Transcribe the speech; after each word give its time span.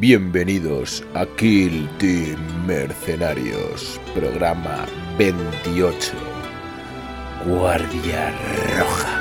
Bienvenidos 0.00 1.02
a 1.14 1.26
Kill 1.26 1.88
Team 1.98 2.38
Mercenarios, 2.68 4.00
programa 4.14 4.86
28, 5.18 6.12
Guardia 7.44 8.32
Roja. 8.78 9.17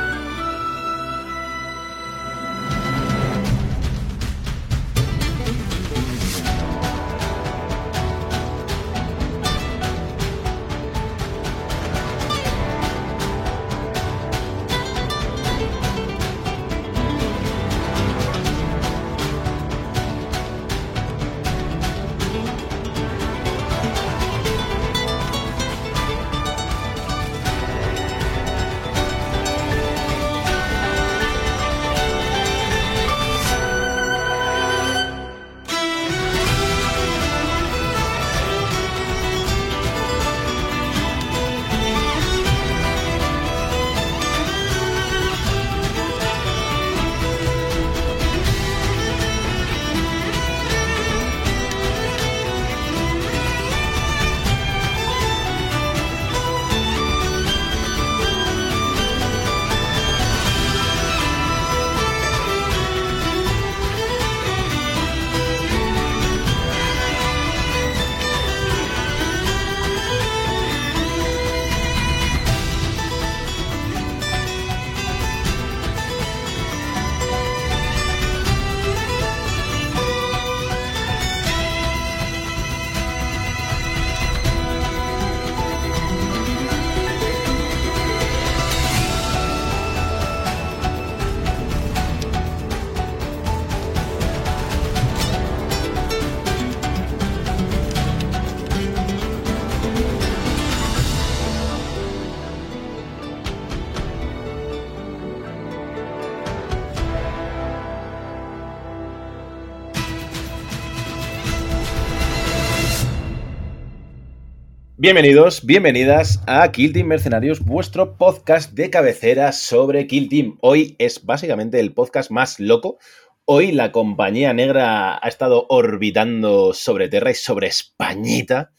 Bienvenidos, 115.08 115.66
bienvenidas 115.66 116.44
a 116.48 116.70
Kill 116.70 116.92
Team 116.92 117.08
Mercenarios, 117.08 117.64
vuestro 117.64 118.18
podcast 118.18 118.74
de 118.74 118.90
cabecera 118.90 119.54
sobre 119.54 120.06
Kill 120.06 120.28
Team. 120.28 120.58
Hoy 120.60 120.98
es 121.00 121.26
básicamente 121.26 121.80
el 121.80 121.94
podcast 121.94 122.30
más 122.30 122.60
loco. 122.60 122.98
Hoy 123.46 123.72
la 123.72 123.94
compañía 123.94 124.52
negra 124.52 125.18
ha 125.18 125.28
estado 125.30 125.66
orbitando 125.70 126.74
sobre 126.74 127.08
Terra 127.08 127.32
y 127.32 127.36
sobre 127.36 127.68
Españita. 127.68 128.74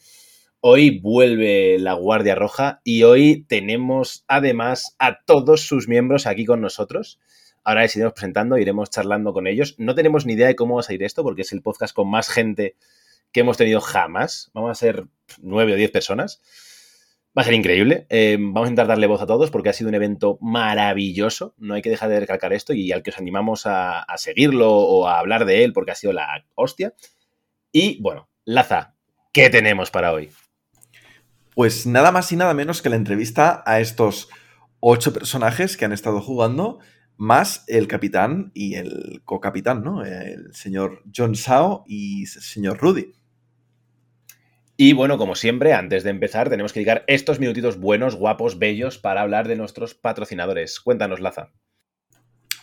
Hoy 0.59 0.99
vuelve 0.99 1.79
la 1.79 1.93
Guardia 1.93 2.35
Roja 2.35 2.79
y 2.83 3.01
hoy 3.01 3.43
tenemos 3.47 4.23
además 4.27 4.95
a 4.99 5.23
todos 5.25 5.61
sus 5.61 5.87
miembros 5.87 6.27
aquí 6.27 6.45
con 6.45 6.61
nosotros. 6.61 7.19
Ahora 7.63 7.81
les 7.81 7.95
iremos 7.95 8.13
presentando, 8.13 8.59
iremos 8.59 8.91
charlando 8.91 9.33
con 9.33 9.47
ellos. 9.47 9.73
No 9.79 9.95
tenemos 9.95 10.27
ni 10.27 10.33
idea 10.33 10.45
de 10.45 10.55
cómo 10.55 10.75
va 10.75 10.81
a 10.81 10.83
salir 10.83 11.01
esto 11.01 11.23
porque 11.23 11.41
es 11.41 11.51
el 11.53 11.63
podcast 11.63 11.95
con 11.95 12.07
más 12.07 12.29
gente 12.29 12.75
que 13.31 13.41
hemos 13.41 13.57
tenido 13.57 13.81
jamás. 13.81 14.51
Vamos 14.53 14.71
a 14.71 14.75
ser 14.75 15.05
nueve 15.41 15.73
o 15.73 15.75
diez 15.75 15.91
personas. 15.91 16.41
Va 17.37 17.43
a 17.43 17.45
ser 17.45 17.53
increíble. 17.53 18.07
Eh, 18.09 18.37
vamos 18.39 18.67
a 18.67 18.71
intentar 18.71 18.87
darle 18.87 19.07
voz 19.07 19.21
a 19.21 19.27
todos 19.27 19.51
porque 19.51 19.69
ha 19.69 19.73
sido 19.73 19.89
un 19.89 19.95
evento 19.95 20.39
maravilloso. 20.41 21.53
No 21.57 21.75
hay 21.75 21.81
que 21.81 21.89
dejar 21.89 22.09
de 22.09 22.19
recalcar 22.19 22.53
esto 22.53 22.73
y 22.73 22.91
al 22.91 23.03
que 23.03 23.11
os 23.11 23.17
animamos 23.17 23.63
a, 23.65 24.05
seguirlo 24.17 24.71
o 24.71 25.07
a 25.07 25.19
hablar 25.19 25.45
de 25.45 25.63
él 25.63 25.73
porque 25.73 25.91
ha 25.91 25.95
sido 25.95 26.11
la 26.13 26.45
hostia. 26.55 26.93
Y 27.71 28.01
bueno, 28.01 28.29
Laza, 28.45 28.95
¿qué 29.31 29.49
tenemos 29.49 29.91
para 29.91 30.11
hoy? 30.11 30.31
Pues 31.53 31.85
nada 31.85 32.11
más 32.11 32.31
y 32.31 32.35
nada 32.35 32.53
menos 32.53 32.81
que 32.81 32.89
la 32.89 32.95
entrevista 32.95 33.63
a 33.65 33.79
estos 33.79 34.29
ocho 34.79 35.13
personajes 35.13 35.77
que 35.77 35.85
han 35.85 35.91
estado 35.91 36.21
jugando, 36.21 36.79
más 37.15 37.63
el 37.67 37.87
capitán 37.87 38.51
y 38.53 38.75
el 38.75 39.21
co-capitán, 39.25 39.83
¿no? 39.83 40.03
El 40.03 40.53
señor 40.53 41.03
John 41.15 41.35
Sao 41.35 41.83
y 41.85 42.23
el 42.23 42.27
señor 42.27 42.79
Rudy. 42.79 43.18
Y 44.81 44.93
bueno, 44.93 45.17
como 45.17 45.35
siempre, 45.35 45.73
antes 45.73 46.05
de 46.05 46.09
empezar, 46.09 46.49
tenemos 46.49 46.71
que 46.71 46.79
dedicar 46.79 47.03
estos 47.07 47.37
minutitos 47.37 47.77
buenos, 47.77 48.15
guapos, 48.15 48.59
bellos 48.59 48.97
para 48.97 49.19
hablar 49.19 49.45
de 49.49 49.57
nuestros 49.57 49.93
patrocinadores. 49.93 50.79
Cuéntanos, 50.79 51.19
Laza. 51.19 51.51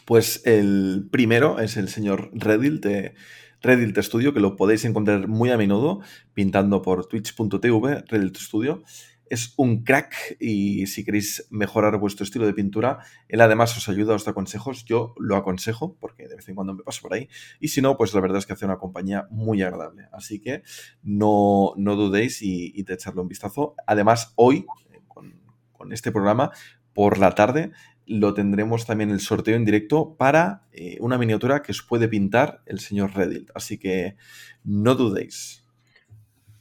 Pues 0.06 0.40
el 0.46 1.08
primero 1.12 1.60
es 1.60 1.76
el 1.76 1.90
señor 1.90 2.30
Redil 2.32 2.80
de 2.80 3.12
Redil 3.60 3.94
Studio, 4.02 4.32
que 4.32 4.40
lo 4.40 4.56
podéis 4.56 4.86
encontrar 4.86 5.28
muy 5.28 5.50
a 5.50 5.58
menudo 5.58 6.00
pintando 6.32 6.80
por 6.80 7.04
twitch.tv, 7.04 8.04
Redil 8.08 8.34
Studio 8.34 8.82
es 9.30 9.54
un 9.56 9.82
crack 9.84 10.36
y 10.40 10.86
si 10.86 11.04
queréis 11.04 11.46
mejorar 11.50 11.98
vuestro 11.98 12.24
estilo 12.24 12.46
de 12.46 12.54
pintura, 12.54 13.00
él 13.28 13.40
además 13.40 13.76
os 13.76 13.88
ayuda, 13.88 14.14
os 14.14 14.24
da 14.24 14.32
consejos, 14.32 14.84
yo 14.84 15.14
lo 15.18 15.36
aconsejo 15.36 15.96
porque 16.00 16.28
de 16.28 16.36
vez 16.36 16.48
en 16.48 16.54
cuando 16.54 16.74
me 16.74 16.82
paso 16.82 17.02
por 17.02 17.14
ahí 17.14 17.28
y 17.60 17.68
si 17.68 17.82
no, 17.82 17.96
pues 17.96 18.14
la 18.14 18.20
verdad 18.20 18.38
es 18.38 18.46
que 18.46 18.52
hace 18.52 18.64
una 18.64 18.78
compañía 18.78 19.26
muy 19.30 19.62
agradable, 19.62 20.08
así 20.12 20.40
que 20.40 20.62
no, 21.02 21.72
no 21.76 21.96
dudéis 21.96 22.42
y, 22.42 22.82
de 22.82 22.94
echarle 22.94 23.20
un 23.20 23.28
vistazo. 23.28 23.74
Además, 23.86 24.32
hoy, 24.36 24.66
eh, 24.92 25.00
con, 25.08 25.34
con, 25.72 25.92
este 25.92 26.12
programa, 26.12 26.52
por 26.92 27.18
la 27.18 27.32
tarde, 27.32 27.72
lo 28.06 28.34
tendremos 28.34 28.86
también 28.86 29.10
el 29.10 29.20
sorteo 29.20 29.56
en 29.56 29.64
directo 29.64 30.16
para 30.16 30.62
eh, 30.72 30.96
una 31.00 31.18
miniatura 31.18 31.62
que 31.62 31.72
os 31.72 31.82
puede 31.82 32.08
pintar 32.08 32.62
el 32.66 32.78
señor 32.78 33.14
Reddit, 33.14 33.50
así 33.54 33.78
que 33.78 34.16
no 34.64 34.94
dudéis. 34.94 35.65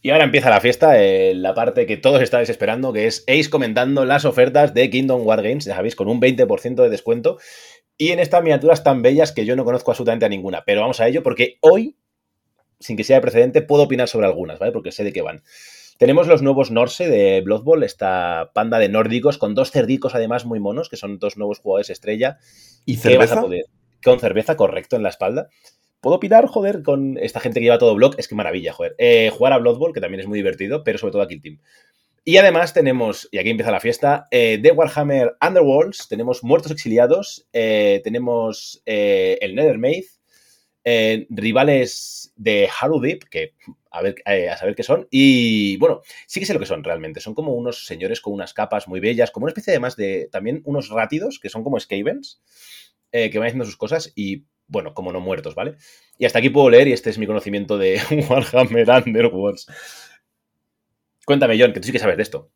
Y 0.05 0.11
ahora 0.11 0.25
empieza 0.25 0.51
la 0.51 0.61
fiesta, 0.61 1.01
eh, 1.01 1.33
la 1.33 1.55
parte 1.55 1.88
que 1.88 1.97
todos 1.97 2.21
estáis 2.21 2.47
esperando, 2.47 2.93
que 2.93 3.07
es 3.07 3.23
Ace 3.27 3.49
comentando 3.49 4.05
las 4.05 4.23
ofertas 4.23 4.71
de 4.75 4.91
Kingdom 4.91 5.25
War 5.25 5.41
Games, 5.41 5.66
ya 5.66 5.73
sabéis, 5.73 5.95
con 5.95 6.07
un 6.07 6.21
20% 6.21 6.83
de 6.83 6.89
descuento. 6.89 7.39
Y 7.97 8.11
en 8.11 8.19
estas 8.19 8.43
miniaturas 8.43 8.83
tan 8.83 9.01
bellas 9.01 9.31
que 9.31 9.45
yo 9.45 9.55
no 9.55 9.66
conozco 9.66 9.89
absolutamente 9.89 10.27
a 10.27 10.29
ninguna. 10.29 10.63
Pero 10.63 10.81
vamos 10.81 11.01
a 11.01 11.07
ello 11.07 11.23
porque 11.23 11.57
hoy, 11.61 11.97
sin 12.79 12.97
que 12.97 13.03
sea 13.03 13.16
de 13.16 13.23
precedente, 13.23 13.63
puedo 13.63 13.81
opinar 13.81 14.07
sobre 14.07 14.27
algunas, 14.27 14.59
¿vale? 14.59 14.71
Porque 14.71 14.91
sé 14.91 15.03
de 15.03 15.11
qué 15.11 15.23
van. 15.23 15.41
Tenemos 15.97 16.27
los 16.27 16.43
nuevos 16.43 16.69
Norse 16.69 17.09
de 17.09 17.41
Blood 17.41 17.63
Bowl, 17.63 17.83
esta 17.83 18.51
panda 18.53 18.77
de 18.77 18.89
nórdicos, 18.89 19.39
con 19.39 19.55
dos 19.55 19.72
cerdicos 19.72 20.13
además 20.13 20.45
muy 20.45 20.59
monos, 20.59 20.87
que 20.87 20.97
son 20.97 21.17
dos 21.17 21.35
nuevos 21.35 21.57
jugadores 21.57 21.89
estrella. 21.89 22.37
¿Y 22.85 22.97
cerveza? 22.97 23.43
Con 24.03 24.19
cerveza, 24.19 24.55
correcto, 24.55 24.97
en 24.97 25.01
la 25.01 25.09
espalda. 25.09 25.49
¿Puedo 26.05 26.17
opinar, 26.17 26.45
joder, 26.45 26.83
con 26.83 27.17
esta 27.17 27.39
gente 27.39 27.59
que 27.59 27.63
lleva 27.63 27.79
todo 27.79 27.95
blog? 27.95 28.13
Es 28.19 28.27
que 28.27 28.35
maravilla, 28.35 28.73
joder. 28.73 28.93
Eh, 28.99 29.31
jugar 29.35 29.53
a 29.53 29.57
Blood 29.57 29.79
Bowl, 29.79 29.91
que 29.91 30.02
también 30.02 30.19
es 30.19 30.28
muy 30.28 30.37
divertido, 30.37 30.84
pero 30.84 30.99
sobre 30.99 31.13
todo 31.13 31.23
a 31.23 31.28
Kill 31.28 31.41
Team. 31.41 31.59
Y 32.23 32.37
además 32.37 32.75
tenemos, 32.75 33.28
y 33.31 33.40
aquí 33.40 33.49
empieza 33.49 33.72
la 33.72 33.79
fiesta, 33.79 34.28
eh, 34.29 34.59
de 34.61 34.72
Warhammer 34.72 35.35
Underworlds, 35.41 36.07
tenemos 36.07 36.43
Muertos 36.43 36.72
Exiliados, 36.72 37.47
eh, 37.53 38.02
tenemos 38.03 38.84
eh, 38.85 39.40
el 39.41 39.55
Nethermaid, 39.55 40.03
rivales 41.31 42.31
de 42.35 42.69
Harudip, 42.79 43.23
que 43.23 43.55
a, 43.90 44.03
ver, 44.03 44.13
a 44.28 44.57
saber 44.57 44.75
qué 44.75 44.84
son, 44.84 45.07
y 45.09 45.78
bueno, 45.78 46.02
sí 46.28 46.40
que 46.40 46.46
sé 46.46 46.53
lo 46.53 46.59
que 46.59 46.67
son 46.67 46.84
realmente, 46.84 47.19
son 47.19 47.34
como 47.34 47.55
unos 47.55 47.87
señores 47.87 48.22
con 48.22 48.31
unas 48.31 48.53
capas 48.53 48.87
muy 48.87 48.99
bellas, 48.99 49.31
como 49.31 49.46
una 49.46 49.49
especie 49.49 49.73
además 49.73 49.96
de 49.96 50.29
también 50.31 50.61
unos 50.66 50.90
rátidos, 50.90 51.40
que 51.40 51.49
son 51.49 51.63
como 51.63 51.79
Skavens, 51.79 52.43
que 53.11 53.40
van 53.40 53.47
haciendo 53.47 53.66
sus 53.66 53.78
cosas, 53.78 54.13
y 54.13 54.43
bueno, 54.67 54.94
como 54.94 55.12
no 55.12 55.20
muertos, 55.20 55.56
¿vale? 55.56 55.76
Y 56.17 56.26
hasta 56.26 56.40
aquí 56.40 56.50
puedo 56.50 56.70
leer 56.70 56.88
y 56.88 56.94
este 56.94 57.09
es 57.09 57.17
mi 57.17 57.28
conocimiento 57.28 57.78
de 57.78 58.02
Warhammer 58.29 58.90
Underworlds. 58.90 59.67
Cuéntame, 61.26 61.58
John, 61.59 61.73
que 61.73 61.79
tú 61.79 61.88
sí 61.88 61.91
que 61.91 62.00
sabes 62.00 62.17
de 62.17 62.23
esto. 62.23 62.50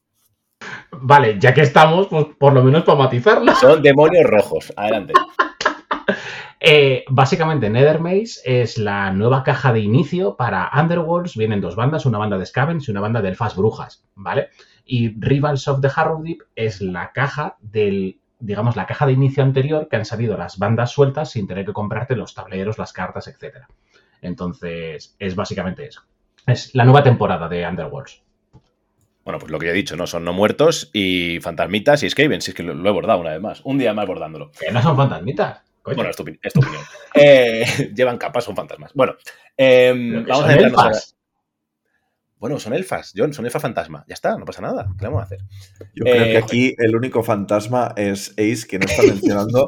Vale, 0.92 1.38
ya 1.40 1.54
que 1.54 1.62
estamos, 1.62 2.08
pues 2.08 2.26
por 2.38 2.54
lo 2.54 2.64
menos 2.64 2.84
para 2.84 2.98
matizarlo. 2.98 3.54
Son 3.56 3.82
demonios 3.82 4.26
rojos. 4.26 4.74
Adelante. 4.76 5.14
Eh, 6.62 7.06
básicamente, 7.08 7.70
Nethermaze 7.70 8.42
es 8.44 8.78
la 8.78 9.14
nueva 9.14 9.44
caja 9.44 9.72
de 9.72 9.80
inicio 9.80 10.36
para 10.36 10.70
Underworlds. 10.78 11.38
Vienen 11.38 11.62
dos 11.62 11.78
bandas, 11.78 12.06
una 12.06 12.18
banda 12.18 12.38
de 12.38 12.46
Scavens 12.46 12.86
y 12.86 12.92
una 12.92 13.00
banda 13.00 13.22
de 13.22 13.30
Elfas 13.30 13.56
Brujas, 13.56 14.04
¿vale? 14.16 14.50
Y 14.84 15.18
Rivals 15.22 15.70
of 15.70 15.80
the 15.80 15.90
Harrow 15.96 16.22
Deep 16.22 16.40
es 16.56 16.82
la 16.82 17.14
caja 17.14 17.56
del, 17.62 18.20
digamos, 18.40 18.76
la 18.76 18.86
caja 18.86 19.06
de 19.06 19.14
inicio 19.14 19.44
anterior 19.44 19.88
que 19.90 19.98
han 19.98 20.06
salido 20.06 20.38
las 20.38 20.58
bandas 20.58 20.92
sueltas 20.92 21.32
sin 21.32 21.48
tener 21.48 21.66
que 21.66 21.74
comprarte 21.74 22.16
los 22.16 22.34
tableros, 22.34 22.78
las 22.78 22.94
cartas, 22.94 23.28
etc. 23.28 23.58
Entonces, 24.22 25.16
es 25.20 25.36
básicamente 25.36 25.86
eso. 25.86 26.04
Es 26.48 26.74
la 26.74 26.86
nueva 26.86 27.04
temporada 27.04 27.48
de 27.48 27.68
Underworlds. 27.68 28.24
Bueno, 29.26 29.40
pues 29.40 29.52
lo 29.52 29.60
que 29.60 29.68
ya 29.68 29.74
he 29.74 29.76
dicho, 29.76 29.96
¿no? 29.96 30.08
Son 30.08 30.24
no 30.24 30.34
muertos 30.34 30.90
y 30.94 31.40
fantasmitas 31.42 32.02
y 32.02 32.10
Skaven, 32.10 32.42
si 32.42 32.52
es 32.52 32.56
que 32.56 32.64
lo, 32.64 32.74
he 32.74 32.92
bordado 32.92 33.20
una 33.20 33.32
vez 33.32 33.42
más. 33.42 33.62
Un 33.64 33.78
día 33.78 33.94
más 33.94 34.08
bordándolo. 34.08 34.52
Que 34.60 34.72
no 34.72 34.82
son 34.82 34.96
fantasmitas. 34.96 35.62
Bueno, 35.84 36.10
es 36.10 36.16
tu, 36.16 36.24
opinión. 36.24 36.42
Eh, 37.16 37.92
llevan 37.96 38.18
capas, 38.18 38.44
son 38.44 38.56
fantasmas. 38.56 38.92
Bueno, 38.94 39.16
em, 39.58 40.26
vamos 40.26 40.46
a 40.46 40.48
ver. 40.48 40.72
Bueno, 42.40 42.58
son 42.58 42.74
elfas, 42.74 43.14
John, 43.16 43.34
son 43.34 43.46
elfas 43.46 43.62
fantasma. 43.62 44.06
Ya 44.08 44.14
está, 44.14 44.38
no 44.38 44.46
pasa 44.46 44.62
nada. 44.62 44.88
¿Qué 44.98 45.06
vamos 45.06 45.22
a 45.22 45.26
hacer? 45.26 45.40
Yo 45.94 46.06
creo 46.06 46.24
que 46.24 46.34
eh, 46.34 46.38
aquí 46.38 46.76
el 46.78 46.96
único 46.96 47.22
fantasma 47.22 47.94
es 47.98 48.32
Ace, 48.32 48.66
que 48.66 48.80
no 48.80 48.86
está 48.86 49.04
mencionando 49.08 49.68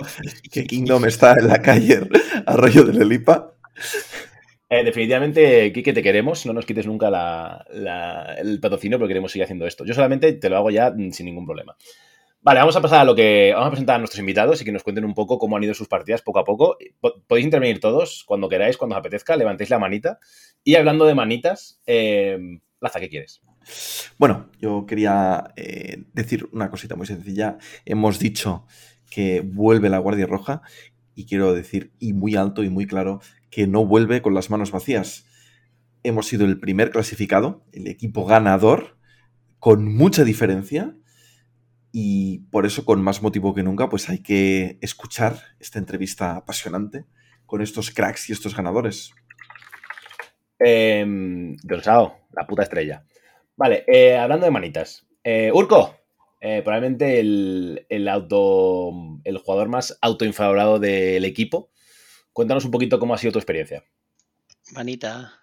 que 0.50 0.64
Kingdom 0.66 1.06
está 1.06 1.34
en 1.34 1.50
la 1.50 1.62
calle 1.62 2.08
Arroyo 2.46 2.86
de 2.86 2.94
Lelipa. 2.94 3.54
Eh, 4.70 4.86
definitivamente, 4.86 5.74
Kike, 5.74 5.92
te 5.92 6.02
queremos. 6.02 6.46
No 6.46 6.54
nos 6.54 6.66
quites 6.66 6.88
nunca 6.88 7.66
el 8.38 8.60
patrocinio 8.62 8.98
porque 8.98 9.10
queremos 9.10 9.34
seguir 9.34 9.44
haciendo 9.44 9.68
esto. 9.68 9.84
Yo 9.84 9.94
solamente 9.94 10.32
te 10.32 10.50
lo 10.50 10.56
hago 10.56 10.72
ya 10.72 10.92
mm, 10.92 11.12
sin 11.12 11.26
ningún 11.26 11.46
problema. 11.46 11.76
Vale, 12.44 12.60
vamos 12.60 12.76
a 12.76 12.82
pasar 12.82 13.02
a 13.02 13.06
lo 13.06 13.14
que. 13.14 13.52
Vamos 13.54 13.68
a 13.68 13.72
presentar 13.72 13.96
a 13.98 14.00
nuestros 14.00 14.20
invitados 14.20 14.60
y 14.62 14.66
que 14.66 14.72
nos 14.72 14.82
cuenten 14.82 15.06
un 15.06 15.14
poco 15.14 15.38
cómo 15.38 15.58
han 15.58 15.64
ido 15.64 15.76
sus 15.76 15.88
partidas 15.88 16.24
poco 16.24 16.40
a 16.40 16.44
poco. 16.44 16.76
Podéis 17.28 17.46
intervenir 17.46 17.80
todos 17.80 18.24
cuando 18.26 18.50
queráis, 18.50 18.78
cuando 18.78 18.96
os 18.96 19.00
apetezca, 19.00 19.36
levantéis 19.36 19.70
la 19.70 19.78
manita. 19.78 20.18
Y 20.64 20.74
hablando 20.74 21.06
de 21.06 21.14
manitas, 21.14 21.80
eh, 21.86 22.40
Laza, 22.80 23.00
¿qué 23.00 23.10
quieres? 23.10 23.42
Bueno, 24.18 24.50
yo 24.60 24.88
quería 24.88 25.54
eh, 25.56 26.04
decir 26.14 26.50
una 26.52 26.72
cosita 26.72 26.96
muy 26.96 27.06
sencilla. 27.06 27.60
Hemos 27.86 28.18
dicho 28.18 28.66
que 29.12 29.42
vuelve 29.42 29.90
la 29.90 30.00
Guardia 30.00 30.26
Roja 30.26 30.64
y 31.14 31.28
quiero 31.28 31.54
decir, 31.54 31.94
y 32.00 32.14
muy 32.14 32.36
alto 32.36 32.64
y 32.64 32.72
muy 32.72 32.88
claro, 32.88 33.22
que 33.52 33.68
no 33.68 33.86
vuelve 33.86 34.24
con 34.24 34.34
las 34.34 34.50
manos 34.50 34.72
vacías. 34.72 35.28
Hemos 36.02 36.26
sido 36.26 36.46
el 36.46 36.60
primer 36.60 36.90
clasificado, 36.90 37.64
el 37.72 37.88
equipo 37.88 38.26
ganador, 38.26 38.98
con 39.60 39.94
mucha 39.94 40.24
diferencia 40.24 40.96
y 41.92 42.40
por 42.52 42.66
eso, 42.66 42.86
con 42.86 43.02
más 43.02 43.22
motivo 43.22 43.54
que 43.54 43.64
nunca, 43.64 43.90
pues 43.90 44.10
hay 44.10 44.20
que 44.20 44.78
escuchar 44.82 45.38
esta 45.60 45.80
entrevista 45.80 46.36
apasionante 46.36 47.06
con 47.46 47.62
estos 47.62 47.92
cracks 47.92 48.30
y 48.30 48.34
estos 48.34 48.56
ganadores. 48.56 49.12
Eh, 50.60 51.06
la 51.64 52.48
puta 52.48 52.64
estrella. 52.64 53.04
Vale, 53.58 53.84
eh, 53.88 54.18
hablando 54.18 54.46
de 54.46 54.52
manitas. 54.52 55.06
Eh, 55.24 55.52
Urco, 55.54 55.98
eh, 56.40 56.62
probablemente 56.64 57.20
el, 57.20 57.86
el, 57.90 58.08
auto. 58.08 58.92
el 59.24 59.38
jugador 59.38 59.70
más 59.70 59.98
autoinfavorado 60.02 60.80
del 60.80 61.26
equipo. 61.26 61.72
Cuéntanos 62.34 62.66
un 62.66 62.72
poquito 62.72 63.00
cómo 63.00 63.14
ha 63.14 63.18
sido 63.18 63.34
tu 63.34 63.40
experiencia. 63.40 63.84
Manita. 64.72 65.34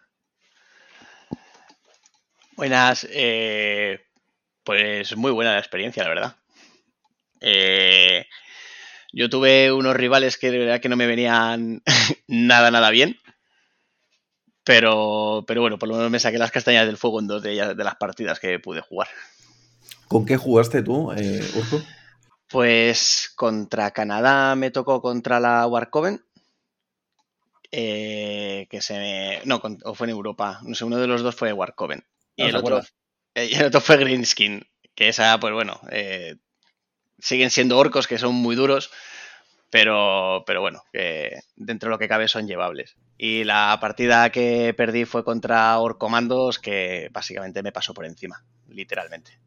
Buenas. 2.56 3.06
Pues 4.69 5.17
muy 5.17 5.32
buena 5.32 5.55
la 5.55 5.61
experiencia, 5.61 6.03
la 6.03 6.11
verdad. 6.11 6.37
Eh, 7.41 8.26
yo 9.15 9.31
tuve 9.31 9.73
unos 9.73 9.97
rivales 9.97 10.37
que 10.37 10.50
de 10.50 10.59
verdad 10.59 10.79
que 10.79 10.91
no 10.91 10.97
me 10.97 11.06
venían 11.06 11.82
nada, 12.26 12.70
nada 12.70 12.91
bien. 12.91 13.17
Pero, 14.65 15.43
pero 15.47 15.62
bueno, 15.62 15.79
por 15.79 15.88
lo 15.88 15.97
menos 15.97 16.11
me 16.11 16.20
saqué 16.20 16.37
las 16.37 16.50
castañas 16.50 16.85
del 16.85 16.99
fuego 16.99 17.19
en 17.19 17.29
dos 17.29 17.43
de 17.43 17.53
ellas, 17.53 17.75
de 17.75 17.82
las 17.82 17.94
partidas 17.94 18.41
que 18.41 18.59
pude 18.59 18.82
jugar. 18.82 19.09
¿Con 20.06 20.26
qué 20.26 20.37
jugaste 20.37 20.82
tú, 20.82 21.12
eh, 21.12 21.41
Urco? 21.55 21.82
Pues 22.50 23.32
contra 23.37 23.93
Canadá 23.93 24.55
me 24.55 24.71
tocó 24.71 25.00
contra 25.00 25.41
la 25.41 25.67
Warcoven. 25.67 26.23
Eh, 27.73 28.67
que 28.69 28.82
se 28.82 28.99
me. 28.99 29.41
No, 29.47 29.62
o 29.85 29.94
fue 29.94 30.09
en 30.09 30.11
Europa. 30.11 30.61
No 30.62 30.75
sé, 30.75 30.85
uno 30.85 30.99
de 30.99 31.06
los 31.06 31.23
dos 31.23 31.35
fue 31.35 31.55
Warcoven. 31.55 32.05
Y, 32.37 32.43
el 32.43 32.56
otro, 32.56 32.82
y 33.44 33.55
el 33.55 33.67
otro 33.67 33.81
fue 33.81 33.96
Greenskin. 33.96 34.64
Que 34.94 35.08
esa, 35.08 35.38
pues 35.38 35.55
bueno, 35.55 35.81
eh, 35.93 36.37
siguen 37.19 37.50
siendo 37.50 37.79
orcos 37.79 38.08
que 38.08 38.19
son 38.19 38.35
muy 38.35 38.56
duros, 38.56 38.90
pero, 39.70 40.43
pero 40.46 40.61
bueno, 40.61 40.82
que 40.93 41.40
dentro 41.56 41.88
de 41.88 41.90
lo 41.93 41.99
que 41.99 42.08
cabe 42.08 42.26
son 42.26 42.49
llevables. 42.49 42.96
Y 43.17 43.44
la 43.44 43.76
partida 43.81 44.31
que 44.31 44.75
perdí 44.76 45.05
fue 45.05 45.25
contra 45.25 45.79
Orcomandos, 45.79 46.58
que 46.58 47.11
básicamente 47.12 47.62
me 47.62 47.73
pasó 47.73 47.94
por 47.94 48.06
encima, 48.06 48.44
literalmente. 48.69 49.38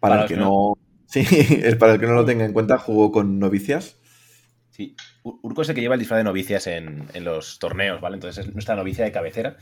Para, 0.00 0.22
el 0.22 0.28
que 0.28 0.36
no... 0.36 0.74
Sí, 1.06 1.24
para 1.78 1.94
el 1.94 2.00
que 2.00 2.06
no 2.06 2.14
lo 2.14 2.24
tenga 2.24 2.44
en 2.46 2.54
cuenta, 2.54 2.78
jugó 2.78 3.12
con 3.12 3.38
novicias. 3.38 3.98
Sí, 4.70 4.96
Urco 5.22 5.60
es 5.60 5.68
el 5.68 5.74
que 5.74 5.82
lleva 5.82 5.94
el 5.94 6.00
disfraz 6.00 6.18
de 6.18 6.24
novicias 6.24 6.66
en, 6.66 7.06
en 7.12 7.24
los 7.24 7.58
torneos, 7.58 8.00
¿vale? 8.00 8.14
Entonces 8.14 8.46
es 8.46 8.54
nuestra 8.54 8.74
novicia 8.74 9.04
de 9.04 9.12
cabecera 9.12 9.58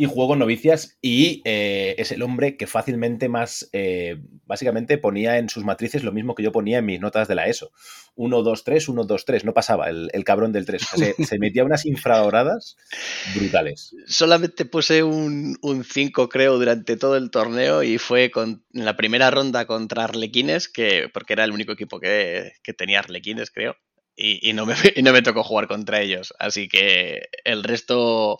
y 0.00 0.06
juego 0.06 0.28
con 0.28 0.38
novicias 0.38 0.96
y 1.02 1.42
eh, 1.44 1.96
es 1.98 2.12
el 2.12 2.22
hombre 2.22 2.56
que 2.56 2.68
fácilmente 2.68 3.28
más, 3.28 3.68
eh, 3.72 4.22
básicamente 4.46 4.96
ponía 4.96 5.38
en 5.38 5.48
sus 5.48 5.64
matrices 5.64 6.04
lo 6.04 6.12
mismo 6.12 6.36
que 6.36 6.44
yo 6.44 6.52
ponía 6.52 6.78
en 6.78 6.86
mis 6.86 7.00
notas 7.00 7.26
de 7.26 7.34
la 7.34 7.48
ESO. 7.48 7.72
1, 8.14 8.42
2, 8.42 8.64
3, 8.64 8.88
1, 8.88 9.04
2, 9.04 9.24
3, 9.24 9.44
no 9.44 9.54
pasaba 9.54 9.90
el, 9.90 10.24
cabrón 10.24 10.52
del 10.52 10.66
3. 10.66 10.82
se, 11.18 11.38
metía 11.40 11.64
unas 11.64 11.84
infradoradas 11.84 12.76
brutales. 13.34 13.92
Solamente 14.06 14.64
puse 14.64 15.02
un 15.02 15.84
5 15.84 16.28
creo 16.28 16.58
durante 16.58 16.96
todo 16.96 17.16
el 17.16 17.32
torneo 17.32 17.82
y 17.82 17.98
fue 17.98 18.30
con, 18.30 18.64
en 18.72 18.84
la 18.84 18.96
primera 18.96 19.32
ronda 19.32 19.66
contra 19.66 20.04
Arlequines, 20.04 20.68
que, 20.68 21.08
porque 21.12 21.32
era 21.32 21.42
el 21.42 21.50
único 21.50 21.72
equipo 21.72 21.98
que, 21.98 22.52
tenía 22.76 23.00
Arlequines 23.00 23.50
creo. 23.50 23.76
Y, 24.14 24.52
no 24.52 24.64
me, 24.64 24.74
y 24.96 25.02
no 25.02 25.12
me 25.12 25.22
tocó 25.22 25.42
jugar 25.42 25.66
contra 25.66 26.00
ellos. 26.00 26.34
Así 26.38 26.68
que 26.68 27.28
el 27.44 27.64
resto 27.64 28.38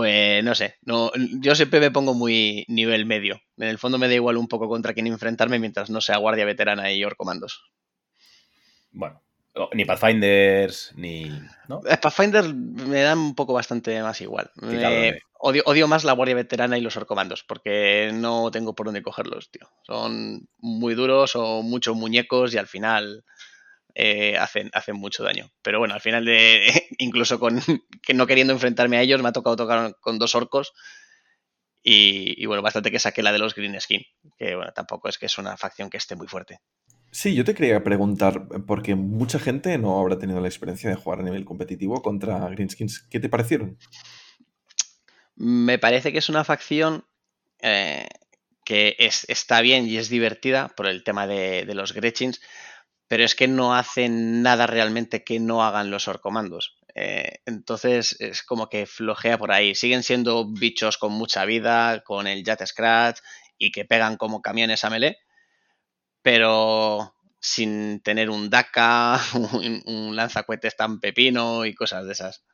pues 0.00 0.42
no 0.42 0.54
sé, 0.54 0.76
no, 0.80 1.10
yo 1.14 1.54
siempre 1.54 1.78
me 1.78 1.90
pongo 1.90 2.14
muy 2.14 2.64
nivel 2.68 3.04
medio. 3.04 3.42
En 3.58 3.68
el 3.68 3.76
fondo 3.76 3.98
me 3.98 4.08
da 4.08 4.14
igual 4.14 4.38
un 4.38 4.48
poco 4.48 4.66
contra 4.66 4.94
quién 4.94 5.06
enfrentarme 5.06 5.58
mientras 5.58 5.90
no 5.90 6.00
sea 6.00 6.16
guardia 6.16 6.46
veterana 6.46 6.90
y 6.90 7.02
comandos. 7.18 7.70
Bueno, 8.92 9.20
ni 9.74 9.84
Pathfinders, 9.84 10.92
ni. 10.96 11.30
¿no? 11.68 11.82
Eh, 11.86 11.98
Pathfinders 11.98 12.54
me 12.54 13.02
dan 13.02 13.18
un 13.18 13.34
poco 13.34 13.52
bastante 13.52 14.02
más 14.02 14.22
igual. 14.22 14.50
odio, 15.38 15.62
odio, 15.66 15.86
más 15.86 16.04
la 16.04 16.12
guardia 16.12 16.36
veterana 16.36 16.78
y 16.78 16.80
los 16.80 16.96
orcomandos, 16.96 17.44
porque 17.44 18.10
no 18.14 18.50
tengo 18.50 18.74
por 18.74 18.86
dónde 18.86 19.02
cogerlos, 19.02 19.50
tío. 19.50 19.68
Son 19.82 20.48
muy 20.60 20.94
duros 20.94 21.36
o 21.36 21.60
muchos 21.60 21.94
muñecos 21.94 22.54
y 22.54 22.56
al 22.56 22.68
final 22.68 23.22
eh, 24.02 24.38
hacen, 24.38 24.70
hacen 24.72 24.96
mucho 24.96 25.22
daño. 25.22 25.50
Pero 25.60 25.78
bueno, 25.78 25.92
al 25.92 26.00
final 26.00 26.24
de, 26.24 26.88
incluso 26.98 27.38
con 27.38 27.60
que 28.02 28.14
no 28.14 28.26
queriendo 28.26 28.54
enfrentarme 28.54 28.96
a 28.96 29.02
ellos, 29.02 29.20
me 29.20 29.28
ha 29.28 29.32
tocado 29.32 29.56
tocar 29.56 29.94
con 30.00 30.18
dos 30.18 30.34
orcos. 30.34 30.72
Y, 31.82 32.44
bueno, 32.46 32.62
bastante 32.62 32.90
que 32.90 32.98
saqué 32.98 33.22
la 33.22 33.32
de 33.32 33.38
los 33.38 33.54
Green 33.54 33.78
Skin, 33.78 34.02
que 34.38 34.54
bueno, 34.54 34.72
tampoco 34.72 35.08
es 35.08 35.16
que 35.16 35.26
es 35.26 35.38
una 35.38 35.56
facción 35.56 35.88
que 35.88 35.96
esté 35.96 36.14
muy 36.14 36.28
fuerte. 36.28 36.60
Sí, 37.10 37.34
yo 37.34 37.44
te 37.44 37.54
quería 37.54 37.82
preguntar, 37.82 38.46
porque 38.66 38.94
mucha 38.94 39.38
gente 39.38 39.76
no 39.78 39.98
habrá 39.98 40.18
tenido 40.18 40.40
la 40.40 40.48
experiencia 40.48 40.88
de 40.90 40.96
jugar 40.96 41.20
a 41.20 41.22
nivel 41.22 41.44
competitivo 41.44 42.02
contra 42.02 42.38
Greenskins. 42.50 43.06
¿Qué 43.10 43.18
te 43.18 43.30
parecieron? 43.30 43.78
Me 45.36 45.78
parece 45.78 46.12
que 46.12 46.18
es 46.18 46.28
una 46.28 46.44
facción 46.44 47.04
eh, 47.60 48.06
que 48.64 48.96
está 48.98 49.62
bien 49.62 49.86
y 49.86 49.96
es 49.96 50.10
divertida 50.10 50.68
por 50.68 50.86
el 50.86 51.02
tema 51.02 51.26
de, 51.26 51.64
de 51.64 51.74
los 51.74 51.94
Gretchins, 51.94 52.40
pero 53.10 53.24
es 53.24 53.34
que 53.34 53.48
no 53.48 53.74
hacen 53.74 54.40
nada 54.40 54.68
realmente 54.68 55.24
que 55.24 55.40
no 55.40 55.64
hagan 55.64 55.90
los 55.90 56.06
orcomandos. 56.06 56.78
Eh, 56.94 57.40
entonces 57.44 58.16
es 58.20 58.44
como 58.44 58.68
que 58.68 58.86
flojea 58.86 59.36
por 59.36 59.50
ahí. 59.50 59.74
Siguen 59.74 60.04
siendo 60.04 60.46
bichos 60.46 60.96
con 60.96 61.10
mucha 61.10 61.44
vida, 61.44 62.04
con 62.04 62.28
el 62.28 62.44
Jet 62.44 62.64
Scratch 62.64 63.18
y 63.58 63.72
que 63.72 63.84
pegan 63.84 64.16
como 64.16 64.40
camiones 64.40 64.84
a 64.84 64.90
melee, 64.90 65.16
pero 66.22 67.12
sin 67.40 68.00
tener 68.00 68.30
un 68.30 68.48
DACA, 68.48 69.18
un, 69.54 69.82
un 69.86 70.14
lanzacuetes 70.14 70.76
tan 70.76 71.00
pepino 71.00 71.66
y 71.66 71.74
cosas 71.74 72.06
de 72.06 72.12
esas. 72.12 72.44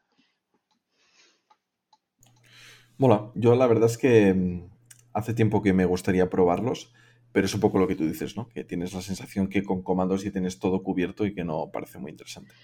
Mola, 2.97 3.31
yo 3.35 3.55
la 3.57 3.67
verdad 3.67 3.91
es 3.91 3.99
que 3.99 4.33
mm, 4.33 4.71
hace 5.13 5.35
tiempo 5.35 5.63
que 5.63 5.75
me 5.75 5.85
gustaría 5.85 6.31
probarlos 6.31 6.95
pero 7.37 7.45
es 7.45 7.55
un 7.55 7.61
poco 7.61 7.79
lo 7.79 7.87
que 7.87 7.97
tú 7.97 8.09
dices, 8.09 8.35
¿no? 8.35 8.49
Que 8.49 8.65
tienes 8.65 8.95
la 8.95 9.03
sensación 9.03 9.51
que 9.51 9.63
con 9.63 9.83
comandos 9.83 10.25
ya 10.25 10.33
tienes 10.33 10.59
todo 10.59 10.83
cubierto 10.83 11.27
y 11.27 11.35
que 11.35 11.45
no 11.45 11.71
parece 11.71 11.99
muy 11.99 12.11
interesante. 12.11 12.55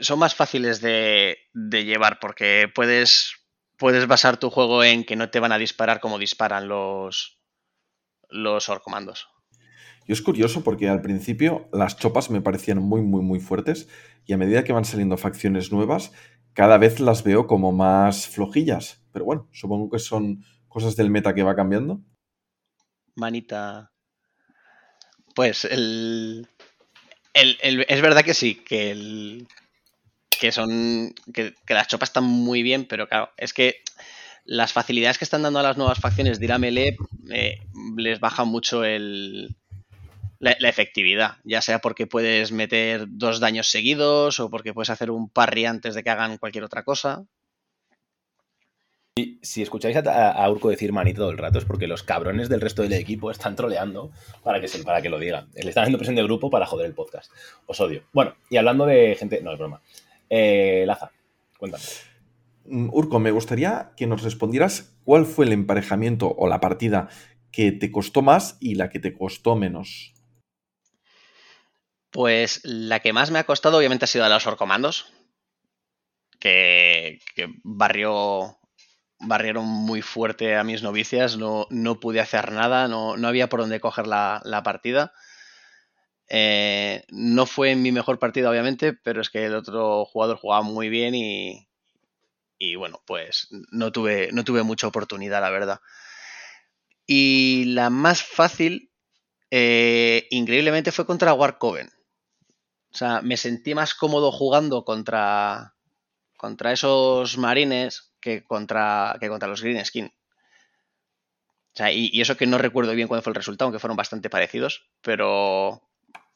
son 0.00 0.20
más 0.20 0.36
fáciles 0.36 0.80
de, 0.80 1.36
llevar 1.52 2.20
porque 2.20 2.70
puedes, 2.72 3.34
puedes 3.76 4.06
basar 4.06 4.36
tu 4.36 4.50
juego 4.50 4.84
en 4.84 5.02
que 5.02 5.16
no 5.16 5.30
te 5.30 5.40
van 5.40 5.50
a 5.50 5.58
disparar 5.58 5.98
como 5.98 6.16
disparan 6.16 6.68
los, 6.68 7.40
los 8.28 8.68
orcomandos. 8.68 9.26
Yo 10.06 10.12
es 10.12 10.22
curioso 10.22 10.62
porque 10.62 10.88
al 10.88 11.02
principio 11.02 11.68
las 11.72 11.96
chopas 11.96 12.30
me 12.30 12.40
parecían 12.40 12.78
muy, 12.78 13.02
muy, 13.02 13.22
muy 13.22 13.40
fuertes 13.40 13.88
y 14.26 14.32
a 14.32 14.36
medida 14.36 14.62
que 14.62 14.72
van 14.72 14.84
saliendo 14.84 15.16
facciones 15.16 15.72
nuevas, 15.72 16.12
cada 16.52 16.78
vez 16.78 17.00
las 17.00 17.24
veo 17.24 17.48
como 17.48 17.72
más 17.72 18.28
flojillas. 18.28 19.04
Pero 19.10 19.24
bueno, 19.24 19.48
supongo 19.50 19.90
que 19.90 19.98
son 19.98 20.44
cosas 20.68 20.94
del 20.94 21.10
meta 21.10 21.34
que 21.34 21.42
va 21.42 21.56
cambiando. 21.56 22.04
Manita. 23.16 23.90
Pues 25.34 25.64
el, 25.64 26.48
es 27.32 28.02
verdad 28.02 28.24
que 28.24 28.34
sí, 28.34 28.54
que 28.54 28.90
el, 28.90 29.48
que 30.38 30.52
son 30.52 31.14
que, 31.32 31.54
las 31.68 31.88
chopas 31.88 32.10
están 32.10 32.24
muy 32.24 32.62
bien, 32.62 32.84
pero 32.84 33.08
claro, 33.08 33.30
es 33.36 33.52
que 33.52 33.82
las 34.44 34.72
facilidades 34.72 35.18
que 35.18 35.24
están 35.24 35.42
dando 35.42 35.58
a 35.58 35.62
las 35.62 35.76
nuevas 35.76 35.98
facciones 35.98 36.38
de 36.38 36.44
ir 36.44 36.52
a 36.52 36.58
melee 36.58 36.96
eh, 37.30 37.58
les 37.96 38.20
baja 38.20 38.44
mucho 38.44 38.84
el, 38.84 39.56
la, 40.38 40.68
efectividad, 40.68 41.38
ya 41.44 41.62
sea 41.62 41.78
porque 41.78 42.06
puedes 42.06 42.52
meter 42.52 43.06
dos 43.08 43.40
daños 43.40 43.68
seguidos 43.68 44.40
o 44.40 44.50
porque 44.50 44.74
puedes 44.74 44.90
hacer 44.90 45.10
un 45.10 45.30
parry 45.30 45.64
antes 45.64 45.94
de 45.94 46.02
que 46.02 46.10
hagan 46.10 46.38
cualquier 46.38 46.64
otra 46.64 46.84
cosa. 46.84 47.24
Y 49.16 49.38
si 49.42 49.62
escucháis 49.62 49.96
a, 49.96 50.50
Urco 50.50 50.70
decir 50.70 50.92
manito 50.92 51.22
todo 51.22 51.30
el 51.30 51.38
rato 51.38 51.58
es 51.58 51.64
porque 51.64 51.86
los 51.86 52.02
cabrones 52.02 52.48
del 52.48 52.60
resto 52.60 52.82
del 52.82 52.94
equipo 52.94 53.30
están 53.30 53.54
troleando 53.54 54.10
para 54.42 54.60
que, 54.60 54.66
se, 54.66 54.82
para 54.82 55.00
que 55.02 55.08
lo 55.08 55.20
digan. 55.20 55.50
Le 55.54 55.68
están 55.68 55.82
haciendo 55.82 55.98
presión 55.98 56.16
de 56.16 56.24
grupo 56.24 56.50
para 56.50 56.66
joder 56.66 56.86
el 56.86 56.94
podcast. 56.94 57.30
Os 57.66 57.80
odio. 57.80 58.02
Bueno, 58.12 58.34
y 58.50 58.56
hablando 58.56 58.86
de 58.86 59.14
gente... 59.14 59.40
No, 59.40 59.52
es 59.52 59.58
broma. 59.58 59.82
Eh, 60.28 60.82
Laza, 60.86 61.12
cuéntame. 61.58 61.84
Mm, 62.64 62.88
Urco, 62.92 63.20
me 63.20 63.30
gustaría 63.30 63.92
que 63.96 64.08
nos 64.08 64.22
respondieras 64.22 64.96
cuál 65.04 65.26
fue 65.26 65.44
el 65.44 65.52
emparejamiento 65.52 66.34
o 66.36 66.48
la 66.48 66.60
partida 66.60 67.08
que 67.52 67.70
te 67.70 67.92
costó 67.92 68.20
más 68.20 68.56
y 68.60 68.74
la 68.74 68.90
que 68.90 68.98
te 68.98 69.12
costó 69.12 69.54
menos. 69.54 70.12
Pues 72.10 72.60
la 72.64 73.00
que 73.00 73.12
más 73.12 73.30
me 73.30 73.38
ha 73.38 73.44
costado 73.44 73.78
obviamente 73.78 74.06
ha 74.06 74.08
sido 74.08 74.22
la 74.22 74.28
de 74.28 74.34
los 74.34 74.46
orcomandos, 74.46 75.12
que, 76.38 77.20
barrió, 77.62 78.58
barrieron 79.18 79.64
muy 79.64 80.02
fuerte 80.02 80.56
a 80.56 80.64
mis 80.64 80.82
novicias, 80.82 81.36
no, 81.36 81.66
no 81.70 82.00
pude 82.00 82.20
hacer 82.20 82.52
nada, 82.52 82.88
no, 82.88 83.14
había 83.26 83.48
por 83.48 83.60
dónde 83.60 83.80
coger 83.80 84.06
la, 84.06 84.62
partida. 84.64 85.12
Eh, 86.28 87.04
no 87.10 87.46
fue 87.46 87.76
mi 87.76 87.92
mejor 87.92 88.18
partida, 88.18 88.50
obviamente, 88.50 88.92
pero 88.92 89.20
es 89.20 89.30
que 89.30 89.46
el 89.46 89.54
otro 89.54 90.04
jugador 90.04 90.38
jugaba 90.38 90.62
muy 90.62 90.88
bien 90.88 91.14
y, 91.14 91.68
y 92.58 92.76
bueno, 92.76 93.02
pues 93.06 93.48
no 93.70 93.92
tuve, 93.92 94.30
no 94.32 94.44
tuve 94.44 94.62
mucha 94.62 94.86
oportunidad, 94.86 95.40
la 95.40 95.50
verdad. 95.50 95.80
Y 97.06 97.64
la 97.66 97.90
más 97.90 98.22
fácil, 98.22 98.90
eh, 99.50 100.26
increíblemente, 100.30 100.92
fue 100.92 101.06
contra 101.06 101.34
Warcoven. 101.34 101.90
O 102.92 102.96
sea, 102.96 103.20
me 103.22 103.36
sentí 103.36 103.74
más 103.74 103.94
cómodo 103.94 104.32
jugando 104.32 104.84
contra, 104.84 105.73
contra 106.36 106.72
esos 106.72 107.38
marines 107.38 108.12
que 108.20 108.44
contra, 108.44 109.16
que 109.20 109.28
contra 109.28 109.48
los 109.48 109.62
Green 109.62 109.84
Skin. 109.84 110.06
O 110.06 111.76
sea, 111.76 111.92
y, 111.92 112.20
eso 112.20 112.36
que 112.36 112.46
no 112.46 112.58
recuerdo 112.58 112.94
bien 112.94 113.08
cuál 113.08 113.22
fue 113.22 113.32
el 113.32 113.34
resultado, 113.34 113.66
aunque 113.66 113.80
fueron 113.80 113.96
bastante 113.96 114.30
parecidos, 114.30 114.86
pero, 115.02 115.82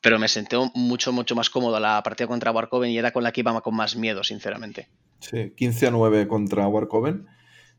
pero 0.00 0.19
me 0.19 0.26
sentí 0.26 0.57
mucho, 0.75 1.12
mucho 1.12 1.37
más 1.37 1.49
cómodo 1.49 1.78
la 1.78 2.02
partida 2.02 2.26
contra 2.26 2.50
Warcoven 2.50 2.90
y 2.90 2.99
era 2.99 3.12
con 3.12 3.23
la 3.23 3.31
que 3.31 3.40
iba 3.40 3.61
con 3.61 3.76
más 3.76 3.95
miedo, 3.95 4.25
sinceramente. 4.25 4.88
Sí, 5.21 5.52
15 5.57 5.87
a 5.87 5.90
9 5.93 6.26
contra 6.26 6.67
Warcoven 6.67 7.26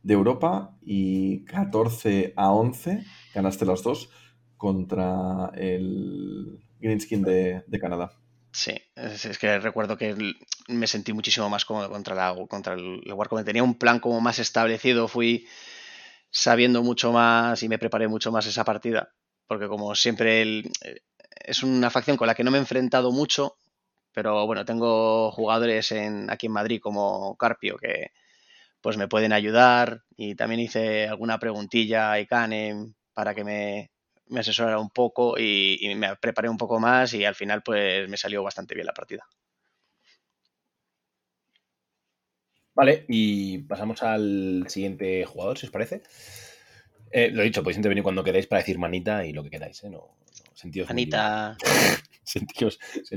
de 0.04 0.14
Europa 0.14 0.78
y 0.82 1.44
14 1.46 2.34
a 2.38 2.52
11, 2.52 3.04
ganaste 3.34 3.66
las 3.66 3.84
dos, 3.84 4.10
contra 4.56 5.52
el 5.56 6.60
Greenskin 6.80 7.24
de, 7.24 7.64
de 7.68 7.80
Canadá. 7.80 8.14
Sí, 8.51 8.74
es, 8.96 9.38
que 9.38 9.60
recuerdo 9.60 9.98
que 9.98 10.15
me 10.68 10.88
sentí 10.88 11.13
muchísimo 11.13 11.50
más 11.50 11.65
cómodo 11.65 11.89
contra, 11.89 12.15
la, 12.15 12.36
contra 12.48 12.74
el, 12.74 13.01
el 13.06 13.46
Tenía 13.46 13.63
un 13.63 13.77
plan 13.77 14.00
como 14.00 14.20
más 14.22 14.39
establecido, 14.39 15.08
fui 15.08 15.48
sabiendo 16.32 16.84
mucho 16.84 17.12
más 17.12 17.62
y 17.63 17.70
me 17.70 17.79
preparé 17.79 18.08
mucho 18.08 18.32
más 18.32 18.46
esa 18.48 18.63
partida. 18.63 19.12
Porque 19.48 19.68
como 19.68 19.96
siempre 19.96 20.63
es 21.46 21.63
una 21.63 21.89
facción 21.89 22.18
con 22.18 22.27
la 22.27 22.36
que 22.36 22.44
no 22.44 22.51
me 22.51 22.58
he 22.58 22.62
enfrentado 22.62 23.12
mucho, 23.12 23.58
pero 24.13 24.46
bueno, 24.46 24.65
tengo 24.65 25.32
jugadores 25.32 25.91
en, 25.91 26.29
aquí 26.32 26.48
en 26.48 26.53
Madrid 26.53 26.79
como 26.82 27.36
Carpio 27.38 27.77
que 27.77 28.12
pues 28.82 28.98
me 28.98 29.08
pueden 29.08 29.34
ayudar 29.34 30.03
y 30.15 30.36
también 30.36 30.62
hice 30.62 31.08
alguna 31.08 31.39
preguntilla 31.39 32.12
a 32.12 32.20
Icane 32.20 32.94
para 33.13 33.36
que 33.36 33.44
me, 33.44 33.91
me 34.30 34.40
asesorara 34.40 34.80
un 34.80 34.90
poco 34.90 35.38
y, 35.38 35.94
me 35.96 36.16
preparé 36.16 36.50
un 36.50 36.58
poco 36.58 36.80
más 36.80 37.14
y 37.14 37.26
al 37.26 37.36
final 37.36 37.62
pues 37.64 38.08
me 38.10 38.18
salió 38.18 38.44
bastante 38.44 38.76
bien 38.76 38.88
la 38.88 38.94
partida. 38.94 39.28
Vale, 42.76 43.06
y 43.10 43.58
pasamos 43.60 44.02
al 44.04 44.66
siguiente 44.70 45.26
jugador, 45.26 45.58
si 45.58 45.66
os 45.66 45.72
parece. 45.72 46.02
Eh, 47.12 47.30
lo 47.32 47.42
he 47.42 47.46
dicho, 47.46 47.64
podéis 47.64 47.78
intervenir 47.78 48.04
cuando 48.04 48.24
queráis 48.24 48.48
para 48.48 48.62
decir 48.62 48.78
manita 48.78 49.26
y 49.26 49.34
lo 49.34 49.44
que 49.44 49.50
queráis, 49.50 49.84
¿eh? 49.84 49.90
No, 49.90 50.16
manita. 50.88 51.58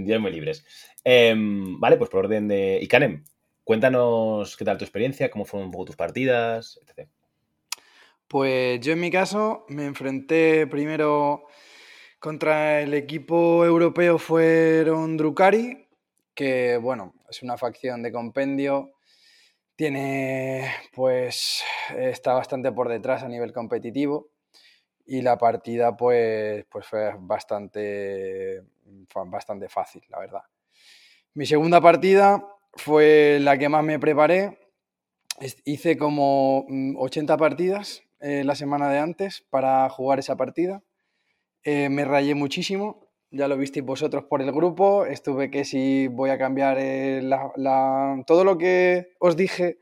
Muy 0.04 0.18
muy 0.18 0.32
libres. 0.32 0.64
Em, 1.04 1.78
vale, 1.78 1.96
pues 1.96 2.10
por 2.10 2.24
orden 2.24 2.48
de. 2.48 2.78
Y 2.80 2.88
Canem, 2.88 3.24
cuéntanos 3.64 4.56
qué 4.56 4.64
tal 4.64 4.78
tu 4.78 4.84
experiencia, 4.84 5.30
cómo 5.30 5.44
fueron 5.44 5.66
un 5.66 5.72
poco 5.72 5.86
tus 5.86 5.96
partidas, 5.96 6.80
etc. 6.82 7.08
Pues 8.32 8.80
yo 8.80 8.94
en 8.94 9.00
mi 9.00 9.10
caso 9.10 9.66
me 9.68 9.84
enfrenté 9.84 10.66
primero 10.66 11.44
contra 12.18 12.80
el 12.80 12.94
equipo 12.94 13.62
europeo 13.62 14.16
fueron 14.16 15.18
Drukari, 15.18 15.86
que 16.34 16.78
bueno, 16.78 17.12
es 17.28 17.42
una 17.42 17.58
facción 17.58 18.02
de 18.02 18.10
compendio. 18.10 18.94
Tiene, 19.76 20.66
pues, 20.94 21.62
está 21.94 22.32
bastante 22.32 22.72
por 22.72 22.88
detrás 22.88 23.22
a 23.22 23.28
nivel 23.28 23.52
competitivo 23.52 24.30
y 25.04 25.20
la 25.20 25.36
partida, 25.36 25.94
pues, 25.94 26.64
pues 26.70 26.86
fue 26.86 27.12
bastante, 27.18 28.62
bastante 29.26 29.68
fácil, 29.68 30.04
la 30.08 30.20
verdad. 30.20 30.42
Mi 31.34 31.44
segunda 31.44 31.82
partida 31.82 32.42
fue 32.72 33.36
la 33.42 33.58
que 33.58 33.68
más 33.68 33.84
me 33.84 33.98
preparé. 33.98 34.58
Hice 35.66 35.98
como 35.98 36.64
80 36.96 37.36
mm, 37.36 37.38
partidas 37.38 38.02
eh, 38.22 38.44
la 38.44 38.54
semana 38.54 38.88
de 38.88 39.00
antes 39.00 39.44
para 39.50 39.88
jugar 39.90 40.20
esa 40.20 40.36
partida. 40.36 40.82
Eh, 41.64 41.88
me 41.88 42.04
rayé 42.04 42.36
muchísimo, 42.36 43.08
ya 43.32 43.48
lo 43.48 43.56
visteis 43.56 43.84
vosotros 43.84 44.24
por 44.24 44.42
el 44.42 44.52
grupo. 44.52 45.06
Estuve 45.06 45.50
que 45.50 45.64
si 45.64 46.06
voy 46.06 46.30
a 46.30 46.38
cambiar 46.38 46.76
eh, 46.78 47.20
todo 48.26 48.44
lo 48.44 48.58
que 48.58 49.08
os 49.18 49.36
dije 49.36 49.78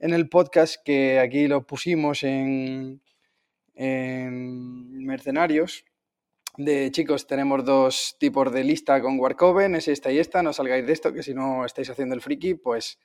en 0.00 0.12
el 0.12 0.28
podcast, 0.28 0.76
que 0.84 1.20
aquí 1.20 1.46
lo 1.46 1.66
pusimos 1.66 2.24
en, 2.24 3.00
en 3.74 5.04
Mercenarios. 5.06 5.84
De 6.56 6.90
chicos, 6.90 7.28
tenemos 7.28 7.64
dos 7.64 8.16
tipos 8.18 8.52
de 8.52 8.64
lista 8.64 9.00
con 9.00 9.20
Warcoven, 9.20 9.76
es 9.76 9.86
esta 9.86 10.10
y 10.10 10.18
esta, 10.18 10.42
no 10.42 10.52
salgáis 10.52 10.84
de 10.84 10.92
esto, 10.92 11.12
que 11.12 11.22
si 11.22 11.32
no 11.32 11.64
estáis 11.64 11.88
haciendo 11.90 12.16
el 12.16 12.20
friki, 12.20 12.54
pues 12.54 12.98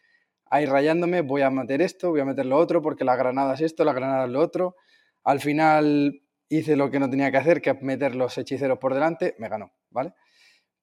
ahí 0.53 0.67
rayándome, 0.67 1.21
voy 1.21 1.41
a 1.41 1.49
meter 1.49 1.81
esto, 1.81 2.11
voy 2.11 2.19
a 2.19 2.25
meter 2.25 2.45
lo 2.45 2.57
otro, 2.57 2.79
porque 2.83 3.03
la 3.03 3.15
granada 3.15 3.55
es 3.55 3.61
esto, 3.61 3.83
la 3.83 3.93
granada 3.93 4.25
es 4.25 4.31
lo 4.31 4.39
otro. 4.39 4.75
Al 5.23 5.39
final 5.39 6.21
hice 6.47 6.75
lo 6.75 6.91
que 6.91 6.99
no 6.99 7.09
tenía 7.09 7.31
que 7.31 7.37
hacer, 7.37 7.59
que 7.59 7.73
meter 7.73 8.13
los 8.13 8.37
hechiceros 8.37 8.77
por 8.77 8.93
delante, 8.93 9.35
me 9.39 9.49
ganó, 9.49 9.73
¿vale? 9.89 10.13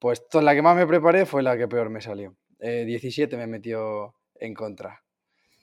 Pues 0.00 0.24
la 0.32 0.54
que 0.54 0.62
más 0.62 0.76
me 0.76 0.88
preparé 0.88 1.24
fue 1.24 1.44
la 1.44 1.56
que 1.56 1.68
peor 1.68 1.88
me 1.88 2.00
salió. 2.00 2.36
17 2.58 3.32
eh, 3.32 3.38
me 3.38 3.46
metió 3.46 4.16
en 4.34 4.54
contra. 4.54 5.04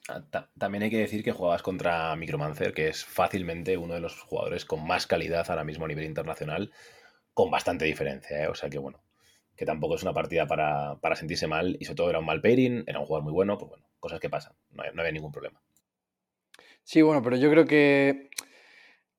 Ah, 0.08 0.24
también 0.58 0.84
hay 0.84 0.90
que 0.90 1.00
decir 1.00 1.22
que 1.22 1.34
jugabas 1.34 1.62
contra 1.62 2.16
Micromancer, 2.16 2.74
que 2.74 2.88
es 2.88 3.04
fácilmente 3.04 3.76
uno 3.76 3.96
de 3.96 4.00
los 4.00 4.22
jugadores 4.22 4.64
con 4.64 4.88
más 4.88 5.06
calidad 5.06 5.46
ahora 5.50 5.66
mismo 5.66 5.84
a 5.84 5.90
nivel 5.90 6.06
internacional, 6.06 6.72
con 7.34 7.52
bastante 7.52 7.84
diferencia, 7.84 8.42
¿eh? 8.42 8.48
O 8.48 8.56
sea 8.56 8.70
que 8.70 8.80
bueno, 8.80 9.04
que 9.58 9.66
tampoco 9.66 9.96
es 9.96 10.04
una 10.04 10.14
partida 10.14 10.46
para, 10.46 11.16
sentirse 11.16 11.48
mal, 11.48 11.76
y 11.80 11.86
sobre 11.86 11.96
todo 11.96 12.10
era 12.12 12.20
un 12.20 12.26
mal 12.26 12.42
pairing, 12.42 12.84
era 12.86 13.00
un 13.00 13.08
jugador 13.08 13.24
muy 13.24 13.34
bueno, 13.34 13.58
pues 13.58 13.70
bueno, 13.70 13.90
cosas 14.00 14.20
que 14.20 14.30
pasan, 14.30 14.54
no, 14.70 14.84
había 14.84 15.12
ningún 15.12 15.32
problema. 15.32 15.60
Sí, 16.84 17.02
bueno, 17.02 17.24
pero 17.24 17.36
yo 17.38 17.50
creo 17.50 17.66
que 17.66 18.30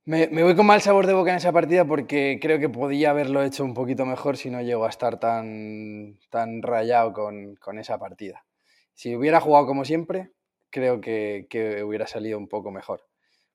me, 0.04 0.28
voy 0.28 0.54
con 0.54 0.64
mal 0.64 0.80
sabor 0.80 1.06
de 1.06 1.12
boca 1.12 1.32
en 1.32 1.36
esa 1.36 1.52
partida 1.52 1.84
porque 1.84 2.38
creo 2.40 2.60
que 2.60 2.68
podía 2.68 3.10
haberlo 3.10 3.42
hecho 3.42 3.64
un 3.64 3.74
poquito 3.74 4.06
mejor 4.06 4.36
si 4.36 4.48
no 4.48 4.62
llego 4.62 4.86
a 4.86 4.88
estar 4.88 5.18
tan, 5.18 6.18
tan 6.30 6.62
rayado 6.62 7.12
con, 7.12 7.78
esa 7.78 7.98
partida. 7.98 8.46
Si 8.94 9.16
hubiera 9.16 9.40
jugado 9.40 9.66
como 9.66 9.84
siempre, 9.84 10.30
creo 10.70 11.00
que, 11.00 11.46
hubiera 11.84 12.06
salido 12.06 12.38
un 12.38 12.48
poco 12.48 12.70
mejor. 12.70 13.04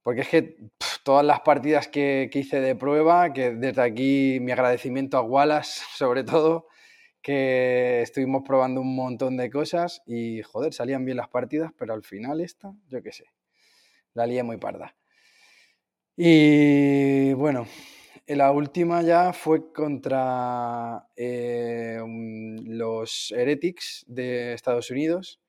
Porque 0.03 0.21
es 0.21 0.27
que 0.27 0.57
todas 1.03 1.25
las 1.25 1.39
partidas 1.39 1.87
que, 1.87 2.29
que, 2.31 2.39
hice 2.39 2.59
de 2.59 2.75
prueba, 2.75 3.31
que 3.31 3.51
desde 3.51 3.81
aquí 3.81 4.39
mi 4.41 4.51
agradecimiento 4.51 5.17
a 5.17 5.21
Wallace 5.21 5.81
sobre 5.95 6.25
todo, 6.25 6.67
que 7.23 8.01
estuvimos 8.01 8.43
probando 8.45 8.81
un 8.81 8.95
montón 8.95 9.37
de 9.37 9.49
cosas 9.49 10.03
y, 10.05 10.43
joder, 10.43 10.73
salían 10.73 11.05
bien 11.05 11.17
las 11.17 11.29
partidas, 11.29 11.71
pero 11.77 11.93
al 11.93 12.03
final 12.03 12.41
esta, 12.41 12.73
yo 12.89 13.01
qué 13.01 13.13
sé, 13.13 13.25
la 14.13 14.27
lié 14.27 14.43
muy 14.43 14.57
parda. 14.57 14.95
Y 16.17 17.33
bueno, 17.33 17.65
la 18.27 18.51
última 18.51 19.01
ya 19.01 19.33
fue 19.33 19.71
contra 19.73 21.07
eh, 21.15 21.99
los 22.65 23.33
Heretics 23.35 24.05
de 24.07 24.53
Estados 24.53 24.91
Unidos 24.91 25.41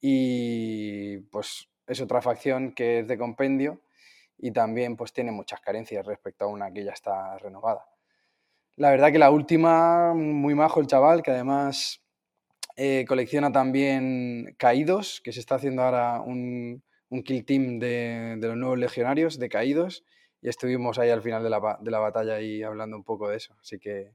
y 0.00 1.18
pues 1.32 1.68
es 1.86 2.00
otra 2.00 2.22
facción 2.22 2.72
que 2.72 3.00
es 3.00 3.08
de 3.08 3.18
compendio 3.18 3.82
y 4.38 4.52
también 4.52 4.96
pues 4.96 5.12
tiene 5.12 5.32
muchas 5.32 5.60
carencias 5.60 6.06
respecto 6.06 6.44
a 6.44 6.48
una 6.48 6.72
que 6.72 6.84
ya 6.84 6.92
está 6.92 7.36
renovada. 7.38 7.84
La 8.78 8.90
verdad 8.90 9.10
que 9.10 9.18
la 9.18 9.32
última, 9.32 10.14
muy 10.14 10.54
majo 10.54 10.80
el 10.80 10.86
chaval, 10.86 11.20
que 11.24 11.32
además 11.32 12.00
eh, 12.76 13.04
colecciona 13.08 13.50
también 13.50 14.54
caídos, 14.56 15.20
que 15.24 15.32
se 15.32 15.40
está 15.40 15.56
haciendo 15.56 15.82
ahora 15.82 16.20
un, 16.20 16.84
un 17.08 17.22
kill 17.24 17.44
team 17.44 17.80
de, 17.80 18.36
de, 18.38 18.46
los 18.46 18.56
nuevos 18.56 18.78
legionarios 18.78 19.36
de 19.40 19.48
caídos 19.48 20.04
y 20.40 20.48
estuvimos 20.48 20.96
ahí 21.00 21.10
al 21.10 21.22
final 21.22 21.42
de 21.42 21.50
la, 21.50 21.78
de 21.80 21.90
la 21.90 21.98
batalla 21.98 22.34
ahí 22.34 22.62
hablando 22.62 22.96
un 22.96 23.02
poco 23.02 23.28
de 23.28 23.38
eso. 23.38 23.56
Así 23.60 23.80
que 23.80 24.12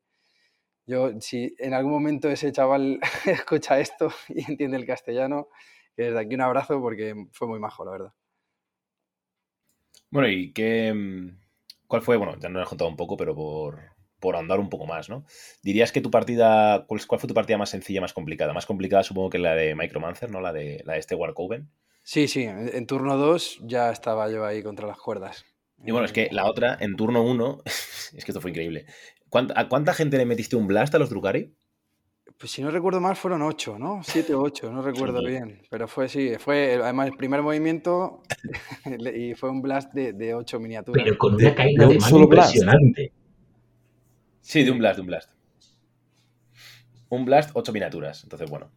yo, 0.86 1.12
si 1.20 1.54
en 1.60 1.74
algún 1.74 1.92
momento 1.92 2.30
ese 2.30 2.54
chaval 2.54 3.02
escucha 3.26 3.82
esto 3.82 4.14
y 4.30 4.50
entiende 4.50 4.78
el 4.78 4.86
castellano, 4.86 5.50
desde 5.98 6.18
aquí 6.18 6.36
un 6.36 6.42
abrazo 6.42 6.80
porque 6.80 7.14
fue 7.34 7.50
muy 7.50 7.60
majo, 7.60 7.84
la 7.84 7.92
verdad. 7.92 8.14
Bueno, 10.10 10.30
¿y 10.30 10.54
qué, 10.54 11.34
cuál 11.86 12.02
fue? 12.02 12.16
Bueno, 12.16 12.38
ya 12.40 12.48
nos 12.48 12.62
has 12.62 12.70
contado 12.70 12.90
un 12.90 12.96
poco, 12.96 13.18
pero 13.18 13.36
por, 13.36 13.93
por 14.24 14.38
andar 14.38 14.62
un 14.62 14.70
poco 14.70 14.88
más, 14.88 15.10
¿no? 15.10 15.26
¿Dirías 15.62 15.92
que 15.92 16.00
tu 16.00 16.10
partida, 16.10 16.86
cuál, 16.88 17.06
cuál, 17.06 17.20
fue 17.20 17.28
tu 17.28 17.34
partida 17.34 17.58
más 17.58 17.72
sencilla, 17.72 18.00
más 18.00 18.14
complicada? 18.14 18.54
Más 18.54 18.66
complicada 18.66 19.04
supongo 19.04 19.30
que 19.30 19.38
la 19.38 19.54
de 19.54 19.76
Micromancer, 19.76 20.32
¿no? 20.32 20.40
La 20.40 20.54
de, 20.54 20.82
la 20.86 20.94
de 20.94 21.00
este 21.00 21.14
Warcoven. 21.14 21.70
Sí, 22.04 22.30
sí, 22.30 22.44
en 22.44 22.88
turno 22.88 23.18
2 23.18 23.64
ya 23.64 23.92
estaba 23.92 24.32
yo 24.32 24.46
ahí 24.46 24.64
contra 24.64 24.88
las 24.88 24.98
cuerdas. 24.98 25.44
Y 25.86 25.92
bueno, 25.92 26.06
es 26.06 26.14
que 26.14 26.30
la 26.32 26.46
otra, 26.46 26.78
en 26.80 26.96
turno 26.96 27.22
1, 27.22 27.64
es 27.66 28.24
que 28.24 28.32
esto 28.32 28.40
fue 28.40 28.52
increíble. 28.52 28.86
¿Cuánta, 29.28 29.60
¿A 29.60 29.68
cuánta 29.68 29.94
gente 29.94 30.18
le 30.18 30.26
metiste 30.26 30.56
un 30.56 30.68
blast 30.68 30.96
a 30.96 31.00
los 31.00 31.10
Drukari? 31.10 31.54
Pues 32.40 32.50
si 32.50 32.62
no 32.62 32.72
recuerdo 32.72 33.02
mal, 33.02 33.18
fueron 33.18 33.42
8, 33.42 33.78
¿no? 33.78 34.00
7 34.04 34.36
o 34.36 34.42
8, 34.42 34.72
no 34.72 34.82
recuerdo 34.82 35.20
sí. 35.20 35.26
bien. 35.26 35.62
Pero 35.70 35.90
fue, 35.90 36.08
sí, 36.08 36.32
fue 36.40 36.80
además 36.82 37.08
el 37.08 37.18
primer 37.18 37.42
movimiento 37.42 38.24
y 39.14 39.34
fue 39.34 39.50
un 39.50 39.62
blast 39.62 39.94
de, 39.94 40.14
de 40.14 40.34
8 40.34 40.62
miniaturas. 40.62 41.04
Pero 41.04 41.18
con 41.18 41.36
una 41.36 41.54
caída 41.54 41.88
de, 41.88 41.96
de 41.96 42.00
mano 42.00 42.20
impresionante. 42.20 43.12
Sí, 44.44 44.64
de 44.64 44.72
un 44.72 44.78
blast, 44.78 44.98
de 44.98 45.02
un 45.02 45.08
blast. 45.08 45.32
Un 47.10 47.26
blast, 47.26 47.52
8 47.54 47.72
miniaturas. 47.72 48.24
Entonces, 48.24 48.50
bueno, 48.50 48.72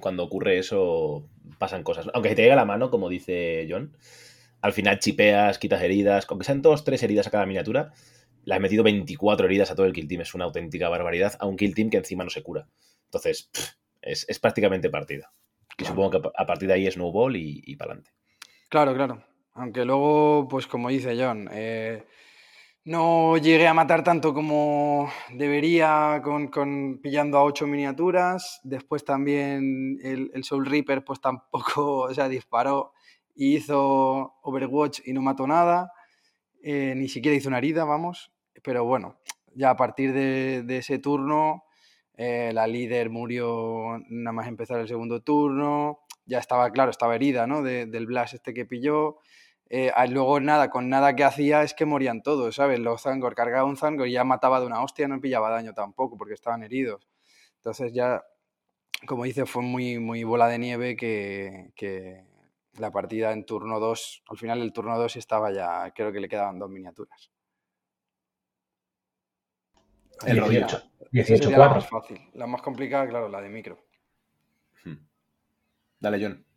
cuando 0.00 0.22
ocurre 0.22 0.58
eso, 0.58 1.28
pasan 1.58 1.82
cosas. 1.82 2.06
Aunque 2.14 2.30
se 2.30 2.36
te 2.36 2.42
llega 2.42 2.54
la 2.54 2.64
mano, 2.64 2.88
como 2.88 3.08
dice 3.08 3.66
John, 3.68 3.96
al 4.62 4.72
final 4.72 5.00
chipeas, 5.00 5.58
quitas 5.58 5.82
heridas, 5.82 6.24
aunque 6.28 6.44
sean 6.44 6.62
dos, 6.62 6.84
tres 6.84 7.02
heridas 7.02 7.26
a 7.26 7.30
cada 7.30 7.46
miniatura, 7.46 7.92
le 8.44 8.54
has 8.54 8.60
metido 8.60 8.84
24 8.84 9.46
heridas 9.46 9.72
a 9.72 9.74
todo 9.74 9.86
el 9.86 9.92
kill 9.92 10.06
team. 10.06 10.20
Es 10.20 10.34
una 10.34 10.44
auténtica 10.44 10.88
barbaridad 10.88 11.34
a 11.40 11.46
un 11.46 11.56
kill 11.56 11.74
team 11.74 11.90
que 11.90 11.96
encima 11.96 12.22
no 12.22 12.30
se 12.30 12.44
cura. 12.44 12.68
Entonces, 13.06 13.50
pff, 13.52 13.70
es, 14.02 14.24
es, 14.28 14.38
prácticamente 14.38 14.88
partida. 14.88 15.32
Y 15.72 15.82
claro. 15.82 15.94
supongo 15.94 16.10
que 16.10 16.30
a 16.36 16.46
partir 16.46 16.68
de 16.68 16.74
ahí 16.74 16.86
es 16.86 16.94
snowball 16.94 17.34
y, 17.36 17.60
y 17.66 17.74
para 17.74 17.92
adelante. 17.92 18.12
Claro, 18.68 18.94
claro. 18.94 19.24
Aunque 19.54 19.84
luego, 19.84 20.46
pues 20.48 20.68
como 20.68 20.88
dice 20.88 21.16
John, 21.20 21.48
eh, 21.52 22.04
no 22.88 23.36
llegué 23.36 23.68
a 23.68 23.74
matar 23.74 24.02
tanto 24.02 24.32
como 24.32 25.10
debería 25.34 26.22
con, 26.24 26.48
con 26.48 27.00
pillando 27.02 27.36
a 27.36 27.44
8 27.44 27.66
miniaturas. 27.66 28.60
Después 28.64 29.04
también 29.04 29.98
el, 30.02 30.42
Soul 30.42 30.64
Reaper, 30.64 31.04
pues 31.04 31.20
tampoco, 31.20 31.98
o 32.08 32.14
sea, 32.14 32.28
disparó 32.30 32.92
y 33.34 33.56
hizo 33.56 34.36
Overwatch 34.42 35.00
y 35.04 35.12
no 35.12 35.20
mató 35.20 35.46
nada. 35.46 35.92
Eh, 36.62 36.94
ni 36.96 37.08
siquiera 37.08 37.36
hizo 37.36 37.48
una 37.48 37.58
herida, 37.58 37.84
vamos. 37.84 38.32
Pero 38.62 38.84
bueno, 38.84 39.18
ya 39.54 39.68
a 39.68 39.76
partir 39.76 40.14
de, 40.14 40.64
ese 40.78 40.98
turno, 40.98 41.64
eh, 42.16 42.52
la 42.54 42.66
líder 42.66 43.10
murió 43.10 43.98
nada 44.08 44.32
más 44.32 44.48
empezar 44.48 44.80
el 44.80 44.88
segundo 44.88 45.20
turno. 45.20 46.00
Ya 46.24 46.38
estaba, 46.38 46.70
claro, 46.70 46.90
estaba 46.90 47.14
herida, 47.14 47.46
¿no? 47.46 47.62
De, 47.62 47.84
del 47.84 48.06
blast 48.06 48.32
este 48.32 48.54
que 48.54 48.64
pilló. 48.64 49.18
Eh, 49.70 49.92
luego 50.08 50.40
nada, 50.40 50.70
con 50.70 50.88
nada 50.88 51.14
que 51.14 51.24
hacía 51.24 51.62
es 51.62 51.74
que 51.74 51.84
morían 51.84 52.22
todos, 52.22 52.54
¿sabes? 52.54 52.78
Los 52.80 53.02
Zangor, 53.02 53.34
cargaba 53.34 53.64
un 53.64 53.76
Zangor 53.76 54.08
y 54.08 54.12
ya 54.12 54.24
mataba 54.24 54.60
de 54.60 54.66
una 54.66 54.82
hostia, 54.82 55.08
no 55.08 55.20
pillaba 55.20 55.50
daño 55.50 55.74
tampoco 55.74 56.16
porque 56.16 56.34
estaban 56.34 56.62
heridos. 56.62 57.06
Entonces 57.56 57.92
ya, 57.92 58.24
como 59.06 59.24
dice, 59.24 59.44
fue 59.44 59.62
muy, 59.62 59.98
muy 59.98 60.24
bola 60.24 60.48
de 60.48 60.58
nieve 60.58 60.96
que, 60.96 61.72
que 61.76 62.24
la 62.78 62.90
partida 62.90 63.32
en 63.32 63.44
turno 63.44 63.78
2, 63.78 64.22
al 64.28 64.38
final 64.38 64.60
del 64.60 64.72
turno 64.72 64.98
2 64.98 65.16
estaba 65.16 65.52
ya, 65.52 65.92
creo 65.94 66.12
que 66.12 66.20
le 66.20 66.28
quedaban 66.28 66.58
dos 66.58 66.70
miniaturas. 66.70 67.30
El 70.26 70.42
18, 70.42 70.82
18 71.12 71.50
la 71.50 71.68
más 71.68 71.88
fácil. 71.88 72.20
La 72.34 72.46
más 72.46 72.62
complicada, 72.62 73.06
claro, 73.06 73.28
la 73.28 73.40
de 73.40 73.48
micro. 73.48 73.78
Hmm. 74.84 74.96
Dale, 76.00 76.18
John. 76.20 76.47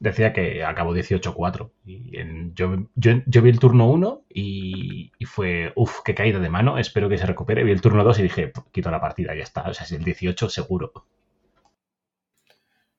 Decía 0.00 0.32
que 0.32 0.64
acabó 0.64 0.94
18-4. 0.94 1.70
Y 1.84 2.18
en, 2.18 2.54
yo, 2.54 2.88
yo, 2.94 3.12
yo, 3.26 3.42
vi 3.42 3.50
el 3.50 3.58
turno 3.58 3.90
1 3.90 4.24
y, 4.28 5.12
y, 5.18 5.24
fue, 5.24 5.72
uff, 5.74 6.00
qué 6.04 6.14
caída 6.14 6.38
de 6.38 6.48
mano, 6.48 6.78
espero 6.78 7.08
que 7.08 7.18
se 7.18 7.26
recupere. 7.26 7.64
Vi 7.64 7.72
el 7.72 7.80
turno 7.80 8.04
2 8.04 8.18
y 8.20 8.22
dije, 8.22 8.52
quito 8.70 8.90
la 8.90 9.00
partida, 9.00 9.34
ya 9.34 9.42
está. 9.42 9.68
O 9.68 9.74
sea, 9.74 9.84
es 9.84 9.92
el 9.92 10.04
18 10.04 10.48
seguro. 10.48 10.92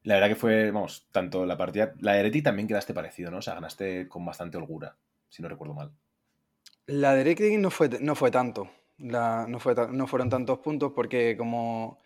La 0.03 0.15
verdad 0.15 0.29
que 0.29 0.35
fue, 0.35 0.71
vamos, 0.71 1.07
tanto 1.11 1.45
la 1.45 1.57
partida. 1.57 1.93
La 1.99 2.13
de 2.13 2.21
Ereti 2.21 2.41
también 2.41 2.67
quedaste 2.67 2.93
parecido, 2.93 3.31
¿no? 3.31 3.37
O 3.37 3.41
sea, 3.41 3.53
ganaste 3.55 4.07
con 4.07 4.25
bastante 4.25 4.57
holgura, 4.57 4.97
si 5.27 5.41
no 5.41 5.49
recuerdo 5.49 5.73
mal. 5.73 5.91
La 6.87 7.13
de 7.13 7.21
Ereti 7.21 7.57
no 7.57 7.69
fue, 7.69 7.89
no 8.01 8.15
fue 8.15 8.31
tanto. 8.31 8.69
La, 8.97 9.45
no, 9.47 9.59
fue, 9.59 9.75
no 9.91 10.07
fueron 10.07 10.29
tantos 10.29 10.59
puntos 10.59 10.93
porque, 10.95 11.37
como 11.37 11.99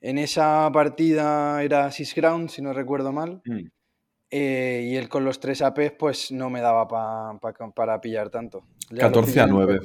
en 0.00 0.18
esa 0.18 0.70
partida 0.72 1.62
era 1.62 1.90
Six 1.90 2.14
Ground, 2.14 2.50
si 2.50 2.60
no 2.60 2.72
recuerdo 2.72 3.12
mal, 3.12 3.40
mm. 3.44 3.66
Eh, 4.36 4.88
y 4.90 4.96
él 4.96 5.08
con 5.08 5.24
los 5.24 5.38
tres 5.38 5.62
APs, 5.62 5.92
pues 5.96 6.32
no 6.32 6.50
me 6.50 6.60
daba 6.60 6.88
pa, 6.88 7.38
pa, 7.40 7.52
para 7.70 8.00
pillar 8.00 8.30
tanto. 8.30 8.64
Ya 8.90 9.02
14 9.02 9.42
a 9.42 9.46
9. 9.46 9.80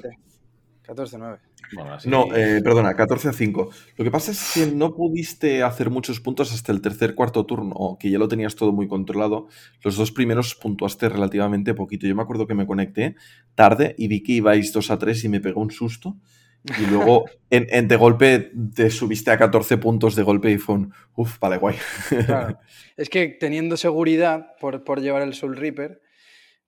14 0.81 1.15
a 1.15 1.19
9. 1.19 1.37
Bueno, 1.75 1.93
así... 1.93 2.09
No, 2.09 2.35
eh, 2.35 2.59
perdona, 2.63 2.95
14 2.95 3.29
a 3.29 3.33
5. 3.33 3.69
Lo 3.97 4.03
que 4.03 4.09
pasa 4.09 4.31
es 4.31 4.53
que 4.55 4.65
no 4.65 4.95
pudiste 4.95 5.61
hacer 5.61 5.91
muchos 5.91 6.19
puntos 6.19 6.51
hasta 6.51 6.71
el 6.71 6.81
tercer, 6.81 7.13
cuarto 7.13 7.45
turno, 7.45 7.95
que 7.99 8.09
ya 8.09 8.17
lo 8.17 8.27
tenías 8.27 8.55
todo 8.55 8.71
muy 8.71 8.87
controlado. 8.87 9.49
Los 9.83 9.97
dos 9.97 10.11
primeros 10.11 10.55
puntuaste 10.55 11.09
relativamente 11.09 11.75
poquito. 11.75 12.07
Yo 12.07 12.15
me 12.15 12.23
acuerdo 12.23 12.47
que 12.47 12.55
me 12.55 12.65
conecté 12.65 13.17
tarde 13.53 13.93
y 13.99 14.07
vi 14.07 14.23
que 14.23 14.31
ibais 14.31 14.73
2 14.73 14.89
a 14.89 14.97
3 14.97 15.25
y 15.25 15.29
me 15.29 15.41
pegó 15.41 15.61
un 15.61 15.69
susto. 15.69 16.17
Y 16.63 16.85
luego 16.87 17.25
en, 17.49 17.67
en, 17.69 17.87
de 17.87 17.95
golpe 17.95 18.51
te 18.75 18.89
subiste 18.89 19.31
a 19.31 19.37
14 19.37 19.77
puntos 19.77 20.15
de 20.15 20.23
golpe 20.23 20.51
y 20.51 20.57
fue 20.57 20.75
un 20.75 20.93
uff, 21.15 21.39
vale, 21.39 21.57
guay. 21.57 21.77
Claro. 22.25 22.59
Es 22.97 23.09
que 23.09 23.29
teniendo 23.29 23.77
seguridad 23.77 24.55
por, 24.59 24.83
por 24.83 24.99
llevar 25.01 25.21
el 25.21 25.33
Soul 25.33 25.55
Reaper, 25.55 26.01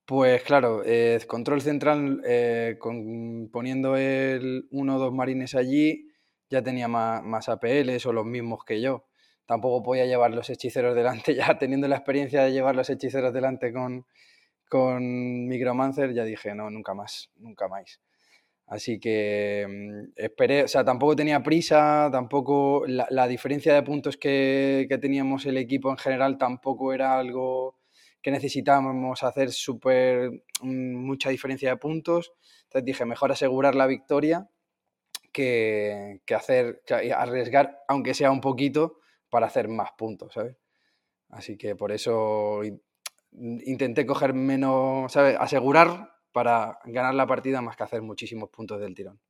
pues 0.06 0.42
claro, 0.42 0.82
eh, 0.84 1.20
control 1.26 1.60
central, 1.60 2.22
eh, 2.26 2.76
con, 2.78 3.50
poniendo 3.52 3.96
el 3.96 4.66
uno 4.70 4.96
o 4.96 4.98
dos 4.98 5.12
marines 5.12 5.54
allí, 5.54 6.10
ya 6.50 6.62
tenía 6.62 6.88
más, 6.88 7.22
más, 7.22 7.48
APLs 7.48 8.06
o 8.06 8.12
los 8.12 8.26
mismos 8.26 8.64
que 8.64 8.80
yo. 8.80 9.06
Tampoco 9.46 9.82
podía 9.82 10.06
llevar 10.06 10.32
los 10.32 10.50
hechiceros 10.50 10.94
delante, 10.94 11.34
ya 11.36 11.58
teniendo 11.58 11.86
la 11.86 11.96
experiencia 11.96 12.42
de 12.42 12.52
llevar 12.52 12.74
los 12.76 12.90
hechiceros 12.90 13.32
delante 13.32 13.72
con, 13.72 14.06
con 14.68 15.46
Micromancer, 15.48 16.14
ya 16.14 16.24
dije, 16.24 16.54
no, 16.54 16.70
nunca 16.70 16.94
más, 16.94 17.30
nunca 17.36 17.68
más. 17.68 18.00
Así 18.72 18.98
que 18.98 19.66
mmm, 19.68 20.12
esperé, 20.16 20.64
o 20.64 20.68
sea, 20.68 20.82
tampoco 20.82 21.14
tenía 21.14 21.42
prisa, 21.42 22.08
tampoco 22.10 22.84
la, 22.86 23.06
la 23.10 23.28
diferencia 23.28 23.74
de 23.74 23.82
puntos 23.82 24.16
que, 24.16 24.86
que, 24.88 24.96
teníamos 24.96 25.44
el 25.44 25.58
equipo 25.58 25.90
en 25.90 25.98
general 25.98 26.38
tampoco 26.38 26.94
era 26.94 27.18
algo 27.18 27.76
que 28.22 28.30
necesitábamos 28.30 29.22
hacer 29.24 29.52
súper 29.52 30.44
mucha 30.62 31.28
diferencia 31.28 31.68
de 31.68 31.76
puntos. 31.76 32.32
Entonces 32.64 32.86
dije, 32.86 33.04
mejor 33.04 33.30
asegurar 33.30 33.74
la 33.74 33.86
victoria 33.86 34.48
que, 35.32 36.22
que 36.24 36.34
hacer, 36.34 36.80
que 36.86 37.12
arriesgar, 37.12 37.78
aunque 37.88 38.14
sea 38.14 38.30
un 38.30 38.40
poquito, 38.40 39.00
para 39.28 39.48
hacer 39.48 39.68
más 39.68 39.90
puntos, 39.98 40.32
¿sabes? 40.32 40.56
Así 41.28 41.58
que 41.58 41.76
por 41.76 41.92
eso 41.92 42.62
intenté 43.32 44.06
coger 44.06 44.32
menos, 44.32 45.12
¿sabes? 45.12 45.36
Asegurar 45.38 46.12
para 46.32 46.78
ganar 46.84 47.14
la 47.14 47.26
partida 47.26 47.60
más 47.60 47.76
que 47.76 47.84
hacer 47.84 48.02
muchísimos 48.02 48.48
puntos 48.50 48.80
del 48.80 48.94
tirón. 48.94 49.20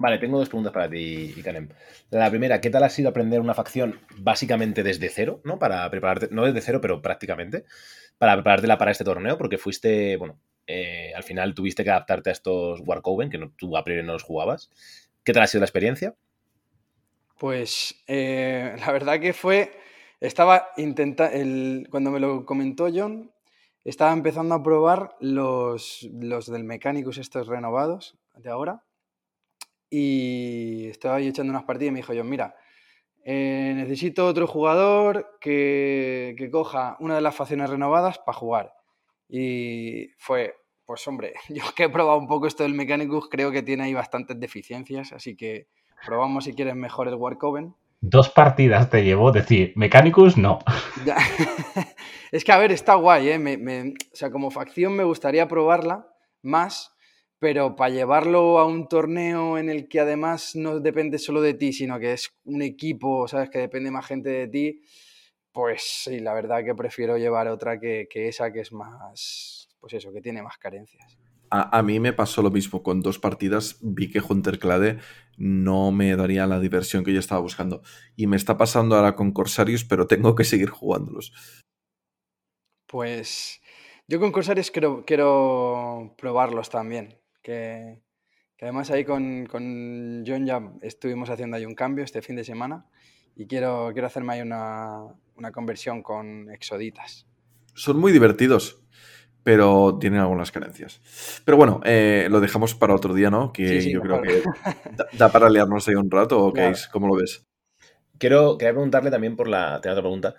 Vale, 0.00 0.18
tengo 0.18 0.38
dos 0.38 0.48
preguntas 0.48 0.72
para 0.72 0.88
ti, 0.88 1.34
Ikanem. 1.36 1.70
La 2.10 2.30
primera, 2.30 2.60
¿qué 2.60 2.70
tal 2.70 2.84
ha 2.84 2.88
sido 2.88 3.08
aprender 3.08 3.40
una 3.40 3.52
facción 3.52 4.00
básicamente 4.18 4.84
desde 4.84 5.08
cero, 5.08 5.40
¿no? 5.42 5.58
Para 5.58 5.90
prepararte, 5.90 6.28
no 6.30 6.44
desde 6.44 6.60
cero, 6.60 6.80
pero 6.80 7.02
prácticamente, 7.02 7.64
para 8.16 8.34
preparártela 8.34 8.78
para 8.78 8.92
este 8.92 9.02
torneo, 9.02 9.36
porque 9.36 9.58
fuiste, 9.58 10.16
bueno, 10.16 10.38
eh, 10.68 11.12
al 11.16 11.24
final 11.24 11.52
tuviste 11.52 11.82
que 11.82 11.90
adaptarte 11.90 12.30
a 12.30 12.32
estos 12.32 12.80
Warcoven, 12.86 13.28
que 13.28 13.38
no, 13.38 13.52
tú 13.56 13.76
a 13.76 13.82
priori 13.82 14.06
no 14.06 14.12
los 14.12 14.22
jugabas. 14.22 14.70
¿Qué 15.24 15.32
tal 15.32 15.42
ha 15.42 15.46
sido 15.48 15.62
la 15.62 15.66
experiencia? 15.66 16.14
Pues 17.36 18.00
eh, 18.06 18.76
la 18.86 18.92
verdad 18.92 19.18
que 19.18 19.32
fue, 19.32 19.72
estaba 20.20 20.68
intentando, 20.76 21.90
cuando 21.90 22.12
me 22.12 22.20
lo 22.20 22.46
comentó 22.46 22.88
John, 22.94 23.32
estaba 23.84 24.12
empezando 24.12 24.54
a 24.54 24.62
probar 24.62 25.16
los, 25.20 26.08
los 26.12 26.46
del 26.46 26.64
Mechanicus 26.64 27.18
estos 27.18 27.46
renovados 27.46 28.18
de 28.36 28.50
ahora 28.50 28.84
y 29.90 30.88
estaba 30.88 31.16
ahí 31.16 31.28
echando 31.28 31.50
unas 31.50 31.64
partidas 31.64 31.88
y 31.88 31.92
me 31.92 31.98
dijo 32.00 32.12
yo, 32.12 32.24
mira, 32.24 32.54
eh, 33.24 33.72
necesito 33.76 34.26
otro 34.26 34.46
jugador 34.46 35.38
que, 35.40 36.34
que 36.38 36.50
coja 36.50 36.96
una 37.00 37.14
de 37.14 37.20
las 37.20 37.34
facciones 37.34 37.70
renovadas 37.70 38.18
para 38.18 38.38
jugar. 38.38 38.74
Y 39.28 40.08
fue, 40.18 40.54
pues 40.84 41.06
hombre, 41.08 41.34
yo 41.48 41.62
que 41.76 41.84
he 41.84 41.88
probado 41.88 42.18
un 42.18 42.28
poco 42.28 42.46
esto 42.46 42.62
del 42.62 42.74
Mechanicus, 42.74 43.28
creo 43.28 43.50
que 43.50 43.62
tiene 43.62 43.84
ahí 43.84 43.94
bastantes 43.94 44.38
deficiencias, 44.38 45.12
así 45.12 45.36
que 45.36 45.68
probamos 46.06 46.44
si 46.44 46.54
quieres 46.54 46.76
mejor 46.76 47.08
el 47.08 47.14
Warcoven. 47.14 47.74
Dos 48.00 48.30
partidas 48.30 48.90
te 48.90 49.02
llevó 49.02 49.32
decir, 49.32 49.72
Mechanicus 49.76 50.36
no. 50.36 50.60
Es 52.30 52.44
que, 52.44 52.52
a 52.52 52.58
ver, 52.58 52.72
está 52.72 52.94
guay, 52.94 53.28
¿eh? 53.30 53.94
O 54.12 54.16
sea, 54.16 54.30
como 54.30 54.50
facción 54.50 54.92
me 54.94 55.04
gustaría 55.04 55.48
probarla 55.48 56.06
más, 56.42 56.92
pero 57.38 57.74
para 57.74 57.94
llevarlo 57.94 58.58
a 58.58 58.66
un 58.66 58.86
torneo 58.86 59.56
en 59.58 59.70
el 59.70 59.88
que 59.88 60.00
además 60.00 60.54
no 60.54 60.78
depende 60.80 61.18
solo 61.18 61.40
de 61.40 61.54
ti, 61.54 61.72
sino 61.72 61.98
que 61.98 62.12
es 62.12 62.30
un 62.44 62.60
equipo, 62.62 63.26
¿sabes? 63.28 63.48
Que 63.50 63.58
depende 63.58 63.90
más 63.90 64.06
gente 64.06 64.28
de 64.28 64.48
ti, 64.48 64.82
pues 65.52 66.02
sí, 66.04 66.20
la 66.20 66.34
verdad 66.34 66.62
que 66.64 66.74
prefiero 66.74 67.16
llevar 67.16 67.48
otra 67.48 67.80
que, 67.80 68.06
que 68.10 68.28
esa 68.28 68.52
que 68.52 68.60
es 68.60 68.72
más, 68.72 69.68
pues 69.80 69.94
eso, 69.94 70.12
que 70.12 70.20
tiene 70.20 70.42
más 70.42 70.58
carencias. 70.58 71.17
A, 71.50 71.78
a 71.78 71.82
mí 71.82 72.00
me 72.00 72.12
pasó 72.12 72.42
lo 72.42 72.50
mismo 72.50 72.82
con 72.82 73.00
dos 73.00 73.18
partidas. 73.18 73.78
Vi 73.82 74.10
que 74.10 74.20
Hunter 74.20 74.58
Clade 74.58 74.98
no 75.36 75.92
me 75.92 76.14
daría 76.16 76.46
la 76.46 76.60
diversión 76.60 77.04
que 77.04 77.12
yo 77.12 77.20
estaba 77.20 77.40
buscando. 77.40 77.82
Y 78.16 78.26
me 78.26 78.36
está 78.36 78.58
pasando 78.58 78.96
ahora 78.96 79.14
con 79.14 79.32
Corsarius, 79.32 79.84
pero 79.84 80.06
tengo 80.06 80.34
que 80.34 80.44
seguir 80.44 80.70
jugándolos. 80.70 81.32
Pues 82.86 83.60
yo 84.08 84.18
con 84.20 84.32
Corsarios 84.32 84.70
quiero, 84.70 85.04
quiero 85.06 86.14
probarlos 86.18 86.70
también. 86.70 87.18
Que, 87.42 88.02
que 88.56 88.64
además 88.64 88.90
ahí 88.90 89.04
con, 89.04 89.46
con 89.46 90.24
John 90.26 90.46
ya 90.46 90.72
estuvimos 90.82 91.30
haciendo 91.30 91.56
ahí 91.56 91.66
un 91.66 91.74
cambio 91.74 92.04
este 92.04 92.22
fin 92.22 92.36
de 92.36 92.44
semana. 92.44 92.86
Y 93.36 93.46
quiero, 93.46 93.90
quiero 93.92 94.08
hacerme 94.08 94.32
ahí 94.34 94.40
una, 94.40 95.14
una 95.36 95.52
conversión 95.52 96.02
con 96.02 96.50
exoditas. 96.50 97.26
Son 97.74 97.96
muy 97.98 98.10
divertidos, 98.10 98.82
pero 99.48 99.96
tienen 99.98 100.20
algunas 100.20 100.52
carencias. 100.52 101.00
Pero 101.46 101.56
bueno, 101.56 101.80
eh, 101.86 102.26
lo 102.30 102.38
dejamos 102.38 102.74
para 102.74 102.94
otro 102.94 103.14
día, 103.14 103.30
¿no? 103.30 103.50
Que 103.50 103.66
Sí, 103.66 103.80
sí, 103.80 103.92
yo 103.92 104.02
creo 104.02 104.20
que 104.20 104.42
da, 104.94 105.06
da 105.10 105.32
para 105.32 105.48
liarnos 105.48 105.88
ahí 105.88 105.94
un 105.94 106.10
rato, 106.10 106.38
¿o 106.44 106.52
qué 106.52 106.60
Claro. 106.60 106.74
es? 106.74 106.86
¿Cómo 106.88 107.08
lo 107.08 107.14
ves? 107.14 107.46
Quiero, 108.18 108.58
quería 108.58 108.74
preguntarle 108.74 109.10
también 109.10 109.36
por 109.36 109.48
la. 109.48 109.80
Tengo 109.80 109.94
otra 109.94 110.02
pregunta. 110.02 110.34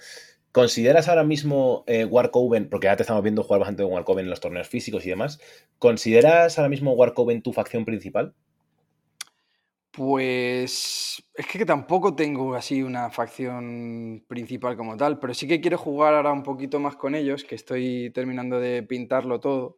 ¿Consideras 0.51 1.07
ahora 1.09 1.23
mismo 1.23 1.85
eh, 1.87 2.05
Warcoven, 2.05 2.69
porque 2.69 2.85
ya 2.85 2.97
te 2.97 3.01
estamos 3.01 3.23
viendo 3.23 3.41
jugar 3.41 3.61
bastante 3.61 3.81
con 3.81 3.93
Warcoven 3.93 4.25
en 4.25 4.29
los 4.29 4.41
torneos 4.41 4.67
físicos 4.67 5.03
y 5.07 5.09
demás, 5.09 5.39
¿consideras 5.79 6.59
ahora 6.59 6.69
mismo 6.69 6.93
Warcoven 6.93 7.41
tu 7.41 7.51
facción 7.51 7.85
principal? 7.85 8.35
Pues 9.99 11.21
es 11.33 11.45
que 11.45 11.65
tampoco 11.65 12.15
tengo 12.15 12.55
así 12.55 12.81
una 12.83 13.09
facción 13.09 14.23
principal 14.29 14.77
como 14.77 14.95
tal, 14.95 15.19
pero 15.19 15.33
sí 15.33 15.45
que 15.45 15.59
quiero 15.59 15.77
jugar 15.77 16.13
ahora 16.13 16.31
un 16.31 16.41
poquito 16.41 16.79
más 16.79 16.95
con 16.95 17.15
ellos, 17.15 17.43
que 17.43 17.55
estoy 17.55 18.09
terminando 18.11 18.61
de 18.61 18.81
pintarlo 18.81 19.41
todo. 19.41 19.77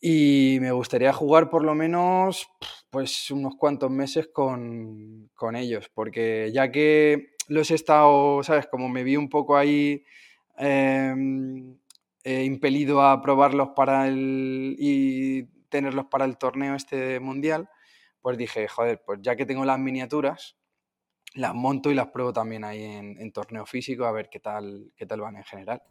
Y 0.00 0.58
me 0.60 0.70
gustaría 0.70 1.12
jugar 1.12 1.50
por 1.50 1.64
lo 1.64 1.74
menos 1.74 2.48
pues 2.90 3.32
unos 3.32 3.56
cuantos 3.56 3.90
meses 3.90 4.28
con, 4.32 5.28
con 5.34 5.56
ellos, 5.56 5.90
porque 5.92 6.52
ya 6.54 6.70
que 6.70 7.30
los 7.48 7.72
he 7.72 7.74
estado, 7.74 8.44
¿sabes? 8.44 8.68
Como 8.68 8.88
me 8.88 9.02
vi 9.02 9.16
un 9.16 9.28
poco 9.28 9.56
ahí 9.56 10.04
em, 10.58 11.76
impelido 12.24 13.02
a 13.02 13.20
probarlos 13.20 13.70
para 13.74 14.06
el 14.06 14.76
y 14.78 15.42
tenerlos 15.70 16.06
para 16.06 16.24
el 16.24 16.38
torneo 16.38 16.76
este 16.76 17.18
mundial, 17.18 17.68
pues 18.20 18.38
dije, 18.38 18.68
joder, 18.68 19.02
pues 19.04 19.20
ya 19.22 19.36
que 19.36 19.46
tengo 19.46 19.64
las 19.64 19.78
miniaturas, 19.78 20.56
las 21.34 21.54
monto 21.54 21.90
y 21.90 21.94
las 21.94 22.08
pruebo 22.08 22.32
también 22.32 22.64
ahí 22.64 22.82
en, 22.82 23.20
en 23.20 23.32
torneo 23.32 23.66
físico 23.66 24.04
a 24.04 24.12
ver 24.12 24.28
qué 24.30 24.40
tal, 24.40 24.92
qué 24.96 25.06
tal 25.06 25.20
van 25.20 25.36
en 25.36 25.44
general. 25.44 25.82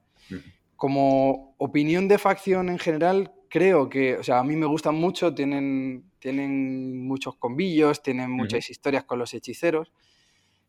Como 0.75 1.55
opinión 1.57 2.07
de 2.07 2.17
facción 2.17 2.69
en 2.69 2.79
general, 2.79 3.33
creo 3.49 3.89
que, 3.89 4.17
o 4.17 4.23
sea, 4.23 4.39
a 4.39 4.43
mí 4.43 4.55
me 4.55 4.65
gustan 4.65 4.95
mucho, 4.95 5.33
tienen, 5.33 6.11
tienen 6.19 7.05
muchos 7.05 7.35
combillos, 7.37 8.03
tienen 8.03 8.29
muchas 8.31 8.69
historias 8.69 9.03
con 9.05 9.19
los 9.19 9.33
hechiceros. 9.33 9.91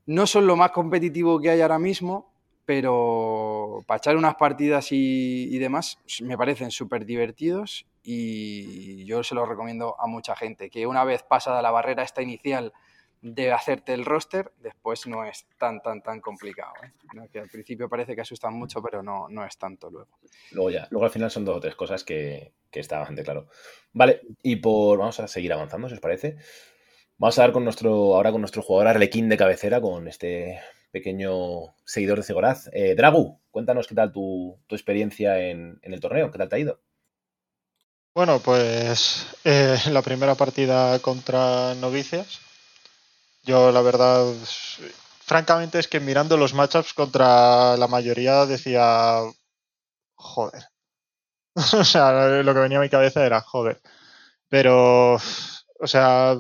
No 0.07 0.27
son 0.27 0.47
lo 0.47 0.57
más 0.57 0.71
competitivo 0.71 1.41
que 1.41 1.51
hay 1.51 1.61
ahora 1.61 1.79
mismo, 1.79 2.33
pero 2.65 3.85
para 3.87 3.99
echar 3.99 4.17
unas 4.17 4.37
partidas 4.37 4.93
y, 4.93 5.49
y 5.51 5.59
demás 5.59 5.99
me 6.23 6.37
parecen 6.37 6.71
súper 6.71 7.05
divertidos 7.05 7.87
y 8.03 9.05
yo 9.05 9.23
se 9.23 9.35
los 9.35 9.49
recomiendo 9.49 10.01
a 10.01 10.07
mucha 10.07 10.37
gente, 10.37 10.71
que 10.71 10.87
una 10.87 11.05
vez 11.05 11.23
pasada 11.23 11.63
la 11.63 11.71
barrera 11.71 12.03
esta 12.03 12.23
inicial 12.23 12.73
de 13.21 13.53
hacerte 13.53 13.95
el 13.95 14.05
roster, 14.05 14.53
después 14.59 15.07
no 15.07 15.25
es 15.25 15.47
tan, 15.59 15.81
tan, 15.83 16.03
tan 16.03 16.21
complicado. 16.21 16.73
¿eh? 16.85 17.29
Que 17.33 17.41
al 17.41 17.49
principio 17.49 17.89
parece 17.89 18.15
que 18.15 18.21
asustan 18.21 18.55
mucho, 18.55 18.81
pero 18.81 19.03
no, 19.03 19.29
no 19.29 19.45
es 19.45 19.59
tanto 19.59 19.91
luego. 19.91 20.19
Luego 20.53 20.71
ya, 20.71 20.87
luego 20.91 21.05
al 21.05 21.11
final 21.11 21.31
son 21.31 21.45
dos 21.45 21.57
o 21.57 21.61
tres 21.61 21.75
cosas 21.75 22.05
que, 22.05 22.53
que 22.71 22.81
está 22.81 22.99
bastante 22.99 23.25
claro. 23.25 23.49
Vale, 23.93 24.21
y 24.43 24.57
por. 24.57 24.99
Vamos 24.99 25.19
a 25.21 25.27
seguir 25.29 25.53
avanzando, 25.53 25.89
si 25.89 25.95
os 25.95 26.01
parece. 26.01 26.37
Vamos 27.17 27.39
a 27.39 27.43
dar 27.43 27.53
con 27.53 27.65
nuestro. 27.65 28.15
Ahora 28.15 28.31
con 28.31 28.41
nuestro 28.41 28.63
jugador 28.63 28.89
Arlequín 28.89 29.29
de 29.29 29.37
cabecera, 29.37 29.81
con 29.81 30.07
este 30.07 30.61
pequeño 30.93 31.75
seguidor 31.85 32.19
de 32.19 32.25
Cegoraz. 32.25 32.71
Eh, 32.73 32.95
Dragu, 32.95 33.41
cuéntanos 33.51 33.89
qué 33.89 33.95
tal 33.95 34.13
tu, 34.13 34.59
tu 34.67 34.75
experiencia 34.75 35.41
en, 35.41 35.79
en 35.83 35.93
el 35.93 36.01
torneo, 36.01 36.31
qué 36.31 36.39
tal 36.39 36.49
te 36.49 36.57
ha 36.57 36.61
ido. 36.61 36.81
Bueno, 38.19 38.41
pues 38.41 39.29
eh, 39.45 39.79
la 39.93 40.03
primera 40.03 40.35
partida 40.35 40.99
contra 40.99 41.77
Novicias. 41.77 42.41
Yo 43.45 43.71
la 43.71 43.81
verdad, 43.81 44.35
francamente 45.21 45.79
es 45.79 45.87
que 45.87 46.01
mirando 46.01 46.37
los 46.37 46.53
matchups 46.53 46.95
contra 46.95 47.77
la 47.77 47.87
mayoría 47.87 48.45
decía, 48.45 49.21
joder. 50.17 50.65
o 51.55 51.85
sea, 51.85 52.43
lo 52.43 52.55
que 52.55 52.59
venía 52.61 52.79
a 52.79 52.81
mi 52.81 52.89
cabeza 52.89 53.25
era, 53.25 53.41
joder. 53.41 53.81
Pero, 54.49 55.15
o 55.15 55.87
sea, 55.87 56.37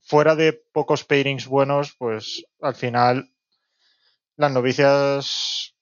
fuera 0.00 0.36
de 0.36 0.52
pocos 0.52 1.02
pairings 1.02 1.48
buenos, 1.48 1.96
pues 1.98 2.44
al 2.60 2.76
final 2.76 3.28
las 4.36 4.52
novicias, 4.52 5.74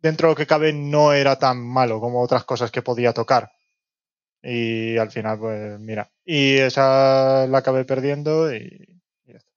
dentro 0.00 0.26
de 0.26 0.32
lo 0.32 0.36
que 0.36 0.48
cabe, 0.48 0.72
no 0.72 1.12
era 1.12 1.38
tan 1.38 1.64
malo 1.64 2.00
como 2.00 2.20
otras 2.20 2.42
cosas 2.42 2.72
que 2.72 2.82
podía 2.82 3.12
tocar. 3.12 3.52
Y 4.42 4.96
al 4.96 5.10
final, 5.10 5.38
pues 5.38 5.78
mira. 5.80 6.10
Y 6.24 6.56
esa 6.56 7.46
la 7.46 7.58
acabé 7.58 7.84
perdiendo 7.84 8.52
y, 8.54 9.02
y 9.26 9.32
ya 9.32 9.38
está. 9.38 9.52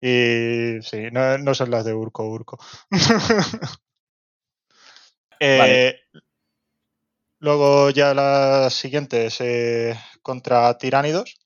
Y 0.00 0.82
sí, 0.82 1.10
no, 1.12 1.38
no 1.38 1.54
son 1.54 1.70
las 1.70 1.84
de 1.84 1.94
Urco 1.94 2.28
Urco. 2.28 2.58
Eh, 5.40 5.58
Vale. 5.58 6.22
Luego 7.40 7.90
ya 7.90 8.14
las 8.14 8.72
siguientes 8.72 9.38
eh, 9.40 9.94
contra 10.22 10.78
Tiránidos. 10.78 11.36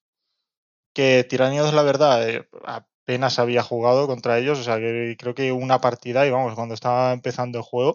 Que 0.93 1.25
Tiránidos, 1.29 1.75
la 1.75 1.83
verdad, 1.83 2.29
eh, 2.29 2.49
apenas 2.65 3.41
había 3.41 3.65
jugado 3.65 4.07
contra 4.07 4.39
ellos. 4.39 4.61
O 4.61 4.63
sea, 4.63 4.77
que 4.77 5.17
creo 5.19 5.35
que 5.35 5.51
una 5.51 5.81
partida 5.81 6.25
y 6.27 6.31
vamos, 6.31 6.55
cuando 6.55 6.75
estaba 6.75 7.13
empezando 7.13 7.59
el 7.59 7.65
juego. 7.65 7.95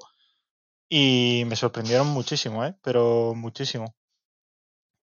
Y 0.90 1.44
me 1.48 1.56
sorprendieron 1.56 2.08
muchísimo, 2.08 2.66
¿eh? 2.66 2.76
Pero 2.82 3.34
muchísimo. 3.36 3.96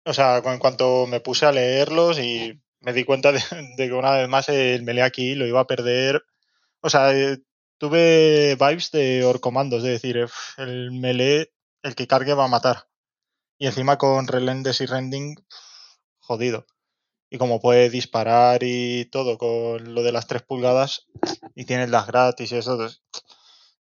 O 0.04 0.12
sea, 0.12 0.38
en 0.38 0.58
cuanto 0.58 1.06
me 1.06 1.20
puse 1.20 1.46
a 1.46 1.52
leerlos 1.52 2.18
y 2.18 2.60
me 2.80 2.92
di 2.92 3.04
cuenta 3.04 3.32
de, 3.32 3.40
que 3.76 3.92
una 3.92 4.12
vez 4.12 4.28
más 4.28 4.48
el 4.48 4.82
melee 4.82 5.02
aquí 5.02 5.34
lo 5.34 5.46
iba 5.46 5.60
a 5.60 5.66
perder. 5.66 6.24
O 6.80 6.90
sea, 6.90 7.12
eh, 7.16 7.38
tuve 7.78 8.56
vibes 8.56 8.90
de 8.90 9.24
Orcomandos, 9.24 9.82
de 9.82 9.90
decir, 9.90 10.16
"Ef, 10.18 10.58
el 10.58 10.92
melee, 10.92 11.52
el 11.82 11.94
que 11.94 12.06
cargue 12.06 12.34
va 12.34 12.44
a 12.46 12.48
matar. 12.48 12.88
Y 13.58 13.66
encima 13.66 13.98
con 13.98 14.26
Relendes 14.28 14.80
y 14.80 14.86
Rending, 14.86 15.36
jodido. 16.20 16.66
Y 17.30 17.38
como 17.38 17.60
puede 17.60 17.90
disparar 17.90 18.62
y 18.62 19.06
todo 19.06 19.38
con 19.38 19.94
lo 19.94 20.02
de 20.02 20.12
las 20.12 20.26
3 20.26 20.42
pulgadas 20.42 21.06
y 21.54 21.64
tienes 21.64 21.90
las 21.90 22.06
gratis 22.06 22.52
y 22.52 22.56
eso, 22.56 22.78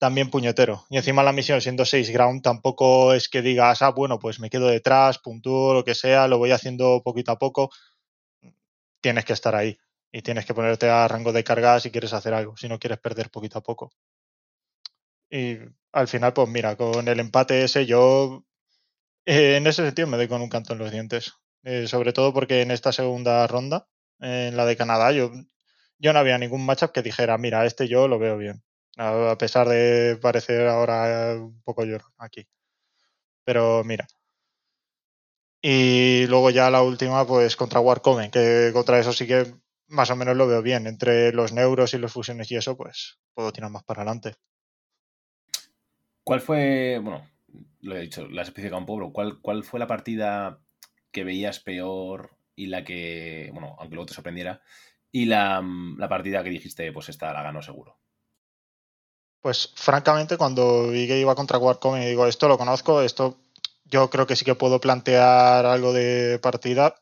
también 0.02 0.30
puñetero. 0.30 0.84
Y 0.90 0.96
encima 0.96 1.22
la 1.22 1.32
misión 1.32 1.60
siendo 1.60 1.84
6 1.84 2.10
ground 2.10 2.42
tampoco 2.42 3.14
es 3.14 3.28
que 3.28 3.40
digas, 3.40 3.82
ah, 3.82 3.90
bueno, 3.90 4.18
pues 4.18 4.40
me 4.40 4.50
quedo 4.50 4.66
detrás, 4.66 5.20
puntúo, 5.20 5.74
lo 5.74 5.84
que 5.84 5.94
sea, 5.94 6.26
lo 6.26 6.38
voy 6.38 6.50
haciendo 6.50 7.02
poquito 7.04 7.30
a 7.30 7.38
poco. 7.38 7.70
Tienes 9.00 9.24
que 9.24 9.32
estar 9.32 9.54
ahí 9.54 9.78
y 10.10 10.22
tienes 10.22 10.44
que 10.44 10.54
ponerte 10.54 10.88
a 10.90 11.06
rango 11.06 11.32
de 11.32 11.44
carga 11.44 11.78
si 11.78 11.92
quieres 11.92 12.12
hacer 12.14 12.34
algo, 12.34 12.56
si 12.56 12.68
no 12.68 12.80
quieres 12.80 12.98
perder 12.98 13.30
poquito 13.30 13.58
a 13.58 13.62
poco. 13.62 13.92
Y 15.30 15.58
al 15.92 16.08
final, 16.08 16.32
pues 16.32 16.48
mira, 16.48 16.74
con 16.74 17.06
el 17.06 17.20
empate 17.20 17.62
ese 17.62 17.86
yo 17.86 18.44
eh, 19.24 19.56
en 19.56 19.68
ese 19.68 19.84
sentido 19.84 20.08
me 20.08 20.16
doy 20.16 20.26
con 20.26 20.42
un 20.42 20.48
canto 20.48 20.72
en 20.72 20.80
los 20.80 20.90
dientes. 20.90 21.34
Eh, 21.62 21.86
sobre 21.86 22.12
todo 22.12 22.32
porque 22.32 22.62
en 22.62 22.72
esta 22.72 22.90
segunda 22.90 23.46
ronda, 23.46 23.86
en 24.18 24.56
la 24.56 24.66
de 24.66 24.76
Canadá, 24.76 25.12
yo, 25.12 25.30
yo 25.98 26.12
no 26.12 26.18
había 26.18 26.38
ningún 26.38 26.66
matchup 26.66 26.90
que 26.90 27.02
dijera, 27.02 27.38
mira, 27.38 27.64
este 27.66 27.86
yo 27.86 28.08
lo 28.08 28.18
veo 28.18 28.36
bien. 28.36 28.64
A, 28.98 29.36
pesar 29.38 29.68
de 29.68 30.18
parecer 30.20 30.68
ahora 30.68 31.34
un 31.36 31.62
poco 31.62 31.84
llorón 31.84 32.12
aquí. 32.18 32.46
Pero 33.44 33.82
mira. 33.84 34.06
Y 35.62 36.26
luego 36.26 36.50
ya 36.50 36.70
la 36.70 36.82
última, 36.82 37.26
pues 37.26 37.56
contra 37.56 37.80
Warcoven, 37.80 38.30
que 38.30 38.70
contra 38.72 38.98
eso 38.98 39.12
sí 39.12 39.26
que 39.26 39.54
más 39.88 40.10
o 40.10 40.16
menos 40.16 40.36
lo 40.36 40.46
veo 40.46 40.62
bien. 40.62 40.86
Entre 40.86 41.32
los 41.32 41.52
neuros 41.52 41.94
y 41.94 41.98
los 41.98 42.12
fusiones 42.12 42.50
y 42.50 42.56
eso, 42.56 42.76
pues 42.76 43.20
puedo 43.34 43.52
tirar 43.52 43.70
más 43.70 43.84
para 43.84 44.02
adelante. 44.02 44.34
¿Cuál 46.24 46.40
fue, 46.40 46.98
bueno, 47.02 47.28
lo 47.80 47.96
he 47.96 48.00
dicho, 48.00 48.26
la 48.28 48.42
especificado 48.42 48.80
un 48.80 48.86
poco, 48.86 49.12
¿cuál, 49.12 49.40
¿cuál 49.40 49.64
fue 49.64 49.80
la 49.80 49.86
partida 49.86 50.60
que 51.10 51.24
veías 51.24 51.60
peor 51.60 52.36
y 52.54 52.66
la 52.66 52.84
que, 52.84 53.50
bueno, 53.52 53.76
aunque 53.78 53.94
luego 53.94 54.06
te 54.06 54.14
sorprendiera, 54.14 54.62
y 55.10 55.26
la, 55.26 55.62
la 55.98 56.08
partida 56.08 56.42
que 56.44 56.50
dijiste, 56.50 56.92
pues 56.92 57.08
esta 57.08 57.32
la 57.32 57.42
ganó 57.42 57.60
seguro? 57.60 58.01
Pues 59.42 59.70
francamente, 59.74 60.36
cuando 60.36 60.88
vi 60.88 61.08
que 61.08 61.18
iba 61.18 61.34
contra 61.34 61.58
Warcom 61.58 62.00
y 62.00 62.06
digo, 62.06 62.26
esto 62.26 62.46
lo 62.46 62.56
conozco, 62.56 63.02
esto 63.02 63.36
yo 63.84 64.08
creo 64.08 64.26
que 64.26 64.36
sí 64.36 64.44
que 64.44 64.54
puedo 64.54 64.80
plantear 64.80 65.66
algo 65.66 65.92
de 65.92 66.38
partida. 66.38 66.94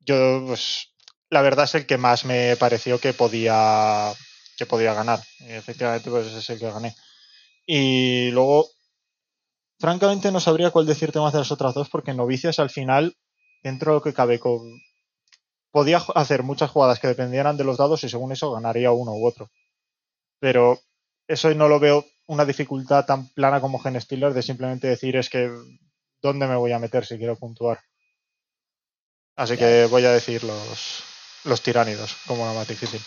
Yo, 0.00 0.44
pues, 0.46 0.88
la 1.30 1.42
verdad 1.42 1.64
es 1.64 1.74
el 1.74 1.86
que 1.86 1.98
más 1.98 2.24
me 2.26 2.56
pareció 2.56 3.00
que 3.00 3.14
podía, 3.14 4.12
que 4.58 4.66
podía 4.66 4.92
ganar. 4.94 5.20
Efectivamente, 5.40 6.10
pues 6.10 6.26
es 6.26 6.50
el 6.50 6.58
que 6.58 6.70
gané. 6.70 6.94
Y 7.66 8.30
luego, 8.32 8.68
francamente, 9.78 10.30
no 10.30 10.40
sabría 10.40 10.70
cuál 10.70 10.86
decirte 10.86 11.20
más 11.20 11.32
de 11.32 11.38
las 11.40 11.52
otras 11.52 11.74
dos, 11.74 11.88
porque 11.88 12.12
Novicias 12.14 12.58
al 12.58 12.70
final, 12.70 13.16
dentro 13.62 13.92
de 13.92 13.96
lo 13.96 14.02
que 14.02 14.14
cabe, 14.14 14.38
con... 14.38 14.60
podía 15.70 15.98
hacer 16.14 16.42
muchas 16.42 16.70
jugadas 16.70 17.00
que 17.00 17.08
dependieran 17.08 17.56
de 17.56 17.64
los 17.64 17.78
dados 17.78 18.04
y 18.04 18.08
según 18.10 18.32
eso 18.32 18.52
ganaría 18.52 18.92
uno 18.92 19.12
u 19.12 19.26
otro. 19.26 19.50
Pero 20.40 20.80
eso 21.30 21.54
no 21.54 21.68
lo 21.68 21.78
veo 21.78 22.04
una 22.26 22.44
dificultad 22.44 23.06
tan 23.06 23.28
plana 23.28 23.60
como 23.60 23.78
Gen 23.78 24.00
Stealer 24.00 24.34
de 24.34 24.42
simplemente 24.42 24.88
decir 24.88 25.16
es 25.16 25.30
que 25.30 25.48
dónde 26.20 26.48
me 26.48 26.56
voy 26.56 26.72
a 26.72 26.80
meter 26.80 27.06
si 27.06 27.18
quiero 27.18 27.36
puntuar. 27.36 27.78
Así 29.36 29.56
que 29.56 29.86
voy 29.86 30.04
a 30.04 30.12
decir 30.12 30.42
los, 30.42 31.04
los 31.44 31.62
tiránidos 31.62 32.16
como 32.26 32.44
la 32.46 32.52
más 32.52 32.66
difícil. 32.66 33.00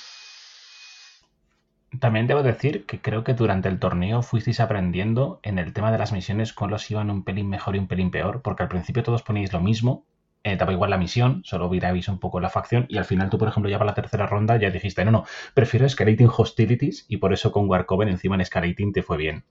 También 2.00 2.26
debo 2.26 2.44
decir 2.44 2.86
que 2.86 3.02
creo 3.02 3.24
que 3.26 3.34
durante 3.34 3.68
el 3.68 3.78
torneo 3.78 4.22
fuisteis 4.24 4.62
aprendiendo 4.62 5.40
en 5.44 5.60
el 5.60 5.74
tema 5.74 5.92
de 5.92 5.98
las 5.98 6.14
misiones 6.14 6.54
con 6.54 6.72
los 6.72 6.90
iban 6.90 7.12
un 7.12 7.24
pelín 7.24 7.50
mejor 7.50 7.76
y 7.76 7.80
un 7.80 7.88
pelín 7.88 8.10
peor, 8.10 8.42
porque 8.42 8.64
al 8.64 8.70
principio 8.70 9.04
todos 9.04 9.22
poníais 9.22 9.52
lo 9.52 9.60
mismo, 9.60 10.06
eh, 10.44 10.58
daba 10.58 10.74
igual 10.74 10.90
la 10.90 10.98
misión, 10.98 11.42
solo 11.46 11.70
viráis 11.70 12.08
un 12.08 12.20
poco 12.20 12.40
la 12.40 12.50
facción, 12.50 12.86
y 12.90 12.98
al 12.98 13.06
final 13.06 13.30
tú, 13.30 13.38
por 13.38 13.48
ejemplo, 13.48 13.70
ya 13.70 13.78
para 13.78 13.92
la 13.92 13.96
tercera 13.96 14.28
ronda 14.28 14.58
ya 14.58 14.70
dijiste, 14.70 15.06
no, 15.06 15.12
no, 15.12 15.26
prefiero 15.54 15.86
Escalating 15.86 16.30
Hostilities, 16.36 17.06
y 17.08 17.18
por 17.18 17.34
eso 17.34 17.52
con 17.52 17.70
Warcoven 17.70 18.10
encima 18.10 18.36
en 18.36 18.42
Escalating 18.42 18.92
te 18.94 19.04
fue 19.04 19.18
bien. 19.18 19.44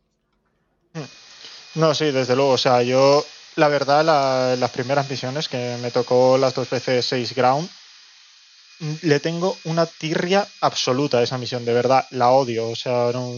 No, 1.75 1.95
sí, 1.95 2.11
desde 2.11 2.37
luego, 2.37 2.51
o 2.53 2.59
sea, 2.59 2.83
yo, 2.83 3.25
la 3.57 3.69
verdad, 3.69 4.05
la- 4.05 4.57
las 4.57 4.71
primeras 4.71 5.09
misiones 5.09 5.49
que 5.49 5.77
me 5.81 5.91
tocó 5.91 6.37
las 6.37 6.55
dos 6.55 6.69
veces 6.69 7.07
6 7.07 7.35
ground, 7.35 7.69
mm, 8.81 8.93
le 9.03 9.21
tengo 9.21 9.57
una 9.65 9.87
tirria 9.87 10.47
absoluta 10.61 11.19
a 11.19 11.23
esa 11.23 11.39
misión, 11.39 11.65
de 11.65 11.73
verdad, 11.73 12.05
la 12.11 12.31
odio, 12.31 12.69
o 12.69 12.77
sea, 12.77 13.11
no, 13.13 13.33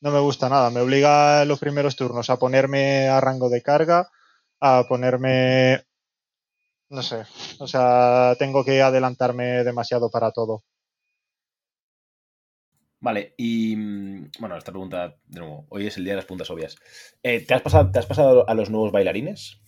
no 0.00 0.10
me 0.10 0.20
gusta 0.20 0.48
nada, 0.48 0.70
me 0.70 0.80
obliga 0.80 1.44
los 1.44 1.58
primeros 1.58 1.96
turnos 1.96 2.30
a 2.30 2.38
ponerme 2.38 3.08
a 3.08 3.20
rango 3.20 3.48
de 3.50 3.62
carga, 3.62 4.08
a 4.60 4.84
ponerme, 4.88 5.84
no 6.92 7.02
sé, 7.02 7.24
o 7.58 7.66
sea, 7.66 8.36
tengo 8.38 8.64
que 8.64 8.80
adelantarme 8.82 9.64
demasiado 9.64 10.10
para 10.10 10.30
todo. 10.30 10.62
Vale, 13.00 13.34
y 13.36 13.74
mm, 13.76 14.30
bueno, 14.38 14.56
esta 14.56 14.70
pregunta, 14.70 15.16
de 15.26 15.40
nuevo, 15.40 15.66
hoy 15.70 15.86
es 15.88 15.96
el 15.96 16.04
día 16.04 16.12
de 16.12 16.16
las 16.18 16.24
preguntas 16.24 16.50
obvias. 16.50 16.76
Eh, 17.22 17.40
¿te, 17.44 17.54
has 17.54 17.62
pasado, 17.62 17.90
¿Te 17.90 17.98
has 17.98 18.06
pasado 18.06 18.48
a 18.48 18.54
los 18.54 18.70
nuevos 18.70 18.92
bailarines? 18.92 19.58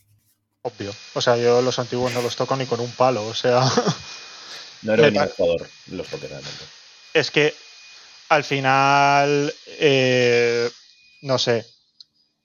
Obvio. 0.63 0.93
O 1.15 1.21
sea, 1.21 1.37
yo 1.37 1.61
los 1.61 1.79
antiguos 1.79 2.13
no 2.15 2.23
los 2.23 2.37
toco 2.37 2.57
ni 2.57 2.65
con 2.67 2.81
un 2.81 2.91
palo. 2.93 3.27
O 3.27 3.35
sea, 3.35 3.61
No 4.83 4.97
ningún 4.97 5.15
pa- 5.15 5.29
jugador 5.29 5.67
los 5.91 6.07
toques 6.09 6.31
realmente. 6.31 6.65
es 7.13 7.31
que 7.31 7.53
al 8.29 8.45
final, 8.45 9.53
eh, 9.81 10.71
no 11.23 11.39
sé. 11.39 11.67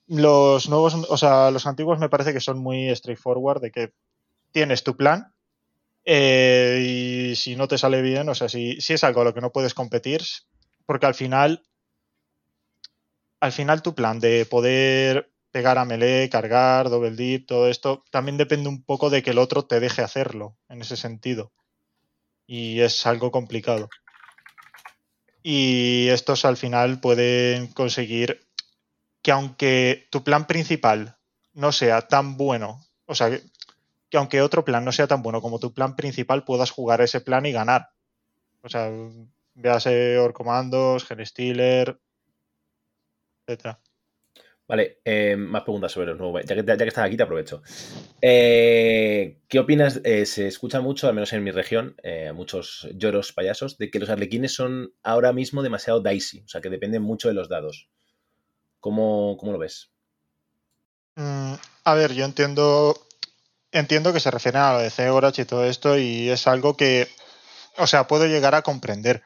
Los 0.07 0.69
nuevos, 0.69 0.95
o 0.95 1.17
sea, 1.17 1.51
los 1.51 1.67
antiguos 1.67 1.99
me 1.99 2.09
parece 2.09 2.33
que 2.33 2.39
son 2.41 2.57
muy 2.57 2.93
straightforward, 2.95 3.61
de 3.61 3.71
que 3.71 3.93
tienes 4.51 4.83
tu 4.83 4.95
plan 4.95 5.33
eh, 6.05 6.83
y 7.31 7.35
si 7.35 7.55
no 7.55 7.67
te 7.67 7.77
sale 7.77 8.01
bien, 8.01 8.29
o 8.29 8.35
sea, 8.35 8.49
si, 8.49 8.81
si 8.81 8.93
es 8.93 9.03
algo 9.03 9.21
a 9.21 9.25
lo 9.25 9.33
que 9.33 9.41
no 9.41 9.51
puedes 9.51 9.73
competir, 9.73 10.23
porque 10.85 11.05
al 11.05 11.13
final, 11.13 11.63
al 13.39 13.51
final 13.51 13.81
tu 13.81 13.93
plan 13.93 14.19
de 14.19 14.45
poder 14.45 15.31
pegar 15.51 15.77
a 15.77 15.85
melee, 15.85 16.29
cargar, 16.29 16.89
double 16.89 17.15
dip, 17.15 17.47
todo 17.47 17.67
esto, 17.67 18.03
también 18.11 18.37
depende 18.37 18.69
un 18.69 18.83
poco 18.83 19.09
de 19.09 19.23
que 19.23 19.31
el 19.31 19.37
otro 19.37 19.65
te 19.65 19.79
deje 19.79 20.01
hacerlo, 20.01 20.57
en 20.67 20.81
ese 20.81 20.97
sentido. 20.97 21.51
Y 22.45 22.81
es 22.81 23.05
algo 23.05 23.31
complicado. 23.31 23.89
Y 25.43 26.07
estos 26.09 26.45
al 26.45 26.57
final 26.57 26.99
pueden 26.99 27.67
conseguir 27.67 28.47
que 29.21 29.31
aunque 29.31 30.07
tu 30.11 30.23
plan 30.23 30.47
principal 30.47 31.17
no 31.53 31.71
sea 31.71 32.01
tan 32.01 32.37
bueno, 32.37 32.81
o 33.05 33.15
sea, 33.15 33.39
que, 34.09 34.11
que 34.11 34.17
aunque 34.17 34.41
otro 34.41 34.65
plan 34.65 34.83
no 34.83 34.91
sea 34.91 35.07
tan 35.07 35.21
bueno 35.21 35.41
como 35.41 35.59
tu 35.59 35.73
plan 35.73 35.95
principal, 35.95 36.43
puedas 36.43 36.71
jugar 36.71 37.01
ese 37.01 37.21
plan 37.21 37.45
y 37.45 37.51
ganar. 37.51 37.89
O 38.61 38.69
sea, 38.69 38.91
véase 39.55 40.17
Orcomandos, 40.17 41.05
Genestealer, 41.05 41.99
etcétera. 43.45 43.79
Vale, 44.67 44.99
eh, 45.03 45.35
más 45.35 45.63
preguntas 45.63 45.91
sobre 45.91 46.07
los 46.07 46.19
nuevos. 46.19 46.43
Ya 46.45 46.55
que, 46.55 46.63
ya 46.63 46.77
que 46.77 46.83
estás 46.83 47.05
aquí, 47.05 47.17
te 47.17 47.23
aprovecho. 47.23 47.63
Eh, 48.21 49.39
¿Qué 49.47 49.57
opinas? 49.57 49.99
Eh, 50.03 50.27
se 50.27 50.47
escucha 50.47 50.79
mucho, 50.79 51.07
al 51.07 51.15
menos 51.15 51.33
en 51.33 51.43
mi 51.43 51.49
región, 51.49 51.95
muchos 52.35 52.87
lloros 52.93 53.33
payasos, 53.33 53.79
de 53.79 53.89
que 53.89 53.97
los 53.97 54.11
arlequines 54.11 54.53
son 54.53 54.93
ahora 55.01 55.33
mismo 55.33 55.63
demasiado 55.63 56.01
dicey, 56.01 56.41
o 56.41 56.47
sea, 56.47 56.61
que 56.61 56.69
dependen 56.69 57.01
mucho 57.01 57.29
de 57.29 57.33
los 57.33 57.49
dados. 57.49 57.89
¿Cómo, 58.79 59.37
cómo 59.37 59.53
lo 59.53 59.57
ves? 59.57 59.91
Mm, 61.15 61.55
a 61.83 61.93
ver, 61.95 62.13
yo 62.13 62.25
entiendo 62.25 62.93
entiendo 63.71 64.13
que 64.13 64.19
se 64.19 64.31
refieren 64.31 64.61
a 64.61 64.73
lo 64.73 64.79
de 64.79 64.89
Zegorach 64.89 65.39
y 65.39 65.45
todo 65.45 65.65
esto 65.65 65.97
y 65.97 66.29
es 66.29 66.47
algo 66.47 66.75
que, 66.77 67.07
o 67.77 67.87
sea, 67.87 68.07
puedo 68.07 68.27
llegar 68.27 68.55
a 68.55 68.63
comprender. 68.63 69.23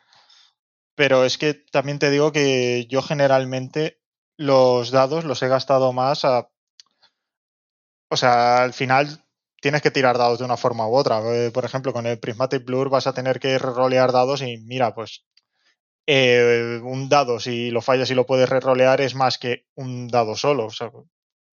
Pero 0.96 1.26
es 1.26 1.38
que 1.38 1.54
también 1.54 2.00
te 2.00 2.10
digo 2.10 2.32
que 2.32 2.88
yo 2.90 3.02
generalmente 3.04 4.00
los 4.38 4.92
dados 4.92 5.24
los 5.26 5.42
he 5.44 5.48
gastado 5.48 5.94
más 5.94 6.26
a... 6.26 6.50
O 8.10 8.18
sea, 8.18 8.64
al 8.64 8.74
final 8.74 9.24
tienes 9.62 9.82
que 9.82 9.92
tirar 9.92 10.18
dados 10.18 10.40
de 10.40 10.46
una 10.46 10.58
forma 10.58 10.88
u 10.88 10.96
otra. 10.96 11.20
Eh, 11.34 11.52
Por 11.52 11.66
ejemplo, 11.66 11.94
con 11.94 12.06
el 12.06 12.20
Prismatic 12.20 12.66
Blur 12.66 12.90
vas 12.90 13.08
a 13.08 13.14
tener 13.14 13.40
que 13.40 13.58
rolear 13.58 14.12
dados 14.12 14.42
y 14.42 14.58
mira, 14.58 14.94
pues 14.94 15.26
eh, 16.08 16.80
un 16.84 17.10
dado, 17.10 17.40
si 17.40 17.72
lo 17.72 17.82
fallas 17.82 18.12
y 18.12 18.16
lo 18.16 18.26
puedes 18.26 18.50
rerolear, 18.50 19.02
es 19.02 19.16
más 19.16 19.38
que 19.38 19.68
un 19.76 20.08
dado 20.10 20.36
solo. 20.36 20.68
O 20.68 20.72
sea, 20.72 20.92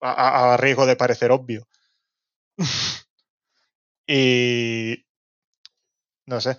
a 0.03 0.57
riesgo 0.59 0.87
de 0.87 0.96
parecer 0.96 1.33
obvio. 1.33 1.68
y 4.06 5.04
no 6.26 6.40
sé. 6.40 6.56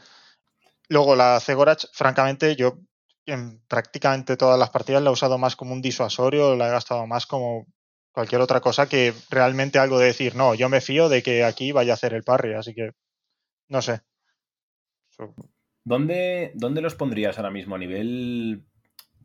Luego 0.90 1.16
la 1.16 1.40
Zegorach, 1.40 1.86
francamente, 1.94 2.56
yo 2.56 2.80
en 3.26 3.62
prácticamente 3.68 4.36
todas 4.36 4.60
las 4.60 4.72
partidas 4.72 5.02
la 5.02 5.10
he 5.10 5.14
usado 5.14 5.38
más 5.38 5.56
como 5.56 5.74
un 5.74 5.82
disuasorio, 5.82 6.56
la 6.56 6.68
he 6.68 6.72
gastado 6.72 7.08
más 7.08 7.26
como 7.26 7.68
cualquier 8.12 8.42
otra 8.42 8.60
cosa 8.60 8.90
que 8.90 9.14
realmente 9.30 9.80
algo 9.80 10.00
de 10.00 10.08
decir, 10.08 10.36
no, 10.36 10.54
yo 10.54 10.68
me 10.68 10.82
fío 10.82 11.08
de 11.08 11.24
que 11.24 11.44
aquí 11.44 11.72
vaya 11.72 11.94
a 11.94 11.96
hacer 11.96 12.14
el 12.14 12.24
parry, 12.24 12.54
así 12.54 12.74
que 12.74 12.92
no 13.70 13.82
sé. 13.82 14.02
¿Dónde, 15.84 16.52
¿Dónde 16.56 16.82
los 16.82 16.96
pondrías 16.96 17.38
ahora 17.38 17.52
mismo 17.52 17.76
a 17.76 17.80
nivel 17.80 18.66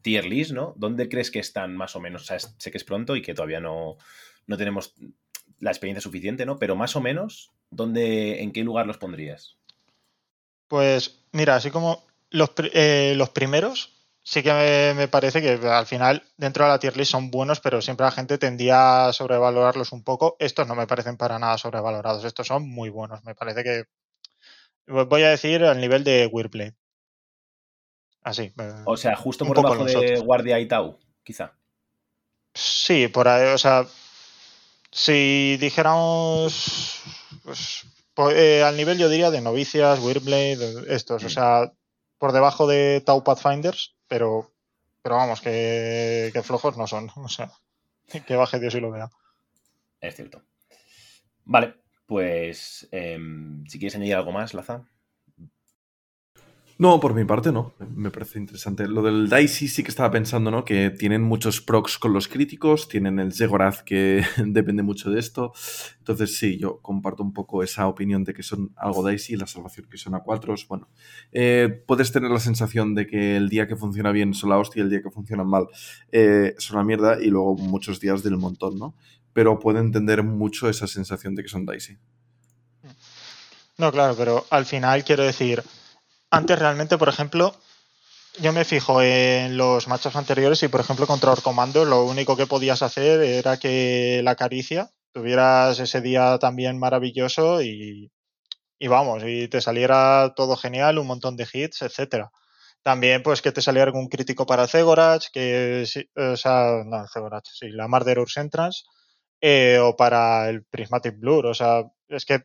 tier 0.03 0.25
list, 0.25 0.53
¿no? 0.53 0.75
¿Dónde 0.77 1.09
crees 1.09 1.31
que 1.31 1.41
están 1.41 1.77
más 1.77 1.97
o 1.97 2.01
menos? 2.01 2.23
O 2.23 2.25
sea, 2.25 2.39
sé 2.39 2.71
que 2.71 2.79
es 2.79 2.85
pronto 2.85 3.17
y 3.17 3.23
que 3.23 3.35
todavía 3.35 3.61
no, 3.61 3.97
no 4.47 4.57
tenemos 4.57 4.95
la 5.59 5.71
experiencia 5.71 6.03
suficiente, 6.03 6.47
¿no? 6.47 6.59
Pero 6.59 6.77
más 6.77 6.97
o 6.97 7.01
menos, 7.01 7.53
¿dónde, 7.71 8.43
¿en 8.43 8.53
qué 8.53 8.63
lugar 8.65 8.87
los 8.87 8.99
pondrías? 8.99 9.57
Pues 10.69 11.21
mira, 11.33 11.57
así 11.57 11.71
como 11.71 12.05
los, 12.31 12.51
eh, 12.73 13.15
los 13.17 13.31
primeros, 13.31 13.93
sí 14.23 14.43
que 14.43 14.53
me, 14.53 14.95
me 14.95 15.09
parece 15.09 15.41
que 15.41 15.67
al 15.69 15.87
final 15.87 16.25
dentro 16.37 16.65
de 16.65 16.71
la 16.71 16.79
tier 16.79 16.97
list 16.97 17.13
son 17.13 17.31
buenos, 17.31 17.61
pero 17.61 17.81
siempre 17.81 18.05
la 18.05 18.13
gente 18.13 18.39
tendía 18.39 19.07
a 19.07 19.13
sobrevalorarlos 19.13 19.93
un 19.93 20.03
poco. 20.03 20.37
Estos 20.39 20.67
no 20.67 20.75
me 20.75 20.87
parecen 20.87 21.17
para 21.17 21.39
nada 21.39 21.57
sobrevalorados, 21.59 22.25
estos 22.25 22.47
son 22.47 22.69
muy 22.69 22.91
buenos. 22.91 23.23
Me 23.25 23.35
parece 23.35 23.63
que 23.63 23.85
voy 24.87 25.23
a 25.23 25.31
decir 25.31 25.65
al 25.65 25.81
nivel 25.81 26.05
de 26.05 26.27
Wyrblade. 26.27 26.75
Así. 28.23 28.53
eh, 28.59 28.73
O 28.85 28.97
sea, 28.97 29.15
justo 29.17 29.45
Un 29.45 29.49
por 29.49 29.57
poco 29.63 29.85
debajo 29.85 30.01
de. 30.01 30.19
Guardia 30.19 30.59
y 30.59 30.67
Tau, 30.67 30.99
quizá. 31.23 31.53
Sí, 32.55 33.07
por 33.09 33.29
ahí, 33.29 33.53
o 33.55 33.59
sea, 33.59 33.87
si 34.91 35.57
dijéramos, 35.59 37.03
pues, 37.45 37.85
po- 38.15 38.31
eh, 38.31 38.63
al 38.63 38.77
nivel 38.77 38.99
yo 38.99 39.09
diría 39.09 39.31
de 39.31 39.41
novicias, 39.41 39.99
Wyrblade, 40.01 40.85
estos, 40.95 41.23
o 41.23 41.27
Mm. 41.27 41.31
sea, 41.31 41.73
por 42.19 42.33
debajo 42.33 42.67
de 42.67 43.01
Tau 43.05 43.23
Pathfinders, 43.25 43.95
pero, 44.09 44.53
pero 45.03 45.17
vamos, 45.17 45.41
que, 45.41 46.31
que 46.33 46.43
flojos 46.43 46.77
no 46.77 46.87
son, 46.87 47.11
o 47.17 47.29
sea, 47.29 47.51
que 48.27 48.37
baje 48.37 48.59
Dios 48.61 48.75
y 48.75 48.81
lo 48.81 48.91
vea. 48.91 49.11
Es 50.01 50.17
cierto. 50.17 50.43
Vale, 51.45 51.75
Pues, 52.07 52.87
em, 52.93 53.67
si 53.67 53.79
quieres 53.81 53.97
añadir 53.97 54.15
algo 54.15 54.31
más, 54.33 54.55
Laza. 54.55 54.85
No, 56.79 57.01
por 57.01 57.15
mi 57.15 57.25
parte 57.25 57.53
no. 57.53 57.73
Me 57.95 58.11
parece 58.11 58.39
interesante. 58.39 58.87
Lo 58.87 59.03
del 59.03 59.31
Dicey 59.31 59.67
sí 59.67 59.83
que 59.83 59.89
estaba 59.89 60.11
pensando, 60.11 60.51
¿no? 60.51 60.63
Que 60.63 60.91
tienen 60.91 61.23
muchos 61.23 61.63
procs 61.63 61.97
con 61.97 62.13
los 62.13 62.29
críticos, 62.29 62.87
tienen 62.87 63.19
el 63.19 63.33
Zegoraz 63.33 63.83
que 63.83 64.23
depende 64.45 64.83
mucho 64.83 65.11
de 65.11 65.19
esto. 65.19 65.55
Entonces 65.99 66.37
sí, 66.37 66.59
yo 66.59 66.83
comparto 66.83 67.23
un 67.23 67.33
poco 67.33 67.63
esa 67.63 67.87
opinión 67.87 68.25
de 68.25 68.35
que 68.35 68.43
son 68.43 68.73
algo 68.77 69.09
Dicey, 69.09 69.37
la 69.37 69.47
salvación 69.47 69.87
que 69.91 69.97
son 69.97 70.15
a 70.17 70.21
cuatro. 70.21 70.55
Bueno, 70.69 70.91
eh, 71.33 71.83
puedes 71.87 72.13
tener 72.13 72.31
la 72.31 72.41
sensación 72.41 72.95
de 72.95 73.07
que 73.07 73.37
el 73.39 73.49
día 73.49 73.67
que 73.67 73.77
funciona 73.77 74.13
bien 74.13 74.35
son 74.35 74.51
la 74.51 74.59
hostia 74.59 74.81
y 74.81 74.83
el 74.83 74.91
día 74.91 75.03
que 75.03 75.11
funciona 75.11 75.45
mal 75.45 75.69
eh, 76.13 76.55
son 76.59 76.77
la 76.77 76.85
mierda 76.85 77.23
y 77.23 77.29
luego 77.29 77.57
muchos 77.57 78.01
días 78.01 78.23
del 78.23 78.37
montón, 78.37 78.79
¿no? 78.79 78.95
Pero 79.33 79.59
puedo 79.59 79.79
entender 79.79 80.23
mucho 80.23 80.69
esa 80.69 80.87
sensación 80.87 81.35
de 81.35 81.43
que 81.43 81.49
son 81.49 81.65
Dicey. 81.65 81.97
No, 83.79 83.91
claro, 83.91 84.15
pero 84.15 84.45
al 84.51 84.67
final 84.67 85.05
quiero 85.05 85.23
decir 85.25 85.63
antes 86.31 86.59
realmente, 86.59 86.99
por 86.99 87.09
ejemplo, 87.09 87.55
yo 88.39 88.53
me 88.53 88.65
fijo 88.65 89.01
en 89.03 89.57
los 89.57 89.89
matches 89.89 90.17
anteriores 90.17 90.63
y, 90.63 90.69
por 90.69 90.81
ejemplo, 90.81 91.07
contra 91.07 91.33
Orcomando 91.33 91.85
lo 91.85 92.05
único 92.05 92.37
que 92.37 92.47
podías 92.47 92.83
hacer 92.83 93.23
era 93.23 93.59
que 93.59 94.21
la 94.23 94.35
caricia 94.37 94.91
tuvieras 95.13 95.79
ese 95.79 96.03
día 96.03 96.39
también 96.39 96.79
maravilloso 96.79 97.63
y, 97.63 98.11
vamos, 98.81 99.23
y 99.25 99.49
te 99.49 99.61
saliera 99.61 100.35
todo 100.37 100.57
genial, 100.57 100.99
un 100.99 101.07
montón 101.07 101.37
de 101.37 101.49
hits, 101.51 101.83
etcétera. 101.83 102.31
También, 102.83 103.23
pues, 103.23 103.43
que 103.43 103.53
te 103.53 103.63
saliera 103.63 103.87
algún 103.87 104.09
crítico 104.09 104.47
para 104.47 104.69
Zegorach, 104.69 105.29
que, 105.33 105.87
o 106.15 106.37
sea, 106.37 106.83
no, 106.85 107.07
Zegorach, 107.09 107.47
sí, 107.47 107.71
la 107.71 107.89
Marder 107.89 108.19
Entrance, 108.37 108.85
eh, 109.41 109.79
o 109.81 109.97
para 109.97 110.49
el 110.51 110.65
Prismatic 110.65 111.19
Blur, 111.19 111.47
o 111.47 111.55
sea, 111.55 111.85
es 112.09 112.25
que 112.27 112.43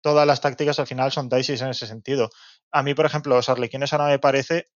todas 0.00 0.26
las 0.26 0.40
tácticas 0.40 0.78
al 0.78 0.86
final 0.86 1.12
son 1.12 1.28
dicey 1.28 1.56
en 1.58 1.68
ese 1.68 1.86
sentido. 1.86 2.30
A 2.72 2.82
mí, 2.82 2.94
por 2.94 3.06
ejemplo, 3.06 3.34
los 3.36 3.48
arlequines 3.48 3.92
ahora 3.92 4.06
me 4.08 4.18
parece. 4.18 4.70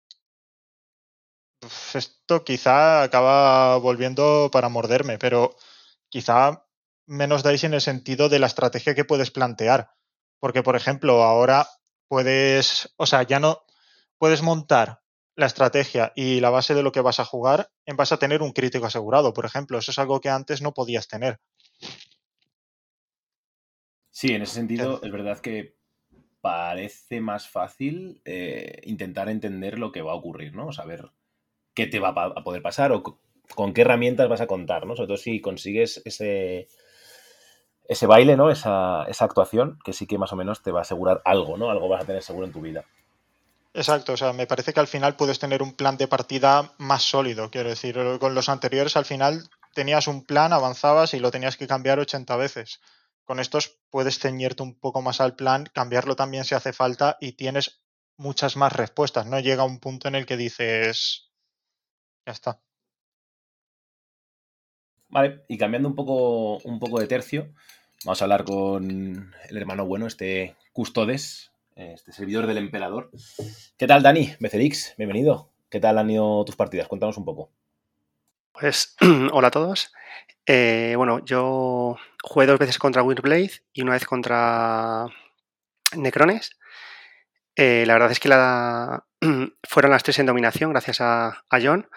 esto 1.93 2.43
quizá 2.43 3.03
acaba 3.03 3.77
volviendo 3.77 4.49
para 4.51 4.69
morderme, 4.69 5.17
pero 5.17 5.55
quizá 6.10 6.65
menos 7.05 7.43
dicey 7.43 7.67
en 7.67 7.73
el 7.75 7.81
sentido 7.81 8.29
de 8.29 8.39
la 8.39 8.47
estrategia 8.47 8.95
que 8.95 9.05
puedes 9.05 9.31
plantear. 9.31 9.91
Porque, 10.39 10.63
por 10.63 10.75
ejemplo, 10.75 11.23
ahora 11.23 11.67
puedes. 12.07 12.93
O 12.97 13.05
sea, 13.05 13.23
ya 13.23 13.39
no. 13.39 13.63
Puedes 14.17 14.41
montar 14.41 15.01
la 15.36 15.45
estrategia 15.45 16.12
y 16.15 16.39
la 16.39 16.49
base 16.49 16.73
de 16.73 16.84
lo 16.84 16.91
que 16.91 17.01
vas 17.01 17.19
a 17.19 17.25
jugar 17.25 17.71
en 17.86 17.97
base 17.97 18.13
a 18.13 18.17
tener 18.17 18.41
un 18.41 18.51
crítico 18.51 18.86
asegurado, 18.86 19.34
por 19.34 19.45
ejemplo. 19.45 19.77
Eso 19.77 19.91
es 19.91 19.99
algo 19.99 20.19
que 20.19 20.29
antes 20.29 20.62
no 20.62 20.73
podías 20.73 21.07
tener. 21.07 21.39
Sí, 24.12 24.34
en 24.34 24.41
ese 24.41 24.56
sentido 24.56 25.00
es 25.02 25.12
verdad 25.12 25.39
que 25.39 25.76
parece 26.41 27.21
más 27.21 27.47
fácil 27.47 28.19
eh, 28.26 28.82
intentar 28.84 29.30
entender 29.30 29.80
lo 29.80 29.91
que 29.91 30.02
va 30.02 30.12
a 30.12 30.15
ocurrir, 30.15 30.54
¿no? 30.54 30.74
Saber 30.74 31.10
qué 31.74 31.88
te 31.88 32.00
va 32.00 32.10
a 32.10 32.43
poder 32.43 32.62
pasar 32.62 32.91
o 32.91 33.04
con 33.56 33.74
qué 33.74 33.82
herramientas 33.82 34.28
vas 34.28 34.41
a 34.41 34.47
contar, 34.47 34.86
¿no? 34.86 34.95
Sobre 34.95 35.08
todo 35.08 35.17
si 35.17 35.39
consigues 35.39 36.02
ese, 36.04 36.67
ese 37.88 38.08
baile, 38.08 38.36
¿no? 38.36 38.50
Esa, 38.50 39.06
esa 39.08 39.26
actuación 39.26 39.80
que 39.86 39.93
sí 39.93 40.08
que 40.08 40.17
más 40.17 40.34
o 40.34 40.36
menos 40.36 40.62
te 40.62 40.71
va 40.71 40.80
a 40.80 40.82
asegurar 40.82 41.21
algo, 41.24 41.58
¿no? 41.58 41.69
Algo 41.69 41.88
vas 41.88 42.04
a 42.04 42.08
tener 42.08 42.24
seguro 42.24 42.45
en 42.45 42.54
tu 42.54 42.60
vida. 42.60 42.84
Exacto, 43.74 44.13
o 44.13 44.17
sea, 44.17 44.34
me 44.34 44.47
parece 44.47 44.74
que 44.74 44.82
al 44.82 44.88
final 44.88 45.15
puedes 45.15 45.39
tener 45.39 45.63
un 45.63 45.74
plan 45.74 45.95
de 45.95 46.10
partida 46.10 46.74
más 46.78 47.04
sólido, 47.04 47.50
quiero 47.50 47.69
decir, 47.69 47.97
con 48.19 48.36
los 48.36 48.50
anteriores 48.50 48.97
al 48.97 49.06
final 49.06 49.50
tenías 49.74 50.10
un 50.10 50.26
plan, 50.26 50.52
avanzabas 50.52 51.13
y 51.13 51.19
lo 51.19 51.32
tenías 51.32 51.56
que 51.56 51.67
cambiar 51.67 51.97
80 51.97 52.36
veces 52.36 52.82
con 53.31 53.39
estos 53.39 53.79
puedes 53.89 54.19
ceñirte 54.19 54.61
un 54.61 54.77
poco 54.77 55.01
más 55.01 55.21
al 55.21 55.37
plan, 55.37 55.65
cambiarlo 55.71 56.17
también 56.17 56.43
si 56.43 56.53
hace 56.53 56.73
falta 56.73 57.15
y 57.21 57.31
tienes 57.31 57.81
muchas 58.17 58.57
más 58.57 58.73
respuestas. 58.73 59.25
No 59.25 59.39
llega 59.39 59.63
un 59.63 59.79
punto 59.79 60.09
en 60.09 60.15
el 60.15 60.25
que 60.25 60.35
dices, 60.35 61.31
ya 62.25 62.33
está. 62.33 62.59
Vale, 65.07 65.45
y 65.47 65.57
cambiando 65.57 65.87
un 65.87 65.95
poco, 65.95 66.57
un 66.57 66.77
poco 66.77 66.99
de 66.99 67.07
tercio, 67.07 67.53
vamos 68.03 68.21
a 68.21 68.25
hablar 68.25 68.43
con 68.43 69.33
el 69.47 69.57
hermano 69.57 69.85
bueno, 69.85 70.07
este 70.07 70.57
Custodes, 70.73 71.53
este 71.77 72.11
servidor 72.11 72.47
del 72.47 72.57
emperador. 72.57 73.11
¿Qué 73.77 73.87
tal, 73.87 74.03
Dani? 74.03 74.35
Becerix, 74.41 74.93
bienvenido. 74.97 75.53
¿Qué 75.69 75.79
tal 75.79 75.99
han 75.99 76.09
ido 76.09 76.43
tus 76.43 76.57
partidas? 76.57 76.89
Cuéntanos 76.89 77.17
un 77.17 77.23
poco. 77.23 77.49
Pues 78.53 78.95
hola 79.31 79.47
a 79.47 79.51
todos. 79.51 79.91
Eh, 80.45 80.93
bueno, 80.97 81.23
yo 81.23 81.97
jugué 82.23 82.45
dos 82.45 82.59
veces 82.59 82.77
contra 82.77 83.03
Windblade 83.03 83.51
y 83.73 83.81
una 83.81 83.93
vez 83.93 84.05
contra 84.05 85.05
Necrones. 85.95 86.57
Eh, 87.55 87.85
la 87.85 87.93
verdad 87.93 88.11
es 88.11 88.19
que 88.19 88.29
la, 88.29 89.05
fueron 89.63 89.91
las 89.91 90.03
tres 90.03 90.19
en 90.19 90.25
dominación 90.25 90.71
gracias 90.71 90.99
a, 91.01 91.43
John, 91.61 91.87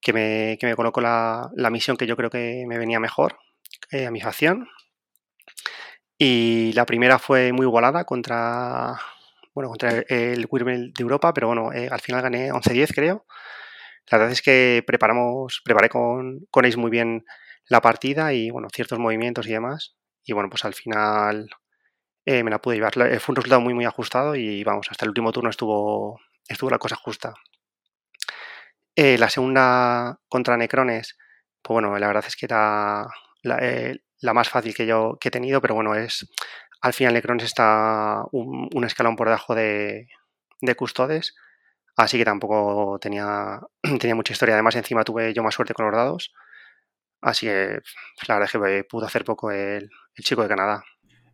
que 0.00 0.12
me, 0.12 0.76
colocó 0.76 1.00
la, 1.00 1.50
misión 1.70 1.96
que 1.96 2.06
yo 2.06 2.16
creo 2.16 2.30
que 2.30 2.64
me 2.66 2.78
venía 2.78 3.00
mejor 3.00 3.38
eh, 3.90 4.06
a 4.06 4.10
mi 4.10 4.20
facción. 4.20 4.68
Y 6.18 6.72
la 6.74 6.84
primera 6.84 7.18
fue 7.18 7.52
muy 7.52 7.64
igualada 7.64 8.04
contra, 8.04 8.98
bueno, 9.54 9.70
contra 9.70 10.04
el 10.08 10.46
Windblade 10.50 10.92
de 10.96 11.02
Europa, 11.02 11.32
pero 11.32 11.46
bueno, 11.46 11.70
al 11.70 12.00
final 12.00 12.22
gané 12.22 12.50
11-10 12.52 12.92
creo. 12.94 13.24
La 14.10 14.18
verdad 14.18 14.32
es 14.32 14.42
que 14.42 14.82
preparamos, 14.86 15.60
preparé 15.64 15.88
con, 15.88 16.46
con 16.50 16.64
Ace 16.64 16.76
muy 16.76 16.90
bien 16.90 17.24
la 17.66 17.80
partida 17.80 18.32
y 18.32 18.50
bueno, 18.50 18.68
ciertos 18.72 18.98
movimientos 18.98 19.46
y 19.46 19.52
demás. 19.52 19.96
Y 20.24 20.32
bueno, 20.32 20.50
pues 20.50 20.64
al 20.64 20.74
final 20.74 21.48
eh, 22.24 22.42
me 22.42 22.50
la 22.50 22.60
pude 22.60 22.76
llevar. 22.76 22.92
Eh, 23.10 23.20
fue 23.20 23.32
un 23.32 23.36
resultado 23.36 23.60
muy 23.60 23.74
muy 23.74 23.84
ajustado 23.86 24.34
y 24.34 24.62
vamos, 24.64 24.88
hasta 24.90 25.04
el 25.04 25.10
último 25.10 25.32
turno 25.32 25.50
estuvo, 25.50 26.20
estuvo 26.46 26.70
la 26.70 26.78
cosa 26.78 26.96
justa. 26.96 27.34
Eh, 28.94 29.16
la 29.16 29.30
segunda 29.30 30.18
contra 30.28 30.56
Necrones, 30.56 31.16
pues 31.62 31.72
bueno, 31.72 31.96
la 31.98 32.06
verdad 32.08 32.24
es 32.26 32.36
que 32.36 32.46
era 32.46 33.06
la, 33.42 34.34
más 34.34 34.48
fácil 34.48 34.74
que 34.74 34.86
yo 34.86 35.16
que 35.20 35.28
he 35.28 35.30
tenido, 35.30 35.60
pero 35.62 35.74
bueno, 35.74 35.94
es 35.94 36.28
al 36.82 36.92
final 36.92 37.14
Necrones 37.14 37.44
está 37.44 38.24
un, 38.32 38.84
escalón 38.84 39.16
por 39.16 39.28
debajo 39.28 39.54
de, 39.54 40.08
de 40.60 40.74
Custodes, 40.74 41.34
así 41.98 42.16
que 42.16 42.24
tampoco 42.24 42.98
tenía, 43.00 43.60
tenía 44.00 44.14
mucha 44.14 44.32
historia. 44.32 44.54
Además, 44.54 44.76
encima 44.76 45.04
tuve 45.04 45.34
yo 45.34 45.42
más 45.42 45.54
suerte 45.54 45.74
con 45.74 45.86
los 45.86 45.94
dados. 45.94 46.32
Así 47.20 47.46
que 47.46 47.80
pues, 48.16 48.28
la 48.28 48.36
verdad 48.36 48.50
es 48.54 48.60
que 48.60 48.84
pudo 48.84 49.06
hacer 49.06 49.24
poco 49.24 49.50
el, 49.50 49.90
chico 50.22 50.42
de 50.42 50.48
Canadá. 50.48 50.84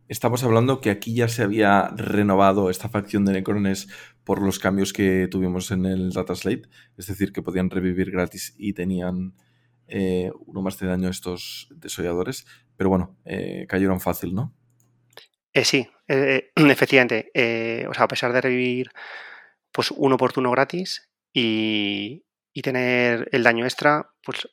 Estamos 0.07 0.43
hablando 0.43 0.81
que 0.81 0.89
aquí 0.89 1.15
ya 1.15 1.27
se 1.27 1.43
había 1.43 1.89
renovado 1.95 2.69
esta 2.69 2.89
facción 2.89 3.25
de 3.25 3.33
Necrones 3.33 3.87
por 4.23 4.41
los 4.41 4.59
cambios 4.59 4.93
que 4.93 5.27
tuvimos 5.29 5.71
en 5.71 5.85
el 5.85 6.11
Data 6.11 6.35
Slate, 6.35 6.67
es 6.97 7.07
decir, 7.07 7.31
que 7.31 7.41
podían 7.41 7.69
revivir 7.69 8.11
gratis 8.11 8.55
y 8.57 8.73
tenían 8.73 9.33
eh, 9.87 10.31
uno 10.45 10.61
más 10.61 10.77
de 10.79 10.87
daño 10.87 11.09
estos 11.09 11.67
desolladores, 11.75 12.45
pero 12.77 12.89
bueno, 12.89 13.17
eh, 13.25 13.65
cayeron 13.67 13.99
fácil, 13.99 14.35
¿no? 14.35 14.53
Eh, 15.53 15.65
sí, 15.65 15.87
efectivamente. 16.07 17.31
o 17.87 17.93
sea, 17.93 18.03
a 18.03 18.07
pesar 18.07 18.31
de 18.31 18.41
revivir 18.41 18.91
pues 19.75 19.91
un 19.91 20.13
oportuno 20.13 20.51
gratis 20.51 21.09
y, 21.33 22.25
y 22.53 22.61
tener 22.61 23.27
el 23.33 23.43
daño 23.43 23.65
extra, 23.65 24.09
pues 24.23 24.47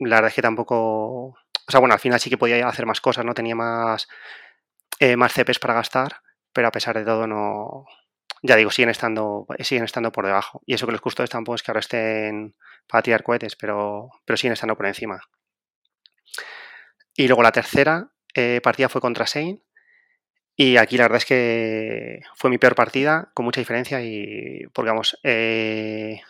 la 0.00 0.16
verdad 0.16 0.30
es 0.30 0.34
que 0.34 0.42
tampoco. 0.42 1.28
O 1.28 1.70
sea, 1.70 1.78
bueno, 1.78 1.94
al 1.94 2.00
final 2.00 2.18
sí 2.18 2.28
que 2.28 2.36
podía 2.36 2.66
hacer 2.66 2.84
más 2.84 3.00
cosas, 3.00 3.24
¿no? 3.24 3.34
Tenía 3.34 3.54
más, 3.54 4.08
eh, 4.98 5.16
más 5.16 5.32
CPs 5.32 5.60
para 5.60 5.74
gastar, 5.74 6.20
pero 6.52 6.66
a 6.66 6.72
pesar 6.72 6.98
de 6.98 7.04
todo 7.04 7.28
no. 7.28 7.86
Ya 8.42 8.56
digo, 8.56 8.72
siguen 8.72 8.90
estando, 8.90 9.46
siguen 9.60 9.84
estando 9.84 10.10
por 10.10 10.26
debajo. 10.26 10.60
Y 10.66 10.74
eso 10.74 10.86
que 10.86 10.92
los 10.92 11.00
custodios 11.00 11.30
tampoco 11.30 11.54
es 11.54 11.62
que 11.62 11.70
ahora 11.70 11.80
estén 11.80 12.56
para 12.88 13.02
tirar 13.02 13.22
cohetes, 13.22 13.56
pero, 13.56 14.10
pero 14.26 14.36
siguen 14.36 14.52
estando 14.52 14.76
por 14.76 14.86
encima. 14.86 15.20
Y 17.16 17.28
luego 17.28 17.42
la 17.42 17.52
tercera 17.52 18.10
eh, 18.34 18.60
partida 18.62 18.88
fue 18.88 19.00
contra 19.00 19.26
Sein. 19.26 19.62
Y 20.56 20.76
aquí 20.76 20.96
la 20.96 21.04
verdad 21.04 21.18
es 21.18 21.26
que 21.26 22.20
fue 22.36 22.50
mi 22.50 22.58
peor 22.58 22.74
partida, 22.74 23.30
con 23.34 23.44
mucha 23.44 23.60
diferencia. 23.60 24.00
Y, 24.02 24.66
porque 24.72 24.90
vamos, 24.90 25.18
eh, 25.22 26.20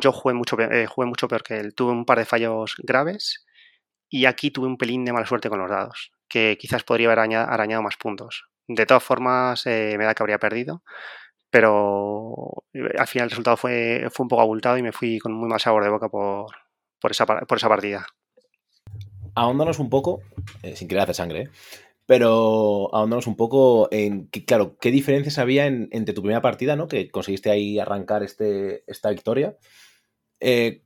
yo 0.00 0.12
jugué 0.12 0.34
mucho, 0.34 0.58
eh, 0.60 0.86
jugué 0.86 1.06
mucho 1.06 1.28
peor 1.28 1.42
que 1.42 1.58
él. 1.58 1.74
Tuve 1.74 1.92
un 1.92 2.04
par 2.04 2.18
de 2.18 2.26
fallos 2.26 2.74
graves 2.78 3.44
y 4.08 4.26
aquí 4.26 4.50
tuve 4.50 4.66
un 4.66 4.76
pelín 4.76 5.04
de 5.04 5.12
mala 5.12 5.26
suerte 5.26 5.48
con 5.48 5.60
los 5.60 5.70
dados, 5.70 6.12
que 6.28 6.58
quizás 6.58 6.82
podría 6.84 7.08
haber 7.08 7.20
arañado, 7.20 7.82
más 7.82 7.96
puntos. 7.96 8.46
De 8.66 8.86
todas 8.86 9.02
formas, 9.02 9.66
eh, 9.66 9.94
me 9.98 10.04
da 10.04 10.14
que 10.14 10.22
habría 10.22 10.38
perdido, 10.38 10.82
pero 11.48 12.64
eh, 12.72 12.96
al 12.98 13.06
final 13.06 13.26
el 13.26 13.30
resultado 13.30 13.56
fue, 13.56 14.08
fue 14.12 14.24
un 14.24 14.28
poco 14.28 14.42
abultado 14.42 14.76
y 14.76 14.82
me 14.82 14.92
fui 14.92 15.18
con 15.18 15.32
muy 15.32 15.48
mal 15.48 15.60
sabor 15.60 15.84
de 15.84 15.90
boca 15.90 16.08
por, 16.08 16.54
por, 17.00 17.10
esa, 17.10 17.24
por 17.24 17.56
esa 17.56 17.68
partida. 17.68 18.06
Ahóndanos 19.34 19.78
un 19.78 19.88
poco, 19.88 20.22
sin 20.74 20.88
querer 20.88 21.04
hacer 21.04 21.14
sangre, 21.14 21.40
¿eh? 21.42 21.50
Pero 22.10 22.92
ahondanos 22.92 23.28
un 23.28 23.36
poco 23.36 23.86
en, 23.92 24.26
claro, 24.44 24.76
¿qué 24.80 24.90
diferencias 24.90 25.38
había 25.38 25.66
entre 25.66 26.12
tu 26.12 26.22
primera 26.22 26.42
partida, 26.42 26.74
¿no? 26.74 26.88
Que 26.88 27.08
conseguiste 27.08 27.52
ahí 27.52 27.78
arrancar 27.78 28.24
este, 28.24 28.82
esta 28.90 29.10
victoria, 29.10 29.56
eh, 30.40 30.82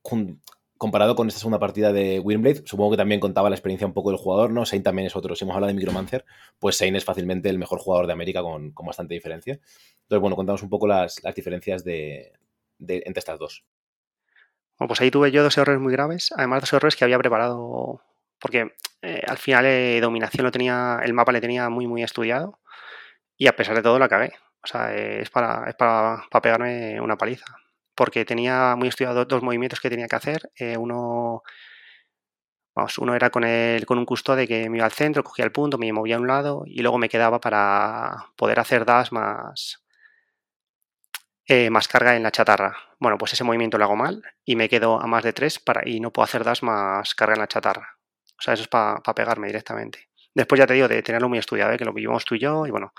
comparado 0.77 1.17
con 1.17 1.27
esta 1.27 1.41
segunda 1.41 1.59
partida 1.59 1.95
de 1.95 2.21
Windblade, 2.21 2.65
supongo 2.67 2.91
que 2.91 2.97
también 2.99 3.21
contaba 3.21 3.49
la 3.49 3.57
experiencia 3.57 3.87
un 3.87 3.95
poco 3.95 4.11
del 4.11 4.19
jugador, 4.19 4.51
¿no? 4.51 4.67
Shane 4.67 4.83
también 4.83 5.07
es 5.07 5.17
otro. 5.17 5.35
Si 5.35 5.45
hemos 5.45 5.55
hablado 5.55 5.69
de 5.69 5.79
Micromancer, 5.79 6.27
pues 6.59 6.79
Shane 6.79 6.99
es 6.99 7.07
fácilmente 7.07 7.49
el 7.49 7.57
mejor 7.59 7.79
jugador 7.79 8.07
de 8.07 8.13
América 8.13 8.43
con, 8.43 8.73
con 8.73 8.85
bastante 8.85 9.15
diferencia. 9.15 9.55
Entonces, 9.55 10.21
bueno, 10.21 10.37
contamos 10.37 10.63
un 10.63 10.69
poco 10.69 10.87
las, 10.87 11.25
las 11.25 11.35
diferencias 11.35 11.85
de, 11.85 12.35
entre 12.79 13.19
estas 13.19 13.39
dos. 13.39 13.65
Bueno, 14.79 14.89
pues 14.89 15.01
ahí 15.01 15.11
tuve 15.11 15.31
yo 15.31 15.43
dos 15.43 15.57
errores 15.57 15.81
muy 15.81 15.95
graves, 15.95 16.35
además 16.37 16.61
dos 16.61 16.75
errores 16.75 16.97
que 16.97 17.05
había 17.05 17.17
preparado, 17.17 18.03
porque 18.45 18.75
eh, 19.01 19.23
al 19.27 19.39
final 19.39 19.65
eh, 19.65 20.01
dominación 20.03 20.45
lo 20.45 20.51
tenía, 20.53 21.01
el 21.03 21.15
mapa 21.15 21.33
le 21.33 21.41
tenía 21.41 21.71
muy, 21.71 21.87
muy 21.87 22.03
estudiado 22.03 22.61
y 23.39 23.47
a 23.47 23.57
pesar 23.57 23.75
de 23.75 23.81
todo 23.81 23.99
la 23.99 24.07
cagué. 24.07 24.35
O 24.63 24.67
sea, 24.67 24.95
es, 24.95 25.31
para, 25.31 25.65
es 25.67 25.75
para, 25.77 26.27
para 26.31 26.43
pegarme 26.43 27.01
una 27.01 27.17
paliza 27.17 27.47
porque 27.95 28.27
tenía 28.27 28.77
muy 28.77 28.89
estudiado 28.89 29.25
dos 29.25 29.43
movimientos 29.43 29.81
que 29.81 29.89
tenía 29.89 30.09
que 30.09 30.17
hacer. 30.17 30.51
Eh, 30.57 30.77
uno, 30.77 31.43
vamos, 32.75 32.99
uno 32.99 33.15
era 33.15 33.31
con, 33.31 33.45
el, 33.45 33.87
con 33.87 33.97
un 33.97 34.05
custodio 34.05 34.47
que 34.47 34.69
me 34.69 34.77
iba 34.77 34.85
al 34.85 34.93
centro, 34.93 35.25
cogía 35.25 35.47
el 35.47 35.53
punto, 35.53 35.79
me 35.79 35.91
movía 35.95 36.17
a 36.17 36.21
un 36.21 36.27
lado 36.27 36.65
y 36.67 36.83
luego 36.83 36.99
me 36.99 37.09
quedaba 37.09 37.41
para 37.41 38.27
poder 38.37 38.61
hacer 38.61 38.85
dash 38.85 39.11
más, 39.11 39.83
más 41.71 41.89
carga 41.89 42.15
en 42.15 42.23
la 42.23 42.31
chatarra. 42.31 42.77
Bueno, 43.01 43.17
pues 43.17 43.33
ese 43.33 43.45
movimiento 43.45 43.79
lo 43.79 43.85
hago 43.85 43.97
mal 43.97 44.23
y 44.45 44.55
me 44.57 44.69
quedo 44.69 45.01
a 45.01 45.07
más 45.07 45.25
de 45.25 45.33
tres 45.33 45.59
para, 45.59 45.89
y 45.89 46.01
no 46.01 46.13
puedo 46.13 46.25
hacer 46.25 46.45
dash 46.45 46.63
más 46.63 47.15
carga 47.15 47.37
en 47.37 47.41
la 47.41 47.49
chatarra. 47.49 47.94
O 48.39 48.43
sea, 48.43 48.55
eso 48.55 48.63
es 48.65 48.69
para 48.69 49.01
pegarme 49.15 49.47
directamente. 49.47 50.09
Después 50.35 50.59
ya 50.59 50.67
te 50.67 50.75
digo 50.75 50.89
de 50.89 51.03
tenerlo 51.03 51.29
muy 51.29 51.39
estudiado, 51.39 51.73
¿eh? 51.73 51.77
que 51.79 51.85
lo 51.85 51.93
vivimos 51.93 52.25
tú 52.25 52.35
y 52.35 52.41
yo 52.41 52.67
y 52.67 52.71
bueno, 52.71 52.93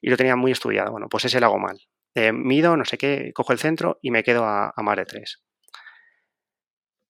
y 0.00 0.08
lo 0.08 0.16
tenía 0.16 0.36
muy 0.36 0.52
estudiado. 0.52 0.92
Bueno, 0.92 1.08
pues 1.08 1.24
ese 1.24 1.40
lo 1.40 1.46
hago 1.46 1.58
mal. 1.58 1.80
Eh, 2.14 2.32
mido, 2.32 2.76
no 2.76 2.84
sé 2.84 2.98
qué, 2.98 3.32
cojo 3.34 3.52
el 3.52 3.58
centro 3.58 3.98
y 4.02 4.10
me 4.10 4.22
quedo 4.22 4.44
a, 4.44 4.72
más 4.76 4.96
de 4.96 5.04
3. 5.04 5.42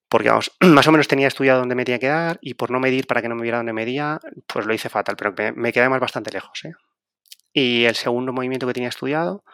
Porque 0.09 0.29
vamos, 0.29 0.57
más 0.61 0.87
o 0.89 0.93
menos 0.93 1.09
tenía 1.09 1.29
estudiado 1.29 1.61
dónde 1.61 1.75
me 1.75 1.85
tenía 1.85 1.99
que 1.99 2.09
dar 2.09 2.39
y 2.41 2.55
por 2.55 2.71
no 2.71 2.81
medir 2.81 3.07
para 3.07 3.23
que 3.23 3.29
no 3.29 3.35
me 3.35 3.43
viera 3.43 3.59
dónde 3.59 3.73
medía, 3.73 4.19
pues 4.47 4.67
lo 4.67 4.75
hice 4.75 4.89
fatal, 4.89 5.17
pero 5.17 5.33
me, 5.37 5.53
me 5.53 5.73
quedé 5.73 5.89
más 5.89 6.01
bastante 6.01 6.31
lejos. 6.31 6.65
¿eh? 6.65 6.73
Y 7.53 7.85
el 7.85 7.97
segundo 7.97 8.33
movimiento 8.33 8.67
que 8.67 8.73
tenía 8.73 8.89
estudiado, 8.89 9.45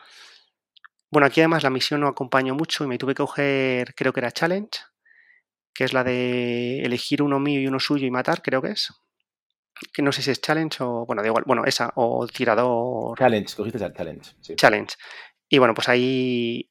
bueno, 1.11 1.27
aquí 1.27 1.41
además 1.41 1.63
la 1.63 1.71
misión 1.71 2.01
no 2.01 2.09
acompañó 2.09 2.55
mucho 2.55 2.85
y 2.85 2.87
me 2.89 2.99
tuve 2.99 3.15
que 3.15 3.23
coger, 3.23 3.95
creo 3.95 4.13
que 4.13 4.21
era 4.21 4.33
Challenge, 4.33 4.71
que 5.77 5.85
es 5.85 5.93
la 5.93 6.05
de 6.05 6.81
elegir 6.81 7.23
uno 7.23 7.39
mío 7.39 7.61
y 7.61 7.67
uno 7.67 7.79
suyo 7.79 8.07
y 8.07 8.11
matar, 8.11 8.43
creo 8.43 8.63
que 8.63 8.71
es. 8.71 8.93
Que 9.93 10.01
no 10.03 10.11
sé 10.11 10.23
si 10.23 10.31
es 10.31 10.41
Challenge 10.41 10.83
o, 10.83 11.05
bueno, 11.05 11.21
da 11.21 11.29
igual, 11.29 11.45
bueno, 11.47 11.65
esa, 11.67 11.93
o 11.97 12.27
tirador. 12.27 13.19
Challenge, 13.19 13.55
cogiste 13.55 13.85
el 13.85 13.93
Challenge. 13.93 14.31
Sí. 14.41 14.57
Challenge. 14.57 14.95
Y 15.49 15.59
bueno, 15.59 15.75
pues 15.75 15.89
ahí. 15.89 16.71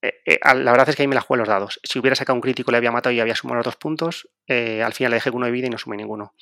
Eh, 0.00 0.14
eh, 0.24 0.38
la 0.42 0.70
verdad 0.70 0.88
es 0.88 0.96
que 0.96 1.02
ahí 1.02 1.08
me 1.08 1.14
la 1.14 1.20
jugué 1.20 1.38
los 1.38 1.48
dados. 1.48 1.78
Si 1.82 1.98
hubiera 1.98 2.16
sacado 2.16 2.34
un 2.34 2.40
crítico, 2.40 2.70
le 2.70 2.78
había 2.78 2.90
matado 2.90 3.12
y 3.14 3.20
había 3.20 3.34
sumado 3.34 3.56
los 3.56 3.66
dos 3.66 3.76
puntos. 3.76 4.30
Eh, 4.46 4.82
al 4.82 4.94
final 4.94 5.10
le 5.10 5.16
dejé 5.16 5.28
uno 5.28 5.44
de 5.44 5.52
vida 5.52 5.66
y 5.66 5.70
no 5.70 5.76
sumé 5.76 5.98
ninguno. 5.98 6.34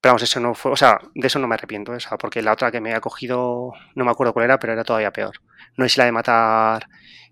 Pero 0.00 0.14
vamos, 0.14 0.22
eso 0.22 0.40
no 0.40 0.54
fue. 0.54 0.72
O 0.72 0.76
sea, 0.76 0.98
de 1.14 1.26
eso 1.26 1.38
no 1.38 1.46
me 1.46 1.54
arrepiento, 1.54 1.94
esa, 1.94 2.18
porque 2.18 2.42
la 2.42 2.52
otra 2.52 2.72
que 2.72 2.80
me 2.80 2.94
ha 2.94 3.00
cogido, 3.00 3.72
no 3.94 4.04
me 4.04 4.10
acuerdo 4.10 4.32
cuál 4.32 4.46
era, 4.46 4.58
pero 4.58 4.72
era 4.72 4.82
todavía 4.82 5.12
peor. 5.12 5.36
No 5.76 5.84
es 5.84 5.96
la 5.96 6.06
de 6.06 6.12
matar 6.12 6.88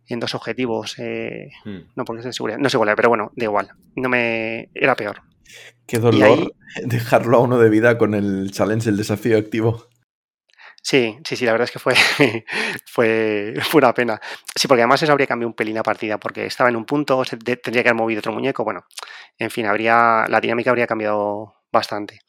en 0.08 0.20
dos 0.20 0.34
objetivos. 0.34 0.98
Eh, 0.98 1.50
hmm. 1.64 1.78
No, 1.96 2.04
porque 2.04 2.20
es 2.20 2.26
de 2.26 2.32
seguridad. 2.32 2.58
No 2.58 2.68
cuál 2.70 2.88
era, 2.88 2.96
pero 2.96 3.08
bueno, 3.08 3.32
da 3.36 3.44
igual. 3.44 3.70
No 3.96 4.08
me. 4.08 4.70
Era 4.74 4.96
peor. 4.96 5.22
Qué 5.86 5.98
dolor 5.98 6.22
ahí... 6.22 6.48
dejarlo 6.84 7.38
a 7.38 7.40
uno 7.40 7.58
de 7.58 7.70
vida 7.70 7.98
con 7.98 8.14
el 8.14 8.50
challenge, 8.50 8.90
el 8.90 8.96
desafío 8.96 9.38
activo. 9.38 9.88
Sí, 10.82 11.18
sí, 11.24 11.36
sí, 11.36 11.44
la 11.44 11.52
verdad 11.52 11.66
es 11.66 11.70
que 11.72 11.78
fue, 11.78 11.94
fue, 12.86 13.54
fue, 13.62 13.78
una 13.78 13.92
pena. 13.92 14.20
Sí, 14.54 14.68
porque 14.68 14.82
además 14.82 15.02
eso 15.02 15.12
habría 15.12 15.26
cambiado 15.26 15.48
un 15.48 15.54
pelín 15.54 15.74
la 15.74 15.82
partida, 15.82 16.18
porque 16.18 16.46
estaba 16.46 16.70
en 16.70 16.76
un 16.76 16.86
punto, 16.86 17.24
se 17.24 17.36
tendría 17.36 17.82
que 17.82 17.88
haber 17.88 17.94
movido 17.94 18.20
otro 18.20 18.32
muñeco, 18.32 18.64
bueno, 18.64 18.86
en 19.36 19.50
fin, 19.50 19.66
habría, 19.66 20.24
la 20.28 20.40
dinámica 20.40 20.70
habría 20.70 20.86
cambiado 20.86 21.56
bastante. 21.70 22.20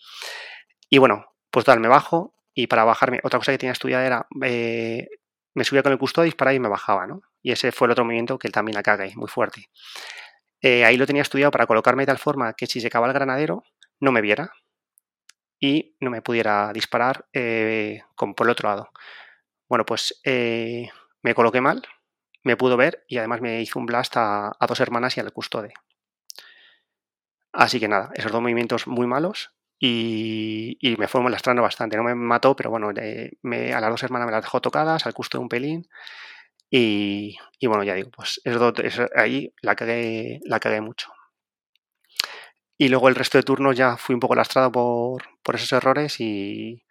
Y 0.90 0.98
bueno, 0.98 1.26
pues 1.52 1.66
tal, 1.66 1.80
me 1.80 1.88
bajo 1.88 2.34
y 2.54 2.68
para 2.68 2.84
bajarme, 2.84 3.20
otra 3.24 3.40
cosa 3.40 3.52
que 3.52 3.60
tenía 3.60 3.74
estudiada 3.74 4.06
era, 4.06 4.28
eh, 4.44 5.08
me 5.54 5.64
subía 5.64 5.84
con 5.84 5.92
el 5.92 6.00
custodio, 6.00 6.26
disparaba 6.26 6.56
y 6.56 6.60
me 6.60 6.70
bajaba, 6.70 7.08
¿no? 7.08 7.22
Y 7.42 7.52
ese 7.52 7.72
fue 7.72 7.88
el 7.88 7.92
otro 7.92 8.06
movimiento 8.06 8.38
que 8.38 8.50
también 8.50 8.76
la 8.76 8.84
cagué, 8.84 9.14
muy 9.16 9.28
fuerte. 9.28 9.70
Eh, 10.62 10.84
ahí 10.84 10.98
lo 10.98 11.08
tenía 11.08 11.22
estudiado 11.22 11.52
para 11.52 11.68
colocarme 11.68 12.04
de 12.04 12.08
tal 12.08 12.18
forma 12.18 12.54
que 12.54 12.68
si 12.68 12.86
acaba 12.86 13.08
el 13.08 13.14
granadero, 13.14 13.64
no 14.00 14.12
me 14.12 14.22
viera, 14.22 14.52
y 15.60 15.96
no 16.00 16.10
me 16.10 16.22
pudiera 16.22 16.72
disparar 16.74 17.28
eh, 17.34 18.02
por 18.16 18.48
el 18.48 18.52
otro 18.52 18.70
lado. 18.70 18.90
Bueno, 19.68 19.86
pues 19.86 20.20
eh, 20.24 20.90
me 21.22 21.36
coloqué 21.36 21.62
mal, 21.62 21.84
me 22.44 22.58
pudo 22.58 22.78
ver 22.78 23.04
y 23.08 23.18
además 23.18 23.42
me 23.42 23.62
hizo 23.62 23.78
un 23.80 23.86
blast 23.86 24.14
a, 24.16 24.56
dos 24.68 24.80
hermanas 24.80 25.18
y 25.18 25.20
al 25.20 25.34
custode. 25.34 25.74
Así 27.52 27.80
que 27.80 27.88
nada, 27.88 28.12
esos 28.16 28.32
dos 28.32 28.42
movimientos 28.42 28.88
muy 28.88 29.08
malos 29.08 29.52
y, 29.80 30.78
me 30.98 31.08
fueron 31.08 31.32
lastrando 31.32 31.62
bastante. 31.62 31.98
No 31.98 32.04
me 32.04 32.16
mató, 32.16 32.56
pero 32.56 32.70
bueno, 32.70 32.92
me, 33.42 33.74
a 33.74 33.82
las 33.82 33.90
dos 33.90 34.04
hermanas 34.04 34.28
me 34.28 34.32
las 34.32 34.44
dejó 34.44 34.62
tocadas, 34.62 35.06
al 35.06 35.14
custode 35.14 35.42
un 35.42 35.50
pelín. 35.50 35.90
Y, 36.70 37.38
y 37.60 37.68
bueno, 37.68 37.84
ya 37.84 37.96
digo, 37.96 38.12
pues 38.12 38.42
ahí 39.16 39.54
la 39.62 39.76
cagué, 39.76 40.40
la 40.44 40.60
cagué 40.60 40.82
mucho. 40.82 41.12
Y 42.78 42.88
luego 42.88 43.10
el 43.10 43.16
resto 43.16 43.38
de 43.38 43.44
turnos 43.44 43.76
ya 43.76 43.98
fui 43.98 44.14
un 44.14 44.22
poco 44.22 44.36
lastrado 44.36 44.72
por, 44.72 45.24
por 45.44 45.56
esos 45.56 45.74
errores 45.74 46.20
y, 46.20 46.84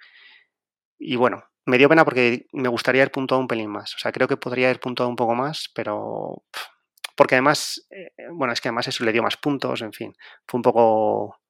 y, 0.99 1.17
bueno, 1.17 1.45
me 1.65 1.79
dio 1.79 1.89
pena 1.89 2.05
porque 2.05 2.47
me 2.53 2.69
gustaría 2.69 3.03
haber 3.03 3.13
puntuado 3.13 3.41
un 3.41 3.49
pelín 3.49 3.71
más. 3.71 3.95
O 3.95 3.99
sea, 3.99 4.13
creo 4.13 4.29
que 4.29 4.37
podría 4.37 4.67
haber 4.67 4.81
puntuado 4.81 5.09
un 5.09 5.17
poco 5.17 5.35
más, 5.35 5.71
pero... 5.75 6.45
Porque 7.17 7.37
además, 7.37 7.87
eh, 7.91 8.11
bueno, 8.33 8.53
es 8.53 8.61
que 8.61 8.69
además 8.69 8.87
eso 8.89 9.03
le 9.05 9.13
dio 9.13 9.23
más 9.23 9.37
puntos, 9.39 9.81
en 9.81 9.93
fin. 9.93 10.15
Fue 10.47 10.59
un 10.59 10.63
poco... 10.63 11.41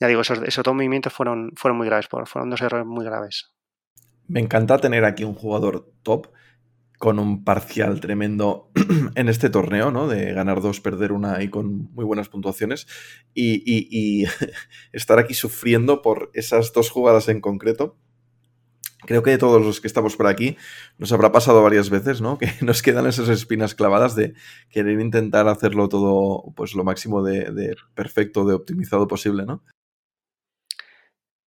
Ya 0.00 0.08
digo, 0.08 0.22
esos, 0.22 0.42
esos 0.42 0.64
dos 0.64 0.74
movimientos 0.74 1.12
fueron, 1.12 1.52
fueron 1.56 1.78
muy 1.78 1.86
graves, 1.86 2.08
fueron 2.08 2.50
dos 2.50 2.60
errores 2.62 2.86
muy 2.86 3.04
graves. 3.04 3.54
Me 4.26 4.40
encanta 4.40 4.78
tener 4.78 5.04
aquí 5.04 5.22
un 5.22 5.34
jugador 5.34 5.92
top 6.02 6.32
con 6.98 7.18
un 7.18 7.44
parcial 7.44 8.00
tremendo 8.00 8.70
en 9.14 9.28
este 9.28 9.50
torneo, 9.50 9.90
¿no? 9.90 10.08
De 10.08 10.32
ganar 10.32 10.60
dos, 10.60 10.80
perder 10.80 11.12
una 11.12 11.42
y 11.42 11.48
con 11.48 11.92
muy 11.92 12.04
buenas 12.04 12.28
puntuaciones. 12.28 12.86
Y, 13.34 14.24
estar 14.92 15.18
aquí 15.18 15.34
sufriendo 15.34 16.02
por 16.02 16.30
esas 16.34 16.72
dos 16.72 16.90
jugadas 16.90 17.28
en 17.28 17.40
concreto. 17.40 17.96
Creo 19.06 19.22
que 19.22 19.32
de 19.32 19.38
todos 19.38 19.62
los 19.62 19.82
que 19.82 19.86
estamos 19.86 20.16
por 20.16 20.26
aquí 20.26 20.56
nos 20.96 21.12
habrá 21.12 21.30
pasado 21.30 21.62
varias 21.62 21.90
veces, 21.90 22.22
¿no? 22.22 22.38
Que 22.38 22.50
nos 22.62 22.80
quedan 22.80 23.06
esas 23.06 23.28
espinas 23.28 23.74
clavadas 23.74 24.14
de 24.14 24.34
querer 24.70 24.98
intentar 25.00 25.46
hacerlo 25.48 25.88
todo, 25.88 26.52
pues 26.56 26.74
lo 26.74 26.84
máximo 26.84 27.22
de, 27.22 27.50
de 27.50 27.76
perfecto, 27.94 28.46
de 28.46 28.54
optimizado 28.54 29.06
posible, 29.06 29.44
¿no? 29.44 29.62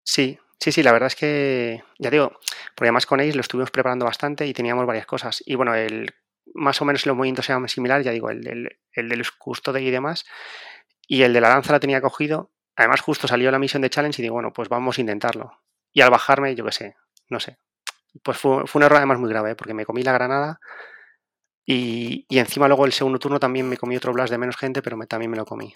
Sí, 0.03 0.37
Sí, 0.59 0.71
sí, 0.71 0.83
la 0.83 0.91
verdad 0.91 1.07
es 1.07 1.15
que, 1.15 1.83
ya 1.99 2.09
digo, 2.09 2.39
porque 2.75 2.87
además 2.87 3.05
con 3.05 3.19
Ace 3.19 3.33
lo 3.33 3.41
estuvimos 3.41 3.71
preparando 3.71 4.05
bastante 4.05 4.47
y 4.47 4.53
teníamos 4.53 4.85
varias 4.85 5.05
cosas. 5.05 5.43
Y 5.45 5.55
bueno, 5.55 5.75
el, 5.75 6.13
más 6.53 6.81
o 6.81 6.85
menos 6.85 7.05
los 7.05 7.15
movimientos 7.15 7.49
eran 7.49 7.67
similares, 7.69 8.05
ya 8.05 8.11
digo, 8.11 8.29
el, 8.29 8.47
el, 8.47 8.79
el 8.93 9.09
del 9.09 9.23
custodio 9.37 9.87
y 9.87 9.91
demás. 9.91 10.25
Y 11.07 11.23
el 11.23 11.33
de 11.33 11.41
la 11.41 11.49
danza 11.49 11.71
la 11.71 11.79
tenía 11.79 12.01
cogido. 12.01 12.51
Además, 12.75 13.01
justo 13.01 13.27
salió 13.27 13.51
la 13.51 13.59
misión 13.59 13.81
de 13.81 13.89
challenge 13.89 14.21
y 14.21 14.23
digo, 14.23 14.33
bueno, 14.33 14.51
pues 14.53 14.69
vamos 14.69 14.97
a 14.97 15.01
intentarlo. 15.01 15.61
Y 15.91 16.01
al 16.01 16.09
bajarme, 16.09 16.55
yo 16.55 16.65
qué 16.65 16.71
sé, 16.71 16.95
no 17.29 17.39
sé. 17.39 17.57
Pues 18.23 18.37
fue, 18.37 18.65
fue 18.67 18.79
un 18.79 18.83
error 18.83 18.97
además 18.97 19.19
muy 19.19 19.29
grave, 19.29 19.55
porque 19.55 19.73
me 19.73 19.85
comí 19.85 20.03
la 20.03 20.11
granada 20.11 20.59
y, 21.69 22.25
y, 22.29 22.39
encima 22.39 22.69
luego 22.69 22.85
el 22.85 22.93
segundo 22.93 23.19
turno 23.19 23.41
también 23.41 23.67
me 23.67 23.75
comí 23.75 23.97
otro 23.97 24.13
blast 24.13 24.31
de 24.31 24.37
menos 24.37 24.55
gente, 24.55 24.81
pero 24.81 24.95
me, 24.95 25.05
también 25.05 25.29
me 25.29 25.35
lo 25.35 25.45
comí. 25.45 25.73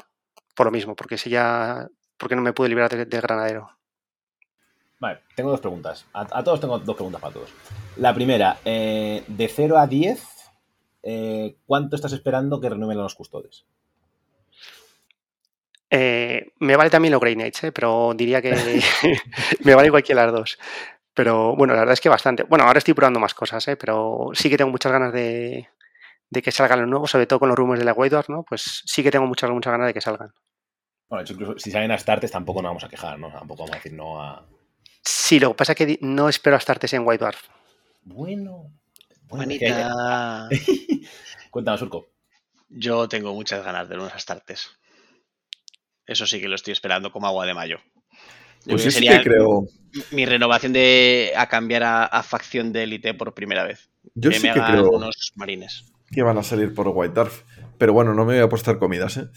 Por 0.55 0.67
lo 0.67 0.71
mismo, 0.71 0.95
porque 0.95 1.17
si 1.17 1.29
ya. 1.29 1.85
porque 2.17 2.35
no 2.35 2.41
me 2.41 2.53
pude 2.53 2.69
liberar 2.69 2.89
del 2.89 3.09
de 3.09 3.21
granadero. 3.21 3.77
Vale, 5.01 5.19
tengo 5.35 5.49
dos 5.49 5.59
preguntas. 5.59 6.05
A, 6.13 6.27
a, 6.29 6.43
todos 6.43 6.61
tengo 6.61 6.77
dos 6.77 6.95
preguntas 6.95 7.19
para 7.19 7.33
todos. 7.33 7.49
La 7.97 8.13
primera, 8.13 8.59
eh, 8.63 9.23
de 9.27 9.47
0 9.47 9.79
a 9.79 9.87
10, 9.87 10.23
eh, 11.01 11.55
¿cuánto 11.65 11.95
estás 11.95 12.13
esperando 12.13 12.61
que 12.61 12.69
renueven 12.69 12.99
los 12.99 13.15
custodes? 13.15 13.65
Eh, 15.89 16.51
me 16.59 16.75
vale 16.75 16.91
también 16.91 17.11
los 17.13 17.19
Grey 17.19 17.33
Knights, 17.33 17.63
¿eh? 17.63 17.71
pero 17.71 18.13
diría 18.15 18.43
que 18.43 18.53
me 19.63 19.73
vale 19.73 19.89
cualquiera 19.89 20.21
de 20.21 20.27
las 20.27 20.35
dos. 20.35 20.59
Pero 21.15 21.55
bueno, 21.55 21.73
la 21.73 21.79
verdad 21.79 21.93
es 21.93 22.01
que 22.01 22.07
bastante. 22.07 22.43
Bueno, 22.43 22.65
ahora 22.65 22.77
estoy 22.77 22.93
probando 22.93 23.19
más 23.19 23.33
cosas, 23.33 23.67
¿eh? 23.69 23.77
pero 23.77 24.29
sí 24.33 24.51
que 24.51 24.57
tengo 24.57 24.69
muchas 24.69 24.91
ganas 24.91 25.11
de, 25.11 25.67
de 26.29 26.41
que 26.43 26.51
salgan 26.51 26.79
los 26.79 26.89
nuevos, 26.89 27.09
sobre 27.09 27.25
todo 27.25 27.39
con 27.39 27.49
los 27.49 27.57
rumores 27.57 27.79
de 27.79 27.85
la 27.85 27.93
White 27.93 28.11
Dwarf, 28.13 28.29
¿no? 28.29 28.43
Pues 28.43 28.83
sí 28.85 29.01
que 29.01 29.09
tengo 29.09 29.25
muchas, 29.25 29.49
muchas 29.49 29.71
ganas 29.71 29.87
de 29.87 29.95
que 29.95 30.01
salgan. 30.01 30.31
Bueno, 31.09 31.25
incluso 31.27 31.57
si 31.57 31.71
salen 31.71 31.91
a 31.91 31.97
Startes 31.97 32.29
tampoco 32.29 32.61
nos 32.61 32.69
vamos 32.69 32.83
a 32.83 32.89
quejar, 32.89 33.17
¿no? 33.17 33.31
Tampoco 33.31 33.63
vamos 33.63 33.71
a 33.71 33.79
decir 33.79 33.93
no 33.93 34.21
a, 34.21 34.45
Sí, 35.03 35.39
lo 35.39 35.49
que 35.49 35.55
pasa 35.55 35.71
es 35.73 35.77
que 35.77 35.99
no 36.01 36.29
espero 36.29 36.55
Astartes 36.55 36.93
en 36.93 37.05
White 37.05 37.23
Dwarf. 37.23 37.41
Bueno. 38.03 38.71
Bonita. 39.23 40.47
Cuéntanos, 41.51 41.79
Surco. 41.79 42.09
Yo 42.69 43.07
tengo 43.09 43.33
muchas 43.33 43.63
ganas 43.63 43.89
de 43.89 43.95
unos 43.95 44.13
Astartes. 44.13 44.69
Eso 46.05 46.25
sí 46.25 46.39
que 46.41 46.47
lo 46.47 46.55
estoy 46.55 46.73
esperando 46.73 47.11
como 47.11 47.27
agua 47.27 47.45
de 47.45 47.53
mayo. 47.53 47.77
Pues 48.65 48.95
que 48.95 49.21
creo. 49.23 49.67
Mi 50.11 50.25
renovación 50.25 50.73
de 50.73 51.33
a 51.35 51.47
cambiar 51.47 51.83
a, 51.83 52.05
a 52.05 52.23
facción 52.23 52.71
de 52.71 52.83
élite 52.83 53.13
por 53.13 53.33
primera 53.33 53.63
vez. 53.63 53.89
Yo 54.13 54.29
que 54.29 54.37
sí 54.39 54.47
me 54.47 54.53
que 54.53 54.61
creo 54.61 54.89
unos 54.91 55.31
marines. 55.35 55.85
que 56.11 56.21
van 56.21 56.37
a 56.37 56.43
salir 56.43 56.73
por 56.73 56.87
White 56.89 57.13
Dwarf. 57.13 57.43
Pero 57.77 57.93
bueno, 57.93 58.13
no 58.13 58.25
me 58.25 58.33
voy 58.33 58.41
a 58.41 58.45
apostar 58.45 58.77
comidas, 58.77 59.17
¿eh? 59.17 59.27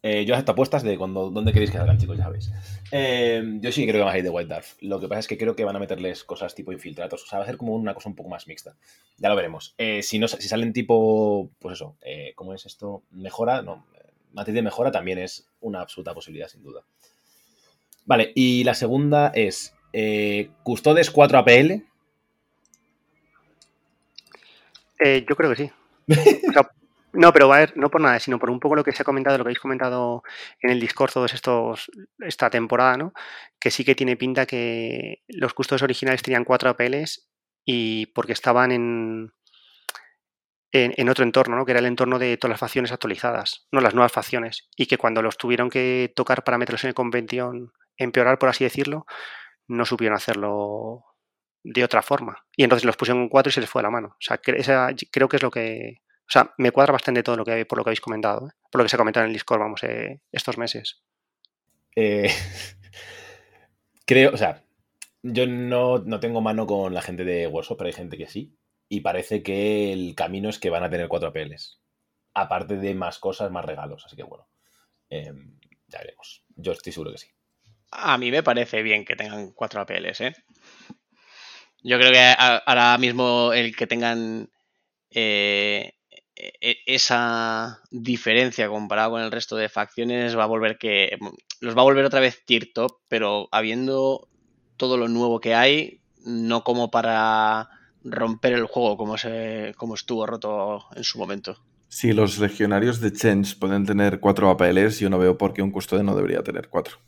Eh, 0.00 0.24
yo 0.24 0.34
acepto 0.34 0.52
apuestas 0.52 0.84
de 0.84 0.96
cuando, 0.96 1.28
dónde 1.30 1.52
queréis 1.52 1.72
que 1.72 1.78
salgan, 1.78 1.98
chicos, 1.98 2.16
ya 2.16 2.24
sabéis. 2.24 2.52
Eh, 2.92 3.42
yo 3.60 3.72
sí 3.72 3.84
creo 3.84 4.00
que 4.00 4.04
van 4.04 4.14
a 4.14 4.18
ir 4.18 4.24
de 4.24 4.30
White 4.30 4.48
Dwarf. 4.48 4.76
Lo 4.80 5.00
que 5.00 5.08
pasa 5.08 5.20
es 5.20 5.28
que 5.28 5.36
creo 5.36 5.56
que 5.56 5.64
van 5.64 5.74
a 5.74 5.80
meterles 5.80 6.22
cosas 6.22 6.54
tipo 6.54 6.72
infiltratos. 6.72 7.24
O 7.24 7.26
sea, 7.26 7.38
va 7.40 7.44
a 7.44 7.48
ser 7.48 7.56
como 7.56 7.74
una 7.74 7.94
cosa 7.94 8.08
un 8.08 8.14
poco 8.14 8.28
más 8.28 8.46
mixta. 8.46 8.76
Ya 9.16 9.28
lo 9.28 9.34
veremos. 9.34 9.74
Eh, 9.76 10.02
si, 10.02 10.20
no, 10.20 10.28
si 10.28 10.48
salen 10.48 10.72
tipo, 10.72 11.50
pues 11.58 11.74
eso, 11.74 11.96
¿cómo 12.36 12.54
es 12.54 12.64
esto? 12.64 13.02
Mejora, 13.10 13.62
no. 13.62 13.86
Matriz 14.32 14.54
de 14.54 14.62
mejora 14.62 14.92
también 14.92 15.18
es 15.18 15.48
una 15.60 15.80
absoluta 15.80 16.14
posibilidad, 16.14 16.48
sin 16.48 16.62
duda. 16.62 16.84
Vale, 18.04 18.32
y 18.36 18.62
la 18.62 18.74
segunda 18.74 19.32
es 19.34 19.74
Custodes 20.62 21.10
4 21.10 21.38
APL. 21.38 21.72
Yo 25.28 25.36
creo 25.36 25.50
que 25.50 25.56
sí. 25.56 25.70
O 26.48 26.52
sea, 26.52 26.70
no, 27.12 27.32
pero 27.32 27.48
va 27.48 27.56
a 27.56 27.60
ver, 27.60 27.76
no 27.76 27.90
por 27.90 28.00
nada, 28.00 28.20
sino 28.20 28.38
por 28.38 28.50
un 28.50 28.60
poco 28.60 28.76
lo 28.76 28.84
que 28.84 28.92
se 28.92 29.02
ha 29.02 29.04
comentado, 29.04 29.38
lo 29.38 29.44
que 29.44 29.48
habéis 29.48 29.60
comentado 29.60 30.22
en 30.60 30.70
el 30.70 30.80
Discord 30.80 31.12
todos 31.12 31.32
estos, 31.34 31.90
esta 32.20 32.50
temporada, 32.50 32.96
¿no? 32.96 33.12
Que 33.58 33.70
sí 33.70 33.84
que 33.84 33.94
tiene 33.94 34.16
pinta 34.16 34.46
que 34.46 35.22
los 35.28 35.54
custos 35.54 35.82
originales 35.82 36.22
tenían 36.22 36.44
cuatro 36.44 36.70
APLs 36.70 37.28
y 37.64 38.06
porque 38.06 38.32
estaban 38.32 38.72
en, 38.72 39.32
en, 40.72 41.08
otro 41.08 41.24
entorno, 41.24 41.56
¿no? 41.56 41.64
Que 41.64 41.72
era 41.72 41.80
el 41.80 41.86
entorno 41.86 42.18
de 42.18 42.36
todas 42.36 42.50
las 42.50 42.60
facciones 42.60 42.92
actualizadas, 42.92 43.66
no 43.72 43.80
las 43.80 43.94
nuevas 43.94 44.12
facciones. 44.12 44.68
Y 44.76 44.86
que 44.86 44.98
cuando 44.98 45.22
los 45.22 45.38
tuvieron 45.38 45.70
que 45.70 46.12
tocar 46.14 46.44
para 46.44 46.58
meterlos 46.58 46.84
en 46.84 46.88
el 46.88 46.94
convención, 46.94 47.72
empeorar, 47.96 48.38
por 48.38 48.48
así 48.48 48.64
decirlo, 48.64 49.06
no 49.66 49.84
supieron 49.84 50.16
hacerlo 50.16 51.04
de 51.62 51.84
otra 51.84 52.02
forma. 52.02 52.44
Y 52.56 52.64
entonces 52.64 52.84
los 52.84 52.96
pusieron 52.96 53.22
en 53.22 53.28
cuatro 53.28 53.50
y 53.50 53.52
se 53.52 53.60
les 53.60 53.70
fue 53.70 53.80
a 53.80 53.84
la 53.84 53.90
mano. 53.90 54.08
O 54.08 54.20
sea, 54.20 54.38
creo 54.38 55.28
que 55.28 55.36
es 55.36 55.42
lo 55.42 55.50
que. 55.50 55.98
O 56.28 56.30
sea, 56.30 56.52
me 56.58 56.72
cuadra 56.72 56.92
bastante 56.92 57.22
todo 57.22 57.36
lo 57.36 57.44
que 57.44 57.64
por 57.64 57.78
lo 57.78 57.84
que 57.84 57.88
habéis 57.88 58.02
comentado, 58.02 58.48
¿eh? 58.48 58.50
por 58.70 58.80
lo 58.80 58.84
que 58.84 58.90
se 58.90 58.96
ha 58.96 58.98
comentado 58.98 59.24
en 59.24 59.30
el 59.30 59.32
Discord, 59.32 59.60
vamos, 59.60 59.82
eh, 59.84 60.20
estos 60.30 60.58
meses. 60.58 61.02
Eh, 61.96 62.30
creo, 64.04 64.34
o 64.34 64.36
sea, 64.36 64.62
yo 65.22 65.46
no, 65.46 65.98
no 65.98 66.20
tengo 66.20 66.42
mano 66.42 66.66
con 66.66 66.92
la 66.92 67.00
gente 67.00 67.24
de 67.24 67.46
Workshop, 67.46 67.78
pero 67.78 67.88
hay 67.88 67.94
gente 67.94 68.18
que 68.18 68.26
sí. 68.26 68.54
Y 68.90 69.00
parece 69.00 69.42
que 69.42 69.92
el 69.92 70.14
camino 70.14 70.50
es 70.50 70.58
que 70.58 70.70
van 70.70 70.84
a 70.84 70.90
tener 70.90 71.08
4 71.08 71.28
APLs. 71.28 71.80
Aparte 72.34 72.76
de 72.76 72.94
más 72.94 73.18
cosas, 73.18 73.50
más 73.50 73.64
regalos. 73.64 74.04
Así 74.04 74.14
que 74.14 74.22
bueno, 74.22 74.48
eh, 75.08 75.32
ya 75.86 75.98
veremos. 75.98 76.44
Yo 76.56 76.72
estoy 76.72 76.92
seguro 76.92 77.12
que 77.12 77.18
sí. 77.18 77.28
A 77.90 78.18
mí 78.18 78.30
me 78.30 78.42
parece 78.42 78.82
bien 78.82 79.06
que 79.06 79.16
tengan 79.16 79.52
cuatro 79.52 79.80
APLs, 79.80 80.20
¿eh? 80.20 80.34
Yo 81.82 81.98
creo 81.98 82.12
que 82.12 82.34
ahora 82.38 82.98
mismo 82.98 83.52
el 83.54 83.74
que 83.74 83.86
tengan 83.86 84.50
eh, 85.10 85.97
esa 86.86 87.80
diferencia 87.90 88.68
comparado 88.68 89.12
con 89.12 89.22
el 89.22 89.32
resto 89.32 89.56
de 89.56 89.68
facciones 89.68 90.36
va 90.36 90.44
a 90.44 90.48
volver 90.48 90.78
que 90.78 91.18
los 91.60 91.76
va 91.76 91.80
a 91.82 91.84
volver 91.84 92.04
otra 92.04 92.20
vez 92.20 92.44
tier 92.44 92.70
top, 92.72 92.98
pero 93.08 93.48
habiendo 93.50 94.28
todo 94.76 94.96
lo 94.96 95.08
nuevo 95.08 95.40
que 95.40 95.54
hay, 95.54 96.00
no 96.24 96.62
como 96.62 96.90
para 96.90 97.68
romper 98.04 98.52
el 98.52 98.66
juego 98.66 98.96
como 98.96 99.18
se 99.18 99.74
como 99.76 99.94
estuvo 99.94 100.26
roto 100.26 100.86
en 100.94 101.04
su 101.04 101.18
momento. 101.18 101.58
Si 101.88 102.12
los 102.12 102.38
legionarios 102.38 103.00
de 103.00 103.12
Change 103.12 103.58
pueden 103.58 103.86
tener 103.86 104.20
cuatro 104.20 104.50
APLs, 104.50 104.98
yo 105.00 105.10
no 105.10 105.18
veo 105.18 105.38
por 105.38 105.54
qué 105.54 105.62
un 105.62 105.70
custodio 105.70 106.04
no 106.04 106.14
debería 106.14 106.42
tener 106.42 106.68
cuatro. 106.68 106.98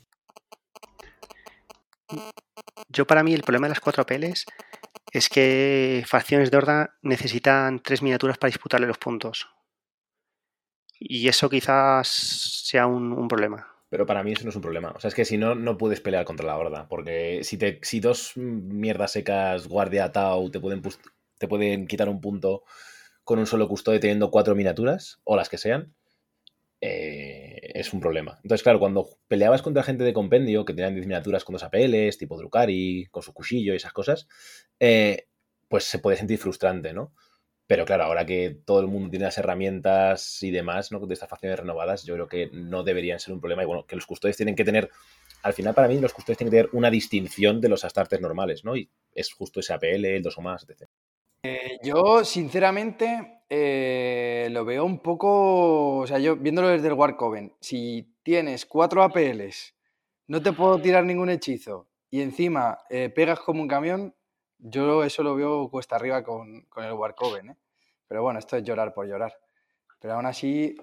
Yo, 2.91 3.07
para 3.07 3.23
mí, 3.23 3.33
el 3.33 3.43
problema 3.43 3.67
de 3.67 3.71
las 3.71 3.81
cuatro 3.81 4.03
APLs 4.03 4.45
es 5.13 5.29
que 5.29 6.05
facciones 6.07 6.51
de 6.51 6.57
Horda 6.57 6.99
necesitan 7.03 7.81
tres 7.81 8.03
miniaturas 8.03 8.37
para 8.37 8.51
disputarle 8.51 8.87
los 8.87 8.99
puntos. 8.99 9.49
Y 10.99 11.29
eso 11.29 11.49
quizás 11.49 12.09
sea 12.09 12.87
un, 12.87 13.27
problema. 13.29 13.67
Pero 13.89 14.07
para 14.07 14.23
mí 14.23 14.33
eso 14.33 14.45
no 14.45 14.51
es 14.51 14.57
un 14.57 14.63
problema. 14.63 14.93
O 14.95 15.01
sea, 15.01 15.09
es 15.09 15.15
que 15.15 15.25
si 15.25 15.39
no, 15.39 15.55
no 15.55 15.79
puedes 15.79 16.01
pelear 16.01 16.25
contra 16.25 16.47
la 16.47 16.57
horda. 16.57 16.89
Porque 16.89 17.41
si, 17.43 17.57
te, 17.57 17.81
si 17.83 18.01
dos 18.01 18.33
mierdas 18.37 19.13
secas, 19.13 19.67
guardia, 19.67 20.13
Tau, 20.13 20.51
te 20.51 20.61
pueden, 20.61 20.83
te 21.39 21.49
pueden 21.49 21.87
quitar 21.87 22.09
un 22.09 22.21
punto 22.21 22.65
con 23.25 23.39
un 23.39 23.47
solo 23.47 23.69
custodio 23.69 24.01
teniendo 24.01 24.31
cuatro 24.31 24.55
miniaturas, 24.55 25.21
o 25.25 25.37
las 25.37 25.49
que 25.49 25.59
sean, 25.59 25.95
eh, 26.81 27.50
es 27.63 27.93
un 27.93 28.01
problema. 28.01 28.39
Entonces, 28.43 28.63
claro, 28.63 28.79
cuando 28.79 29.09
peleabas 29.29 29.63
contra 29.63 29.83
gente 29.83 30.05
de 30.05 30.13
compendio, 30.13 30.65
que 30.65 30.75
tenían 30.75 30.95
10 30.95 31.07
miniaturas 31.07 31.45
con 31.45 31.55
dos 31.55 31.63
APLs, 31.63 32.19
tipo 32.19 32.37
Drukari, 32.37 33.07
con 33.11 33.23
su 33.23 33.33
cuchillo 33.33 33.73
y 33.73 33.77
esas 33.77 33.93
cosas, 33.93 34.29
eh, 34.79 35.27
pues 35.69 35.85
se 35.85 35.99
puede 35.99 36.17
sentir 36.17 36.39
frustrante, 36.39 36.93
¿no? 36.93 37.13
Pero 37.67 37.85
claro, 37.85 38.03
ahora 38.03 38.27
que 38.27 38.59
todo 38.65 38.81
el 38.81 38.89
mundo 38.89 39.11
tiene 39.11 39.27
las 39.27 39.39
herramientas 39.39 40.43
y 40.43 40.51
demás, 40.51 40.91
¿no? 40.91 40.99
De 41.07 41.15
estas 41.15 41.29
facciones 41.29 41.61
renovadas, 41.61 42.05
yo 42.05 42.15
creo 42.15 42.27
que 42.27 42.51
no 42.53 42.83
deberían 42.83 43.21
ser 43.21 43.33
un 43.33 43.41
problema. 43.41 43.63
Y 43.63 43.67
bueno, 43.67 43.87
que 43.87 43.95
los 43.95 44.07
custodios 44.07 44.37
tienen 44.37 44.57
que 44.57 44.65
tener. 44.65 44.91
Al 45.43 45.53
final, 45.53 45.73
para 45.73 45.87
mí, 45.87 46.01
los 46.01 46.13
custodios 46.13 46.39
tienen 46.39 46.51
que 46.51 46.57
tener 46.57 46.71
una 46.73 46.91
distinción 46.91 47.61
de 47.61 47.69
los 47.69 47.85
astartes 47.85 48.21
normales, 48.21 48.65
¿no? 48.65 48.75
Y 48.77 48.91
es 49.15 49.33
justo 49.33 49.61
ese 49.61 49.73
APL, 49.73 50.05
el 50.05 50.23
2 50.23 50.39
o 50.39 50.41
más, 50.43 50.67
etc. 50.69 50.89
Eh, 51.45 51.79
yo, 51.85 52.25
sinceramente, 52.25 53.40
eh, 53.51 54.49
lo 54.51 54.65
veo 54.65 54.85
un 54.85 55.01
poco. 55.01 55.99
O 55.99 56.07
sea, 56.07 56.19
yo 56.19 56.37
viéndolo 56.37 56.69
desde 56.69 56.89
el 56.89 56.95
Warcoven, 56.95 57.55
si 57.61 58.15
tienes 58.23 58.65
cuatro 58.65 59.03
APLs, 59.03 59.75
no 60.29 60.41
te 60.43 60.53
puedo 60.53 60.81
tirar 60.81 61.05
ningún 61.05 61.29
hechizo 61.29 61.89
y 62.11 62.23
encima 62.23 62.79
eh, 62.89 63.11
pegas 63.11 63.41
como 63.41 63.61
un 63.61 63.69
camión, 63.69 64.15
yo 64.59 65.05
eso 65.05 65.23
lo 65.23 65.35
veo 65.37 65.69
cuesta 65.71 65.97
arriba 65.97 66.23
con, 66.23 66.63
con 66.63 66.85
el 66.85 66.93
Warcoven, 66.93 67.51
¿eh? 67.51 67.57
Pero 68.09 68.23
bueno, 68.23 68.39
esto 68.39 68.57
es 68.57 68.65
llorar 68.65 68.95
por 68.95 69.07
llorar. 69.07 69.33
Pero 70.01 70.15
aún 70.15 70.27
así, 70.27 70.75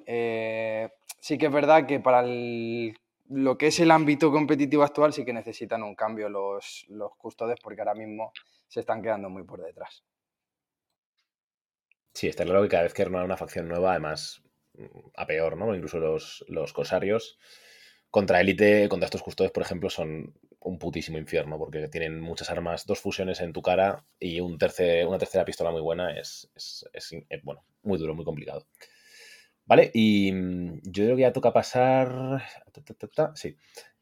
sí 1.20 1.38
que 1.38 1.46
es 1.48 1.52
verdad 1.52 1.86
que 1.88 2.00
para 2.00 2.24
lo 3.30 3.58
que 3.58 3.68
es 3.68 3.80
el 3.80 3.92
ámbito 3.92 4.32
competitivo 4.32 4.84
actual 4.84 5.12
sí 5.14 5.26
que 5.26 5.34
necesitan 5.34 5.84
un 5.84 5.96
cambio 5.96 6.30
los, 6.30 6.86
los 6.90 7.16
custodes 7.18 7.60
porque 7.62 7.82
ahora 7.82 7.96
mismo 7.96 8.32
se 8.68 8.82
están 8.82 9.02
quedando 9.02 9.30
muy 9.30 9.44
por 9.44 9.62
detrás. 9.62 10.04
Sí, 12.18 12.28
está 12.28 12.44
claro 12.46 12.64
que 12.64 12.70
cada 12.70 12.84
vez 12.84 12.94
que 12.94 13.04
renovar 13.06 13.26
una 13.26 13.38
facción 13.38 13.68
nueva, 13.68 13.92
además, 13.92 14.42
a 15.16 15.26
peor, 15.28 15.58
¿no? 15.58 15.74
Incluso 15.76 16.00
los, 16.00 16.44
los 16.48 16.74
cosarios 16.74 17.38
contra 18.10 18.42
élite, 18.42 18.90
contra 18.90 19.06
estos 19.06 19.24
custodios, 19.24 19.52
por 19.54 19.64
ejemplo, 19.64 19.90
son 19.90 20.34
un 20.60 20.80
putísimo 20.80 21.18
infierno, 21.18 21.58
porque 21.58 21.88
tienen 21.90 22.20
muchas 22.22 22.50
armas, 22.50 22.86
dos 22.86 23.00
fusiones 23.00 23.42
en 23.42 23.54
tu 23.54 23.62
cara 23.62 24.06
y 24.20 24.40
un 24.40 24.58
tercer, 24.58 25.08
una 25.08 25.18
tercera 25.20 25.46
pistola 25.46 25.72
muy 25.72 25.82
buena. 25.82 26.18
Es, 26.20 26.50
es- 26.56 26.86
es, 26.94 27.14
eh, 27.14 27.42
bueno, 27.44 27.64
muy 27.84 27.98
duro, 28.00 28.16
muy 28.16 28.26
complicado. 28.26 28.66
Vale, 29.66 29.92
y 29.94 30.32
mm, 30.32 30.80
yo 30.84 31.04
creo 31.06 31.16
que 31.16 31.22
ya 31.24 31.34
toca 31.34 31.52
pasar. 31.54 32.42
Sí. 33.36 33.56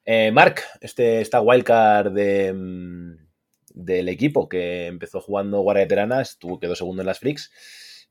Eh, 0.05 0.31
Mark, 0.31 0.61
este, 0.81 1.21
esta 1.21 1.41
wildcard 1.41 2.11
de, 2.13 2.53
mm, 2.53 3.15
del 3.73 4.09
equipo 4.09 4.47
que 4.47 4.87
empezó 4.87 5.19
jugando 5.21 5.61
Guardia 5.61 5.83
Veterana, 5.85 6.21
estuvo, 6.21 6.59
quedó 6.59 6.75
segundo 6.75 7.01
en 7.01 7.07
las 7.07 7.19
Freaks. 7.19 7.51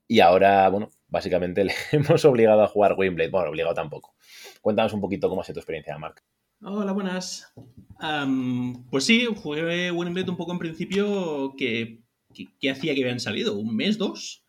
Y 0.07 0.19
ahora, 0.19 0.69
bueno, 0.69 0.91
básicamente 1.07 1.63
le 1.65 1.73
hemos 1.91 2.25
obligado 2.25 2.63
a 2.63 2.67
jugar 2.67 2.95
Windblade. 2.97 3.29
Bueno, 3.29 3.49
obligado 3.49 3.73
tampoco. 3.73 4.15
Cuéntanos 4.61 4.93
un 4.93 5.01
poquito 5.01 5.29
cómo 5.29 5.41
ha 5.41 5.43
sido 5.43 5.55
tu 5.55 5.59
experiencia, 5.59 5.97
Mark. 5.97 6.21
Hola, 6.61 6.93
buenas. 6.93 7.53
Am, 7.99 8.85
pues 8.89 9.03
sí, 9.05 9.25
jugué 9.25 9.91
Winblade 9.91 10.29
un 10.29 10.37
poco 10.37 10.51
en 10.51 10.59
principio 10.59 11.53
que, 11.57 12.01
que, 12.33 12.47
que 12.59 12.71
hacía 12.71 12.95
que 12.95 13.03
habían 13.03 13.19
salido, 13.19 13.55
un 13.55 13.75
mes, 13.75 13.97
dos, 13.97 14.43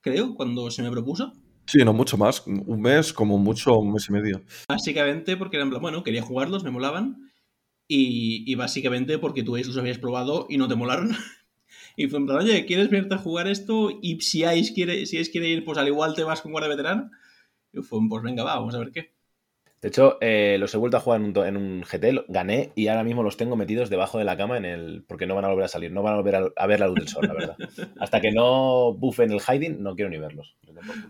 creo, 0.00 0.34
cuando 0.34 0.70
se 0.70 0.82
me 0.82 0.90
propuso. 0.90 1.32
Sí, 1.66 1.78
no 1.84 1.92
mucho 1.92 2.16
más. 2.16 2.46
Un 2.46 2.80
mes, 2.80 3.12
como 3.12 3.38
mucho, 3.38 3.78
un 3.78 3.92
mes 3.92 4.08
y 4.08 4.12
medio. 4.12 4.42
Básicamente 4.68 5.36
porque 5.36 5.56
eran, 5.56 5.70
bueno, 5.70 6.02
quería 6.02 6.22
jugarlos, 6.22 6.64
me 6.64 6.70
molaban. 6.70 7.30
Y, 7.86 8.50
y 8.50 8.54
básicamente 8.54 9.18
porque 9.18 9.42
tú 9.42 9.56
los 9.56 9.76
habías 9.76 9.98
probado 9.98 10.46
y 10.48 10.56
no 10.56 10.68
te 10.68 10.76
molaron. 10.76 11.10
Y 11.98 12.06
fue 12.06 12.20
en 12.20 12.26
plan, 12.26 12.38
oye, 12.38 12.64
¿quieres 12.64 12.88
venirte 12.90 13.16
a 13.16 13.18
jugar 13.18 13.48
esto? 13.48 13.90
Y 14.00 14.20
si 14.20 14.44
Ais 14.44 14.70
quiere, 14.70 15.04
si 15.04 15.22
quiere 15.30 15.48
ir, 15.48 15.64
pues 15.64 15.76
al 15.78 15.88
igual 15.88 16.14
te 16.14 16.22
vas 16.22 16.40
con 16.40 16.52
guardia 16.52 16.70
veterano. 16.70 17.10
Y 17.72 17.82
fue, 17.82 17.98
pues 18.08 18.22
venga, 18.22 18.44
va, 18.44 18.54
vamos 18.54 18.74
a 18.76 18.78
ver 18.78 18.92
qué. 18.92 19.18
De 19.82 19.88
hecho, 19.88 20.16
eh, 20.20 20.56
los 20.60 20.72
he 20.74 20.78
vuelto 20.78 20.96
a 20.96 21.00
jugar 21.00 21.20
en 21.20 21.26
un, 21.26 21.46
en 21.46 21.56
un 21.56 21.82
GT, 21.82 22.24
gané 22.28 22.72
y 22.76 22.86
ahora 22.86 23.04
mismo 23.04 23.24
los 23.24 23.36
tengo 23.36 23.56
metidos 23.56 23.90
debajo 23.90 24.18
de 24.18 24.24
la 24.24 24.36
cama 24.36 24.56
en 24.56 24.64
el. 24.64 25.04
porque 25.08 25.26
no 25.26 25.34
van 25.34 25.44
a 25.44 25.48
volver 25.48 25.64
a 25.64 25.68
salir, 25.68 25.90
no 25.90 26.02
van 26.02 26.14
a 26.14 26.16
volver 26.18 26.36
a, 26.36 26.48
a 26.56 26.66
ver 26.68 26.80
la 26.80 26.86
luz 26.86 26.96
del 26.96 27.08
sol, 27.08 27.26
la 27.26 27.34
verdad. 27.34 27.56
Hasta 27.98 28.20
que 28.20 28.30
no 28.30 28.94
buffen 28.94 29.32
el 29.32 29.40
hiding, 29.40 29.82
no 29.82 29.96
quiero 29.96 30.10
ni 30.10 30.18
verlos. 30.18 30.56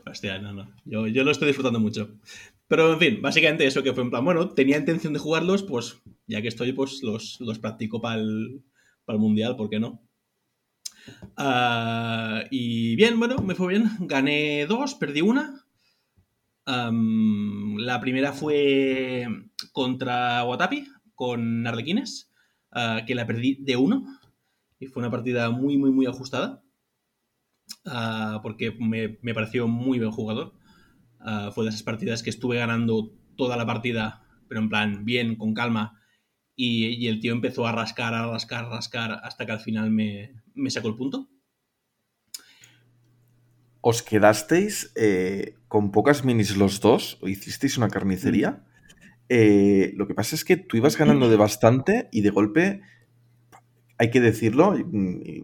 Hostia, 0.07 0.39
no, 0.39 0.53
no. 0.53 0.71
Yo, 0.85 1.07
yo 1.07 1.23
lo 1.23 1.31
estoy 1.31 1.49
disfrutando 1.49 1.81
mucho. 1.81 2.17
Pero, 2.67 2.95
en 2.95 2.99
fin, 2.99 3.23
básicamente 3.23 3.67
eso 3.67 3.83
que 3.83 3.93
fue 3.93 4.05
en 4.05 4.11
plan, 4.11 4.25
bueno, 4.25 4.51
tenía 4.51 4.79
intención 4.79 5.13
de 5.13 5.19
jugarlos, 5.19 5.63
pues 5.63 6.01
ya 6.27 6.41
que 6.41 6.49
estoy, 6.49 6.73
pues 6.73 7.03
los, 7.03 7.41
los 7.41 7.59
practico 7.59 8.01
para 8.01 8.21
el, 8.21 8.63
Mundial, 9.07 9.57
¿por 9.57 9.71
qué 9.71 9.81
no? 9.81 10.03
Ah, 11.37 12.43
y 12.51 12.97
bien, 12.97 13.19
bueno, 13.19 13.39
me 13.39 13.55
fue 13.55 13.69
bien. 13.69 13.91
Gané 14.01 14.67
dos, 14.67 14.95
perdí 14.95 15.21
una. 15.21 15.65
La 16.67 18.01
primera 18.01 18.33
fue 18.33 19.27
contra 19.73 20.45
Watapi, 20.45 20.87
con 21.15 21.67
Arlequines, 21.67 22.31
ah, 22.73 23.03
que 23.07 23.15
la 23.15 23.27
perdí 23.27 23.57
de 23.61 23.77
uno. 23.77 24.05
Y 24.79 24.87
fue 24.87 25.01
una 25.01 25.11
partida 25.11 25.51
muy, 25.51 25.77
muy, 25.79 25.91
muy 25.91 26.07
ajustada. 26.07 26.63
ah, 27.87 28.41
porque 28.43 28.73
me, 28.73 29.19
me 29.23 29.35
pareció 29.35 29.69
muy 29.69 29.99
buen 29.99 30.11
jugador. 30.11 30.55
Fue 31.55 31.65
de 31.65 31.71
esas 31.71 31.83
partidas 31.83 32.23
que 32.23 32.31
estuve 32.31 32.59
ganando 32.59 33.13
toda 33.37 33.57
la 33.57 33.67
partida, 33.67 34.23
pero 34.49 34.61
en 34.61 34.69
plan, 34.69 35.05
bien, 35.05 35.37
con 35.37 35.55
calma. 35.55 36.01
Y, 36.57 36.87
y 36.87 37.09
el 37.09 37.21
tío 37.21 37.33
empezó 37.33 37.67
a 37.67 37.73
rascar, 37.73 38.15
a 38.15 38.27
rascar, 38.31 38.65
a 38.67 38.71
rascar, 38.71 39.21
hasta 39.23 39.47
que 39.47 39.53
al 39.53 39.61
final 39.61 39.91
me, 39.91 40.33
me 40.59 40.71
sacó 40.71 40.89
el 40.89 40.97
punto. 40.97 41.29
¿Os 43.81 44.03
quedasteis 44.03 44.93
eh, 44.97 45.55
con 45.69 45.93
pocas 45.93 46.25
minis 46.25 46.57
los 46.57 46.81
dos? 46.81 47.19
¿O 47.23 47.29
hicisteis 47.29 47.79
una 47.79 47.89
carnicería? 47.89 48.65
Eh, 49.29 49.93
lo 49.97 50.07
que 50.09 50.15
pasa 50.15 50.37
es 50.37 50.45
que 50.45 50.57
tú 50.57 50.77
ibas 50.77 50.99
ganando 50.99 51.31
de 51.31 51.37
bastante 51.37 52.09
y 52.13 52.23
de 52.23 52.31
golpe, 52.31 52.83
hay 53.99 54.11
que 54.11 54.21
decirlo, 54.21 54.75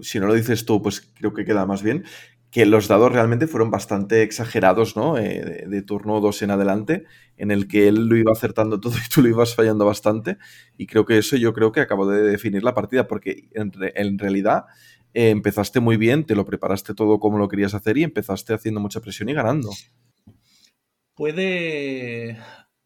si 0.03 0.21
no 0.21 0.27
lo 0.27 0.35
dices 0.35 0.65
tú, 0.65 0.81
pues 0.81 1.01
creo 1.15 1.35
que 1.35 1.45
queda 1.45 1.67
más 1.67 1.83
bien, 1.83 2.05
que 2.53 2.67
los 2.67 2.87
dados 2.87 3.11
realmente 3.11 3.49
fueron 3.49 3.73
bastante 3.73 4.23
exagerados, 4.23 4.95
¿no? 4.97 5.19
Eh, 5.19 5.45
de, 5.45 5.67
de 5.69 5.83
turno 5.83 6.21
2 6.21 6.41
en 6.43 6.53
adelante, 6.53 7.05
en 7.37 7.51
el 7.51 7.67
que 7.67 7.89
él 7.89 8.07
lo 8.07 8.17
iba 8.17 8.31
acertando 8.33 8.79
todo 8.81 8.95
y 8.97 9.09
tú 9.13 9.23
lo 9.23 9.29
ibas 9.29 9.57
fallando 9.57 9.85
bastante. 9.87 10.39
Y 10.79 10.87
creo 10.87 11.05
que 11.05 11.19
eso 11.19 11.37
yo 11.37 11.53
creo 11.53 11.73
que 11.73 11.81
acabó 11.81 12.07
de 12.09 12.23
definir 12.23 12.63
la 12.63 12.75
partida, 12.75 13.09
porque 13.09 13.49
en, 13.55 13.73
re- 13.73 13.93
en 13.97 14.19
realidad 14.21 14.67
eh, 15.15 15.31
empezaste 15.31 15.81
muy 15.81 15.97
bien, 15.97 16.25
te 16.25 16.35
lo 16.35 16.45
preparaste 16.45 16.95
todo 16.95 17.19
como 17.19 17.39
lo 17.39 17.49
querías 17.49 17.75
hacer 17.75 17.97
y 17.97 18.03
empezaste 18.03 18.53
haciendo 18.53 18.81
mucha 18.81 19.01
presión 19.01 19.29
y 19.29 19.33
ganando. 19.33 19.71
Puede. 21.15 22.37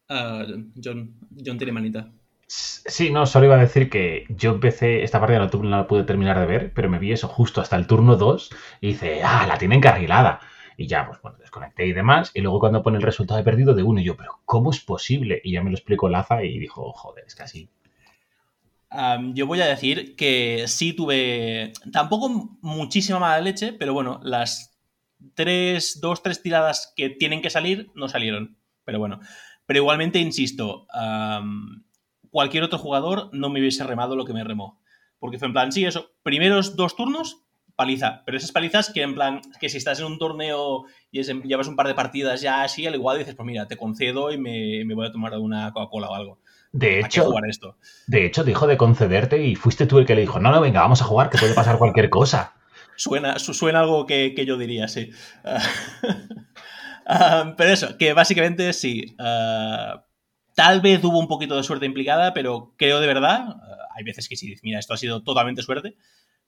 ah, 0.08 0.46
John, 0.82 1.14
John 1.44 1.58
tiene 1.58 1.72
manita. 1.72 2.12
Sí, 2.46 3.10
no, 3.10 3.26
solo 3.26 3.46
iba 3.46 3.56
a 3.56 3.58
decir 3.58 3.90
que 3.90 4.24
yo 4.30 4.52
empecé, 4.52 5.02
esta 5.02 5.20
partida 5.20 5.38
no, 5.38 5.62
no 5.62 5.68
la 5.68 5.86
pude 5.86 6.04
terminar 6.04 6.38
de 6.38 6.46
ver, 6.46 6.72
pero 6.72 6.88
me 6.88 6.98
vi 6.98 7.12
eso 7.12 7.28
justo 7.28 7.60
hasta 7.60 7.76
el 7.76 7.86
turno 7.86 8.16
2 8.16 8.50
y 8.80 8.88
dice, 8.88 9.22
ah, 9.22 9.46
la 9.46 9.58
tiene 9.58 9.76
encarrilada. 9.76 10.40
Y 10.78 10.86
ya, 10.86 11.06
pues 11.06 11.20
bueno, 11.20 11.38
desconecté 11.38 11.86
y 11.86 11.92
demás. 11.92 12.30
Y 12.34 12.40
luego 12.40 12.60
cuando 12.60 12.82
pone 12.82 12.98
el 12.98 13.02
resultado 13.02 13.36
de 13.36 13.44
perdido 13.44 13.74
de 13.74 13.82
uno, 13.82 14.00
y 14.00 14.04
yo, 14.04 14.16
pero 14.16 14.40
¿cómo 14.44 14.70
es 14.70 14.80
posible? 14.80 15.40
Y 15.42 15.52
ya 15.52 15.62
me 15.62 15.70
lo 15.70 15.76
explicó 15.76 16.08
Laza 16.08 16.44
y 16.44 16.58
dijo, 16.58 16.92
joder, 16.92 17.24
es 17.26 17.34
que 17.34 17.42
así. 17.42 17.68
Yo 19.34 19.46
voy 19.46 19.60
a 19.60 19.66
decir 19.66 20.16
que 20.16 20.64
sí 20.66 20.92
tuve. 20.92 21.72
Tampoco 21.92 22.58
muchísima 22.62 23.18
mala 23.18 23.40
leche, 23.40 23.72
pero 23.72 23.92
bueno, 23.92 24.20
las 24.22 24.78
tres, 25.34 26.00
dos, 26.00 26.22
tres 26.22 26.42
tiradas 26.42 26.92
que 26.96 27.10
tienen 27.10 27.42
que 27.42 27.50
salir 27.50 27.90
no 27.94 28.08
salieron. 28.08 28.58
Pero 28.84 28.98
bueno. 28.98 29.20
Pero 29.66 29.80
igualmente, 29.80 30.18
insisto, 30.18 30.86
cualquier 32.30 32.62
otro 32.62 32.78
jugador 32.78 33.28
no 33.32 33.50
me 33.50 33.60
hubiese 33.60 33.84
remado 33.84 34.16
lo 34.16 34.24
que 34.24 34.32
me 34.32 34.44
remó. 34.44 34.80
Porque 35.18 35.38
fue 35.38 35.48
en 35.48 35.52
plan, 35.52 35.72
sí, 35.72 35.84
eso, 35.84 36.12
primeros 36.22 36.74
dos 36.74 36.96
turnos, 36.96 37.42
paliza. 37.76 38.22
Pero 38.24 38.38
esas 38.38 38.52
palizas 38.52 38.90
que 38.90 39.02
en 39.02 39.14
plan, 39.14 39.42
que 39.60 39.68
si 39.68 39.76
estás 39.76 40.00
en 40.00 40.06
un 40.06 40.18
torneo 40.18 40.84
y 41.10 41.20
es 41.20 41.28
llevas 41.44 41.68
un 41.68 41.76
par 41.76 41.86
de 41.86 41.94
partidas 41.94 42.40
ya 42.40 42.62
así, 42.62 42.86
al 42.86 42.94
igual 42.94 43.18
dices, 43.18 43.34
pues 43.34 43.46
mira, 43.46 43.68
te 43.68 43.76
concedo 43.76 44.32
y 44.32 44.38
me, 44.38 44.84
me 44.86 44.94
voy 44.94 45.06
a 45.06 45.12
tomar 45.12 45.36
una 45.38 45.70
Coca-Cola 45.72 46.08
o 46.08 46.14
algo. 46.14 46.40
De 46.72 46.98
¿Para 46.98 47.10
qué 47.10 47.18
hecho, 47.18 47.24
jugar 47.24 47.44
esto? 47.48 47.76
de 48.06 48.26
hecho, 48.26 48.44
dijo 48.44 48.66
de 48.66 48.76
concederte 48.78 49.44
y 49.44 49.54
fuiste 49.56 49.86
tú 49.86 49.98
el 49.98 50.06
que 50.06 50.14
le 50.14 50.22
dijo, 50.22 50.40
no, 50.40 50.52
no, 50.52 50.60
venga, 50.60 50.80
vamos 50.82 51.02
a 51.02 51.06
jugar, 51.06 51.30
que 51.30 51.38
puede 51.38 51.54
pasar 51.54 51.78
cualquier 51.78 52.10
cosa. 52.10 52.54
Suena, 52.96 53.38
su- 53.38 53.54
suena 53.54 53.80
algo 53.80 54.06
que, 54.06 54.34
que 54.34 54.44
yo 54.46 54.56
diría, 54.58 54.88
sí. 54.88 55.10
Ah, 57.10 57.54
pero 57.56 57.70
eso, 57.72 57.96
que 57.96 58.12
básicamente 58.12 58.72
sí. 58.74 59.14
ah, 59.18 60.04
tal 60.54 60.80
vez 60.82 61.02
hubo 61.04 61.18
un 61.18 61.28
poquito 61.28 61.56
de 61.56 61.62
suerte 61.62 61.86
implicada, 61.86 62.34
pero 62.34 62.74
creo 62.76 63.00
de 63.00 63.06
verdad, 63.06 63.46
ah, 63.48 63.88
hay 63.96 64.04
veces 64.04 64.28
que 64.28 64.36
sí, 64.36 64.54
mira, 64.62 64.78
esto 64.78 64.92
ha 64.94 64.98
sido 64.98 65.22
totalmente 65.24 65.62
suerte, 65.62 65.96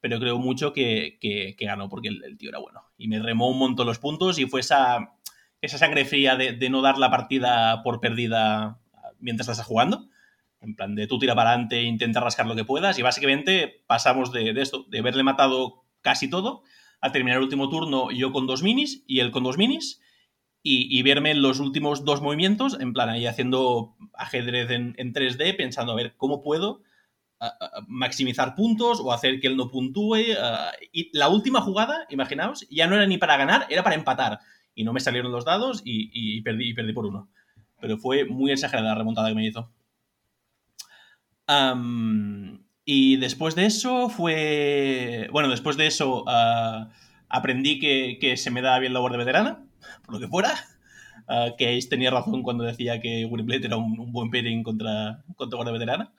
pero 0.01 0.19
creo 0.21 0.39
mucho 0.39 0.73
que, 0.75 1.17
que- 1.21 1.57
que 1.57 1.65
ganó 1.67 1.89
porque 1.89 2.09
el, 2.09 2.23
el 2.25 2.37
tío 2.39 2.51
era 2.51 2.59
bueno. 2.59 2.83
Y 2.99 3.09
me 3.09 3.21
remó 3.21 3.49
un 3.49 3.59
montón 3.59 3.87
los 3.87 3.99
puntos 3.99 4.39
y 4.39 4.47
fue 4.47 4.61
esa, 4.61 5.15
esa 5.63 5.79
sangre 5.79 6.05
fría 6.05 6.37
de, 6.37 6.53
de 6.53 6.71
no 6.71 6.83
dar 6.83 6.99
la 6.99 7.11
partida 7.11 7.83
por 7.83 8.01
perdida 8.01 8.81
mientras 9.19 9.49
estás 9.49 9.67
jugando. 9.67 10.10
En 10.61 10.75
plan, 10.75 10.95
de 10.95 11.07
tú 11.07 11.19
tira 11.19 11.35
para 11.35 11.51
adelante, 11.51 11.83
intenta 11.83 12.21
rascar 12.21 12.47
lo 12.47 12.55
que 12.55 12.65
puedas. 12.65 12.99
Y 12.99 13.03
básicamente 13.03 13.83
pasamos 13.87 14.33
de, 14.33 14.53
de 14.53 14.63
esto, 14.63 14.85
de 14.89 14.99
haberle 14.99 15.23
matado 15.23 15.85
casi 16.03 16.29
todo, 16.29 16.63
a 17.01 17.13
terminar 17.13 17.39
el 17.39 17.45
último 17.45 17.69
turno 17.69 18.11
yo 18.11 18.33
con 18.33 18.47
dos 18.47 18.63
minis 18.63 19.05
y 19.07 19.21
él 19.21 19.31
con 19.31 19.43
dos 19.43 19.59
minis. 19.59 20.01
Y, 20.63 21.01
verme 21.01 21.31
en 21.31 21.41
los 21.41 21.59
últimos 21.59 22.05
dos 22.05 22.21
movimientos, 22.21 22.79
en 22.79 22.93
plan 22.93 23.09
ahí 23.09 23.25
haciendo 23.25 23.97
ajedrez 24.13 24.71
en, 24.71 24.95
en 24.99 25.15
3D, 25.15 25.57
pensando 25.57 25.93
a 25.93 25.95
ver 25.97 26.17
cómo 26.19 26.43
puedo 26.43 26.83
maximizar 27.89 28.55
puntos 28.55 29.01
o 29.01 29.13
hacer 29.13 29.41
que 29.41 29.47
él 29.47 29.57
no 29.57 29.71
puntúe. 29.71 30.19
y 30.93 31.17
la 31.17 31.29
última 31.29 31.61
jugada, 31.61 32.07
imaginaos, 32.11 32.67
ya 32.71 32.87
no 32.87 32.97
era 32.97 33.07
ni 33.07 33.19
para 33.19 33.37
ganar, 33.37 33.67
era 33.71 33.83
para 33.83 33.95
empatar. 33.95 34.39
Y 34.75 34.85
no 34.85 34.93
me 34.93 35.01
salieron 35.01 35.33
los 35.33 35.45
dados 35.45 35.83
y, 35.85 36.11
y 36.13 36.43
perdí, 36.43 36.71
y 36.71 36.75
perdí 36.75 36.93
por 36.93 37.07
uno. 37.07 37.29
Pero 37.81 37.97
fue 37.97 38.25
muy 38.25 38.53
exagerada 38.53 38.91
la 38.91 38.95
remontada 38.95 39.29
que 39.29 39.35
me 39.35 39.47
hizo. 39.47 39.71
Am, 41.53 42.65
y 42.85 43.17
después 43.17 43.57
de 43.57 43.67
eso 43.67 44.09
fue. 44.09 45.29
Bueno, 45.33 45.49
después 45.49 45.77
de 45.77 45.89
eso 45.89 46.23
ah, 46.29 46.91
aprendí 47.29 47.81
que, 47.81 48.19
que 48.21 48.37
se 48.37 48.53
me 48.53 48.63
da 48.63 48.79
bien 48.79 48.93
la 48.93 49.01
guardia 49.01 49.19
veterana, 49.19 49.67
por 50.05 50.15
lo 50.15 50.21
que 50.21 50.29
fuera. 50.29 50.55
Ah, 51.27 51.55
que 51.59 51.77
Ace 51.77 51.89
tenía 51.89 52.13
razón 52.13 52.45
cuando 52.45 52.63
decía 52.63 53.01
que 53.01 53.25
Winnipeg 53.25 53.65
era 53.65 53.77
un, 53.77 53.99
un 53.99 54.13
buen 54.13 54.31
pairing 54.31 54.63
contra, 54.63 55.25
contra 55.37 55.57
guardia 55.57 55.73
veterana. 55.73 56.13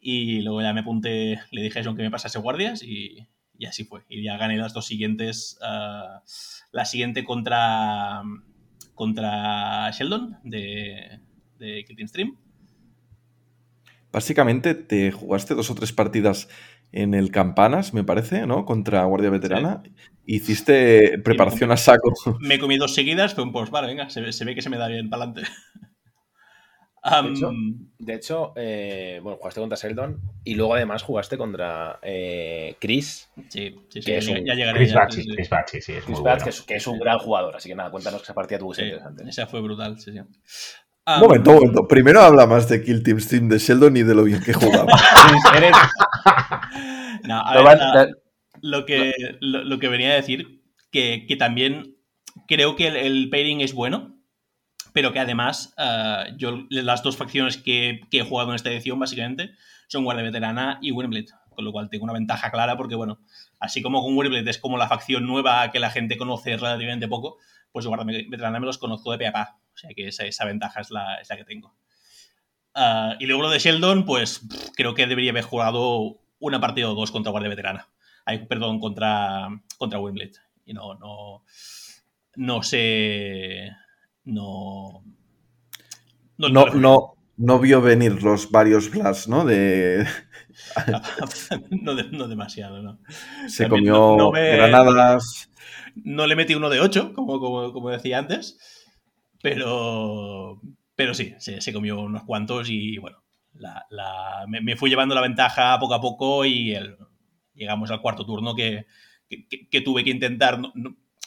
Y 0.00 0.42
luego 0.42 0.62
ya 0.62 0.72
me 0.72 0.80
apunté, 0.80 1.40
le 1.50 1.62
dije 1.62 1.80
a 1.80 1.84
John 1.84 1.96
que 1.96 2.02
me 2.02 2.10
pasase 2.12 2.38
guardias 2.38 2.84
y, 2.84 3.26
y 3.58 3.66
así 3.66 3.82
fue. 3.82 4.02
Y 4.08 4.22
ya 4.22 4.36
gané 4.36 4.58
las 4.58 4.74
dos 4.74 4.86
siguientes. 4.86 5.58
ah, 5.60 6.22
la 6.70 6.84
siguiente 6.84 7.24
contra, 7.24 8.22
contra 8.94 9.90
Sheldon 9.90 10.38
de, 10.44 11.20
de 11.58 11.84
Team 11.96 12.08
Stream. 12.08 12.38
Básicamente 14.12 14.74
te 14.74 15.12
jugaste 15.12 15.54
dos 15.54 15.70
o 15.70 15.74
tres 15.74 15.92
partidas 15.92 16.48
en 16.92 17.14
el 17.14 17.30
Campanas, 17.30 17.92
me 17.92 18.04
parece, 18.04 18.46
¿no? 18.46 18.64
Contra 18.64 19.04
Guardia 19.04 19.30
Veterana. 19.30 19.82
Hiciste 20.26 21.18
preparación 21.18 21.70
a 21.72 21.76
saco. 21.76 22.12
Me 22.40 22.58
comí 22.58 22.76
dos 22.76 22.94
seguidas, 22.94 23.34
fue 23.34 23.44
un 23.44 23.52
post, 23.52 23.72
vale, 23.72 23.88
venga, 23.88 24.10
se 24.10 24.20
ve, 24.20 24.32
se 24.32 24.44
ve 24.44 24.54
que 24.54 24.62
se 24.62 24.70
me 24.70 24.76
da 24.78 24.88
bien 24.88 25.08
para 25.10 25.24
adelante. 25.24 25.50
De 27.22 27.28
hecho, 27.30 27.50
de 27.98 28.14
hecho, 28.14 28.52
eh, 28.56 29.20
bueno, 29.22 29.38
jugaste 29.38 29.60
contra 29.60 29.78
Sheldon 29.78 30.20
y 30.44 30.54
luego 30.54 30.74
además 30.74 31.02
jugaste 31.02 31.38
contra 31.38 31.98
eh, 32.02 32.76
Chris. 32.80 33.28
sí, 33.48 33.48
sí, 33.48 33.74
sí, 33.88 34.00
que 34.02 34.12
ya, 34.12 34.18
es 34.18 34.28
un- 34.28 34.44
ya 34.44 34.54
llegaré. 34.54 34.78
Chris 34.78 34.90
ya, 34.90 34.98
Batchy, 34.98 35.16
sí, 35.16 35.22
sí. 35.22 35.36
Chris 35.36 35.50
Batchy, 35.50 35.80
sí, 35.80 35.92
es 35.92 36.04
Chris 36.04 36.18
muy 36.18 36.24
Batch, 36.24 36.38
bueno. 36.38 36.44
que, 36.44 36.50
es, 36.50 36.62
que 36.62 36.74
es 36.76 36.86
un 36.86 36.98
gran 36.98 37.18
jugador, 37.18 37.56
así 37.56 37.68
que 37.68 37.74
nada, 37.74 37.90
cuéntanos 37.90 38.20
que 38.20 38.24
esa 38.24 38.34
partida 38.34 38.58
tuvo 38.58 38.70
que 38.70 38.76
ser 38.76 38.84
Sí, 38.84 38.90
interesante. 38.90 39.30
esa 39.30 39.46
fue 39.46 39.60
brutal, 39.60 39.98
sí, 40.00 40.12
sí. 40.12 40.18
Un 41.08 41.14
Ah, 41.14 41.20
momento, 41.20 41.50
un 41.52 41.56
momento. 41.56 41.88
Primero 41.88 42.20
habla 42.20 42.46
más 42.46 42.68
de 42.68 42.82
Kill 42.84 43.02
Team 43.02 43.18
Stream 43.20 43.48
de 43.48 43.58
Sheldon 43.58 43.96
y 43.96 44.02
de 44.02 44.14
lo 44.14 44.24
bien 44.24 44.42
que 44.42 44.52
jugaba. 44.52 44.92
Eres- 45.56 45.72
no, 47.24 47.40
a 47.40 47.54
no 47.54 47.64
ver, 47.64 47.78
van- 47.78 47.78
no- 48.10 48.14
lo, 48.60 48.84
que, 48.86 49.14
lo, 49.40 49.64
lo 49.64 49.78
que 49.78 49.88
venía 49.88 50.10
a 50.10 50.14
decir, 50.16 50.60
que, 50.90 51.24
que 51.26 51.36
también 51.36 51.96
creo 52.46 52.76
que 52.76 52.88
el, 52.88 52.96
el 52.96 53.30
pairing 53.30 53.60
es 53.60 53.72
bueno, 53.72 54.16
pero 54.92 55.12
que 55.12 55.20
además 55.20 55.72
ah, 55.78 56.26
yo 56.36 56.66
las 56.70 57.02
dos 57.02 57.16
facciones 57.16 57.56
que, 57.56 58.00
que 58.10 58.18
he 58.18 58.24
jugado 58.24 58.50
en 58.50 58.56
esta 58.56 58.70
edición 58.70 58.98
básicamente 58.98 59.52
son 59.86 60.04
Guardia 60.04 60.24
Veterana 60.24 60.78
y 60.82 60.90
Winnblade, 60.92 61.28
con 61.54 61.64
lo 61.64 61.72
cual 61.72 61.88
tengo 61.88 62.04
una 62.04 62.12
ventaja 62.12 62.50
clara 62.50 62.76
porque, 62.76 62.94
bueno, 62.96 63.20
así 63.58 63.82
como 63.82 64.02
con 64.02 64.16
Winnblade 64.16 64.50
es 64.50 64.58
como 64.58 64.78
la 64.78 64.88
facción 64.88 65.26
nueva 65.26 65.70
que 65.70 65.80
la 65.80 65.90
gente 65.90 66.16
conoce 66.16 66.56
relativamente 66.56 67.08
poco, 67.08 67.38
pues 67.72 67.86
Guardia 67.86 68.24
Veterana 68.28 68.60
me 68.60 68.66
los 68.66 68.78
conozco 68.78 69.12
de 69.12 69.18
pe 69.18 69.26
a 69.26 69.32
pa, 69.32 69.58
o 69.74 69.76
sea 69.76 69.90
que 69.94 70.08
esa, 70.08 70.24
esa 70.24 70.44
ventaja 70.44 70.80
es 70.80 70.90
la, 70.90 71.16
es 71.20 71.28
la 71.28 71.36
que 71.36 71.44
tengo. 71.44 71.74
Ah, 72.74 73.16
y 73.18 73.26
luego 73.26 73.42
lo 73.42 73.50
de 73.50 73.58
Sheldon, 73.58 74.04
pues 74.04 74.40
pff, 74.40 74.70
creo 74.76 74.94
que 74.94 75.06
debería 75.06 75.30
haber 75.30 75.44
jugado 75.44 76.20
una 76.38 76.60
partida 76.60 76.90
o 76.90 76.94
dos 76.94 77.10
contra 77.10 77.32
Guardia 77.32 77.50
Veterana. 77.50 77.88
Ay, 78.24 78.46
perdón, 78.46 78.78
contra, 78.78 79.48
contra 79.78 79.98
Wimbledon. 79.98 80.42
Y 80.64 80.74
no, 80.74 80.94
no, 80.94 81.44
no 82.36 82.62
sé. 82.62 83.70
No. 84.24 85.02
No, 86.36 86.66
fue 86.66 86.78
no, 86.78 87.17
no 87.38 87.58
vio 87.58 87.80
venir 87.80 88.22
los 88.22 88.50
varios 88.50 88.90
blasts, 88.90 89.28
¿no? 89.28 89.44
De, 89.44 90.06
no, 91.82 91.94
de- 91.94 92.10
no 92.10 92.28
demasiado, 92.28 92.82
¿no? 92.82 92.98
se 93.48 93.64
También 93.64 93.86
comió 93.92 93.92
no- 93.94 94.16
no 94.16 94.30
me- 94.32 94.50
granadas. 94.56 95.50
No 95.94 96.26
le 96.26 96.36
metí 96.36 96.54
uno 96.54 96.68
de 96.70 96.80
8, 96.80 97.12
como, 97.14 97.40
como, 97.40 97.72
como 97.72 97.90
decía 97.90 98.18
antes. 98.18 98.58
Pero. 99.42 100.60
Pero 100.94 101.14
sí, 101.14 101.34
se, 101.38 101.60
se 101.60 101.72
comió 101.72 102.00
unos 102.00 102.24
cuantos 102.24 102.68
y 102.70 102.98
bueno. 102.98 103.18
la- 103.54 103.86
la- 103.90 104.44
me, 104.48 104.60
me 104.60 104.76
fui 104.76 104.90
llevando 104.90 105.14
la 105.14 105.20
ventaja 105.20 105.78
poco 105.78 105.94
a 105.94 106.00
poco 106.00 106.44
y 106.44 106.72
el- 106.74 106.96
llegamos 107.54 107.90
al 107.90 108.00
cuarto 108.00 108.24
turno 108.26 108.54
que, 108.54 108.86
que- 109.28 109.46
que- 109.48 109.68
que 109.68 109.80
tuve 109.80 110.04
que 110.04 110.10
intentar. 110.10 110.60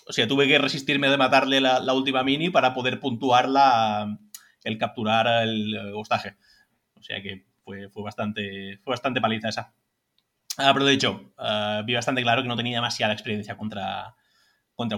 o 0.08 0.14
sea, 0.14 0.28
tuve 0.28 0.48
que 0.48 0.58
resistirme 0.58 1.10
de 1.10 1.18
matarle 1.18 1.62
la, 1.62 1.80
la 1.80 1.94
última 1.94 2.24
mini 2.24 2.50
para 2.50 2.74
poder 2.74 3.00
puntuar 3.00 3.48
la, 3.50 4.18
el 4.64 4.78
capturar 4.78 5.44
el 5.44 5.76
eh, 5.76 5.92
hostaje. 5.94 6.38
O 6.96 7.04
sea 7.04 7.22
que 7.22 7.46
fue, 7.64 7.90
fue, 7.90 8.04
bastante, 8.04 8.80
fue 8.84 8.92
bastante 8.92 9.22
paliza 9.22 9.50
esa. 9.50 9.74
Ah, 10.58 10.72
pero 10.74 10.86
lo 10.86 10.92
dicho, 10.92 11.34
ah, 11.38 11.84
vi 11.86 11.94
bastante 11.94 12.22
claro 12.22 12.42
que 12.42 12.48
no 12.48 12.58
tenía 12.58 12.78
demasiada 12.78 13.14
experiencia 13.14 13.58
contra, 13.58 14.16
contra 14.76 14.98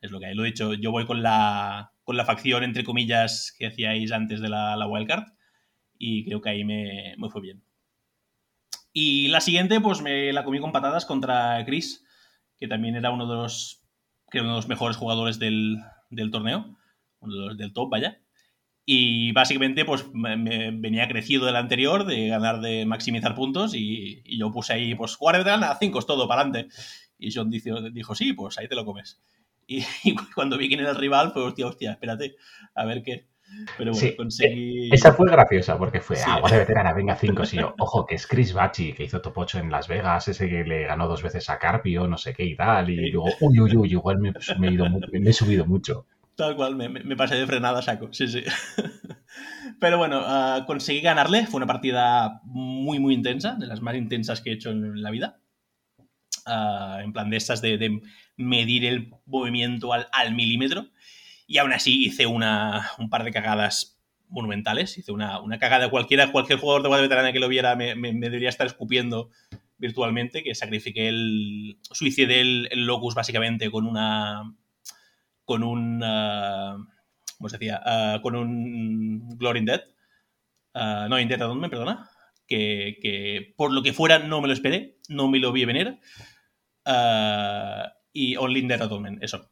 es 0.00 0.10
lo 0.10 0.20
que 0.20 0.26
hay. 0.26 0.34
Lo 0.34 0.44
he 0.44 0.48
dicho, 0.48 0.74
yo 0.74 0.90
voy 0.90 1.06
con 1.06 1.22
la, 1.22 1.92
con 2.04 2.16
la 2.16 2.24
facción, 2.24 2.64
entre 2.64 2.84
comillas, 2.84 3.54
que 3.58 3.66
hacíais 3.66 4.12
antes 4.12 4.40
de 4.40 4.48
la, 4.48 4.76
la 4.76 4.86
wildcard. 4.86 5.24
Y 5.98 6.24
creo 6.24 6.40
que 6.40 6.50
ahí 6.50 6.64
me, 6.64 7.14
me 7.18 7.28
fue 7.28 7.42
bien. 7.42 7.62
Y 8.92 9.28
la 9.28 9.40
siguiente, 9.40 9.80
pues 9.80 10.02
me 10.02 10.32
la 10.32 10.44
comí 10.44 10.60
con 10.60 10.72
patadas 10.72 11.06
contra 11.06 11.64
Chris, 11.64 12.04
que 12.58 12.68
también 12.68 12.96
era 12.96 13.10
uno 13.10 13.26
de 13.26 13.36
los, 13.36 13.82
creo, 14.28 14.44
uno 14.44 14.52
de 14.52 14.58
los 14.58 14.68
mejores 14.68 14.96
jugadores 14.96 15.38
del, 15.38 15.78
del 16.10 16.30
torneo, 16.30 16.76
uno 17.20 17.34
de 17.34 17.46
los 17.46 17.56
del 17.56 17.72
top, 17.72 17.90
vaya. 17.90 18.21
Y 18.84 19.32
básicamente, 19.32 19.84
pues 19.84 20.12
me, 20.12 20.36
me 20.36 20.70
venía 20.72 21.06
crecido 21.08 21.46
del 21.46 21.56
anterior, 21.56 22.04
de 22.04 22.28
ganar, 22.28 22.60
de 22.60 22.84
maximizar 22.84 23.34
puntos, 23.34 23.74
y, 23.74 24.22
y 24.24 24.38
yo 24.38 24.50
puse 24.50 24.72
ahí, 24.72 24.94
pues, 24.94 25.16
de 25.20 25.50
a 25.50 25.76
5 25.78 25.98
es 25.98 26.06
todo, 26.06 26.26
para 26.26 26.42
adelante. 26.42 26.74
Y 27.18 27.32
John 27.32 27.50
dijo, 27.50 27.80
dijo, 27.90 28.14
sí, 28.14 28.32
pues 28.32 28.58
ahí 28.58 28.66
te 28.66 28.74
lo 28.74 28.84
comes. 28.84 29.20
Y, 29.66 29.84
y 30.04 30.16
cuando 30.34 30.58
vi 30.58 30.68
quién 30.68 30.80
era 30.80 30.90
el 30.90 30.96
rival, 30.96 31.32
pues, 31.32 31.46
hostia, 31.46 31.66
hostia, 31.66 31.92
espérate, 31.92 32.34
a 32.74 32.84
ver 32.84 33.02
qué. 33.02 33.28
Pero 33.76 33.92
bueno, 33.92 33.94
Sí, 33.94 34.16
conseguí. 34.16 34.88
Esa 34.92 35.12
fue 35.12 35.30
graciosa 35.30 35.76
porque 35.78 36.00
fue, 36.00 36.16
Sí. 36.16 36.24
ah, 36.26 36.40
guardia 36.40 36.60
veterana, 36.60 36.92
venga 36.94 37.14
5. 37.14 37.44
Sí, 37.44 37.58
yo, 37.58 37.74
ojo, 37.78 38.06
que 38.06 38.14
es 38.14 38.26
Chris 38.26 38.52
Bachi, 38.52 38.94
que 38.94 39.04
hizo 39.04 39.20
top 39.20 39.38
8 39.38 39.58
en 39.58 39.70
Las 39.70 39.88
Vegas, 39.88 40.26
ese 40.28 40.48
que 40.48 40.64
le 40.64 40.84
ganó 40.84 41.06
dos 41.06 41.22
veces 41.22 41.48
a 41.50 41.58
Carpio, 41.58 42.08
no 42.08 42.16
sé 42.16 42.32
qué 42.32 42.44
y 42.44 42.56
tal. 42.56 42.88
Y 42.90 43.10
luego, 43.10 43.28
uy, 43.40 43.60
uy, 43.60 43.76
uy, 43.76 43.90
igual 43.90 44.18
me, 44.18 44.32
me 44.58 44.68
he, 44.68 44.72
ido 44.72 44.86
me 44.88 45.30
he 45.30 45.32
subido 45.32 45.66
mucho. 45.66 46.06
Tal 46.36 46.56
cual, 46.56 46.76
me, 46.76 46.88
me- 46.88 47.16
pasé 47.16 47.36
de 47.36 47.46
frenada 47.46 47.82
saco, 47.82 48.12
sí, 48.12 48.26
sí. 48.28 48.42
Pero 49.80 49.98
bueno, 49.98 50.20
ah, 50.24 50.64
conseguí 50.66 51.00
ganarle. 51.00 51.46
Fue 51.46 51.58
una 51.58 51.66
partida 51.66 52.40
muy, 52.44 52.98
muy 52.98 53.14
intensa, 53.14 53.54
de 53.54 53.66
las 53.66 53.80
más 53.80 53.94
intensas 53.96 54.40
que 54.40 54.50
he 54.50 54.54
hecho 54.54 54.70
en 54.70 55.02
la 55.02 55.10
vida. 55.10 55.40
Ah, 56.46 57.00
en 57.04 57.12
plan 57.12 57.30
de 57.30 57.36
estas 57.36 57.62
de, 57.62 57.78
de 57.78 58.00
medir 58.36 58.84
el 58.84 59.12
movimiento 59.26 59.92
al, 59.92 60.08
al 60.12 60.34
milímetro. 60.34 60.86
Y 61.46 61.58
aún 61.58 61.72
así 61.72 62.04
hice 62.06 62.26
una, 62.26 62.90
un 62.98 63.10
par 63.10 63.24
de 63.24 63.32
cagadas 63.32 64.00
monumentales. 64.28 64.98
Hice 64.98 65.12
una, 65.12 65.40
una 65.40 65.58
cagada 65.58 65.90
cualquiera, 65.90 66.32
cualquier 66.32 66.58
jugador 66.58 66.82
de 66.82 66.88
guardia 66.88 67.04
veterana 67.08 67.32
que 67.32 67.40
lo 67.40 67.48
viera 67.48 67.76
me, 67.76 67.94
me- 67.94 68.12
me 68.12 68.26
debería 68.28 68.48
estar 68.48 68.66
escupiendo 68.66 69.30
virtualmente, 69.78 70.42
que 70.42 70.54
sacrifiqué 70.54 71.08
el... 71.08 71.78
Suicidé 71.90 72.40
el, 72.40 72.68
el 72.72 72.86
locus 72.86 73.14
básicamente 73.14 73.70
con 73.70 73.86
una... 73.86 74.54
Con 75.44 75.62
un... 75.62 76.00
ah, 76.04 76.76
¿Cómo 77.38 77.48
se 77.48 77.58
decía? 77.58 77.80
Ah, 77.84 78.20
con 78.22 78.36
un 78.36 79.28
Glory 79.38 79.60
in 79.60 79.66
Dead. 79.66 79.82
Ah, 80.74 81.06
no, 81.10 81.18
in 81.20 81.28
Dead 81.28 81.40
Atonement, 81.42 81.70
perdona. 81.70 82.08
Que, 82.46 82.98
que 83.02 83.54
por 83.56 83.72
lo 83.72 83.82
que 83.82 83.92
fuera 83.92 84.18
no 84.20 84.40
me 84.40 84.48
lo 84.48 84.54
esperé, 84.54 84.98
no 85.08 85.28
me 85.28 85.38
lo 85.38 85.52
vi 85.52 85.64
venir. 85.64 85.98
Ah, 86.86 87.92
y 88.12 88.36
Only 88.36 88.60
in 88.60 88.68
Dead 88.68 88.82
Atonement, 88.82 89.22
eso. 89.22 89.50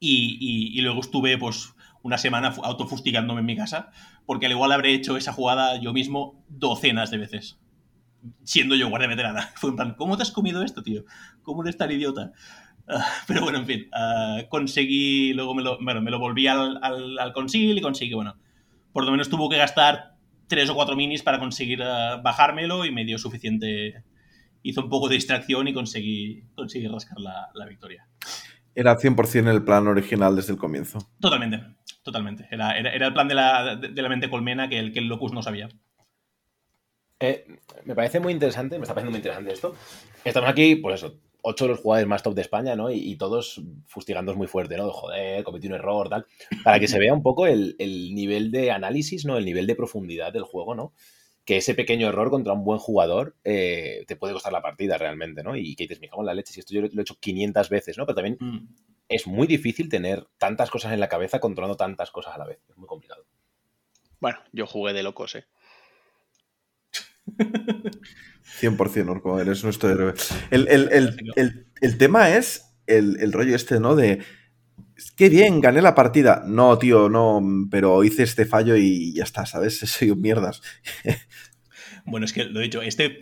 Y, 0.00 0.38
y- 0.40 0.78
y 0.78 0.80
luego 0.82 1.00
estuve 1.00 1.36
pues 1.38 1.74
una 2.02 2.18
semana 2.18 2.52
fu- 2.52 2.64
autofustigándome 2.64 3.40
en 3.40 3.46
mi 3.46 3.56
casa, 3.56 3.90
porque 4.26 4.46
al 4.46 4.52
igual 4.52 4.70
habré 4.72 4.94
hecho 4.94 5.16
esa 5.16 5.32
jugada 5.32 5.80
yo 5.80 5.92
mismo 5.92 6.44
docenas 6.48 7.10
de 7.10 7.18
veces, 7.18 7.58
siendo 8.44 8.76
yo 8.76 8.88
guardia 8.90 9.08
veterana. 9.08 9.50
Fue 9.56 9.70
en 9.70 9.76
plan, 9.76 9.94
¿cómo 9.96 10.16
te 10.16 10.22
has 10.24 10.32
comido 10.32 10.62
esto, 10.62 10.82
tío? 10.82 11.04
¿Cómo 11.42 11.62
eres 11.62 11.76
tan 11.78 11.90
idiota? 11.92 12.32
Pero 13.26 13.42
bueno, 13.42 13.58
en 13.58 13.66
fin, 13.66 13.88
ah, 13.92 14.42
conseguí, 14.48 15.32
luego 15.32 15.54
me 15.54 15.62
lo, 15.62 15.78
bueno, 15.82 16.00
me 16.00 16.10
lo 16.10 16.18
volví 16.18 16.46
al, 16.46 16.78
al, 16.82 17.18
al 17.18 17.32
consil 17.32 17.76
y 17.76 17.80
conseguí, 17.80 18.14
bueno, 18.14 18.36
por 18.92 19.04
lo 19.04 19.10
menos 19.10 19.28
tuvo 19.28 19.48
que 19.48 19.56
gastar 19.56 20.16
tres 20.46 20.70
o 20.70 20.74
cuatro 20.74 20.96
minis 20.96 21.22
para 21.22 21.38
conseguir 21.38 21.82
ah, 21.82 22.20
bajármelo 22.22 22.84
y 22.84 22.92
me 22.92 23.04
dio 23.04 23.18
suficiente, 23.18 24.02
hizo 24.62 24.82
un 24.82 24.88
poco 24.88 25.08
de 25.08 25.16
distracción 25.16 25.68
y 25.68 25.74
conseguí, 25.74 26.42
conseguí 26.54 26.88
rascar 26.88 27.20
la, 27.20 27.48
la 27.54 27.66
victoria. 27.66 28.06
Era 28.74 28.96
100% 28.96 29.50
el 29.50 29.64
plan 29.64 29.86
original 29.88 30.36
desde 30.36 30.52
el 30.52 30.58
comienzo. 30.58 30.98
Totalmente, 31.20 31.62
totalmente. 32.02 32.46
Era, 32.50 32.78
era, 32.78 32.92
era 32.92 33.06
el 33.08 33.12
plan 33.12 33.28
de 33.28 33.34
la, 33.34 33.76
de, 33.76 33.88
de 33.88 34.02
la 34.02 34.08
mente 34.08 34.30
colmena 34.30 34.68
que 34.68 34.78
el, 34.78 34.92
que 34.92 35.00
el 35.00 35.06
Locus 35.08 35.32
no 35.32 35.42
sabía. 35.42 35.68
Eh, 37.20 37.44
me 37.84 37.96
parece 37.96 38.20
muy 38.20 38.32
interesante, 38.32 38.78
me 38.78 38.84
está 38.84 38.94
pareciendo 38.94 39.10
muy 39.10 39.18
interesante 39.18 39.52
esto. 39.52 39.74
Estamos 40.24 40.48
aquí, 40.48 40.76
pues 40.76 41.02
eso, 41.02 41.18
ocho 41.42 41.64
de 41.64 41.70
los 41.70 41.80
jugadores 41.80 42.08
más 42.08 42.22
top 42.22 42.34
de 42.34 42.42
España, 42.42 42.76
¿no? 42.76 42.90
Y, 42.90 42.98
y 42.98 43.16
todos 43.16 43.62
fustigando 43.86 44.34
muy 44.34 44.46
fuerte, 44.46 44.76
¿no? 44.76 44.90
Joder, 44.90 45.44
cometí 45.44 45.66
un 45.68 45.74
error, 45.74 46.08
tal. 46.08 46.26
Para 46.64 46.80
que 46.80 46.88
se 46.88 46.98
vea 46.98 47.12
un 47.14 47.22
poco 47.22 47.46
el, 47.46 47.76
el 47.78 48.14
nivel 48.14 48.50
de 48.50 48.70
análisis, 48.70 49.24
¿no? 49.24 49.36
El 49.36 49.44
nivel 49.44 49.66
de 49.66 49.74
profundidad 49.76 50.32
del 50.32 50.42
juego, 50.42 50.74
¿no? 50.74 50.92
Que 51.44 51.56
ese 51.58 51.74
pequeño 51.74 52.08
error 52.08 52.28
contra 52.30 52.52
un 52.52 52.64
buen 52.64 52.78
jugador 52.78 53.36
eh, 53.44 54.04
te 54.06 54.16
puede 54.16 54.34
costar 54.34 54.52
la 54.52 54.60
partida 54.60 54.98
realmente, 54.98 55.42
¿no? 55.42 55.56
Y 55.56 55.74
que 55.76 55.84
dices, 55.84 56.00
me 56.00 56.08
cago 56.08 56.22
en 56.22 56.26
la 56.26 56.34
leche, 56.34 56.52
si 56.52 56.60
esto 56.60 56.74
yo 56.74 56.82
lo 56.82 56.88
he 56.88 57.00
hecho 57.02 57.16
500 57.18 57.68
veces, 57.70 57.96
¿no? 57.96 58.04
Pero 58.04 58.16
también 58.16 58.36
Mm. 58.40 58.68
es 59.08 59.26
muy 59.26 59.46
difícil 59.46 59.88
tener 59.88 60.26
tantas 60.36 60.70
cosas 60.70 60.92
en 60.92 61.00
la 61.00 61.08
cabeza 61.08 61.40
controlando 61.40 61.76
tantas 61.76 62.10
cosas 62.10 62.34
a 62.34 62.38
la 62.38 62.46
vez. 62.46 62.58
Es 62.68 62.76
muy 62.76 62.86
complicado. 62.86 63.24
Bueno, 64.20 64.38
yo 64.52 64.66
jugué 64.66 64.92
de 64.92 65.02
locos, 65.02 65.36
¿eh? 65.36 65.46
100% 68.60 69.08
Orco, 69.10 69.40
eres 69.40 69.62
nuestro 69.64 69.90
héroe. 69.90 70.14
El, 70.50 70.68
el- 70.68 70.88
el- 70.92 71.32
el- 71.36 71.66
el 71.80 71.98
tema 71.98 72.30
es 72.36 72.74
el, 72.86 73.18
el 73.20 73.32
rollo 73.32 73.54
este, 73.54 73.80
¿no? 73.80 73.94
De. 73.96 74.20
Qué 75.16 75.28
bien, 75.28 75.60
gané 75.60 75.80
la 75.80 75.94
partida. 75.94 76.42
No, 76.46 76.76
tío, 76.78 77.08
no, 77.08 77.40
pero 77.70 78.02
hice 78.02 78.24
este 78.24 78.46
fallo 78.46 78.76
y 78.76 79.12
ya 79.14 79.22
está, 79.24 79.46
¿sabes? 79.46 79.78
Soy 79.84 80.10
un 80.10 80.20
mierdas. 80.20 80.60
Bueno, 82.04 82.24
es 82.26 82.32
que 82.32 82.44
lo 82.44 82.60
he 82.60 82.64
dicho, 82.64 82.82
este 82.82 83.20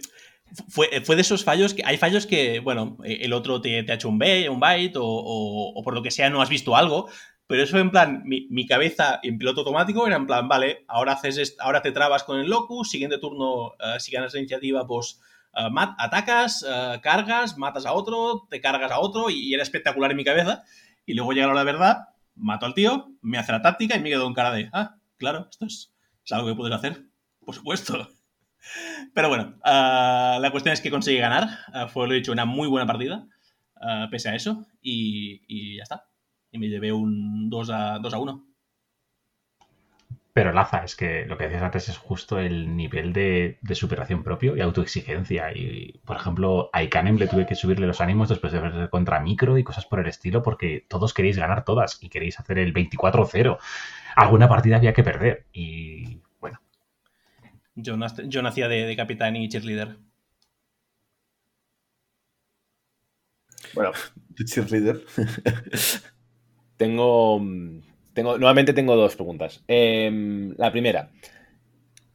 fue, 0.68 0.88
fue 1.04 1.16
de 1.16 1.22
esos 1.22 1.44
fallos 1.44 1.74
que 1.74 1.82
hay 1.84 1.96
fallos 1.98 2.26
que, 2.26 2.60
bueno, 2.60 2.96
el 3.04 3.32
otro 3.32 3.60
te, 3.60 3.82
te 3.82 3.92
ha 3.92 3.96
hecho 3.96 4.08
un, 4.08 4.18
bait, 4.18 4.48
un 4.48 4.60
byte 4.60 4.96
o, 4.96 5.04
o- 5.04 5.72
o 5.78 5.82
por 5.82 5.92
lo 5.94 6.02
que 6.02 6.10
sea 6.10 6.30
no 6.30 6.40
has 6.40 6.48
visto 6.48 6.76
algo, 6.76 7.08
pero 7.46 7.62
eso 7.62 7.78
en 7.78 7.90
plan, 7.90 8.22
mi, 8.24 8.66
cabeza 8.66 9.20
en 9.22 9.38
piloto 9.38 9.60
automático 9.60 10.06
era 10.06 10.16
en 10.16 10.26
plan, 10.26 10.48
vale, 10.48 10.84
ahora, 10.88 11.12
haces 11.12 11.56
ahora 11.60 11.80
te 11.80 11.92
trabas 11.92 12.24
con 12.24 12.40
el 12.40 12.50
locus, 12.50 12.90
siguiente 12.90 13.18
turno, 13.18 13.74
eh, 13.78 14.00
si 14.00 14.10
ganas 14.10 14.34
la 14.34 14.40
iniciativa, 14.40 14.86
pues 14.86 15.20
mat- 15.70 15.94
atacas, 15.98 16.64
eh, 16.68 17.00
cargas, 17.02 17.56
matas 17.56 17.86
a 17.86 17.92
otro, 17.92 18.46
te 18.50 18.60
cargas 18.60 18.90
a 18.90 18.98
otro 18.98 19.30
y, 19.30 19.54
era 19.54 19.62
espectacular 19.62 20.10
en 20.10 20.16
mi 20.16 20.24
cabeza. 20.24 20.64
Y 21.06 21.14
luego 21.14 21.32
llega 21.32 21.54
la 21.54 21.62
verdad, 21.62 22.08
mato 22.34 22.66
al 22.66 22.74
tío, 22.74 23.12
me 23.22 23.38
hace 23.38 23.52
la 23.52 23.62
táctica 23.62 23.96
y 23.96 24.00
me 24.00 24.10
quedo 24.10 24.26
en 24.26 24.34
cara 24.34 24.50
de, 24.52 24.68
ah, 24.72 24.96
claro, 25.16 25.46
esto 25.48 25.66
es, 25.66 25.94
algo 26.30 26.48
que 26.48 26.56
puedes 26.56 26.74
hacer, 26.74 27.04
por 27.44 27.54
supuesto. 27.54 28.08
Pero 29.14 29.28
bueno, 29.28 29.56
la 29.64 30.48
cuestión 30.50 30.72
es 30.72 30.80
que 30.80 30.90
conseguí 30.90 31.18
ganar. 31.18 31.48
Fue, 31.92 32.08
lo 32.08 32.14
dicho, 32.14 32.32
una 32.32 32.44
muy 32.44 32.66
buena 32.66 32.86
partida, 32.86 33.28
pese 34.10 34.30
a 34.30 34.34
eso. 34.34 34.66
Y 34.82 35.76
ya 35.76 35.84
está. 35.84 36.08
Y 36.50 36.58
me 36.58 36.68
llevé 36.68 36.92
un 36.92 37.48
2 37.48 37.70
a, 37.70 38.00
2 38.00 38.12
a 38.14 38.18
1. 38.18 38.44
Pero 40.32 40.52
Laza, 40.52 40.84
es 40.84 40.94
que 40.96 41.24
lo 41.24 41.38
que 41.38 41.44
decías 41.44 41.62
antes 41.62 41.88
es 41.88 41.96
justo 41.96 42.38
el 42.38 42.76
nivel 42.76 43.12
de, 43.14 43.58
de 43.62 43.74
superación 43.74 44.22
propio 44.22 44.54
y 44.54 44.60
autoexigencia. 44.60 45.50
Y, 45.54 45.98
por 46.04 46.16
ejemplo, 46.16 46.68
a 46.74 46.82
Ikanem 46.82 47.16
le 47.16 47.26
tuve 47.26 47.46
que 47.46 47.54
subirle 47.54 47.86
los 47.86 48.02
ánimos 48.02 48.28
después 48.28 48.52
de 48.52 48.60
ver 48.60 48.90
contra 48.90 49.18
Micro 49.20 49.56
y 49.56 49.64
cosas 49.64 49.86
por 49.86 49.98
el 49.98 50.06
estilo, 50.08 50.42
porque 50.42 50.84
todos 50.88 51.14
queréis 51.14 51.38
ganar 51.38 51.64
todas 51.64 51.98
y 52.02 52.10
queréis 52.10 52.38
hacer 52.38 52.58
el 52.58 52.72
24-0. 52.74 53.58
Alguna 54.14 54.48
partida 54.48 54.76
había 54.76 54.92
que 54.92 55.02
perder. 55.04 55.46
Y 55.54 56.20
bueno, 56.38 56.60
Yo, 57.76 57.94
nac- 57.96 58.26
yo 58.28 58.42
nacía 58.42 58.66
de, 58.68 58.84
de 58.86 58.96
capitán 58.96 59.36
y 59.36 59.48
cheerleader. 59.48 59.98
Bueno, 63.74 63.92
De 64.36 64.44
cheerleader. 64.50 65.04
Tengo, 66.76 67.40
tengo, 68.12 68.38
nuevamente 68.38 68.72
tengo 68.72 68.96
dos 68.96 69.16
preguntas. 69.16 69.62
Em, 69.68 70.54
la 70.56 70.70
primera, 70.70 71.10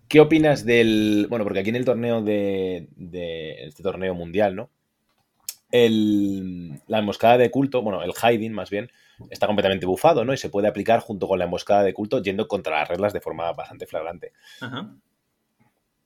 ¿qué 0.08 0.20
opinas 0.20 0.66
del, 0.66 1.28
bueno, 1.30 1.46
porque 1.46 1.60
aquí 1.60 1.70
en 1.70 1.76
el 1.78 1.86
torneo 1.86 2.22
de, 2.22 2.88
de 2.96 3.66
este 3.66 3.84
torneo 3.84 4.14
mundial, 4.14 4.56
¿no? 4.56 4.70
El, 5.72 6.82
la 6.88 7.00
emboscada 7.00 7.38
de 7.38 7.50
culto, 7.50 7.82
bueno, 7.82 8.04
el 8.04 8.14
hiding 8.14 8.52
más 8.52 8.70
bien, 8.70 8.92
está 9.30 9.48
completamente 9.48 9.86
bufado, 9.86 10.26
¿no? 10.26 10.34
Y 10.34 10.38
se 10.38 10.50
puede 10.50 10.68
aplicar 10.68 11.00
junto 11.00 11.28
con 11.28 11.40
la 11.40 11.46
emboscada 11.46 11.84
de 11.84 11.94
culto 11.94 12.22
yendo 12.22 12.48
contra 12.48 12.80
las 12.80 12.90
reglas 12.90 13.14
de 13.14 13.22
forma 13.22 13.52
bastante 13.54 13.88
flagrante. 13.88 14.34
Ajá. 14.60 14.94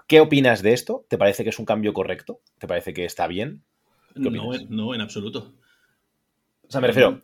¿Qué 0.08 0.20
opinas 0.20 0.62
de 0.62 0.74
esto? 0.74 1.06
¿Te 1.08 1.18
parece 1.18 1.43
que 1.43 1.49
es 1.49 1.60
un 1.60 1.66
cambio 1.66 1.93
correcto? 1.93 2.41
¿Te 2.60 2.68
parece 2.68 2.93
que 2.93 3.06
está 3.06 3.28
bien? 3.28 3.64
¿Qué 4.14 4.20
No, 4.30 4.53
no, 4.70 4.93
en 4.93 5.01
absoluto. 5.01 5.53
O 6.68 6.72
sea, 6.72 6.82
me 6.82 6.88
refiero, 6.88 7.20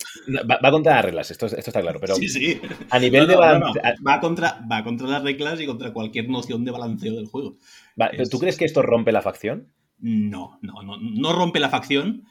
va, 0.49 0.59
va 0.63 0.71
contra 0.71 0.95
las 0.95 1.05
reglas, 1.05 1.31
esto, 1.31 1.45
esto 1.47 1.57
está 1.59 1.81
claro, 1.81 1.99
pero 1.99 2.15
sí, 2.15 2.29
sí. 2.29 2.61
a 2.89 2.99
nivel 2.99 3.23
No, 3.23 3.27
de 3.27 3.33
no, 3.35 3.39
balance- 3.41 3.81
no. 3.99 4.03
Va, 4.07 4.19
contra, 4.19 4.61
va 4.71 4.83
contra 4.83 5.07
las 5.07 5.23
reglas 5.23 5.59
y 5.59 5.65
contra 5.65 5.91
cualquier 5.93 6.29
noción 6.29 6.63
de 6.63 6.71
balanceo 6.71 7.15
del 7.15 7.25
juego. 7.27 7.57
Va, 7.99 8.09
¿pero 8.11 8.27
¿Tú 8.29 8.39
crees 8.39 8.57
que 8.57 8.65
esto 8.65 8.81
rompe 8.81 9.11
la 9.11 9.21
facción? 9.21 9.73
No, 9.99 10.59
no, 10.61 10.81
no, 10.83 10.97
no 10.97 11.33
rompe 11.33 11.59
la 11.59 11.69
facción, 11.69 12.23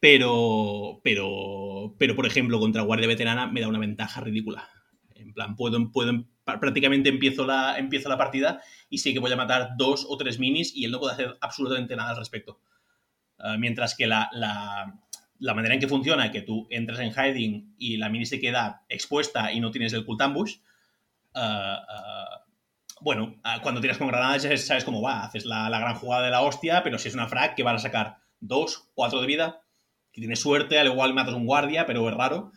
pero, 0.00 1.00
pero, 1.02 1.94
pero 1.98 2.14
por 2.14 2.26
ejemplo, 2.26 2.60
contra 2.60 2.82
Guardia 2.82 3.08
Veterana 3.08 3.46
me 3.46 3.60
da 3.60 3.68
una 3.68 3.78
ventaja 3.78 4.20
ridícula. 4.20 4.68
En 5.14 5.32
plan, 5.32 5.56
puedo, 5.56 5.90
puedo 5.90 6.24
prácticamente 6.44 7.08
empiezo 7.10 7.44
la, 7.46 7.78
empiezo 7.78 8.08
la 8.08 8.16
partida 8.16 8.60
y 8.88 8.98
sé 8.98 9.12
que 9.12 9.18
voy 9.18 9.32
a 9.32 9.36
matar 9.36 9.70
dos 9.76 10.06
o 10.08 10.16
tres 10.16 10.38
minis 10.38 10.74
y 10.74 10.84
él 10.84 10.92
no 10.92 11.00
puede 11.00 11.12
hacer 11.12 11.36
absolutamente 11.40 11.96
nada 11.96 12.10
al 12.10 12.16
respecto. 12.16 12.60
Ah, 13.38 13.56
mientras 13.58 13.94
que 13.96 14.06
la, 14.06 14.28
la, 14.32 14.98
la 15.38 15.54
manera 15.54 15.74
en 15.74 15.80
que 15.80 15.88
funciona, 15.88 16.30
que 16.30 16.42
tú 16.42 16.66
entras 16.70 17.00
en 17.00 17.12
hiding 17.12 17.74
y 17.78 17.96
la 17.96 18.08
mini 18.08 18.26
se 18.26 18.40
queda 18.40 18.84
expuesta 18.88 19.52
y 19.52 19.60
no 19.60 19.70
tienes 19.70 19.92
el 19.92 20.04
cult 20.04 20.20
ambush, 20.20 20.56
uh, 21.34 21.38
uh, 21.38 22.48
bueno, 23.00 23.40
cuando 23.62 23.80
tiras 23.80 23.98
con 23.98 24.08
granadas 24.08 24.42
ya 24.42 24.56
sabes 24.56 24.84
cómo 24.84 25.00
va, 25.00 25.24
haces 25.24 25.44
la, 25.44 25.70
la, 25.70 25.78
gran 25.78 25.94
jugada 25.94 26.24
de 26.24 26.30
la 26.32 26.42
hostia, 26.42 26.82
pero 26.82 26.98
si 26.98 27.08
es 27.08 27.14
una 27.14 27.28
frag 27.28 27.54
que 27.54 27.62
van 27.62 27.76
a 27.76 27.78
sacar 27.78 28.16
dos, 28.40 28.90
cuatro 28.94 29.20
de 29.20 29.28
vida, 29.28 29.62
que 30.12 30.20
tienes 30.20 30.40
suerte, 30.40 30.78
al 30.78 30.88
igual 30.88 31.14
matas 31.14 31.34
un 31.34 31.46
guardia, 31.46 31.86
pero 31.86 32.08
es 32.08 32.14
raro. 32.16 32.50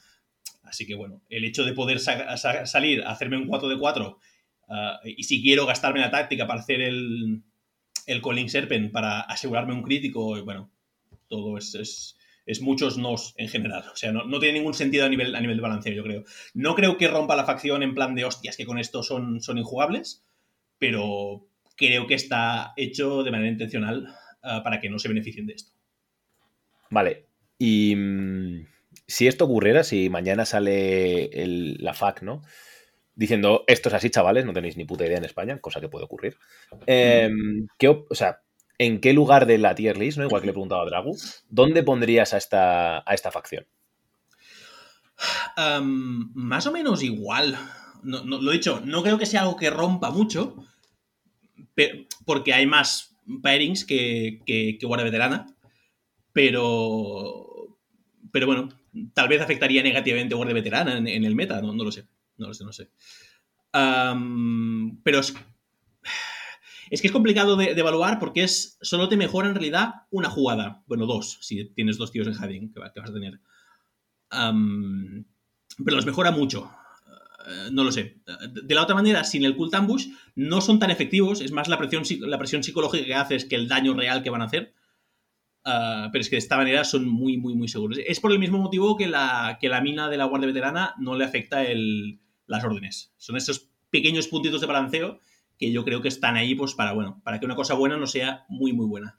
Así 0.64 0.88
que 0.88 0.96
bueno, 0.96 1.22
el 1.30 1.46
hecho 1.46 1.64
de 1.64 1.74
poder 1.74 2.00
sa 2.00 2.38
sa 2.38 2.66
salir, 2.66 3.04
hacerme 3.06 3.38
un 3.38 3.48
4 3.48 3.70
de 3.70 3.78
4, 3.78 4.20
y 5.04 5.24
si 5.24 5.42
quiero 5.42 5.66
gastarme 5.66 6.00
la 6.00 6.10
táctica 6.10 6.48
para 6.48 6.62
hacer 6.62 6.82
el, 6.82 7.44
el 8.08 8.22
Calling 8.22 8.50
Serpent, 8.50 8.92
para 8.92 9.20
asegurarme 9.22 9.74
un 9.74 9.84
crítico, 9.84 10.42
bueno, 10.44 10.72
todo 11.28 11.58
es 11.58 12.16
es 12.46 12.62
muchos 12.62 12.98
nos 12.98 13.34
en 13.38 13.48
general. 13.48 13.84
O 13.92 13.96
sea, 13.96 14.12
no, 14.12 14.26
no, 14.26 14.40
tiene 14.40 14.60
ningún 14.60 14.74
sentido 14.74 15.06
a 15.06 15.10
nivel, 15.10 15.36
a 15.36 15.42
nivel 15.42 15.58
de 15.58 15.62
balanceo, 15.62 15.94
yo 15.94 16.04
creo. 16.04 16.24
No 16.54 16.76
creo 16.76 16.98
que 16.98 17.08
rompa 17.08 17.36
la 17.36 17.46
facción 17.46 17.84
en 17.84 17.96
plan 17.96 18.16
de 18.16 18.26
hostias, 18.26 18.58
que 18.58 18.66
con 18.66 18.80
esto 18.80 19.04
son, 19.04 19.42
son 19.42 19.58
injugables, 19.58 20.24
pero 20.78 21.48
creo 21.76 22.08
que 22.08 22.16
está 22.16 22.74
hecho 22.78 23.24
de 23.24 23.32
manera 23.32 23.52
intencional 23.52 24.08
uh, 24.44 24.64
para 24.64 24.80
que 24.80 24.90
no 24.90 25.00
se 25.00 25.08
beneficien 25.08 25.48
de 25.48 25.54
esto. 25.54 25.72
Vale. 26.90 27.26
Y 27.58 27.96
mmm, 27.96 28.66
si 29.08 29.28
esto 29.28 29.46
ocurriera, 29.46 29.84
si 29.84 30.10
mañana 30.10 30.46
sale 30.46 31.30
la 31.80 31.94
FAC, 31.94 32.24
¿no? 32.24 32.42
Diciendo, 33.14 33.64
esto 33.68 33.90
es 33.90 33.96
así, 33.96 34.10
chavales, 34.10 34.46
no 34.46 34.54
tenéis 34.54 34.78
ni 34.78 34.86
puta 34.86 35.06
idea 35.06 35.18
en 35.18 35.26
España, 35.26 35.60
cosa 35.60 35.82
que 35.82 35.90
puede 35.90 36.06
ocurrir. 36.06 36.38
Eh, 36.88 37.30
¿qué, 37.78 37.88
o 37.90 38.16
sea, 38.16 38.42
en 38.82 39.00
qué 39.00 39.14
lugar 39.14 39.46
de 39.46 39.60
la 39.60 39.76
tier 39.76 39.96
list, 39.96 40.18
¿no? 40.18 40.26
igual 40.26 40.42
que 40.42 40.48
le 40.48 40.52
he 40.52 40.54
preguntado 40.54 40.82
a 40.82 40.86
Dragu, 40.86 41.16
¿dónde 41.50 41.84
pondrías 41.84 42.34
a 42.34 42.38
esta, 42.38 42.98
a 43.08 43.14
esta 43.14 43.30
facción? 43.30 43.68
Um, 45.56 46.32
más 46.34 46.66
o 46.66 46.72
menos 46.72 47.04
igual. 47.04 47.56
Lo 48.02 48.52
he 48.52 48.56
dicho, 48.56 48.82
no 48.84 49.04
creo 49.04 49.20
que 49.20 49.28
sea 49.28 49.42
algo 49.42 49.56
que 49.56 49.70
rompa 49.70 50.10
mucho, 50.10 50.56
pero, 51.76 52.06
porque 52.26 52.56
hay 52.56 52.66
más 52.66 53.16
pairings 53.44 53.86
que, 53.86 54.42
que, 54.48 54.80
que 54.80 54.88
veterana, 54.88 55.46
pero, 56.34 57.78
pero 58.32 58.48
bueno, 58.48 58.70
tal 59.14 59.28
vez 59.28 59.42
afectaría 59.42 59.84
negativamente 59.84 60.34
a 60.34 60.38
guardia 60.38 60.56
veterana 60.56 60.98
en, 60.98 61.24
el 61.24 61.36
meta, 61.36 61.62
no, 61.62 61.72
lo 61.72 61.92
sé, 61.92 62.08
no 62.38 62.48
lo 62.48 62.54
sé, 62.56 62.64
no 62.66 62.74
sé. 62.74 62.90
Um, 63.76 65.00
pero 65.04 65.20
es, 65.20 65.36
es 66.92 67.00
que 67.00 67.08
es 67.08 67.14
complicado 67.14 67.56
de, 67.56 67.72
evaluar 67.72 68.20
porque 68.20 68.44
es 68.44 68.78
solo 68.82 69.08
te 69.08 69.16
mejora 69.16 69.48
en 69.48 69.56
realidad 69.56 70.04
una 70.12 70.30
jugada. 70.30 70.84
Bueno, 70.88 71.06
dos, 71.06 71.38
si 71.40 71.64
tienes 71.74 71.98
dos 71.98 72.12
tíos 72.12 72.28
en 72.28 72.36
Hiding 72.36 72.74
que, 72.74 72.80
vas 72.82 72.92
a 73.10 73.14
tener. 73.14 73.40
Pero 74.30 75.96
los 75.96 76.06
mejora 76.06 76.32
mucho. 76.32 76.70
Uh, 77.48 77.72
no 77.72 77.86
lo 77.86 77.94
sé. 77.94 78.22
De 78.64 78.76
la 78.76 78.84
otra 78.84 78.94
manera, 78.94 79.24
sin 79.24 79.46
el 79.46 79.56
Cult 79.56 79.74
Ambush, 79.74 80.08
no 80.36 80.60
son 80.60 80.80
tan 80.80 80.92
efectivos. 80.92 81.40
Es 81.40 81.54
más 81.54 81.70
la 81.70 81.78
presión, 81.78 82.04
la 82.30 82.38
presión 82.38 82.62
psicológica 82.62 83.06
que 83.06 83.16
haces 83.16 83.46
que 83.46 83.56
el 83.56 83.70
daño 83.70 83.94
real 83.94 84.22
que 84.22 84.30
van 84.30 84.42
a 84.42 84.46
hacer. 84.46 84.74
Uh, 85.66 86.12
pero 86.12 86.22
es 86.22 86.30
que 86.30 86.36
de 86.36 86.40
esta 86.40 86.58
manera 86.58 86.84
son 86.84 87.08
muy, 87.08 87.38
muy, 87.38 87.56
muy 87.56 87.70
seguros. 87.70 88.00
Es 88.06 88.20
por 88.20 88.34
el 88.34 88.40
mismo 88.40 88.58
motivo 88.58 88.98
que 88.98 89.08
la, 89.08 89.60
que 89.62 89.70
la 89.70 89.80
mina 89.80 90.10
de 90.10 90.18
la 90.18 90.26
Guardia 90.26 90.48
Veterana 90.48 90.94
no 91.00 91.16
le 91.16 91.24
afecta 91.24 91.64
el, 91.64 92.20
las 92.48 92.66
órdenes. 92.66 93.14
Son 93.16 93.38
esos 93.38 93.70
pequeños 93.90 94.28
puntitos 94.28 94.60
de 94.60 94.68
balanceo 94.68 95.22
que 95.62 95.72
yo 95.72 95.86
creo 95.86 96.02
que 96.02 96.08
están 96.08 96.38
ahí 96.38 96.56
pues 96.56 96.74
para, 96.74 96.92
bueno, 96.94 97.22
para 97.24 97.40
que 97.40 97.46
una 97.46 97.56
cosa 97.56 97.76
buena 97.76 97.96
no 97.96 98.08
sea 98.08 98.46
muy, 98.50 98.74
muy 98.74 98.88
buena. 98.88 99.16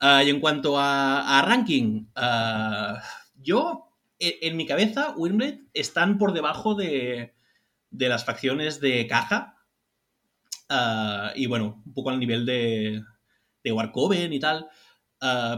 Uh, 0.00 0.22
y 0.24 0.30
en 0.30 0.38
cuanto 0.38 0.78
a, 0.78 1.42
ranking, 1.44 2.06
uh, 2.16 2.96
yo, 3.34 3.90
en, 4.20 4.34
en, 4.40 4.56
mi 4.56 4.66
cabeza, 4.66 5.14
Windblade 5.16 5.64
están 5.74 6.16
por 6.16 6.32
debajo 6.32 6.76
de, 6.76 7.34
de 7.90 8.08
las 8.08 8.24
facciones 8.24 8.80
de 8.80 9.08
caja. 9.08 9.56
Uh, 10.70 11.34
y 11.34 11.46
bueno, 11.46 11.82
un 11.84 11.92
poco 11.92 12.10
al 12.10 12.20
nivel 12.20 12.46
de, 12.46 13.02
de 13.64 13.72
Warcoven 13.72 14.32
y 14.32 14.38
tal. 14.38 14.68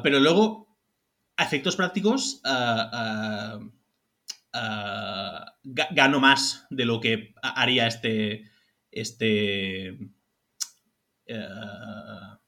pero 0.02 0.18
luego, 0.18 0.78
a 1.36 1.44
efectos 1.44 1.76
prácticos, 1.76 2.40
gano 5.62 6.20
más 6.20 6.66
de 6.70 6.86
lo 6.86 7.02
que 7.02 7.34
haría 7.42 7.86
este, 7.86 8.49
este... 8.90 9.98
Uh, 11.28 12.40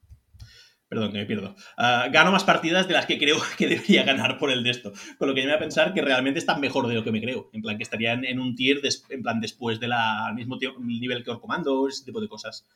perdón, 0.89 1.13
que 1.13 1.19
me 1.19 1.27
pierdo. 1.27 1.55
Uh, 1.79 2.13
gano 2.13 2.33
más 2.33 2.45
partidas 2.45 2.87
de 2.87 2.95
las 2.95 3.07
que 3.07 3.19
creo 3.19 3.39
que 3.59 3.67
debería 3.67 4.03
ganar 4.03 4.39
por 4.39 4.51
el 4.51 4.63
de 4.63 4.71
esto. 4.71 4.93
Con 5.19 5.29
lo 5.29 5.35
que 5.35 5.47
me 5.47 5.53
a 5.53 5.59
pensar 5.59 5.95
que 5.95 6.03
realmente 6.03 6.39
están 6.39 6.61
mejor 6.61 6.87
de 6.87 6.95
lo 6.95 7.05
que 7.05 7.13
me 7.13 7.21
creo. 7.21 7.49
En 7.53 7.63
plan, 7.63 7.77
que 7.77 7.83
estarían 7.83 8.25
en 8.25 8.39
un 8.39 8.55
tier, 8.55 8.83
des, 8.83 9.05
en 9.09 9.23
plan, 9.23 9.41
después 9.41 9.81
del 9.81 9.91
de 9.91 10.35
mismo 10.35 10.59
nivel 10.81 11.25
que 11.25 11.31
Orcomando, 11.31 11.89
ese 11.89 12.05
tipo 12.05 12.21
de 12.21 12.29
cosas. 12.29 12.67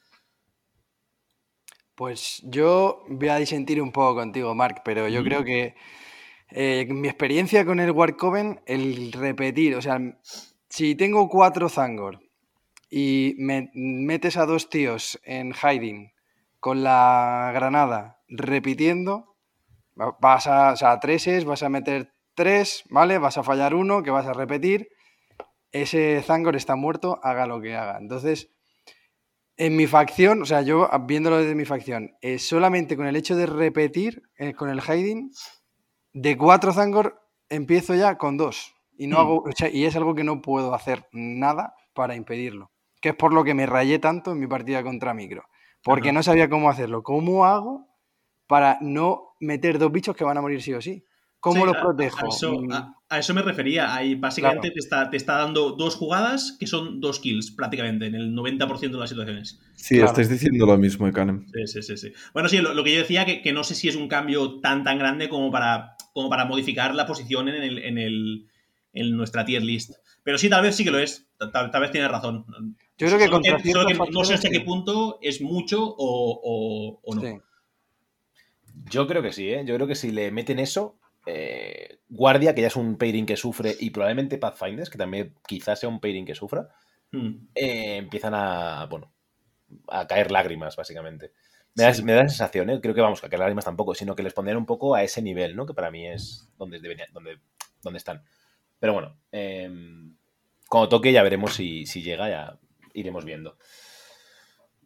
Pues 1.95 2.43
yo 2.45 3.05
voy 3.09 3.29
a 3.29 3.37
disentir 3.37 3.81
un 3.81 3.91
poco 3.91 4.17
contigo, 4.17 4.55
Mark, 4.55 4.83
pero 4.85 5.09
yo 5.09 5.23
mm. 5.23 5.25
creo 5.25 5.45
que 5.45 5.75
eh, 6.51 6.87
mi 6.89 7.09
experiencia 7.09 7.65
con 7.65 7.81
el 7.81 7.91
Warcoven, 7.91 8.61
el 8.67 9.13
repetir, 9.13 9.75
o 9.75 9.83
sea, 9.83 9.99
si 10.69 10.95
tengo 10.95 11.29
cuatro 11.29 11.69
Zangor 11.69 12.26
y 12.99 13.35
me 13.37 13.71
metes 13.75 14.39
a 14.39 14.47
dos 14.47 14.71
tíos 14.71 15.21
en 15.23 15.53
hiding 15.53 16.15
con 16.61 16.83
la 16.83 17.51
granada 17.53 18.23
repitiendo, 18.27 19.37
vas 19.95 20.47
a, 20.47 20.73
o 20.73 20.77
sea, 20.77 20.99
treses, 20.99 21.45
vas 21.45 21.63
a 21.63 21.69
meter 21.69 22.15
tres, 22.35 22.85
¿vale? 22.89 23.19
Vas 23.19 23.37
a 23.37 23.43
fallar 23.43 23.75
uno, 23.75 24.03
que 24.03 24.11
vas 24.11 24.25
a 24.25 24.33
repetir. 24.33 24.89
Ese 25.73 26.23
Zangor 26.23 26.57
está 26.57 26.75
muerto, 26.75 27.21
haga 27.23 27.47
lo 27.47 27.61
que 27.61 27.77
haga. 27.77 27.99
Entonces, 27.99 28.51
en 29.59 29.77
mi 29.77 29.87
facción, 29.87 30.41
o 30.41 30.47
sea, 30.47 30.63
yo 30.63 30.89
viéndolo 31.07 31.37
desde 31.37 31.55
mi 31.55 31.67
facción, 31.67 32.17
eh, 32.23 32.39
solamente 32.39 32.97
con 32.97 33.07
el 33.07 33.17
hecho 33.17 33.37
de 33.37 33.45
repetir 33.45 34.23
eh, 34.39 34.55
con 34.55 34.71
el 34.71 34.81
hiding, 34.81 35.33
de 36.15 36.39
cuatro 36.39 36.73
Zangor 36.73 37.21
empiezo 37.51 37.95
ya 37.95 38.17
con 38.17 38.39
dos. 38.39 38.75
Y, 38.97 39.07
no 39.07 39.19
mm. 39.19 39.21
hago, 39.21 39.37
o 39.43 39.53
sea, 39.55 39.69
y 39.69 39.85
es 39.85 39.95
algo 39.97 40.15
que 40.15 40.25
no 40.25 40.41
puedo 40.41 40.73
hacer 40.73 41.07
nada 41.13 41.75
para 41.93 42.17
impedirlo 42.17 42.71
que 43.07 43.11
es 43.11 43.17
por 43.17 43.33
lo 43.33 43.45
que 43.45 43.55
me 43.55 43.67
rayé 43.67 44.01
tanto 44.01 44.33
en 44.33 44.41
mi 44.41 44.49
partida 44.49 44.83
contra 44.83 45.15
Micro, 45.15 45.45
porque 45.85 46.11
no 46.11 46.25
sabía 46.25 46.49
cómo 46.49 46.69
hacerlo. 46.69 47.05
¿Cómo 47.05 47.47
hago 47.47 47.87
para 48.49 48.79
no 48.81 49.37
meter 49.39 49.79
dos 49.79 49.93
bichos 49.93 50.17
que 50.17 50.25
van 50.25 50.37
a 50.37 50.41
morir 50.41 50.61
sí 50.61 50.75
o 50.75 50.81
sí? 50.81 51.05
¿Cómo 51.39 51.61
sí, 51.61 51.67
los 51.67 51.77
protejo? 51.77 52.19
A, 52.19 52.25
a, 52.25 52.29
eso, 52.29 52.63
a, 52.73 52.95
a, 53.09 53.19
eso, 53.21 53.33
me 53.33 53.43
refería. 53.43 53.95
Ahí 53.95 54.17
básicamente 54.17 54.63
claro. 54.63 54.75
te, 54.75 54.81
está, 54.81 55.11
te, 55.11 55.17
está, 55.17 55.37
dando 55.37 55.71
dos 55.77 55.95
jugadas 55.95 56.57
que 56.59 56.67
son 56.67 57.01
dos 57.01 57.21
kills 57.21 57.53
prácticamente 57.53 58.07
en 58.07 58.17
el 58.17 58.35
90% 58.35 58.91
de 58.91 58.99
las 58.99 59.11
situaciones. 59.11 59.61
Sí, 59.77 59.95
claro. 59.95 60.11
estáis 60.11 60.29
diciendo 60.29 60.67
lo 60.67 60.77
mismo, 60.77 61.09
Canem. 61.13 61.47
Sí, 61.55 61.67
sí, 61.69 61.83
sí, 61.85 61.97
sí, 61.97 62.13
Bueno, 62.35 62.49
sí, 62.49 62.59
lo, 62.59 62.75
lo, 62.75 62.83
que 62.83 62.93
yo 62.93 62.99
decía 62.99 63.25
que, 63.25 63.41
que, 63.41 63.53
no 63.53 63.63
sé 63.63 63.77
si 63.77 63.89
es 63.89 63.95
un 63.95 64.09
cambio 64.09 64.59
tan 64.59 64.83
tan 64.83 64.99
grande 64.99 65.29
como 65.29 65.53
para, 65.53 65.95
como 66.13 66.29
para 66.29 66.45
modificar 66.45 66.93
la 66.93 67.07
posición 67.07 67.49
en, 67.49 67.63
el, 67.63 67.79
en, 67.79 67.99
el, 67.99 68.49
en 68.93 69.17
nuestra 69.17 69.45
tier 69.45 69.63
list. 69.63 69.93
Pero 70.25 70.39
sí, 70.39 70.51
tal 70.51 70.63
vez 70.63 70.75
sí 70.75 70.83
que 70.83 70.91
lo 70.91 70.99
es. 70.99 71.29
Tal, 71.39 71.71
tal 71.71 71.81
vez 71.81 71.93
tienes 71.93 72.11
razón. 72.11 72.45
Yo 72.99 73.07
creo 73.09 73.19
que 73.19 73.25
solo 73.25 73.37
contra 73.37 73.57
que, 73.59 73.73
solo 73.73 73.87
que 73.87 74.13
no 74.13 74.25
sé 74.25 74.35
hasta 74.35 74.49
qué 74.49 74.61
punto 74.61 75.19
es 75.21 75.41
mucho 75.43 75.85
o, 75.85 76.41
o, 76.43 77.01
o 77.03 77.15
no. 77.15 77.21
Sí. 77.21 77.39
Yo 78.91 79.07
creo 79.07 79.23
que 79.23 79.33
sí, 79.33 79.51
¿eh? 79.51 79.65
Yo 79.67 79.75
creo 79.75 79.87
que 79.87 79.95
si 79.95 80.11
le 80.13 80.31
meten 80.31 80.59
eso, 80.59 80.99
eh, 81.27 81.99
Guardia, 82.09 82.55
que 82.55 82.61
ya 82.61 82.69
es 82.69 82.77
un 82.77 82.97
pairing 82.97 83.27
que 83.27 83.37
sufre, 83.37 83.75
y 83.79 83.91
probablemente 83.91 84.39
Pathfinders, 84.39 84.91
que 84.91 84.99
también 84.99 85.35
quizás 85.47 85.81
sea 85.81 85.89
un 85.89 86.01
pairing 86.01 86.25
que 86.25 86.35
sufra, 86.35 86.69
hmm. 87.13 87.49
eh, 87.55 87.97
empiezan 87.97 88.35
a, 88.35 88.87
bueno, 88.87 89.13
a 89.89 90.07
caer 90.07 90.31
lágrimas, 90.31 90.77
básicamente. 90.77 91.33
Me 91.75 91.83
da, 91.85 91.93
me 92.03 92.13
da 92.13 92.23
la 92.23 92.29
sensación, 92.29 92.71
¿eh? 92.71 92.81
creo 92.81 92.95
que 92.95 93.01
vamos, 93.01 93.23
a 93.23 93.29
caer 93.29 93.41
lágrimas 93.41 93.65
tampoco, 93.65 93.95
sino 93.95 94.15
que 94.15 94.23
les 94.23 94.33
pondrían 94.33 94.57
un 94.57 94.67
poco 94.67 94.95
a 94.95 95.03
ese 95.03 95.21
nivel, 95.21 95.57
¿no? 95.57 95.67
Que 95.67 95.75
para 95.75 95.91
mí 95.91 96.07
es 96.07 96.49
donde, 96.57 96.79
donde, 97.13 97.39
donde 97.83 97.99
están. 97.99 98.23
Pero 98.79 98.95
bueno, 98.95 99.19
eh, 99.33 99.69
cuando 100.69 100.89
toque 100.89 101.13
ya 101.13 101.23
veremos 101.23 101.55
si, 101.55 101.85
si 101.87 102.03
llega, 102.03 102.29
ya 102.29 102.59
iremos 102.97 103.25
viendo. 103.25 103.57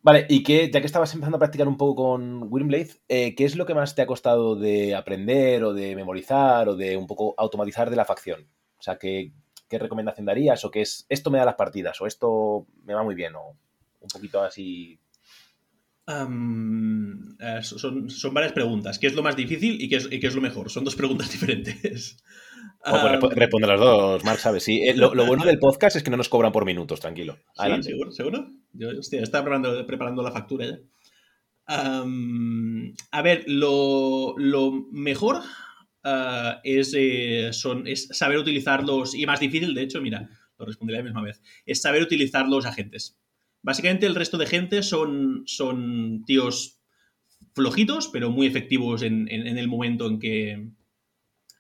Vale, 0.03 0.27
y 0.31 0.43
que 0.43 0.71
ya 0.71 0.81
que 0.81 0.87
estabas 0.87 1.13
empezando 1.13 1.37
a 1.37 1.41
practicar 1.41 1.69
un 1.69 1.77
poco 1.77 2.05
con 2.05 2.51
Windblade, 2.51 2.91
eh, 3.09 3.35
¿qué 3.35 3.45
es 3.45 3.55
lo 3.57 3.67
que 3.67 3.75
más 3.75 3.95
te 3.95 4.01
ha 4.01 4.07
costado 4.07 4.57
de 4.57 4.95
aprender 4.95 5.63
o 5.63 5.75
de 5.75 5.95
memorizar 5.95 6.71
o 6.71 6.77
de 6.77 6.97
un 6.97 7.07
poco 7.07 7.35
automatizar 7.37 7.91
de 7.91 7.97
la 7.97 8.07
facción? 8.07 8.49
O 8.79 8.83
sea, 8.83 8.99
¿qué, 8.99 9.33
recomendación 9.71 10.25
darías? 10.25 10.65
¿O 10.65 10.71
qué 10.71 10.81
es 10.81 11.05
esto 11.11 11.31
me 11.31 11.39
da 11.39 11.45
las 11.45 11.57
partidas? 11.57 12.01
¿O 12.01 12.07
esto 12.07 12.67
me 12.85 12.95
va 12.95 13.03
muy 13.03 13.15
bien? 13.15 13.35
¿O 13.35 13.57
un 14.01 14.09
poquito 14.09 14.43
así 14.43 14.99
uh, 16.09 17.63
son, 17.63 18.09
son, 18.09 18.35
varias 18.35 18.53
preguntas. 18.53 18.99
¿Qué 18.99 19.07
es 19.07 19.15
lo 19.15 19.23
más 19.23 19.37
difícil 19.37 19.83
y 19.83 19.89
qué 19.91 19.97
es, 19.97 20.09
y 20.11 20.19
qué 20.19 20.29
es 20.29 20.35
lo 20.35 20.41
mejor? 20.41 20.71
Son 20.71 20.83
dos 20.83 20.97
preguntas 20.97 21.31
diferentes. 21.33 22.17
Oh, 22.83 23.19
pues 23.21 23.35
responde 23.35 23.67
las 23.69 23.79
dos, 23.79 24.25
Mark, 24.25 24.39
¿sabes? 24.39 24.65
Sí, 24.65 24.83
eh, 24.83 24.95
lo, 24.95 25.15
lo, 25.15 25.27
bueno 25.27 25.45
del 25.45 25.59
podcast 25.59 25.97
es 25.97 26.03
que 26.03 26.11
no 26.11 26.17
nos 26.17 26.31
cobran 26.31 26.51
por 26.51 26.65
minutos, 26.65 26.99
tranquilo. 26.99 27.37
Sí, 27.55 27.83
¿Seguro? 27.83 28.11
¿Seguro? 28.11 28.51
Yo 28.73 28.89
hostia, 28.99 29.23
estaba 29.23 29.45
preparando, 29.45 29.87
preparando, 29.87 30.23
la 30.23 30.33
factura 30.33 30.67
ya. 30.67 32.03
Um, 32.03 32.95
a 33.11 33.23
ver, 33.23 33.45
lo, 33.47 34.35
lo 34.39 34.73
mejor 34.91 35.37
uh, 36.05 36.59
es, 36.65 36.95
eh, 36.97 37.51
son, 37.53 37.87
es 37.87 38.09
saber 38.13 38.39
utilizarlos, 38.39 39.15
y 39.15 39.27
más 39.27 39.41
difícil, 39.41 39.75
de 39.75 39.83
hecho, 39.83 40.01
mira, 40.01 40.31
lo 40.59 40.65
responderé 40.65 40.99
a 40.99 41.03
la 41.03 41.11
misma 41.11 41.23
vez, 41.23 41.43
es 41.67 41.83
saber 41.83 42.03
utilizar 42.03 42.49
los 42.49 42.65
agentes. 42.65 43.19
Básicamente 43.61 44.07
el 44.07 44.15
resto 44.15 44.39
de 44.39 44.47
gente 44.47 44.83
son, 44.83 45.43
son 45.45 46.25
tíos 46.25 46.81
flojitos, 47.55 48.09
pero 48.09 48.31
muy 48.31 48.47
efectivos 48.47 49.03
en, 49.03 49.29
en, 49.31 49.47
en 49.47 49.59
el 49.59 49.69
momento 49.69 50.07
en 50.07 50.19
que, 50.19 50.53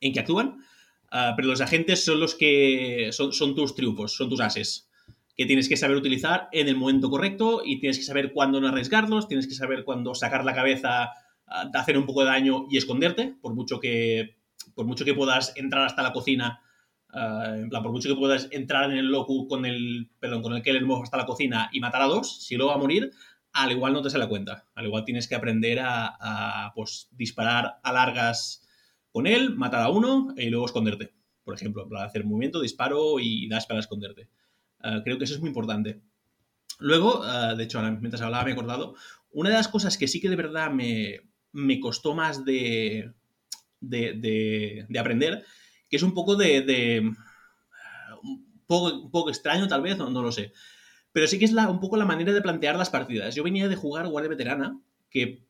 en 0.01 0.13
que 0.15 0.21
actúan. 0.21 0.65
Uh, 1.13 1.35
pero 1.35 1.49
los 1.49 1.61
agentes 1.61 2.05
son 2.05 2.21
los 2.21 2.37
que 2.37 3.09
son, 3.11 3.33
son, 3.33 3.57
tus 3.57 3.75
triunfos, 3.75 4.15
son 4.15 4.29
tus 4.29 4.41
ases, 4.41 4.89
que 5.37 5.45
tienes 5.45 5.69
que 5.69 5.77
saber 5.77 5.97
utilizar 5.97 6.49
en 6.53 6.69
el 6.69 6.77
momento 6.77 7.11
correcto 7.11 7.63
y 7.65 7.81
tienes 7.81 7.99
que 7.99 8.05
saber 8.05 8.33
cuándo 8.33 8.61
no 8.61 8.69
arriesgarlos, 8.69 9.27
tienes 9.27 9.49
que 9.49 9.55
saber 9.55 9.85
cuándo 9.85 10.15
sacar 10.15 10.45
la 10.45 10.55
cabeza, 10.55 11.11
uh, 11.49 11.77
hacer 11.77 11.99
un 11.99 12.07
poco 12.07 12.21
de 12.21 12.27
daño 12.27 12.67
y 12.71 12.77
esconderte, 12.77 13.35
por 13.41 13.55
mucho 13.55 13.81
que, 13.81 14.37
por 14.75 14.87
mucho 14.87 15.05
que 15.05 15.15
puedas 15.15 15.53
entrar 15.57 15.85
hasta 15.85 16.03
la 16.03 16.13
cocina, 16.13 16.61
plan, 17.11 17.83
por 17.83 17.91
mucho 17.91 18.09
que 18.09 18.15
puedas 18.15 18.49
entrar 18.53 18.91
en 18.93 18.99
el 18.99 19.07
locu 19.07 19.49
con 19.49 19.67
el, 19.67 20.11
perdón, 20.21 20.43
con 20.43 20.55
el 20.55 20.63
Killer 20.63 20.85
Mob 20.85 21.03
hasta 21.03 21.17
la 21.17 21.27
cocina 21.27 21.69
y 21.73 21.81
matar 21.81 22.03
a 22.03 22.07
dos, 22.07 22.45
si 22.45 22.55
luego 22.55 22.71
va 22.71 22.77
a 22.77 22.81
morir, 22.81 23.11
al 23.53 23.73
igual 23.73 23.93
no 23.93 24.03
te 24.03 24.11
sale 24.11 24.29
cuenta. 24.29 24.67
Al 24.77 24.87
igual 24.87 25.05
tienes 25.05 25.27
que 25.27 25.35
aprender 25.35 25.81
a, 25.81 26.07
a 26.21 26.73
pues, 26.73 27.09
disparar 27.11 27.81
a 27.83 27.93
largas 27.93 28.65
con 29.13 29.27
él, 29.27 29.57
matar 29.57 29.83
a 29.83 29.91
uno 29.91 30.35
y 30.37 30.51
luego 30.51 30.67
esconderte. 30.67 31.13
Por 31.45 31.55
ejemplo, 31.55 31.89
para 31.89 32.05
hacer 32.05 32.25
movimiento, 32.25 32.61
disparo 32.61 33.19
y 33.19 33.49
das 33.49 33.67
para 33.67 33.81
esconderte. 33.81 34.29
Uh, 34.83 35.03
creo 35.03 35.19
que 35.19 35.25
eso 35.25 35.35
es 35.35 35.41
muy 35.41 35.49
importante. 35.49 36.01
Luego, 36.79 37.21
uh, 37.21 37.57
de 37.57 37.65
hecho, 37.65 37.81
mientras 37.83 38.23
hablaba 38.23 38.45
me 38.45 38.51
he 38.51 38.53
acordado, 38.55 38.95
una 39.33 39.51
de 39.51 39.57
las 39.57 39.69
cosas 39.69 39.99
que 39.99 40.09
sí 40.09 40.21
que 40.21 40.31
de 40.31 40.37
verdad 40.37 40.71
me, 40.71 41.21
me 41.53 41.81
costó 41.81 42.15
más 42.15 42.45
de, 42.45 43.13
de, 43.81 44.15
de, 44.15 44.87
de, 44.89 44.99
aprender, 44.99 45.45
que 45.89 45.97
es 45.97 46.03
un 46.03 46.15
poco 46.15 46.37
de... 46.37 46.63
de 46.63 47.13
un, 48.23 48.65
poco, 48.67 48.95
un, 48.95 49.11
poco, 49.11 49.31
extraño 49.31 49.67
tal 49.67 49.83
vez, 49.83 49.99
no, 49.99 50.11
no, 50.11 50.23
lo 50.23 50.33
sé. 50.33 50.53
Pero 51.13 51.27
sí 51.27 51.39
que 51.39 51.45
es 51.45 51.53
la, 51.53 51.69
un 51.69 51.81
poco 51.81 51.97
la 51.97 52.05
manera 52.05 52.33
de 52.33 52.43
plantear 52.43 52.77
las 52.77 52.91
partidas. 52.91 53.35
Yo 53.35 53.43
venía 53.43 53.69
de 53.69 53.77
jugar 53.77 54.07
Guardia 54.07 54.31
Veterana, 54.31 54.81
que 55.11 55.45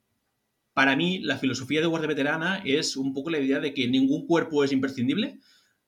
para 0.81 0.97
mí 0.97 1.19
la 1.19 1.37
filosofía 1.37 1.83
de 1.83 1.87
Guardia 1.87 2.09
Veterana 2.09 2.63
es 2.65 2.97
un 2.97 3.13
poco 3.13 3.29
la 3.29 3.39
idea 3.39 3.61
de 3.61 3.75
que 3.75 3.87
ningún 3.87 4.27
cuerpo 4.27 4.65
es 4.65 4.73
imprescindible. 4.73 5.39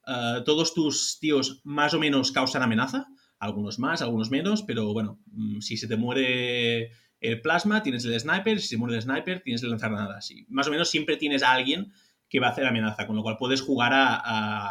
Uh, 0.06 0.44
todos 0.44 0.74
tus 0.74 1.18
tíos 1.18 1.62
más 1.64 1.94
o 1.94 1.98
menos 1.98 2.30
causan 2.30 2.62
amenaza, 2.62 3.06
algunos 3.38 3.78
más, 3.78 4.02
algunos 4.02 4.30
menos, 4.30 4.62
pero 4.64 4.92
bueno, 4.92 5.18
mm, 5.28 5.60
si 5.60 5.78
se 5.78 5.88
te 5.88 5.96
muere 5.96 6.90
el 7.20 7.40
plasma, 7.40 7.82
tienes 7.82 8.04
el 8.04 8.20
sniper, 8.20 8.60
si 8.60 8.68
se 8.68 8.76
muere 8.76 8.96
el 8.96 9.00
sniper, 9.00 9.40
tienes 9.40 9.62
el 9.62 9.70
lanzagranadas. 9.70 10.30
Y 10.30 10.44
más 10.50 10.68
o 10.68 10.70
menos 10.70 10.90
siempre 10.90 11.16
tienes 11.16 11.42
a 11.42 11.52
alguien 11.52 11.90
que 12.28 12.38
va 12.38 12.48
a 12.48 12.50
hacer 12.50 12.66
amenaza, 12.66 13.06
con 13.06 13.16
lo 13.16 13.22
cual 13.22 13.38
puedes 13.38 13.62
jugar 13.62 13.94
a, 13.94 14.20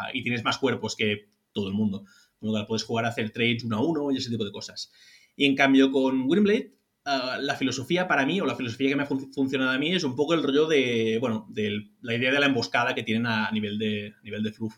a, 0.06 0.14
y 0.14 0.22
tienes 0.22 0.44
más 0.44 0.58
cuerpos 0.58 0.94
que 0.94 1.32
todo 1.50 1.66
el 1.66 1.74
mundo, 1.74 2.04
con 2.38 2.46
lo 2.46 2.52
cual 2.52 2.66
puedes 2.68 2.84
jugar 2.84 3.06
a 3.06 3.08
hacer 3.08 3.32
trades 3.32 3.64
uno 3.64 3.76
a 3.76 3.84
uno 3.84 4.12
y 4.12 4.18
ese 4.18 4.30
tipo 4.30 4.44
de 4.44 4.52
cosas. 4.52 4.92
Y 5.34 5.46
en 5.46 5.56
cambio 5.56 5.90
con 5.90 6.30
Windblade 6.30 6.76
Uh, 7.04 7.40
la 7.40 7.56
filosofía 7.56 8.06
para 8.06 8.24
mí, 8.24 8.40
o 8.40 8.46
la 8.46 8.54
filosofía 8.54 8.88
que 8.88 8.94
me 8.94 9.02
ha 9.02 9.06
fun 9.06 9.32
funcionado 9.32 9.72
a 9.72 9.78
mí, 9.78 9.92
es 9.92 10.04
un 10.04 10.14
poco 10.14 10.34
el 10.34 10.42
rollo 10.42 10.66
de, 10.66 11.18
bueno, 11.20 11.46
de 11.50 11.90
la 12.00 12.14
idea 12.14 12.30
de 12.30 12.38
la 12.38 12.46
emboscada 12.46 12.94
que 12.94 13.02
tienen 13.02 13.26
a, 13.26 13.50
nivel 13.50 13.76
de, 13.76 14.14
a 14.16 14.22
nivel 14.22 14.42
de 14.44 14.52
fluff. 14.52 14.76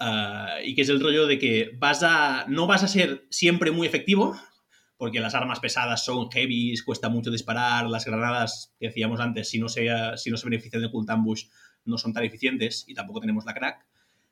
Uh, 0.00 0.62
y 0.64 0.74
que 0.74 0.82
es 0.82 0.88
el 0.88 1.00
rollo 1.00 1.26
de 1.26 1.38
que 1.38 1.70
vas 1.78 2.02
a, 2.02 2.44
no 2.48 2.66
vas 2.66 2.82
a 2.82 2.88
ser 2.88 3.26
siempre 3.30 3.70
muy 3.70 3.86
efectivo, 3.86 4.36
porque 4.96 5.20
las 5.20 5.36
armas 5.36 5.60
pesadas 5.60 6.04
son 6.04 6.28
heavies, 6.28 6.82
cuesta 6.82 7.08
mucho 7.08 7.30
disparar, 7.30 7.86
las 7.86 8.04
granadas 8.04 8.74
que 8.80 8.88
decíamos 8.88 9.20
antes, 9.20 9.48
si 9.48 9.60
no 9.60 9.68
se, 9.68 9.88
si 10.16 10.30
no 10.30 10.36
se 10.36 10.48
benefician 10.48 10.82
del 10.82 10.90
Cult 10.90 11.08
Ambush, 11.08 11.44
no 11.84 11.98
son 11.98 12.12
tan 12.12 12.24
eficientes 12.24 12.84
y 12.88 12.94
tampoco 12.94 13.20
tenemos 13.20 13.44
la 13.44 13.54
crack. 13.54 13.86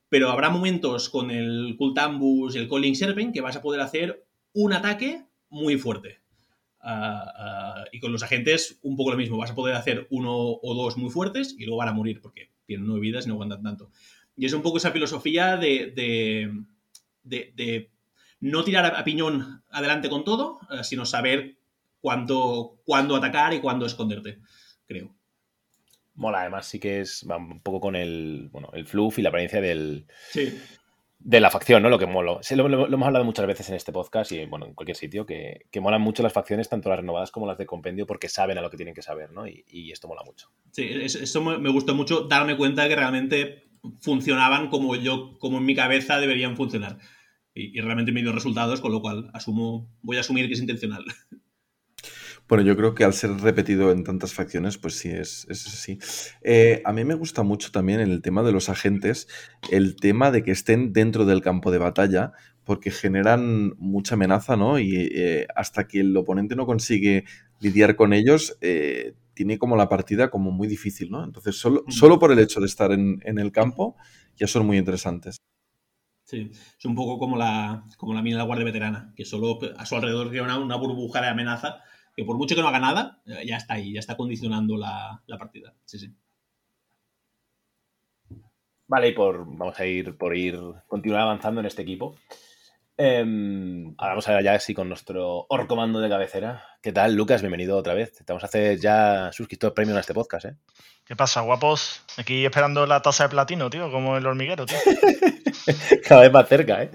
Pero 0.08 0.30
habrá 0.30 0.50
momentos 0.50 1.08
con 1.08 1.30
el 1.30 1.76
Cult 1.78 1.98
Ambush 1.98 2.56
y 2.56 2.58
el 2.58 2.68
Calling 2.68 2.96
Serpent 2.96 3.32
que 3.32 3.40
vas 3.40 3.56
a 3.56 3.62
poder 3.62 3.80
hacer 3.80 4.26
un 4.52 4.72
ataque 4.72 5.24
muy 5.48 5.78
fuerte. 5.78 6.25
Uh, 6.86 6.88
uh, 6.88 7.84
y 7.90 7.98
con 7.98 8.12
los 8.12 8.22
agentes 8.22 8.78
un 8.82 8.96
poco 8.96 9.10
lo 9.10 9.16
mismo, 9.16 9.36
vas 9.36 9.50
a 9.50 9.56
poder 9.56 9.74
hacer 9.74 10.06
uno 10.10 10.32
o 10.36 10.74
dos 10.76 10.96
muy 10.96 11.10
fuertes 11.10 11.56
y 11.58 11.64
luego 11.64 11.78
van 11.78 11.88
a 11.88 11.92
morir 11.92 12.20
porque 12.20 12.52
tienen 12.64 12.86
nueve 12.86 13.00
vidas 13.00 13.24
y 13.24 13.28
no 13.28 13.34
aguantan 13.34 13.64
tanto. 13.64 13.90
Y 14.36 14.46
es 14.46 14.52
un 14.52 14.62
poco 14.62 14.76
esa 14.76 14.92
filosofía 14.92 15.56
de, 15.56 15.92
de, 15.96 16.52
de, 17.24 17.52
de 17.56 17.90
no 18.38 18.62
tirar 18.62 18.94
a, 18.94 19.02
piñón 19.02 19.64
adelante 19.68 20.08
con 20.08 20.22
todo, 20.22 20.60
uh, 20.70 20.84
sino 20.84 21.04
saber 21.06 21.56
cuándo, 22.00 22.78
cuándo 22.84 23.16
atacar 23.16 23.52
y 23.52 23.58
cuándo 23.58 23.84
esconderte, 23.84 24.38
creo. 24.86 25.12
Mola, 26.14 26.42
además 26.42 26.66
sí 26.68 26.78
que 26.78 27.00
es 27.00 27.26
va 27.28 27.36
un 27.36 27.60
poco 27.62 27.80
con 27.80 27.96
el, 27.96 28.48
bueno, 28.52 28.70
el 28.74 28.86
fluff 28.86 29.18
y 29.18 29.22
la 29.22 29.30
apariencia 29.30 29.60
del... 29.60 30.06
Sí 30.30 30.56
de 31.26 31.40
la 31.40 31.50
facción, 31.50 31.82
¿no? 31.82 31.90
Lo 31.90 31.98
que 31.98 32.06
mola. 32.06 32.38
Sí, 32.40 32.54
lo, 32.54 32.66
hemos 32.66 33.06
hablado 33.06 33.24
muchas 33.24 33.48
veces 33.48 33.68
en 33.68 33.74
este 33.74 33.90
podcast 33.90 34.30
y, 34.30 34.46
bueno, 34.46 34.64
en 34.64 34.74
cualquier 34.74 34.96
sitio, 34.96 35.26
que, 35.26 35.66
que, 35.72 35.80
molan 35.80 36.00
mucho 36.00 36.22
las 36.22 36.32
facciones, 36.32 36.68
tanto 36.68 36.88
las 36.88 37.00
renovadas 37.00 37.32
como 37.32 37.48
las 37.48 37.58
de 37.58 37.66
compendio, 37.66 38.06
porque 38.06 38.28
saben 38.28 38.58
a 38.58 38.62
lo 38.62 38.70
que 38.70 38.76
tienen 38.76 38.94
que 38.94 39.02
saber, 39.02 39.32
¿no? 39.32 39.44
Y, 39.48 39.64
y 39.66 39.90
esto 39.90 40.06
mola 40.06 40.22
mucho. 40.24 40.52
Sí, 40.70 40.88
eso 41.02 41.42
me 41.42 41.70
gustó 41.70 41.96
mucho, 41.96 42.28
darme 42.28 42.56
cuenta 42.56 42.88
que 42.88 42.94
realmente 42.94 43.64
funcionaban 44.00 44.68
como 44.68 44.94
yo, 44.94 45.36
como 45.40 45.58
en 45.58 45.64
mi 45.64 45.74
cabeza 45.74 46.20
deberían 46.20 46.56
funcionar. 46.56 46.98
Y, 47.52 47.76
y 47.76 47.80
realmente 47.80 48.12
me 48.12 48.22
dio 48.22 48.30
resultados, 48.30 48.80
con 48.80 48.92
lo 48.92 49.00
cual 49.00 49.28
asumo, 49.34 49.90
voy 50.02 50.18
a 50.18 50.20
asumir 50.20 50.46
que 50.46 50.54
es 50.54 50.60
intencional. 50.60 51.04
Bueno, 52.48 52.62
yo 52.62 52.76
creo 52.76 52.94
que 52.94 53.02
al 53.02 53.12
ser 53.12 53.32
repetido 53.40 53.90
en 53.90 54.04
tantas 54.04 54.32
facciones, 54.32 54.78
pues 54.78 54.94
sí, 54.94 55.08
es, 55.08 55.46
es 55.50 55.66
así. 55.66 55.98
Eh, 56.42 56.80
a 56.84 56.92
mí 56.92 57.04
me 57.04 57.14
gusta 57.14 57.42
mucho 57.42 57.72
también 57.72 57.98
en 57.98 58.10
el 58.10 58.22
tema 58.22 58.44
de 58.44 58.52
los 58.52 58.68
agentes, 58.68 59.26
el 59.70 59.96
tema 59.96 60.30
de 60.30 60.44
que 60.44 60.52
estén 60.52 60.92
dentro 60.92 61.24
del 61.24 61.42
campo 61.42 61.72
de 61.72 61.78
batalla, 61.78 62.32
porque 62.62 62.92
generan 62.92 63.74
mucha 63.78 64.14
amenaza, 64.14 64.56
¿no? 64.56 64.78
Y 64.78 64.94
eh, 64.96 65.48
hasta 65.56 65.88
que 65.88 66.00
el 66.00 66.16
oponente 66.16 66.54
no 66.54 66.66
consigue 66.66 67.24
lidiar 67.60 67.96
con 67.96 68.12
ellos, 68.12 68.56
eh, 68.60 69.14
tiene 69.34 69.58
como 69.58 69.76
la 69.76 69.88
partida 69.88 70.30
como 70.30 70.52
muy 70.52 70.68
difícil, 70.68 71.10
¿no? 71.10 71.24
Entonces, 71.24 71.56
solo, 71.56 71.84
solo 71.88 72.18
por 72.20 72.30
el 72.30 72.38
hecho 72.38 72.60
de 72.60 72.66
estar 72.66 72.92
en, 72.92 73.20
en, 73.24 73.38
el 73.38 73.50
campo, 73.50 73.96
ya 74.36 74.46
son 74.46 74.66
muy 74.66 74.78
interesantes. 74.78 75.36
Sí, 76.22 76.50
es 76.52 76.84
un 76.84 76.94
poco 76.94 77.18
como 77.18 77.36
la, 77.36 77.84
como 77.96 78.14
la 78.14 78.22
mina 78.22 78.36
de 78.36 78.38
la 78.38 78.46
Guardia 78.46 78.64
Veterana, 78.64 79.12
que 79.16 79.24
solo 79.24 79.58
a 79.76 79.84
su 79.84 79.96
alrededor 79.96 80.30
tiene 80.30 80.44
una, 80.44 80.58
una 80.58 80.76
burbuja 80.76 81.20
de 81.20 81.28
amenaza 81.28 81.82
que 82.16 82.24
por 82.24 82.38
mucho 82.38 82.54
que 82.54 82.62
no 82.62 82.68
haga 82.68 82.80
nada, 82.80 83.20
ya 83.44 83.58
está 83.58 83.74
ahí, 83.74 83.92
ya 83.92 84.00
está 84.00 84.16
condicionando 84.16 84.78
la, 84.78 85.22
la 85.26 85.36
partida. 85.36 85.74
Sí, 85.84 85.98
sí. 85.98 86.14
Vale, 88.88 89.08
y 89.08 89.12
por, 89.12 89.44
vamos 89.44 89.78
a 89.78 89.84
ir 89.84 90.16
por 90.16 90.34
ir, 90.34 90.58
continuar 90.86 91.22
avanzando 91.22 91.60
en 91.60 91.66
este 91.66 91.82
equipo. 91.82 92.16
Eh, 92.96 93.20
ahora 93.98 94.12
vamos 94.12 94.26
a 94.28 94.34
ver 94.34 94.44
ya 94.44 94.54
así 94.54 94.72
con 94.72 94.88
nuestro 94.88 95.44
orcomando 95.50 96.00
de 96.00 96.08
cabecera. 96.08 96.64
¿Qué 96.80 96.92
tal, 96.92 97.14
Lucas? 97.14 97.42
Bienvenido 97.42 97.76
otra 97.76 97.92
vez. 97.92 98.12
Te 98.16 98.24
vamos 98.28 98.44
a 98.44 98.46
hacer 98.46 98.78
ya 98.78 99.30
suscriptor 99.32 99.74
premium 99.74 99.98
a 99.98 100.00
este 100.00 100.14
podcast, 100.14 100.46
¿eh? 100.46 100.56
¿Qué 101.04 101.14
pasa, 101.14 101.42
guapos? 101.42 102.02
Aquí 102.16 102.46
esperando 102.46 102.86
la 102.86 103.02
taza 103.02 103.24
de 103.24 103.30
platino, 103.30 103.68
tío, 103.68 103.90
como 103.90 104.16
el 104.16 104.24
hormiguero, 104.24 104.64
tío. 104.64 104.78
Cada 106.08 106.22
vez 106.22 106.32
más 106.32 106.48
cerca, 106.48 106.82
¿eh? 106.82 106.90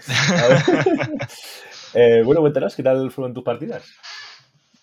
eh 1.94 2.22
bueno, 2.26 2.42
cuéntanos, 2.42 2.76
¿qué 2.76 2.82
tal 2.82 3.12
fueron 3.12 3.36
tus 3.36 3.44
partidas? 3.44 3.84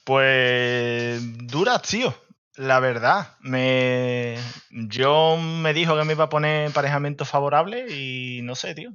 Pues 0.09 1.21
duras, 1.47 1.83
tío. 1.83 2.15
La 2.57 2.81
verdad, 2.81 3.37
me 3.41 4.39
yo 4.71 5.37
me 5.37 5.75
dijo 5.75 5.99
que 5.99 6.05
me 6.05 6.15
iba 6.15 6.25
a 6.25 6.29
poner 6.31 6.65
emparejamiento 6.65 7.27
favorable 7.27 7.95
y 7.95 8.41
no 8.41 8.55
sé, 8.55 8.75
tío. 8.75 8.91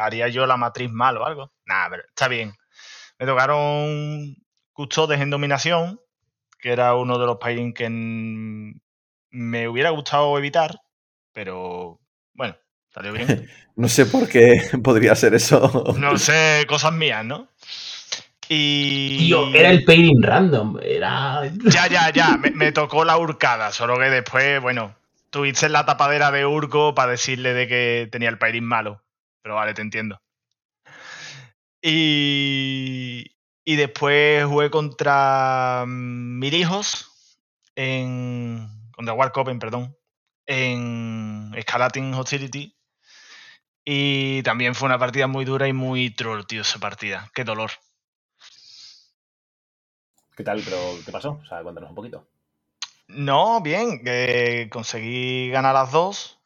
Haría 0.00 0.26
yo 0.26 0.48
la 0.48 0.56
matriz 0.56 0.90
mal 0.90 1.16
o 1.16 1.24
algo. 1.24 1.52
Nada, 1.64 1.90
pero 1.90 2.02
está 2.08 2.26
bien. 2.26 2.54
Me 3.20 3.26
tocaron 3.26 4.34
custodes 4.72 5.20
en 5.20 5.30
dominación, 5.30 6.00
que 6.58 6.72
era 6.72 6.96
uno 6.96 7.20
de 7.20 7.26
los 7.26 7.36
países 7.36 7.72
que 7.72 7.88
me 7.88 9.68
hubiera 9.68 9.90
gustado 9.90 10.36
evitar, 10.38 10.80
pero 11.32 12.00
bueno, 12.34 12.56
salió 12.88 13.12
bien. 13.12 13.48
no 13.76 13.88
sé 13.88 14.06
por 14.06 14.28
qué 14.28 14.60
podría 14.82 15.14
ser 15.14 15.34
eso. 15.34 15.94
No 15.96 16.18
sé, 16.18 16.66
cosas 16.68 16.92
mías, 16.92 17.24
¿no? 17.24 17.48
Y... 18.48 19.18
Tío, 19.18 19.54
era 19.54 19.70
el 19.70 19.84
pairing 19.84 20.22
random, 20.22 20.78
era... 20.82 21.42
Ya, 21.64 21.86
ya, 21.86 22.10
ya, 22.10 22.36
me, 22.38 22.50
me, 22.50 22.72
tocó 22.72 23.04
la 23.04 23.18
hurcada, 23.18 23.72
solo 23.72 23.98
que 23.98 24.10
después, 24.10 24.60
bueno, 24.62 24.94
tuviste 25.30 25.68
la 25.68 25.84
tapadera 25.84 26.30
de 26.30 26.46
Urco 26.46 26.94
para 26.94 27.12
decirle 27.12 27.52
de 27.52 27.68
que 27.68 28.08
tenía 28.10 28.28
el 28.28 28.38
pairing 28.38 28.64
malo. 28.64 29.02
Pero 29.42 29.54
vale, 29.54 29.74
te 29.74 29.82
entiendo. 29.82 30.20
Y, 31.82 33.24
y 33.64 33.76
después 33.76 34.44
jugué 34.46 34.70
contra 34.70 35.84
Mirijos 35.86 37.08
en... 37.76 38.68
contra 38.92 39.14
Warcopen, 39.14 39.58
perdón, 39.58 39.96
en 40.46 41.52
Escalating 41.54 42.14
Hostility. 42.14 42.74
Y 43.84 44.42
también 44.42 44.74
fue 44.74 44.86
una 44.86 44.98
partida 44.98 45.26
muy 45.26 45.44
dura 45.44 45.68
y 45.68 45.72
muy 45.72 46.10
troll, 46.10 46.44
tío, 46.46 46.62
esa 46.62 46.78
partida. 46.78 47.30
Qué 47.32 47.44
dolor. 47.44 47.70
¿Qué 50.38 50.44
tal? 50.44 50.62
¿Pero 50.64 50.78
qué 51.04 51.10
pasó? 51.12 51.40
O 51.42 51.46
sea, 51.46 51.62
cuéntanos 51.62 51.90
un 51.90 51.96
poquito. 51.96 52.24
No, 53.08 53.60
bien, 53.60 54.02
que 54.04 54.68
conseguí 54.70 55.50
ganar 55.50 55.74
las 55.74 55.90
dos. 55.90 56.38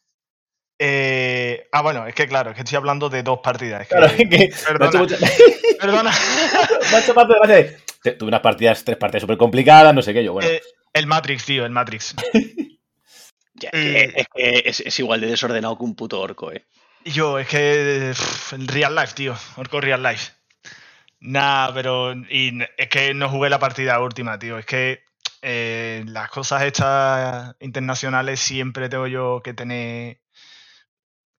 Eh, 0.79 1.69
ah, 1.73 1.83
bueno, 1.83 2.07
es 2.07 2.15
que 2.15 2.27
claro, 2.27 2.51
es 2.51 2.57
que 2.57 2.63
estoy 2.63 2.77
hablando 2.77 3.11
de 3.11 3.23
dos 3.23 3.41
partidas. 3.43 3.83
es 3.83 3.89
que- 3.89 3.95
Claro, 3.95 4.07
es 4.07 4.17
que 4.17 4.55
perdona, 4.67 5.01
perdona. 5.81 6.13
Tuve 8.19 8.29
unas 8.29 8.41
partidas, 8.41 8.83
tres 8.83 8.97
partidas 8.97 9.21
súper 9.21 9.37
complicadas, 9.37 9.95
no 9.95 10.01
sé 10.03 10.13
qué, 10.15 10.25
yo, 10.25 10.33
bueno. 10.33 10.49
Eh, 10.49 10.61
el 10.95 11.07
Matrix, 11.07 11.45
tío, 11.45 11.65
el 11.67 11.73
Matrix. 11.73 12.15
Ya, 13.55 13.69
Eh. 13.75 14.13
es, 14.17 14.27
que 14.35 14.63
es, 14.65 14.81
es 14.81 14.99
igual 14.99 15.21
de 15.21 15.29
desordenado 15.29 15.77
que 15.79 15.85
un 15.85 15.95
puto 15.95 16.19
orco, 16.21 16.51
eh. 16.51 16.65
Yo, 17.05 17.39
es 17.39 17.47
que. 17.47 18.09
pff, 18.13 18.55
el 18.55 18.67
real 18.67 18.95
life, 18.97 19.13
tío. 19.15 19.37
Orco 19.57 19.81
real 19.81 20.03
life. 20.03 20.33
Nah, 21.23 21.73
pero. 21.73 22.15
Y 22.29 22.59
es 22.77 22.89
que 22.89 23.15
no 23.15 23.29
jugué 23.29 23.49
la 23.49 23.61
partida 23.61 24.01
última, 24.01 24.39
tío. 24.39 24.59
Es 24.59 24.67
que 24.67 25.05
eh, 25.41 26.03
las 26.07 26.29
cosas 26.31 26.63
estas 26.63 27.55
internacionales 27.61 28.41
siempre 28.41 28.89
tengo 28.89 29.07
yo 29.07 29.41
que 29.43 29.55
tener 29.55 30.21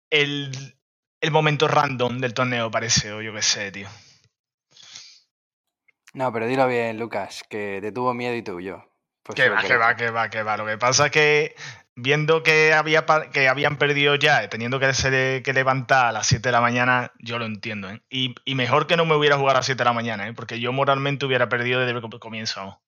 el, 0.09 0.77
el 1.19 1.31
momento 1.31 1.67
random 1.67 2.19
del 2.19 2.33
torneo, 2.33 2.71
parece, 2.71 3.11
o 3.11 3.21
yo 3.21 3.33
qué 3.33 3.41
sé, 3.41 3.71
tío. 3.71 3.89
No, 6.13 6.31
pero 6.31 6.47
dilo 6.47 6.65
bien, 6.67 6.97
Lucas, 6.97 7.43
que 7.49 7.79
te 7.81 7.91
tuvo 7.91 8.13
miedo 8.13 8.35
y 8.35 8.41
tú 8.43 8.61
yo. 8.61 8.85
Pues 9.21 9.35
que 9.35 9.49
va, 9.49 9.63
que 9.63 9.75
va, 9.75 9.95
que 9.95 10.11
va, 10.11 10.29
que 10.29 10.43
va. 10.43 10.57
Lo 10.57 10.65
que 10.65 10.77
pasa 10.77 11.07
es 11.07 11.11
que 11.11 11.55
viendo 11.95 12.43
que, 12.43 12.73
había, 12.73 13.05
que 13.31 13.47
habían 13.47 13.77
perdido 13.77 14.15
ya, 14.15 14.49
teniendo 14.49 14.79
que, 14.79 15.53
levantar 15.53 16.07
a 16.07 16.11
las 16.11 16.27
7 16.27 16.49
de 16.49 16.53
la 16.53 16.61
mañana, 16.61 17.11
yo 17.19 17.37
lo 17.39 17.45
entiendo. 17.45 17.89
¿eh? 17.89 18.01
Y, 18.09 18.35
y 18.45 18.55
mejor 18.55 18.87
que 18.87 18.97
no 18.97 19.05
me 19.05 19.15
hubiera 19.15 19.37
jugado 19.37 19.57
a 19.57 19.59
las 19.59 19.65
7 19.65 19.79
de 19.79 19.85
la 19.85 19.93
mañana, 19.93 20.27
¿eh? 20.27 20.33
porque 20.33 20.59
yo 20.59 20.71
moralmente 20.73 21.25
hubiera 21.25 21.49
perdido 21.49 21.79
desde 21.79 21.93
el 21.93 22.01
com- 22.01 22.11
comienzo. 22.19 22.79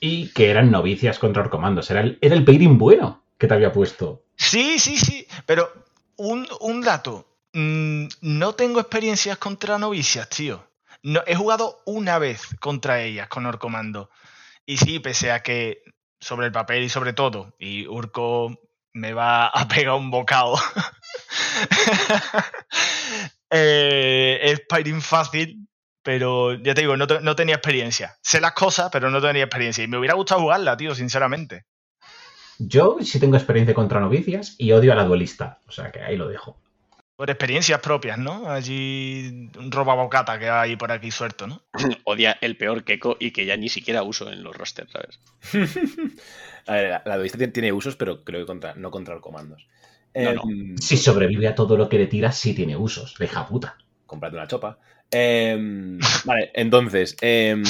Y 0.00 0.28
que 0.32 0.50
eran 0.50 0.70
novicias 0.70 1.18
contra 1.18 1.42
Orcomandos. 1.42 1.90
Era 1.90 2.00
el, 2.00 2.18
era 2.20 2.34
el 2.34 2.44
pairing 2.44 2.78
bueno 2.78 3.22
que 3.38 3.46
te 3.46 3.54
había 3.54 3.72
puesto. 3.72 4.24
Sí, 4.36 4.78
sí, 4.78 4.96
sí, 4.96 5.26
pero 5.46 5.72
un, 6.16 6.46
un 6.60 6.80
dato. 6.82 7.26
mm, 7.52 8.06
no 8.22 8.54
tengo 8.54 8.80
experiencias 8.80 9.38
contra 9.38 9.78
novicias, 9.78 10.28
tío. 10.28 10.66
No, 11.02 11.20
he 11.26 11.34
jugado 11.34 11.82
una 11.84 12.18
vez 12.18 12.42
contra 12.60 13.00
ellas 13.02 13.28
con 13.28 13.44
Orcomando. 13.46 14.08
Y 14.64 14.76
sí, 14.76 15.00
pese 15.00 15.32
a 15.32 15.42
que 15.42 15.82
sobre 16.22 16.46
el 16.46 16.52
papel 16.52 16.84
y 16.84 16.88
sobre 16.88 17.12
todo, 17.12 17.54
y 17.58 17.86
Urco 17.88 18.56
me 18.92 19.12
va 19.12 19.48
a 19.48 19.68
pegar 19.68 19.94
un 19.94 20.10
bocado. 20.10 20.54
eh, 23.50 24.38
es 24.42 24.60
pairing 24.68 25.02
fácil, 25.02 25.68
pero 26.02 26.54
ya 26.54 26.74
te 26.74 26.82
digo, 26.82 26.96
no, 26.96 27.06
no 27.06 27.36
tenía 27.36 27.56
experiencia. 27.56 28.16
Sé 28.22 28.40
las 28.40 28.52
cosas, 28.52 28.90
pero 28.92 29.10
no 29.10 29.20
tenía 29.20 29.44
experiencia. 29.44 29.84
Y 29.84 29.88
me 29.88 29.98
hubiera 29.98 30.14
gustado 30.14 30.42
jugarla, 30.42 30.76
tío, 30.76 30.94
sinceramente. 30.94 31.64
Yo 32.58 32.98
sí 33.02 33.18
tengo 33.18 33.36
experiencia 33.36 33.74
contra 33.74 34.00
novicias 34.00 34.54
y 34.58 34.72
odio 34.72 34.92
a 34.92 34.96
la 34.96 35.04
duelista. 35.04 35.60
O 35.66 35.72
sea 35.72 35.90
que 35.90 36.00
ahí 36.00 36.16
lo 36.16 36.28
dejo. 36.28 36.60
Por 37.16 37.30
experiencias 37.30 37.80
propias, 37.80 38.18
¿no? 38.18 38.50
Allí 38.50 39.48
un 39.58 39.70
robabocata 39.70 40.38
que 40.38 40.48
hay 40.48 40.76
por 40.76 40.90
aquí 40.90 41.10
suelto, 41.10 41.46
¿no? 41.46 41.62
Odia 42.04 42.36
el 42.40 42.56
peor 42.56 42.84
Keko 42.84 43.16
y 43.20 43.30
que 43.30 43.46
ya 43.46 43.56
ni 43.56 43.68
siquiera 43.68 44.02
uso 44.02 44.32
en 44.32 44.42
los 44.42 44.56
rosters, 44.56 44.90
¿sabes? 44.90 45.20
A 46.66 46.72
ver, 46.74 46.90
la, 46.90 47.02
la 47.04 47.14
duelista 47.16 47.38
tiene, 47.52 47.72
usos, 47.72 47.96
pero 47.96 48.24
creo 48.24 48.40
que 48.40 48.46
contra, 48.46 48.74
no 48.74 48.90
contra 48.90 49.14
los 49.14 49.22
comandos. 49.22 49.66
No, 50.14 50.32
no. 50.32 50.42
Em, 50.42 50.76
Si 50.78 50.96
sobrevive 50.96 51.48
a 51.48 51.54
todo 51.54 51.76
lo 51.76 51.88
que 51.88 51.98
le 51.98 52.06
tiras, 52.06 52.36
sí 52.38 52.54
tiene 52.54 52.76
usos. 52.76 53.14
Deja 53.18 53.46
puta. 53.46 53.76
Comprate 54.06 54.36
una 54.36 54.46
chopa. 54.46 54.78
Em, 55.10 55.98
vale, 56.24 56.50
entonces. 56.54 57.16
em, 57.20 57.62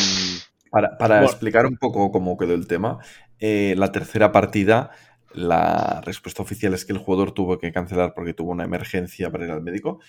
Para, 0.70 0.97
para 0.97 1.16
Bueno. 1.16 1.30
explicar 1.30 1.66
un 1.66 1.76
poco 1.76 2.11
cómo 2.11 2.36
quedó 2.38 2.55
el 2.55 2.66
tema, 2.66 2.99
eh, 3.38 3.74
la 3.76 3.93
tercera 3.93 4.32
partida, 4.32 4.90
la 5.35 6.01
respuesta 6.05 6.43
oficial 6.43 6.74
es 6.74 6.85
que 6.85 6.93
el 6.93 6.99
jugador 6.99 7.33
tuvo 7.33 7.59
que 7.59 7.72
cancelar 7.72 8.14
porque 8.14 8.35
tuvo 8.35 8.51
una 8.53 8.64
emergencia 8.64 9.30
para 9.30 9.45
ir 9.45 9.51
al 9.51 9.62
médico, 9.62 10.01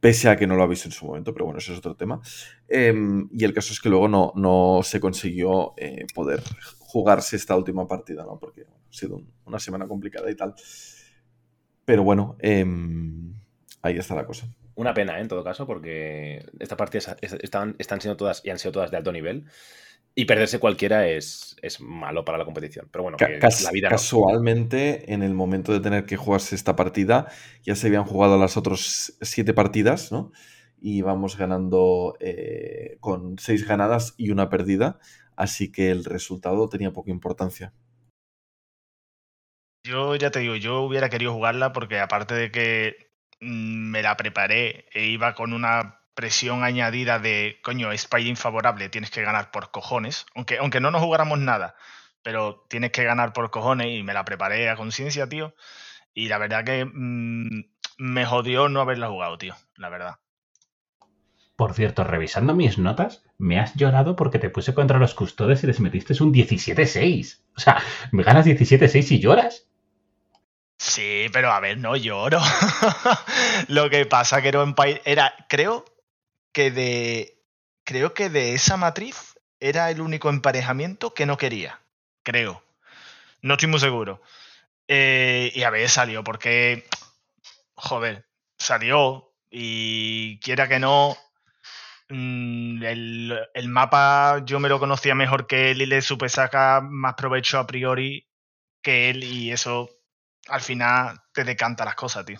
pese 0.00 0.28
a 0.28 0.36
que 0.36 0.46
no 0.46 0.56
lo 0.56 0.62
avisó 0.64 0.88
en 0.88 0.92
su 0.92 1.06
momento, 1.06 1.32
pero 1.32 1.44
bueno, 1.44 1.58
ese 1.58 1.72
es 1.72 1.78
otro 1.78 1.94
tema. 1.94 2.20
Em, 2.68 3.28
y 3.32 3.44
el 3.44 3.54
caso 3.54 3.72
es 3.72 3.80
que 3.80 3.88
luego 3.88 4.08
no, 4.08 4.32
no 4.36 4.80
se 4.82 4.98
consiguió 5.00 5.74
eh, 5.76 6.06
poder 6.14 6.42
jugarse 6.80 7.36
esta 7.36 7.56
última 7.56 7.86
partida, 7.86 8.24
¿no? 8.24 8.38
Porque 8.38 8.62
ha 8.62 8.66
sido 8.92 9.16
un- 9.16 9.32
una 9.46 9.58
semana 9.60 9.86
complicada 9.86 10.30
y 10.30 10.34
tal. 10.34 10.54
Pero 11.84 12.02
bueno, 12.04 12.36
em, 12.40 13.32
ahí 13.82 13.96
está 13.96 14.14
la 14.14 14.26
cosa. 14.26 14.46
una 14.74 14.94
pena, 14.94 15.18
¿eh? 15.18 15.20
en 15.22 15.28
todo 15.28 15.44
caso, 15.44 15.66
porque 15.66 16.44
estas 16.58 16.78
partidas 16.78 17.14
es- 17.20 17.34
están, 17.34 17.76
están 17.78 18.00
siendo 18.00 18.16
todas 18.16 18.40
y 18.44 18.48
han 18.50 18.58
sido 18.58 18.72
todas 18.72 18.90
de 18.90 18.96
alto 18.96 19.12
nivel. 19.12 19.44
Y 20.14 20.24
perderse 20.26 20.58
cualquiera 20.58 21.08
es, 21.08 21.56
es 21.62 21.80
malo 21.80 22.24
para 22.24 22.38
la 22.38 22.44
competición. 22.44 22.88
Pero 22.92 23.04
bueno, 23.04 23.18
Ca- 23.18 23.26
que 23.26 23.38
cas- 23.38 23.62
la 23.62 23.70
vida 23.70 23.90
no. 23.90 23.96
casualmente, 23.96 25.12
en 25.12 25.22
el 25.22 25.34
momento 25.34 25.72
de 25.72 25.80
tener 25.80 26.04
que 26.06 26.16
jugarse 26.16 26.54
esta 26.54 26.76
partida, 26.76 27.28
ya 27.62 27.74
se 27.76 27.86
habían 27.88 28.04
jugado 28.04 28.38
las 28.38 28.56
otras 28.56 29.16
siete 29.20 29.54
partidas, 29.54 30.12
¿no? 30.12 30.32
Y 30.80 31.02
vamos 31.02 31.36
ganando 31.36 32.16
eh, 32.20 32.96
con 33.00 33.38
seis 33.38 33.66
ganadas 33.66 34.14
y 34.16 34.30
una 34.30 34.48
perdida, 34.50 34.98
así 35.36 35.70
que 35.72 35.90
el 35.90 36.04
resultado 36.04 36.68
tenía 36.68 36.92
poca 36.92 37.10
importancia. 37.10 37.72
Yo 39.84 40.14
ya 40.16 40.30
te 40.30 40.40
digo, 40.40 40.56
yo 40.56 40.80
hubiera 40.82 41.08
querido 41.10 41.32
jugarla 41.32 41.72
porque 41.72 41.98
aparte 41.98 42.34
de 42.34 42.50
que 42.52 43.10
mm, 43.40 43.90
me 43.90 44.02
la 44.02 44.16
preparé 44.16 44.86
e 44.92 45.06
iba 45.06 45.34
con 45.34 45.52
una 45.52 46.00
presión 46.14 46.64
añadida 46.64 47.18
de, 47.18 47.58
coño, 47.62 47.92
es 47.92 48.06
pairing 48.06 48.36
favorable, 48.36 48.88
tienes 48.88 49.10
que 49.10 49.22
ganar 49.22 49.50
por 49.50 49.70
cojones, 49.70 50.26
aunque, 50.34 50.58
aunque 50.58 50.80
no 50.80 50.90
nos 50.90 51.02
jugáramos 51.02 51.38
nada, 51.38 51.74
pero 52.22 52.66
tienes 52.68 52.92
que 52.92 53.04
ganar 53.04 53.32
por 53.32 53.50
cojones 53.50 53.88
y 53.88 54.02
me 54.02 54.14
la 54.14 54.24
preparé 54.24 54.68
a 54.68 54.76
conciencia, 54.76 55.28
tío. 55.28 55.54
Y 56.14 56.28
la 56.28 56.38
verdad 56.38 56.64
que 56.64 56.84
mm, 56.84 57.64
me 57.98 58.26
jodió 58.26 58.68
no 58.68 58.80
haberla 58.80 59.08
jugado, 59.08 59.38
tío, 59.38 59.54
la 59.76 59.88
verdad. 59.88 60.16
Por 61.56 61.74
cierto, 61.74 62.04
revisando 62.04 62.54
mis 62.54 62.78
notas, 62.78 63.22
me 63.38 63.58
has 63.60 63.74
llorado 63.74 64.16
porque 64.16 64.38
te 64.38 64.50
puse 64.50 64.74
contra 64.74 64.98
los 64.98 65.14
custodes 65.14 65.62
y 65.62 65.66
les 65.66 65.80
metiste 65.80 66.20
un 66.22 66.32
17-6. 66.32 67.40
O 67.56 67.60
sea, 67.60 67.82
me 68.10 68.22
ganas 68.22 68.46
17-6 68.46 69.12
y 69.12 69.20
lloras. 69.20 69.68
Sí, 70.78 71.26
pero 71.32 71.52
a 71.52 71.60
ver, 71.60 71.78
no 71.78 71.94
lloro. 71.94 72.40
Lo 73.68 73.88
que 73.88 74.04
pasa 74.06 74.42
que 74.42 74.48
era, 74.48 74.64
era 75.04 75.34
creo 75.48 75.84
que 76.52 76.70
de 76.70 77.38
creo 77.84 78.14
que 78.14 78.30
de 78.30 78.54
esa 78.54 78.76
matriz 78.76 79.38
era 79.60 79.90
el 79.90 80.00
único 80.00 80.28
emparejamiento 80.28 81.14
que 81.14 81.26
no 81.26 81.36
quería. 81.36 81.80
Creo. 82.22 82.62
No 83.42 83.54
estoy 83.54 83.68
muy 83.68 83.80
seguro. 83.80 84.22
Eh, 84.88 85.52
y 85.54 85.62
a 85.62 85.70
ver, 85.70 85.88
salió 85.88 86.24
porque 86.24 86.84
joder, 87.74 88.26
salió 88.58 89.32
y 89.50 90.38
quiera 90.40 90.68
que 90.68 90.78
no 90.78 91.16
mm, 92.08 92.82
el, 92.82 93.38
el 93.54 93.68
mapa 93.68 94.42
yo 94.44 94.60
me 94.60 94.68
lo 94.68 94.78
conocía 94.78 95.14
mejor 95.14 95.46
que 95.46 95.70
él 95.70 95.82
y 95.82 95.86
le 95.86 96.02
supe 96.02 96.28
sacar 96.28 96.82
más 96.82 97.14
provecho 97.14 97.58
a 97.58 97.66
priori 97.66 98.28
que 98.82 99.10
él 99.10 99.24
y 99.24 99.52
eso 99.52 99.90
al 100.48 100.60
final 100.60 101.20
te 101.32 101.44
decanta 101.44 101.84
las 101.84 101.94
cosas, 101.94 102.24
tío. 102.24 102.38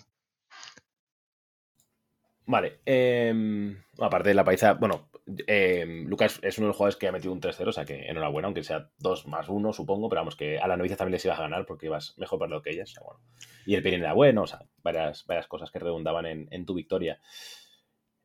Vale. 2.46 2.80
em, 2.84 3.76
aparte 3.98 4.30
de 4.30 4.34
la 4.34 4.44
paliza, 4.44 4.74
bueno, 4.74 5.08
em, 5.46 6.06
Lucas 6.08 6.40
es 6.42 6.58
uno 6.58 6.66
de 6.66 6.68
los 6.68 6.76
jugadores 6.76 6.96
que 6.96 7.08
ha 7.08 7.12
metido 7.12 7.32
un 7.32 7.40
3-0, 7.40 7.70
o 7.70 7.72
sea 7.72 7.84
que 7.84 8.06
enhorabuena, 8.06 8.46
aunque 8.46 8.64
sea 8.64 8.90
2 8.98 9.26
más 9.28 9.48
1, 9.48 9.72
supongo, 9.72 10.08
pero 10.08 10.22
vamos, 10.22 10.36
que 10.36 10.58
a 10.58 10.66
las 10.66 10.76
novicias 10.76 10.98
también 10.98 11.12
les 11.12 11.24
ibas 11.24 11.38
a 11.38 11.42
ganar 11.42 11.66
porque 11.66 11.86
ibas 11.86 12.14
mejor 12.18 12.38
para 12.38 12.50
lo 12.50 12.62
que 12.62 12.70
ellas. 12.70 12.90
o 12.90 12.94
sea, 12.94 13.02
bueno. 13.04 13.20
Y 13.64 13.74
el 13.74 13.82
Pirin 13.82 14.00
era 14.00 14.12
bueno, 14.12 14.42
o 14.42 14.46
sea, 14.46 14.60
varias, 14.82 15.24
varias 15.26 15.46
cosas 15.46 15.70
que 15.70 15.78
redundaban 15.78 16.26
en, 16.26 16.66
tu 16.66 16.74
victoria. 16.74 17.20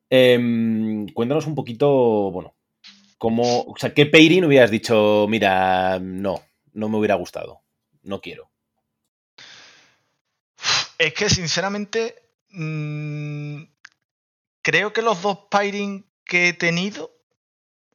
Em, 0.09 1.07
cuéntanos 1.09 1.45
un 1.45 1.55
poquito, 1.55 2.31
bueno, 2.31 2.55
cómo, 3.17 3.61
o 3.63 3.75
sea, 3.77 3.93
¿qué 3.93 4.05
Peirin 4.05 4.45
hubieras 4.45 4.71
dicho, 4.71 5.27
mira, 5.29 5.99
no, 5.99 6.41
no 6.73 6.89
me 6.89 6.97
hubiera 6.97 7.15
gustado, 7.15 7.61
no 8.03 8.21
quiero? 8.21 8.49
Es 10.97 11.13
que 11.13 11.29
sinceramente 11.29 12.15
mm, 12.49 13.61
creo 14.67 14.91
que 14.91 15.01
los 15.01 15.21
dos 15.21 15.47
pairing 15.49 16.05
que 16.25 16.49
he 16.49 16.53
tenido 16.53 17.09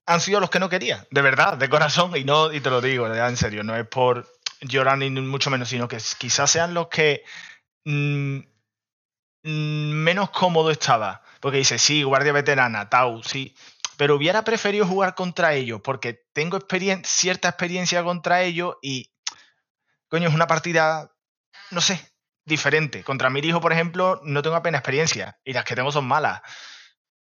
han 0.07 0.23
sido 0.23 0.40
los 0.40 0.49
que 0.49 0.59
no 0.59 0.70
quería, 0.70 1.07
de 1.11 1.20
verdad, 1.20 1.59
de 1.59 1.69
corazón, 1.69 2.16
y 2.16 2.24
no, 2.24 2.51
y 2.51 2.61
te 2.61 2.70
lo 2.70 2.81
digo, 2.81 3.07
en 3.12 3.36
serio, 3.36 3.62
no 3.62 3.77
es 3.77 3.86
por 3.86 4.27
llorar 4.62 4.97
ni 4.97 5.11
mucho 5.11 5.51
menos, 5.51 5.69
sino 5.69 5.86
que 5.86 5.99
quizás 6.16 6.51
sean 6.51 6.73
los 6.73 6.89
que 6.89 7.24
mm, 7.85 8.39
mm, 9.43 9.93
menos 9.93 10.31
cómodo 10.31 10.70
estaba. 10.70 11.20
Porque 11.40 11.59
dice, 11.59 11.78
sí, 11.78 12.05
guardia 12.05 12.32
veterana, 12.32 12.89
Tau, 12.89 13.23
sí. 13.23 13.55
Pero 13.99 14.16
hubiera 14.16 14.43
preferido 14.43 14.86
jugar 14.86 15.15
contra 15.15 15.53
ellos, 15.53 15.82
porque 15.85 16.24
tengo 16.32 16.59
cierta 17.05 17.51
experiencia 17.51 18.03
contra 18.03 18.40
ellos 18.44 18.77
y, 18.81 19.12
coño, 20.09 20.27
es 20.27 20.35
una 20.35 20.47
partida, 20.47 21.12
no 21.70 21.82
sé, 21.82 22.12
diferente. 22.44 23.02
Contra 23.05 23.31
mi 23.31 23.40
hijo, 23.40 23.60
por 23.60 23.73
ejemplo, 23.73 24.20
no 24.24 24.43
tengo 24.43 24.56
apenas 24.56 24.81
experiencia 24.81 25.39
y 25.44 25.52
las 25.52 25.64
que 25.64 25.74
tengo 25.77 25.93
son 25.93 26.06
malas. 26.06 26.40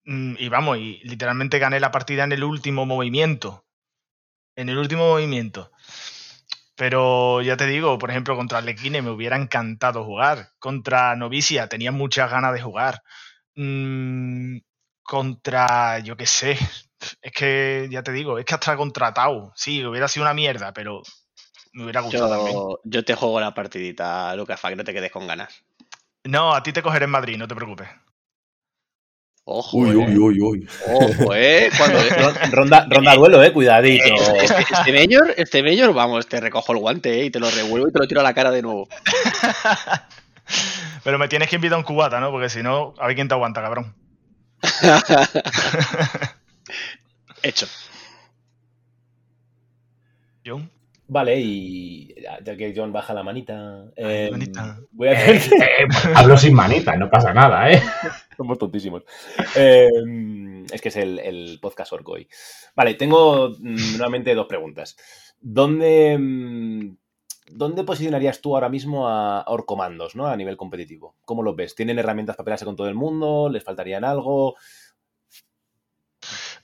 Mm, 0.06 0.36
Y 0.40 0.50
vamos, 0.50 0.78
y 0.80 1.02
literalmente 1.06 1.60
gané 1.60 1.80
la 1.80 1.92
partida 1.92 2.24
en 2.26 2.32
el 2.34 2.44
último 2.44 2.86
movimiento. 2.86 3.66
En 4.56 4.70
el 4.70 4.78
último 4.78 5.08
movimiento. 5.10 5.72
Pero 6.76 7.42
ya 7.42 7.58
te 7.58 7.68
digo, 7.68 7.98
por 7.98 8.10
ejemplo, 8.12 8.36
contra 8.36 8.58
Arlequine 8.60 9.02
me 9.02 9.12
hubiera 9.12 9.36
encantado 9.38 10.04
jugar. 10.04 10.50
Contra 10.60 11.16
Novicia 11.16 11.68
tenía 11.68 11.92
muchas 11.92 12.32
ganas 12.32 12.54
de 12.54 12.62
jugar. 12.62 13.02
Mm, 13.56 14.60
contra, 15.04 16.00
yo 16.02 16.18
qué 16.18 16.26
sé, 16.28 16.58
es 17.22 17.32
que 17.34 17.88
ya 17.92 18.04
te 18.04 18.12
digo, 18.14 18.40
es 18.40 18.46
que 18.46 18.56
hasta 18.56 18.78
contra 18.78 19.14
Tau, 19.14 19.52
sí, 19.56 19.86
hubiera 19.86 20.08
sido 20.08 20.26
una 20.26 20.34
mierda, 20.34 20.74
pero 20.74 21.02
me 21.74 21.84
hubiera 21.84 22.02
gustado 22.02 22.30
también. 22.30 22.54
Yo, 22.54 22.80
yo 22.84 23.06
te 23.06 23.16
juego 23.16 23.40
la 23.40 23.54
partidita, 23.54 24.36
Lucas, 24.36 24.60
para 24.60 24.74
que 24.74 24.78
no 24.78 24.84
te 24.84 24.94
quedes 24.94 25.12
con 25.12 25.28
ganas. 25.28 25.64
No, 26.24 26.54
a 26.54 26.64
ti 26.64 26.72
te 26.72 26.82
cogeré 26.82 27.06
en 27.06 27.12
Madrid, 27.12 27.38
no 27.38 27.48
te 27.48 27.56
preocupes. 27.56 27.88
Ojo, 29.44 29.78
Uy, 29.78 29.90
eh. 29.90 29.96
uy, 29.96 30.18
uy, 30.18 30.40
uy. 30.40 30.68
Ojo, 30.88 31.34
eh. 31.34 31.70
Cuando 31.78 32.00
Ronda, 32.52 32.86
ronda 32.90 33.16
duelo, 33.16 33.44
eh, 33.44 33.52
cuidadito. 33.52 34.04
este, 34.06 34.46
este, 34.46 34.62
este 34.74 34.94
Mayor, 34.94 35.34
este 35.36 35.64
Mayor, 35.64 35.94
vamos, 35.94 36.28
te 36.28 36.40
recojo 36.40 36.74
el 36.74 36.80
guante 36.80 37.22
eh, 37.22 37.26
y 37.26 37.32
te 37.32 37.40
lo 37.40 37.50
revuelvo 37.50 37.88
y 37.88 37.92
te 37.92 38.00
lo 38.00 38.08
tiro 38.08 38.22
a 38.22 38.24
la 38.24 38.36
cara 38.36 38.52
de 38.52 38.62
nuevo. 38.62 38.88
Pero 41.04 41.18
me 41.18 41.28
tienes 41.28 41.50
que 41.50 41.56
invitar 41.56 41.76
a 41.76 41.80
un 41.80 41.84
cubata, 41.84 42.20
¿no? 42.20 42.30
Porque 42.30 42.50
si 42.50 42.62
no, 42.62 42.94
a 43.00 43.08
ver 43.08 43.16
quién 43.16 43.28
te 43.28 43.34
aguanta, 43.34 43.62
cabrón. 43.62 43.96
Hecho. 47.44 47.68
John. 50.46 50.70
Vale, 51.08 51.40
y 51.40 52.16
ya 52.46 52.56
que 52.56 52.74
John 52.76 52.94
baja 52.94 53.14
la 53.14 53.22
manita, 53.24 53.84
Ay, 53.98 54.04
eh, 54.06 54.30
manita. 54.32 54.80
voy 54.92 55.10
a 55.10 55.12
Eh, 55.12 55.36
eh, 55.36 55.88
hablo 56.16 56.38
sin 56.38 56.54
manita, 56.54 56.96
no 56.96 57.10
pasa 57.10 57.34
nada, 57.34 57.70
¿eh? 57.70 57.82
Somos 58.38 58.58
tontísimos. 58.58 59.04
Eh, 59.56 59.90
es 60.72 60.82
que 60.82 60.88
es 60.90 60.96
el, 60.96 61.20
el 61.20 61.60
podcast 61.62 61.92
orco 61.92 62.14
hoy. 62.14 62.28
Vale, 62.76 62.94
tengo 62.94 63.50
mm, 63.60 63.98
nuevamente 63.98 64.34
dos 64.34 64.48
preguntas. 64.48 64.96
¿Dónde, 65.42 66.18
mm, 66.18 66.96
¿Dónde 67.52 67.84
posicionarías 67.84 68.40
tú 68.42 68.56
ahora 68.56 68.70
mismo 68.70 69.10
a, 69.10 69.44
Orcomandos, 69.48 70.16
¿no? 70.16 70.28
A 70.28 70.38
nivel 70.38 70.56
competitivo. 70.56 71.16
¿Cómo 71.26 71.44
los 71.44 71.56
ves? 71.56 71.76
¿Tienen 71.76 72.00
herramientas 72.00 72.36
para 72.36 72.46
pelearse 72.46 72.66
con 72.66 72.76
todo 72.76 72.88
el 72.88 72.96
mundo? 72.96 73.50
¿Les 73.50 73.64
faltarían 73.64 74.06
algo? 74.06 74.56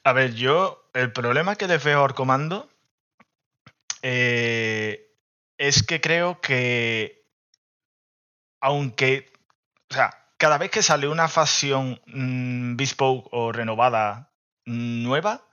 A 0.04 0.14
ver, 0.14 0.34
yo, 0.34 0.90
el 0.94 1.12
problema 1.12 1.56
que 1.56 1.68
le 1.68 1.78
veo 1.78 2.00
a 2.00 2.04
Orcomando 2.04 2.70
eh, 4.10 5.14
es 5.58 5.84
que 5.84 6.00
creo 6.00 6.40
que, 6.40 7.26
aunque, 8.62 9.34
o 9.92 9.94
sea, 9.94 10.32
cada 10.38 10.58
vez 10.58 10.72
que 10.72 10.82
sale 10.82 11.10
una 11.10 11.28
facción 11.28 12.00
mm, 12.06 12.78
bespoke 12.78 13.28
o 13.34 13.52
renovada 13.52 14.32
mm, 14.66 15.04
nueva, 15.04 15.46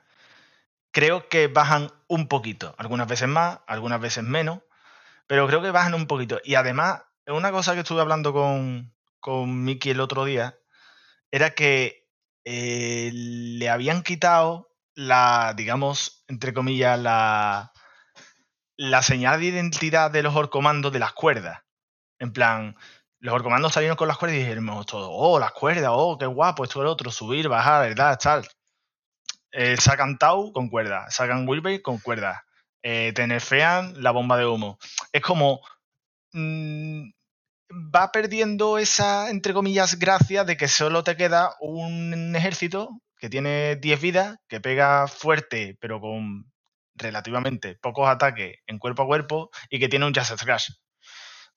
creo 0.92 1.28
que 1.28 1.48
bajan 1.48 1.90
un 2.06 2.28
poquito. 2.28 2.76
Algunas 2.78 3.08
veces 3.08 3.26
más, 3.26 3.58
algunas 3.66 4.00
veces 4.00 4.22
menos, 4.22 4.60
pero 5.26 5.48
creo 5.48 5.60
que 5.60 5.72
bajan 5.72 5.94
un 5.94 6.06
poquito. 6.06 6.40
Y 6.44 6.54
además, 6.54 7.02
una 7.26 7.50
cosa 7.50 7.74
que 7.74 7.80
estuve 7.80 8.02
hablando 8.02 8.32
con, 8.32 8.94
con 9.18 9.64
Miki 9.64 9.90
el 9.90 10.00
otro 10.00 10.24
día 10.24 10.56
era 11.32 11.54
que 11.54 12.08
eh, 12.44 13.10
le 13.12 13.68
habían 13.68 14.04
quitado 14.04 14.70
la, 14.94 15.54
digamos, 15.56 16.24
entre 16.28 16.54
comillas, 16.54 17.00
la, 17.00 17.73
la 18.76 19.02
señal 19.02 19.40
de 19.40 19.46
identidad 19.46 20.10
de 20.10 20.22
los 20.22 20.34
orcomandos 20.34 20.92
de 20.92 20.98
las 20.98 21.12
cuerdas. 21.12 21.62
En 22.18 22.32
plan, 22.32 22.76
los 23.20 23.34
orcomandos 23.34 23.72
salieron 23.72 23.96
con 23.96 24.08
las 24.08 24.18
cuerdas 24.18 24.36
y 24.36 24.40
dijeron 24.40 24.84
todo, 24.86 25.10
oh, 25.10 25.38
las 25.38 25.52
cuerdas, 25.52 25.90
oh, 25.92 26.18
qué 26.18 26.26
guapo, 26.26 26.64
esto 26.64 26.80
el 26.82 26.88
otro, 26.88 27.10
subir, 27.10 27.48
bajar, 27.48 27.88
verdad, 27.88 28.18
tal. 28.20 28.48
Eh, 29.52 29.76
sacan 29.76 30.18
Tau 30.18 30.52
con 30.52 30.68
cuerdas, 30.68 31.14
sacan 31.14 31.48
Wilbur 31.48 31.80
con 31.82 31.98
cuerdas, 31.98 32.42
eh, 32.82 33.12
te 33.14 33.26
nerfean 33.26 34.02
la 34.02 34.10
bomba 34.10 34.36
de 34.36 34.46
humo. 34.46 34.78
Es 35.12 35.22
como... 35.22 35.60
mm, 36.32 37.10
va 37.94 38.12
perdiendo 38.12 38.78
esa, 38.78 39.30
entre 39.30 39.52
comillas, 39.54 39.98
gracia 39.98 40.44
de 40.44 40.56
que 40.56 40.68
solo 40.68 41.02
te 41.04 41.16
queda 41.16 41.54
un 41.60 42.34
ejército 42.36 43.00
que 43.18 43.30
tiene 43.30 43.76
10 43.76 44.00
vidas, 44.00 44.36
que 44.48 44.60
pega 44.60 45.08
fuerte, 45.08 45.76
pero 45.80 46.00
con 46.00 46.52
relativamente 46.94 47.76
pocos 47.76 48.08
ataques 48.08 48.58
en 48.66 48.78
cuerpo 48.78 49.02
a 49.02 49.06
cuerpo 49.06 49.50
y 49.70 49.78
que 49.78 49.88
tiene 49.88 50.06
un 50.06 50.14
Just 50.14 50.42
Crash. 50.42 50.70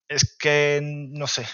Es 0.08 0.36
que 0.38 0.80
no 0.84 1.28
sé. 1.28 1.46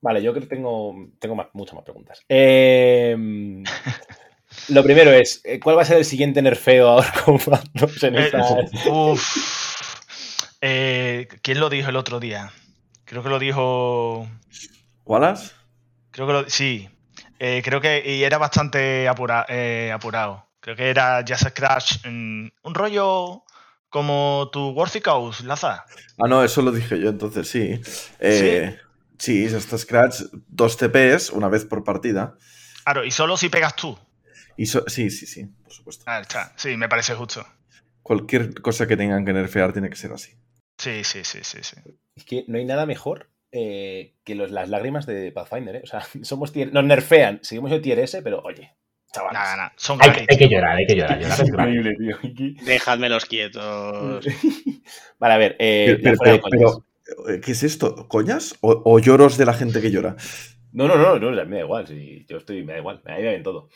Vale, 0.00 0.22
yo 0.22 0.32
creo 0.32 0.42
que 0.42 0.54
tengo, 0.54 0.94
tengo 1.20 1.36
más- 1.36 1.48
muchas 1.52 1.74
más 1.74 1.84
preguntas. 1.84 2.20
Eh, 2.28 3.16
lo 4.68 4.82
primero 4.82 5.12
es, 5.12 5.40
eh, 5.44 5.60
¿cuál 5.60 5.78
va 5.78 5.82
a 5.82 5.84
ser 5.84 5.98
el 5.98 6.04
siguiente 6.04 6.42
nerfeo 6.42 6.88
a 6.88 6.94
Orcomandos 6.96 8.02
en 8.02 8.16
Eh, 8.18 8.24
esta- 8.26 8.40
uf. 8.90 9.22
Eh, 10.60 11.28
¿Quién 11.42 11.60
lo 11.60 11.68
dijo 11.70 11.90
el 11.90 11.96
otro 11.96 12.18
día? 12.20 12.52
Creo 13.04 13.22
que 13.22 13.28
lo 13.28 13.38
dijo. 13.38 14.28
¿Wallace? 15.04 15.52
Creo 16.10 16.26
que 16.26 16.32
lo, 16.32 16.48
sí. 16.50 16.88
Eh, 17.38 17.62
creo 17.64 17.80
que 17.80 18.02
y 18.16 18.22
era 18.24 18.38
bastante 18.38 19.08
apura- 19.08 19.46
eh, 19.48 19.90
apurado. 19.92 20.48
Creo 20.62 20.76
que 20.76 20.88
era 20.88 21.22
Just 21.26 21.48
Crash. 21.54 22.06
un 22.06 22.52
rollo 22.64 23.42
como 23.88 24.48
tu 24.52 24.70
Worthy 24.70 25.00
Coast, 25.02 25.40
Laza. 25.42 25.84
Ah, 26.18 26.28
no, 26.28 26.42
eso 26.42 26.62
lo 26.62 26.72
dije 26.72 26.98
yo, 26.98 27.10
entonces 27.10 27.48
sí. 27.48 27.78
Eh, 28.20 28.78
sí, 29.18 29.44
está 29.44 29.76
Scratch, 29.76 30.22
dos 30.48 30.76
TPs, 30.78 31.30
una 31.30 31.48
vez 31.48 31.64
por 31.66 31.84
partida. 31.84 32.36
Claro, 32.84 33.04
y 33.04 33.10
solo 33.10 33.36
si 33.36 33.48
pegas 33.50 33.76
tú. 33.76 33.98
Y 34.56 34.66
so- 34.66 34.84
sí, 34.86 35.10
sí, 35.10 35.26
sí, 35.26 35.44
por 35.62 35.72
supuesto. 35.72 36.04
Ah, 36.06 36.20
está. 36.20 36.52
Sí, 36.56 36.76
me 36.76 36.88
parece 36.88 37.14
justo. 37.14 37.44
Cualquier 38.02 38.54
cosa 38.62 38.86
que 38.86 38.96
tengan 38.96 39.24
que 39.24 39.32
nerfear 39.32 39.72
tiene 39.72 39.90
que 39.90 39.96
ser 39.96 40.12
así. 40.12 40.32
Sí, 40.78 41.04
sí, 41.04 41.24
sí, 41.24 41.40
sí, 41.42 41.58
sí. 41.62 41.76
Es 42.16 42.24
que 42.24 42.44
no 42.48 42.58
hay 42.58 42.64
nada 42.64 42.86
mejor 42.86 43.30
eh, 43.52 44.14
que 44.24 44.34
los- 44.34 44.50
las 44.50 44.68
lágrimas 44.70 45.04
de 45.04 45.30
Pathfinder, 45.32 45.76
¿eh? 45.76 45.82
O 45.84 45.86
sea, 45.86 46.00
somos 46.22 46.52
tier, 46.52 46.72
nos 46.72 46.84
nerfean, 46.84 47.40
seguimos 47.42 47.70
en 47.72 47.82
tier 47.82 47.98
S, 47.98 48.22
pero 48.22 48.40
oye, 48.40 48.74
chavales. 49.12 49.38
Nada, 49.38 49.56
nada. 49.56 49.72
Son 49.76 49.98
Hay, 50.00 50.08
gratis. 50.08 50.26
hay 50.30 50.36
que 50.38 50.48
llorar, 50.48 50.76
hay 50.76 50.86
que 50.86 50.94
llorar. 50.96 51.20
llorar 51.20 51.40
Es 51.40 51.48
increíble, 51.48 51.94
tío. 51.96 52.54
Dejadmelos 52.64 53.24
quietos. 53.26 54.24
Vale, 55.18 55.34
a 55.34 55.38
ver, 55.38 55.56
eh, 55.58 55.98
Pero, 56.02 56.02
pero- 56.02 56.16
fuera 56.16 56.32
de 56.32 56.38
pero- 56.50 56.50
coñas. 56.72 56.78
pero, 57.26 57.40
¿qué 57.40 57.52
es 57.52 57.62
esto? 57.62 58.08
¿Coñas? 58.08 58.56
¿O, 58.60 58.82
o 58.84 58.98
lloros 58.98 59.36
de 59.38 59.44
la 59.46 59.54
gente 59.54 59.80
que 59.80 59.90
llora? 59.90 60.16
No, 60.72 60.88
no, 60.88 60.96
no, 60.96 61.18
no, 61.18 61.30
me 61.44 61.56
da 61.56 61.62
igual. 61.62 61.86
sí, 61.86 62.24
yo 62.28 62.38
estoy, 62.38 62.64
me 62.64 62.72
da 62.72 62.78
igual, 62.78 63.02
me 63.04 63.12
da 63.12 63.18
bien 63.18 63.42
todo. 63.42 63.68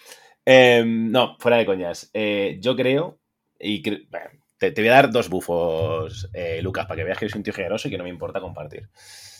Eh, 0.44 0.82
no, 0.86 1.36
fuera 1.38 1.58
de 1.58 1.66
coñas. 1.66 2.10
Eh, 2.14 2.58
yo 2.60 2.74
creo, 2.76 3.18
y 3.60 3.82
cre- 3.82 4.06
bueno, 4.10 4.30
te, 4.58 4.70
te 4.70 4.80
voy 4.80 4.88
a 4.88 4.92
dar 4.94 5.10
dos 5.10 5.28
bufos, 5.28 6.30
eh, 6.32 6.60
Lucas, 6.62 6.86
para 6.86 6.96
que 6.96 7.04
veas 7.04 7.18
que 7.18 7.28
soy 7.28 7.38
un 7.38 7.42
tío 7.44 7.52
generoso 7.52 7.88
y 7.88 7.90
que 7.90 7.98
no 7.98 8.04
me 8.04 8.10
importa 8.10 8.40
compartir. 8.40 8.88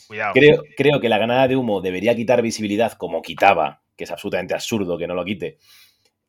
Cuidado. 0.07 0.33
Creo, 0.35 0.63
creo 0.77 1.01
que 1.01 1.09
la 1.09 1.19
ganada 1.19 1.49
de 1.49 1.57
humo 1.57 1.81
debería 1.81 2.15
quitar 2.15 2.43
visibilidad 2.43 2.93
como 2.93 3.23
quitaba, 3.23 3.83
que 3.97 4.05
es 4.05 4.11
absolutamente 4.11 4.53
absurdo 4.55 4.99
que 4.99 5.07
no 5.07 5.15
lo 5.15 5.25
quite. 5.25 5.59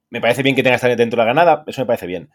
Me 0.09 0.21
parece 0.21 0.43
bien 0.43 0.55
que 0.55 0.63
tenga 0.63 0.75
estar 0.75 0.95
dentro 0.95 1.17
de 1.17 1.25
la 1.25 1.34
ganada, 1.34 1.63
eso 1.67 1.81
me 1.81 1.85
parece 1.88 2.07
bien. 2.07 2.29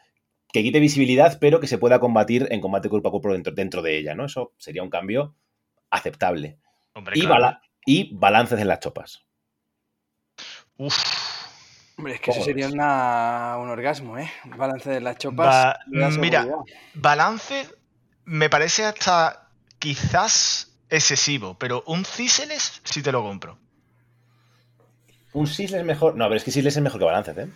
Que 0.53 0.62
quite 0.62 0.81
visibilidad, 0.81 1.39
pero 1.40 1.61
que 1.61 1.66
se 1.66 1.78
pueda 1.78 1.99
combatir 1.99 2.47
en 2.51 2.61
combate 2.61 2.89
cuerpo 2.90 3.09
a 3.09 3.11
cuerpo 3.12 3.32
dentro, 3.32 3.53
dentro 3.55 3.81
de 3.82 3.97
ella, 3.97 4.15
¿no? 4.15 4.27
Eso 4.27 4.53
sería 4.59 4.82
un 4.82 4.90
cambio 4.90 5.35
aceptable. 5.90 6.59
Hombre, 6.94 7.16
Y, 7.16 7.20
claro. 7.23 7.35
bala- 7.35 7.62
y 7.86 8.15
balances 8.15 8.61
en 8.61 8.69
las 8.69 8.81
chopas. 8.81 9.24
Uf. 10.77 10.97
Hombre, 11.97 12.15
es 12.15 12.20
que 12.20 12.31
eso 12.31 12.40
¿Cómo 12.40 12.44
sería 12.47 12.69
una- 12.69 13.57
un 13.59 13.69
orgasmo, 13.69 14.19
¿eh? 14.19 14.31
Balance 14.44 14.90
de 14.90 15.01
las 15.01 15.16
chopas. 15.19 15.77
Mira, 15.86 16.47
balance 16.94 17.69
me 18.24 18.51
parece 18.51 18.85
hasta 18.85 19.51
quizás 19.78 20.78
excesivo, 20.90 21.57
pero 21.59 21.82
un 21.86 22.05
Ciseles 22.05 22.81
sí 22.85 23.03
te 23.03 23.12
lo 23.12 23.23
compro. 23.23 23.59
Un 25.35 25.47
Sisle 25.47 25.79
es 25.79 25.85
mejor. 25.85 26.17
No, 26.17 26.25
pero 26.27 26.37
es 26.37 26.45
que 26.45 26.51
Sisle 26.51 26.69
es 26.69 26.81
mejor 26.81 26.99
que 26.99 27.05
balances, 27.07 27.37
¿eh? 27.39 27.49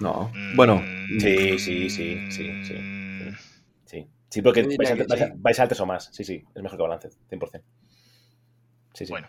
No. 0.00 0.30
Mm, 0.34 0.56
Bueno, 0.56 0.82
Sí, 1.20 1.58
sí, 1.58 1.88
sí, 1.90 2.30
sí, 2.30 2.64
sí. 2.64 2.72
mm, 2.74 3.36
Sí. 3.86 4.06
Sí, 4.28 4.42
porque 4.42 4.62
vais, 4.62 4.90
a, 4.90 4.96
que 4.96 5.04
vais, 5.04 5.22
a, 5.22 5.26
sí. 5.26 5.32
vais 5.36 5.58
a 5.58 5.62
altes 5.62 5.80
o 5.80 5.86
más. 5.86 6.08
Sí, 6.12 6.24
sí, 6.24 6.44
es 6.54 6.62
mejor 6.62 6.78
que 6.78 6.82
balances, 6.82 7.18
100%. 7.30 7.62
Sí, 8.94 9.06
sí. 9.06 9.12
Bueno. 9.12 9.28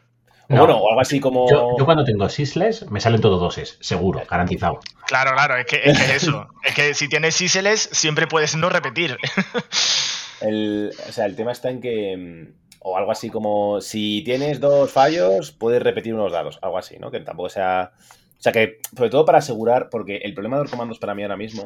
O 0.50 0.56
No, 0.56 0.60
bueno, 0.66 0.78
o 0.78 0.90
algo 0.90 1.02
así 1.02 1.20
como. 1.20 1.50
Yo, 1.50 1.76
yo 1.78 1.86
cuando 1.86 2.04
tengo 2.04 2.28
sisles 2.30 2.90
me 2.92 3.00
salen 3.00 3.22
todos 3.22 3.40
doses, 3.40 3.78
seguro, 3.80 4.24
garantizado. 4.30 4.80
Claro, 5.08 5.32
claro, 5.34 5.56
es 5.58 5.66
que 5.66 5.82
es, 5.84 5.98
que 6.00 6.16
eso. 6.16 6.48
es 6.66 6.74
que 6.76 6.94
si 6.94 7.08
tienes 7.08 7.36
Ciseles, 7.38 7.90
siempre 7.94 8.28
puedes 8.28 8.56
no 8.56 8.70
repetir. 8.70 9.18
El, 10.42 10.92
o 11.08 11.12
sea, 11.14 11.26
el 11.26 11.36
tema 11.38 11.54
está 11.54 11.70
en 11.70 11.80
que. 11.80 12.52
O 12.84 12.98
algo 12.98 13.12
así 13.12 13.30
como. 13.30 13.82
Si 13.82 14.22
tienes 14.24 14.60
dos 14.60 14.92
fallos, 14.92 15.52
puedes 15.52 15.82
repetir 15.82 16.14
unos 16.14 16.32
dados. 16.32 16.60
Algo 16.62 16.78
así, 16.78 16.98
¿no? 17.00 17.10
Que 17.12 17.20
tampoco 17.22 17.50
sea. 17.50 17.92
O 18.38 18.42
sea, 18.44 18.52
que 18.52 18.80
sobre 18.96 19.10
todo 19.10 19.26
para 19.26 19.38
asegurar. 19.40 19.90
Porque 19.90 20.18
el 20.18 20.34
problema 20.34 20.58
de 20.58 20.64
los 20.64 20.72
comandos 20.72 21.00
para 21.00 21.16
mí 21.16 21.22
ahora 21.24 21.38
mismo. 21.38 21.66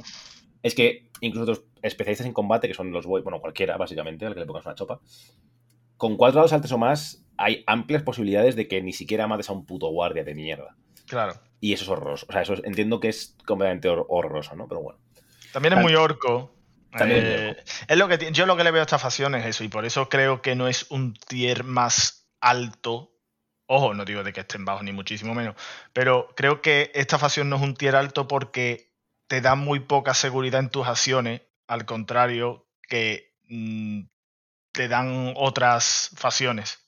Es 0.64 0.74
que 0.76 1.10
incluso 1.22 1.46
los 1.52 1.64
especialistas 1.82 2.28
en 2.28 2.34
combate, 2.34 2.68
que 2.68 2.74
son 2.74 2.92
los 2.92 3.06
boy, 3.06 3.22
bueno, 3.22 3.40
cualquiera, 3.40 3.78
básicamente, 3.78 4.26
al 4.26 4.34
que 4.34 4.40
le 4.42 4.46
pongas 4.46 4.66
una 4.66 4.76
chopa. 4.76 5.00
Con 5.98 6.18
cuatro 6.18 6.38
dados 6.38 6.54
altos 6.54 6.72
o 6.72 6.78
más, 6.78 7.24
hay 7.38 7.64
amplias 7.68 8.04
posibilidades 8.04 8.56
de 8.56 8.68
que 8.68 8.82
ni 8.82 8.94
siquiera 8.94 9.28
mates 9.28 9.50
a 9.50 9.54
un 9.54 9.66
puto 9.66 9.88
guardia 9.90 10.24
de 10.24 10.36
mierda. 10.36 10.76
claro. 11.08 11.34
Y 11.60 11.74
eso 11.74 11.86
es 11.86 11.90
horroroso. 11.90 12.28
O 12.30 12.32
sea, 12.32 12.44
eso 12.44 12.54
es- 12.54 12.64
entiendo 12.66 13.00
que 13.00 13.08
es 13.10 13.36
completamente 13.48 13.90
hor- 13.90 14.06
horroroso, 14.10 14.56
¿no? 14.56 14.68
Pero 14.68 14.82
bueno. 14.82 15.00
También 15.54 15.74
es 15.74 15.80
muy 15.82 15.96
orco 15.96 16.52
También 16.98 17.24
Eh, 17.26 17.64
es 17.88 17.98
lo 17.98 18.08
que 18.08 18.32
yo 18.32 18.46
lo 18.46 18.58
que 18.58 18.64
le 18.64 18.72
veo 18.72 18.82
a 18.82 18.84
esta 18.84 19.00
facción 19.00 19.36
es 19.36 19.46
eso, 19.46 19.64
y 19.64 19.70
por 19.70 19.86
eso 19.86 20.10
creo 20.10 20.42
que 20.42 20.56
no 20.56 20.68
es 20.68 20.90
un 20.90 21.14
tier 21.14 21.64
más 21.64 22.30
alto. 22.42 23.14
Ojo, 23.68 23.94
no 23.94 24.06
digo 24.06 24.24
de 24.24 24.34
que 24.34 24.42
estén 24.42 24.66
bajos 24.66 24.84
ni 24.84 24.94
muchísimo 24.94 25.34
menos, 25.34 25.56
pero 25.94 26.34
creo 26.36 26.62
que 26.62 26.92
esta 26.96 27.20
facción 27.20 27.50
no 27.50 27.58
es 27.58 27.62
un 27.62 27.76
tier 27.76 27.96
alto 27.96 28.28
porque 28.28 28.94
te 29.28 29.42
da 29.42 29.56
muy 29.56 29.82
poca 29.82 30.14
seguridad 30.14 30.62
en 30.62 30.70
tus 30.70 30.88
acciones, 30.88 31.42
al 31.68 31.86
contrario 31.86 32.66
que 32.88 33.36
mm, 33.50 34.04
te 34.72 34.88
dan 34.88 35.34
otras 35.36 36.12
facciones. 36.16 36.80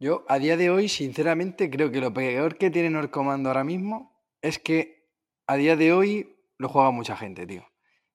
Yo, 0.00 0.24
a 0.28 0.38
día 0.38 0.56
de 0.56 0.70
hoy, 0.70 0.88
sinceramente, 0.88 1.70
creo 1.70 1.90
que 1.90 2.00
lo 2.00 2.14
peor 2.14 2.56
que 2.56 2.70
tiene 2.70 2.90
Norcomando 2.90 3.48
ahora 3.48 3.64
mismo 3.64 4.16
es 4.42 4.58
que 4.58 5.08
a 5.46 5.56
día 5.56 5.76
de 5.76 5.92
hoy 5.92 6.37
lo 6.58 6.68
juega 6.68 6.90
mucha 6.90 7.16
gente, 7.16 7.46
tío. 7.46 7.64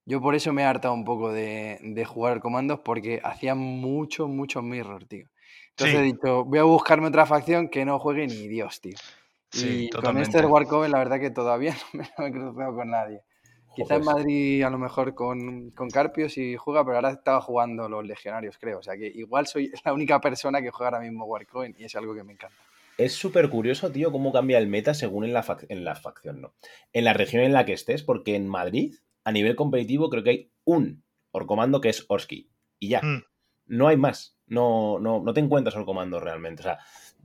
Yo 0.06 0.22
por 0.22 0.36
eso 0.36 0.52
me 0.54 0.64
he 0.64 0.66
hartado 0.66 0.94
un 0.94 1.06
poco 1.06 1.32
de, 1.32 1.80
de 1.82 2.06
jugar 2.06 2.42
comandos 2.42 2.80
porque 2.82 3.22
hacía 3.24 3.56
muchos, 3.56 4.30
muchos 4.30 4.62
mirrors, 4.64 5.08
tío. 5.08 5.28
Entonces 5.70 5.96
Sí. 5.96 5.98
he 5.98 6.02
dicho, 6.04 6.46
voy 6.46 6.60
a 6.60 6.64
buscarme 6.64 7.08
otra 7.08 7.26
facción 7.26 7.70
que 7.70 7.86
no 7.86 8.00
juegue 8.00 8.28
ni 8.28 8.48
Dios, 8.48 8.82
tío. 8.82 8.98
Sí, 9.52 9.86
y 9.86 9.90
con 9.90 10.02
totalmente. 10.02 10.38
este 10.40 10.46
Warcoven, 10.46 10.92
la 10.92 10.98
verdad 11.00 11.20
que 11.20 11.32
todavía 11.32 11.76
no 11.94 12.00
me, 12.00 12.10
no 12.18 12.24
me 12.24 12.28
he 12.30 12.32
cruzado 12.32 12.76
con 12.76 12.90
nadie. 12.90 13.22
Quizá 13.76 13.96
en. 13.96 14.04
Madrid 14.04 14.64
a 14.64 14.70
lo 14.70 14.78
mejor 14.78 15.16
con, 15.16 15.72
con 15.72 15.90
Carpios 15.90 16.38
y 16.38 16.58
juega, 16.58 16.84
pero 16.86 16.98
ahora 16.98 17.12
estaba 17.12 17.42
jugando 17.42 17.90
los 17.90 18.06
legionarios, 18.06 18.58
creo. 18.60 18.80
O 18.80 18.84
sea 18.84 18.96
que 18.98 19.08
igual 19.08 19.48
soy 19.48 19.72
la 19.86 19.94
única 19.94 20.20
persona 20.22 20.62
que 20.62 20.70
juega 20.72 20.90
ahora 20.98 21.00
mismo 21.00 21.26
Warcoven 21.26 21.76
y 21.78 21.86
es 21.86 21.96
algo 21.96 22.14
que 22.14 22.24
me 22.24 22.34
encanta. 22.34 22.58
Es 22.98 23.14
súper 23.14 23.50
curioso, 23.50 23.92
tío, 23.92 24.12
cómo 24.12 24.32
cambia 24.32 24.58
el 24.60 24.68
meta 24.68 24.94
según 24.94 25.24
en 25.26 25.34
la, 25.34 25.44
fac- 25.44 25.66
en 25.70 25.84
la 25.84 25.96
facción, 25.96 26.42
¿no? 26.42 26.54
En 26.92 27.06
la 27.06 27.14
región 27.14 27.42
en 27.44 27.54
la 27.54 27.66
que 27.66 27.74
estés, 27.74 28.04
porque 28.04 28.36
en 28.36 28.48
Madrid, 28.48 28.96
a 29.24 29.32
nivel 29.32 29.56
competitivo, 29.56 30.10
creo 30.10 30.24
que 30.24 30.30
hay 30.30 30.52
un 30.64 31.04
Orcomando 31.32 31.82
que 31.82 31.90
es 31.90 32.06
Orski. 32.10 32.52
Y 32.80 32.90
ya. 32.90 33.02
Mm. 33.02 33.24
No 33.66 33.88
hay 33.88 33.98
más. 33.98 34.38
No, 34.46 35.00
no, 35.00 35.22
no 35.24 35.34
te 35.34 35.40
encuentras 35.40 35.76
Orcomando 35.76 36.20
realmente. 36.20 36.62
O 36.62 36.64
sea, 36.64 36.78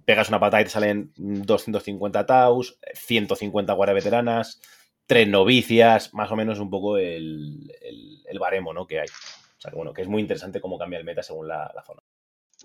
pegas 0.07 0.28
una 0.31 0.40
patada 0.40 0.62
y 0.62 0.65
te 0.65 0.70
salen 0.70 1.12
250 1.16 2.24
Taus, 2.24 2.78
150 2.95 3.73
guardias 3.74 3.97
veteranas, 4.05 4.62
tres 5.07 5.28
novicias, 5.28 6.15
más 6.15 6.31
o 6.31 6.36
menos 6.36 6.61
un 6.61 6.70
poco 6.70 6.97
el, 6.97 7.70
el, 7.82 8.23
el 8.27 8.39
baremo, 8.39 8.73
¿no? 8.73 8.86
Que 8.86 9.01
hay. 9.01 9.09
O 9.09 9.61
sea, 9.61 9.70
que 9.70 9.77
bueno, 9.77 9.93
que 9.93 10.03
es 10.03 10.09
muy 10.09 10.23
interesante 10.23 10.61
cómo 10.61 10.78
cambia 10.78 10.99
el 10.99 11.05
meta 11.05 11.23
según 11.23 11.49
la, 11.49 11.70
la 11.74 11.82
zona. 11.82 12.01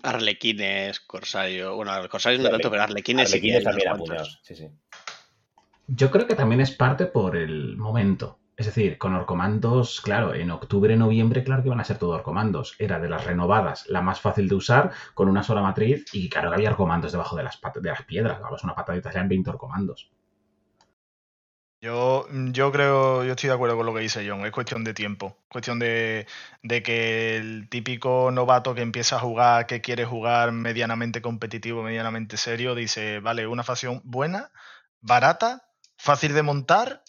Arlequines, 0.02 1.00
Corsario. 1.00 1.76
Bueno, 1.76 1.92
Corsarios 2.08 2.42
no 2.42 2.50
tanto, 2.50 2.70
pero 2.70 2.82
Arlequines 2.82 3.30
Arlequines 3.30 3.64
también 3.64 3.88
apuñados. 3.88 4.40
Sí, 4.42 4.54
sí. 4.54 4.68
Yo 5.86 6.10
creo 6.10 6.26
que 6.26 6.34
también 6.34 6.60
es 6.60 6.70
parte 6.70 7.06
por 7.06 7.36
el 7.36 7.76
momento. 7.76 8.38
Es 8.56 8.66
decir, 8.66 8.98
con 8.98 9.14
Orcomandos, 9.14 10.00
claro, 10.00 10.32
en 10.32 10.50
octubre, 10.50 10.96
noviembre, 10.96 11.42
claro 11.42 11.62
que 11.62 11.68
iban 11.68 11.80
a 11.80 11.84
ser 11.84 11.98
todo 11.98 12.10
Orcomandos. 12.10 12.76
Era 12.78 13.00
de 13.00 13.08
las 13.08 13.24
renovadas 13.24 13.86
la 13.88 14.00
más 14.00 14.20
fácil 14.20 14.48
de 14.48 14.54
usar, 14.54 14.92
con 15.12 15.28
una 15.28 15.42
sola 15.42 15.60
matriz, 15.60 16.04
y 16.12 16.28
claro 16.28 16.50
que 16.50 16.56
había 16.56 16.70
Orcomandos 16.70 17.12
debajo 17.12 17.36
de 17.36 17.42
las, 17.42 17.60
de 17.60 17.88
las 17.88 18.02
piedras. 18.04 18.40
Dabas 18.40 18.62
una 18.62 18.74
patadita, 18.74 19.10
sean 19.12 19.28
20 19.28 19.50
Orcomandos. 19.50 20.10
Yo, 21.84 22.26
yo 22.30 22.72
creo, 22.72 23.24
yo 23.24 23.32
estoy 23.32 23.48
de 23.48 23.54
acuerdo 23.54 23.76
con 23.76 23.84
lo 23.84 23.92
que 23.92 24.00
dice 24.00 24.26
John, 24.26 24.46
es 24.46 24.52
cuestión 24.52 24.84
de 24.84 24.94
tiempo, 24.94 25.36
cuestión 25.50 25.78
de, 25.78 26.26
de 26.62 26.82
que 26.82 27.36
el 27.36 27.68
típico 27.68 28.30
novato 28.30 28.74
que 28.74 28.80
empieza 28.80 29.16
a 29.16 29.18
jugar, 29.18 29.66
que 29.66 29.82
quiere 29.82 30.06
jugar 30.06 30.52
medianamente 30.52 31.20
competitivo, 31.20 31.82
medianamente 31.82 32.38
serio, 32.38 32.74
dice, 32.74 33.20
vale, 33.20 33.46
una 33.46 33.64
facción 33.64 34.00
buena, 34.02 34.50
barata, 35.02 35.68
fácil 35.98 36.32
de 36.32 36.42
montar, 36.42 37.04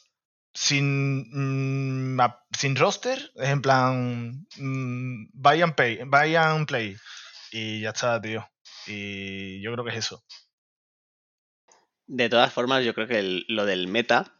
sin, 0.53 2.17
mm, 2.17 2.19
sin 2.51 2.75
roster, 2.75 3.31
es 3.35 3.49
en 3.49 3.61
plan, 3.61 4.45
mm, 4.57 5.29
buy 5.31 5.61
and 5.61 5.75
pay, 5.75 5.99
buy 6.03 6.35
and 6.35 6.67
play, 6.67 6.97
y 7.49 7.79
ya 7.79 7.91
está, 7.91 8.19
tío. 8.19 8.45
Y 8.87 9.61
yo 9.61 9.71
creo 9.71 9.85
que 9.85 9.91
es 9.91 9.99
eso. 9.99 10.21
De 12.07 12.27
todas 12.27 12.51
formas, 12.51 12.83
yo 12.83 12.93
creo 12.93 13.07
que 13.07 13.45
lo 13.47 13.65
del 13.65 13.87
meta 13.87 14.35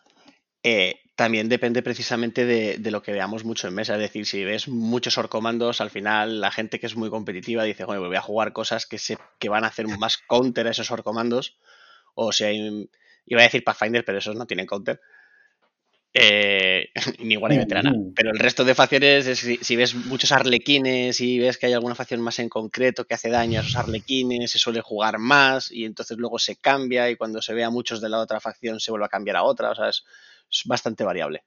eh, 0.67 0.99
también 1.15 1.47
depende 1.47 1.83
precisamente 1.83 2.43
de, 2.43 2.79
de 2.79 2.89
lo 2.89 3.03
que 3.03 3.11
veamos 3.11 3.45
mucho 3.45 3.67
en 3.67 3.75
mesa. 3.75 3.93
Es 3.93 3.99
decir, 3.99 4.25
si 4.25 4.43
ves 4.43 4.67
muchos 4.67 5.15
orcomandos, 5.19 5.79
al 5.79 5.91
final 5.91 6.41
la 6.41 6.49
gente 6.49 6.79
que 6.79 6.87
es 6.87 6.95
muy 6.95 7.11
competitiva 7.11 7.63
dice, 7.63 7.85
bueno, 7.85 8.07
voy 8.07 8.15
a 8.15 8.21
jugar 8.21 8.51
cosas 8.51 8.87
que, 8.87 8.97
se, 8.97 9.19
que 9.37 9.47
van 9.47 9.63
a 9.63 9.67
hacer 9.67 9.87
más 9.99 10.17
counter 10.17 10.65
a 10.65 10.71
esos 10.71 10.89
orcomandos. 10.89 11.59
O 12.15 12.31
si 12.31 12.45
hay, 12.45 12.89
iba 13.27 13.41
a 13.41 13.43
decir 13.43 13.63
Pathfinder, 13.63 14.03
pero 14.03 14.17
esos 14.17 14.35
no 14.35 14.47
tienen 14.47 14.65
counter. 14.65 14.99
Eh, 16.15 16.89
ni 17.19 17.35
guardia 17.35 17.59
veterana. 17.59 17.93
Pero 18.15 18.31
el 18.31 18.39
resto 18.39 18.65
de 18.65 18.73
facciones, 18.73 19.27
es 19.27 19.37
si, 19.37 19.57
si 19.57 19.75
ves 19.75 19.93
muchos 19.93 20.31
arlequines 20.31 21.21
y 21.21 21.37
ves 21.37 21.59
que 21.59 21.67
hay 21.67 21.73
alguna 21.73 21.93
facción 21.93 22.21
más 22.21 22.39
en 22.39 22.49
concreto 22.49 23.05
que 23.05 23.13
hace 23.13 23.29
daño 23.29 23.59
a 23.59 23.61
esos 23.61 23.75
arlequines, 23.75 24.49
se 24.49 24.57
suele 24.57 24.81
jugar 24.81 25.19
más 25.19 25.71
y 25.71 25.85
entonces 25.85 26.17
luego 26.17 26.39
se 26.39 26.55
cambia 26.55 27.11
y 27.11 27.17
cuando 27.17 27.39
se 27.39 27.53
ve 27.53 27.63
a 27.63 27.69
muchos 27.69 28.01
de 28.01 28.09
la 28.09 28.17
otra 28.17 28.39
facción 28.39 28.79
se 28.79 28.89
vuelve 28.89 29.05
a 29.05 29.09
cambiar 29.09 29.37
a 29.37 29.43
otra. 29.43 29.69
O 29.69 29.75
sea, 29.75 29.89
es, 29.89 30.03
es 30.49 30.63
bastante 30.65 31.03
variable. 31.03 31.43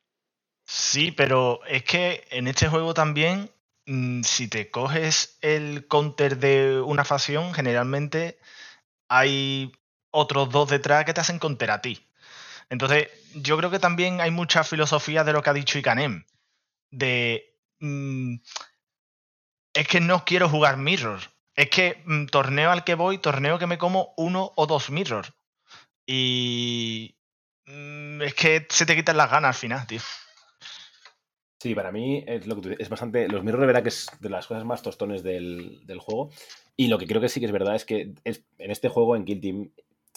Sí, 0.66 1.12
pero 1.12 1.64
es 1.66 1.84
que 1.84 2.26
en 2.30 2.46
este 2.46 2.68
juego 2.68 2.94
también, 2.94 3.50
mm, 3.86 4.22
si 4.22 4.48
te 4.48 4.70
coges 4.70 5.38
el 5.40 5.86
counter 5.88 6.38
de 6.38 6.80
una 6.80 7.04
facción, 7.04 7.54
generalmente 7.54 8.38
hay 9.08 9.72
otros 10.10 10.50
dos 10.50 10.70
detrás 10.70 11.04
que 11.04 11.14
te 11.14 11.20
hacen 11.22 11.38
counter 11.38 11.70
a 11.70 11.82
ti. 11.82 12.06
Entonces, 12.70 13.08
yo 13.34 13.56
creo 13.58 13.70
que 13.70 13.78
también 13.80 14.20
hay 14.20 14.30
mucha 14.30 14.64
filosofía 14.64 15.24
de 15.24 15.32
lo 15.34 15.42
que 15.42 15.50
ha 15.50 15.54
dicho 15.54 15.78
Ikanem. 15.78 16.24
De. 16.90 17.56
mm, 17.80 18.36
es 19.74 19.88
que 19.88 20.00
no 20.00 20.24
quiero 20.24 20.48
jugar 20.48 20.76
mirror. 20.76 21.20
Es 21.54 21.70
que 21.70 22.02
mm, 22.04 22.26
torneo 22.26 22.70
al 22.70 22.84
que 22.84 22.94
voy, 22.94 23.18
torneo 23.18 23.58
que 23.58 23.66
me 23.66 23.78
como 23.78 24.14
uno 24.16 24.52
o 24.56 24.66
dos 24.66 24.90
mirror. 24.90 25.34
Y. 26.06 27.17
mm, 27.68 28.22
es 28.22 28.34
que 28.34 28.66
se 28.68 28.86
te 28.86 28.96
quitan 28.96 29.16
las 29.16 29.30
ganas 29.30 29.56
al 29.56 29.60
final, 29.60 29.86
tío. 29.86 30.00
Sí, 31.60 31.74
para 31.74 31.90
mí 31.90 32.22
es 32.26 32.46
lo 32.46 32.54
que 32.56 32.62
tú- 32.62 32.76
es 32.78 32.88
bastante. 32.88 33.28
Los 33.28 33.42
mirrors 33.42 33.62
de 33.62 33.66
verdad 33.66 33.82
que 33.82 33.88
es 33.88 34.06
de 34.20 34.30
las 34.30 34.46
cosas 34.46 34.64
más 34.64 34.82
tostones 34.82 35.22
del, 35.24 35.80
del 35.86 35.98
juego. 35.98 36.30
Y 36.76 36.86
lo 36.86 36.98
que 36.98 37.06
creo 37.06 37.20
que 37.20 37.28
sí 37.28 37.40
que 37.40 37.46
es 37.46 37.52
verdad 37.52 37.74
es 37.74 37.84
que 37.84 38.12
es- 38.24 38.44
en 38.58 38.70
este 38.70 38.88
juego, 38.88 39.16
en 39.16 39.24
Kill 39.24 39.40
Team, 39.40 39.70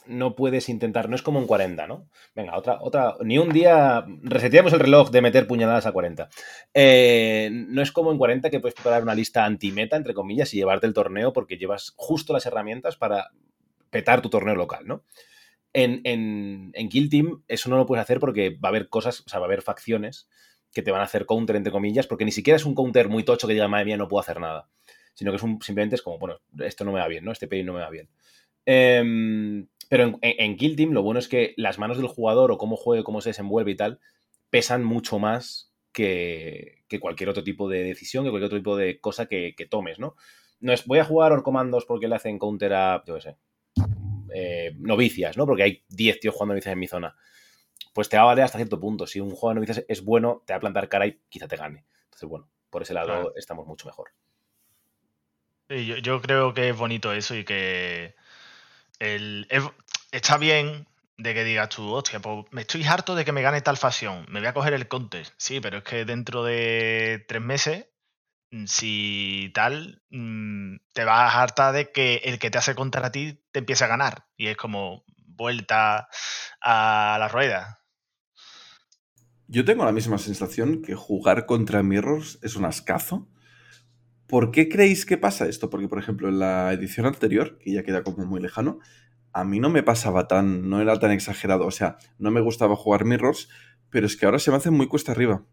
no 0.05 0.35
puedes 0.35 0.69
intentar, 0.69 1.09
no 1.09 1.15
es 1.15 1.21
como 1.23 1.39
en 1.39 1.47
40, 1.47 1.87
¿no? 1.87 2.07
Venga, 2.35 2.57
otra, 2.57 2.77
otra, 2.81 3.15
ni 3.23 3.37
un 3.37 3.49
día 3.49 4.03
reseteamos 4.23 4.73
el 4.73 4.79
reloj 4.79 5.09
de 5.11 5.21
meter 5.21 5.47
puñaladas 5.47 5.85
a 5.85 5.91
40. 5.91 6.29
Eh, 6.73 7.49
no 7.51 7.81
es 7.81 7.91
como 7.91 8.11
en 8.11 8.17
40 8.17 8.49
que 8.49 8.59
puedes 8.59 8.75
preparar 8.75 9.03
una 9.03 9.15
lista 9.15 9.45
anti-meta, 9.45 9.95
entre 9.97 10.13
comillas, 10.15 10.53
y 10.53 10.57
llevarte 10.57 10.87
el 10.87 10.93
torneo 10.93 11.33
porque 11.33 11.57
llevas 11.57 11.93
justo 11.97 12.33
las 12.33 12.45
herramientas 12.47 12.97
para 12.97 13.29
petar 13.91 14.21
tu 14.21 14.29
torneo 14.29 14.55
local, 14.55 14.87
¿no? 14.87 15.03
En, 15.73 16.01
en, 16.03 16.71
en 16.73 16.89
Kill 16.89 17.09
Team 17.09 17.43
eso 17.47 17.69
no 17.69 17.77
lo 17.77 17.85
puedes 17.85 18.03
hacer 18.03 18.19
porque 18.19 18.49
va 18.49 18.67
a 18.67 18.71
haber 18.71 18.89
cosas, 18.89 19.21
o 19.21 19.29
sea, 19.29 19.39
va 19.39 19.45
a 19.45 19.47
haber 19.47 19.61
facciones 19.61 20.27
que 20.73 20.81
te 20.81 20.91
van 20.91 21.01
a 21.01 21.05
hacer 21.05 21.25
counter, 21.25 21.55
entre 21.55 21.71
comillas, 21.71 22.07
porque 22.07 22.25
ni 22.25 22.31
siquiera 22.31 22.57
es 22.57 22.65
un 22.65 22.75
counter 22.75 23.09
muy 23.09 23.23
tocho 23.23 23.47
que 23.47 23.53
diga, 23.53 23.67
madre 23.67 23.85
mía, 23.85 23.97
no 23.97 24.07
puedo 24.07 24.21
hacer 24.21 24.39
nada. 24.39 24.69
Sino 25.13 25.31
que 25.31 25.37
es 25.37 25.43
un, 25.43 25.61
simplemente 25.61 25.95
es 25.95 26.01
como, 26.01 26.17
bueno, 26.17 26.39
esto 26.59 26.85
no 26.85 26.93
me 26.93 26.99
va 26.99 27.07
bien, 27.07 27.25
¿no? 27.25 27.31
Este 27.31 27.47
pay 27.47 27.63
no 27.63 27.73
me 27.73 27.81
va 27.81 27.89
bien. 27.89 28.09
Em, 28.65 29.67
pero 29.89 30.17
en 30.21 30.55
Kill 30.55 30.75
Team 30.75 30.91
lo 30.91 31.03
bueno 31.03 31.19
es 31.19 31.27
que 31.27 31.53
las 31.57 31.77
manos 31.77 31.97
del 31.97 32.07
jugador 32.07 32.51
o 32.51 32.57
cómo 32.57 32.77
juegue, 32.77 33.03
cómo 33.03 33.19
se 33.19 33.29
desenvuelve 33.29 33.71
y 33.71 33.75
tal, 33.75 33.99
pesan 34.49 34.83
mucho 34.83 35.19
más 35.19 35.73
que, 35.91 36.83
que 36.87 36.99
cualquier 36.99 37.29
otro 37.29 37.43
tipo 37.43 37.67
de 37.67 37.83
decisión, 37.83 38.23
que 38.23 38.29
cualquier 38.29 38.47
otro 38.47 38.59
tipo 38.59 38.77
de 38.77 38.99
cosa 38.99 39.25
que, 39.25 39.53
que 39.57 39.65
tomes, 39.65 39.99
¿no? 39.99 40.15
No 40.61 40.71
es, 40.71 40.85
voy 40.85 40.99
a 40.99 41.05
jugar 41.05 41.33
Orcomandos 41.33 41.85
porque 41.85 42.07
le 42.07 42.15
hacen 42.15 42.39
counter 42.39 42.73
a, 42.73 43.03
yo 43.05 43.15
qué 43.15 43.21
sé, 43.21 43.37
eh, 44.33 44.73
novicias, 44.79 45.37
¿no? 45.37 45.45
Porque 45.45 45.63
hay 45.63 45.83
10 45.89 46.19
tíos 46.19 46.33
jugando 46.35 46.53
novicias 46.53 46.73
en 46.73 46.79
mi 46.79 46.87
zona. 46.87 47.15
Pues 47.93 48.09
te 48.09 48.17
va 48.17 48.23
a 48.23 48.25
valer 48.27 48.45
hasta 48.45 48.57
cierto 48.57 48.79
punto. 48.79 49.07
Si 49.07 49.19
un 49.19 49.31
juego 49.31 49.49
de 49.49 49.55
novicias 49.55 49.85
es 49.87 50.03
bueno, 50.03 50.43
te 50.45 50.53
va 50.53 50.57
a 50.57 50.61
plantar 50.61 50.89
cara 50.89 51.07
y 51.07 51.19
quizá 51.29 51.47
te 51.47 51.57
gane. 51.57 51.85
Entonces, 52.05 52.29
bueno, 52.29 52.49
por 52.69 52.83
ese 52.83 52.93
lado 52.93 53.07
Claro. 53.07 53.33
estamos 53.35 53.67
mucho 53.67 53.87
mejor. 53.87 54.11
Sí, 55.69 55.85
yo, 55.85 55.97
yo 55.97 56.21
creo 56.21 56.53
que 56.53 56.69
es 56.69 56.77
bonito 56.77 57.13
eso 57.13 57.35
y 57.35 57.43
que 57.45 58.15
el, 58.99 59.47
es- 59.49 59.63
está 60.11 60.37
bien 60.37 60.87
de 61.17 61.33
que 61.35 61.43
digas 61.45 61.69
tú, 61.69 61.93
hostia, 61.93 62.19
pues 62.21 62.45
me 62.51 62.61
estoy 62.61 62.83
harto 62.85 63.15
de 63.15 63.25
que 63.25 63.31
me 63.33 63.41
gane 63.43 63.61
tal 63.61 63.77
facción, 63.77 64.25
me 64.29 64.39
voy 64.41 64.47
a 64.49 64.53
coger 64.53 64.73
el 64.73 64.87
counter. 64.89 65.27
Sí, 65.37 65.61
pero 65.61 65.79
es 65.79 65.85
que 65.85 66.05
dentro 66.05 66.43
de 66.43 67.25
tres 67.27 67.41
meses, 67.41 67.87
si 68.65 69.51
tal, 69.53 70.01
mm, 70.09 70.77
te 70.93 71.05
vas 71.05 71.35
harta 71.35 71.71
de 71.71 71.91
que 71.91 72.17
el 72.25 72.39
que 72.39 72.51
te 72.51 72.57
hace 72.57 72.75
contra 72.75 73.07
a 73.07 73.11
ti 73.11 73.41
te 73.51 73.59
empiece 73.59 73.83
a 73.83 73.87
ganar. 73.87 74.25
Y 74.37 74.47
es 74.47 74.57
como 74.57 75.03
vuelta 75.17 76.07
a 76.61 77.17
la 77.19 77.27
rueda. 77.27 77.79
Yo 79.47 79.65
tengo 79.65 79.83
la 79.83 79.91
misma 79.91 80.17
sensación 80.17 80.81
que 80.81 80.95
jugar 80.95 81.45
contra 81.45 81.83
Mirrors 81.83 82.39
es 82.41 82.55
un 82.55 82.65
ascazo. 82.65 83.27
¿Por 84.27 84.51
qué 84.51 84.69
creéis 84.69 85.05
que 85.05 85.17
pasa 85.17 85.47
esto? 85.47 85.69
Porque, 85.69 85.89
por 85.89 85.99
ejemplo, 85.99 86.29
en 86.29 86.39
la 86.39 86.71
edición 86.71 87.05
anterior, 87.05 87.57
que 87.57 87.73
ya 87.73 87.83
queda 87.83 88.03
como 88.03 88.25
muy 88.25 88.39
lejano, 88.39 88.79
a 89.33 89.43
mí 89.43 89.59
no 89.59 89.69
me 89.69 89.83
pasaba 89.83 90.27
tan, 90.27 90.69
no 90.69 90.81
era 90.81 90.97
tan 90.99 91.11
exagerado. 91.11 91.65
O 91.65 91.71
sea, 91.71 91.97
no 92.17 92.31
me 92.31 92.39
gustaba 92.39 92.77
jugar 92.77 93.03
Mirrors, 93.03 93.49
pero 93.89 94.05
es 94.05 94.15
que 94.15 94.25
ahora 94.25 94.39
se 94.39 94.51
me 94.51 94.57
hace 94.57 94.71
muy 94.71 94.87
cuesta 94.87 95.11
arriba. 95.11 95.45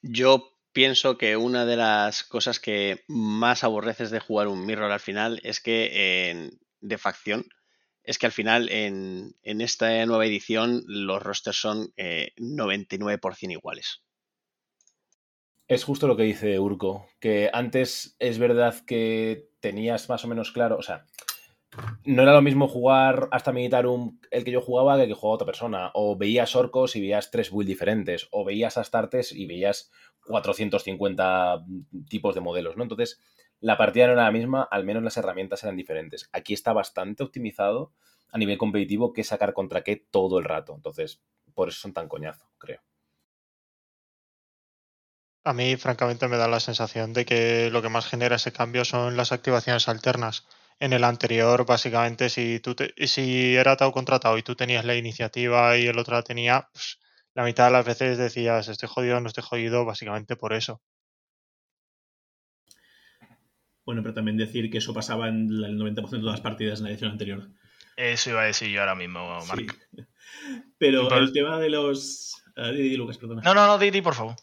Yo 0.00 0.57
pienso 0.78 1.18
que 1.18 1.36
una 1.36 1.66
de 1.66 1.74
las 1.74 2.22
cosas 2.22 2.60
que 2.60 3.02
más 3.08 3.64
aborreces 3.64 4.12
de 4.12 4.20
jugar 4.20 4.46
un 4.46 4.64
mirror 4.64 4.92
al 4.92 5.00
final 5.00 5.40
es 5.42 5.60
que 5.60 6.30
en- 6.30 6.60
de 6.80 6.98
facción 6.98 7.48
es 8.04 8.16
que 8.16 8.26
al 8.26 8.32
final 8.32 8.68
en, 8.68 9.34
en 9.42 9.60
esta 9.60 10.06
nueva 10.06 10.24
edición 10.24 10.84
los 10.86 11.20
rosters 11.20 11.60
son 11.60 11.92
eh, 11.96 12.30
99% 12.36 13.50
iguales. 13.50 14.04
Es 15.66 15.82
justo 15.82 16.06
lo 16.06 16.16
que 16.16 16.22
dice 16.22 16.60
Urco, 16.60 17.08
que 17.18 17.50
antes 17.52 18.14
es 18.20 18.38
verdad 18.38 18.76
que 18.86 19.48
tenías 19.58 20.08
más 20.08 20.24
o 20.24 20.28
menos 20.28 20.52
claro, 20.52 20.78
no 22.04 22.22
era 22.22 22.32
lo 22.32 22.42
mismo 22.42 22.68
jugar 22.68 23.28
hasta 23.30 23.52
Militarum 23.52 24.18
el 24.30 24.44
que 24.44 24.50
yo 24.50 24.60
jugaba 24.60 24.96
que 24.96 25.02
el 25.02 25.08
que 25.08 25.14
jugaba 25.14 25.34
otra 25.34 25.46
persona, 25.46 25.90
o 25.94 26.16
veías 26.16 26.56
orcos 26.56 26.96
y 26.96 27.00
veías 27.00 27.30
tres 27.30 27.50
builds 27.50 27.68
diferentes, 27.68 28.28
o 28.30 28.44
veías 28.44 28.78
astartes 28.78 29.32
y 29.32 29.46
veías 29.46 29.90
450 30.26 31.64
tipos 32.08 32.34
de 32.34 32.40
modelos, 32.40 32.76
¿no? 32.76 32.82
Entonces, 32.82 33.20
la 33.60 33.76
partida 33.76 34.06
no 34.06 34.12
era 34.12 34.24
la 34.24 34.32
misma, 34.32 34.62
al 34.62 34.84
menos 34.84 35.02
las 35.02 35.16
herramientas 35.16 35.62
eran 35.64 35.76
diferentes. 35.76 36.28
Aquí 36.32 36.54
está 36.54 36.72
bastante 36.72 37.22
optimizado 37.22 37.92
a 38.30 38.38
nivel 38.38 38.58
competitivo 38.58 39.12
qué 39.12 39.24
sacar 39.24 39.52
contra 39.52 39.82
qué 39.82 39.96
todo 39.96 40.38
el 40.38 40.44
rato, 40.44 40.74
entonces, 40.74 41.20
por 41.54 41.68
eso 41.68 41.80
son 41.80 41.92
tan 41.92 42.08
coñazo, 42.08 42.46
creo. 42.58 42.80
A 45.44 45.52
mí, 45.54 45.76
francamente, 45.76 46.28
me 46.28 46.36
da 46.36 46.46
la 46.46 46.60
sensación 46.60 47.12
de 47.12 47.24
que 47.24 47.70
lo 47.70 47.80
que 47.80 47.88
más 47.88 48.06
genera 48.06 48.36
ese 48.36 48.52
cambio 48.52 48.84
son 48.84 49.16
las 49.16 49.32
activaciones 49.32 49.88
alternas. 49.88 50.46
En 50.80 50.92
el 50.92 51.02
anterior, 51.04 51.66
básicamente, 51.66 52.28
si 52.28 52.60
tú 52.60 52.74
te- 52.74 52.94
si 53.06 53.54
era 53.56 53.76
Tau 53.76 53.90
contra 53.92 54.20
Tau 54.20 54.38
y 54.38 54.42
tú 54.42 54.54
tenías 54.54 54.84
la 54.84 54.94
iniciativa 54.94 55.76
y 55.76 55.86
el 55.86 55.98
otro 55.98 56.14
la 56.14 56.22
tenía, 56.22 56.68
pues, 56.72 56.98
la 57.34 57.44
mitad 57.44 57.66
de 57.66 57.72
las 57.72 57.84
veces 57.86 58.16
decías, 58.18 58.68
estoy 58.68 58.88
jodido, 58.88 59.20
no 59.20 59.26
estoy 59.28 59.42
jodido, 59.44 59.84
básicamente 59.84 60.36
por 60.36 60.52
eso. 60.52 60.80
Bueno, 63.84 64.02
pero 64.02 64.14
también 64.14 64.36
decir 64.36 64.70
que 64.70 64.78
eso 64.78 64.92
pasaba 64.92 65.28
en 65.28 65.48
el 65.48 65.76
90% 65.78 66.10
de 66.26 66.30
las 66.32 66.40
partidas 66.40 66.78
en 66.78 66.84
la 66.84 66.90
edición 66.90 67.10
anterior. 67.12 67.48
Eso 67.96 68.30
iba 68.30 68.42
a 68.42 68.46
decir 68.46 68.68
yo 68.70 68.80
ahora 68.80 68.94
mismo, 68.94 69.44
Marc. 69.46 69.76
Sí. 69.96 70.02
Pero 70.78 71.08
Pero- 71.08 71.20
el 71.22 71.32
tema 71.32 71.58
de 71.58 71.70
los... 71.70 72.34
ah, 72.56 72.70
di, 72.70 72.82
di, 72.82 72.96
Lucas, 72.96 73.18
perdona. 73.18 73.42
No, 73.42 73.54
no, 73.54 73.66
no, 73.66 73.78
Didi, 73.78 74.00
por 74.02 74.14
favor. 74.14 74.36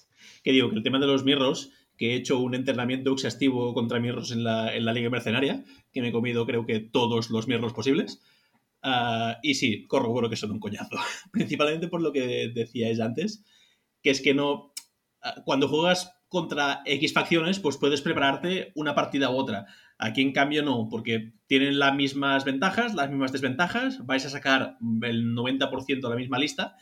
Que 0.43 0.51
digo, 0.51 0.69
que 0.71 0.75
el 0.77 0.83
tema 0.83 0.99
de 0.99 1.07
los 1.07 1.23
mirros, 1.23 1.69
que 1.97 2.11
he 2.11 2.15
hecho 2.15 2.39
un 2.39 2.55
entrenamiento 2.55 3.13
exhaustivo 3.13 3.73
contra 3.73 3.99
mirros 3.99 4.31
en 4.31 4.43
la, 4.43 4.75
en 4.75 4.85
la 4.85 4.93
Liga 4.93 5.09
Mercenaria, 5.09 5.63
que 5.91 6.01
me 6.01 6.09
he 6.09 6.11
comido 6.11 6.45
creo 6.45 6.65
que 6.65 6.79
todos 6.79 7.29
los 7.29 7.47
mirros 7.47 7.73
posibles. 7.73 8.21
Ah, 8.81 9.39
y 9.41 9.55
sí, 9.55 9.85
corroboro 9.87 10.29
que 10.29 10.35
son 10.35 10.51
un 10.51 10.59
coñazo. 10.59 10.97
Principalmente 11.31 11.87
por 11.87 12.01
lo 12.01 12.11
que 12.11 12.51
decíais 12.53 12.99
antes, 12.99 13.43
que 14.03 14.11
es 14.11 14.21
que 14.21 14.33
no. 14.33 14.73
ah, 15.21 15.41
Cuando 15.45 15.67
juegas 15.67 16.11
contra 16.27 16.81
X 16.85 17.13
facciones, 17.13 17.59
pues 17.59 17.77
puedes 17.77 18.01
prepararte 18.01 18.71
una 18.75 18.93
partida 18.93 19.29
u 19.29 19.37
otra. 19.37 19.65
Aquí, 19.97 20.21
en 20.21 20.33
cambio, 20.33 20.61
no, 20.63 20.89
porque 20.89 21.33
tienen 21.47 21.79
las 21.79 21.95
mismas 21.95 22.43
ventajas, 22.43 22.93
las 22.93 23.09
mismas 23.09 23.31
desventajas. 23.31 24.05
Vais 24.05 24.25
a 24.25 24.29
sacar 24.29 24.77
el 25.01 25.33
90% 25.33 26.01
de 26.01 26.09
la 26.09 26.15
misma 26.15 26.37
lista. 26.37 26.75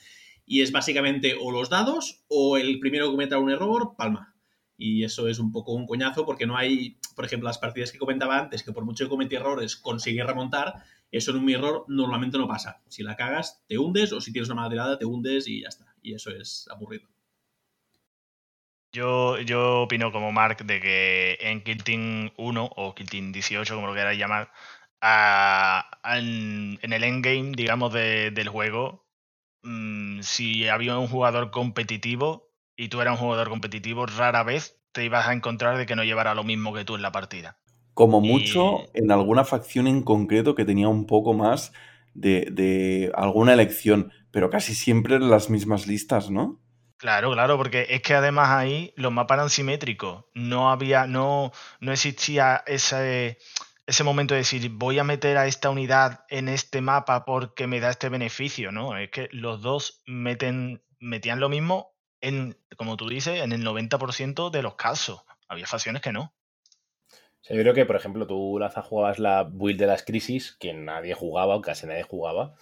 Y 0.45 0.61
es 0.61 0.72
básicamente 0.72 1.35
o 1.40 1.52
los 1.52 1.69
dados 1.69 2.26
o 2.27 2.57
el 2.57 2.80
primero 2.80 3.06
que 3.06 3.11
cometa 3.11 3.38
un 3.38 3.52
error, 3.52 3.94
palma. 3.98 4.33
Y 4.78 5.04
eso 5.04 5.28
es 5.28 5.40
un 5.40 5.52
poco 5.52 5.74
un 5.74 5.86
coñazo 5.88 6.26
porque 6.26 6.45
no 6.48 6.58
hay, 6.58 6.98
por 7.16 7.26
ejemplo, 7.26 7.48
las 7.48 7.58
partidas 7.60 7.91
que 7.91 7.98
comentaba 8.00 8.38
antes, 8.40 8.64
que 8.64 8.72
por 8.74 8.86
mucho 8.86 9.06
que 9.06 9.10
cometí 9.10 9.36
errores 9.36 9.76
consigue 9.76 10.24
remontar, 10.24 10.84
eso 11.12 11.32
en 11.32 11.38
un 11.38 11.45
mirror 11.45 11.86
normalmente 11.88 12.38
no 12.38 12.48
pasa. 12.48 12.82
Si 12.88 13.04
la 13.04 13.16
cagas, 13.16 13.64
te 13.68 13.78
hundes 13.78 14.12
o 14.14 14.22
si 14.22 14.32
tienes 14.34 14.50
una 14.50 14.62
mala 14.68 14.98
te 14.98 15.06
hundes 15.06 15.48
y 15.48 15.62
ya 15.62 15.70
está. 15.70 15.95
Y 16.02 16.14
eso 16.16 16.32
es 16.32 16.68
aburrido. 16.72 17.08
Yo, 18.91 19.40
yo 19.40 19.82
opino 19.84 20.12
como 20.12 20.32
Mark 20.32 20.64
de 20.66 20.80
que 20.80 21.38
en 21.41 21.64
Kill 21.64 21.84
Team 21.84 22.32
1 22.38 22.66
o 22.76 22.94
Kill 22.94 23.10
Team 23.10 23.32
18, 23.32 23.76
como 23.76 23.88
lo 23.88 23.94
queráis 23.95 24.20
llamar, 24.20 24.52
a- 25.02 25.90
en, 26.18 26.78
en 26.82 26.94
el 26.94 27.04
endgame, 27.04 27.54
digamos, 27.56 27.91
de- 27.94 28.32
del 28.32 28.50
juego, 28.50 29.08
mm, 29.64 30.22
si 30.22 30.68
había 30.70 30.98
un 31.00 31.08
jugador 31.08 31.52
competitivo 31.52 32.53
y 32.76 32.90
tú 32.90 33.02
eras 33.02 33.14
un 33.14 33.20
jugador 33.26 33.50
competitivo, 33.50 34.06
rara 34.06 34.44
vez 34.44 34.80
te 34.91 35.04
ibas 35.06 35.28
a 35.28 35.34
encontrar 35.34 35.78
de 35.78 35.86
que 35.86 35.95
no 35.95 36.04
llevara 36.04 36.36
lo 36.36 36.44
mismo 36.44 36.74
que 36.74 36.86
tú 36.86 36.95
en 36.95 37.02
la 37.02 37.12
partida. 37.12 37.60
Como 37.94 38.22
Y- 38.22 38.22
mucho 38.22 38.95
en 38.95 39.12
alguna 39.12 39.45
facción 39.45 39.88
en 39.88 40.02
concreto 40.04 40.56
que 40.56 40.66
tenía 40.66 40.88
un 40.90 41.06
poco 41.06 41.34
más 41.34 41.74
de, 42.16 42.48
de 42.52 43.12
alguna 43.16 43.54
elección, 43.54 44.12
pero 44.32 44.50
casi 44.50 44.74
siempre 44.76 45.16
en 45.16 45.30
las 45.30 45.50
mismas 45.50 45.86
listas, 45.88 46.32
¿no? 46.32 46.60
Claro, 46.98 47.34
claro, 47.34 47.58
porque 47.58 47.88
es 47.90 48.02
que 48.02 48.14
además 48.16 48.50
ahí 48.50 48.94
los 48.95 49.12
mapas 49.12 49.36
eran 49.38 49.50
simétricos. 49.50 50.26
No 50.34 50.72
había, 50.72 51.06
no, 51.06 51.52
no 51.82 51.91
existía 51.91 52.64
ese, 52.66 53.38
ese 53.86 54.04
momento 54.06 54.34
de 54.34 54.40
decir 54.40 54.70
voy 54.72 55.00
a 55.00 55.04
meter 55.04 55.38
a 55.38 55.45
esta 55.48 55.70
unidad 55.70 56.24
en 56.30 56.48
este 56.48 56.80
mapa 56.82 57.26
porque 57.26 57.68
me 57.68 57.82
da 57.82 57.90
este 57.90 58.08
beneficio, 58.10 58.72
¿no? 58.72 58.98
Es 58.98 59.10
que 59.12 59.28
los 59.34 59.62
dos 59.62 60.02
meten, 60.06 60.82
metían 61.00 61.41
lo 61.41 61.50
mismo 61.50 61.93
en, 62.24 62.58
como 62.78 62.98
tú 62.98 63.10
dices, 63.10 63.41
en 63.41 63.52
el 63.52 63.64
90% 63.64 64.50
de 64.50 64.64
los 64.64 64.76
casos. 64.76 65.22
Había 65.48 65.68
facciones 65.68 66.02
que 66.02 66.12
no. 66.12 66.34
Yo 67.50 67.58
creo 67.58 67.74
que, 67.74 67.86
por 67.86 67.98
ejemplo, 67.98 68.26
tú, 68.26 68.58
Laza, 68.58 68.82
jugabas 68.82 69.20
la 69.20 69.44
build 69.44 69.80
de 69.80 69.88
las 69.88 70.04
crisis, 70.04 70.56
que 70.58 70.74
nadie 70.74 71.14
jugaba, 71.14 71.56
o 71.56 71.62
casi 71.62 71.86
nadie 71.86 72.04
jugaba, 72.04 72.56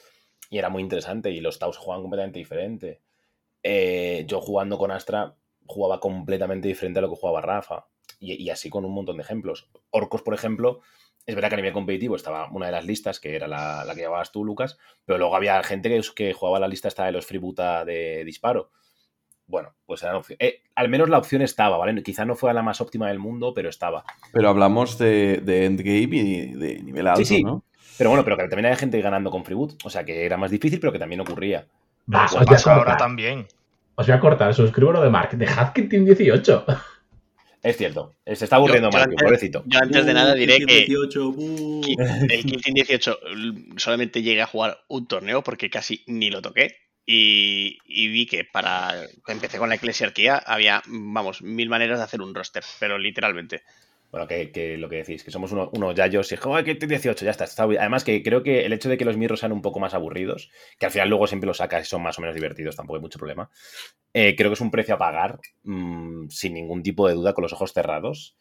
y 0.49 0.57
era 0.57 0.69
muy 0.69 0.81
interesante, 0.81 1.29
y 1.29 1.39
los 1.39 1.59
Taus 1.59 1.77
jugaban 1.77 2.01
completamente 2.01 2.39
diferente. 2.39 3.01
Eh, 3.61 4.25
yo 4.27 4.41
jugando 4.41 4.79
con 4.79 4.89
Astra 4.89 5.35
jugaba 5.67 5.99
completamente 5.99 6.67
diferente 6.67 6.97
a 6.97 7.03
lo 7.03 7.09
que 7.09 7.15
jugaba 7.15 7.41
Rafa, 7.41 7.85
y, 8.19 8.49
así 8.49 8.69
con 8.71 8.83
un 8.83 8.93
montón 8.93 9.17
de 9.17 9.23
ejemplos. 9.23 9.69
Orcos, 9.91 10.23
por 10.23 10.33
ejemplo, 10.33 10.81
es 11.27 11.35
verdad 11.35 11.49
que 11.49 11.55
a 11.55 11.57
nivel 11.57 11.73
competitivo 11.73 12.15
estaba 12.15 12.49
una 12.51 12.65
de 12.65 12.71
las 12.71 12.85
listas, 12.85 13.19
que 13.19 13.35
era 13.35 13.47
la, 13.47 13.85
que 13.93 14.01
llevabas 14.01 14.31
tú, 14.31 14.43
Lucas, 14.43 14.79
pero 15.05 15.19
luego 15.19 15.35
había 15.35 15.61
gente 15.61 16.01
que, 16.15 16.33
jugaba 16.33 16.59
la 16.59 16.67
lista 16.67 16.87
esta 16.87 17.05
de 17.05 17.11
los 17.11 17.27
freebuta 17.27 17.85
de 17.85 18.25
disparo. 18.25 18.71
Bueno, 19.51 19.73
pues 19.85 20.01
eran 20.01 20.15
opciones. 20.15 20.37
Eh, 20.41 20.61
al 20.75 20.89
menos 20.89 21.09
la 21.09 21.17
opción 21.19 21.41
estaba, 21.43 21.77
¿vale? 21.77 22.01
Quizá 22.01 22.25
no 22.25 22.35
fuera 22.35 22.53
la 22.53 22.63
más 22.63 22.81
óptima 22.81 23.09
del 23.09 23.19
mundo, 23.19 23.53
pero 23.53 23.69
estaba. 23.69 24.03
Pero 24.31 24.49
hablamos 24.49 24.97
de, 24.97 25.41
de 25.43 25.65
endgame 25.65 26.15
y 26.15 26.53
de 26.53 26.81
nivel 26.81 27.05
alto, 27.07 27.25
sí. 27.25 27.43
¿no? 27.43 27.63
Pero 27.97 28.09
bueno, 28.09 28.23
pero 28.23 28.37
que 28.37 28.43
también 28.47 28.65
había 28.67 28.77
gente 28.77 28.99
ganando 29.01 29.29
con 29.29 29.43
freeboot. 29.45 29.73
O 29.85 29.89
sea, 29.89 30.03
que 30.05 30.25
era 30.25 30.37
más 30.37 30.49
difícil, 30.49 30.79
pero 30.79 30.91
que 30.93 30.97
también 30.99 31.21
ocurría. 31.21 31.67
Va, 32.11 32.25
Eso 32.25 32.39
os 32.39 32.45
voy 32.45 32.55
a 32.55 32.59
ahora 32.59 32.75
cortar. 32.77 32.97
también. 32.97 33.45
Os 33.95 34.07
voy 34.07 34.15
a 34.15 34.19
cortar. 34.19 34.53
Suscribo 34.55 34.91
lo 34.93 35.01
de 35.03 35.09
Mark. 35.09 35.37
Dejad 35.37 35.73
que 35.73 35.83
Team 35.83 36.05
18. 36.05 36.65
Es 37.61 37.77
cierto. 37.77 38.13
Se 38.25 38.45
está 38.45 38.55
aburriendo 38.55 38.89
Yo- 38.89 38.97
antes- 38.99 39.21
pobrecito. 39.21 39.63
Yo 39.67 39.79
antes 39.79 40.03
de 40.05 40.11
Uh, 40.11 40.15
nada 40.15 40.33
diré 40.33 40.57
Kill 40.57 40.65
que 40.67 40.75
18, 40.85 41.31
buh. 41.31 41.81
Ki- 41.81 41.95
el 42.29 42.43
Kill 42.45 42.61
Team 42.63 42.73
18 42.73 43.19
l- 43.27 43.53
solamente 43.77 44.23
llegué 44.23 44.41
a 44.41 44.47
jugar 44.47 44.79
un 44.87 45.05
torneo 45.07 45.43
porque 45.43 45.69
casi 45.69 46.03
ni 46.07 46.31
lo 46.31 46.41
toqué. 46.41 46.75
Y, 47.13 48.07
vi 48.07 48.25
que 48.25 48.45
para. 48.45 48.93
Empecé 49.27 49.57
con 49.57 49.69
la 49.69 49.75
eclesiarquía, 49.75 50.37
había, 50.37 50.81
vamos, 50.87 51.41
mil 51.41 51.69
maneras 51.69 51.99
de 51.99 52.05
hacer 52.05 52.21
un 52.21 52.33
roster, 52.33 52.63
pero 52.79 52.97
literalmente. 52.97 53.63
Bueno, 54.11 54.27
que, 54.27 54.77
lo 54.77 54.89
que 54.89 54.97
decís, 54.97 55.23
que 55.23 55.31
somos 55.31 55.53
uno- 55.53 55.69
unos 55.73 55.95
yayos 55.95 56.31
y 56.33 56.35
joder, 56.35 56.65
que 56.65 56.75
18, 56.75 57.23
ya 57.23 57.31
está, 57.31 57.45
está. 57.45 57.63
Además, 57.63 58.03
que 58.03 58.21
creo 58.21 58.43
que 58.43 58.65
el 58.65 58.73
hecho 58.73 58.89
de 58.89 58.97
que 58.97 59.05
los 59.05 59.15
mirros 59.15 59.39
sean 59.39 59.53
un 59.53 59.61
poco 59.61 59.79
más 59.79 59.93
aburridos, 59.93 60.49
que 60.77 60.85
al 60.85 60.91
final 60.91 61.09
luego 61.09 61.27
siempre 61.27 61.47
los 61.47 61.57
sacas 61.57 61.83
y 61.87 61.89
son 61.89 62.01
más 62.03 62.17
o 62.17 62.21
menos 62.21 62.35
divertidos, 62.35 62.75
tampoco 62.75 62.97
hay 62.97 63.01
mucho 63.01 63.19
problema. 63.19 63.49
eh, 64.13 64.35
creo 64.35 64.49
que 64.49 64.55
es 64.55 64.61
un 64.61 64.71
precio 64.71 64.95
a 64.95 64.97
pagar, 64.97 65.39
mm, 65.63 66.27
sin 66.29 66.53
ningún 66.53 66.83
tipo 66.83 67.07
de 67.07 67.13
duda, 67.15 67.33
con 67.33 67.43
los 67.43 67.53
ojos 67.53 67.73
cerrados, 67.73 68.35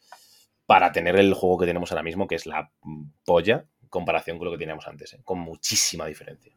para 0.65 0.91
tener 0.91 1.15
el 1.17 1.33
juego 1.33 1.57
que 1.59 1.65
tenemos 1.65 1.91
ahora 1.91 2.03
mismo, 2.03 2.27
que 2.27 2.35
es 2.35 2.45
la 2.45 2.71
polla, 3.25 3.65
comparación 3.89 4.37
con 4.37 4.45
lo 4.45 4.51
que 4.51 4.57
teníamos 4.59 4.87
antes, 4.87 5.13
¿eh? 5.13 5.21
con 5.23 5.39
muchísima 5.39 6.05
diferencia. 6.07 6.53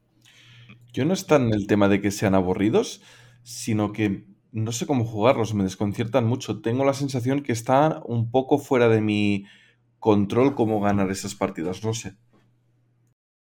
Yo 0.95 1.05
no 1.05 1.12
está 1.12 1.37
en 1.37 1.53
el 1.53 1.66
tema 1.66 1.89
de 1.89 2.01
que 2.01 2.12
sean 2.12 2.37
aburridos, 2.37 3.03
sino 3.43 3.93
que 3.93 4.27
no 4.53 4.71
sé 4.71 4.87
cómo 4.87 5.05
jugarlos, 5.05 5.53
me 5.53 5.65
desconciertan 5.65 6.25
mucho. 6.25 6.62
Tengo 6.62 6.85
la 6.85 6.95
sensación 6.95 7.43
que 7.43 7.51
está 7.51 8.01
un 8.05 8.31
poco 8.31 8.59
fuera 8.59 8.89
de 8.89 9.01
mi 9.01 9.45
control 9.99 10.55
cómo 10.55 10.81
ganar 10.81 11.11
esas 11.11 11.35
partidas, 11.35 11.83
no 11.83 11.95
sé. 11.95 12.15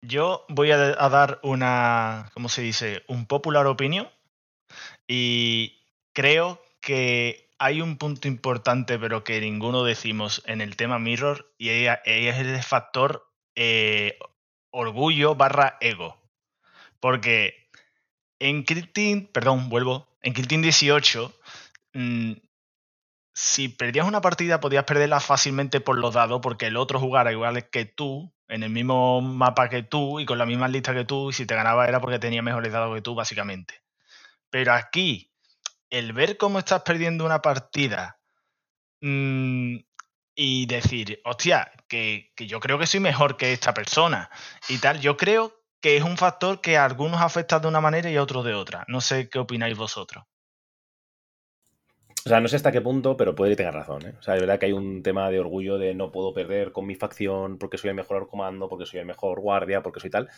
Yo 0.01 0.45
voy 0.47 0.71
a, 0.71 0.77
dar 0.77 1.41
una, 1.43 2.29
¿cómo 2.33 2.47
se 2.47 2.61
dice? 2.61 3.03
Un 3.09 3.25
popular 3.25 3.67
opinion. 3.67 4.07
Y 5.05 5.81
creo 6.13 6.61
que 6.79 7.49
hay 7.59 7.81
un 7.81 7.97
punto 7.97 8.29
importante, 8.29 8.97
pero 8.97 9.25
que 9.25 9.41
ninguno 9.41 9.83
decimos 9.83 10.43
en 10.45 10.61
el 10.61 10.77
tema 10.77 10.97
Mirror, 10.97 11.53
y 11.57 11.69
es 11.69 11.99
es 12.05 12.37
el 12.37 12.63
factor 12.63 13.27
eh, 13.55 14.17
orgullo 14.71 15.35
barra 15.35 15.77
ego. 15.81 16.22
Porque 17.03 17.67
en 18.39 18.63
Team, 18.63 19.27
perdón, 19.27 19.67
vuelvo, 19.67 20.07
en 20.21 20.31
Team 20.33 20.61
18, 20.61 21.37
mm, 21.91 22.31
si 23.33 23.67
perdías 23.67 24.07
una 24.07 24.21
partida 24.21 24.61
podías 24.61 24.85
perderla 24.85 25.19
fácilmente 25.19 25.81
por 25.81 25.97
los 25.97 26.13
dados 26.13 26.39
porque 26.41 26.67
el 26.67 26.77
otro 26.77 27.01
jugara 27.01 27.33
igual 27.33 27.69
que 27.69 27.83
tú, 27.83 28.33
en 28.47 28.63
el 28.63 28.69
mismo 28.69 29.19
mapa 29.19 29.67
que 29.67 29.83
tú 29.83 30.21
y 30.21 30.25
con 30.25 30.37
la 30.37 30.45
misma 30.45 30.69
lista 30.69 30.93
que 30.93 31.03
tú, 31.03 31.31
y 31.31 31.33
si 31.33 31.45
te 31.45 31.55
ganaba 31.55 31.89
era 31.89 31.99
porque 31.99 32.19
tenía 32.19 32.41
mejores 32.41 32.71
dados 32.71 32.95
que 32.95 33.01
tú, 33.01 33.15
básicamente. 33.15 33.83
Pero 34.49 34.71
aquí, 34.71 35.29
el 35.89 36.13
ver 36.13 36.37
cómo 36.37 36.57
estás 36.57 36.83
perdiendo 36.83 37.25
una 37.25 37.41
partida 37.41 38.17
mm, 39.01 39.75
y 40.35 40.65
decir, 40.67 41.19
hostia, 41.25 41.69
que, 41.89 42.31
que 42.33 42.47
yo 42.47 42.61
creo 42.61 42.79
que 42.79 42.87
soy 42.87 43.01
mejor 43.01 43.35
que 43.35 43.51
esta 43.51 43.73
persona 43.73 44.29
y 44.69 44.77
tal, 44.77 45.01
yo 45.01 45.17
creo 45.17 45.62
que 45.83 45.97
es 45.97 46.03
un 46.03 46.15
factor 46.15 46.61
que 46.61 46.77
a 46.77 46.85
algunos 46.85 47.21
afecta 47.21 47.59
de 47.59 47.67
una 47.67 47.81
manera 47.81 48.09
y 48.09 48.15
a 48.15 48.23
otros 48.23 48.45
de 48.45 48.53
otra. 48.53 48.85
No 48.87 49.01
sé 49.01 49.27
qué 49.27 49.37
opináis 49.37 49.77
vosotros. 49.77 50.23
O 52.25 52.29
sea, 52.29 52.39
no 52.39 52.47
sé 52.47 52.55
hasta 52.55 52.71
qué 52.71 52.79
punto, 52.79 53.17
pero 53.17 53.35
puede 53.35 53.51
que 53.51 53.57
tenga 53.57 53.71
razón. 53.71 54.01
¿eh? 54.05 54.13
O 54.17 54.23
sea, 54.23 54.35
es 54.35 54.39
verdad 54.39 54.59
que 54.59 54.67
hay 54.67 54.71
un 54.71 55.03
tema 55.03 55.29
de 55.29 55.41
orgullo 55.41 55.77
de 55.77 55.93
no 55.93 56.09
puedo 56.09 56.33
perder 56.33 56.71
con 56.71 56.87
mi 56.87 56.95
facción 56.95 57.57
porque 57.57 57.77
soy 57.77 57.89
el 57.89 57.97
mejor 57.97 58.29
comando, 58.29 58.69
porque 58.69 58.85
soy 58.85 59.01
el 59.01 59.05
mejor 59.05 59.41
guardia, 59.41 59.83
porque 59.83 59.99
soy 59.99 60.09
tal. 60.09 60.29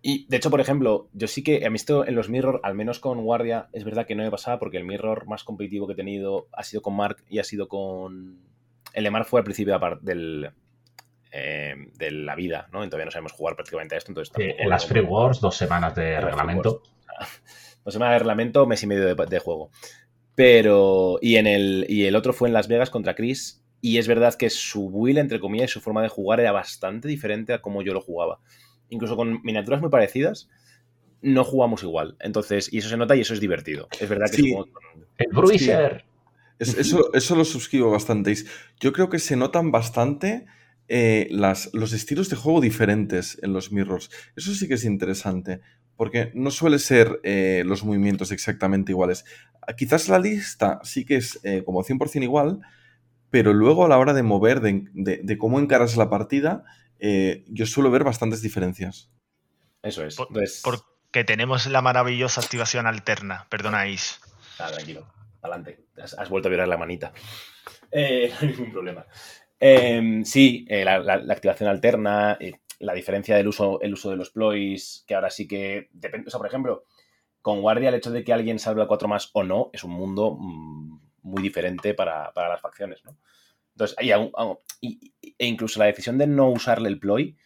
Y 0.00 0.26
de 0.28 0.38
hecho, 0.38 0.48
por 0.48 0.62
ejemplo, 0.62 1.10
yo 1.12 1.28
sí 1.28 1.44
que 1.44 1.56
he 1.58 1.68
visto 1.68 2.06
en 2.06 2.14
los 2.14 2.30
Mirror, 2.30 2.60
al 2.62 2.74
menos 2.74 2.98
con 2.98 3.22
Guardia, 3.22 3.68
es 3.74 3.84
verdad 3.84 4.06
que 4.06 4.14
no 4.14 4.22
me 4.22 4.30
pasaba 4.30 4.58
porque 4.58 4.78
el 4.78 4.84
Mirror 4.84 5.26
más 5.26 5.44
competitivo 5.44 5.86
que 5.86 5.92
he 5.92 5.96
tenido 5.96 6.48
ha 6.54 6.62
sido 6.62 6.80
con 6.80 6.96
Mark 6.96 7.18
y 7.28 7.40
ha 7.40 7.44
sido 7.44 7.68
con. 7.68 8.40
El 8.94 9.04
de 9.04 9.10
Mark 9.10 9.26
fue 9.26 9.40
al 9.40 9.44
principio 9.44 9.78
del, 10.00 10.50
eh, 11.30 11.74
de 11.94 12.10
la 12.10 12.34
vida, 12.34 12.68
¿no? 12.72 12.84
Y 12.84 12.88
todavía 12.88 13.06
no 13.06 13.10
sabemos 13.10 13.32
jugar 13.32 13.54
prácticamente 13.54 13.94
a 13.94 13.98
esto. 13.98 14.10
Entonces 14.10 14.32
sí, 14.34 14.50
en 14.58 14.68
las 14.68 14.86
Free 14.86 15.00
Wars, 15.00 15.40
dos 15.40 15.56
semanas 15.56 15.94
de 15.94 16.20
reglamento. 16.20 16.82
Dos 17.82 17.94
semanas 17.94 18.16
de 18.16 18.18
reglamento, 18.18 18.66
mes 18.66 18.82
y 18.82 18.86
medio 18.86 19.14
de, 19.14 19.26
de 19.26 19.38
juego. 19.38 19.70
Pero. 20.34 21.18
Y, 21.22 21.36
en 21.36 21.46
el, 21.46 21.86
y 21.88 22.04
el 22.04 22.14
otro 22.14 22.34
fue 22.34 22.48
en 22.48 22.52
Las 22.52 22.68
Vegas 22.68 22.90
contra 22.90 23.14
Chris. 23.14 23.64
Y 23.80 23.96
es 23.96 24.06
verdad 24.06 24.34
que 24.34 24.50
su 24.50 24.90
build, 24.90 25.16
entre 25.16 25.40
comillas, 25.40 25.70
y 25.70 25.72
su 25.72 25.80
forma 25.80 26.02
de 26.02 26.08
jugar 26.08 26.40
era 26.40 26.52
bastante 26.52 27.08
diferente 27.08 27.54
a 27.54 27.62
como 27.62 27.80
yo 27.80 27.94
lo 27.94 28.02
jugaba 28.02 28.38
incluso 28.90 29.16
con 29.16 29.40
miniaturas 29.42 29.80
muy 29.80 29.88
parecidas, 29.88 30.48
no 31.22 31.44
jugamos 31.44 31.82
igual. 31.82 32.16
Entonces, 32.20 32.70
y 32.72 32.78
eso 32.78 32.88
se 32.90 32.96
nota 32.96 33.16
y 33.16 33.20
eso 33.20 33.32
es 33.32 33.40
divertido. 33.40 33.88
Es 33.98 34.08
verdad 34.08 34.26
que 34.30 34.36
sí. 34.36 34.54
El 35.16 35.28
Bruiser. 35.32 36.04
eso, 36.58 37.12
eso 37.14 37.36
lo 37.36 37.44
suscribo 37.44 37.90
bastante. 37.90 38.34
Yo 38.80 38.92
creo 38.92 39.08
que 39.08 39.18
se 39.18 39.36
notan 39.36 39.70
bastante 39.70 40.46
eh, 40.90 41.28
las, 41.30 41.70
los 41.72 41.94
estilos 41.94 42.28
de 42.28 42.36
juego 42.36 42.60
diferentes 42.60 43.38
en 43.42 43.54
los 43.54 43.72
mirrors. 43.72 44.10
Eso 44.36 44.52
sí 44.54 44.68
que 44.68 44.74
es 44.74 44.84
interesante. 44.84 45.60
Porque 45.96 46.30
no 46.34 46.50
suele 46.50 46.78
ser 46.78 47.20
eh, 47.24 47.62
los 47.64 47.84
movimientos 47.84 48.32
exactamente 48.32 48.92
iguales. 48.92 49.24
Quizás 49.76 50.08
la 50.08 50.18
lista 50.18 50.80
sí 50.82 51.04
que 51.04 51.16
es 51.16 51.40
eh, 51.44 51.62
como 51.64 51.82
100% 51.82 52.22
igual, 52.22 52.60
pero 53.30 53.52
luego 53.52 53.84
a 53.84 53.88
la 53.88 53.98
hora 53.98 54.14
de 54.14 54.22
mover, 54.22 54.60
de, 54.60 55.20
de 55.22 55.38
cómo 55.38 55.60
encaras 55.60 55.96
la 55.96 56.10
partida, 56.10 56.64
eh, 57.00 57.44
yo 57.48 57.66
suelo 57.66 57.90
ver 57.90 58.04
bastantes 58.04 58.42
diferencias. 58.42 59.10
Eso 59.82 60.04
es. 60.04 60.16
porque 60.62 61.24
tenemos 61.24 61.66
la 61.66 61.80
maravillosa 61.80 62.42
activación 62.42 62.86
alterna, 62.86 63.46
perdonáis. 63.48 64.20
Ah, 64.58 64.70
tranquilo, 64.70 65.10
adelante. 65.40 65.86
Has, 65.96 66.28
vuelto 66.28 66.48
a 66.48 66.50
violar 66.50 66.68
la 66.68 66.76
manita. 66.76 67.12
Eh, 67.90 68.30
no 68.32 68.36
hay 68.40 68.48
ningún 68.48 68.72
problema. 68.72 69.06
Em, 69.60 70.24
sí, 70.24 70.64
eh, 70.68 70.84
la, 70.84 70.94
activación 71.32 71.68
alterna, 71.68 72.38
la 72.78 72.94
diferencia 72.94 73.36
del 73.36 73.48
uso, 73.48 73.80
el 73.82 73.92
uso 73.92 74.10
de 74.10 74.16
los 74.16 74.30
ploys, 74.30 75.04
que 75.06 75.14
ahora 75.14 75.30
sí 75.30 75.46
que 75.46 75.88
depende. 75.92 76.28
O 76.28 76.30
sea, 76.30 76.38
por 76.38 76.48
ejemplo, 76.48 76.84
con 77.42 77.60
Guardia, 77.60 77.90
el 77.90 77.94
hecho 77.94 78.10
de 78.10 78.24
que 78.24 78.32
alguien 78.32 78.58
salga 78.58 78.84
a 78.84 78.88
4 78.88 79.06
más 79.08 79.30
o 79.34 79.44
no 79.44 79.70
es 79.72 79.84
un 79.84 79.92
mundo 79.92 80.36
mm, 80.40 81.00
muy 81.22 81.42
diferente 81.42 81.94
para, 81.94 82.32
para 82.32 82.48
las 82.48 82.60
facciones, 82.60 83.04
¿no? 83.04 83.16
Entonces, 83.74 83.96
hay 83.98 84.10
e 85.38 85.46
incluso 85.46 85.78
la 85.78 85.86
decisión 85.86 86.18
de 86.18 86.26
no 86.26 86.50
usarle 86.50 86.88
el 86.88 86.98
ploy 86.98 87.36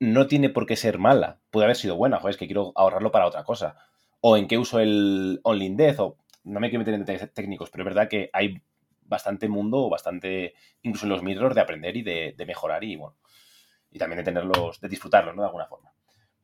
no 0.00 0.26
tiene 0.26 0.50
por 0.50 0.66
qué 0.66 0.76
ser 0.76 0.98
mala. 0.98 1.40
Puede 1.50 1.64
haber 1.64 1.76
sido 1.76 1.96
buena, 1.96 2.18
joder, 2.18 2.32
es 2.32 2.36
que 2.36 2.46
quiero 2.46 2.72
ahorrarlo 2.74 3.10
para 3.10 3.26
otra 3.26 3.44
cosa. 3.44 3.76
O 4.20 4.36
en 4.36 4.48
qué 4.48 4.58
uso 4.58 4.80
el 4.80 5.40
Only 5.42 5.74
Death, 5.74 6.00
o 6.00 6.16
no 6.44 6.60
me 6.60 6.68
quiero 6.70 6.80
meter 6.80 6.94
en 6.94 7.04
detalles 7.04 7.32
técnicos, 7.34 7.70
pero 7.70 7.82
es 7.82 7.86
verdad 7.86 8.08
que 8.08 8.30
hay 8.32 8.62
bastante 9.08 9.48
mundo, 9.48 9.78
o 9.86 9.90
bastante, 9.90 10.54
incluso 10.82 11.06
en 11.06 11.10
los 11.10 11.22
mirrors, 11.22 11.54
de 11.54 11.60
aprender 11.60 11.96
y 11.96 12.02
de, 12.02 12.44
mejorar 12.46 12.84
y 12.84 12.96
bueno, 12.96 13.16
y 13.90 13.98
también 13.98 14.18
de 14.18 14.24
tenerlos, 14.24 14.80
de 14.80 14.88
disfrutarlos, 14.88 15.34
¿no? 15.34 15.42
De 15.42 15.46
alguna 15.46 15.66
forma. 15.66 15.92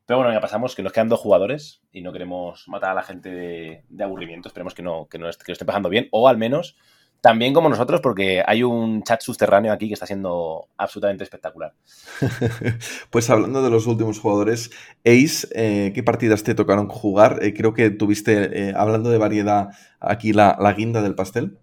Pero 0.06 0.18
bueno, 0.18 0.32
ya 0.32 0.40
pasamos, 0.40 0.74
que 0.74 0.82
nos 0.82 0.92
quedan 0.92 1.08
dos 1.08 1.20
jugadores 1.20 1.82
y 1.90 2.02
no 2.02 2.12
queremos 2.12 2.68
matar 2.68 2.90
a 2.90 2.94
la 2.94 3.02
gente 3.02 3.30
de, 3.30 4.04
aburrimiento. 4.04 4.48
Esperemos 4.48 4.74
que 4.74 4.82
no, 4.82 5.06
que 5.06 5.18
no 5.18 5.28
esté, 5.28 5.64
pasando 5.64 5.88
bien, 5.88 6.08
o 6.10 6.28
al 6.28 6.36
menos 6.36 6.76
también 7.24 7.54
como 7.54 7.70
nosotros, 7.70 8.02
porque 8.02 8.42
hay 8.46 8.62
un 8.62 9.02
chat 9.02 9.22
subterráneo 9.22 9.72
aquí 9.72 9.88
que 9.88 9.94
está 9.94 10.04
siendo 10.04 10.68
absolutamente 10.76 11.24
espectacular. 11.24 11.72
pues 13.10 13.30
hablando 13.30 13.62
de 13.62 13.70
los 13.70 13.86
últimos 13.86 14.20
jugadores, 14.20 14.70
Ace, 15.06 15.48
eh, 15.54 15.92
¿qué 15.94 16.02
partidas 16.02 16.42
te 16.44 16.54
tocaron 16.54 16.86
jugar? 16.86 17.38
Eh, 17.40 17.54
creo 17.54 17.72
que 17.72 17.88
tuviste, 17.88 18.68
eh, 18.68 18.74
hablando 18.76 19.08
de 19.08 19.16
variedad, 19.16 19.70
aquí 20.00 20.34
la, 20.34 20.74
guinda 20.76 21.00
del 21.00 21.14
pastel. 21.14 21.56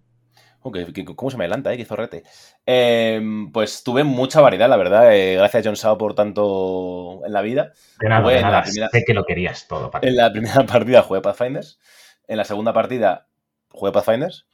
¿Cómo 0.61 1.31
se 1.31 1.37
me 1.37 1.45
adelanta, 1.45 1.73
eh? 1.73 1.77
Qué 1.77 1.85
zorrete. 1.85 2.23
Em, 2.65 3.51
pues 3.51 3.83
tuve 3.83 4.03
mucha 4.03 4.41
variedad, 4.41 4.69
la 4.69 4.77
verdad. 4.77 5.11
gracias, 5.35 5.65
John 5.65 5.75
Sao, 5.75 5.97
por 5.97 6.13
tanto 6.13 7.21
en 7.25 7.33
la 7.33 7.41
vida. 7.41 7.73
De 7.99 8.09
nada, 8.09 8.63
sé 8.65 9.03
que 9.05 9.13
lo 9.13 9.25
querías 9.25 9.67
todo. 9.67 9.91
En 10.01 10.15
la 10.15 10.31
primera 10.31 10.65
partida 10.65 11.01
jugué 11.01 11.21
Pathfinders. 11.21 11.79
En 12.27 12.37
la 12.37 12.45
segunda 12.45 12.73
partida 12.73 13.27
jugué 13.69 13.91
Pathfinders. 13.91 14.47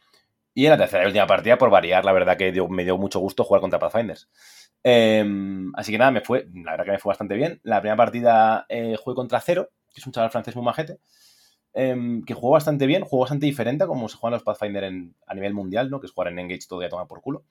Y 0.53 0.65
en 0.65 0.71
la 0.71 0.77
tercera 0.77 1.03
y 1.03 1.05
última 1.05 1.27
partida, 1.27 1.57
por 1.57 1.69
variar, 1.69 2.03
la 2.03 2.11
verdad 2.11 2.35
que 2.35 2.51
me 2.67 2.84
dio 2.84 2.97
mucho 2.97 3.19
gusto 3.19 3.43
jugar 3.43 3.61
contra 3.61 3.77
Pathfinders. 3.77 4.27
Em, 4.84 5.71
así 5.75 5.91
que 5.91 5.97
nada, 5.97 6.09
me 6.09 6.21
fue, 6.21 6.47
la 6.63 6.71
verdad 6.71 6.85
que 6.85 6.91
me 6.93 6.97
fue 6.97 7.11
bastante 7.11 7.35
bien. 7.35 7.59
La 7.63 7.79
primera 7.79 7.95
partida 7.95 8.65
eh, 8.69 8.95
jugué 8.97 9.15
contra 9.15 9.39
Cero, 9.39 9.69
que 9.93 9.99
es 9.99 10.07
un 10.07 10.13
chaval 10.13 10.31
francés 10.31 10.55
muy 10.55 10.65
majete, 10.65 10.99
em, 11.78 12.24
que 12.24 12.34
jugó 12.34 12.52
bastante 12.52 12.88
bien, 12.88 13.04
jugó 13.04 13.22
bastante 13.22 13.45
diferente 13.45 13.84
a 13.84 13.88
como 13.88 14.10
se 14.10 14.18
juegan 14.18 14.34
los 14.34 14.44
Pathfinder 14.44 14.84
a 15.28 15.34
nivel 15.36 15.54
mundial, 15.54 15.90
¿no? 15.90 15.99
que 15.99 16.08
es 16.08 16.12
jugar 16.12 16.30
en 16.30 16.40
Engage 16.40 16.68
todo 16.68 16.82
a 16.82 16.90
tomar 16.90 17.08
por 17.08 17.22
culo. 17.22 17.45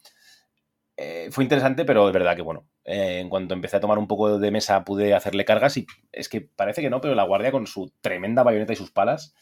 Eh, 0.97 1.29
fue 1.31 1.45
interesante, 1.45 1.85
pero 1.85 2.07
es 2.07 2.13
verdad 2.13 2.35
que, 2.35 2.43
bueno, 2.43 2.67
eh, 2.85 3.21
en 3.21 3.29
cuanto 3.29 3.53
empecé 3.55 3.77
a 3.77 3.81
tomar 3.81 3.99
un 3.99 4.09
poco 4.09 4.39
de 4.39 4.51
mesa 4.51 4.83
pude 4.85 5.15
hacerle 5.15 5.45
cargas 5.45 5.77
y 5.77 5.87
es 6.11 6.29
que 6.29 6.41
parece 6.41 6.81
que 6.81 6.89
no, 6.89 7.01
pero 7.01 7.15
la 7.15 7.25
guardia 7.25 7.53
con 7.53 7.67
su 7.67 7.93
tremenda 8.01 8.43
bayoneta 8.43 8.73
y 8.73 8.77
sus 8.77 8.91
palas 8.91 9.35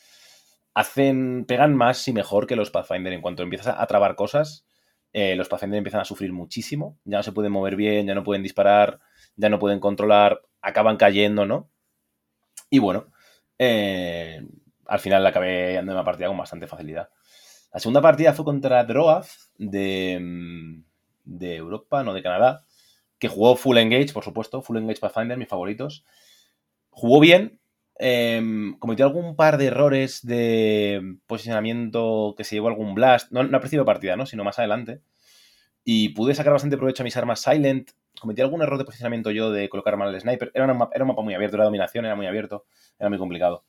hacen, 0.75 1.45
pegan 1.47 1.77
más 1.77 2.07
y 2.09 2.13
mejor 2.13 2.47
que 2.47 2.57
los 2.57 2.71
Pathfinder. 2.71 3.13
En 3.13 3.23
cuanto 3.23 3.45
empiezas 3.45 3.77
a, 3.79 3.87
trabar 3.87 4.17
cosas, 4.17 4.67
eh, 5.13 5.37
los 5.37 5.49
Pathfinder 5.49 5.79
empiezan 5.79 6.01
a 6.01 6.05
sufrir 6.05 6.33
muchísimo. 6.33 6.99
Ya 7.05 7.19
no 7.19 7.23
se 7.23 7.33
pueden 7.33 7.53
mover 7.53 7.77
bien, 7.77 8.07
ya 8.07 8.15
no 8.17 8.25
pueden 8.25 8.43
disparar, 8.43 8.99
ya 9.37 9.49
no 9.49 9.61
pueden 9.61 9.79
controlar, 9.79 10.43
acaban 10.61 10.97
cayendo, 10.97 11.47
¿no? 11.47 11.71
Y 12.69 12.81
bueno, 12.81 13.07
al 14.87 15.01
final 15.01 15.27
acabé 15.27 15.75
dando 15.75 15.93
una 15.93 16.05
partida 16.05 16.29
con 16.29 16.39
bastante 16.39 16.67
facilidad. 16.67 17.09
La 17.73 17.81
segunda 17.81 18.01
partida 18.01 18.33
fue 18.33 18.45
contra 18.45 18.85
Droath 18.85 19.29
de, 19.59 20.19
mm, 20.21 20.85
de 21.25 21.57
Europa, 21.57 22.03
no 22.05 22.15
de 22.15 22.23
Canadá, 22.23 22.65
que 23.19 23.29
jugó 23.29 23.57
Full 23.57 23.79
Engage, 23.79 24.13
por 24.13 24.25
supuesto, 24.25 24.63
Full 24.63 24.79
Engage 24.79 25.01
Pathfinder, 25.01 25.39
mis 25.39 25.49
favoritos. 25.49 26.05
Jugó 26.91 27.21
bien, 27.21 27.61
Em, 27.97 28.77
cometió 28.79 29.07
algún 29.07 29.37
par 29.37 29.57
de 29.57 29.67
errores 29.67 30.27
de 30.27 31.17
posicionamiento 31.27 32.35
que 32.37 32.45
se 32.45 32.57
llevó 32.57 32.69
algún 32.69 32.95
blast. 32.95 33.31
No, 33.31 33.45
no 33.45 33.57
ha 33.57 33.61
principio 33.61 33.85
partida, 33.85 34.17
¿no? 34.17 34.27
Sino 34.27 34.45
más 34.45 34.59
adelante. 34.59 35.01
Y 35.85 36.11
pude 36.11 36.35
sacar 36.35 36.53
bastante 36.53 36.77
provecho 36.77 37.03
a 37.03 37.05
mis 37.05 37.17
armas 37.17 37.41
Silent. 37.41 37.91
Cometí 38.21 38.43
algún 38.43 38.63
error 38.63 38.79
de 38.79 38.85
posicionamiento 38.85 39.31
yo 39.31 39.51
de 39.53 39.69
colocar 39.69 39.97
mal 39.97 40.15
el 40.15 40.21
sniper. 40.21 40.51
Era, 40.55 40.67
un 40.73 40.79
mapa 40.79 41.23
muy 41.23 41.35
abierto, 41.35 41.57
era 41.57 41.65
dominación, 41.65 42.05
era 42.07 42.17
muy 42.17 42.27
abierto. 42.27 42.65
Era 42.99 43.09
muy 43.11 43.19
complicado. 43.19 43.65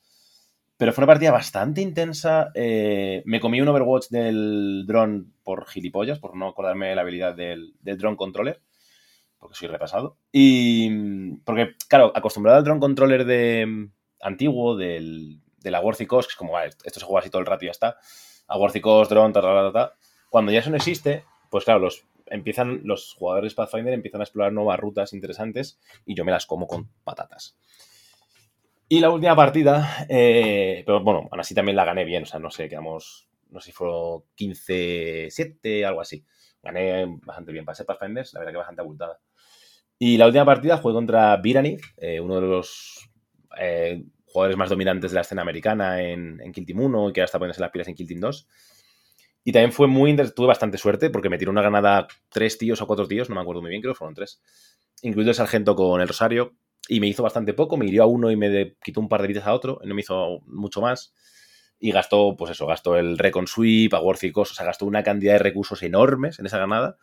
Pero 0.78 0.92
fue 0.92 1.04
una 1.04 1.14
partida 1.14 1.32
bastante 1.32 1.82
intensa. 1.82 2.52
Eh, 2.54 3.24
me 3.26 3.40
comí 3.40 3.62
un 3.62 3.68
Overwatch 3.68 4.10
del 4.10 4.84
drone 4.86 5.26
por 5.44 5.68
gilipollas, 5.68 6.20
por 6.20 6.36
no 6.36 6.50
acordarme 6.50 6.94
la 6.96 7.02
habilidad 7.02 7.34
del, 7.34 7.74
drone 7.82 8.18
controller. 8.18 8.62
Porque 9.40 9.56
soy 9.56 9.68
repasado. 9.68 10.18
Y. 10.32 11.38
Porque, 11.46 11.76
claro, 11.88 12.12
acostumbrado 12.16 12.58
al 12.58 12.64
drone 12.64 12.80
controller 12.80 13.26
de, 13.26 13.90
antiguo 14.22 14.76
del, 14.76 15.42
de 15.60 15.72
la 15.72 15.82
Coast, 15.82 16.30
que 16.30 16.32
es 16.32 16.36
como, 16.36 16.60
esto 16.60 17.00
se 17.00 17.06
juega 17.06 17.22
así 17.22 17.30
todo 17.30 17.42
el 17.42 17.46
rato 17.46 17.66
y 17.66 17.68
ya 17.68 17.72
está. 17.72 17.98
A 18.48 18.58
Drone, 18.58 19.34
ta, 19.34 19.72
ta, 19.72 19.94
Cuando 20.30 20.52
ya 20.52 20.60
eso 20.60 20.70
no 20.70 20.76
existe, 20.76 21.24
pues 21.50 21.66
claro, 21.66 21.80
los, 21.80 22.06
empiezan, 22.28 22.82
los 22.84 23.14
jugadores 23.14 23.56
Pathfinder 23.56 23.94
empiezan 23.94 24.22
a 24.22 24.24
explorar 24.24 24.54
nuevas 24.54 24.80
rutas 24.80 25.14
interesantes 25.14 25.80
y 26.06 26.16
yo 26.16 26.24
me 26.24 26.32
las 26.32 26.46
como 26.46 26.68
con 26.68 26.90
patatas. 27.04 27.58
Y 28.88 29.00
la 29.00 29.10
última 29.10 29.36
partida, 29.36 30.06
eh, 30.10 30.84
pero 30.86 31.02
bueno, 31.04 31.28
aún 31.32 31.40
así 31.40 31.56
también 31.56 31.76
la 31.76 31.86
gané 31.86 32.06
bien, 32.06 32.24
o 32.24 32.26
sea, 32.26 32.40
no 32.40 32.52
sé, 32.52 32.70
quedamos, 32.70 33.28
no 33.50 33.60
sé 33.60 33.68
si 33.68 33.72
fue 33.72 33.88
15-7, 34.36 35.84
algo 35.86 36.02
así. 36.02 36.24
Gané 36.62 37.06
bastante 37.24 37.52
bien 37.52 37.66
para 37.66 37.76
ser 37.76 37.88
Pathfinders, 37.88 38.34
la 38.34 38.40
verdad 38.42 38.54
que 38.54 38.58
bastante 38.58 38.82
abultada. 38.82 39.20
Y 39.98 40.18
la 40.18 40.28
última 40.28 40.46
partida 40.46 40.78
fue 40.78 40.94
contra 40.94 41.36
Virani, 41.38 41.78
eh, 41.98 42.20
uno 42.20 42.36
de 42.36 42.48
los 42.48 43.10
eh, 43.60 44.04
jugadores 44.28 44.58
más 44.58 44.70
dominantes 44.70 45.12
de 45.12 45.16
la 45.16 45.22
escena 45.22 45.42
americana 45.42 46.02
en, 46.02 46.40
en 46.42 46.52
Kill 46.52 46.66
Team 46.66 46.82
1 46.82 47.10
y 47.10 47.14
que 47.14 47.22
ahora 47.22 47.26
está 47.26 47.40
poniéndose 47.40 47.62
las 47.62 47.72
pilas 47.72 47.88
en 47.88 47.96
Kill 47.96 48.08
Team 48.08 48.20
2. 48.20 48.48
Y 49.46 49.52
también 49.52 49.72
fue 49.72 49.88
muy. 49.88 50.16
Tuve 50.36 50.48
bastante 50.48 50.78
suerte 50.78 51.12
porque 51.12 51.30
me 51.30 51.38
tiró 51.38 51.52
una 51.52 51.62
granada 51.62 52.08
tres 52.30 52.58
tíos 52.58 52.82
o 52.82 52.88
cuatro 52.88 53.08
tíos, 53.08 53.30
no 53.30 53.36
me 53.36 53.42
acuerdo 53.42 53.62
muy 53.62 53.70
bien, 53.70 53.82
creo 53.82 53.94
que 53.94 53.98
fueron 53.98 54.16
tres. 54.16 54.42
Incluido 55.04 55.30
el 55.30 55.36
sargento 55.36 55.76
con 55.76 56.02
el 56.02 56.08
rosario. 56.08 56.56
Y 56.88 57.00
me 57.00 57.08
hizo 57.08 57.24
bastante 57.24 57.54
poco, 57.54 57.78
me 57.78 57.86
hirió 57.86 58.04
a 58.04 58.06
uno 58.06 58.30
y 58.32 58.36
me 58.36 58.76
quitó 58.84 59.00
un 59.00 59.10
par 59.10 59.22
de 59.22 59.28
vidas 59.28 59.48
a 59.48 59.54
otro, 59.54 59.80
y 59.84 59.88
no 59.88 59.96
me 59.96 60.02
hizo 60.02 60.42
mucho 60.48 60.82
más. 60.82 61.14
y 61.78 61.92
gastó, 61.92 62.36
pues 62.38 62.52
eso, 62.52 62.66
gastó 62.66 62.96
el 62.98 63.18
Recon 63.18 63.48
Sweep, 63.48 63.94
a 63.94 64.00
Worthy 64.00 64.32
Cost, 64.32 64.54
o 64.54 64.56
sea, 64.56 64.66
gastó 64.66 64.86
una 64.86 65.04
cantidad 65.04 65.34
de 65.34 65.40
recursos 65.40 65.84
enormes 65.84 66.40
en 66.40 66.46
esa 66.46 66.58
ganada. 66.58 66.98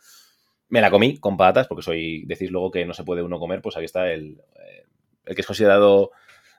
Me 0.67 0.81
la 0.81 0.89
comí 0.89 1.17
con 1.19 1.37
patatas, 1.37 1.67
porque 1.67 1.83
soy, 1.83 2.25
decís 2.25 2.49
luego 2.49 2.71
que 2.71 2.83
no 2.85 2.93
se 2.95 3.03
puede 3.03 3.21
uno 3.21 3.37
comer, 3.39 3.61
pues 3.61 3.77
ahí 3.77 3.85
está 3.85 4.11
el, 4.11 4.41
eh, 4.55 4.85
el 5.25 5.35
que 5.35 5.41
es 5.41 5.47
considerado, 5.47 6.09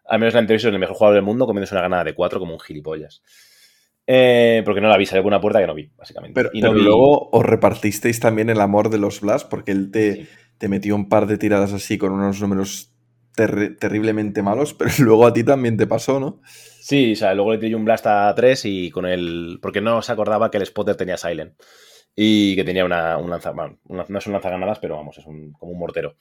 al 0.07 0.21
menos 0.21 0.33
en 0.35 0.37
la 0.37 0.41
entrevista, 0.43 0.69
el 0.69 0.79
mejor 0.79 0.95
jugador 0.97 1.17
del 1.17 1.25
mundo, 1.25 1.45
comiéndose 1.45 1.75
una 1.75 1.83
ganada 1.83 2.05
de 2.05 2.15
cuatro 2.15 2.39
como 2.39 2.53
un 2.55 2.61
gilipollas. 2.61 3.23
Eh, 4.07 4.63
porque 4.65 4.81
no 4.81 4.89
la 4.89 4.97
vi, 4.99 5.07
salió 5.07 5.23
por 5.23 5.33
una 5.33 5.41
puerta 5.41 5.61
que 5.61 5.67
no 5.67 5.75
vi, 5.75 5.91
básicamente. 5.97 6.35
Pero, 6.35 6.51
y 6.53 6.61
no 6.61 6.69
pero 6.69 6.79
vi- 6.79 6.85
luego 6.85 7.31
os 7.31 7.45
repartisteis 7.45 8.21
también 8.21 8.51
el 8.51 8.61
amor 8.61 8.91
de 8.91 8.99
los 8.99 9.21
Blast, 9.21 9.49
porque 9.49 9.73
él 9.73 9.91
te, 9.91 10.15
Sí. 10.15 10.29
te 10.59 10.69
metió 10.69 10.95
un 10.95 11.09
par 11.09 11.27
de 11.27 11.39
tiradas 11.39 11.73
así 11.73 11.99
con 11.99 12.13
unos 12.13 12.41
números 12.41 12.94
terri- 13.36 13.78
terriblemente 13.78 14.43
malos, 14.43 14.74
pero 14.78 14.90
luego 14.98 15.27
a 15.27 15.32
ti 15.32 15.44
también 15.44 15.77
te 15.77 15.86
pasó, 15.86 16.20
¿no? 16.20 16.40
Sí, 16.44 17.12
o 17.12 17.16
sea, 17.16 17.35
luego 17.35 17.52
le 17.52 17.59
tiré 17.59 17.74
un 17.74 17.85
blast 17.85 18.06
a 18.06 18.35
3 18.35 18.65
y 18.66 18.90
con 18.90 19.06
el. 19.06 19.59
Porque 19.62 19.81
no 19.81 20.02
se 20.02 20.12
acordaba 20.12 20.51
que 20.51 20.59
el 20.59 20.66
spotter 20.66 20.97
tenía 20.97 21.16
Silent. 21.16 21.55
Y 22.16 22.55
que 22.55 22.62
tenía 22.65 22.85
una, 22.85 23.16
un 23.19 23.31
lanza. 23.31 23.51
bueno, 23.52 23.78
una- 23.86 24.05
no 24.09 24.19
es 24.19 24.27
un 24.27 24.32
lanzagranadas, 24.35 24.78
pero 24.78 24.97
vamos, 24.97 25.19
es 25.19 25.27
un, 25.27 25.52
como 25.52 25.73
un 25.73 25.78
mortero. 25.78 26.16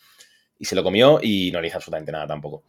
Y 0.58 0.66
se 0.66 0.76
lo 0.76 0.84
comió 0.84 1.20
y 1.22 1.52
no 1.52 1.62
le 1.62 1.68
hizo 1.68 1.78
absolutamente 1.78 2.12
nada 2.12 2.28
tampoco. 2.28 2.64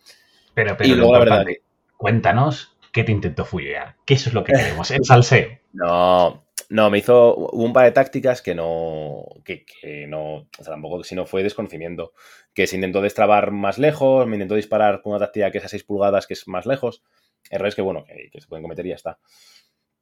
Pero, 0.54 0.76
pero 0.76 0.88
y 0.88 0.96
lo 0.96 0.96
luego 0.96 1.12
la 1.14 1.18
verdad 1.20 1.38
importante, 1.40 1.62
cuéntanos 1.96 2.76
qué 2.92 3.04
te 3.04 3.12
intentó 3.12 3.44
fullear. 3.44 3.96
Que 4.04 4.14
eso 4.14 4.28
es 4.30 4.34
lo 4.34 4.44
que 4.44 4.52
queremos, 4.52 4.90
el 4.90 5.04
salseo. 5.04 5.48
No, 5.72 6.43
no, 6.74 6.90
me 6.90 6.98
hizo. 6.98 7.36
Un 7.36 7.72
par 7.72 7.84
de 7.84 7.92
tácticas 7.92 8.42
que 8.42 8.52
no. 8.52 9.24
Que, 9.44 9.64
no. 10.08 10.34
O 10.34 10.48
sea, 10.56 10.72
tampoco, 10.72 11.04
fue 11.24 11.44
desconocimiento. 11.44 12.14
Que 12.52 12.66
se 12.66 12.74
intentó 12.74 13.00
destrabar 13.00 13.52
más 13.52 13.78
lejos, 13.78 14.26
me 14.26 14.34
intentó 14.34 14.56
disparar 14.56 15.00
con 15.00 15.12
una 15.12 15.20
táctica 15.20 15.52
que 15.52 15.58
es 15.58 15.64
a 15.64 15.68
6 15.68 15.84
pulgadas, 15.84 16.26
que 16.26 16.34
es 16.34 16.48
más 16.48 16.66
lejos. 16.66 17.04
Errores 17.48 17.76
que, 17.76 17.82
bueno, 17.82 18.04
que, 18.04 18.40
se 18.40 18.48
pueden 18.48 18.64
cometer 18.64 18.84
y 18.86 18.88
ya 18.88 18.96
está. 18.96 19.20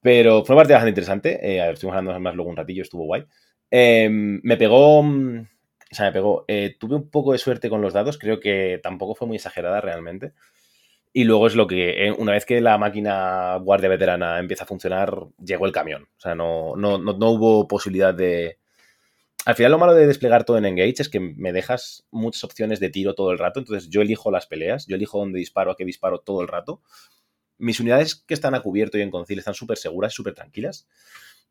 Pero 0.01 0.47
fue 0.47 0.55
una 0.55 0.61
partida 0.61 0.77
bastante 0.77 0.90
interesante. 0.90 1.39
eh, 1.43 1.70
estuvimos 1.70 1.99
hablando 1.99 2.19
más 2.20 2.35
luego 2.35 2.51
un 2.51 2.57
ratillo, 2.57 2.82
estuvo 2.82 3.05
guay. 3.05 3.27
Eh, 3.70 4.09
me 4.11 4.57
pegó. 4.57 5.01
O 5.01 5.94
sea, 5.94 6.07
me 6.07 6.12
pegó. 6.12 6.47
eh, 6.49 6.77
tuve 6.81 6.97
un 6.97 7.11
poco 7.11 7.32
de 7.32 7.39
suerte 7.39 7.69
con 7.69 7.82
los 7.82 7.93
dados, 7.93 8.16
creo 8.16 8.40
que 8.40 8.81
tampoco 8.82 9.15
fue 9.15 9.28
muy 9.28 9.36
exagerada 9.36 9.82
realmente. 9.82 10.32
Y 11.13 11.25
luego 11.25 11.47
es 11.47 11.55
lo 11.55 11.67
que, 11.67 12.07
eh, 12.07 12.13
una 12.13 12.33
vez 12.33 12.47
que 12.47 12.61
la 12.61 12.79
máquina 12.79 13.57
guardia 13.57 13.91
veterana 13.91 14.39
empieza 14.39 14.65
a 14.65 14.67
funcionar, 14.67 15.27
llegó 15.45 15.67
el 15.67 15.73
camión. 15.73 16.09
O 16.17 16.21
sea, 16.21 16.35
no, 16.35 16.75
no, 16.77 16.97
no, 16.99 17.13
no 17.13 17.31
hubo 17.31 17.69
posibilidad 17.69 18.15
de... 18.15 18.59
Al 19.45 19.57
final 19.57 19.73
lo 19.73 19.79
malo 19.79 19.95
de 19.95 20.07
desplegar 20.07 20.45
todo 20.45 20.57
en 20.57 20.65
Engage 20.65 21.03
es 21.03 21.09
que 21.09 21.21
me 21.21 21.53
dejas 21.53 22.07
muchas 22.11 22.45
opciones 22.45 22.81
de 22.81 22.91
tiro 22.91 23.15
todo 23.15 23.33
el 23.33 23.39
rato. 23.39 23.61
Entonces 23.61 23.91
yo 23.91 24.01
elijo 24.01 24.31
las 24.31 24.47
peleas, 24.47 24.87
yo 24.87 24.97
elijo 24.97 25.19
dónde 25.19 25.39
disparo, 25.39 25.73
a 25.73 25.77
qué 25.77 25.85
disparo 25.85 26.21
todo 26.21 26.41
el 26.41 26.49
rato. 26.49 26.81
Mis 27.59 27.81
unidades 27.81 28.15
que 28.15 28.35
están 28.35 28.55
a 28.55 28.61
cubierto 28.61 28.97
y 28.97 29.03
en 29.03 29.11
concil 29.11 29.39
están 29.39 29.55
súper 29.55 29.79
seguras, 29.79 30.15
súper 30.15 30.35
tranquilas. 30.35 30.89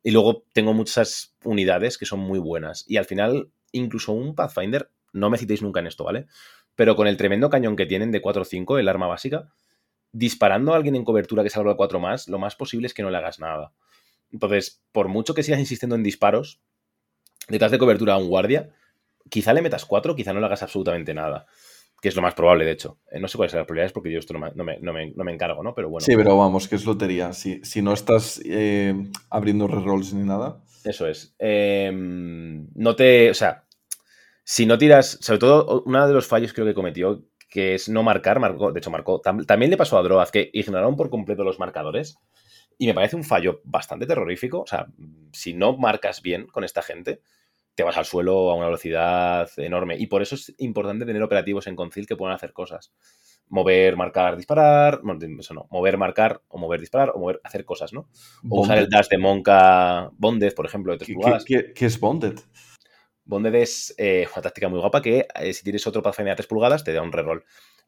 Y 0.01 0.11
luego 0.11 0.45
tengo 0.53 0.73
muchas 0.73 1.35
unidades 1.43 1.97
que 1.97 2.05
son 2.05 2.21
muy 2.21 2.39
buenas. 2.39 2.85
Y 2.87 2.97
al 2.97 3.05
final, 3.05 3.51
incluso 3.71 4.13
un 4.13 4.35
Pathfinder, 4.35 4.89
no 5.13 5.29
me 5.29 5.37
citéis 5.37 5.61
nunca 5.61 5.81
en 5.81 5.87
esto, 5.87 6.03
¿vale? 6.03 6.27
Pero 6.75 6.95
con 6.95 7.07
el 7.07 7.17
tremendo 7.17 7.49
cañón 7.49 7.75
que 7.75 7.85
tienen 7.85 8.11
de 8.11 8.21
4 8.21 8.43
o 8.43 8.45
5, 8.45 8.77
el 8.77 8.87
arma 8.89 9.07
básica, 9.07 9.51
disparando 10.11 10.73
a 10.73 10.75
alguien 10.77 10.95
en 10.95 11.03
cobertura 11.05 11.43
que 11.43 11.49
salga 11.49 11.71
de 11.71 11.77
4 11.77 11.99
más, 11.99 12.27
lo 12.27 12.39
más 12.39 12.55
posible 12.55 12.87
es 12.87 12.93
que 12.93 13.03
no 13.03 13.09
le 13.09 13.17
hagas 13.17 13.39
nada. 13.39 13.73
Entonces, 14.31 14.81
por 14.91 15.07
mucho 15.07 15.33
que 15.33 15.43
sigas 15.43 15.59
insistiendo 15.59 15.95
en 15.95 16.03
disparos, 16.03 16.61
detrás 17.47 17.71
de 17.71 17.77
cobertura 17.77 18.13
a 18.13 18.17
un 18.17 18.29
guardia, 18.29 18.69
quizá 19.29 19.53
le 19.53 19.61
metas 19.61 19.85
4, 19.85 20.15
quizá 20.15 20.33
no 20.33 20.39
le 20.39 20.45
hagas 20.45 20.63
absolutamente 20.63 21.13
nada. 21.13 21.45
Que 22.01 22.09
es 22.09 22.15
lo 22.15 22.23
más 22.23 22.33
probable, 22.33 22.65
de 22.65 22.71
hecho. 22.71 22.97
Eh, 23.11 23.19
no 23.19 23.27
sé 23.27 23.37
cuáles 23.37 23.51
son 23.51 23.59
las 23.59 23.67
probabilidades 23.67 23.91
porque 23.93 24.11
yo 24.11 24.17
esto 24.17 24.33
no 24.33 24.39
me, 24.39 24.51
no 24.55 24.63
me- 24.63 24.79
no 24.79 24.91
me- 24.91 25.11
no 25.11 25.23
me 25.23 25.33
encargo, 25.33 25.61
¿no? 25.61 25.75
Pero 25.75 25.87
bueno. 25.89 26.03
Sí, 26.03 26.15
pero 26.15 26.35
vamos, 26.35 26.67
que 26.67 26.75
es 26.75 26.85
lotería. 26.85 27.31
Si, 27.33 27.59
si 27.63 27.83
no 27.83 27.93
estás 27.93 28.41
eh, 28.43 28.95
abriendo 29.29 29.67
rerolls 29.67 30.11
ni 30.13 30.23
nada. 30.25 30.63
Eso 30.83 31.05
es. 31.07 31.35
Eh, 31.37 31.91
no 31.93 32.95
te. 32.95 33.29
O 33.29 33.35
sea, 33.35 33.65
si 34.43 34.65
no 34.65 34.77
tiras. 34.77 35.17
Sobre 35.21 35.39
todo, 35.39 35.83
uno 35.85 36.07
de 36.07 36.13
los 36.13 36.27
fallos 36.27 36.53
creo 36.53 36.65
que 36.65 36.73
cometió, 36.73 37.23
que 37.49 37.75
es 37.75 37.89
no 37.89 38.03
marcar, 38.03 38.39
marcó, 38.39 38.71
de 38.71 38.79
hecho, 38.79 38.91
marcó. 38.91 39.21
tam- 39.21 39.45
también 39.45 39.71
le 39.71 39.77
pasó 39.77 39.97
a 39.97 40.03
Droaz, 40.03 40.31
que 40.31 40.49
ignoraron 40.53 40.95
por 40.95 41.09
completo 41.09 41.43
los 41.43 41.59
marcadores. 41.59 42.17
Y 42.77 42.87
me 42.87 42.93
parece 42.93 43.15
un 43.15 43.23
fallo 43.23 43.61
bastante 43.63 44.07
terrorífico. 44.07 44.61
O 44.61 44.67
sea, 44.67 44.87
si 45.33 45.53
no 45.53 45.77
marcas 45.77 46.21
bien 46.21 46.47
con 46.47 46.63
esta 46.63 46.81
gente, 46.81 47.21
te 47.75 47.83
vas 47.83 47.97
al 47.97 48.05
suelo 48.05 48.49
a 48.51 48.55
una 48.55 48.65
velocidad 48.65 49.49
enorme. 49.57 49.97
Y 49.97 50.07
por 50.07 50.21
eso 50.21 50.35
es 50.35 50.53
importante 50.57 51.05
tener 51.05 51.21
operativos 51.21 51.67
en 51.67 51.75
Concil 51.75 52.07
que 52.07 52.15
puedan 52.15 52.35
hacer 52.35 52.53
cosas. 52.53 52.93
Mover, 53.49 53.97
marcar, 53.97 54.35
disparar. 54.37 55.03
No, 55.03 55.17
eso 55.39 55.53
no. 55.53 55.67
Mover, 55.69 55.97
marcar, 55.97 56.41
o 56.47 56.57
mover, 56.57 56.79
disparar, 56.79 57.11
o 57.13 57.19
mover, 57.19 57.39
hacer 57.43 57.65
cosas, 57.65 57.93
¿no? 57.93 58.07
O 58.49 58.61
usar 58.61 58.77
el 58.77 58.89
dash 58.89 59.07
de 59.09 59.17
Monka 59.17 60.09
Bonded, 60.17 60.53
por 60.55 60.65
ejemplo, 60.65 60.93
de 60.93 60.99
3 60.99 61.07
¿Qué, 61.09 61.13
pulgadas. 61.13 61.45
qué- 61.45 61.63
qué- 61.65 61.73
qué 61.73 61.85
es 61.85 61.99
Bonded? 61.99 62.39
Bonded 63.25 63.55
es 63.55 63.93
eh, 63.97 64.27
una 64.33 64.41
táctica 64.41 64.67
muy 64.69 64.79
guapa 64.79 65.01
que 65.01 65.27
eh, 65.35 65.53
si 65.53 65.63
tienes 65.63 65.85
otro 65.87 66.01
Pathfinder 66.01 66.33
a 66.33 66.35
3 66.35 66.47
pulgadas 66.47 66.83
te 66.83 66.93
da 66.93 67.01
un 67.01 67.11
reroll. 67.11 67.43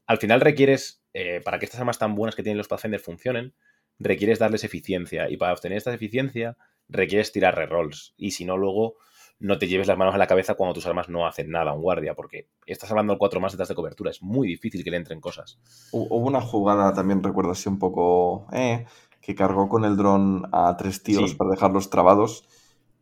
Al 0.06 0.18
final 0.18 0.42
requieres, 0.42 1.04
eh, 1.14 1.42
para 1.44 1.60
que 1.60 1.66
estas 1.66 1.80
armas 1.80 1.98
tan 2.00 2.16
buenas 2.16 2.36
que 2.36 2.44
tienen 2.44 2.58
los 2.58 2.68
Pathfinders 2.68 3.04
funcionen, 3.04 3.54
requieres 4.00 4.40
darles 4.40 4.64
eficiencia. 4.64 5.30
Y 5.30 5.38
para 5.38 5.54
obtener 5.54 5.78
esta 5.78 5.94
eficiencia 5.94 6.58
requieres 6.90 7.32
tirar 7.32 7.56
rerolls. 7.56 8.14
Y 8.18 8.32
si 8.32 8.46
no, 8.46 8.58
luego 8.58 8.96
no 9.40 9.58
te 9.58 9.68
lleves 9.68 9.88
las 9.88 9.98
manos 9.98 10.14
a 10.16 10.18
la 10.18 10.28
cabeza 10.28 10.56
cuando 10.56 10.74
tus 10.74 10.86
armas 10.86 11.10
no 11.10 11.26
hacen 11.26 11.50
nada 11.50 11.72
a 11.72 11.74
un 11.74 11.82
guardia, 11.82 12.14
porque 12.16 12.50
estás 12.66 12.90
hablando 12.92 13.14
al 13.14 13.20
4 13.20 13.40
más 13.42 13.52
detrás 13.54 13.70
de 13.70 13.76
cobertura. 13.76 14.12
Es 14.12 14.22
muy 14.22 14.48
difícil 14.48 14.84
que 14.84 14.92
le 14.92 14.98
entren 14.98 15.20
cosas. 15.20 15.60
Hu- 15.92 16.08
Hubo 16.10 16.28
una 16.28 16.42
jugada, 16.42 16.94
también 16.94 17.24
recuerdo 17.24 17.52
así 17.52 17.68
un 17.70 17.80
poco, 17.80 18.48
eh, 18.54 18.86
que 19.22 19.36
cargó 19.36 19.68
con 19.70 19.86
el 19.86 19.96
dron 19.98 20.44
a 20.52 20.76
tres 20.78 21.02
tíos 21.04 21.32
Sí. 21.32 21.36
para 21.36 21.50
dejarlos 21.52 21.90
trabados, 21.90 22.48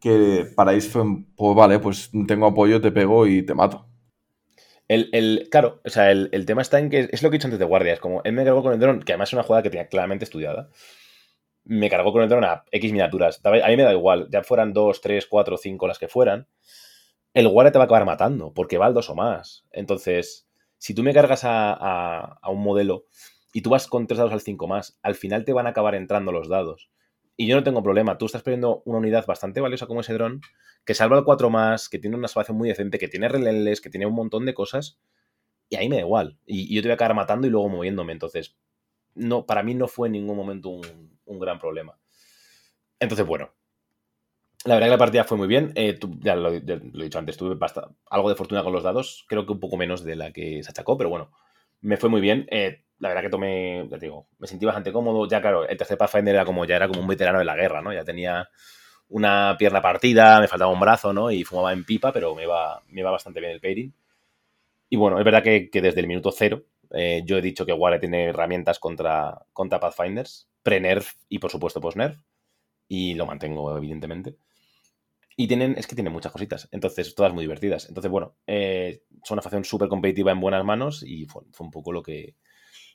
que 0.02 0.46
para 0.56 0.72
Ace 0.72 0.90
fue, 0.90 1.04
pues 1.36 1.56
vale, 1.56 1.80
pues 1.80 2.12
tengo 2.28 2.48
apoyo, 2.48 2.82
te 2.82 2.92
pego 2.92 3.28
y 3.28 3.44
te 3.46 3.54
mato. 3.54 3.88
El, 4.88 5.10
el- 5.14 5.48
claro, 5.50 5.82
o 5.86 5.90
sea, 5.90 6.12
el, 6.12 6.30
el 6.34 6.46
tema 6.46 6.62
está 6.62 6.80
en 6.80 6.90
que 6.90 7.08
es 7.12 7.24
lo 7.24 7.30
que 7.30 7.36
he 7.36 7.40
dicho 7.40 7.48
antes 7.48 7.60
de 7.60 7.66
guardia. 7.66 7.94
Es 7.94 8.00
como 8.00 8.22
él 8.24 8.34
me 8.34 8.44
cargó 8.44 8.62
con 8.64 8.74
el 8.74 8.80
dron, 8.80 9.02
que 9.02 9.14
además 9.14 9.30
es 9.30 9.34
una 9.34 9.44
jugada 9.44 9.64
que 9.64 9.70
tenía 9.70 9.88
claramente 9.88 10.26
estudiada. 10.26 10.70
Me 11.66 11.90
cargó 11.90 12.14
con 12.14 12.24
el 12.24 12.30
dron 12.30 12.46
a 12.46 12.64
X 12.72 12.92
miniaturas. 12.92 13.42
A 13.46 13.52
mí 13.52 13.78
me 13.78 13.84
da 13.84 13.94
igual, 13.94 14.30
ya 14.32 14.44
fueran 14.44 14.74
2, 14.74 15.02
3, 15.02 15.28
4, 15.28 15.58
5 15.58 15.88
las 15.88 16.00
que 16.00 16.08
fueran. 16.08 16.48
El 17.34 17.50
guardia 17.50 17.72
te 17.74 17.80
va 17.80 17.86
a 17.86 17.88
acabar 17.88 18.06
matando, 18.06 18.54
porque 18.54 18.78
va 18.80 18.88
al 18.88 18.94
2 18.96 19.10
o 19.10 19.16
más. 19.16 19.66
Entonces, 19.72 20.48
si 20.78 20.94
tú 20.96 21.04
me 21.04 21.14
cargas 21.14 21.44
a, 21.46 21.74
a- 21.74 22.40
a 22.42 22.52
un 22.52 22.64
modelo 22.64 23.06
y 23.54 23.62
tú 23.62 23.70
vas 23.72 23.88
con 23.88 24.08
3 24.08 24.18
dados 24.20 24.34
al 24.34 24.42
5 24.42 24.68
más, 24.68 25.00
al 25.04 25.16
final 25.16 25.46
te 25.46 25.54
van 25.54 25.68
a 25.68 25.72
acabar 25.72 25.96
entrando 25.96 26.32
los 26.32 26.50
dados. 26.50 26.90
Y 27.42 27.48
yo 27.48 27.56
no 27.56 27.64
tengo 27.64 27.82
problema. 27.82 28.20
Tú 28.20 28.28
estás 28.28 28.44
perdiendo 28.44 28.84
una 28.86 29.00
unidad 29.00 29.26
bastante 29.26 29.62
valiosa 29.62 29.88
como 29.88 30.02
ese 30.02 30.14
dron, 30.14 30.42
que 30.86 30.94
salva 30.94 31.18
al 31.18 31.24
4 31.24 31.50
más, 31.50 31.90
que 31.90 31.98
tiene 31.98 32.16
una 32.16 32.28
salvación 32.28 32.56
muy 32.56 32.70
decente, 32.70 33.00
que 33.00 33.08
tiene 33.08 33.30
relenles, 33.30 33.82
que 33.82 33.90
tiene 33.90 34.06
un 34.06 34.14
montón 34.14 34.46
de 34.46 34.54
cosas. 34.54 35.00
Y 35.70 35.78
ahí 35.78 35.90
me 35.90 35.96
da 35.96 36.02
igual. 36.04 36.38
Y, 36.46 36.76
yo 36.76 36.84
te 36.84 36.90
voy 36.90 36.92
a 36.92 36.96
acabar 36.96 37.16
matando 37.16 37.48
y 37.48 37.50
luego 37.50 37.68
moviéndome. 37.68 38.14
Entonces, 38.14 38.58
no, 39.16 39.48
para 39.48 39.64
mí 39.64 39.74
no 39.74 39.88
fue 39.88 40.08
en 40.08 40.12
ningún 40.12 40.38
momento 40.38 40.70
un, 40.70 41.40
gran 41.40 41.58
problema. 41.58 41.98
Entonces, 43.00 43.26
bueno. 43.26 43.50
La 44.64 44.76
verdad 44.76 44.88
que 44.90 44.92
la 44.92 44.98
partida 45.00 45.24
fue 45.24 45.38
muy 45.40 45.48
bien. 45.48 45.72
Eh, 45.74 45.94
tú- 45.94 46.20
ya, 46.20 46.36
lo, 46.36 46.54
ya 46.54 46.76
lo 46.76 47.02
he 47.02 47.06
dicho 47.06 47.18
antes, 47.18 47.38
tuve 47.38 47.56
basta- 47.56 47.90
algo 48.12 48.30
de 48.30 48.36
fortuna 48.36 48.64
con 48.64 48.74
los 48.74 48.84
dados. 48.84 49.26
Creo 49.28 49.48
que 49.48 49.54
un 49.54 49.60
poco 49.60 49.78
menos 49.78 50.04
de 50.04 50.16
la 50.16 50.32
que 50.32 50.62
se 50.62 50.70
achacó, 50.70 50.96
pero 50.96 51.10
bueno. 51.10 51.32
Me 51.82 51.98
fue 51.98 52.10
muy 52.10 52.22
bien. 52.22 52.46
Eh, 52.52 52.84
la 53.02 53.10
verdad 53.10 53.24
que 53.24 53.30
tomé, 53.30 53.88
ya 53.90 53.98
te 53.98 54.06
digo, 54.06 54.28
me 54.40 54.48
sentí 54.48 54.66
bastante 54.66 54.94
cómodo. 54.94 55.28
Ya, 55.28 55.42
claro, 55.42 55.68
el 55.68 55.78
tercer 55.78 55.98
Pathfinder 55.98 56.36
era 56.36 56.46
como, 56.46 56.66
ya 56.66 56.76
era 56.76 56.88
como 56.88 57.02
un 57.02 57.08
veterano 57.08 57.40
de 57.40 57.46
la 57.46 57.56
guerra, 57.56 57.82
¿no? 57.82 57.92
Ya 57.92 58.04
tenía 58.04 58.48
una 59.10 59.56
pierna 59.58 59.82
partida, 59.82 60.40
me 60.40 60.48
faltaba 60.48 60.72
un 60.72 60.80
brazo, 60.80 61.12
¿no? 61.12 61.32
Y 61.32 61.44
fumaba 61.44 61.74
en 61.74 61.84
pipa, 61.84 62.14
pero 62.14 62.36
me 62.36 62.44
iba, 62.44 62.82
me 62.90 63.02
iba 63.02 63.12
bastante 63.12 63.40
bien 63.40 63.54
el 63.54 63.60
pairing. 63.60 63.94
Y 64.90 64.98
bueno, 64.98 65.18
es 65.20 65.26
verdad 65.26 65.44
que, 65.44 65.70
que 65.70 65.82
desde 65.82 66.02
el 66.02 66.08
minuto 66.08 66.32
cero 66.32 66.64
eh, 66.92 67.24
yo 67.26 67.38
he 67.38 67.42
dicho 67.42 67.66
que 67.66 67.74
Ware 67.74 68.00
tiene 68.00 68.26
herramientas 68.26 68.80
contra, 68.80 69.46
contra 69.54 69.80
Pathfinders, 69.80 70.50
pre-nerf 70.64 71.14
y 71.30 71.40
por 71.40 71.52
supuesto 71.52 71.82
post-nerf. 71.82 72.18
Y 72.88 73.16
lo 73.16 73.26
mantengo, 73.26 73.76
evidentemente. 73.78 74.38
Y 75.38 75.48
tienen, 75.48 75.76
es 75.78 75.88
que 75.88 75.96
tienen 75.96 76.14
muchas 76.14 76.32
cositas, 76.32 76.68
entonces 76.72 77.16
todas 77.16 77.34
muy 77.34 77.44
divertidas. 77.44 77.88
Entonces, 77.88 78.12
bueno, 78.12 78.36
eh, 78.48 79.02
son 79.24 79.36
una 79.36 79.42
facción 79.42 79.64
súper 79.64 79.90
competitiva 79.90 80.32
en 80.32 80.42
buenas 80.42 80.64
manos 80.66 81.04
y 81.04 81.26
fue 81.26 81.44
un 81.60 81.72
poco 81.72 81.94
lo 81.94 82.04
que, 82.04 82.36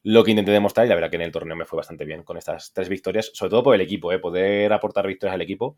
lo 0.03 0.25
que 0.25 0.31
intenté 0.31 0.51
demostrar 0.53 0.87
y 0.87 0.89
la 0.89 0.95
verdad 0.95 1.11
que 1.11 1.17
en 1.17 1.23
el 1.23 1.33
torneo 1.33 1.57
me 1.57 1.65
fue 1.65 1.77
bastante 1.77 2.05
bien 2.05 2.23
con 2.23 2.37
estas 2.37 2.73
tres 2.73 2.89
victorias, 2.89 3.31
sobre 3.35 3.51
todo 3.51 3.63
por 3.63 3.75
el 3.75 3.81
equipo, 3.81 4.13
¿eh? 4.13 4.19
poder 4.19 4.73
aportar 4.73 5.07
victorias 5.07 5.35
al 5.35 5.43
equipo 5.43 5.77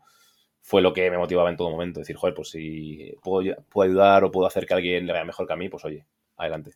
fue 0.61 0.81
lo 0.81 0.93
que 0.93 1.09
me 1.09 1.17
motivaba 1.17 1.49
en 1.49 1.57
todo 1.57 1.69
momento. 1.69 1.99
Decir, 1.99 2.15
joder, 2.15 2.35
pues 2.35 2.49
si 2.49 3.13
puedo, 3.23 3.55
ayudar 3.83 4.23
o 4.23 4.31
puedo 4.31 4.47
hacer 4.47 4.65
que 4.65 4.73
alguien 4.73 5.05
le 5.05 5.13
vaya 5.13 5.25
mejor 5.25 5.47
que 5.47 5.53
a 5.53 5.55
mí, 5.55 5.69
pues 5.69 5.85
oye, 5.85 6.05
adelante. 6.37 6.71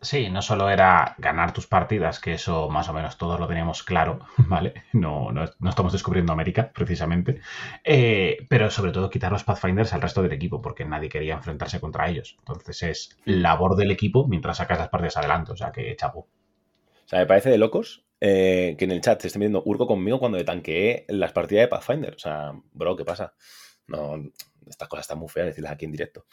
Sí, 0.00 0.28
no 0.28 0.42
solo 0.42 0.68
era 0.68 1.14
ganar 1.16 1.52
tus 1.54 1.66
partidas, 1.66 2.20
que 2.20 2.34
eso 2.34 2.68
más 2.68 2.88
o 2.90 2.92
menos 2.92 3.16
todos 3.16 3.40
lo 3.40 3.48
teníamos 3.48 3.82
claro, 3.82 4.20
¿vale? 4.36 4.74
No, 4.92 5.32
no, 5.32 5.44
no 5.58 5.70
estamos 5.70 5.92
descubriendo 5.92 6.32
América, 6.32 6.70
precisamente. 6.74 7.40
Eh, 7.82 8.46
pero 8.48 8.70
sobre 8.70 8.92
todo 8.92 9.08
quitar 9.08 9.32
los 9.32 9.44
Pathfinders 9.44 9.94
al 9.94 10.02
resto 10.02 10.22
del 10.22 10.32
equipo, 10.32 10.60
porque 10.60 10.84
nadie 10.84 11.08
quería 11.08 11.34
enfrentarse 11.34 11.80
contra 11.80 12.08
ellos. 12.08 12.36
Entonces 12.40 12.82
es 12.82 13.18
labor 13.24 13.76
del 13.76 13.92
equipo 13.92 14.26
mientras 14.26 14.58
sacas 14.58 14.78
las 14.78 14.88
partidas 14.88 15.16
adelante, 15.16 15.52
o 15.52 15.56
sea 15.56 15.72
que 15.72 15.94
chapo. 15.96 16.28
O 17.04 17.08
sea, 17.08 17.20
me 17.20 17.26
parece 17.26 17.50
de 17.50 17.58
locos 17.58 18.04
Eh, 18.26 18.76
que 18.78 18.86
en 18.86 18.92
el 18.92 19.02
chat 19.02 19.20
se 19.20 19.26
está 19.26 19.38
viendo 19.38 19.62
Urco 19.66 19.86
conmigo 19.86 20.18
cuando 20.18 20.38
le 20.38 20.44
tanqueé 20.44 21.04
las 21.08 21.32
partidas 21.32 21.64
de 21.64 21.68
Pathfinder. 21.68 22.14
O 22.14 22.18
sea, 22.18 22.52
bro, 22.72 22.96
¿qué 22.96 23.04
pasa? 23.04 23.34
No, 23.86 24.16
estas 24.66 24.88
cosas 24.88 25.04
están 25.04 25.18
muy 25.18 25.28
feas 25.28 25.48
decirlas 25.48 25.72
aquí 25.72 25.84
en 25.84 25.92
directo. 25.92 26.24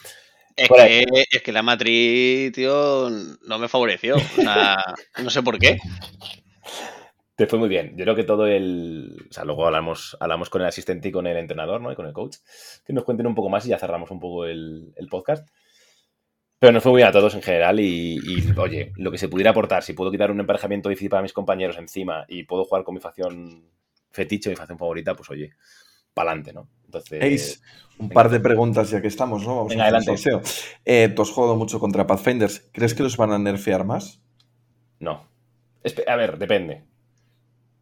Es 0.56 0.68
que, 0.70 1.04
es 1.30 1.42
que 1.42 1.52
la 1.52 1.62
matriz, 1.62 2.52
tío, 2.52 3.10
no 3.10 3.58
me 3.58 3.68
favoreció. 3.68 4.16
O 4.16 4.42
sea, 4.42 4.76
no 5.22 5.28
sé 5.28 5.42
por 5.42 5.58
qué. 5.58 5.78
Te 7.36 7.46
fue 7.46 7.58
muy 7.58 7.68
bien. 7.68 7.94
Yo 7.96 8.04
creo 8.04 8.14
que 8.14 8.24
todo 8.24 8.46
el. 8.46 9.26
O 9.28 9.32
sea, 9.32 9.44
luego 9.44 9.66
hablamos, 9.66 10.16
hablamos 10.20 10.48
con 10.48 10.62
el 10.62 10.68
asistente 10.68 11.08
y 11.08 11.12
con 11.12 11.26
el 11.26 11.36
entrenador, 11.36 11.80
¿no? 11.80 11.92
Y 11.92 11.94
con 11.94 12.06
el 12.06 12.12
coach. 12.14 12.36
Que 12.86 12.94
nos 12.94 13.04
cuenten 13.04 13.26
un 13.26 13.34
poco 13.34 13.50
más 13.50 13.66
y 13.66 13.70
ya 13.70 13.78
cerramos 13.78 14.10
un 14.10 14.20
poco 14.20 14.46
el, 14.46 14.92
el 14.96 15.08
podcast. 15.08 15.46
Pero 16.62 16.70
nos 16.74 16.82
fue 16.84 16.92
muy 16.92 16.98
bien 17.00 17.08
a 17.08 17.12
todos 17.12 17.34
en 17.34 17.42
general 17.42 17.80
y, 17.80 18.20
y, 18.24 18.52
oye, 18.56 18.92
lo 18.94 19.10
que 19.10 19.18
se 19.18 19.28
pudiera 19.28 19.50
aportar, 19.50 19.82
si 19.82 19.94
puedo 19.94 20.12
quitar 20.12 20.30
un 20.30 20.38
emparejamiento 20.38 20.88
difícil 20.88 21.10
para 21.10 21.20
mis 21.20 21.32
compañeros 21.32 21.76
encima 21.76 22.24
y 22.28 22.44
puedo 22.44 22.64
jugar 22.64 22.84
con 22.84 22.94
mi 22.94 23.00
facción 23.00 23.64
fetiche, 24.12 24.48
mi 24.48 24.54
facción 24.54 24.78
favorita, 24.78 25.16
pues 25.16 25.28
oye, 25.30 25.50
pa'lante, 26.14 26.52
¿no? 26.52 26.68
Entonces, 26.84 27.60
un 27.98 28.06
venga. 28.10 28.14
par 28.14 28.30
de 28.30 28.38
preguntas 28.38 28.90
ya 28.90 29.02
que 29.02 29.08
estamos, 29.08 29.42
¿no? 29.44 29.56
Vamos 29.56 29.70
Venga, 29.70 29.86
a 29.86 29.88
adelante. 29.88 30.14
Eh, 30.84 31.08
tú 31.16 31.22
has 31.22 31.30
jugado 31.30 31.56
mucho 31.56 31.80
contra 31.80 32.06
Pathfinders. 32.06 32.70
¿Crees 32.72 32.94
que 32.94 33.02
los 33.02 33.16
van 33.16 33.32
a 33.32 33.40
nerfear 33.40 33.84
más? 33.84 34.22
No. 35.00 35.26
Espe- 35.82 36.06
A 36.08 36.14
ver, 36.14 36.38
depende. 36.38 36.84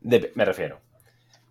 Dep- 0.02 0.30
me 0.36 0.46
refiero. 0.46 0.80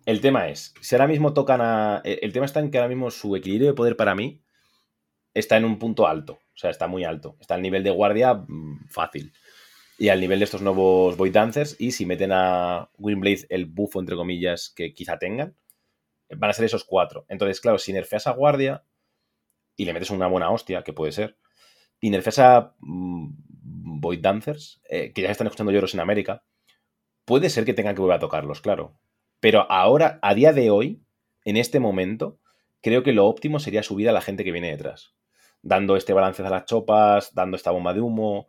El 0.08 0.20
tema 0.20 0.50
es, 0.50 0.74
si 0.82 0.96
ahora 0.96 1.06
mismo 1.08 1.34
tocan 1.36 1.62
a... 1.62 2.02
El 2.04 2.18
el 2.24 2.34
tema 2.34 2.48
está 2.48 2.60
en 2.60 2.72
que 2.72 2.80
ahora 2.80 2.90
mismo 2.90 3.12
su 3.12 3.36
equilibrio 3.36 3.68
de 3.68 3.76
poder 3.76 3.96
para 3.96 4.16
mí 4.16 4.42
está 5.36 5.58
en 5.58 5.66
un 5.66 5.78
punto 5.78 6.08
alto. 6.08 6.40
O 6.60 6.62
sea, 6.62 6.72
está 6.72 6.88
muy 6.88 7.06
alto. 7.06 7.38
Está 7.40 7.56
al 7.56 7.62
nivel 7.62 7.84
de 7.84 7.90
guardia 7.90 8.34
mm, 8.34 8.90
fácil. 8.90 9.32
Y 9.98 10.10
al 10.10 10.20
nivel 10.20 10.40
de 10.40 10.46
estos 10.46 10.62
nuevos 10.62 11.16
Void 11.16 11.32
Dancers. 11.32 11.78
Y 11.80 11.92
si 11.92 12.06
meten 12.06 12.34
a 12.34 12.90
Windblade 12.98 13.46
el 13.48 13.66
bufo, 13.66 14.02
entre 14.02 14.18
comillas, 14.18 14.70
que 14.76 14.94
quizá 14.94 15.18
tengan, 15.18 15.56
van 16.36 16.50
a 16.50 16.54
ser 16.54 16.66
esos 16.66 16.84
cuatro. 16.84 17.26
Entonces, 17.30 17.62
claro, 17.62 17.78
si 17.78 17.94
nerfeas 17.94 18.28
a 18.28 18.32
guardia 18.32 18.84
y 19.78 19.86
le 19.86 19.94
metes 19.94 20.10
una 20.10 20.28
buena 20.28 20.52
hostia, 20.52 20.84
que 20.84 20.92
puede 20.92 21.14
ser, 21.14 21.38
y 22.02 22.10
nerfeas 22.10 22.40
a 22.40 22.76
mm, 22.80 23.30
Void 24.02 24.20
Dancers, 24.20 24.82
eh, 24.90 25.14
que 25.14 25.22
ya 25.22 25.32
están 25.32 25.48
escuchando 25.48 25.72
lloros 25.72 25.94
en 25.94 26.02
América, 26.02 26.44
puede 27.24 27.50
ser 27.50 27.64
que 27.64 27.74
tengan 27.74 27.96
que 27.96 28.02
volver 28.02 28.18
a 28.18 28.20
tocarlos, 28.20 28.60
claro. 28.60 29.00
Pero 29.40 29.66
ahora, 29.72 30.20
a 30.22 30.34
día 30.34 30.52
de 30.52 30.72
hoy, 30.72 31.06
en 31.46 31.56
este 31.56 31.80
momento, 31.80 32.38
creo 32.82 33.02
que 33.02 33.14
lo 33.14 33.28
óptimo 33.28 33.60
sería 33.60 33.82
subir 33.82 34.10
a 34.10 34.12
la 34.12 34.20
gente 34.20 34.44
que 34.44 34.52
viene 34.52 34.72
detrás. 34.72 35.14
Dando 35.62 35.96
este 35.96 36.14
balance 36.14 36.46
a 36.46 36.50
las 36.50 36.66
chopas, 36.66 37.34
dando 37.34 37.58
esta 37.58 37.72
bomba 37.72 37.94
de 37.94 38.02
humo, 38.02 38.48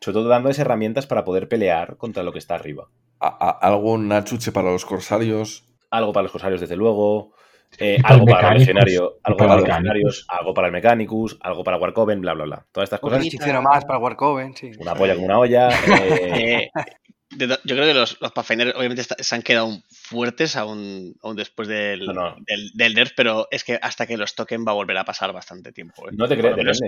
sobre 0.00 0.14
todo 0.14 0.28
dándoles 0.28 0.58
herramientas 0.58 1.06
para 1.06 1.24
poder 1.24 1.48
pelear 1.48 1.96
contra 1.96 2.22
lo 2.22 2.32
que 2.32 2.38
está 2.38 2.54
arriba. 2.54 2.88
¿Algún 3.18 4.12
achuche 4.12 4.52
para 4.52 4.70
los 4.70 4.84
corsarios? 4.84 5.64
Algo 5.90 6.12
para 6.12 6.22
los 6.24 6.32
corsarios, 6.32 6.60
desde 6.60 6.76
luego. 6.76 7.32
eh, 7.78 7.98
para 8.02 8.14
algo 8.14 8.26
el 8.26 8.32
para 8.32 8.54
legionario, 8.54 9.18
algo 9.24 9.36
para 9.38 9.54
los 9.56 9.64
legionarios, 9.64 10.24
algo 10.28 10.54
para 10.54 10.66
el 10.68 10.72
Mechanicus, 10.72 11.38
algo 11.40 11.64
para 11.64 11.78
Warcoven, 11.78 12.20
bla, 12.20 12.34
bla, 12.34 12.44
bla. 12.44 12.66
Todas 12.72 12.86
estas 12.86 13.02
Un 13.02 13.08
cosas, 13.10 13.26
hechicero 13.26 13.60
más 13.62 13.84
para 13.84 13.98
Warcoven, 13.98 14.54
sí. 14.54 14.70
una 14.78 14.94
polla 14.94 15.14
como 15.14 15.26
una 15.26 15.38
olla. 15.38 15.68
eh, 15.70 16.70
Eh, 16.76 17.05
de 17.36 17.46
yo 17.64 17.74
creo 17.76 17.86
que 17.86 17.94
los, 17.94 18.20
los 18.20 18.32
Pathfinder 18.32 18.74
obviamente 18.76 19.02
está- 19.02 19.16
se 19.22 19.34
han 19.34 19.42
quedado 19.42 19.70
fuertes 19.90 20.56
aún, 20.56 21.14
aún 21.22 21.36
después 21.36 21.68
del, 21.68 22.06
No, 22.06 22.12
no. 22.12 22.36
Del, 22.46 22.70
del 22.74 22.94
nerf, 22.94 23.12
pero 23.16 23.48
es 23.50 23.64
que 23.64 23.78
hasta 23.80 24.06
que 24.06 24.16
los 24.16 24.34
toquen 24.34 24.64
va 24.66 24.72
a 24.72 24.74
volver 24.74 24.96
a 24.98 25.04
pasar 25.04 25.32
bastante 25.32 25.72
tiempo. 25.72 26.08
¿eh? 26.08 26.12
no 26.16 26.26
te 26.28 26.36
crees, 26.36 26.56
menos. 26.56 26.80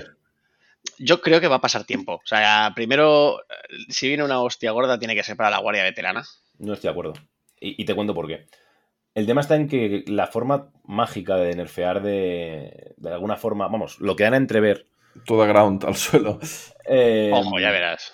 Yo 0.98 1.20
creo 1.20 1.40
que 1.40 1.48
va 1.48 1.56
a 1.56 1.60
pasar 1.60 1.84
tiempo. 1.84 2.14
O 2.14 2.26
sea, 2.26 2.72
primero, 2.74 3.40
eh, 3.40 3.44
si 3.88 4.08
viene 4.08 4.24
una 4.24 4.40
hostia 4.40 4.70
gorda, 4.70 4.98
tiene 4.98 5.14
que 5.14 5.22
ser 5.24 5.36
para 5.36 5.50
la 5.50 5.58
guardia 5.58 5.82
veterana. 5.82 6.24
No 6.58 6.72
estoy 6.74 6.88
de 6.88 6.92
acuerdo. 6.92 7.12
Y, 7.60 7.80
y 7.82 7.84
te 7.84 7.94
cuento 7.94 8.14
por 8.14 8.26
qué. 8.28 8.46
El 9.14 9.26
tema 9.26 9.40
está 9.40 9.56
en 9.56 9.68
que 9.68 10.04
la 10.06 10.28
forma 10.28 10.70
mágica 10.84 11.36
de 11.36 11.54
nerfear 11.56 12.02
de, 12.02 12.94
de 12.96 13.10
alguna 13.12 13.36
forma, 13.36 13.66
vamos, 13.66 13.98
lo 14.00 14.14
que 14.14 14.24
dan 14.24 14.34
a 14.34 14.38
entrever, 14.38 14.86
Toda 15.26 15.46
ground 15.48 15.84
al 15.84 15.96
suelo. 15.96 16.38
eh, 16.84 17.30
Ojo, 17.34 17.58
ya 17.58 17.72
verás. 17.72 18.12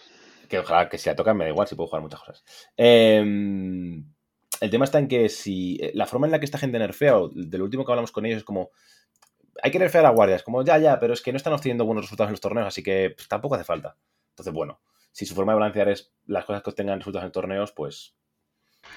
Que 0.55 0.61
ojalá 0.61 0.89
que 0.89 0.99
si 0.99 1.09
la 1.09 1.17
tocan 1.17 1.37
me 1.37 1.45
da 1.45 1.51
igual, 1.51 1.67
si 1.67 1.75
puedo 1.75 1.89
jugar 1.89 2.03
muchas 2.03 2.21
cosas. 2.21 2.45
Eh, 2.77 3.19
el 4.61 4.71
tema 4.71 4.85
está 4.85 4.99
en 4.99 5.09
que 5.09 5.29
si 5.29 5.79
eh, 5.81 5.91
la 5.95 6.07
forma 6.07 6.27
en 6.27 6.33
la 6.33 6.39
que 6.39 6.45
esta 6.47 6.59
gente 6.59 6.79
nerfea, 6.79 7.19
o 7.19 7.29
de 7.29 7.59
lo 7.59 7.65
último 7.65 7.85
que 7.85 7.93
hablamos 7.93 8.13
con 8.13 8.25
ellos, 8.25 8.39
es 8.39 8.45
como, 8.45 8.71
hay 9.63 9.71
que 9.71 9.79
nerfear 9.79 10.07
a 10.07 10.11
guardias, 10.11 10.43
como 10.43 10.65
ya, 10.65 10.79
ya, 10.79 10.99
pero 10.99 11.13
es 11.13 11.23
que 11.23 11.33
no 11.33 11.37
están 11.37 11.53
obteniendo 11.53 11.85
buenos 11.85 12.05
resultados 12.05 12.29
en 12.29 12.33
los 12.33 12.41
torneos, 12.41 12.69
así 12.69 12.83
que 12.83 13.13
pues, 13.17 13.29
tampoco 13.29 13.57
hace 13.57 13.65
falta. 13.65 13.97
Entonces, 14.31 14.53
bueno, 14.53 14.81
si 15.13 15.27
su 15.27 15.35
forma 15.35 15.53
de 15.53 15.59
balancear 15.59 15.89
es 15.89 16.13
las 16.27 16.45
cosas 16.45 16.63
que 16.63 16.71
obtengan 16.71 16.99
resultados 16.99 17.27
en 17.27 17.33
torneos, 17.33 17.73
pues 17.73 18.15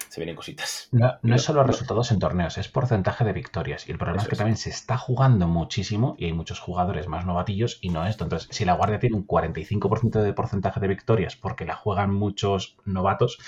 se 0.08 0.20
vienen 0.20 0.36
cositas. 0.36 0.88
No, 0.92 1.14
no 1.22 1.34
es 1.34 1.42
solo 1.42 1.62
resultados 1.64 2.10
en 2.12 2.18
torneos, 2.18 2.58
es 2.58 2.68
porcentaje 2.68 3.24
de 3.24 3.32
victorias. 3.32 3.88
Y 3.88 3.92
el 3.92 3.98
problema 3.98 4.18
Eso 4.18 4.26
es 4.26 4.28
que 4.28 4.34
es. 4.34 4.38
también 4.38 4.56
se 4.56 4.70
está 4.70 4.96
jugando 4.96 5.46
muchísimo 5.48 6.14
y 6.18 6.26
hay 6.26 6.32
muchos 6.32 6.60
jugadores 6.60 7.08
más 7.08 7.26
novatillos 7.26 7.78
y 7.80 7.90
no 7.90 8.06
esto. 8.06 8.24
Entonces, 8.24 8.48
si 8.50 8.64
la 8.64 8.74
Guardia 8.74 8.98
tiene 8.98 9.16
un 9.16 9.26
45% 9.26 10.22
de 10.22 10.32
porcentaje 10.32 10.80
de 10.80 10.88
victorias 10.88 11.36
porque 11.36 11.64
la 11.64 11.76
juegan 11.76 12.12
muchos 12.12 12.76
novatos, 12.84 13.38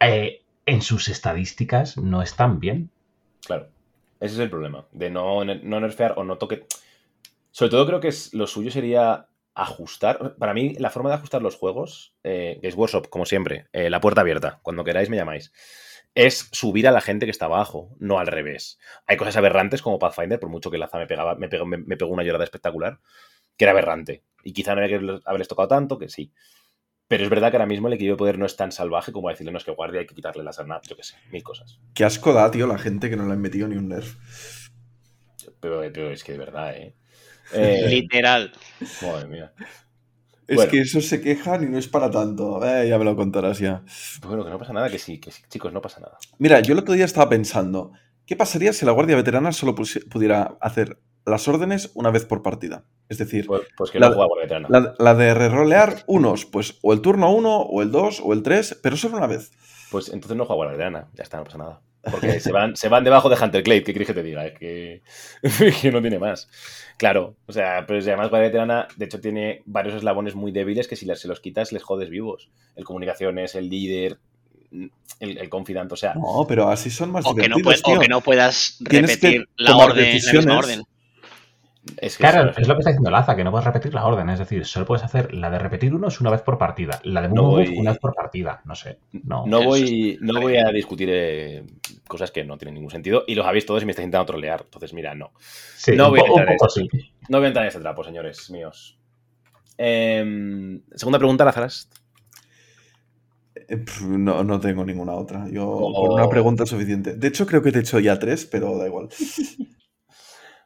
eh, 0.00 0.42
en 0.66 0.82
sus 0.82 1.08
estadísticas 1.08 1.96
no 1.96 2.22
están 2.22 2.60
bien. 2.60 2.90
Claro, 3.46 3.68
ese 4.20 4.34
es 4.34 4.40
el 4.40 4.50
problema, 4.50 4.86
de 4.92 5.10
no, 5.10 5.44
no 5.44 5.80
nerfear 5.80 6.14
o 6.16 6.24
no 6.24 6.38
toque. 6.38 6.66
Sobre 7.50 7.70
todo 7.70 7.86
creo 7.86 8.00
que 8.00 8.08
es, 8.08 8.34
lo 8.34 8.46
suyo 8.46 8.70
sería 8.70 9.28
ajustar. 9.56 10.36
Para 10.38 10.54
mí, 10.54 10.74
la 10.78 10.90
forma 10.90 11.08
de 11.08 11.16
ajustar 11.16 11.42
los 11.42 11.56
juegos, 11.56 12.14
eh, 12.22 12.58
que 12.60 12.68
es 12.68 12.76
Workshop, 12.76 13.08
como 13.08 13.24
siempre, 13.24 13.66
eh, 13.72 13.90
la 13.90 14.00
puerta 14.00 14.20
abierta, 14.20 14.60
cuando 14.62 14.84
queráis 14.84 15.10
me 15.10 15.16
llamáis, 15.16 15.52
es 16.14 16.48
subir 16.52 16.86
a 16.86 16.92
la 16.92 17.00
gente 17.00 17.26
que 17.26 17.30
está 17.30 17.46
abajo, 17.46 17.96
no 17.98 18.18
al 18.18 18.26
revés. 18.26 18.78
Hay 19.06 19.16
cosas 19.16 19.36
aberrantes 19.36 19.82
como 19.82 19.98
Pathfinder, 19.98 20.38
por 20.38 20.50
mucho 20.50 20.70
que 20.70 20.78
Laza 20.78 20.98
me 20.98 21.06
pegaba, 21.06 21.34
me 21.34 21.48
pegó, 21.48 21.66
me, 21.66 21.78
me 21.78 21.96
pegó 21.96 22.12
una 22.12 22.22
llorada 22.22 22.44
espectacular, 22.44 23.00
que 23.56 23.64
era 23.64 23.72
aberrante. 23.72 24.22
Y 24.44 24.52
quizá 24.52 24.74
no 24.74 24.82
había 24.82 24.98
que 24.98 25.20
haberles 25.24 25.48
tocado 25.48 25.68
tanto, 25.68 25.98
que 25.98 26.08
sí. 26.08 26.32
Pero 27.08 27.24
es 27.24 27.30
verdad 27.30 27.50
que 27.50 27.56
ahora 27.56 27.66
mismo 27.66 27.88
el 27.88 27.94
equilibrio 27.94 28.16
de 28.16 28.18
poder 28.18 28.38
no 28.38 28.46
es 28.46 28.56
tan 28.56 28.72
salvaje 28.72 29.12
como 29.12 29.30
decirle, 29.30 29.52
no 29.52 29.58
es 29.58 29.64
que 29.64 29.70
guardia, 29.70 30.00
hay 30.00 30.06
que 30.06 30.14
quitarle 30.14 30.42
la 30.42 30.52
sarna, 30.52 30.80
yo 30.86 30.96
qué 30.96 31.02
sé, 31.02 31.16
mil 31.30 31.42
cosas. 31.42 31.80
Qué 31.94 32.04
asco 32.04 32.32
da, 32.32 32.50
tío, 32.50 32.66
la 32.66 32.78
gente 32.78 33.08
que 33.08 33.16
no 33.16 33.26
le 33.26 33.32
han 33.32 33.40
metido 33.40 33.68
ni 33.68 33.76
un 33.76 33.88
nerf. 33.88 34.16
Pero, 35.60 35.80
pero 35.92 36.10
es 36.10 36.24
que 36.24 36.32
de 36.32 36.38
verdad, 36.38 36.76
¿eh? 36.76 36.96
Eh, 37.52 37.86
Literal. 37.88 38.52
Madre 39.02 39.26
mía. 39.28 39.52
Es 40.48 40.56
Bueno. 40.56 40.70
que 40.70 40.80
eso 40.82 41.00
se 41.00 41.20
quejan 41.20 41.64
y 41.64 41.66
no 41.66 41.78
es 41.78 41.88
para 41.88 42.10
tanto. 42.10 42.64
Eh, 42.64 42.88
ya 42.88 42.98
me 42.98 43.04
lo 43.04 43.16
contarás 43.16 43.58
ya. 43.58 43.82
Bueno, 44.26 44.44
que 44.44 44.50
no 44.50 44.58
pasa 44.58 44.72
nada, 44.72 44.88
que 44.88 44.98
sí, 44.98 45.18
que 45.18 45.32
sí, 45.32 45.42
chicos, 45.48 45.72
no 45.72 45.80
pasa 45.82 46.00
nada. 46.00 46.18
Mira, 46.38 46.60
yo 46.60 46.72
el 46.74 46.78
otro 46.78 46.94
día 46.94 47.04
estaba 47.04 47.28
pensando, 47.28 47.92
¿qué 48.26 48.36
pasaría 48.36 48.72
si 48.72 48.86
la 48.86 48.92
Guardia 48.92 49.16
Veterana 49.16 49.50
solo 49.52 49.74
pudiera 49.74 50.56
hacer 50.60 51.00
las 51.24 51.48
órdenes 51.48 51.90
una 51.94 52.10
vez 52.12 52.24
por 52.24 52.42
partida? 52.42 52.84
Es 53.08 53.18
decir, 53.18 53.46
Pues, 53.46 53.62
pues 53.76 53.90
que 53.90 53.98
La- 53.98 54.10
no 54.10 54.14
juega 54.14 54.30
veterana. 54.40 54.68
la, 54.70 54.94
la 54.98 55.14
de 55.14 55.34
rerolear 55.34 56.04
unos, 56.06 56.44
pues 56.46 56.78
o 56.82 56.92
el 56.92 57.00
turno 57.00 57.32
1, 57.34 57.62
o 57.62 57.82
el 57.82 57.90
2, 57.90 58.20
o 58.22 58.32
el 58.32 58.42
3, 58.44 58.78
pero 58.82 58.96
solo 58.96 59.16
una 59.16 59.26
vez. 59.26 59.50
Pues 59.90 60.08
entonces 60.10 60.36
no 60.36 60.44
juega 60.44 60.62
por 60.62 60.70
veterana, 60.72 61.08
ya 61.14 61.24
está, 61.24 61.38
no 61.38 61.44
pasa 61.44 61.58
nada. 61.58 61.80
Porque 62.10 62.40
se 62.40 62.52
van, 62.52 62.76
se 62.76 62.88
van 62.88 63.04
debajo 63.04 63.28
de 63.28 63.36
Hunter 63.42 63.62
Clade, 63.62 63.82
¿qué 63.82 63.92
quieres 63.92 64.06
que 64.06 64.14
te 64.14 64.22
diga? 64.22 64.46
Es 64.46 64.58
que, 64.58 65.02
que 65.82 65.92
no 65.92 66.00
tiene 66.00 66.18
más. 66.18 66.48
Claro, 66.96 67.36
o 67.46 67.52
sea, 67.52 67.84
pero 67.86 68.00
además 68.00 68.30
Guardia 68.30 68.48
Veterana, 68.48 68.88
de 68.96 69.04
hecho, 69.04 69.20
tiene 69.20 69.62
varios 69.66 69.94
eslabones 69.94 70.34
muy 70.34 70.52
débiles 70.52 70.88
que 70.88 70.96
si 70.96 71.06
se 71.06 71.28
los 71.28 71.40
quitas 71.40 71.72
les 71.72 71.82
jodes 71.82 72.08
vivos. 72.08 72.48
El 72.74 72.84
comunicaciones, 72.84 73.54
el 73.54 73.68
líder, 73.68 74.18
el, 74.70 75.38
el 75.38 75.48
confidante, 75.48 75.94
o 75.94 75.96
sea, 75.96 76.14
No, 76.14 76.46
pero 76.48 76.68
así 76.68 76.90
son 76.90 77.10
más 77.10 77.26
O 77.26 77.34
que, 77.34 77.48
no 77.48 77.56
o 77.56 77.98
que 78.00 78.08
no 78.08 78.20
puedas 78.20 78.78
repetir 78.80 79.48
la 79.56 79.76
orden, 79.76 79.88
la 79.88 80.12
misma 80.12 80.12
decisiones. 80.12 80.56
orden. 80.56 80.82
Es 82.00 82.16
que 82.16 82.22
Claro, 82.24 82.50
es 82.56 82.66
lo 82.68 82.74
que 82.74 82.80
está 82.80 82.90
diciendo 82.90 83.10
Laza, 83.10 83.36
que 83.36 83.44
no 83.44 83.50
puedes 83.50 83.64
repetir 83.66 83.94
la 83.94 84.04
orden. 84.06 84.28
Es 84.30 84.38
decir, 84.38 84.64
solo 84.66 84.86
puedes 84.86 85.04
hacer 85.04 85.32
la 85.34 85.50
de 85.50 85.58
repetir 85.58 85.94
uno 85.94 86.08
es 86.08 86.20
una 86.20 86.30
vez 86.30 86.42
por 86.42 86.58
partida. 86.58 87.00
La 87.04 87.22
de 87.22 87.28
No 87.28 87.42
Move 87.44 87.66
voy- 87.68 87.78
una 87.78 87.90
vez 87.92 88.00
por 88.00 88.14
partida. 88.14 88.60
No 88.64 88.74
sé. 88.74 88.98
No. 89.24 89.44
Voy, 89.46 90.18
no 90.20 90.40
voy 90.40 90.56
a 90.56 90.68
discutir 90.72 91.08
eh, 91.12 91.64
cosas 92.08 92.30
que 92.30 92.44
no 92.44 92.58
tienen 92.58 92.74
ningún 92.74 92.90
sentido 92.90 93.24
y 93.26 93.34
los 93.34 93.46
habéis 93.46 93.66
todos 93.66 93.82
y 93.82 93.86
me 93.86 93.92
estáis 93.92 94.04
intentando 94.06 94.26
trolear. 94.32 94.62
Entonces, 94.64 94.92
mira, 94.92 95.14
no. 95.14 95.32
Sí, 95.38 95.94
no 95.96 96.06
un, 96.06 96.10
voy 96.10 96.20
a 96.20 96.26
entrar 96.26 96.48
en 96.50 96.58
sí. 96.68 96.88
No 97.28 97.38
voy 97.38 97.44
a 97.44 97.48
entrar 97.48 97.64
en 97.64 97.68
ese 97.68 97.80
trapo, 97.80 98.02
señores 98.04 98.50
míos. 98.50 98.98
Em, 99.78 100.80
segunda 100.94 101.18
pregunta, 101.18 101.44
Lazaras. 101.44 101.88
Eh, 103.68 103.84
No, 104.02 104.42
no 104.44 104.60
tengo 104.60 104.84
ninguna 104.84 105.12
otra. 105.14 105.46
Yo 105.50 105.68
Oh. 105.68 106.08
con 106.08 106.14
una 106.14 106.28
pregunta 106.28 106.64
es 106.64 106.70
suficiente. 106.70 107.14
De 107.14 107.28
hecho, 107.28 107.46
creo 107.46 107.62
que 107.62 107.72
te 107.72 107.78
he 107.78 107.80
hecho 107.82 107.98
ya 108.00 108.18
tres, 108.18 108.44
pero 108.46 108.76
da 108.78 108.86
igual. 108.86 109.08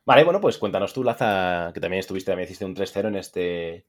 Vale, 0.06 0.24
bueno, 0.24 0.40
pues 0.40 0.58
cuéntanos 0.58 0.92
tú, 0.92 1.04
Laza, 1.04 1.70
que 1.74 1.80
también 1.80 2.00
estuviste, 2.00 2.30
también 2.30 2.46
hiciste 2.46 2.64
un 2.64 2.74
3-0 2.74 3.08
en 3.08 3.16
este, 3.16 3.74
en 3.74 3.84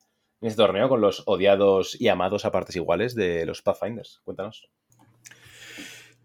este 0.47 0.57
torneo 0.57 0.89
con 0.89 1.01
los 1.01 1.23
odiados 1.25 1.99
y 1.99 2.09
amados 2.09 2.45
a 2.45 2.51
partes 2.51 2.75
iguales 2.75 3.15
de 3.15 3.45
los 3.45 3.61
Pathfinders. 3.61 4.21
Cuéntanos. 4.23 4.69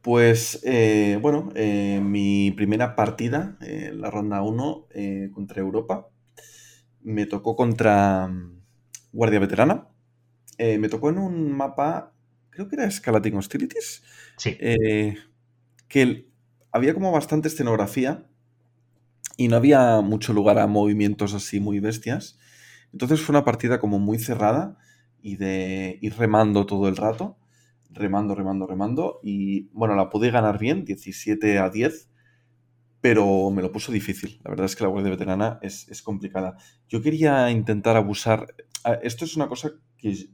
Pues, 0.02 0.60
eh, 0.64 1.18
bueno, 1.20 1.48
eh, 1.56 2.00
mi 2.00 2.52
primera 2.52 2.94
partida, 2.94 3.56
eh, 3.60 3.90
la 3.92 4.10
ronda 4.10 4.42
1 4.42 4.86
eh, 4.94 5.30
contra 5.32 5.60
Europa, 5.60 6.08
me 7.00 7.26
tocó 7.26 7.56
contra 7.56 8.28
mm, 8.28 8.62
Guardia 9.12 9.40
Veterana. 9.40 9.88
Me 10.58 10.88
tocó 10.88 11.10
en 11.10 11.18
un 11.18 11.52
mapa 11.52 12.14
creo 12.48 12.66
que 12.66 12.76
era 12.76 12.86
Escalating 12.86 13.36
Hostilities, 13.36 14.02
Sí. 14.38 14.56
que 15.88 16.28
había 16.72 16.94
como 16.94 17.12
bastante 17.12 17.48
escenografía 17.48 18.26
y 19.36 19.48
no 19.48 19.56
había 19.56 20.00
mucho 20.00 20.32
lugar 20.32 20.58
a 20.58 20.66
movimientos 20.66 21.34
así 21.34 21.60
muy 21.60 21.80
bestias. 21.80 22.38
Entonces 22.92 23.20
fue 23.20 23.34
una 23.34 23.44
partida 23.44 23.78
como 23.78 23.98
muy 23.98 24.18
cerrada 24.18 24.78
y 25.20 25.36
de 25.36 25.98
ir 26.00 26.16
remando 26.16 26.66
todo 26.66 26.88
el 26.88 26.96
rato, 26.96 27.36
remando, 27.90 28.34
remando, 28.34 28.66
remando. 28.66 29.20
Y 29.22 29.68
bueno, 29.72 29.94
la 29.94 30.08
pude 30.08 30.30
ganar 30.30 30.58
bien, 30.58 30.84
17 30.84 31.58
a 31.58 31.68
10, 31.68 32.08
pero 33.00 33.50
me 33.50 33.62
lo 33.62 33.72
puso 33.72 33.92
difícil. 33.92 34.40
La 34.44 34.50
verdad 34.50 34.66
es 34.66 34.76
que 34.76 34.84
la 34.84 34.90
Guardia 34.90 35.10
Veterana 35.10 35.58
es, 35.62 35.88
es 35.88 36.02
complicada. 36.02 36.56
Yo 36.88 37.02
quería 37.02 37.50
intentar 37.50 37.96
abusar. 37.96 38.54
Esto 39.02 39.24
es 39.24 39.36
una 39.36 39.48
cosa 39.48 39.72
que 39.98 40.30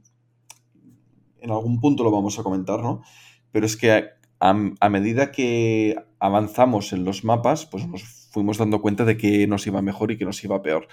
en 1.40 1.50
algún 1.50 1.80
punto 1.80 2.04
lo 2.04 2.12
vamos 2.12 2.38
a 2.38 2.42
comentar, 2.44 2.80
¿no? 2.80 3.02
Pero 3.50 3.66
es 3.66 3.76
que 3.76 3.92
a, 3.92 4.10
a 4.40 4.88
medida 4.88 5.32
que 5.32 5.96
avanzamos 6.20 6.92
en 6.92 7.04
los 7.04 7.24
mapas, 7.24 7.66
pues 7.66 7.88
nos 7.88 8.21
fuimos 8.32 8.56
dando 8.56 8.80
cuenta 8.80 9.04
de 9.04 9.18
que 9.18 9.46
nos 9.46 9.66
iba 9.66 9.82
mejor 9.82 10.10
y 10.10 10.16
que 10.16 10.24
nos 10.24 10.42
iba 10.42 10.62
peor. 10.62 10.88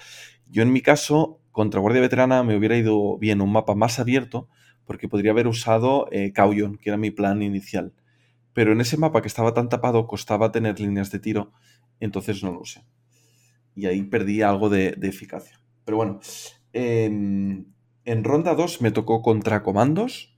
Yo 0.46 0.62
en 0.62 0.72
mi 0.72 0.82
caso, 0.82 1.40
contra 1.50 1.80
Guardia 1.80 2.02
Veterana 2.02 2.42
me 2.44 2.54
hubiera 2.54 2.76
ido 2.76 3.16
bien 3.16 3.40
un 3.40 3.50
mapa 3.50 3.74
más 3.74 3.98
abierto, 3.98 4.48
porque 4.84 5.08
podría 5.08 5.30
haber 5.30 5.46
usado 5.46 6.08
eh, 6.12 6.32
que 6.34 6.88
era 6.90 6.98
mi 6.98 7.10
plan 7.10 7.42
inicial. 7.42 7.94
Pero 8.52 8.72
en 8.72 8.80
ese 8.80 8.98
mapa 8.98 9.22
que 9.22 9.28
estaba 9.28 9.54
tan 9.54 9.68
tapado 9.70 10.06
costaba 10.06 10.52
tener 10.52 10.78
líneas 10.80 11.10
de 11.10 11.18
tiro, 11.18 11.52
entonces 11.98 12.42
no 12.42 12.52
lo 12.52 12.60
usé. 12.60 12.84
Y 13.74 13.86
ahí 13.86 14.02
perdí 14.02 14.42
algo 14.42 14.68
de, 14.68 14.98
eficacia. 15.02 15.60
Pero 15.84 15.96
bueno, 15.96 16.20
en, 16.72 17.72
en 18.04 18.24
ronda 18.24 18.54
2 18.54 18.82
me 18.82 18.90
tocó 18.90 19.22
contra 19.22 19.62
comandos. 19.62 20.36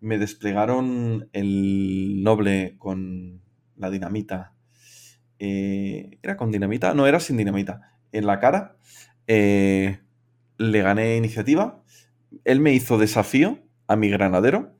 Me 0.00 0.18
desplegaron 0.18 1.28
el 1.32 2.22
noble 2.24 2.74
con 2.78 3.42
la 3.76 3.90
dinamita. 3.90 4.54
Eh, 5.44 6.20
¿Era 6.22 6.36
con 6.36 6.52
dinamita? 6.52 6.94
No, 6.94 7.08
era 7.08 7.18
sin 7.18 7.36
dinamita. 7.36 7.98
En 8.12 8.26
la 8.26 8.38
cara. 8.38 8.76
Eh, 9.26 9.98
le 10.56 10.82
gané 10.82 11.16
iniciativa. 11.16 11.82
Él 12.44 12.60
me 12.60 12.72
hizo 12.72 12.96
desafío 12.96 13.58
a 13.88 13.96
mi 13.96 14.08
granadero. 14.08 14.76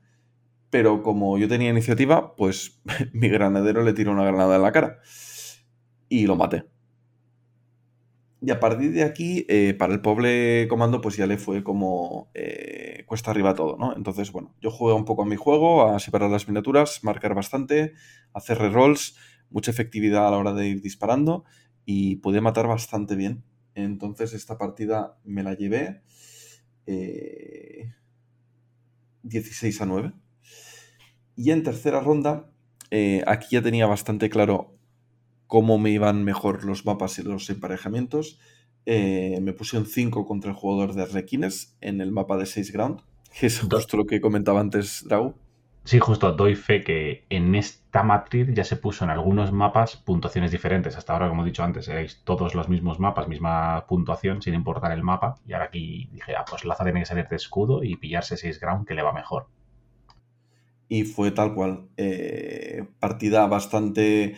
Pero 0.69 1.03
como 1.03 1.37
yo 1.37 1.49
tenía 1.49 1.69
iniciativa, 1.69 2.37
pues 2.37 2.79
mi 3.11 3.27
granadero 3.27 3.83
le 3.83 3.91
tiró 3.91 4.13
una 4.13 4.23
granada 4.23 4.55
en 4.55 4.61
la 4.61 4.71
cara. 4.71 4.99
Y 6.07 6.27
lo 6.27 6.37
maté. 6.37 6.63
Y 8.41 8.49
a 8.51 8.59
partir 8.61 8.93
de 8.93 9.03
aquí, 9.03 9.45
eh, 9.49 9.75
para 9.77 9.93
el 9.93 10.01
pobre 10.01 10.67
comando, 10.69 11.01
pues 11.01 11.17
ya 11.17 11.27
le 11.27 11.37
fue 11.37 11.61
como 11.63 12.29
cuesta 13.05 13.31
arriba 13.31 13.53
todo, 13.53 13.77
¿no? 13.77 13.95
Entonces, 13.95 14.31
bueno, 14.31 14.55
yo 14.61 14.71
jugué 14.71 14.93
un 14.93 15.05
poco 15.05 15.23
a 15.23 15.25
mi 15.25 15.35
juego, 15.35 15.87
a 15.87 15.99
separar 15.99 16.29
las 16.29 16.47
miniaturas, 16.47 17.03
marcar 17.03 17.35
bastante, 17.35 17.93
hacer 18.33 18.57
rerolls, 18.57 19.15
mucha 19.53 19.71
efectividad 19.71 20.27
a 20.27 20.31
la 20.31 20.37
hora 20.37 20.53
de 20.53 20.67
ir 20.67 20.81
disparando 20.81 21.45
y 21.85 22.17
pude 22.17 22.41
matar 22.41 22.67
bastante 22.67 23.15
bien. 23.15 23.43
Entonces, 23.75 24.33
esta 24.33 24.57
partida 24.57 25.17
me 25.23 25.43
la 25.43 25.53
llevé 25.53 26.01
eh, 26.85 27.93
16 29.23 29.81
a 29.81 29.85
9. 29.85 30.13
Y 31.35 31.51
en 31.51 31.63
tercera 31.63 31.99
ronda, 32.01 32.49
eh, 32.91 33.23
aquí 33.25 33.47
ya 33.51 33.61
tenía 33.61 33.87
bastante 33.87 34.29
claro 34.29 34.75
cómo 35.47 35.77
me 35.77 35.91
iban 35.91 36.23
mejor 36.23 36.63
los 36.63 36.85
mapas 36.85 37.19
y 37.19 37.23
los 37.23 37.49
emparejamientos. 37.49 38.39
Eh, 38.85 39.39
me 39.41 39.53
puse 39.53 39.77
un 39.77 39.85
5 39.85 40.25
contra 40.25 40.51
el 40.51 40.57
jugador 40.57 40.93
de 40.93 41.05
Requines 41.05 41.77
en 41.79 42.01
el 42.01 42.11
mapa 42.11 42.37
de 42.37 42.45
6 42.45 42.71
ground, 42.71 43.01
que 43.39 43.47
es 43.47 43.59
justo 43.59 43.97
lo 43.97 44.05
que 44.05 44.19
comentaba 44.19 44.59
antes 44.59 45.05
Drau. 45.07 45.35
Sí, 45.85 45.99
justo 45.99 46.31
doy 46.33 46.55
fe 46.55 46.83
que 46.83 47.25
en 47.29 47.55
esta 47.55 48.03
matriz 48.03 48.49
ya 48.53 48.63
se 48.65 48.75
puso 48.77 49.03
en 49.05 49.11
algunos 49.11 49.51
mapas 49.53 49.95
puntuaciones 49.97 50.51
diferentes. 50.51 50.97
Hasta 50.97 51.13
ahora, 51.13 51.29
como 51.29 51.43
he 51.43 51.45
dicho 51.45 51.63
antes, 51.63 51.87
erais 51.87 52.21
todos 52.25 52.53
los 52.55 52.67
mismos 52.69 52.99
mapas, 52.99 53.27
misma 53.29 53.85
puntuación, 53.87 54.41
sin 54.41 54.53
importar 54.55 54.91
el 54.91 55.03
mapa. 55.03 55.35
Y 55.45 55.53
ahora 55.53 55.65
aquí 55.65 56.09
dije, 56.11 56.35
ah, 56.35 56.43
pues 56.49 56.65
Laza 56.65 56.83
tiene 56.83 56.99
que 57.01 57.05
salir 57.05 57.27
de 57.29 57.35
escudo 57.37 57.83
y 57.83 57.95
pillarse 57.97 58.35
6 58.37 58.59
ground 58.59 58.85
que 58.87 58.93
le 58.95 59.03
va 59.03 59.13
mejor. 59.13 59.47
Y 60.87 61.03
fue 61.05 61.31
tal 61.31 61.53
cual. 61.55 61.89
eh, 61.97 62.85
partida 62.99 63.47
bastante 63.47 64.35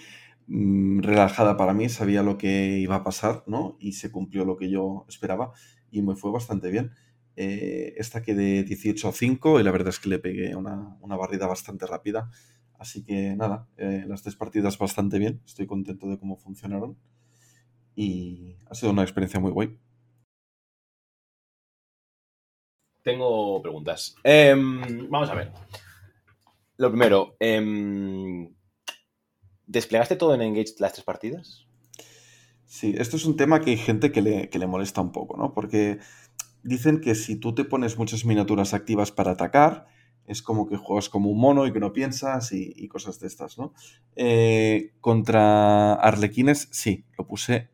mm, 0.47 0.99
relajada 1.01 1.57
para 1.57 1.73
mí, 1.73 1.89
sabía 1.89 2.23
lo 2.23 2.37
que 2.37 2.77
iba 2.79 2.95
a 2.95 3.03
pasar, 3.03 3.43
¿no? 3.47 3.75
Y 3.79 3.93
se 3.93 4.11
cumplió 4.11 4.45
lo 4.45 4.55
que 4.57 4.69
yo 4.69 5.05
esperaba 5.09 5.51
y 5.91 6.01
me 6.01 6.15
fue 6.15 6.31
bastante 6.31 6.69
bien. 6.69 6.91
Eh, 7.35 7.93
esta 7.97 8.21
quedé 8.21 8.63
18 8.63 9.09
a 9.09 9.11
5 9.11 9.59
y 9.59 9.63
la 9.63 9.71
verdad 9.71 9.89
es 9.89 9.99
que 9.99 10.09
le 10.09 10.19
pegué 10.19 10.55
una, 10.55 10.97
una 11.01 11.15
barrida 11.15 11.47
bastante 11.47 11.85
rápida. 11.85 12.29
Así 12.77 13.03
que 13.03 13.35
nada, 13.35 13.67
eh, 13.77 14.05
las 14.07 14.21
tres 14.21 14.35
partidas 14.35 14.77
bastante 14.77 15.19
bien, 15.19 15.41
estoy 15.45 15.65
contento 15.65 16.07
de 16.07 16.19
cómo 16.19 16.37
funcionaron 16.37 16.97
y 17.95 18.57
ha 18.69 18.75
sido 18.75 18.91
una 18.91 19.03
experiencia 19.03 19.39
muy 19.39 19.51
guay. 19.51 19.79
Tengo 23.01 23.61
preguntas. 23.61 24.15
Em, 24.23 25.09
vamos 25.09 25.29
a 25.29 25.35
ver. 25.35 25.51
Lo 26.77 26.89
primero, 26.89 27.37
em, 27.39 28.53
¿desplegaste 29.67 30.15
todo 30.15 30.33
en 30.33 30.41
Engage 30.41 30.73
las 30.79 30.93
tres 30.93 31.05
partidas? 31.05 31.67
Sí, 32.65 32.95
esto 32.97 33.15
es 33.15 33.25
un 33.25 33.37
tema 33.37 33.61
que 33.61 33.71
hay 33.71 33.77
gente 33.77 34.11
que 34.11 34.21
le, 34.21 34.49
que 34.49 34.59
le 34.59 34.67
molesta 34.67 34.99
un 34.99 35.11
poco, 35.11 35.37
¿no? 35.37 35.53
Porque 35.53 35.99
dicen 36.65 36.99
que 36.99 37.15
si 37.15 37.35
tú 37.35 37.53
te 37.53 37.63
pones 37.63 37.97
muchas 37.97 38.25
miniaturas 38.25 38.73
activas 38.73 39.11
para 39.11 39.31
atacar, 39.31 39.85
es 40.25 40.41
como 40.41 40.67
que 40.67 40.77
juegas 40.77 41.09
como 41.09 41.29
un 41.29 41.39
mono 41.39 41.67
y 41.67 41.71
que 41.71 41.79
no 41.79 41.93
piensas 41.93 42.51
y, 42.51 42.87
cosas 42.87 43.19
de 43.19 43.27
estas, 43.27 43.59
¿no? 43.59 43.73
Eh, 44.15 44.93
contra 44.99 45.93
Arlequines, 45.93 46.67
sí, 46.71 47.05
lo 47.17 47.27
puse 47.27 47.69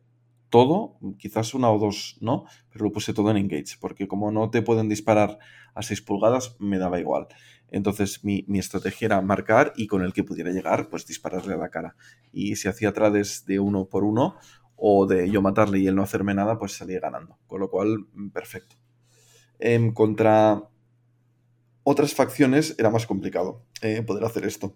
todo, 0.50 0.98
quizás 1.18 1.54
una 1.54 1.70
o 1.70 1.78
dos 1.78 2.18
no, 2.20 2.44
pero 2.70 2.84
lo 2.84 2.92
puse 2.92 3.14
todo 3.14 3.30
en 3.30 3.38
Engage, 3.38 3.78
porque 3.80 4.06
como 4.06 4.30
no 4.30 4.50
te 4.50 4.60
pueden 4.60 4.90
disparar 4.90 5.38
a 5.74 5.82
6 5.82 6.02
pulgadas, 6.02 6.56
me 6.58 6.76
daba 6.76 7.00
igual. 7.00 7.28
Entonces 7.70 8.22
mi, 8.22 8.44
mi, 8.46 8.58
estrategia 8.58 9.06
era 9.06 9.22
marcar 9.22 9.72
y 9.76 9.86
con 9.86 10.02
el 10.02 10.12
que 10.12 10.24
pudiera 10.24 10.50
llegar, 10.50 10.90
pues 10.90 11.06
dispararle 11.06 11.54
a 11.54 11.56
la 11.56 11.70
cara. 11.70 11.96
Y 12.30 12.56
si 12.56 12.68
hacía 12.68 12.92
trades 12.92 13.46
de 13.46 13.58
uno 13.60 13.86
por 13.86 14.04
uno 14.04 14.36
o 14.76 15.06
de 15.06 15.30
yo 15.30 15.40
matarle 15.40 15.78
y 15.78 15.86
él 15.86 15.94
no 15.94 16.02
hacerme 16.02 16.34
nada, 16.34 16.58
pues 16.58 16.72
salía 16.72 17.00
ganando. 17.00 17.38
Con 17.46 17.60
lo 17.60 17.70
cual, 17.70 18.06
perfecto. 18.34 18.81
En 19.64 19.92
contra 19.92 20.68
otras 21.84 22.14
facciones 22.14 22.74
era 22.78 22.90
más 22.90 23.06
complicado 23.06 23.62
eh, 23.80 24.02
poder 24.02 24.24
hacer 24.24 24.44
esto. 24.44 24.74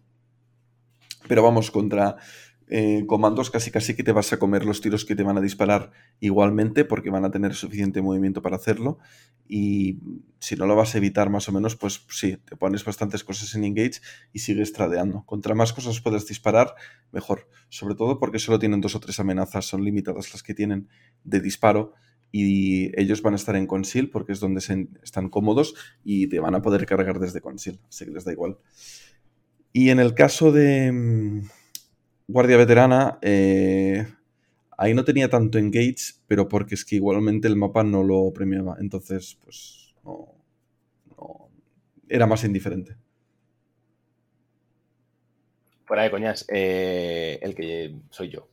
Pero 1.27 1.43
vamos, 1.43 1.73
contra 1.73 2.19
eh, 2.69 3.03
comandos 3.09 3.51
casi 3.51 3.73
casi 3.73 3.97
que 3.97 4.05
te 4.05 4.13
vas 4.13 4.33
a 4.33 4.39
comer 4.39 4.65
los 4.65 4.81
tiros 4.81 5.05
que 5.05 5.17
te 5.17 5.25
van 5.25 5.39
a 5.39 5.41
disparar 5.41 5.91
igualmente 6.21 6.85
porque 6.85 7.11
van 7.11 7.25
a 7.25 7.33
tener 7.33 7.55
suficiente 7.55 8.01
movimiento 8.01 8.43
para 8.43 8.57
hacerlo 8.57 8.99
y 9.49 9.99
si 10.39 10.55
no 10.55 10.67
lo 10.67 10.77
vas 10.77 10.95
a 10.95 10.99
evitar 10.99 11.31
más 11.31 11.49
o 11.49 11.53
menos 11.53 11.75
pues 11.75 12.05
sí, 12.09 12.37
te 12.45 12.55
pones 12.55 12.85
bastantes 12.85 13.25
cosas 13.25 13.53
en 13.57 13.65
engage 13.65 14.01
y 14.33 14.39
sigues 14.39 14.73
tradeando. 14.73 15.25
Contra 15.27 15.57
más 15.57 15.73
cosas 15.73 16.01
puedas 16.01 16.29
disparar, 16.29 16.77
mejor. 17.11 17.49
Sobre 17.71 17.97
todo 17.97 18.21
porque 18.21 18.39
solo 18.39 18.61
tienen 18.61 18.81
dos 18.81 18.95
o 18.95 19.01
tres 19.01 19.19
amenazas, 19.19 19.65
son 19.67 19.85
limitadas 19.85 20.33
las 20.33 20.45
que 20.45 20.55
tienen 20.55 20.89
de 21.25 21.41
disparo 21.41 21.95
y 22.32 22.98
ellos 23.01 23.23
van 23.23 23.35
a 23.35 23.36
estar 23.36 23.57
en 23.57 23.66
conceal 23.66 24.11
porque 24.11 24.32
es 24.32 24.40
donde 24.40 24.61
se 24.61 24.89
están 25.03 25.28
cómodos 25.28 25.74
y 26.05 26.28
te 26.28 26.40
van 26.40 26.55
a 26.55 26.62
poder 26.62 26.86
cargar 26.86 27.19
desde 27.19 27.40
conceal, 27.40 27.81
así 27.89 28.05
que 28.05 28.11
les 28.11 28.24
da 28.24 28.32
igual. 28.32 28.59
Y 29.73 29.90
en 29.90 30.01
el 30.01 30.15
caso 30.15 30.53
de 30.53 31.43
Guardia 32.28 32.57
Veterana, 32.57 33.19
eh, 33.23 34.07
ahí 34.77 34.94
no 34.94 35.05
tenía 35.05 35.28
tanto 35.28 35.59
engage, 35.59 36.15
pero 36.27 36.48
porque 36.48 36.74
es 36.74 36.85
que 36.85 36.97
igualmente 36.97 37.48
el 37.48 37.57
mapa 37.57 37.85
no 37.85 38.03
lo 38.03 38.32
premiaba. 38.32 38.77
Entonces, 38.81 39.39
pues, 39.44 39.94
no, 40.05 40.35
no 41.16 41.51
era 42.09 42.27
más 42.27 42.44
indiferente. 42.44 42.97
Fuera 45.85 46.03
de 46.03 46.11
coñas, 46.11 46.44
eh, 46.48 47.39
el 47.43 47.55
que 47.55 47.94
soy 48.11 48.31
yo. 48.31 48.48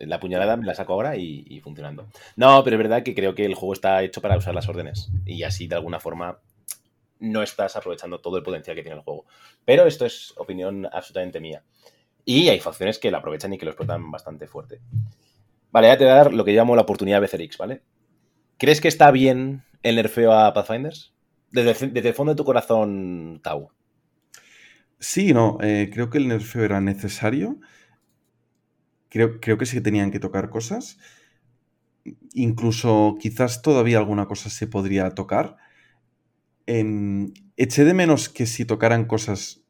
La 0.00 0.20
puñalada 0.20 0.56
me 0.56 0.66
la 0.66 0.74
saco 0.74 0.92
ahora 0.92 1.16
y, 1.16 1.44
y, 1.48 1.60
funcionando. 1.60 2.08
No, 2.36 2.62
pero 2.64 2.76
es 2.76 2.82
verdad 2.82 3.02
que 3.02 3.14
creo 3.14 3.34
que 3.34 3.44
el 3.44 3.54
juego 3.54 3.72
está 3.72 4.02
hecho 4.02 4.20
para 4.20 4.36
usar 4.36 4.54
las 4.54 4.68
órdenes. 4.68 5.10
Y 5.24 5.42
así, 5.42 5.66
de 5.66 5.76
alguna 5.76 6.00
forma, 6.00 6.38
no 7.22 7.42
estás 7.42 7.76
aprovechando 7.76 8.20
todo 8.20 8.36
el 8.36 8.42
potencial 8.42 8.76
que 8.76 8.82
tiene 8.82 8.98
el 8.98 9.04
juego. 9.04 9.26
Pero 9.64 9.86
esto 9.86 10.04
es 10.04 10.34
opinión 10.36 10.86
absolutamente 10.86 11.40
mía. 11.40 11.62
Y 12.24 12.48
hay 12.48 12.60
facciones 12.60 12.98
que 12.98 13.10
la 13.10 13.18
aprovechan 13.18 13.52
y 13.52 13.58
que 13.58 13.64
lo 13.64 13.70
explotan 13.70 14.10
bastante 14.10 14.46
fuerte. 14.46 14.80
Vale, 15.70 15.88
ya 15.88 15.96
te 15.96 16.04
voy 16.04 16.12
a 16.12 16.16
dar 16.16 16.34
lo 16.34 16.44
que 16.44 16.52
llamo 16.52 16.76
la 16.76 16.82
oportunidad 16.82 17.20
BCRX, 17.20 17.58
¿vale? 17.58 17.82
¿Crees 18.58 18.80
que 18.80 18.88
está 18.88 19.10
bien 19.10 19.64
el 19.82 19.96
nerfeo 19.96 20.32
a 20.32 20.52
Pathfinders? 20.52 21.14
Desde, 21.50 21.88
desde 21.88 22.08
el 22.08 22.14
fondo 22.14 22.32
de 22.32 22.36
tu 22.36 22.44
corazón, 22.44 23.40
Tau. 23.42 23.70
Sí, 24.98 25.32
no, 25.32 25.58
eh, 25.60 25.90
creo 25.92 26.10
que 26.10 26.18
el 26.18 26.28
nerfeo 26.28 26.64
era 26.64 26.80
necesario. 26.80 27.58
Creo, 29.12 29.40
creo 29.40 29.58
que 29.58 29.66
sí 29.66 29.76
que 29.76 29.82
tenían 29.82 30.10
que 30.10 30.18
tocar 30.20 30.48
cosas. 30.48 30.96
Incluso 32.32 33.16
quizás 33.20 33.60
todavía 33.60 33.98
alguna 33.98 34.24
cosa 34.26 34.48
se 34.48 34.66
podría 34.66 35.10
tocar. 35.10 35.56
em, 36.66 37.32
eché 37.56 37.84
de 37.84 37.92
menos 37.92 38.28
que 38.28 38.46
si 38.46 38.64
tocaran 38.64 39.04
cosas 39.04 39.62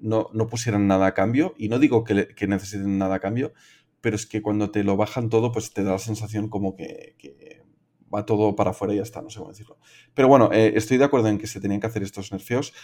no, 0.00 0.28
no 0.32 0.48
pusieran 0.48 0.88
nada 0.88 1.06
a 1.06 1.14
cambio. 1.14 1.54
Y 1.56 1.68
no 1.68 1.78
digo 1.78 2.02
que, 2.02 2.46
necesiten 2.48 2.98
nada 2.98 3.16
a 3.16 3.20
cambio, 3.20 3.52
pero 4.00 4.16
es 4.16 4.26
que 4.26 4.42
cuando 4.42 4.70
te 4.72 4.82
lo 4.82 4.96
bajan 4.96 5.28
todo, 5.28 5.52
pues 5.52 5.72
te 5.72 5.84
da 5.84 5.92
la 5.92 5.98
sensación 5.98 6.48
como 6.48 6.74
que, 6.74 7.14
que 7.18 7.62
va 8.12 8.26
todo 8.26 8.56
para 8.56 8.70
afuera 8.70 8.94
y 8.94 8.96
ya 8.96 9.02
está, 9.02 9.22
no 9.22 9.30
sé 9.30 9.38
cómo 9.38 9.50
decirlo. 9.50 9.78
Pero 10.14 10.28
bueno, 10.28 10.50
eh, 10.52 10.72
estoy 10.74 10.98
de 10.98 11.04
acuerdo 11.04 11.28
en 11.28 11.38
que 11.38 11.46
se 11.46 11.60
tenían 11.60 11.80
que 11.80 11.86
hacer 11.86 12.02
estos 12.02 12.32
nerfeos. 12.32 12.74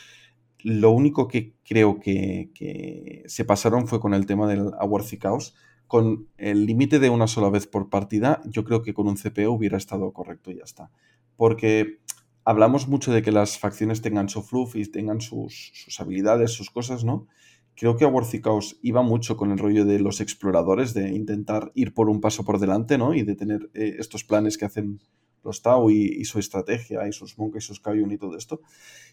Lo 0.63 0.91
único 0.91 1.29
que 1.29 1.55
creo 1.65 2.01
que, 2.01 3.25
se 3.27 3.45
pasaron 3.45 3.87
fue 3.87 4.01
con 4.01 4.15
el 4.15 4.27
tema 4.27 4.49
del 4.49 4.73
Awarth 4.79 5.13
y 5.13 5.19
Chaos. 5.19 5.55
Con 5.87 6.29
el 6.37 6.67
límite 6.67 6.99
de 6.99 7.09
una 7.09 7.27
sola 7.27 7.49
vez 7.49 7.67
por 7.67 7.89
partida, 7.89 8.43
yo 8.45 8.65
creo 8.65 8.83
que 8.83 8.93
con 8.93 9.09
un 9.09 9.17
CPU 9.17 9.51
hubiera 9.51 9.79
estado 9.79 10.13
correcto 10.13 10.51
y 10.51 10.57
ya 10.57 10.65
está. 10.65 10.91
Porque 11.37 12.01
hablamos 12.45 12.89
mucho 12.89 13.13
de 13.13 13.23
que 13.23 13.33
las 13.33 13.59
facciones 13.59 14.03
tengan 14.03 14.29
su 14.29 14.43
fluff 14.43 14.77
y 14.77 14.85
tengan 14.85 15.21
sus, 15.21 15.73
habilidades, 15.99 16.53
sus 16.53 16.71
cosas, 16.71 17.05
¿no? 17.05 17.27
Creo 17.75 17.97
que 17.97 18.05
Awarth 18.05 18.35
y 18.35 18.43
iba 18.83 19.03
mucho 19.03 19.37
con 19.37 19.53
el 19.53 19.59
rollo 19.59 19.85
de 19.85 20.01
los 20.01 20.21
exploradores, 20.21 20.95
de 20.95 21.11
intentar 21.11 21.71
ir 21.75 21.95
por 21.95 22.11
un 22.11 22.21
paso 22.21 22.45
por 22.45 22.59
delante, 22.59 22.99
¿no? 22.99 23.15
Y 23.15 23.23
de 23.23 23.37
tener 23.37 23.71
eh, 23.75 23.97
estos 23.99 24.25
planes 24.25 24.59
que 24.59 24.65
hacen 24.65 25.01
los 25.45 25.63
Tau 25.63 25.91
y, 25.91 26.05
y 26.19 26.25
su 26.25 26.39
estrategia 26.39 27.07
y 27.09 27.13
sus 27.13 27.39
Monk 27.39 27.57
y 27.57 27.61
sus 27.61 27.81
Kayun 27.81 28.13
y 28.13 28.19
todo 28.19 28.37
esto. 28.37 28.61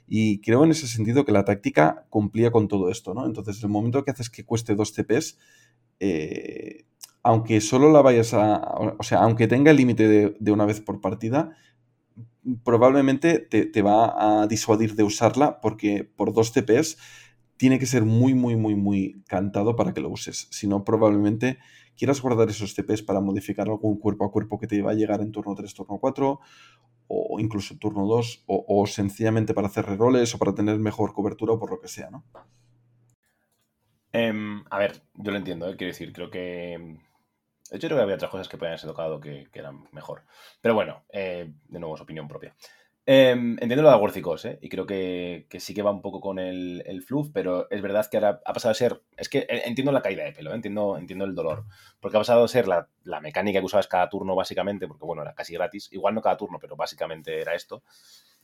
Y 0.07 0.39
creo 0.41 0.63
en 0.63 0.71
ese 0.71 0.87
sentido 0.87 1.25
que 1.25 1.31
la 1.31 1.45
táctica 1.45 2.05
cumplía 2.09 2.51
con 2.51 2.67
todo 2.67 2.89
esto, 2.89 3.13
¿no? 3.13 3.25
Entonces, 3.25 3.61
el 3.63 3.69
momento 3.69 4.03
que 4.03 4.11
haces 4.11 4.29
que 4.29 4.45
cueste 4.45 4.75
dos 4.75 4.93
TPs, 4.93 5.37
eh, 5.99 6.85
aunque 7.23 7.59
solo 7.61 7.91
la 7.91 8.01
vayas 8.01 8.33
a. 8.33 8.59
O 8.99 9.03
sea, 9.03 9.19
aunque 9.19 9.47
tenga 9.47 9.71
el 9.71 9.77
límite 9.77 10.35
de, 10.39 10.51
una 10.51 10.65
vez 10.65 10.79
por 10.81 11.01
partida, 11.01 11.55
probablemente 12.63 13.39
te, 13.39 13.65
te 13.65 13.81
va 13.81 14.41
a 14.43 14.47
disuadir 14.47 14.95
de 14.95 15.03
usarla 15.03 15.59
porque 15.59 16.03
por 16.03 16.33
dos 16.33 16.53
TPs 16.53 16.97
tiene 17.57 17.79
que 17.79 17.85
ser 17.85 18.03
muy, 18.03 18.33
muy, 18.33 18.55
muy, 18.55 18.75
muy 18.75 19.23
cantado 19.27 19.75
para 19.75 19.93
que 19.93 20.01
lo 20.01 20.09
uses. 20.09 20.47
Si 20.51 20.67
no, 20.67 20.83
probablemente 20.83 21.57
quieras 21.97 22.21
guardar 22.21 22.49
esos 22.49 22.73
TPs 22.73 23.01
para 23.03 23.21
modificar 23.21 23.67
algún 23.67 23.99
cuerpo 23.99 24.25
a 24.25 24.31
cuerpo 24.31 24.59
que 24.59 24.67
te 24.67 24.81
va 24.81 24.91
a 24.91 24.95
llegar 24.95 25.21
en 25.21 25.31
turno 25.31 25.55
3, 25.55 25.73
turno 25.73 25.97
4, 25.99 26.39
o 27.07 27.39
incluso 27.39 27.77
turno 27.77 28.05
2, 28.05 28.43
o, 28.47 28.87
sencillamente 28.87 29.53
para 29.53 29.67
hacer 29.67 29.85
reroles 29.85 30.33
o 30.33 30.39
para 30.39 30.55
tener 30.55 30.77
mejor 30.79 31.13
cobertura 31.13 31.53
o 31.53 31.59
por 31.59 31.71
lo 31.71 31.79
que 31.79 31.87
sea, 31.87 32.09
¿no? 32.09 32.23
Em, 34.11 34.63
a 34.69 34.79
ver, 34.79 35.03
yo 35.13 35.31
lo 35.31 35.37
entiendo, 35.37 35.67
¿eh? 35.67 35.75
quiero 35.75 35.91
decir, 35.91 36.13
creo 36.13 36.29
que. 36.29 36.99
Hecho, 37.71 37.87
creo 37.87 37.97
que 37.97 38.03
había 38.03 38.15
otras 38.15 38.31
cosas 38.31 38.47
que 38.47 38.57
podían 38.57 38.77
ser 38.77 38.89
tocado 38.89 39.19
que, 39.19 39.47
que 39.51 39.59
eran 39.59 39.85
mejor. 39.91 40.23
Pero 40.61 40.75
bueno, 40.75 41.03
eh, 41.09 41.51
de 41.67 41.79
nuevo 41.79 41.95
es 41.95 42.01
opinión 42.01 42.27
propia. 42.27 42.55
Em, 43.07 43.51
entiendo 43.61 43.83
lo 43.83 43.89
de 43.89 43.93
Agorcicos, 43.93 44.45
¿eh? 44.45 44.57
Y 44.61 44.69
creo 44.69 44.87
que, 44.87 45.45
sí 45.59 45.75
que 45.75 45.83
va 45.83 45.91
un 45.91 46.01
poco 46.01 46.19
con 46.19 46.39
el, 46.39 46.81
el 46.87 47.03
fluff, 47.03 47.29
pero 47.31 47.69
es 47.69 47.81
verdad 47.83 48.07
que 48.09 48.17
ahora 48.17 48.41
ha 48.43 48.53
pasado 48.53 48.71
a 48.71 48.75
ser. 48.75 49.01
Es 49.15 49.29
que 49.29 49.45
entiendo 49.47 49.91
la 49.91 50.01
caída 50.01 50.23
de 50.23 50.31
pelo, 50.31 50.51
¿eh? 50.51 50.55
entiendo, 50.55 50.97
entiendo 50.97 51.25
el 51.25 51.35
dolor. 51.35 51.65
Porque 51.99 52.17
ha 52.17 52.19
pasado 52.19 52.43
a 52.43 52.47
ser 52.47 52.67
la, 52.67 52.89
la 53.03 53.21
mecánica 53.21 53.59
que 53.59 53.65
usabas 53.65 53.87
cada 53.87 54.09
turno, 54.09 54.35
básicamente, 54.35 54.87
porque 54.87 55.05
bueno, 55.05 55.21
era 55.21 55.35
casi 55.35 55.53
gratis. 55.53 55.89
Igual 55.91 56.15
no 56.15 56.21
cada 56.21 56.37
turno, 56.37 56.57
pero 56.59 56.75
básicamente 56.75 57.39
era 57.41 57.53
esto. 57.53 57.83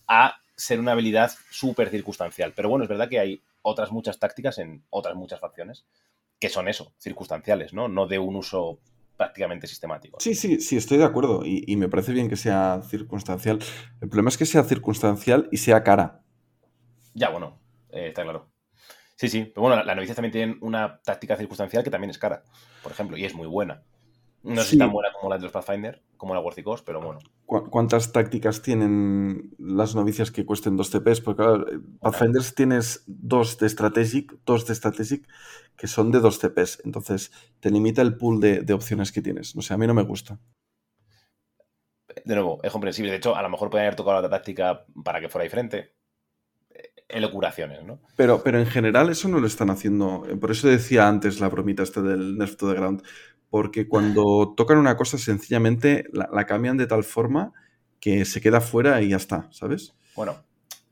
A 0.08 0.36
ser 0.56 0.80
una 0.80 0.92
habilidad 0.92 1.32
súper 1.50 1.90
circunstancial. 1.90 2.54
Pero 2.56 2.70
bueno, 2.70 2.84
es 2.84 2.90
verdad 2.90 3.10
que 3.10 3.20
hay 3.20 3.42
otras 3.64 3.92
muchas 3.92 4.20
tácticas 4.20 4.60
en 4.60 4.84
otras 4.92 5.16
muchas 5.16 5.40
facciones 5.40 5.86
que 6.40 6.50
son 6.50 6.68
eso, 6.68 6.94
circunstanciales, 6.98 7.72
¿no? 7.72 7.88
No 7.88 8.08
de 8.08 8.18
un 8.18 8.36
uso 8.36 8.80
prácticamente 9.22 9.68
sistemático. 9.68 10.18
Sí, 10.20 10.34
sí, 10.34 10.60
sí, 10.60 10.78
estoy 10.78 10.98
de 10.98 11.04
acuerdo 11.04 11.46
y, 11.46 11.64
y 11.68 11.76
me 11.76 11.88
parece 11.88 12.12
bien 12.12 12.28
que 12.28 12.36
sea 12.36 12.82
circunstancial. 12.90 13.60
El 14.02 14.10
problema 14.10 14.30
es 14.30 14.38
que 14.38 14.48
sea 14.48 14.64
circunstancial 14.64 15.48
y 15.52 15.58
sea 15.58 15.84
cara. 15.84 16.24
Ya, 17.14 17.30
bueno, 17.30 17.60
eh, 17.92 18.08
está 18.08 18.24
claro. 18.24 18.50
Sí, 19.18 19.28
sí, 19.30 19.44
pero 19.54 19.68
bueno, 19.68 19.84
las 19.84 19.96
novicias 19.96 20.16
también 20.16 20.32
tienen 20.32 20.58
una 20.62 21.00
táctica 21.04 21.38
circunstancial 21.38 21.84
que 21.84 21.92
también 21.92 22.10
es 22.10 22.18
cara, 22.18 22.42
por 22.82 22.92
ejemplo, 22.92 23.16
y 23.16 23.24
es 23.26 23.36
muy 23.36 23.46
buena. 23.46 23.84
No 24.42 24.64
Sí. 24.64 24.72
si 24.72 24.78
tan 24.80 24.92
buena 24.92 25.14
como 25.14 25.30
la 25.30 25.38
de 25.38 25.44
los 25.44 25.52
Pathfinder, 25.52 26.02
como 26.18 26.34
la 26.34 26.40
Worthicos, 26.40 26.82
pero 26.82 27.00
bueno. 27.00 27.20
¿Cu- 27.52 27.70
¿Cuántas 27.74 28.12
tácticas 28.16 28.62
tienen 28.68 29.52
las 29.60 29.94
novicias 30.00 30.32
que 30.32 30.46
cuesten 30.50 30.78
dos 30.78 30.90
TPs? 30.92 31.22
Porque 31.22 31.44
claro, 31.44 31.68
eh, 31.72 31.80
Pathfinders 32.04 32.56
tienes 32.56 33.04
dos 33.08 33.58
de 33.60 33.68
Strategic, 33.76 34.26
dos 34.46 34.66
de 34.68 34.76
Strategic 34.76 35.22
que 35.78 35.88
son 35.88 36.12
de 36.14 36.20
dos 36.26 36.40
TPs. 36.40 36.72
Entonces 36.86 37.32
te 37.60 37.70
limita 37.72 38.02
el 38.02 38.16
pool 38.18 38.40
de, 38.40 38.62
de 38.62 38.74
opciones 38.74 39.12
que 39.12 39.22
tienes. 39.22 39.56
No 39.56 39.62
sé, 39.62 39.74
a 39.74 39.78
mí 39.78 39.86
no 39.88 39.94
me 39.94 40.04
gusta. 40.04 40.40
De 42.26 42.34
nuevo, 42.36 42.60
es 42.64 42.72
comprensible. 42.72 43.12
De 43.12 43.18
hecho, 43.18 43.36
a 43.36 43.42
lo 43.42 43.50
mejor 43.50 43.70
pueden 43.70 43.86
haber 43.88 43.96
tocado 43.96 44.22
la 44.22 44.30
táctica 44.30 44.86
para 45.04 45.20
que 45.22 45.30
fuera 45.30 45.44
diferente. 45.44 45.96
Eh, 46.72 46.94
Elocuraciones, 47.10 47.84
¿no? 47.84 48.02
Pero, 48.16 48.44
pero 48.44 48.60
en 48.60 48.68
general 48.68 49.10
eso 49.10 49.28
no 49.30 49.40
lo 49.40 49.48
están 49.48 49.70
haciendo. 49.70 50.24
Por 50.40 50.52
eso 50.52 50.68
decía 50.68 51.08
antes 51.08 51.40
la 51.40 51.50
bromita 51.50 51.82
esta 51.84 52.02
del 52.02 52.38
Nerf 52.38 52.56
to 52.58 52.68
the 52.70 52.76
Ground. 52.76 53.04
Porque 53.52 53.88
cuando 53.88 54.56
tocan 54.58 54.80
una 54.80 54.98
cosa, 54.98 55.20
sencillamente 55.20 56.06
la, 56.12 56.28
la 56.34 56.48
cambian 56.48 56.78
de 56.78 56.88
tal 56.88 57.04
forma 57.04 57.54
que 58.00 58.26
se 58.26 58.42
queda 58.42 58.62
fuera 58.62 59.00
y 59.04 59.10
ya 59.10 59.18
está, 59.18 59.48
¿sabes? 59.52 59.94
Bueno, 60.16 60.44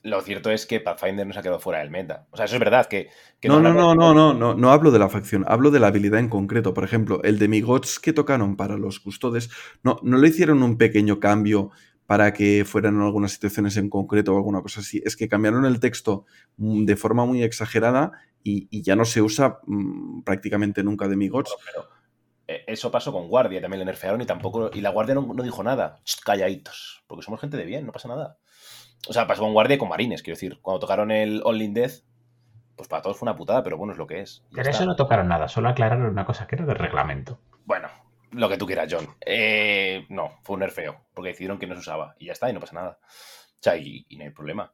lo 0.04 0.22
cierto 0.22 0.50
es 0.50 0.66
que 0.66 0.80
Pathfinder 0.80 1.28
no 1.28 1.34
se 1.34 1.40
ha 1.40 1.42
quedado 1.42 1.60
fuera 1.60 1.80
del 1.80 1.90
meta. 1.90 2.28
O 2.32 2.38
sea, 2.38 2.46
eso 2.46 2.56
es 2.56 2.60
verdad 2.60 2.86
que... 2.86 3.10
que 3.42 3.50
No, 3.50 3.60
no, 3.60 3.74
no, 3.74 3.96
no, 3.96 4.14
no, 4.14 4.34
no, 4.34 4.54
no 4.54 4.72
hablo 4.72 4.92
de 4.92 5.00
la 5.00 5.10
facción, 5.10 5.44
hablo 5.48 5.72
de 5.72 5.80
la 5.80 5.88
habilidad 5.88 6.20
en 6.20 6.30
concreto. 6.30 6.74
Por 6.74 6.86
ejemplo, 6.86 7.22
el 7.24 7.38
demigods 7.38 8.00
que 8.00 8.14
tocaron 8.14 8.56
para 8.56 8.78
los 8.78 9.02
custodes, 9.02 9.50
no, 9.84 10.00
no 10.04 10.18
le 10.18 10.30
hicieron 10.30 10.64
un 10.64 10.78
pequeño 10.78 11.20
cambio 11.20 11.72
para 12.06 12.34
que 12.34 12.64
fueran 12.66 12.96
en 12.96 13.02
algunas 13.02 13.34
situaciones 13.34 13.76
en 13.78 13.90
concreto 13.90 14.34
o 14.34 14.38
alguna 14.38 14.62
cosa 14.62 14.80
así. 14.80 15.02
Es 15.06 15.18
que 15.18 15.28
cambiaron 15.28 15.66
el 15.66 15.80
texto 15.80 16.26
mm, 16.58 16.86
de 16.86 16.96
forma 16.96 17.26
muy 17.26 17.44
exagerada 17.44 18.14
y, 18.42 18.68
y 18.72 18.82
ya 18.82 18.96
no 18.96 19.04
se 19.04 19.22
usa 19.22 19.60
mm, 19.68 20.22
prácticamente 20.22 20.82
nunca 20.82 21.10
demigods. 21.10 21.54
Pero 21.66 21.84
eh, 21.84 21.99
eso 22.68 22.92
pasó 22.92 23.12
con 23.12 23.28
Guardia, 23.28 23.62
también 23.62 23.80
le 23.80 23.86
nerfearon 23.86 24.22
y 24.22 24.26
tampoco. 24.26 24.72
Y 24.74 24.82
la 24.82 24.90
Guardia 24.90 25.16
no, 25.16 25.22
no 25.22 25.44
dijo 25.44 25.64
nada. 25.64 26.00
Shh, 26.04 26.22
calladitos. 26.24 27.04
Porque 27.08 27.24
somos 27.24 27.40
gente 27.40 27.58
de 27.58 27.66
bien, 27.66 27.86
no 27.86 27.92
pasa 27.92 28.08
nada. 28.08 28.38
O 29.08 29.14
sea, 29.14 29.28
pasó 29.28 29.42
con 29.42 29.54
Guardia 29.54 29.76
y 29.76 29.78
con 29.78 29.90
Marines, 29.90 30.24
quiero 30.24 30.36
decir. 30.36 30.60
Cuando 30.62 30.80
tocaron 30.80 31.12
el 31.12 31.42
All 31.46 31.62
in 31.62 31.74
Death, 31.74 32.04
pues 32.76 32.88
para 32.90 33.02
todos 33.02 33.18
fue 33.18 33.28
una 33.28 33.36
putada, 33.36 33.64
pero 33.64 33.78
bueno, 33.78 33.94
es 33.94 34.00
lo 34.00 34.08
que 34.08 34.22
es. 34.22 34.44
Pero 34.52 34.62
está. 34.62 34.72
eso 34.72 34.86
no 34.86 34.96
tocaron 34.96 35.28
nada, 35.28 35.48
solo 35.48 35.70
aclararon 35.70 36.06
una 36.06 36.26
cosa 36.26 36.48
que 36.48 36.56
era 36.56 36.66
del 36.66 36.76
reglamento. 36.76 37.40
Bueno, 37.66 37.90
lo 38.32 38.50
que 38.50 38.58
tú 38.58 38.66
quieras, 38.66 38.88
John. 38.92 39.08
Eh, 39.26 40.06
no, 40.10 40.40
fue 40.44 40.56
un 40.56 40.62
nerfeo, 40.62 41.06
porque 41.14 41.30
decidieron 41.30 41.60
que 41.60 41.68
no 41.68 41.76
se 41.76 41.82
usaba. 41.82 42.16
Y 42.20 42.26
ya 42.26 42.34
está, 42.34 42.50
y 42.50 42.54
no 42.54 42.60
pasa 42.60 42.76
nada. 42.76 43.00
O 43.02 43.62
sea, 43.62 43.78
y, 43.78 44.06
y 44.10 44.18
no 44.18 44.24
hay 44.24 44.32
problema. 44.32 44.74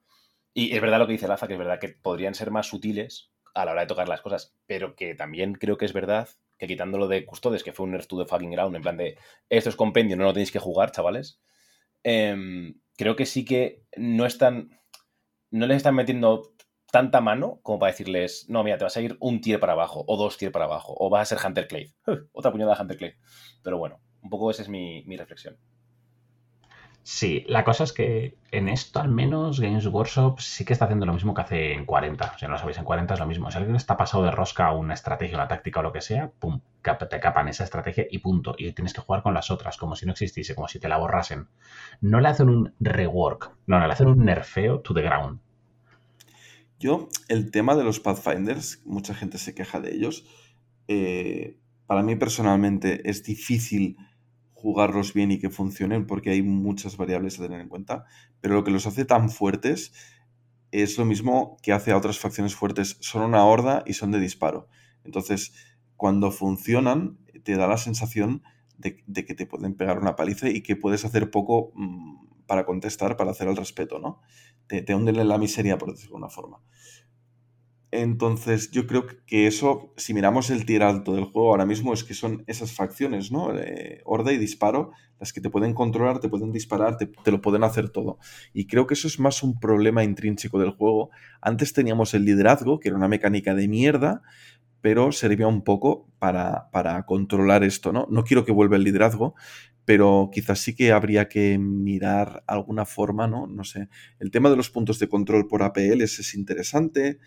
Y 0.53 0.73
es 0.73 0.81
verdad 0.81 0.99
lo 0.99 1.07
que 1.07 1.13
dice 1.13 1.27
Laza, 1.27 1.47
que 1.47 1.53
es 1.53 1.59
verdad 1.59 1.79
que 1.79 1.89
podrían 1.89 2.35
ser 2.35 2.51
más 2.51 2.67
sutiles 2.67 3.31
a 3.53 3.65
la 3.65 3.71
hora 3.71 3.81
de 3.81 3.87
tocar 3.87 4.07
las 4.07 4.21
cosas, 4.21 4.55
pero 4.65 4.95
que 4.95 5.15
también 5.15 5.53
creo 5.53 5.77
que 5.77 5.85
es 5.85 5.93
verdad 5.93 6.29
que 6.57 6.67
quitándolo 6.67 7.07
de 7.07 7.25
custodes, 7.25 7.63
que 7.63 7.73
fue 7.73 7.85
un 7.85 7.91
nerf 7.91 8.07
to 8.07 8.17
the 8.17 8.29
fucking 8.29 8.51
ground, 8.51 8.75
en 8.75 8.81
plan 8.81 8.97
de 8.97 9.17
esto 9.49 9.69
es 9.69 9.75
compendio, 9.75 10.15
no 10.17 10.23
lo 10.25 10.33
tenéis 10.33 10.51
que 10.51 10.59
jugar, 10.59 10.91
chavales. 10.91 11.39
em, 12.03 12.79
creo 12.97 13.15
que 13.15 13.25
sí 13.25 13.45
que 13.45 13.83
no 13.97 14.25
están. 14.25 14.79
No 15.51 15.67
les 15.67 15.77
están 15.77 15.95
metiendo 15.95 16.53
tanta 16.91 17.21
mano 17.21 17.59
como 17.63 17.79
para 17.79 17.91
decirles, 17.91 18.45
no, 18.49 18.63
mira, 18.63 18.77
te 18.77 18.85
vas 18.85 18.97
a 18.97 19.01
ir 19.01 19.17
un 19.19 19.41
tier 19.41 19.59
para 19.59 19.73
abajo, 19.73 20.03
o 20.07 20.17
dos 20.17 20.37
tier 20.37 20.51
para 20.51 20.65
abajo, 20.65 20.95
o 20.97 21.09
vas 21.09 21.31
a 21.31 21.35
ser 21.35 21.45
Hunter 21.45 21.67
Clay. 21.67 21.93
Otra 22.31 22.51
puñada 22.51 22.73
de 22.75 22.81
Hunter 22.81 22.97
Clay. 22.97 23.13
Pero 23.63 23.77
bueno, 23.77 24.01
un 24.21 24.29
poco 24.29 24.51
esa 24.51 24.61
es 24.61 24.69
mi, 24.69 25.03
mi 25.05 25.17
reflexión. 25.17 25.57
Sí, 27.07 27.45
la 27.47 27.63
cosa 27.63 27.83
es 27.83 27.93
que 27.93 28.35
en 28.49 28.67
esto 28.67 28.99
al 28.99 29.09
menos 29.09 29.59
Games 29.59 29.85
Workshop 29.85 30.39
sí 30.39 30.65
que 30.65 30.73
está 30.73 30.85
haciendo 30.85 31.05
lo 31.05 31.13
mismo 31.13 31.35
que 31.35 31.41
hace 31.41 31.73
en 31.73 31.85
40. 31.85 32.35
Si 32.39 32.45
no 32.47 32.53
lo 32.53 32.57
sabéis, 32.57 32.79
en 32.79 32.83
40 32.83 33.13
es 33.13 33.19
lo 33.19 33.27
mismo. 33.27 33.51
Si 33.51 33.57
alguien 33.59 33.75
está 33.75 33.95
pasado 33.95 34.23
de 34.23 34.31
rosca 34.31 34.65
a 34.65 34.73
una 34.73 34.95
estrategia, 34.95 35.37
una 35.37 35.47
táctica 35.47 35.81
o 35.81 35.83
lo 35.83 35.93
que 35.93 36.01
sea, 36.01 36.31
pum, 36.31 36.61
te 36.81 37.19
capan 37.19 37.47
esa 37.47 37.63
estrategia 37.63 38.07
y 38.09 38.17
punto. 38.17 38.55
Y 38.57 38.71
tienes 38.71 38.91
que 38.91 39.01
jugar 39.01 39.21
con 39.21 39.35
las 39.35 39.51
otras, 39.51 39.77
como 39.77 39.95
si 39.95 40.07
no 40.07 40.13
existiese, 40.13 40.55
como 40.55 40.67
si 40.67 40.79
te 40.79 40.89
la 40.89 40.97
borrasen. 40.97 41.47
No 42.01 42.19
le 42.19 42.27
hacen 42.27 42.49
un 42.49 42.73
rework, 42.79 43.51
no, 43.67 43.79
no, 43.79 43.85
le 43.85 43.93
hacen 43.93 44.07
un 44.07 44.25
nerfeo 44.25 44.79
to 44.79 44.95
the 44.95 45.03
ground. 45.03 45.39
Yo, 46.79 47.09
el 47.27 47.51
tema 47.51 47.75
de 47.75 47.83
los 47.83 47.99
Pathfinders, 47.99 48.81
mucha 48.83 49.13
gente 49.13 49.37
se 49.37 49.53
queja 49.53 49.79
de 49.79 49.93
ellos. 49.93 50.25
eh, 50.87 51.59
para 51.85 52.01
mí 52.01 52.15
personalmente 52.15 53.07
es 53.07 53.23
difícil 53.23 53.95
jugarlos 54.65 55.13
bien 55.13 55.31
y 55.31 55.37
que 55.37 55.51
funcionen 55.51 56.07
porque 56.07 56.31
hay 56.31 56.41
muchas 56.41 56.97
variables 56.97 57.37
a 57.37 57.43
tener 57.43 57.61
en 57.61 57.69
cuenta. 57.69 58.05
Pero 58.41 58.55
lo 58.55 58.63
que 58.63 58.71
los 58.71 58.87
hace 58.87 59.05
tan 59.05 59.29
fuertes 59.29 59.93
es 60.71 60.97
lo 60.97 61.05
mismo 61.05 61.57
que 61.61 61.71
hace 61.71 61.91
a 61.91 61.97
otras 61.97 62.17
facciones 62.17 62.55
fuertes. 62.55 62.97
Son 62.99 63.21
una 63.21 63.45
horda 63.45 63.83
y 63.85 63.93
son 63.93 64.09
de 64.09 64.19
disparo. 64.19 64.67
Entonces, 65.03 65.53
cuando 65.97 66.31
funcionan, 66.31 67.19
te 67.43 67.55
da 67.57 67.67
la 67.67 67.77
sensación 67.77 68.41
de, 68.79 68.95
que 69.05 69.35
te 69.35 69.45
pueden 69.45 69.75
pegar 69.75 69.99
una 69.99 70.15
paliza 70.15 70.49
y 70.49 70.63
que 70.63 70.75
puedes 70.75 71.05
hacer 71.05 71.29
poco 71.29 71.71
mm, 71.75 72.45
para 72.47 72.65
contestar, 72.65 73.17
para 73.17 73.31
hacer 73.31 73.47
el 73.47 73.57
respeto, 73.57 73.99
¿no? 73.99 74.19
Te, 74.65 74.81
te 74.81 74.95
hunden 74.95 75.17
en 75.17 75.27
la 75.27 75.37
miseria, 75.37 75.77
por 75.77 75.91
decirlo 75.91 76.13
de 76.13 76.23
una 76.23 76.29
forma. 76.29 76.57
Entonces, 78.01 78.71
yo 78.71 78.87
creo 78.87 79.05
que 79.25 79.47
eso, 79.47 79.93
si 79.95 80.13
miramos 80.13 80.49
el 80.49 80.65
tier 80.65 80.83
alto 80.83 81.15
del 81.15 81.23
juego 81.23 81.49
ahora 81.49 81.65
mismo, 81.65 81.93
es 81.93 82.03
que 82.03 82.13
son 82.13 82.43
esas 82.45 82.73
facciones, 82.73 83.31
¿no? 83.31 83.57
Eh, 83.57 84.01
horda 84.03 84.33
y 84.33 84.37
disparo, 84.37 84.91
las 85.17 85.31
que 85.31 85.39
te 85.39 85.49
pueden 85.49 85.73
controlar, 85.73 86.19
te 86.19 86.27
pueden 86.27 86.51
disparar, 86.51 86.97
te, 86.97 87.09
lo 87.31 87.41
pueden 87.41 87.63
hacer 87.63 87.89
todo. 87.89 88.19
Y 88.53 88.67
creo 88.67 88.85
que 88.85 88.95
eso 88.95 89.07
es 89.07 89.17
más 89.19 89.43
un 89.43 89.59
problema 89.59 90.03
intrínseco 90.03 90.59
del 90.59 90.71
juego. 90.71 91.09
Antes 91.41 91.71
teníamos 91.71 92.13
el 92.13 92.25
liderazgo, 92.25 92.81
que 92.81 92.89
era 92.89 92.97
una 92.97 93.07
mecánica 93.07 93.55
de 93.55 93.69
mierda, 93.69 94.21
pero 94.81 95.13
servía 95.13 95.47
un 95.47 95.63
poco 95.63 96.11
para 96.19 97.05
controlar 97.07 97.63
esto, 97.63 97.93
¿no? 97.93 98.07
No 98.11 98.23
quiero 98.23 98.43
que 98.43 98.51
vuelva 98.51 98.75
el 98.75 98.83
liderazgo, 98.83 99.35
pero 99.85 100.29
quizás 100.33 100.59
sí 100.59 100.75
que 100.75 100.91
habría 100.91 101.29
que 101.29 101.57
mirar 101.59 102.43
alguna 102.47 102.85
forma, 102.85 103.27
¿no? 103.27 103.47
No 103.47 103.63
sé. 103.63 103.87
El 104.19 104.31
tema 104.31 104.49
de 104.49 104.57
los 104.57 104.69
puntos 104.69 104.99
de 104.99 105.07
control 105.07 105.47
por 105.47 105.63
APL 105.63 106.01
es 106.01 106.33
interesante. 106.35 107.19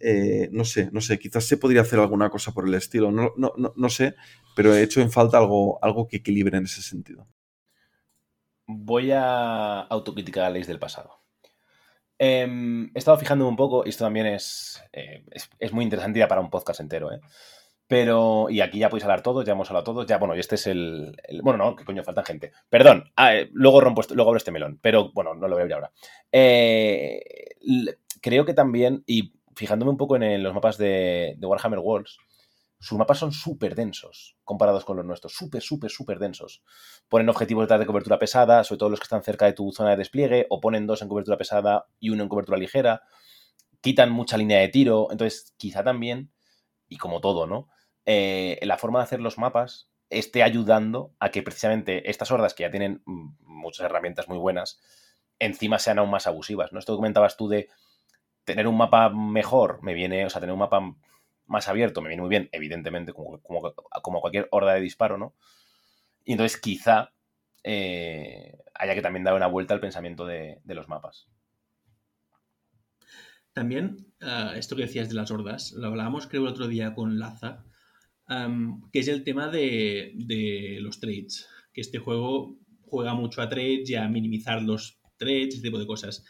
Eh, 0.00 0.48
no 0.52 0.64
sé, 0.64 0.90
no 0.92 1.00
sé, 1.00 1.18
quizás 1.18 1.44
se 1.44 1.56
podría 1.56 1.80
hacer 1.80 1.98
alguna 1.98 2.28
cosa 2.28 2.52
por 2.52 2.68
el 2.68 2.74
estilo, 2.74 3.10
no, 3.10 3.32
no, 3.36 3.54
no, 3.56 3.72
no, 3.74 3.88
sé, 3.88 4.14
pero 4.54 4.74
he 4.74 4.82
hecho 4.82 5.00
en 5.00 5.10
falta 5.10 5.38
algo, 5.38 5.78
algo 5.82 6.06
que 6.06 6.18
equilibre 6.18 6.58
en 6.58 6.64
ese 6.64 6.82
sentido. 6.82 7.26
Voy 8.66 9.10
a 9.12 9.80
autocriticar 9.80 10.44
a 10.44 10.50
leyes 10.50 10.66
del 10.66 10.78
pasado. 10.78 11.22
Eh, 12.18 12.46
he 12.94 12.98
estado 12.98 13.18
fijándome 13.18 13.50
un 13.50 13.56
poco, 13.56 13.84
y 13.86 13.90
esto 13.90 14.04
también 14.04 14.26
es, 14.26 14.82
eh, 14.92 15.24
es, 15.30 15.48
es, 15.58 15.72
muy 15.72 15.84
interesante 15.84 16.18
ya 16.18 16.28
para 16.28 16.40
un 16.40 16.50
podcast 16.50 16.80
entero, 16.80 17.12
¿eh? 17.12 17.20
Pero, 17.88 18.48
y 18.50 18.60
aquí 18.60 18.80
ya 18.80 18.88
podéis 18.90 19.04
hablar 19.04 19.22
todos, 19.22 19.44
ya 19.44 19.52
hemos 19.52 19.70
hablado 19.70 19.84
todos, 19.84 20.06
ya, 20.06 20.18
bueno, 20.18 20.34
y 20.34 20.40
este 20.40 20.56
es 20.56 20.66
el, 20.66 21.16
bueno, 21.42 21.58
no, 21.58 21.76
que 21.76 21.84
coño, 21.84 22.02
falta 22.02 22.24
gente. 22.24 22.50
Perdón, 22.68 23.12
ah, 23.14 23.36
eh, 23.36 23.48
luego 23.52 23.80
rompo, 23.80 24.02
luego 24.10 24.30
abro 24.30 24.38
este 24.38 24.50
melón, 24.50 24.78
pero 24.82 25.12
bueno, 25.12 25.34
no 25.34 25.46
lo 25.46 25.54
voy 25.54 25.60
a 25.60 25.62
abrir 25.62 25.74
ahora. 25.74 25.92
Creo 28.20 28.44
que 28.44 28.54
también, 28.54 29.04
fijándome 29.56 29.90
un 29.90 29.96
poco 29.96 30.16
en 30.16 30.42
los 30.42 30.54
mapas 30.54 30.76
de, 30.76 31.36
Warhammer 31.40 31.80
Worlds, 31.80 32.18
sus 32.78 32.98
mapas 32.98 33.18
son 33.18 33.32
súper 33.32 33.74
densos 33.74 34.36
comparados 34.44 34.84
con 34.84 34.98
los 34.98 35.06
nuestros, 35.06 35.32
súper, 35.32 35.62
súper, 35.62 35.90
súper 35.90 36.18
densos. 36.18 36.62
Ponen 37.08 37.30
objetivos 37.30 37.64
detrás 37.64 37.80
de 37.80 37.86
cobertura 37.86 38.18
pesada, 38.18 38.62
sobre 38.64 38.78
todo 38.78 38.90
los 38.90 39.00
que 39.00 39.04
están 39.04 39.22
cerca 39.22 39.46
de 39.46 39.54
tu 39.54 39.72
zona 39.72 39.90
de 39.90 39.96
despliegue, 39.96 40.46
o 40.50 40.60
ponen 40.60 40.86
dos 40.86 41.00
en 41.00 41.08
cobertura 41.08 41.38
pesada 41.38 41.86
y 41.98 42.10
uno 42.10 42.22
en 42.22 42.28
cobertura 42.28 42.58
ligera, 42.58 43.02
quitan 43.80 44.12
mucha 44.12 44.36
línea 44.36 44.58
de 44.58 44.68
tiro, 44.68 45.08
entonces 45.10 45.54
quizá 45.56 45.82
también, 45.82 46.30
y 46.86 46.98
como 46.98 47.22
todo, 47.22 47.46
¿no? 47.46 47.68
Eh, 48.04 48.58
la 48.62 48.76
forma 48.76 48.98
de 48.98 49.04
hacer 49.04 49.20
los 49.20 49.38
mapas 49.38 49.88
esté 50.10 50.42
ayudando 50.42 51.14
a 51.18 51.30
que 51.30 51.42
precisamente 51.42 52.10
estas 52.10 52.30
hordas 52.30 52.52
que 52.52 52.64
ya 52.64 52.70
tienen 52.70 53.02
muchas 53.06 53.86
herramientas 53.86 54.28
muy 54.28 54.38
buenas, 54.38 54.80
encima 55.38 55.78
sean 55.78 55.98
aún 55.98 56.10
más 56.10 56.26
abusivas, 56.26 56.72
¿no? 56.72 56.78
Esto 56.78 56.92
que 56.92 56.98
comentabas 56.98 57.38
tú 57.38 57.48
de 57.48 57.68
tener 58.46 58.68
un 58.68 58.78
mapa 58.78 59.10
mejor, 59.10 59.82
me 59.82 59.92
viene, 59.92 60.24
o 60.24 60.30
sea, 60.30 60.40
tener 60.40 60.54
un 60.54 60.60
mapa 60.60 60.80
más 61.46 61.68
abierto, 61.68 62.00
me 62.00 62.08
viene 62.08 62.22
muy 62.22 62.30
bien, 62.30 62.48
evidentemente, 62.52 63.12
como, 63.12 63.42
como, 63.42 63.74
como 64.02 64.20
cualquier 64.20 64.48
horda 64.52 64.72
de 64.72 64.80
disparo, 64.80 65.18
¿no? 65.18 65.34
Y 66.24 66.32
entonces 66.32 66.58
quizá 66.58 67.12
eh, 67.64 68.58
haya 68.74 68.94
que 68.94 69.02
también 69.02 69.24
dar 69.24 69.34
una 69.34 69.48
vuelta 69.48 69.74
al 69.74 69.80
pensamiento 69.80 70.24
de, 70.24 70.60
los 70.64 70.88
mapas. 70.88 71.28
También, 73.52 74.12
uh, 74.22 74.54
esto 74.54 74.76
que 74.76 74.82
decías 74.82 75.08
de 75.08 75.14
las 75.16 75.30
hordas, 75.30 75.72
lo 75.72 75.88
hablábamos 75.88 76.28
creo 76.28 76.42
el 76.42 76.48
otro 76.48 76.68
día 76.68 76.94
con 76.94 77.18
Laza, 77.18 77.64
que 78.92 78.98
es 78.98 79.08
el 79.08 79.24
tema 79.24 79.48
de, 79.48 80.12
de, 80.14 80.78
los 80.80 81.00
trades, 81.00 81.48
que 81.72 81.80
este 81.80 81.98
juego 81.98 82.58
juega 82.84 83.14
mucho 83.14 83.42
a 83.42 83.48
trades 83.48 83.90
y 83.90 83.96
a 83.96 84.08
minimizar 84.08 84.62
los 84.62 85.00
trades, 85.16 85.54
ese 85.54 85.62
tipo 85.62 85.78
de 85.78 85.86
cosas. 85.86 86.24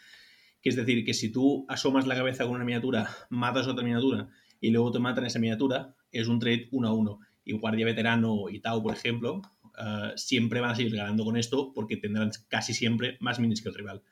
Es 0.67 0.75
decir, 0.75 1.05
que 1.05 1.13
si 1.13 1.31
tú 1.31 1.65
asomas 1.69 2.07
la 2.07 2.15
cabeza 2.15 2.43
con 2.43 2.55
una 2.55 2.65
miniatura, 2.65 3.09
matas 3.29 3.67
otra 3.67 3.85
miniatura 3.85 4.27
y 4.59 4.71
luego 4.71 4.91
te 4.91 4.99
matan 4.99 5.25
esa 5.25 5.39
miniatura, 5.39 5.95
es 6.11 6.27
un 6.27 6.39
trade 6.39 6.67
uno 6.71 6.89
a 6.89 6.93
uno. 6.93 7.19
Y 7.45 7.53
Guardia 7.53 7.85
Veterano 7.85 8.49
y 8.49 8.59
Tau, 8.59 8.83
por 8.83 8.93
ejemplo, 8.93 9.41
uh, 9.63 10.17
siempre 10.17 10.59
van 10.59 10.71
a 10.71 10.75
seguir 10.75 10.93
ganando 10.93 11.23
con 11.23 11.37
esto 11.37 11.71
porque 11.73 11.95
tendrán 11.95 12.31
casi 12.49 12.73
siempre 12.73 13.17
más 13.21 13.39
minis 13.39 13.61
que 13.61 13.69
el 13.69 13.75
rival. 13.75 14.03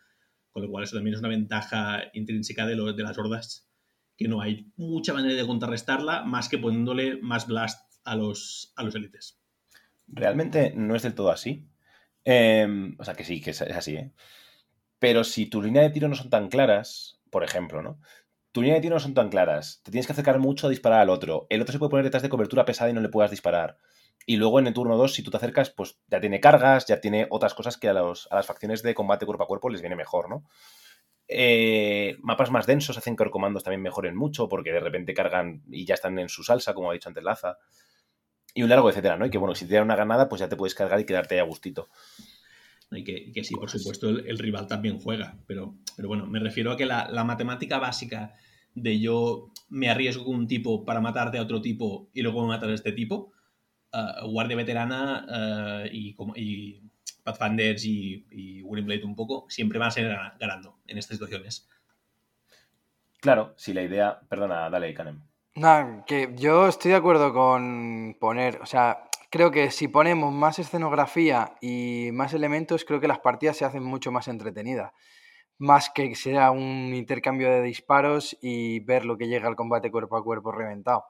Con 0.51 0.63
lo 0.63 0.69
cual 0.69 0.85
eso 0.85 0.95
también 0.95 1.15
es 1.15 1.19
una 1.19 1.27
ventaja 1.27 2.03
intrínseca 2.13 2.65
de, 2.65 2.77
las 2.77 3.17
hordas, 3.17 3.69
que 4.15 4.29
no 4.29 4.39
hay 4.39 4.71
mucha 4.77 5.13
manera 5.13 5.35
de 5.35 5.45
contrarrestarla 5.45 6.23
más 6.23 6.47
que 6.47 6.57
poniéndole 6.57 7.17
más 7.21 7.47
blast 7.47 7.91
a 8.05 8.15
los, 8.15 8.73
élites. 8.77 9.41
Realmente 10.07 10.71
no 10.73 10.95
es 10.95 11.03
del 11.03 11.15
todo 11.15 11.31
así. 11.31 11.67
Eh, 12.23 12.95
o 12.97 13.03
sea 13.03 13.13
que 13.13 13.25
sí, 13.25 13.41
que 13.41 13.49
es 13.49 13.61
así, 13.61 13.95
¿eh? 13.97 14.13
Pero 14.99 15.23
si 15.23 15.47
tu 15.47 15.61
línea 15.61 15.81
de 15.83 15.89
tiro 15.89 16.07
no 16.07 16.15
son 16.15 16.29
tan 16.29 16.47
claras, 16.49 17.19
por 17.29 17.43
ejemplo, 17.43 17.81
¿no? 17.81 17.99
Tu 18.51 18.61
línea 18.61 18.75
de 18.75 18.81
tiro 18.81 18.95
no 18.95 18.99
son 18.99 19.13
tan 19.13 19.29
claras. 19.29 19.81
Te 19.83 19.91
tienes 19.91 20.07
que 20.07 20.13
acercar 20.13 20.39
mucho 20.39 20.67
a 20.67 20.69
disparar 20.69 21.01
al 21.01 21.09
otro. 21.09 21.47
El 21.49 21.61
otro 21.61 21.73
se 21.73 21.79
puede 21.79 21.89
poner 21.89 22.05
detrás 22.05 22.23
de 22.23 22.29
cobertura 22.29 22.65
pesada 22.65 22.89
y 22.89 22.93
no 22.93 23.01
le 23.01 23.09
puedas 23.09 23.31
disparar. 23.31 23.77
Y 24.25 24.37
luego 24.37 24.59
en 24.59 24.67
el 24.67 24.73
turno 24.73 24.97
2, 24.97 25.13
si 25.13 25.23
tú 25.23 25.29
te 25.29 25.37
acercas, 25.37 25.69
pues 25.69 25.99
ya 26.07 26.19
tiene 26.19 26.39
cargas, 26.39 26.87
ya 26.87 26.99
tiene 26.99 27.27
otras 27.29 27.53
cosas 27.53 27.77
que 27.77 27.89
a, 27.89 27.93
los, 27.93 28.27
a 28.31 28.35
las 28.35 28.45
facciones 28.45 28.81
de 28.81 28.95
combate 28.95 29.25
cuerpo 29.25 29.43
a 29.43 29.47
cuerpo 29.47 29.69
les 29.69 29.81
viene 29.81 29.95
mejor, 29.95 30.29
¿no? 30.29 30.45
Eh, 31.27 32.17
mapas 32.21 32.51
más 32.51 32.67
densos 32.67 32.97
hacen 32.97 33.15
que 33.15 33.23
los 33.23 33.31
comandos 33.31 33.63
también 33.63 33.81
mejoren 33.81 34.15
mucho 34.15 34.47
porque 34.47 34.71
de 34.71 34.79
repente 34.79 35.13
cargan 35.13 35.63
y 35.69 35.85
ya 35.85 35.95
están 35.95 36.17
en 36.19 36.29
su 36.29 36.43
salsa, 36.43 36.73
como 36.73 36.89
ha 36.89 36.93
dicho 36.93 37.09
antes 37.09 37.23
Laza. 37.23 37.57
Y 38.53 38.63
un 38.63 38.69
largo, 38.69 38.89
etcétera, 38.89 39.17
¿no? 39.17 39.25
Y 39.25 39.29
que 39.29 39.37
bueno, 39.37 39.53
si 39.53 39.67
te 39.67 39.75
da 39.75 39.81
una 39.81 39.95
ganada, 39.95 40.29
pues 40.29 40.39
ya 40.39 40.47
te 40.47 40.55
puedes 40.55 40.75
cargar 40.75 40.99
y 40.99 41.05
quedarte 41.05 41.35
ahí 41.35 41.41
a 41.41 41.43
gustito. 41.43 41.89
Y 42.91 43.03
que, 43.03 43.31
que, 43.31 43.43
sí, 43.43 43.55
por 43.55 43.69
supuesto, 43.69 44.09
el, 44.09 44.27
el, 44.27 44.37
rival 44.37 44.67
también 44.67 44.99
juega. 44.99 45.37
Pero, 45.47 45.75
pero 45.95 46.07
bueno, 46.07 46.27
me 46.27 46.39
refiero 46.39 46.71
a 46.71 46.77
que 46.77 46.85
la, 46.85 47.09
la, 47.09 47.23
matemática 47.23 47.79
básica 47.79 48.33
de 48.73 48.99
yo 48.99 49.51
me 49.69 49.89
arriesgo 49.89 50.25
con 50.25 50.35
un 50.35 50.47
tipo 50.47 50.85
para 50.85 51.01
matarte 51.01 51.37
a 51.37 51.41
otro 51.41 51.61
tipo 51.61 52.09
y 52.13 52.21
luego 52.21 52.45
matar 52.45 52.69
a 52.69 52.73
este 52.73 52.91
tipo, 52.91 53.31
uh, 53.93 54.27
Guardia 54.29 54.55
Veterana 54.55 55.83
uh, 55.83 55.89
y, 55.91 56.13
como, 56.13 56.35
y, 56.35 56.83
Pathfinders 57.23 57.83
y, 57.85 58.27
y 58.29 58.61
Blade 58.61 59.03
un 59.03 59.15
poco, 59.15 59.45
siempre 59.49 59.79
van 59.79 59.87
a 59.87 59.91
ser 59.91 60.15
ganando 60.39 60.79
en 60.85 60.97
estas 60.97 61.17
situaciones. 61.17 61.67
Claro, 63.19 63.55
si 63.57 63.73
la 63.73 63.81
idea. 63.81 64.19
Perdona, 64.29 64.69
dale, 64.69 64.93
Canem. 64.93 65.21
Nah, 65.55 66.03
que 66.05 66.35
yo 66.37 66.67
estoy 66.67 66.91
de 66.91 66.97
acuerdo 66.97 67.33
con 67.33 68.15
poner, 68.19 68.59
o 68.61 68.67
sea, 68.67 69.09
creo 69.29 69.51
que 69.51 69.71
si 69.71 69.87
ponemos 69.87 70.33
más 70.33 70.59
escenografía 70.59 71.55
y 71.61 72.09
más 72.13 72.33
elementos, 72.33 72.85
creo 72.85 72.99
que 72.99 73.07
las 73.07 73.19
partidas 73.19 73.57
se 73.57 73.65
hacen 73.65 73.83
mucho 73.83 74.11
más 74.11 74.27
entretenidas. 74.27 74.91
Más 75.57 75.89
que 75.89 76.15
sea 76.15 76.51
un 76.51 76.93
intercambio 76.93 77.49
de 77.49 77.61
disparos 77.61 78.37
y 78.41 78.79
ver 78.81 79.05
lo 79.05 79.17
que 79.17 79.27
llega 79.27 79.47
al 79.47 79.55
combate 79.55 79.91
cuerpo 79.91 80.17
a 80.17 80.23
cuerpo 80.23 80.51
reventado. 80.51 81.05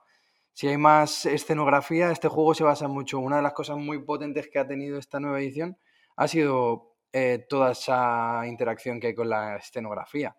Si 0.54 0.68
hay 0.68 0.78
más 0.78 1.26
escenografía, 1.26 2.12
este 2.12 2.30
juego 2.30 2.54
se 2.54 2.64
basa 2.64 2.88
mucho. 2.88 3.20
Una 3.20 3.38
de 3.38 3.42
las 3.42 3.54
cosas 3.54 3.78
muy 3.78 4.02
potentes 4.04 4.48
que 4.48 4.60
ha 4.60 4.68
tenido 4.68 4.98
esta 4.98 5.20
nueva 5.20 5.40
edición 5.40 5.78
ha 6.16 6.28
sido 6.30 6.96
eh, 7.12 7.46
toda 7.50 7.72
esa 7.72 8.44
interacción 8.46 9.00
que 9.00 9.08
hay 9.08 9.16
con 9.16 9.30
la 9.30 9.58
escenografía. 9.58 10.38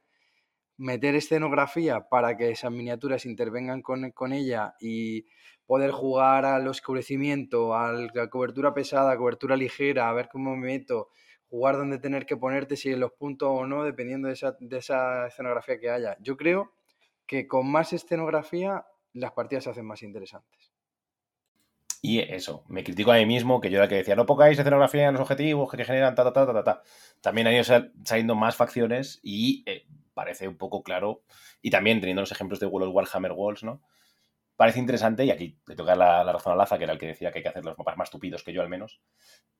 Meter 0.78 1.16
escenografía 1.16 2.08
para 2.08 2.36
que 2.36 2.50
esas 2.50 2.70
miniaturas 2.72 3.26
intervengan 3.26 3.82
con, 3.82 4.10
con 4.12 4.32
ella 4.32 4.74
y 4.80 5.26
poder 5.66 5.90
jugar 5.90 6.44
al 6.44 6.66
oscurecimiento, 6.68 7.74
a 7.74 7.92
la 7.92 8.30
cobertura 8.30 8.72
pesada, 8.72 9.16
cobertura 9.16 9.56
ligera, 9.56 10.08
a 10.08 10.12
ver 10.12 10.28
cómo 10.30 10.56
me 10.56 10.66
meto, 10.66 11.08
jugar 11.48 11.76
donde 11.76 11.98
tener 11.98 12.26
que 12.26 12.36
ponerte, 12.36 12.76
si 12.76 12.90
en 12.90 13.00
los 13.00 13.12
puntos 13.12 13.48
o 13.50 13.66
no, 13.66 13.84
dependiendo 13.84 14.28
de 14.28 14.34
esa, 14.34 15.26
escenografía 15.26 15.78
que 15.78 15.90
haya. 15.90 16.16
Yo 16.20 16.36
creo 16.36 16.72
que 17.26 17.46
con 17.46 17.70
más 17.70 17.92
escenografía 17.92 18.84
las 19.12 19.32
partidas 19.32 19.64
se 19.64 19.70
hacen 19.70 19.86
más 19.86 20.02
interesantes. 20.02 20.72
Y 22.02 22.20
eso, 22.20 22.64
me 22.68 22.84
critico 22.84 23.10
a 23.10 23.16
mí 23.16 23.26
mismo, 23.26 23.60
que 23.60 23.70
yo 23.70 23.78
era 23.78 23.88
que 23.88 23.96
decía, 23.96 24.14
no 24.14 24.26
pongáis 24.26 24.58
escenografía 24.58 25.08
en 25.08 25.14
los 25.14 25.22
objetivos 25.22 25.70
que 25.70 25.84
generan 25.84 26.14
ta, 26.14 26.22
ta, 26.22 26.32
ta, 26.32 26.52
ta, 26.52 26.62
ta. 26.62 26.82
También 27.20 27.48
han 27.48 27.54
ido 27.54 27.64
saliendo 28.04 28.36
más 28.36 28.54
facciones 28.54 29.18
y 29.24 29.64
eh, 29.66 29.86
parece 30.14 30.46
un 30.46 30.56
poco 30.56 30.82
claro, 30.84 31.22
y 31.60 31.70
también 31.70 31.98
teniendo 32.00 32.22
los 32.22 32.30
ejemplos 32.30 32.60
de 32.60 32.66
of 32.66 32.72
Warhammer 32.72 33.32
Walls, 33.32 33.64
¿no? 33.64 33.82
Parece 34.56 34.78
interesante, 34.78 35.24
y 35.24 35.30
aquí 35.30 35.58
le 35.66 35.76
toca 35.76 35.94
la, 35.94 36.24
la, 36.24 36.32
razón 36.32 36.54
a 36.54 36.56
Laza, 36.56 36.78
que 36.78 36.84
era 36.84 36.94
el 36.94 36.98
que 36.98 37.08
decía 37.08 37.30
que 37.30 37.38
hay 37.38 37.42
que 37.42 37.50
hacer 37.50 37.64
los 37.64 37.76
mapas 37.76 37.96
más 37.98 38.10
tupidos 38.10 38.42
que 38.42 38.52
yo 38.52 38.62
al 38.62 38.70
menos, 38.70 39.00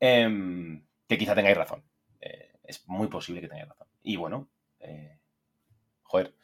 eh, 0.00 0.80
que 1.06 1.18
quizá 1.18 1.34
tengáis 1.34 1.56
razón. 1.56 1.84
Eh, 2.20 2.52
es 2.64 2.88
muy 2.88 3.08
posible 3.08 3.40
que 3.40 3.48
tengáis 3.48 3.68
razón. 3.68 3.88
Y 4.02 4.16
bueno, 4.16 4.48
eh, 4.80 5.18
joder, 6.02 6.34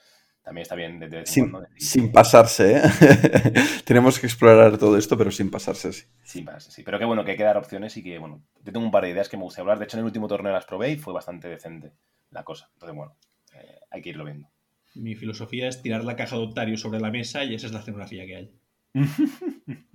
también 0.42 0.62
está 0.62 0.74
bien 0.74 0.98
de, 0.98 1.08
de 1.08 1.26
sin, 1.26 1.50
cuando, 1.50 1.68
sin, 1.76 2.12
pasarse, 2.12 2.76
¿eh? 2.76 2.82
Tenemos 3.84 4.18
que 4.18 4.26
explorar 4.26 4.76
todo 4.76 4.98
esto, 4.98 5.16
pero 5.16 5.30
sin 5.30 5.50
pasarse, 5.50 5.92
sí. 5.92 6.06
Sin 6.22 6.44
pasarse, 6.44 6.72
sí. 6.72 6.82
Pero 6.82 6.98
qué 6.98 7.04
bueno 7.04 7.24
que 7.24 7.32
hay 7.32 7.36
que 7.36 7.44
dar 7.44 7.56
opciones 7.56 7.96
y 7.96 8.02
que, 8.02 8.18
bueno, 8.18 8.42
yo 8.62 8.72
tengo 8.72 8.84
un 8.84 8.90
par 8.90 9.04
de 9.04 9.10
ideas 9.10 9.28
que 9.28 9.36
me 9.36 9.44
gusta 9.44 9.60
hablar. 9.60 9.78
De 9.78 9.84
hecho, 9.84 9.96
en 9.96 10.00
el 10.00 10.06
último 10.06 10.28
torneo 10.28 10.52
las 10.52 10.66
probé 10.66 10.90
y 10.90 10.96
fue 10.96 11.14
bastante 11.14 11.48
decente 11.48 11.92
la 12.30 12.42
cosa. 12.42 12.68
Entonces, 12.74 12.96
bueno, 12.96 13.16
eh, 13.54 13.80
hay 13.90 14.02
que 14.02 14.10
irlo 14.10 14.24
viendo. 14.24 14.50
Mi 14.94 15.14
filosofía 15.14 15.69
es 15.69 15.82
tirar 15.82 16.05
la 16.05 16.16
caja 16.16 16.36
de 16.36 16.43
Octario 16.43 16.77
sobre 16.77 17.01
la 17.01 17.10
mesa 17.10 17.44
y 17.44 17.55
esa 17.55 17.66
es 17.66 17.73
la 17.73 17.81
escenografía 17.81 18.27
que 18.27 18.36
hay. 18.36 18.51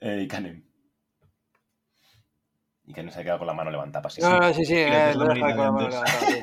eh, 0.00 0.26
Canem. 0.28 0.64
y 2.88 2.94
que 2.94 3.02
no 3.02 3.10
se 3.10 3.20
ha 3.20 3.22
quedado 3.22 3.40
con 3.40 3.46
la 3.46 3.52
mano 3.52 3.70
levantada. 3.70 4.06
Así, 4.06 4.20
No, 4.22 4.38
no, 4.38 4.54
sí, 4.54 4.64
sí, 4.64 4.76
eh, 4.76 5.12
la 5.14 5.26
con 5.28 5.38
la 5.38 5.72
mano 5.72 5.88
levantada, 5.88 6.20
sí. 6.20 6.42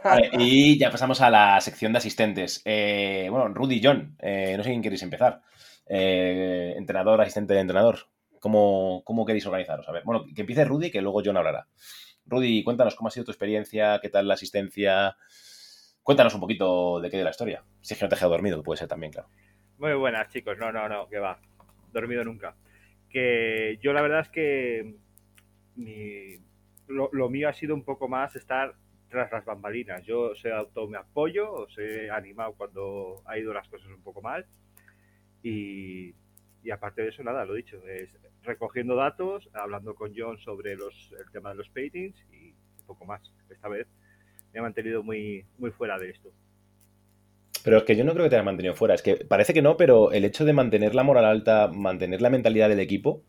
Vale, 0.04 0.30
y 0.38 0.78
ya 0.78 0.90
pasamos 0.90 1.20
a 1.20 1.28
la 1.28 1.60
sección 1.60 1.92
de 1.92 1.98
asistentes. 1.98 2.62
Eh, 2.64 3.28
bueno, 3.30 3.48
Rudy 3.48 3.76
y 3.76 3.82
John, 3.84 4.16
eh, 4.20 4.54
no 4.56 4.62
sé 4.62 4.70
quién 4.70 4.80
queréis 4.80 5.02
empezar. 5.02 5.42
Eh, 5.86 6.72
entrenador, 6.78 7.20
asistente 7.20 7.52
de 7.52 7.60
entrenador. 7.60 8.08
¿Cómo, 8.40 9.02
¿Cómo 9.04 9.26
queréis 9.26 9.44
organizaros? 9.44 9.86
A 9.86 9.92
ver, 9.92 10.02
bueno, 10.04 10.24
que 10.34 10.40
empiece 10.42 10.64
Rudy, 10.64 10.90
que 10.90 11.02
luego 11.02 11.20
John 11.22 11.36
hablará. 11.36 11.68
Rudy, 12.24 12.64
cuéntanos 12.64 12.94
cómo 12.94 13.08
ha 13.08 13.10
sido 13.10 13.24
tu 13.24 13.30
experiencia, 13.30 13.98
qué 14.00 14.08
tal 14.08 14.26
la 14.26 14.34
asistencia. 14.34 15.16
Cuéntanos 16.04 16.34
un 16.34 16.40
poquito 16.40 17.00
de 17.00 17.10
qué 17.10 17.16
de 17.16 17.24
la 17.24 17.30
historia. 17.30 17.64
Si 17.80 17.94
es 17.94 17.98
que 17.98 18.04
no 18.04 18.08
te 18.10 18.14
has 18.14 18.20
dormido, 18.20 18.62
puede 18.62 18.78
ser 18.78 18.88
también, 18.88 19.10
claro. 19.10 19.28
Muy 19.78 19.94
buenas, 19.94 20.28
chicos. 20.28 20.56
No, 20.58 20.70
no, 20.70 20.86
no, 20.88 21.08
que 21.08 21.18
va. 21.18 21.40
Dormido 21.92 22.22
nunca. 22.22 22.54
Que 23.08 23.78
yo 23.82 23.92
la 23.94 24.02
verdad 24.02 24.20
es 24.20 24.28
que 24.28 24.96
mi- 25.76 26.36
lo, 26.88 27.08
lo 27.12 27.30
mío 27.30 27.48
ha 27.48 27.54
sido 27.54 27.74
un 27.74 27.84
poco 27.84 28.06
más 28.06 28.36
estar 28.36 28.74
tras 29.08 29.32
las 29.32 29.46
bambalinas. 29.46 30.04
Yo 30.04 30.32
os 30.32 30.44
he 30.44 30.50
dado 30.50 30.86
mi 30.86 30.96
apoyo, 30.96 31.50
os 31.50 31.78
he 31.78 32.10
animado 32.10 32.52
cuando 32.52 33.22
ha 33.24 33.38
ido 33.38 33.54
las 33.54 33.66
cosas 33.68 33.88
un 33.88 34.02
poco 34.02 34.20
mal. 34.20 34.44
Y, 35.42 36.14
y 36.62 36.70
aparte 36.70 37.02
de 37.02 37.08
eso, 37.08 37.22
nada, 37.22 37.44
lo 37.46 37.54
dicho, 37.54 37.78
es 37.86 38.10
recogiendo 38.42 38.94
datos, 38.94 39.48
hablando 39.54 39.94
con 39.94 40.12
John 40.14 40.38
sobre 40.38 40.76
los, 40.76 41.12
el 41.18 41.30
tema 41.30 41.50
de 41.50 41.56
los 41.56 41.68
paintings 41.70 42.16
y 42.30 42.52
poco 42.86 43.06
más. 43.06 43.22
Esta 43.48 43.68
vez 43.68 43.86
me 44.54 44.60
he 44.60 44.62
mantenido 44.62 45.02
muy, 45.02 45.44
muy 45.58 45.72
fuera 45.72 45.98
de 45.98 46.10
esto. 46.10 46.30
Pero 47.64 47.78
es 47.78 47.84
que 47.84 47.96
yo 47.96 48.04
no 48.04 48.12
creo 48.12 48.24
que 48.24 48.30
te 48.30 48.36
haya 48.36 48.44
mantenido 48.44 48.74
fuera. 48.74 48.94
Es 48.94 49.02
que 49.02 49.16
parece 49.16 49.52
que 49.52 49.62
no, 49.62 49.76
pero 49.76 50.12
el 50.12 50.24
hecho 50.24 50.44
de 50.44 50.52
mantener 50.52 50.94
la 50.94 51.02
moral 51.02 51.24
alta, 51.24 51.68
mantener 51.68 52.22
la 52.22 52.30
mentalidad 52.30 52.68
del 52.68 52.78
equipo, 52.80 53.24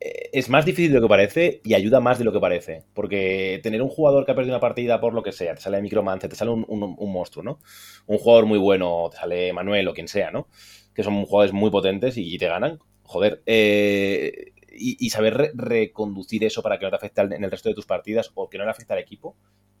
eh, 0.00 0.30
es 0.32 0.48
más 0.48 0.64
difícil 0.64 0.90
de 0.92 0.96
lo 0.96 1.06
que 1.06 1.10
parece 1.10 1.60
y 1.64 1.74
ayuda 1.74 2.00
más 2.00 2.18
de 2.18 2.24
lo 2.24 2.32
que 2.32 2.40
parece. 2.40 2.84
Porque 2.94 3.60
tener 3.62 3.80
un 3.80 3.88
jugador 3.88 4.24
que 4.24 4.32
ha 4.32 4.34
perdido 4.34 4.54
una 4.56 4.60
partida 4.60 5.00
por 5.00 5.14
lo 5.14 5.22
que 5.22 5.32
sea, 5.32 5.54
te 5.54 5.60
sale 5.60 5.80
Micromancer, 5.80 6.30
te 6.30 6.36
sale 6.36 6.50
un, 6.50 6.96
monstruo, 7.12 7.44
¿no? 7.44 7.60
Un 8.06 8.18
jugador 8.18 8.46
muy 8.46 8.58
bueno, 8.58 9.08
te 9.10 9.18
sale 9.18 9.52
Manuel 9.52 9.86
o 9.88 9.94
quien 9.94 10.08
sea, 10.08 10.30
¿no? 10.32 10.48
Que 10.94 11.04
son 11.04 11.24
jugadores 11.26 11.52
muy 11.52 11.70
potentes 11.70 12.16
y, 12.16 12.38
te 12.38 12.48
ganan. 12.48 12.78
Joder. 13.02 13.42
eh, 13.46 14.52
y, 14.80 15.10
saber 15.10 15.34
re- 15.34 15.52
reconducir 15.54 16.44
eso 16.44 16.62
para 16.62 16.78
que 16.78 16.84
no 16.84 16.90
te 16.90 16.96
afecte 16.96 17.20
en 17.20 17.44
el 17.44 17.50
resto 17.50 17.68
de 17.68 17.74
tus 17.74 17.86
partidas 17.86 18.30
o 18.34 18.48
que 18.48 18.58
no 18.58 18.64
le 18.64 18.70
afecte 18.70 18.92
al 18.92 19.00
equipo 19.00 19.36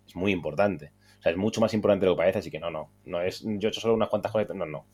es 0.08 0.16
muy 0.16 0.32
importante. 0.32 0.92
O 1.18 1.22
sea, 1.22 1.32
es 1.32 1.38
mucho 1.38 1.60
más 1.60 1.74
importante 1.74 2.04
de 2.04 2.10
lo 2.10 2.16
que 2.16 2.20
parece, 2.20 2.38
así 2.38 2.50
que 2.50 2.58
no, 2.58 2.70
no. 2.70 2.90
No 3.04 3.20
es, 3.20 3.42
yo 3.42 3.68
he 3.68 3.70
hecho 3.70 3.80
solo 3.80 3.94
unas 3.94 4.08
cuantas 4.08 4.32
conectas, 4.32 4.56
no, 4.56 4.66
no. 4.66 4.86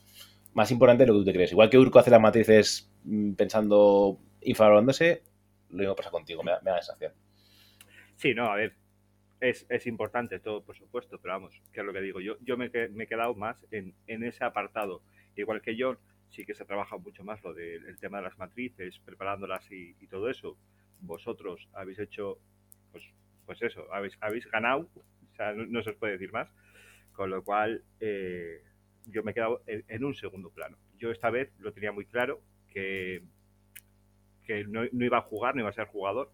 Más 0.54 0.70
importante 0.70 1.04
de 1.04 1.08
lo 1.08 1.14
que 1.14 1.18
tú 1.20 1.24
te 1.24 1.32
crees. 1.32 1.52
Igual 1.52 1.70
que 1.70 1.78
Urco 1.78 1.98
hace 1.98 2.10
las 2.10 2.20
matrices 2.20 2.90
mm, 3.04 3.32
pensando, 3.32 4.18
infravalorándose, 4.42 5.22
lo 5.70 5.78
mismo 5.78 5.96
pasa 5.96 6.10
contigo, 6.10 6.42
me 6.42 6.52
da, 6.52 6.60
me 6.62 6.70
da 6.70 6.82
sensación. 6.82 7.12
Sí, 8.16 8.34
no, 8.34 8.46
a 8.46 8.56
ver, 8.56 8.74
es, 9.40 9.66
es 9.68 9.86
importante 9.86 10.38
todo, 10.40 10.62
por 10.62 10.76
supuesto, 10.76 11.18
pero 11.20 11.34
vamos, 11.34 11.60
que 11.72 11.80
es 11.80 11.86
lo 11.86 11.92
que 11.92 12.00
digo, 12.00 12.20
yo, 12.20 12.36
yo 12.40 12.56
me, 12.56 12.66
he 12.66 13.06
quedado 13.06 13.34
más 13.34 13.66
en, 13.70 13.94
en 14.06 14.24
ese 14.24 14.44
apartado. 14.44 15.02
Igual 15.36 15.60
que 15.60 15.76
yo, 15.76 15.96
sí 16.30 16.44
que 16.44 16.54
se 16.54 16.64
trabaja 16.64 16.96
mucho 16.96 17.24
más 17.24 17.42
lo 17.42 17.52
del 17.52 17.86
el 17.86 17.98
tema 17.98 18.18
de 18.18 18.24
las 18.24 18.38
matrices, 18.38 19.00
preparándolas 19.04 19.70
y, 19.70 19.96
y 20.00 20.06
todo 20.06 20.30
eso. 20.30 20.56
Vosotros 21.00 21.68
habéis 21.74 21.98
hecho, 21.98 22.38
pues, 22.92 23.04
pues 23.46 23.62
eso, 23.62 23.92
habéis, 23.92 24.16
habéis 24.20 24.46
ganado, 24.50 24.88
o 25.32 25.34
sea, 25.36 25.52
no, 25.52 25.82
se 25.82 25.90
os 25.90 25.96
puede 25.96 26.14
decir 26.14 26.32
más, 26.32 26.48
con 27.12 27.30
lo 27.30 27.42
cual 27.44 27.84
eh, 28.00 28.62
yo 29.06 29.22
me 29.22 29.32
he 29.32 29.34
quedado 29.34 29.62
en, 29.66 30.04
un 30.04 30.14
segundo 30.14 30.50
plano. 30.50 30.78
Yo 30.98 31.10
esta 31.10 31.30
vez 31.30 31.52
lo 31.58 31.72
tenía 31.72 31.92
muy 31.92 32.06
claro 32.06 32.40
que, 32.68 33.22
que 34.44 34.64
no, 34.64 34.84
iba 34.84 35.18
a 35.18 35.22
jugar, 35.22 35.54
no 35.54 35.60
iba 35.62 35.70
a 35.70 35.72
ser 35.72 35.86
jugador, 35.86 36.30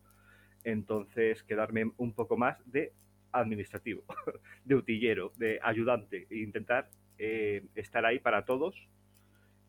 entonces 0.64 1.42
quedarme 1.44 1.92
un 1.96 2.14
poco 2.14 2.36
más 2.36 2.58
de 2.70 2.92
administrativo, 3.32 4.04
de 4.64 4.74
utillero, 4.74 5.32
de 5.36 5.60
ayudante, 5.62 6.26
e 6.30 6.38
intentar 6.38 6.90
eh, 7.18 7.66
estar 7.74 8.04
ahí 8.06 8.18
para 8.18 8.44
todos 8.44 8.88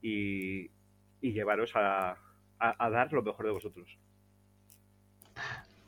y, 0.01 0.71
y 1.21 1.33
llevaros 1.33 1.75
a, 1.75 2.11
a- 2.59 2.85
a 2.85 2.89
dar 2.89 3.13
lo 3.13 3.23
mejor 3.23 3.45
de 3.47 3.51
vosotros. 3.53 3.97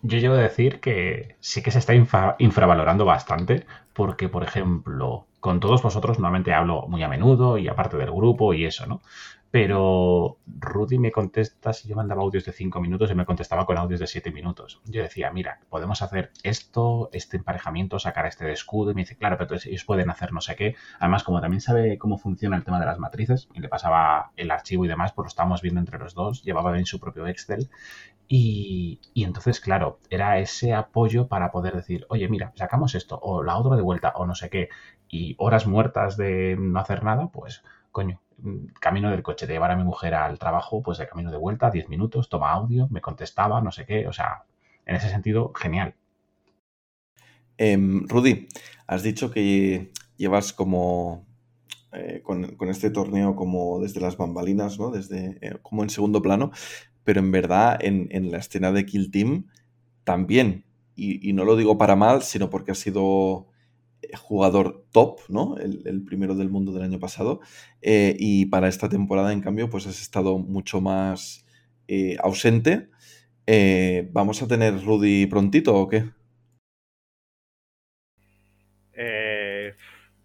Yo 0.03 0.17
llevo 0.19 0.35
a 0.35 0.37
decir 0.37 0.79
que 0.81 1.35
sí 1.39 1.63
que 1.63 1.71
se 1.71 1.79
está 1.79 1.93
infra- 1.95 2.35
infravalorando 2.37 3.05
bastante, 3.05 3.65
porque, 3.93 4.29
por 4.29 4.43
ejemplo, 4.43 5.27
con 5.39 5.59
todos 5.59 5.81
vosotros 5.81 6.19
normalmente 6.19 6.53
hablo 6.53 6.85
muy 6.87 7.01
a 7.03 7.07
menudo 7.07 7.57
y 7.57 7.67
aparte 7.69 7.97
del 7.97 8.11
grupo 8.11 8.53
y 8.53 8.65
eso, 8.65 8.85
¿no? 8.85 9.01
Pero 9.53 10.39
Rudy 10.47 10.97
me 10.97 11.11
contesta 11.11 11.73
si 11.73 11.87
yo 11.87 11.95
mandaba 11.95 12.23
audios 12.23 12.43
de 12.43 12.51
5 12.51 12.81
minutos 12.81 13.11
y 13.11 13.13
me 13.13 13.23
contestaba 13.23 13.67
con 13.67 13.77
audios 13.77 13.99
de 13.99 14.07
7 14.07 14.31
minutos. 14.31 14.81
Yo 14.85 15.03
decía, 15.03 15.29
mira, 15.29 15.59
podemos 15.69 16.01
hacer 16.01 16.31
esto, 16.41 17.11
este 17.13 17.37
emparejamiento, 17.37 17.99
sacar 17.99 18.25
este 18.25 18.45
de 18.45 18.51
escudo. 18.51 18.89
Y 18.89 18.95
me 18.95 19.03
dice, 19.03 19.15
claro, 19.15 19.37
pero 19.37 19.53
ellos 19.63 19.85
pueden 19.85 20.09
hacer 20.09 20.33
no 20.33 20.41
sé 20.41 20.55
qué. 20.55 20.75
Además, 20.99 21.23
como 21.23 21.39
también 21.39 21.61
sabe 21.61 21.99
cómo 21.99 22.17
funciona 22.17 22.57
el 22.57 22.63
tema 22.63 22.79
de 22.79 22.87
las 22.87 22.97
matrices 22.97 23.47
y 23.53 23.59
le 23.59 23.69
pasaba 23.69 24.31
el 24.37 24.49
archivo 24.49 24.85
y 24.85 24.87
demás, 24.87 25.13
pues 25.13 25.25
lo 25.25 25.27
estábamos 25.27 25.61
viendo 25.61 25.81
entre 25.81 25.99
los 25.99 26.15
dos, 26.15 26.41
llevaba 26.41 26.71
bien 26.71 26.87
su 26.87 26.99
propio 26.99 27.27
Excel. 27.27 27.69
Y, 28.27 29.01
y 29.13 29.23
entonces, 29.23 29.59
claro, 29.59 29.99
era 30.09 30.39
ese 30.39 30.73
apoyo 30.73 31.27
para 31.27 31.51
poder 31.51 31.75
decir, 31.75 32.07
oye, 32.09 32.27
mira, 32.27 32.53
sacamos 32.55 32.95
esto, 32.95 33.19
o 33.21 33.43
la 33.43 33.59
otra 33.59 33.75
de 33.75 33.83
vuelta, 33.83 34.13
o 34.15 34.25
no 34.25 34.33
sé 34.33 34.49
qué, 34.49 34.69
y 35.07 35.35
horas 35.37 35.67
muertas 35.67 36.17
de 36.17 36.55
no 36.57 36.79
hacer 36.79 37.03
nada, 37.03 37.27
pues, 37.27 37.63
coño, 37.91 38.19
camino 38.79 39.09
del 39.11 39.23
coche, 39.23 39.47
de 39.47 39.53
llevar 39.53 39.71
a 39.71 39.75
mi 39.75 39.83
mujer 39.83 40.15
al 40.15 40.39
trabajo, 40.39 40.81
pues 40.81 40.97
de 40.97 41.07
camino 41.07 41.31
de 41.31 41.37
vuelta, 41.37 41.71
10 41.71 41.89
minutos, 41.89 42.29
toma 42.29 42.51
audio, 42.51 42.87
me 42.89 43.01
contestaba, 43.01 43.61
no 43.61 43.71
sé 43.71 43.85
qué, 43.85 44.07
o 44.07 44.13
sea, 44.13 44.43
en 44.85 44.95
ese 44.95 45.09
sentido, 45.09 45.53
genial. 45.53 45.95
Em, 47.57 48.07
Rudy, 48.07 48.47
has 48.87 49.03
dicho 49.03 49.31
que 49.31 49.91
llevas 50.17 50.53
como 50.53 51.25
eh, 51.91 52.21
con, 52.23 52.69
este 52.69 52.89
torneo 52.89 53.35
como 53.35 53.79
desde 53.79 54.01
las 54.01 54.17
bambalinas, 54.17 54.79
¿no? 54.79 54.89
Desde 54.89 55.37
eh, 55.41 55.57
como 55.61 55.83
en 55.83 55.89
segundo 55.89 56.21
plano, 56.21 56.51
pero 57.03 57.19
en 57.19 57.31
verdad 57.31 57.77
en, 57.81 58.31
la 58.31 58.39
escena 58.39 58.71
de 58.71 58.85
Kill 58.85 59.11
Team 59.11 59.47
también. 60.03 60.65
Y, 60.95 61.33
no 61.33 61.43
lo 61.45 61.55
digo 61.55 61.77
para 61.77 61.95
mal, 61.95 62.21
sino 62.21 62.49
porque 62.49 62.71
has 62.71 62.77
sido 62.79 63.47
jugador 64.15 64.85
top, 64.91 65.19
¿no? 65.29 65.57
El, 65.57 66.03
primero 66.03 66.35
del 66.35 66.49
mundo 66.49 66.71
del 66.71 66.83
año 66.83 66.99
pasado. 66.99 67.41
Eh, 67.81 68.15
y 68.19 68.47
para 68.47 68.67
esta 68.67 68.89
temporada, 68.89 69.33
en 69.33 69.41
cambio, 69.41 69.69
pues 69.69 69.87
has 69.87 70.01
estado 70.01 70.37
mucho 70.37 70.81
más 70.81 71.45
eh, 71.87 72.17
ausente. 72.21 72.89
Eh, 73.47 74.09
¿Vamos 74.11 74.41
a 74.41 74.47
tener 74.47 74.83
Rudy 74.83 75.25
prontito 75.27 75.75
o 75.75 75.87
qué? 75.89 76.05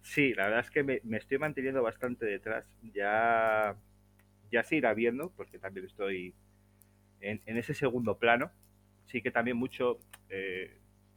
Sí, 0.01 0.33
la 0.33 0.45
verdad 0.45 0.61
es 0.61 0.71
que 0.71 0.83
me, 0.83 1.01
estoy 1.17 1.37
manteniendo 1.37 1.83
bastante 1.83 2.25
detrás. 2.25 2.65
Ya, 2.93 3.75
ya 4.51 4.63
se 4.63 4.77
irá 4.77 4.93
viendo, 4.95 5.31
porque 5.35 5.59
también 5.59 5.85
estoy 5.85 6.33
en, 7.21 7.41
en 7.45 7.57
ese 7.57 7.75
segundo 7.75 8.17
plano. 8.17 8.51
Sí 9.05 9.21
que 9.21 9.29
también 9.29 9.57
mucho 9.57 9.99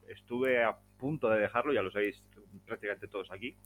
estuve 0.09 0.63
a 0.63 0.79
punto 1.03 1.29
de 1.29 1.41
dejarlo, 1.41 1.73
ya 1.73 1.83
lo 1.83 1.91
sabéis 1.91 2.23
prácticamente 2.65 3.09
todos 3.09 3.29
aquí. 3.33 3.57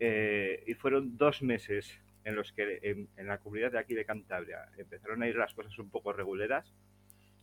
Eh, 0.00 0.64
y 0.66 0.72
fueron 0.74 1.18
dos 1.18 1.42
meses 1.42 2.00
en 2.24 2.34
los 2.36 2.52
que 2.52 2.78
en, 2.82 3.08
en 3.18 3.26
la 3.26 3.36
comunidad 3.38 3.72
de 3.72 3.78
aquí 3.78 3.94
de 3.94 4.06
Cantabria 4.06 4.60
empezaron 4.78 5.22
a 5.22 5.28
ir 5.28 5.36
las 5.36 5.52
cosas 5.52 5.78
un 5.78 5.90
poco 5.90 6.14
reguleras. 6.14 6.72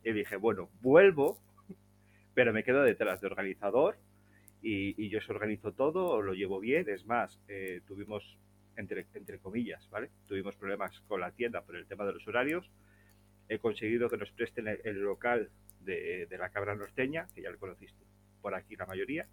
Y 0.02 0.12
dije, 0.12 0.34
bueno, 0.36 0.68
vuelvo, 0.80 1.38
pero 2.34 2.52
me 2.52 2.64
quedo 2.64 2.82
detrás 2.82 3.20
de 3.20 3.28
organizador 3.28 3.96
y, 4.60 5.00
y 5.00 5.08
yo 5.08 5.20
se 5.20 5.30
organizo 5.30 5.70
todo, 5.70 6.20
lo 6.20 6.34
llevo 6.34 6.58
bien. 6.58 6.88
Es 6.88 7.06
más, 7.06 7.38
eh, 7.46 7.82
tuvimos, 7.86 8.36
entre, 8.76 9.06
entre 9.14 9.38
comillas, 9.38 9.88
¿vale? 9.90 10.10
Tuvimos 10.26 10.56
problemas 10.56 10.98
con 11.06 11.20
la 11.20 11.30
tienda 11.30 11.62
por 11.62 11.76
el 11.76 11.86
tema 11.86 12.04
de 12.06 12.12
los 12.14 12.26
horarios. 12.26 12.68
He 13.48 13.58
conseguido 13.60 14.10
que 14.10 14.16
nos 14.16 14.32
presten 14.32 14.66
el, 14.66 14.80
el 14.82 14.98
local 15.00 15.48
de, 15.80 16.26
de 16.26 16.38
la 16.38 16.50
cabra 16.50 16.74
norteña, 16.74 17.28
que 17.32 17.42
ya 17.42 17.50
lo 17.50 17.58
conociste 17.58 18.02
por 18.46 18.54
aquí 18.54 18.76
la 18.76 18.86
mayoría, 18.86 19.26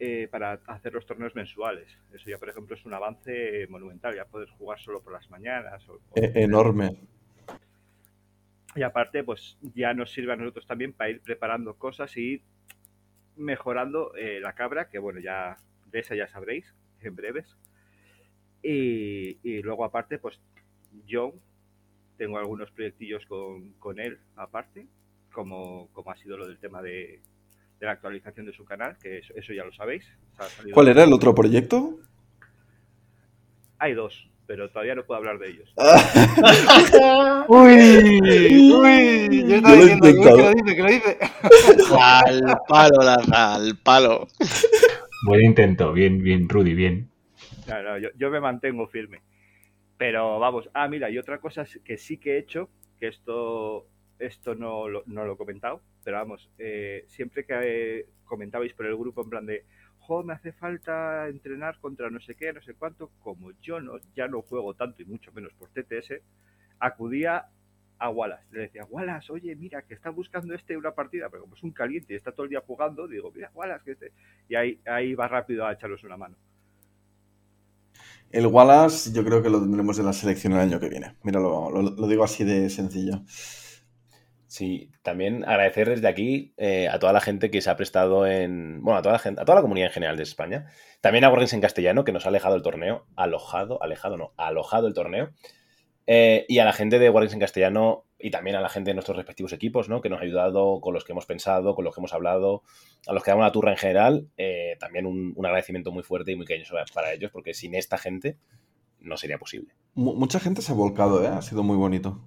eh, 0.00 0.26
para 0.28 0.54
hacer 0.66 0.92
los 0.92 1.06
torneos 1.06 1.36
mensuales. 1.36 1.86
Eso 2.12 2.28
ya, 2.28 2.36
por 2.36 2.48
ejemplo, 2.48 2.74
es 2.74 2.84
un 2.84 2.92
avance 2.94 3.64
monumental. 3.68 4.16
Ya 4.16 4.24
puedes 4.24 4.50
jugar 4.50 4.80
solo 4.80 5.00
por 5.00 5.12
las 5.12 5.30
mañanas. 5.30 5.88
O, 5.88 5.92
o- 5.92 6.00
E- 6.16 6.32
enorme. 6.42 6.96
y 8.74 8.82
aparte, 8.82 9.22
pues 9.22 9.56
ya 9.76 9.94
nos 9.94 10.10
sirve 10.10 10.32
a 10.32 10.36
nosotros 10.36 10.66
también 10.66 10.92
para 10.92 11.10
ir 11.10 11.20
preparando 11.20 11.74
cosas 11.76 12.16
y 12.16 12.42
mejorando 13.36 14.16
eh, 14.16 14.40
la 14.40 14.52
cabra, 14.54 14.88
que 14.90 14.98
bueno, 14.98 15.20
ya 15.20 15.56
de 15.92 16.00
esa 16.00 16.16
ya 16.16 16.26
sabréis 16.26 16.74
en 17.02 17.14
breves. 17.14 17.56
Y, 18.64 19.38
y 19.48 19.62
luego 19.62 19.84
aparte, 19.84 20.18
pues 20.18 20.40
yo 21.06 21.34
tengo 22.18 22.36
algunos 22.38 22.72
proyectillos 22.72 23.24
con, 23.26 23.74
con 23.74 24.00
él 24.00 24.18
aparte, 24.34 24.88
como, 25.32 25.88
como 25.92 26.10
ha 26.10 26.16
sido 26.16 26.36
lo 26.36 26.46
del 26.46 26.58
tema 26.58 26.82
de, 26.82 27.20
de 27.82 27.86
la 27.86 27.92
actualización 27.94 28.46
de 28.46 28.52
su 28.52 28.64
canal, 28.64 28.96
que 29.02 29.18
eso, 29.18 29.34
eso 29.34 29.52
ya 29.52 29.64
lo 29.64 29.72
sabéis. 29.72 30.06
¿Cuál 30.72 30.86
era 30.86 31.02
el 31.02 31.12
otro 31.12 31.34
proyecto? 31.34 31.98
Hay 33.76 33.94
dos. 33.94 34.30
pero 34.46 34.70
todavía 34.70 34.94
no 34.94 35.04
puedo 35.04 35.18
hablar 35.18 35.40
de 35.40 35.50
ellos. 35.50 35.74
Uy, 37.48 38.70
uy, 38.72 39.48
yo 39.48 39.56
estaba 39.56 39.74
Yo 39.74 39.80
lo 39.80 39.82
he 39.82 39.94
diciendo, 39.94 40.06
uy, 40.06 40.14
que 40.14 40.30
lo 40.30 40.50
dice, 40.52 40.76
que 40.76 40.82
lo 40.82 40.88
dice. 40.88 41.18
Al 42.00 42.56
palo, 42.68 43.02
Laza, 43.02 43.54
al 43.56 43.76
palo. 43.78 44.28
Buen 45.26 45.44
intento, 45.44 45.92
bien, 45.92 46.22
bien, 46.22 46.48
Rudy, 46.48 46.74
bien. 46.74 47.10
No, 47.66 47.82
no, 47.82 47.98
yo, 47.98 48.10
yo 48.16 48.30
me 48.30 48.38
mantengo 48.38 48.86
firme. 48.86 49.22
Pero 49.98 50.38
vamos, 50.38 50.70
ah, 50.72 50.86
mira, 50.86 51.10
y 51.10 51.18
otra 51.18 51.40
cosa 51.40 51.66
que 51.84 51.98
sí 51.98 52.18
que 52.18 52.34
he 52.34 52.38
hecho, 52.38 52.68
que 53.00 53.08
esto, 53.08 53.88
esto 54.18 54.54
no, 54.54 54.88
lo, 54.88 55.02
no 55.06 55.24
lo 55.24 55.34
he 55.34 55.36
comentado, 55.36 55.80
pero 56.04 56.18
vamos, 56.18 56.50
eh, 56.58 57.04
siempre 57.08 57.44
que 57.44 57.54
eh, 57.62 58.06
comentabais 58.24 58.72
por 58.74 58.86
el 58.86 58.96
grupo 58.96 59.22
en 59.22 59.30
plan 59.30 59.46
de, 59.46 59.64
jo, 59.98 60.22
me 60.22 60.34
hace 60.34 60.52
falta 60.52 61.28
entrenar 61.28 61.78
contra 61.80 62.10
no 62.10 62.20
sé 62.20 62.34
qué, 62.34 62.52
no 62.52 62.62
sé 62.62 62.74
cuánto, 62.74 63.10
como 63.22 63.52
yo 63.60 63.80
no, 63.80 63.94
ya 64.14 64.28
no 64.28 64.42
juego 64.42 64.74
tanto 64.74 65.02
y 65.02 65.04
mucho 65.04 65.32
menos 65.32 65.52
por 65.54 65.68
TTS, 65.68 66.20
acudía 66.78 67.46
a 67.98 68.10
Wallace. 68.10 68.44
Le 68.50 68.62
decía, 68.62 68.84
Wallace, 68.90 69.32
oye, 69.32 69.54
mira, 69.54 69.82
que 69.82 69.94
está 69.94 70.10
buscando 70.10 70.54
este 70.54 70.76
una 70.76 70.92
partida, 70.92 71.28
pero 71.30 71.42
como 71.42 71.54
es 71.54 71.62
un 71.62 71.70
caliente 71.70 72.12
y 72.12 72.16
está 72.16 72.32
todo 72.32 72.44
el 72.44 72.50
día 72.50 72.62
jugando, 72.66 73.06
digo, 73.06 73.30
mira, 73.32 73.50
Wallace, 73.54 73.84
que 73.84 73.92
este. 73.92 74.12
Y 74.48 74.56
ahí, 74.56 74.80
ahí 74.86 75.14
va 75.14 75.28
rápido 75.28 75.64
a 75.64 75.72
echaros 75.72 76.02
una 76.02 76.16
mano. 76.16 76.36
El 78.32 78.46
Wallace 78.46 79.12
yo 79.12 79.24
creo 79.24 79.42
que 79.42 79.50
lo 79.50 79.60
tendremos 79.60 79.98
en 79.98 80.06
la 80.06 80.12
selección 80.12 80.54
el 80.54 80.60
año 80.60 80.80
que 80.80 80.88
viene. 80.88 81.14
Míralo, 81.22 81.70
lo, 81.70 81.82
lo 81.82 82.06
digo 82.08 82.24
así 82.24 82.44
de 82.44 82.68
sencillo. 82.70 83.22
Sí, 84.52 84.90
también 85.00 85.44
agradecer 85.48 85.88
desde 85.88 86.06
aquí 86.08 86.52
eh, 86.58 86.86
a 86.86 86.98
toda 86.98 87.14
la 87.14 87.22
gente 87.22 87.50
que 87.50 87.62
se 87.62 87.70
ha 87.70 87.76
prestado 87.78 88.26
en. 88.26 88.82
Bueno, 88.82 88.98
a 88.98 89.02
toda 89.02 89.14
la 89.14 89.18
gente, 89.18 89.40
a 89.40 89.46
toda 89.46 89.56
la 89.56 89.62
comunidad 89.62 89.86
en 89.86 89.94
general 89.94 90.18
de 90.18 90.24
España. 90.24 90.66
También 91.00 91.24
a 91.24 91.30
Wargames 91.30 91.54
en 91.54 91.62
castellano, 91.62 92.04
que 92.04 92.12
nos 92.12 92.26
ha 92.26 92.28
alejado 92.28 92.54
el 92.54 92.60
torneo. 92.60 93.06
Alojado, 93.16 93.82
alejado 93.82 94.18
no, 94.18 94.32
alojado 94.36 94.88
el 94.88 94.92
torneo. 94.92 95.30
Eh, 96.06 96.44
y 96.50 96.58
a 96.58 96.66
la 96.66 96.74
gente 96.74 96.98
de 96.98 97.08
Wargames 97.08 97.32
en 97.32 97.40
castellano 97.40 98.04
y 98.18 98.30
también 98.30 98.54
a 98.56 98.60
la 98.60 98.68
gente 98.68 98.90
de 98.90 98.94
nuestros 98.94 99.16
respectivos 99.16 99.54
equipos, 99.54 99.88
¿no? 99.88 100.02
Que 100.02 100.10
nos 100.10 100.20
ha 100.20 100.24
ayudado, 100.24 100.82
con 100.82 100.92
los 100.92 101.04
que 101.04 101.12
hemos 101.12 101.24
pensado, 101.24 101.74
con 101.74 101.86
los 101.86 101.94
que 101.94 102.00
hemos 102.02 102.12
hablado, 102.12 102.62
a 103.06 103.14
los 103.14 103.22
que 103.24 103.30
damos 103.30 103.46
la 103.46 103.52
turra 103.52 103.70
en 103.70 103.78
general. 103.78 104.28
eh, 104.36 104.76
también 104.78 105.06
un, 105.06 105.34
agradecimiento 105.46 105.92
muy 105.92 106.02
fuerte 106.02 106.30
y 106.32 106.36
muy 106.36 106.44
cariñoso 106.44 106.74
para 106.92 107.14
ellos, 107.14 107.30
porque 107.32 107.54
sin 107.54 107.74
esta 107.74 107.96
gente 107.96 108.36
no 109.00 109.16
sería 109.16 109.38
posible. 109.38 109.72
Mu- 109.94 110.14
mucha 110.14 110.38
gente 110.40 110.60
se 110.60 110.72
ha 110.72 110.74
volcado, 110.74 111.24
¿eh? 111.24 111.28
Ha 111.28 111.40
sido 111.40 111.62
muy 111.62 111.78
bonito. 111.78 112.20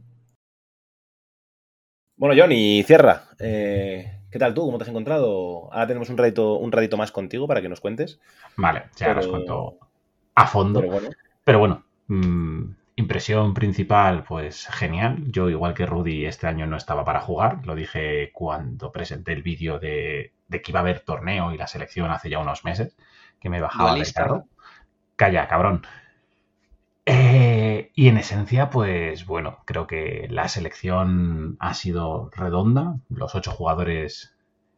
Bueno, 2.17 2.35
Johnny, 2.39 2.83
cierra. 2.83 3.23
Eh, 3.39 4.19
¿Qué 4.31 4.39
tal 4.39 4.53
tú? 4.53 4.65
¿Cómo 4.65 4.77
te 4.77 4.83
has 4.83 4.89
encontrado? 4.89 5.71
Ahora 5.71 5.87
tenemos 5.87 6.09
un 6.09 6.17
ratito, 6.17 6.55
un 6.55 6.71
ratito 6.71 6.97
más 6.97 7.11
contigo 7.11 7.47
para 7.47 7.61
que 7.61 7.69
nos 7.69 7.81
cuentes. 7.81 8.19
Vale, 8.57 8.83
ya 8.95 9.07
Pero- 9.07 9.19
os 9.19 9.27
cuento 9.27 9.77
a 10.35 10.47
fondo. 10.47 10.79
Pero 10.81 10.91
bueno, 10.91 11.09
Pero 11.43 11.59
bueno, 11.59 11.83
mm, 12.07 12.63
impresión 12.97 13.53
principal, 13.53 14.23
pues 14.23 14.67
genial. 14.67 15.23
Yo, 15.31 15.49
igual 15.49 15.73
que 15.73 15.85
Rudy, 15.85 16.25
este 16.25 16.47
año 16.47 16.65
no 16.67 16.77
estaba 16.77 17.05
para 17.05 17.21
jugar. 17.21 17.65
Lo 17.65 17.75
dije 17.75 18.31
cuando 18.33 18.91
presenté 18.91 19.33
el 19.33 19.43
vídeo 19.43 19.79
de, 19.79 20.33
de 20.47 20.61
que 20.61 20.71
iba 20.71 20.79
a 20.79 20.83
haber 20.83 21.01
torneo 21.01 21.53
y 21.53 21.57
la 21.57 21.67
selección 21.67 22.11
hace 22.11 22.29
ya 22.29 22.39
unos 22.39 22.63
meses, 22.65 22.95
que 23.39 23.49
me 23.49 23.61
bajaba 23.61 23.93
del 23.95 24.11
carro. 24.13 24.45
Calla, 25.15 25.47
cabrón. 25.47 25.85
Eh, 27.05 27.91
y 27.93 28.07
en 28.07 28.17
esencia, 28.17 28.69
pues 28.69 29.25
bueno, 29.25 29.59
creo 29.65 29.85
que 29.87 30.27
la 30.29 30.47
selección 30.49 31.57
ha 31.59 31.73
sido 31.73 32.29
redonda. 32.31 32.97
Los 33.09 33.35
ocho 33.35 33.51
jugadores 33.51 34.35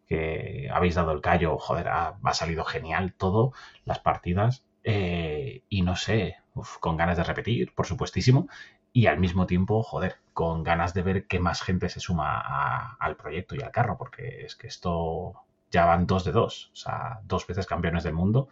que 0.07 0.69
habéis 0.73 0.95
dado 0.95 1.11
el 1.11 1.21
callo, 1.21 1.57
joder, 1.57 1.87
ha, 1.89 2.17
salido 2.33 2.63
genial 2.65 3.13
todo, 3.13 3.53
las 3.85 3.99
partidas. 3.99 4.65
Eh, 4.83 5.63
y 5.69 5.81
no 5.81 5.95
sé, 5.95 6.37
con 6.79 6.97
ganas 6.97 7.17
de 7.17 7.23
repetir, 7.23 7.73
por 7.75 7.85
supuestísimo. 7.85 8.47
Y 8.93 9.07
al 9.07 9.19
mismo 9.19 9.45
tiempo, 9.45 9.83
joder, 9.83 10.17
con 10.33 10.63
ganas 10.63 10.93
de 10.93 11.01
ver 11.03 11.27
qué 11.27 11.39
más 11.39 11.61
gente 11.61 11.89
se 11.89 11.99
suma 11.99 12.95
al 12.99 13.15
proyecto 13.15 13.55
y 13.55 13.61
al 13.61 13.71
carro, 13.71 13.97
porque 13.97 14.45
es 14.45 14.55
que 14.55 14.67
esto 14.67 15.33
ya 15.71 15.85
van 15.85 16.07
dos 16.07 16.23
de 16.23 16.31
dos, 16.31 16.71
o 16.73 16.75
sea, 16.75 17.19
dos 17.25 17.45
veces 17.47 17.67
campeones 17.67 18.03
del 18.03 18.13
mundo. 18.13 18.49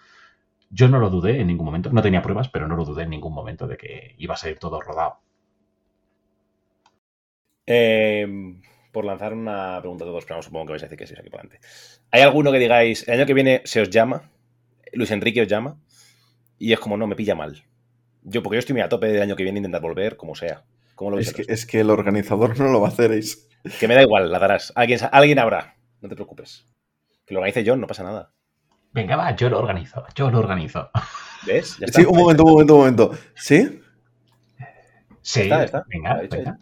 Yo 0.69 0.89
no 0.89 0.99
lo 0.99 1.09
dudé 1.09 1.39
en 1.39 1.47
ningún 1.47 1.65
momento, 1.65 1.91
no 1.91 2.01
tenía 2.01 2.21
pruebas, 2.21 2.49
pero 2.49 2.67
no 2.67 2.75
lo 2.75 2.85
dudé 2.85 3.03
en 3.03 3.09
ningún 3.11 3.33
momento 3.33 3.67
de 3.67 3.77
que 3.77 4.15
iba 4.17 4.33
a 4.33 4.37
salir 4.37 4.59
todo 4.59 4.81
rodado. 4.81 5.19
eh, 7.67 8.27
por 8.91 9.05
lanzar 9.05 9.33
una 9.33 9.77
pregunta 9.81 10.05
a 10.05 10.07
todos, 10.07 10.25
pero 10.25 10.41
supongo 10.41 10.67
que 10.67 10.71
vais 10.73 10.83
a 10.83 10.85
decir 10.85 10.97
que 10.97 11.07
sí, 11.07 11.15
que 11.15 11.29
para 11.29 11.43
adelante. 11.43 11.67
¿Hay 12.11 12.21
alguno 12.21 12.51
que 12.51 12.59
digáis, 12.59 13.07
el 13.07 13.15
año 13.15 13.25
que 13.25 13.33
viene 13.33 13.61
se 13.65 13.81
os 13.81 13.89
llama, 13.89 14.31
Luis 14.93 15.11
Enrique 15.11 15.41
os 15.41 15.47
llama, 15.47 15.79
y 16.57 16.71
es 16.73 16.79
como, 16.79 16.97
no, 16.97 17.07
me 17.07 17.15
pilla 17.15 17.35
mal? 17.35 17.63
Yo, 18.23 18.41
porque 18.41 18.55
yo 18.55 18.59
estoy 18.59 18.73
muy 18.73 18.81
a 18.81 18.89
tope 18.89 19.07
del 19.07 19.21
año 19.21 19.35
que 19.35 19.43
viene 19.43 19.59
intentar 19.59 19.81
volver, 19.81 20.17
como 20.17 20.35
sea. 20.35 20.63
¿Cómo 20.95 21.11
lo? 21.11 21.19
Es 21.19 21.33
que, 21.33 21.43
es 21.47 21.65
que 21.65 21.81
el 21.81 21.89
organizador 21.89 22.57
no 22.59 22.69
lo 22.69 22.81
va 22.81 22.87
a 22.87 22.91
hacer. 22.91 23.11
Es... 23.11 23.49
Que 23.79 23.87
me 23.87 23.95
da 23.95 24.01
igual, 24.03 24.31
la 24.31 24.39
darás. 24.39 24.71
Alguien, 24.75 24.99
alguien 25.11 25.39
habrá, 25.39 25.75
no 26.01 26.07
te 26.09 26.15
preocupes. 26.15 26.65
Que 27.25 27.33
lo 27.33 27.41
organice 27.41 27.63
John, 27.69 27.81
no 27.81 27.87
pasa 27.87 28.03
nada. 28.03 28.33
Venga, 28.95 29.17
va, 29.17 29.35
yo 29.35 29.49
lo 29.49 29.59
organizo, 29.59 30.05
yo 30.15 30.31
lo 30.31 30.39
organizo. 30.39 30.89
¿Ves? 31.45 31.77
Ya 31.79 31.85
está. 31.87 31.99
Sí, 31.99 32.07
un 32.07 32.17
momento, 32.17 32.45
un 32.45 32.51
momento, 32.51 32.73
un 32.75 32.79
momento. 32.79 33.11
¿Sí? 33.35 33.81
Sí, 35.21 35.41
Está, 35.41 35.65
está. 35.65 35.83
venga, 35.89 36.13
Lo 36.13 36.19
ha 36.19 36.21
dicho 36.21 36.37
venga. 36.37 36.57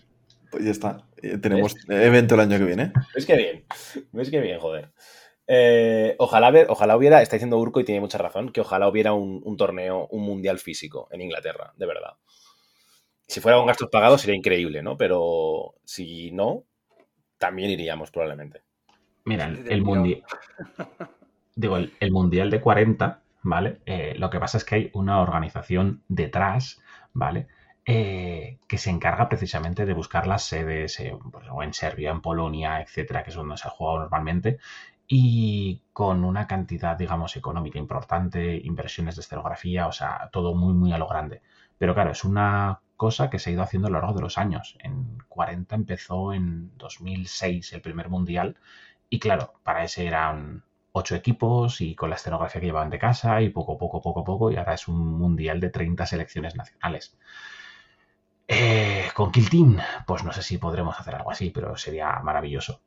Pues 0.50 0.66
ya 0.66 0.72
está. 0.72 1.08
Eh, 1.22 1.38
tenemos 1.38 1.76
evento 1.88 2.34
el 2.34 2.42
año 2.42 2.58
que 2.58 2.64
viene. 2.66 2.92
¿Ves 3.14 3.28
que 3.28 3.36
bien? 3.38 3.66
¿Ves 4.12 4.32
que 4.32 4.40
bien, 4.40 4.60
joder? 4.60 4.92
Eh, 5.46 6.16
ojalá, 6.18 6.50
ver- 6.50 6.68
ojalá 6.72 6.98
hubiera, 6.98 7.22
está 7.22 7.36
diciendo 7.36 7.60
Urco 7.60 7.80
y 7.80 7.84
tiene 7.84 8.02
mucha 8.02 8.18
razón, 8.18 8.52
que 8.52 8.62
ojalá 8.62 8.88
hubiera 8.88 9.14
un, 9.14 9.40
un 9.46 9.56
torneo, 9.56 10.08
un 10.08 10.24
mundial 10.24 10.58
físico 10.58 11.08
en 11.12 11.22
Inglaterra, 11.22 11.72
de 11.78 11.86
verdad. 11.86 12.14
Si 13.28 13.42
fuera 13.42 13.58
con 13.60 13.68
gastos 13.68 13.90
pagados 13.92 14.22
sería 14.22 14.36
increíble, 14.36 14.82
¿no? 14.82 14.98
Pero 14.98 15.76
si 15.86 16.32
no, 16.32 16.64
también 17.38 17.70
iríamos 17.70 18.10
probablemente. 18.10 18.64
Mira, 19.26 19.46
el, 19.46 19.72
el 19.72 19.84
mundial. 19.84 20.24
Digo, 21.56 21.78
el, 21.78 21.94
el 22.00 22.12
mundial 22.12 22.50
de 22.50 22.62
40, 22.62 23.22
¿vale? 23.44 23.82
Eh, 23.86 24.16
lo 24.18 24.30
que 24.30 24.40
pasa 24.40 24.58
es 24.58 24.66
que 24.66 24.76
hay 24.76 24.90
una 24.94 25.22
organización 25.22 26.04
detrás, 26.08 26.82
¿vale? 27.14 27.48
Eh, 27.86 28.60
que 28.68 28.78
se 28.78 28.90
encarga 28.90 29.28
precisamente 29.30 29.86
de 29.86 29.94
buscar 29.94 30.26
las 30.26 30.44
sedes 30.46 31.00
eh, 31.00 31.16
pues, 31.32 31.46
o 31.52 31.62
en 31.64 31.74
Serbia, 31.74 32.12
en 32.12 32.22
Polonia, 32.22 32.82
etcétera, 32.82 33.24
que 33.24 33.30
es 33.30 33.36
donde 33.36 33.58
se 33.58 33.68
ha 33.68 33.72
jugado 33.72 34.00
normalmente, 34.00 34.58
y 35.08 35.84
con 35.92 36.24
una 36.24 36.48
cantidad, 36.48 36.98
digamos, 36.98 37.36
económica 37.36 37.78
importante, 37.78 38.56
inversiones 38.64 39.16
de 39.16 39.22
escenografía, 39.22 39.88
o 39.88 39.92
sea, 39.92 40.30
todo 40.32 40.56
muy, 40.56 40.74
muy 40.74 40.92
a 40.94 40.98
lo 40.98 41.08
grande. 41.08 41.42
Pero 41.78 41.94
claro, 41.94 42.12
es 42.12 42.24
una 42.24 42.82
cosa 42.96 43.30
que 43.30 43.38
se 43.40 43.50
ha 43.50 43.54
ido 43.54 43.64
haciendo 43.64 43.88
a 43.90 43.92
lo 43.92 44.00
largo 44.00 44.16
de 44.16 44.22
los 44.22 44.38
años. 44.38 44.78
En 44.80 45.18
40 45.28 45.76
empezó 45.76 46.34
en 46.34 46.76
2006 46.78 47.74
el 47.74 47.82
primer 47.82 48.10
mundial 48.10 48.58
y 49.10 49.20
claro, 49.20 49.54
para 49.64 49.84
ese 49.84 50.08
eran 50.08 50.64
ocho 50.94 51.16
equipos 51.16 51.82
y 51.82 51.96
con 51.96 52.10
la 52.10 52.16
escenografía 52.16 52.62
que 52.62 52.68
llevaban 52.68 52.90
de 52.90 53.00
casa 53.00 53.42
y 53.42 53.50
poco, 53.50 53.78
poco, 53.78 54.02
poco, 54.02 54.24
poco 54.24 54.52
y 54.52 54.56
ahora 54.56 54.76
es 54.76 54.88
un 54.88 55.18
mundial 55.18 55.60
de 55.60 55.70
30 55.70 56.06
selecciones 56.06 56.56
nacionales. 56.56 57.18
Eh, 58.48 59.08
con 59.14 59.32
Team, 59.32 59.78
pues 60.06 60.24
no 60.24 60.32
sé 60.32 60.42
si 60.44 60.58
podremos 60.58 61.00
hacer 61.00 61.16
algo 61.16 61.32
así, 61.32 61.50
pero 61.50 61.76
sería 61.78 62.20
maravilloso. 62.20 62.82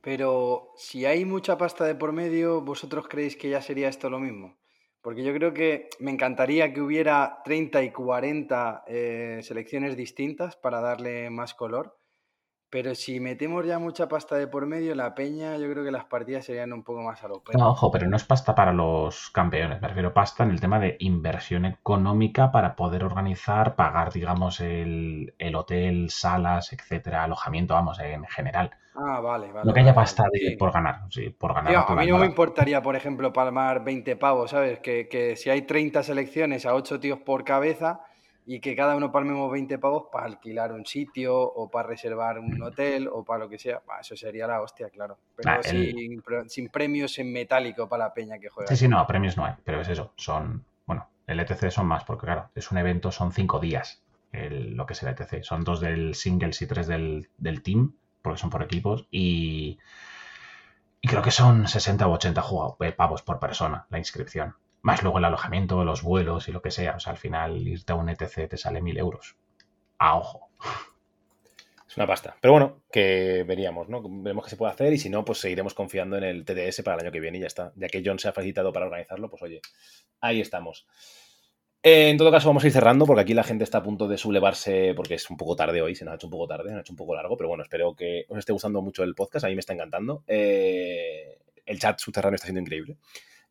Pero 0.00 0.72
si 0.76 1.04
hay 1.04 1.24
mucha 1.24 1.58
pasta 1.58 1.84
de 1.84 1.96
por 1.96 2.12
medio, 2.12 2.60
¿vosotros 2.60 3.08
creéis 3.08 3.36
que 3.36 3.50
ya 3.50 3.60
sería 3.60 3.88
esto 3.88 4.08
lo 4.08 4.20
mismo? 4.20 4.56
Porque 5.02 5.24
yo 5.24 5.32
creo 5.34 5.52
que 5.52 5.88
me 5.98 6.12
encantaría 6.12 6.72
que 6.72 6.80
hubiera 6.80 7.40
30 7.44 7.82
y 7.82 7.90
40 7.90 8.84
eh, 8.86 9.40
selecciones 9.42 9.96
distintas 9.96 10.56
para 10.56 10.80
darle 10.80 11.28
más 11.30 11.54
color. 11.54 11.98
Pero 12.70 12.94
si 12.94 13.20
metemos 13.20 13.64
ya 13.64 13.78
mucha 13.78 14.08
pasta 14.08 14.36
de 14.36 14.48
por 14.48 14.66
medio, 14.66 14.94
la 14.94 15.14
peña, 15.14 15.56
yo 15.56 15.70
creo 15.70 15.84
que 15.84 15.90
las 15.92 16.04
partidas 16.04 16.44
serían 16.44 16.72
un 16.72 16.82
poco 16.82 17.00
más 17.02 17.22
a 17.22 17.28
lo 17.28 17.42
No, 17.52 17.70
ojo, 17.70 17.90
pero 17.90 18.08
no 18.08 18.16
es 18.16 18.24
pasta 18.24 18.54
para 18.54 18.72
los 18.72 19.30
campeones, 19.30 19.80
me 19.80 19.88
refiero 19.88 20.12
pasta 20.12 20.42
en 20.44 20.50
el 20.50 20.60
tema 20.60 20.78
de 20.80 20.96
inversión 21.00 21.64
económica 21.64 22.50
para 22.50 22.74
poder 22.74 23.04
organizar, 23.04 23.76
pagar, 23.76 24.12
digamos, 24.12 24.60
el, 24.60 25.34
el 25.38 25.54
hotel, 25.54 26.10
salas, 26.10 26.72
etcétera, 26.72 27.24
alojamiento, 27.24 27.74
vamos, 27.74 27.98
en 28.00 28.24
general. 28.26 28.70
Ah, 28.94 29.20
vale, 29.20 29.52
vale. 29.52 29.66
No 29.66 29.72
que 29.74 29.80
haya 29.80 29.92
vale, 29.92 29.94
pasta 29.94 30.22
vale, 30.24 30.38
de- 30.40 30.50
sí. 30.50 30.56
por 30.56 30.72
ganar, 30.72 31.02
sí, 31.10 31.30
por 31.30 31.54
ganar. 31.54 31.72
Tío, 31.72 31.80
a 31.88 31.96
mí 31.96 32.06
no 32.06 32.18
me 32.18 32.26
importaría, 32.26 32.80
por 32.82 32.96
ejemplo, 32.96 33.32
palmar 33.32 33.84
20 33.84 34.16
pavos, 34.16 34.50
¿sabes? 34.52 34.78
Que, 34.80 35.08
que 35.08 35.36
si 35.36 35.50
hay 35.50 35.62
30 35.62 36.02
selecciones 36.02 36.64
a 36.66 36.74
8 36.74 37.00
tíos 37.00 37.18
por 37.20 37.44
cabeza 37.44 38.00
y 38.48 38.60
que 38.60 38.76
cada 38.76 38.94
uno 38.94 39.10
palmemos 39.10 39.50
20 39.50 39.76
pavos 39.78 40.04
para 40.12 40.26
alquilar 40.26 40.72
un 40.72 40.86
sitio 40.86 41.36
o 41.36 41.68
para 41.68 41.88
reservar 41.88 42.38
un 42.38 42.62
hotel 42.62 43.08
o 43.12 43.24
para 43.24 43.40
lo 43.40 43.48
que 43.48 43.58
sea, 43.58 43.82
bah, 43.86 43.98
eso 44.00 44.16
sería 44.16 44.46
la 44.46 44.62
hostia, 44.62 44.88
claro. 44.88 45.18
Pero 45.34 45.50
Ah, 45.50 45.60
el- 45.64 45.90
sin, 45.92 46.22
pre- 46.22 46.48
sin 46.48 46.68
premios 46.68 47.18
en 47.18 47.32
metálico 47.32 47.88
para 47.88 48.04
la 48.04 48.14
peña 48.14 48.38
que 48.38 48.48
juega. 48.48 48.70
Sí, 48.70 48.76
sí, 48.76 48.88
no, 48.88 49.04
premios 49.06 49.36
no 49.36 49.44
hay, 49.44 49.54
pero 49.64 49.80
es 49.80 49.88
eso, 49.88 50.12
son, 50.16 50.64
bueno, 50.86 51.08
el 51.26 51.40
ETC 51.40 51.70
son 51.72 51.86
más, 51.86 52.04
porque 52.04 52.26
claro, 52.26 52.50
es 52.54 52.70
un 52.70 52.78
evento, 52.78 53.10
son 53.10 53.32
cinco 53.32 53.58
días 53.58 54.02
el- 54.32 54.74
lo 54.76 54.86
que 54.86 54.92
es 54.92 55.02
el 55.02 55.08
ETC, 55.08 55.42
son 55.42 55.64
dos 55.64 55.80
del 55.80 56.14
singles 56.14 56.62
y 56.62 56.66
tres 56.66 56.86
del, 56.86 57.28
del 57.38 57.62
team, 57.62 57.94
porque 58.22 58.38
son 58.38 58.50
por 58.50 58.62
equipos, 58.62 59.06
y, 59.10 59.78
y 61.00 61.08
creo 61.08 61.22
que 61.22 61.30
son 61.30 61.66
60 61.68 62.06
o 62.06 62.12
80 62.12 62.42
jugado- 62.42 62.76
eh, 62.80 62.92
pavos 62.92 63.22
por 63.22 63.38
persona 63.40 63.86
la 63.90 63.98
inscripción. 63.98 64.54
Más 64.86 65.02
luego 65.02 65.18
el 65.18 65.24
alojamiento, 65.24 65.84
los 65.84 66.04
vuelos 66.04 66.46
y 66.46 66.52
lo 66.52 66.62
que 66.62 66.70
sea. 66.70 66.94
O 66.94 67.00
sea, 67.00 67.10
al 67.10 67.18
final 67.18 67.66
irte 67.66 67.90
a 67.90 67.96
un 67.96 68.08
ETC 68.08 68.48
te 68.48 68.56
sale 68.56 68.80
mil 68.80 68.96
euros. 68.96 69.34
A 69.98 70.16
ojo. 70.16 70.48
Es 71.88 71.96
una 71.96 72.06
pasta. 72.06 72.36
Pero 72.40 72.52
bueno, 72.52 72.82
que 72.92 73.42
veríamos, 73.42 73.88
¿no? 73.88 74.00
Veremos 74.00 74.44
qué 74.44 74.50
se 74.50 74.56
puede 74.56 74.70
hacer 74.70 74.92
y 74.92 74.98
si 74.98 75.10
no, 75.10 75.24
pues 75.24 75.38
seguiremos 75.38 75.74
confiando 75.74 76.16
en 76.16 76.22
el 76.22 76.44
TDS 76.44 76.82
para 76.84 76.98
el 76.98 77.00
año 77.00 77.10
que 77.10 77.18
viene 77.18 77.38
y 77.38 77.40
ya 77.40 77.48
está. 77.48 77.72
Ya 77.74 77.88
que 77.88 78.00
John 78.06 78.20
se 78.20 78.28
ha 78.28 78.32
facilitado 78.32 78.72
para 78.72 78.86
organizarlo, 78.86 79.28
pues 79.28 79.42
oye, 79.42 79.60
ahí 80.20 80.40
estamos. 80.40 80.86
Eh, 81.82 82.10
en 82.10 82.16
todo 82.16 82.30
caso, 82.30 82.48
vamos 82.48 82.62
a 82.62 82.68
ir 82.68 82.72
cerrando 82.72 83.06
porque 83.06 83.22
aquí 83.22 83.34
la 83.34 83.42
gente 83.42 83.64
está 83.64 83.78
a 83.78 83.82
punto 83.82 84.06
de 84.06 84.18
sublevarse 84.18 84.94
porque 84.94 85.14
es 85.14 85.28
un 85.28 85.36
poco 85.36 85.56
tarde 85.56 85.82
hoy, 85.82 85.96
se 85.96 86.04
nos 86.04 86.12
ha 86.12 86.14
hecho 86.14 86.28
un 86.28 86.32
poco 86.32 86.46
tarde, 86.46 86.68
se 86.68 86.70
nos 86.70 86.78
ha 86.78 86.82
hecho 86.82 86.92
un 86.92 86.98
poco 86.98 87.16
largo, 87.16 87.36
pero 87.36 87.48
bueno, 87.48 87.64
espero 87.64 87.96
que 87.96 88.24
os 88.28 88.38
esté 88.38 88.52
gustando 88.52 88.80
mucho 88.82 89.02
el 89.02 89.16
podcast, 89.16 89.46
a 89.46 89.48
mí 89.48 89.56
me 89.56 89.60
está 89.60 89.72
encantando. 89.72 90.22
Eh, 90.28 91.40
el 91.64 91.80
chat 91.80 91.98
subterráneo 91.98 92.36
está 92.36 92.46
siendo 92.46 92.60
increíble. 92.60 92.98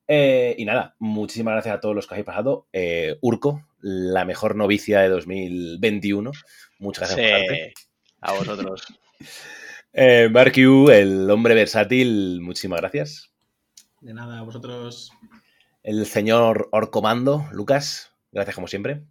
Eh, 0.07 0.55
y 0.57 0.65
nada, 0.65 0.95
muchísimas 0.99 1.53
gracias 1.53 1.75
a 1.75 1.79
todos 1.79 1.95
los 1.95 2.07
que 2.07 2.13
habéis 2.13 2.25
pasado. 2.25 2.67
Eh, 2.73 3.17
Urco, 3.21 3.65
la 3.81 4.25
mejor 4.25 4.55
novicia 4.55 5.01
de 5.01 5.09
2021. 5.09 6.31
Muchas 6.79 7.09
gracias 7.15 7.41
por 7.47 8.29
a 8.29 8.33
vosotros. 8.33 8.87
Eh, 9.97 10.27
Mark 10.29 10.51
Yu, 10.51 10.89
el 10.89 11.31
hombre 11.31 11.55
versátil, 11.55 12.41
muchísimas 12.41 12.81
gracias. 12.81 13.31
De 14.01 14.13
nada, 14.13 14.39
a 14.39 14.41
vosotros. 14.41 15.09
El 15.83 16.05
señor 16.05 16.67
Orcomando, 16.73 17.45
Lucas, 17.53 18.11
gracias 18.33 18.55
como 18.55 18.67
siempre. 18.67 19.03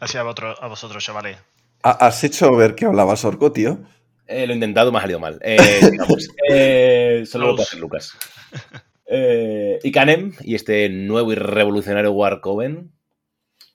Gracias 0.00 0.16
a 0.20 0.24
vosotros, 0.24 0.58
a 0.60 0.66
vosotros 0.66 1.04
chavales. 1.04 1.38
Ha- 1.84 2.06
¿Has 2.08 2.24
hecho 2.24 2.56
ver 2.56 2.74
que 2.74 2.86
hablabas 2.86 3.24
orco, 3.24 3.52
tío? 3.52 3.78
Eh, 4.26 4.48
lo 4.48 4.52
he 4.52 4.56
intentado, 4.56 4.90
me 4.90 4.98
ha 4.98 5.02
salido 5.02 5.20
mal. 5.20 5.38
Eh. 5.44 5.56
Eh, 6.50 7.22
solo 7.24 7.46
lo 7.46 7.52
puede 7.54 7.68
hacer 7.68 7.78
Lucas. 7.78 8.12
Eh, 9.06 9.78
y 9.82 9.92
Canem, 9.92 10.32
y 10.40 10.54
este 10.54 10.88
nuevo 10.88 11.32
y 11.32 11.36
revolucionario 11.36 12.12
Warcoven. 12.12 12.92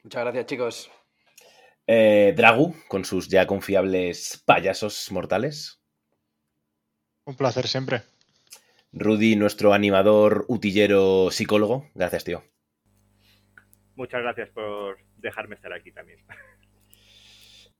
Muchas 0.03 0.23
gracias, 0.23 0.45
chicos. 0.45 0.91
Eh, 1.87 2.33
Dragu, 2.35 2.75
con 2.87 3.05
sus 3.05 3.29
ya 3.29 3.47
confiables 3.47 4.41
payasos 4.45 5.11
mortales. 5.11 5.81
Un 7.25 7.35
placer 7.35 7.67
siempre. 7.67 8.01
Rudy, 8.93 9.35
nuestro 9.35 9.73
animador, 9.73 10.45
utillero, 10.47 11.29
psicólogo. 11.31 11.89
Gracias, 11.95 12.23
tío. 12.23 12.43
Muchas 13.95 14.21
gracias 14.21 14.49
por 14.49 14.97
dejarme 15.17 15.55
estar 15.55 15.71
aquí 15.73 15.91
también. 15.91 16.19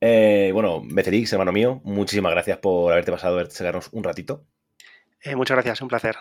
Eh, 0.03 0.49
bueno, 0.53 0.81
Becerix, 0.83 1.31
hermano 1.31 1.51
mío, 1.51 1.79
muchísimas 1.83 2.31
gracias 2.31 2.57
por 2.57 2.91
haberte 2.91 3.11
pasado 3.11 3.39
a 3.39 3.49
sacarnos 3.49 3.89
un 3.91 4.03
ratito. 4.03 4.47
Eh, 5.21 5.35
muchas 5.35 5.55
gracias, 5.55 5.81
un 5.81 5.89
placer. 5.89 6.15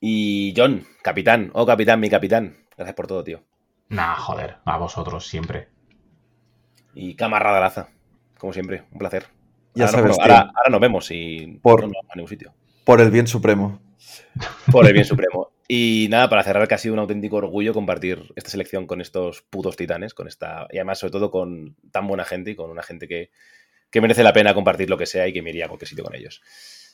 Y 0.00 0.54
John, 0.56 0.86
capitán, 1.02 1.50
oh 1.54 1.66
capitán, 1.66 2.00
mi 2.00 2.08
capitán. 2.08 2.56
Gracias 2.76 2.94
por 2.94 3.06
todo, 3.06 3.22
tío. 3.22 3.42
Nah, 3.88 4.14
joder, 4.16 4.56
a 4.64 4.78
vosotros 4.78 5.26
siempre. 5.26 5.68
Y 6.94 7.14
camarada 7.14 7.60
Laza, 7.60 7.88
como 8.38 8.52
siempre, 8.52 8.84
un 8.92 8.98
placer. 8.98 9.26
Ya 9.74 9.86
ahora, 9.86 9.98
sabes, 9.98 10.16
no- 10.16 10.22
ahora- 10.22 10.52
ahora 10.56 10.70
nos 10.70 10.80
vemos 10.80 11.10
y 11.10 11.58
Por- 11.62 11.82
no 11.82 11.86
nos 11.88 11.94
vamos 11.96 12.10
a 12.12 12.16
ningún 12.16 12.28
sitio. 12.28 12.54
Por 12.84 13.00
el 13.00 13.10
bien 13.10 13.26
supremo. 13.26 13.80
Por 14.72 14.86
el 14.86 14.92
bien 14.94 15.04
supremo. 15.04 15.52
Y 15.68 16.08
nada, 16.10 16.28
para 16.28 16.42
cerrar, 16.42 16.66
que 16.66 16.74
ha 16.74 16.78
sido 16.78 16.94
un 16.94 17.00
auténtico 17.00 17.36
orgullo 17.36 17.72
compartir 17.74 18.32
esta 18.34 18.50
selección 18.50 18.86
con 18.86 19.00
estos 19.00 19.42
putos 19.42 19.76
titanes, 19.76 20.14
con 20.14 20.26
esta. 20.26 20.66
Y 20.70 20.78
además, 20.78 20.98
sobre 20.98 21.12
todo, 21.12 21.30
con 21.30 21.76
tan 21.92 22.08
buena 22.08 22.24
gente 22.24 22.50
y 22.52 22.56
con 22.56 22.70
una 22.70 22.82
gente 22.82 23.06
que, 23.06 23.30
que 23.90 24.00
merece 24.00 24.24
la 24.24 24.32
pena 24.32 24.54
compartir 24.54 24.88
lo 24.90 24.96
que 24.98 25.06
sea 25.06 25.28
y 25.28 25.32
que 25.32 25.42
me 25.42 25.50
iría 25.50 25.66
a 25.66 25.68
cualquier 25.68 25.88
sitio 25.88 26.02
con 26.02 26.14
ellos. 26.16 26.42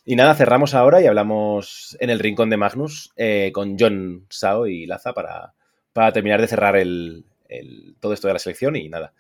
Y 0.09 0.15
nada, 0.17 0.35
cerramos 0.37 0.73
ahora 0.75 1.03
y 1.03 1.07
hablamos 1.07 1.97
en 2.01 2.11
el 2.11 2.21
rincón 2.21 2.49
de 2.49 2.57
Magnus 2.57 3.13
eh, 3.17 3.51
con 3.53 3.77
John 3.79 4.25
Sao 4.31 4.69
y 4.69 4.87
Laza 4.87 5.13
para, 5.13 5.53
para 5.93 6.13
terminar 6.13 6.41
de 6.41 6.47
cerrar 6.47 6.77
el, 6.77 7.25
el- 7.49 7.97
todo 8.01 8.13
esto 8.13 8.29
de 8.29 8.35
la 8.35 8.39
selección 8.39 8.77
y 8.77 8.89
nada. 8.89 9.13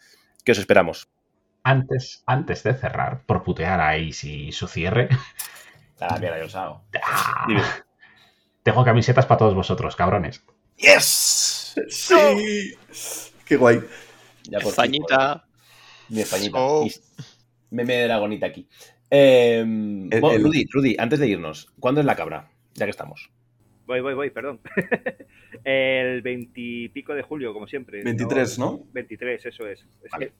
¿Qué 0.44 0.52
os 0.52 0.58
esperamos? 0.58 1.08
Antes, 1.64 2.22
antes 2.26 2.62
de 2.62 2.74
cerrar, 2.74 3.22
por 3.26 3.42
putear 3.42 3.80
a 3.80 3.90
Ace 3.90 4.28
y 4.28 4.52
su 4.52 4.68
cierre, 4.68 5.08
Ah, 6.00 6.18
mira, 6.20 6.36
John 6.38 6.50
Sao. 6.50 6.84
ah, 7.02 7.46
tengo 8.62 8.84
camisetas 8.84 9.24
para 9.26 9.38
todos 9.38 9.54
vosotros, 9.54 9.96
cabrones. 9.96 10.44
¡Yes! 10.76 11.74
¡Sí! 11.88 12.74
¡Qué 13.46 13.56
guay! 13.56 13.80
Ya 14.44 14.58
por 14.58 14.72
fin, 14.72 14.84
Españita. 14.84 15.44
Mi 16.10 16.20
Españita. 16.20 16.58
Y- 16.84 16.92
Meme 17.70 17.94
de 17.96 18.04
dragonita 18.04 18.46
aquí. 18.46 18.68
Eh, 19.10 19.62
bueno, 19.64 20.32
el- 20.32 20.42
Rudy, 20.42 20.66
Rudy, 20.70 20.96
antes 20.98 21.18
de 21.18 21.28
irnos, 21.28 21.72
¿cuándo 21.78 22.00
es 22.00 22.06
la 22.06 22.16
cabra? 22.16 22.50
Ya 22.74 22.86
que 22.86 22.90
estamos. 22.90 23.30
Voy, 23.86 24.00
voy, 24.00 24.14
voy, 24.14 24.30
perdón. 24.30 24.60
el 25.64 26.22
veintipico 26.22 27.14
de 27.14 27.22
julio, 27.22 27.52
como 27.52 27.66
siempre. 27.68 28.02
23, 28.02 28.58
¿no? 28.58 28.80
23, 28.92 29.46
eso 29.46 29.66
es. 29.68 29.86
Es 30.02 30.10
Vale. 30.10 30.26
que 30.26 30.32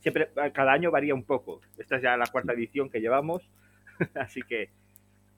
siempre, 0.00 0.28
cada 0.54 0.72
año 0.72 0.90
varía 0.90 1.14
un 1.14 1.24
poco. 1.24 1.60
Esta 1.76 1.96
es 1.96 2.02
ya 2.02 2.16
la 2.16 2.26
cuarta 2.26 2.52
edición 2.52 2.88
que 2.88 3.00
llevamos. 3.00 3.42
Así 4.14 4.42
que, 4.42 4.70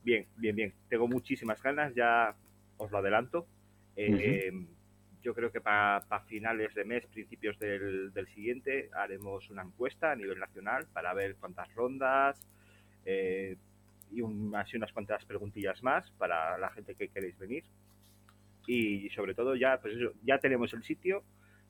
bien, 0.05 0.27
bien, 0.37 0.55
bien. 0.55 0.75
Tengo 0.89 1.09
muchísimas 1.09 1.63
ganas, 1.63 1.95
ya 1.95 2.35
os 2.77 2.91
lo 2.91 2.99
adelanto. 2.99 3.47
Eh, 3.97 4.53
Yo 5.23 5.35
creo 5.35 5.53
que 5.53 5.61
para 5.61 6.03
finales 6.27 6.75
de 6.75 6.85
mes, 6.85 7.05
principios 7.07 7.59
del, 7.59 8.13
del 8.13 8.27
siguiente, 8.29 8.89
haremos 8.95 9.49
una 9.51 9.63
encuesta 9.63 10.13
a 10.13 10.17
nivel 10.17 10.39
nacional 10.39 10.87
para 10.93 11.13
ver 11.13 11.37
cuántas 11.37 11.73
rondas 11.75 12.41
eh, 13.05 13.57
y 14.13 14.23
un- 14.23 14.55
así 14.57 14.77
unas 14.77 14.93
cuantas 14.93 15.25
preguntillas 15.25 15.83
más 15.83 16.11
para 16.13 16.57
la 16.59 16.71
gente 16.71 16.95
que 16.95 17.09
queréis 17.09 17.39
venir. 17.39 17.65
Y 18.67 19.09
sobre 19.11 19.35
todo 19.35 19.57
ya, 19.57 19.79
pues 19.81 19.95
eso, 19.97 20.13
ya 20.23 20.39
tenemos 20.39 20.73
el 20.73 20.83
sitio, 20.85 21.23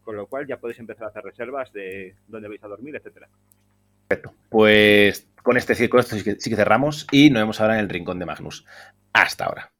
con 0.03 0.17
lo 0.17 0.27
cual 0.27 0.47
ya 0.47 0.59
podéis 0.59 0.79
empezar 0.79 1.05
a 1.05 1.09
hacer 1.09 1.23
reservas 1.25 1.73
de 1.73 2.15
dónde 2.29 2.49
vais 2.49 2.63
a 2.63 2.69
dormir, 2.69 2.95
etcétera. 2.97 3.29
Pues 4.49 5.29
con 5.43 5.57
este 5.57 5.89
con 5.89 6.01
esto 6.01 6.17
sí 6.17 6.51
que 6.51 6.57
cerramos 6.57 7.07
y 7.13 7.31
nos 7.31 7.43
vemos 7.43 7.61
ahora 7.61 7.75
en 7.75 7.81
el 7.81 7.89
rincón 7.89 8.19
de 8.19 8.27
Magnus. 8.27 8.67
Hasta 9.13 9.47
ahora. 9.47 9.71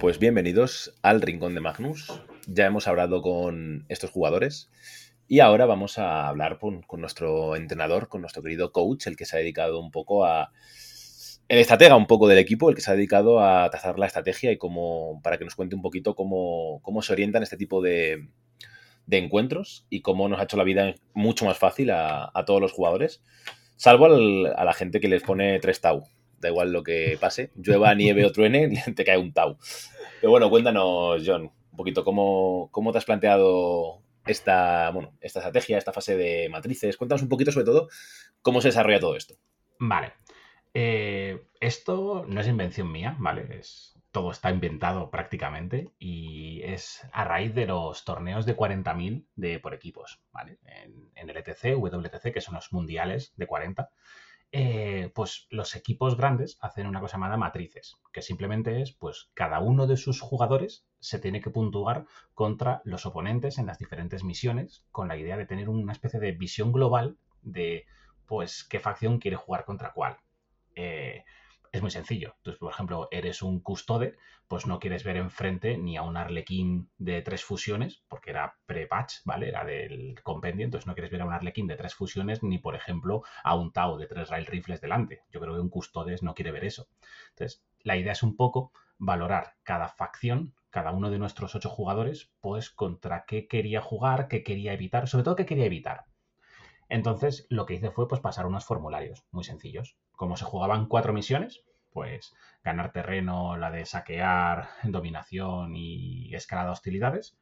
Pues 0.00 0.20
bienvenidos 0.20 0.94
al 1.02 1.20
Rincón 1.20 1.54
de 1.54 1.60
Magnus. 1.60 2.12
Ya 2.46 2.66
hemos 2.66 2.86
hablado 2.86 3.20
con 3.20 3.84
estos 3.88 4.10
jugadores 4.10 4.70
y 5.26 5.40
ahora 5.40 5.66
vamos 5.66 5.98
a 5.98 6.28
hablar 6.28 6.58
con, 6.58 6.84
nuestro 7.00 7.56
entrenador, 7.56 8.08
con 8.08 8.20
nuestro 8.20 8.42
querido 8.42 8.70
coach, 8.70 9.08
el 9.08 9.16
que 9.16 9.24
se 9.24 9.36
ha 9.36 9.40
dedicado 9.40 9.80
un 9.80 9.90
poco 9.90 10.24
a... 10.24 10.52
El 11.48 11.58
estratega 11.58 11.96
un 11.96 12.06
poco 12.06 12.28
del 12.28 12.38
equipo, 12.38 12.68
el 12.68 12.76
que 12.76 12.80
se 12.80 12.90
ha 12.90 12.94
dedicado 12.94 13.40
a 13.40 13.68
trazar 13.70 13.98
la 13.98 14.06
estrategia 14.06 14.52
y 14.52 14.58
cómo, 14.58 15.20
para 15.22 15.36
que 15.36 15.44
nos 15.44 15.56
cuente 15.56 15.74
un 15.74 15.82
poquito 15.82 16.14
cómo, 16.14 16.80
cómo 16.82 17.02
se 17.02 17.12
orientan 17.12 17.42
este 17.42 17.56
tipo 17.56 17.82
de, 17.82 18.28
de 19.06 19.18
encuentros 19.18 19.84
y 19.90 20.02
cómo 20.02 20.28
nos 20.28 20.38
ha 20.38 20.44
hecho 20.44 20.58
la 20.58 20.64
vida 20.64 20.94
mucho 21.14 21.44
más 21.44 21.58
fácil 21.58 21.90
a, 21.90 22.30
a 22.32 22.44
todos 22.44 22.60
los 22.60 22.72
jugadores, 22.72 23.22
salvo 23.76 24.04
al- 24.06 24.54
a 24.54 24.64
la 24.64 24.74
gente 24.74 25.00
que 25.00 25.08
les 25.08 25.22
pone 25.22 25.58
tres 25.58 25.80
tau. 25.80 26.04
Da 26.38 26.48
igual 26.48 26.72
lo 26.72 26.82
que 26.82 27.18
pase, 27.20 27.50
llueva, 27.56 27.94
nieve 27.94 28.24
o 28.24 28.32
truene, 28.32 28.82
te 28.96 29.04
cae 29.04 29.18
un 29.18 29.32
tau. 29.32 29.58
Pero 30.20 30.30
bueno, 30.30 30.50
cuéntanos, 30.50 31.22
John, 31.24 31.42
un 31.70 31.76
poquito 31.76 32.04
cómo, 32.04 32.68
cómo 32.70 32.92
te 32.92 32.98
has 32.98 33.04
planteado 33.04 34.02
esta, 34.26 34.90
bueno, 34.90 35.14
esta 35.20 35.40
estrategia, 35.40 35.78
esta 35.78 35.92
fase 35.92 36.16
de 36.16 36.48
matrices. 36.48 36.96
Cuéntanos 36.96 37.22
un 37.22 37.28
poquito, 37.28 37.52
sobre 37.52 37.66
todo, 37.66 37.88
cómo 38.42 38.60
se 38.60 38.68
desarrolla 38.68 39.00
todo 39.00 39.16
esto. 39.16 39.34
Vale. 39.78 40.12
Eh, 40.74 41.46
esto 41.60 42.24
no 42.28 42.40
es 42.40 42.46
invención 42.46 42.92
mía, 42.92 43.16
¿vale? 43.18 43.46
Es, 43.58 43.98
todo 44.12 44.30
está 44.30 44.50
inventado 44.50 45.10
prácticamente 45.10 45.92
y 45.98 46.62
es 46.62 47.06
a 47.12 47.24
raíz 47.24 47.54
de 47.54 47.66
los 47.66 48.04
torneos 48.04 48.46
de 48.46 48.56
40.000 48.56 49.26
de, 49.34 49.58
por 49.60 49.74
equipos, 49.74 50.20
¿vale? 50.32 50.58
En, 50.64 51.10
en 51.14 51.30
el 51.30 51.36
ETC, 51.36 51.76
WTC, 51.76 52.32
que 52.32 52.40
son 52.40 52.54
los 52.54 52.72
mundiales 52.72 53.32
de 53.36 53.46
40, 53.46 53.90
eh, 54.50 55.10
pues 55.14 55.46
los 55.50 55.76
equipos 55.76 56.16
grandes 56.16 56.56
hacen 56.60 56.86
una 56.86 57.00
cosa 57.00 57.16
llamada 57.16 57.36
matrices, 57.36 57.96
que 58.12 58.22
simplemente 58.22 58.80
es, 58.80 58.92
pues 58.92 59.30
cada 59.34 59.60
uno 59.60 59.86
de 59.86 59.96
sus 59.96 60.20
jugadores 60.20 60.86
se 61.00 61.18
tiene 61.18 61.40
que 61.40 61.50
puntuar 61.50 62.06
contra 62.32 62.80
los 62.84 63.04
oponentes 63.04 63.58
en 63.58 63.66
las 63.66 63.78
diferentes 63.78 64.24
misiones, 64.24 64.84
con 64.90 65.08
la 65.08 65.16
idea 65.16 65.36
de 65.36 65.46
tener 65.46 65.68
una 65.68 65.92
especie 65.92 66.20
de 66.20 66.32
visión 66.32 66.72
global 66.72 67.18
de, 67.42 67.86
pues, 68.26 68.64
qué 68.64 68.80
facción 68.80 69.18
quiere 69.18 69.36
jugar 69.36 69.64
contra 69.64 69.92
cuál. 69.92 70.18
Eh, 70.74 71.24
es 71.78 71.82
muy 71.82 71.90
sencillo. 71.90 72.36
Tú, 72.42 72.56
por 72.58 72.72
ejemplo, 72.72 73.08
eres 73.10 73.42
un 73.42 73.60
custode, 73.60 74.16
pues 74.46 74.66
no 74.66 74.78
quieres 74.78 75.04
ver 75.04 75.16
enfrente 75.16 75.78
ni 75.78 75.96
a 75.96 76.02
un 76.02 76.16
arlequín 76.16 76.90
de 76.98 77.22
tres 77.22 77.44
fusiones, 77.44 78.02
porque 78.08 78.30
era 78.30 78.56
pre-patch, 78.66 79.16
¿vale? 79.24 79.48
Era 79.48 79.64
del 79.64 80.20
compendio, 80.22 80.64
entonces 80.64 80.86
no 80.86 80.94
quieres 80.94 81.10
ver 81.10 81.22
a 81.22 81.24
un 81.24 81.32
arlequín 81.32 81.66
de 81.66 81.76
tres 81.76 81.94
fusiones, 81.94 82.42
ni, 82.42 82.58
por 82.58 82.74
ejemplo, 82.74 83.22
a 83.42 83.54
un 83.54 83.72
Tau 83.72 83.96
de 83.96 84.06
tres 84.06 84.28
rail 84.28 84.46
rifles 84.46 84.80
delante. 84.80 85.22
Yo 85.30 85.40
creo 85.40 85.54
que 85.54 85.60
un 85.60 85.70
custodes 85.70 86.22
no 86.22 86.34
quiere 86.34 86.52
ver 86.52 86.64
eso. 86.64 86.88
Entonces, 87.30 87.64
la 87.80 87.96
idea 87.96 88.12
es 88.12 88.22
un 88.22 88.36
poco 88.36 88.72
valorar 88.98 89.54
cada 89.62 89.88
facción, 89.88 90.54
cada 90.70 90.92
uno 90.92 91.10
de 91.10 91.18
nuestros 91.18 91.54
ocho 91.54 91.70
jugadores, 91.70 92.30
pues 92.40 92.70
contra 92.70 93.24
qué 93.26 93.46
quería 93.46 93.80
jugar, 93.80 94.28
qué 94.28 94.42
quería 94.42 94.72
evitar, 94.72 95.08
sobre 95.08 95.24
todo 95.24 95.36
qué 95.36 95.46
quería 95.46 95.66
evitar. 95.66 96.04
Entonces, 96.88 97.46
lo 97.50 97.66
que 97.66 97.74
hice 97.74 97.90
fue 97.90 98.08
pues, 98.08 98.20
pasar 98.20 98.46
unos 98.46 98.64
formularios 98.64 99.24
muy 99.30 99.44
sencillos. 99.44 99.96
Como 100.12 100.36
se 100.36 100.44
jugaban 100.44 100.86
cuatro 100.86 101.12
misiones, 101.12 101.62
pues 101.98 102.32
ganar 102.62 102.92
terreno, 102.92 103.56
la 103.56 103.72
de 103.72 103.84
saquear, 103.84 104.68
dominación 104.84 105.74
y 105.74 106.32
escalada 106.32 106.68
de 106.68 106.72
hostilidades, 106.74 107.36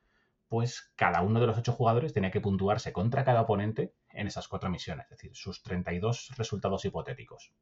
pues 0.48 0.94
cada 0.96 1.20
uno 1.20 1.40
de 1.40 1.46
los 1.46 1.58
ocho 1.58 1.72
jugadores 1.72 2.14
tenía 2.14 2.30
que 2.30 2.40
puntuarse 2.40 2.90
contra 2.90 3.22
cada 3.22 3.42
oponente 3.42 3.92
en 4.08 4.26
esas 4.26 4.48
cuatro 4.48 4.70
misiones, 4.70 5.04
es 5.04 5.10
decir, 5.10 5.32
sus 5.34 5.62
32 5.62 6.32
resultados 6.38 6.86
hipotéticos. 6.86 7.52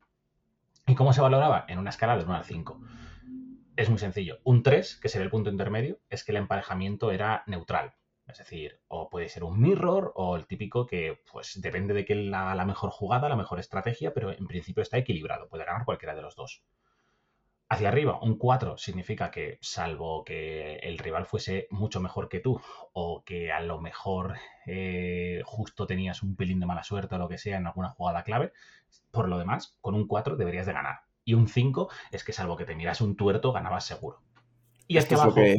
¿Y 0.87 0.95
cómo 0.95 1.13
se 1.13 1.21
valoraba? 1.21 1.65
En 1.67 1.81
una 1.81 1.91
escala 1.91 2.17
de 2.17 2.23
1 2.23 2.33
al 2.33 2.45
5. 2.45 2.81
Es 3.75 3.91
muy 3.91 3.99
sencillo. 3.99 4.39
Un 4.45 4.63
3, 4.63 5.01
que 5.03 5.09
sería 5.09 5.25
el 5.25 5.31
punto 5.31 5.51
intermedio, 5.51 5.99
es 6.11 6.23
que 6.23 6.31
el 6.31 6.37
emparejamiento 6.37 7.11
era 7.11 7.43
neutral. 7.49 7.95
Es 8.29 8.39
decir, 8.39 8.81
o 8.87 9.11
puede 9.11 9.29
ser 9.29 9.43
un 9.43 9.61
mirror 9.61 10.13
o 10.15 10.37
el 10.37 10.47
típico 10.47 10.87
que, 10.87 11.23
pues, 11.33 11.61
depende 11.61 11.93
de 11.93 12.05
que 12.05 12.15
la, 12.15 12.55
la 12.55 12.65
mejor 12.65 12.91
jugada, 12.91 13.29
la 13.29 13.37
mejor 13.37 13.59
estrategia, 13.59 14.15
pero 14.15 14.31
en 14.31 14.47
principio 14.47 14.83
está 14.83 14.97
equilibrado. 14.97 15.49
Puede 15.49 15.65
ganar 15.65 15.85
cualquiera 15.85 16.15
de 16.15 16.23
los 16.23 16.37
dos. 16.37 16.63
Hacia 17.69 17.89
arriba, 17.89 18.21
un 18.21 18.37
4 18.37 18.77
significa 18.77 19.31
que, 19.31 19.59
salvo 19.61 20.25
que 20.25 20.77
el 20.77 20.99
rival 20.99 21.27
fuese 21.27 21.67
mucho 21.71 22.01
mejor 22.01 22.29
que 22.29 22.41
tú, 22.41 22.61
o 22.93 23.25
que 23.25 23.53
a 23.53 23.61
lo 23.61 23.81
mejor 23.81 24.35
eh, 24.67 25.43
justo 25.45 25.87
tenías 25.87 26.23
un 26.23 26.37
pelín 26.37 26.61
de 26.61 26.67
mala 26.67 26.83
suerte 26.85 27.15
o 27.15 27.19
lo 27.19 27.29
que 27.29 27.39
sea 27.39 27.57
en 27.57 27.67
alguna 27.67 27.91
jugada 27.91 28.23
clave, 28.23 28.53
por 29.11 29.29
lo 29.29 29.39
demás, 29.39 29.79
con 29.81 29.95
un 29.95 30.07
4 30.07 30.37
deberías 30.37 30.67
de 30.67 30.75
ganar. 30.75 31.01
Y 31.25 31.35
un 31.35 31.49
5 31.49 31.89
es 32.11 32.23
que, 32.23 32.33
salvo 32.33 32.57
que 32.57 32.67
te 32.67 32.77
miras 32.77 33.01
un 33.01 33.17
tuerto, 33.17 33.53
ganabas 33.53 33.85
seguro. 33.85 34.21
Y 34.87 34.99
Esto 34.99 35.15
hacia 35.15 35.17
es 35.17 35.23
lo 35.25 35.31
abajo. 35.31 35.35
que, 35.35 35.59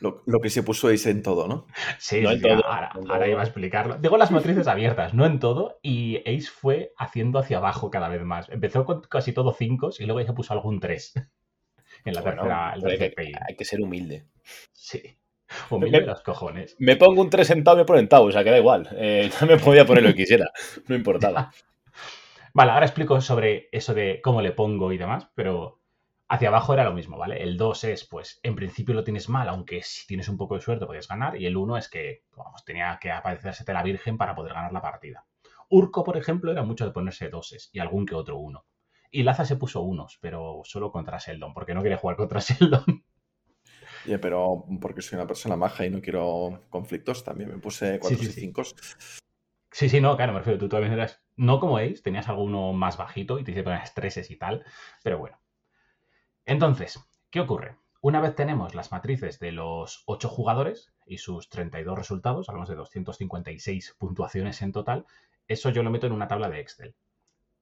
lo, 0.00 0.22
lo 0.26 0.40
que 0.40 0.50
se 0.50 0.62
puso 0.62 0.88
Ace 0.88 1.10
en 1.10 1.22
todo, 1.22 1.48
¿no? 1.48 1.66
Sí, 1.98 2.20
No 2.22 2.30
sí, 2.30 2.36
en 2.36 2.42
todo, 2.42 2.66
ahora, 2.66 2.90
ahora 3.08 3.28
iba 3.28 3.40
a 3.40 3.44
explicarlo. 3.44 3.96
Digo 3.98 4.16
las 4.16 4.30
matrices 4.30 4.66
abiertas, 4.68 5.14
no 5.14 5.26
en 5.26 5.38
todo, 5.40 5.78
y 5.82 6.18
Ace 6.18 6.48
fue 6.52 6.92
haciendo 6.98 7.38
hacia 7.38 7.58
abajo 7.58 7.90
cada 7.90 8.08
vez 8.08 8.22
más. 8.22 8.48
Empezó 8.50 8.84
con 8.84 9.00
casi 9.02 9.32
todo 9.32 9.52
5 9.52 9.90
y 9.98 10.04
luego 10.06 10.24
se 10.24 10.32
puso 10.32 10.52
algún 10.52 10.80
3 10.80 11.14
en 12.04 12.14
la 12.14 12.20
Bueno, 12.22 12.42
tercera, 12.42 12.74
el 12.74 12.86
hay, 12.86 12.98
que, 12.98 13.14
hay 13.48 13.56
que 13.56 13.64
ser 13.64 13.80
humilde. 13.80 14.26
Sí. 14.72 15.18
Humilde 15.70 16.00
Me- 16.00 16.06
los 16.06 16.22
cojones. 16.22 16.76
Me 16.78 16.96
pongo 16.96 17.22
un 17.22 17.30
3 17.30 17.50
en 17.50 17.64
Tau, 17.64 17.76
me 17.76 17.84
ponen 17.84 18.08
Tau, 18.08 18.26
o 18.26 18.32
sea 18.32 18.42
que 18.44 18.50
da 18.50 18.58
igual. 18.58 18.88
Eh, 18.92 19.30
ya 19.40 19.46
me 19.46 19.56
podía 19.58 19.86
poner 19.86 20.02
lo 20.02 20.10
que 20.10 20.16
quisiera, 20.16 20.50
no 20.88 20.94
importaba. 20.96 21.50
Vale, 22.54 22.70
ahora 22.72 22.86
explico 22.86 23.20
sobre 23.20 23.68
eso 23.72 23.94
de 23.94 24.20
cómo 24.22 24.40
le 24.42 24.52
pongo 24.52 24.92
y 24.92 24.98
demás, 24.98 25.28
pero 25.34 25.80
hacia 26.28 26.48
abajo 26.48 26.74
era 26.74 26.84
lo 26.84 26.92
mismo, 26.92 27.18
¿vale? 27.18 27.42
El 27.42 27.56
2 27.56 27.84
es, 27.84 28.04
pues, 28.04 28.40
en 28.42 28.56
principio 28.56 28.94
lo 28.94 29.04
tienes 29.04 29.28
mal, 29.28 29.48
aunque 29.48 29.82
si 29.82 30.06
tienes 30.06 30.28
un 30.28 30.36
poco 30.36 30.54
de 30.54 30.60
suerte 30.60 30.86
podías 30.86 31.08
ganar, 31.08 31.40
y 31.40 31.46
el 31.46 31.56
1 31.56 31.76
es 31.76 31.88
que, 31.88 32.24
vamos, 32.36 32.64
tenía 32.64 32.98
que 33.00 33.10
aparecérsete 33.10 33.72
la 33.72 33.82
Virgen 33.82 34.18
para 34.18 34.34
poder 34.34 34.54
ganar 34.54 34.72
la 34.72 34.82
partida. 34.82 35.26
Urco, 35.68 36.04
por 36.04 36.16
ejemplo, 36.16 36.52
era 36.52 36.62
mucho 36.62 36.84
de 36.84 36.92
ponerse 36.92 37.28
doses 37.28 37.70
y 37.72 37.78
algún 37.78 38.06
que 38.06 38.14
otro 38.14 38.38
uno. 38.38 38.66
Y 39.10 39.22
Laza 39.22 39.44
se 39.44 39.56
puso 39.56 39.82
unos, 39.82 40.18
pero 40.20 40.62
solo 40.64 40.90
contra 40.90 41.18
Sheldon, 41.18 41.54
porque 41.54 41.74
no 41.74 41.82
quería 41.82 41.98
jugar 41.98 42.16
contra 42.16 42.40
Sheldon. 42.40 43.04
Oye, 44.04 44.18
pero 44.18 44.64
porque 44.80 45.02
soy 45.02 45.16
una 45.16 45.26
persona 45.26 45.56
maja 45.56 45.84
y 45.86 45.90
no 45.90 46.00
quiero 46.00 46.66
conflictos, 46.70 47.24
también 47.24 47.50
me 47.50 47.58
puse 47.58 47.98
4 47.98 48.18
sí, 48.18 48.24
y 48.24 48.28
sí. 48.28 48.40
5. 48.42 48.62
Sí, 49.72 49.88
sí, 49.88 50.00
no, 50.00 50.16
claro, 50.16 50.32
me 50.32 50.38
refiero, 50.38 50.58
tú 50.58 50.68
también 50.68 50.92
eras, 50.92 51.22
no 51.36 51.60
como 51.60 51.78
Ace, 51.78 52.00
tenías 52.02 52.28
alguno 52.28 52.72
más 52.72 52.96
bajito 52.96 53.38
y 53.38 53.44
te 53.44 53.50
hice 53.50 53.62
poner 53.62 53.82
estreses 53.82 54.30
y 54.30 54.36
tal, 54.36 54.64
pero 55.02 55.18
bueno. 55.18 55.38
Entonces, 56.48 57.04
¿qué 57.30 57.40
ocurre? 57.40 57.76
Una 58.00 58.20
vez 58.20 58.36
tenemos 58.36 58.76
las 58.76 58.92
matrices 58.92 59.40
de 59.40 59.50
los 59.50 60.04
8 60.06 60.28
jugadores 60.28 60.92
y 61.04 61.18
sus 61.18 61.48
32 61.48 61.98
resultados, 61.98 62.48
hablamos 62.48 62.68
de 62.68 62.76
256 62.76 63.96
puntuaciones 63.98 64.62
en 64.62 64.70
total, 64.70 65.06
eso 65.48 65.70
yo 65.70 65.82
lo 65.82 65.90
meto 65.90 66.06
en 66.06 66.12
una 66.12 66.28
tabla 66.28 66.48
de 66.48 66.60
Excel. 66.60 66.94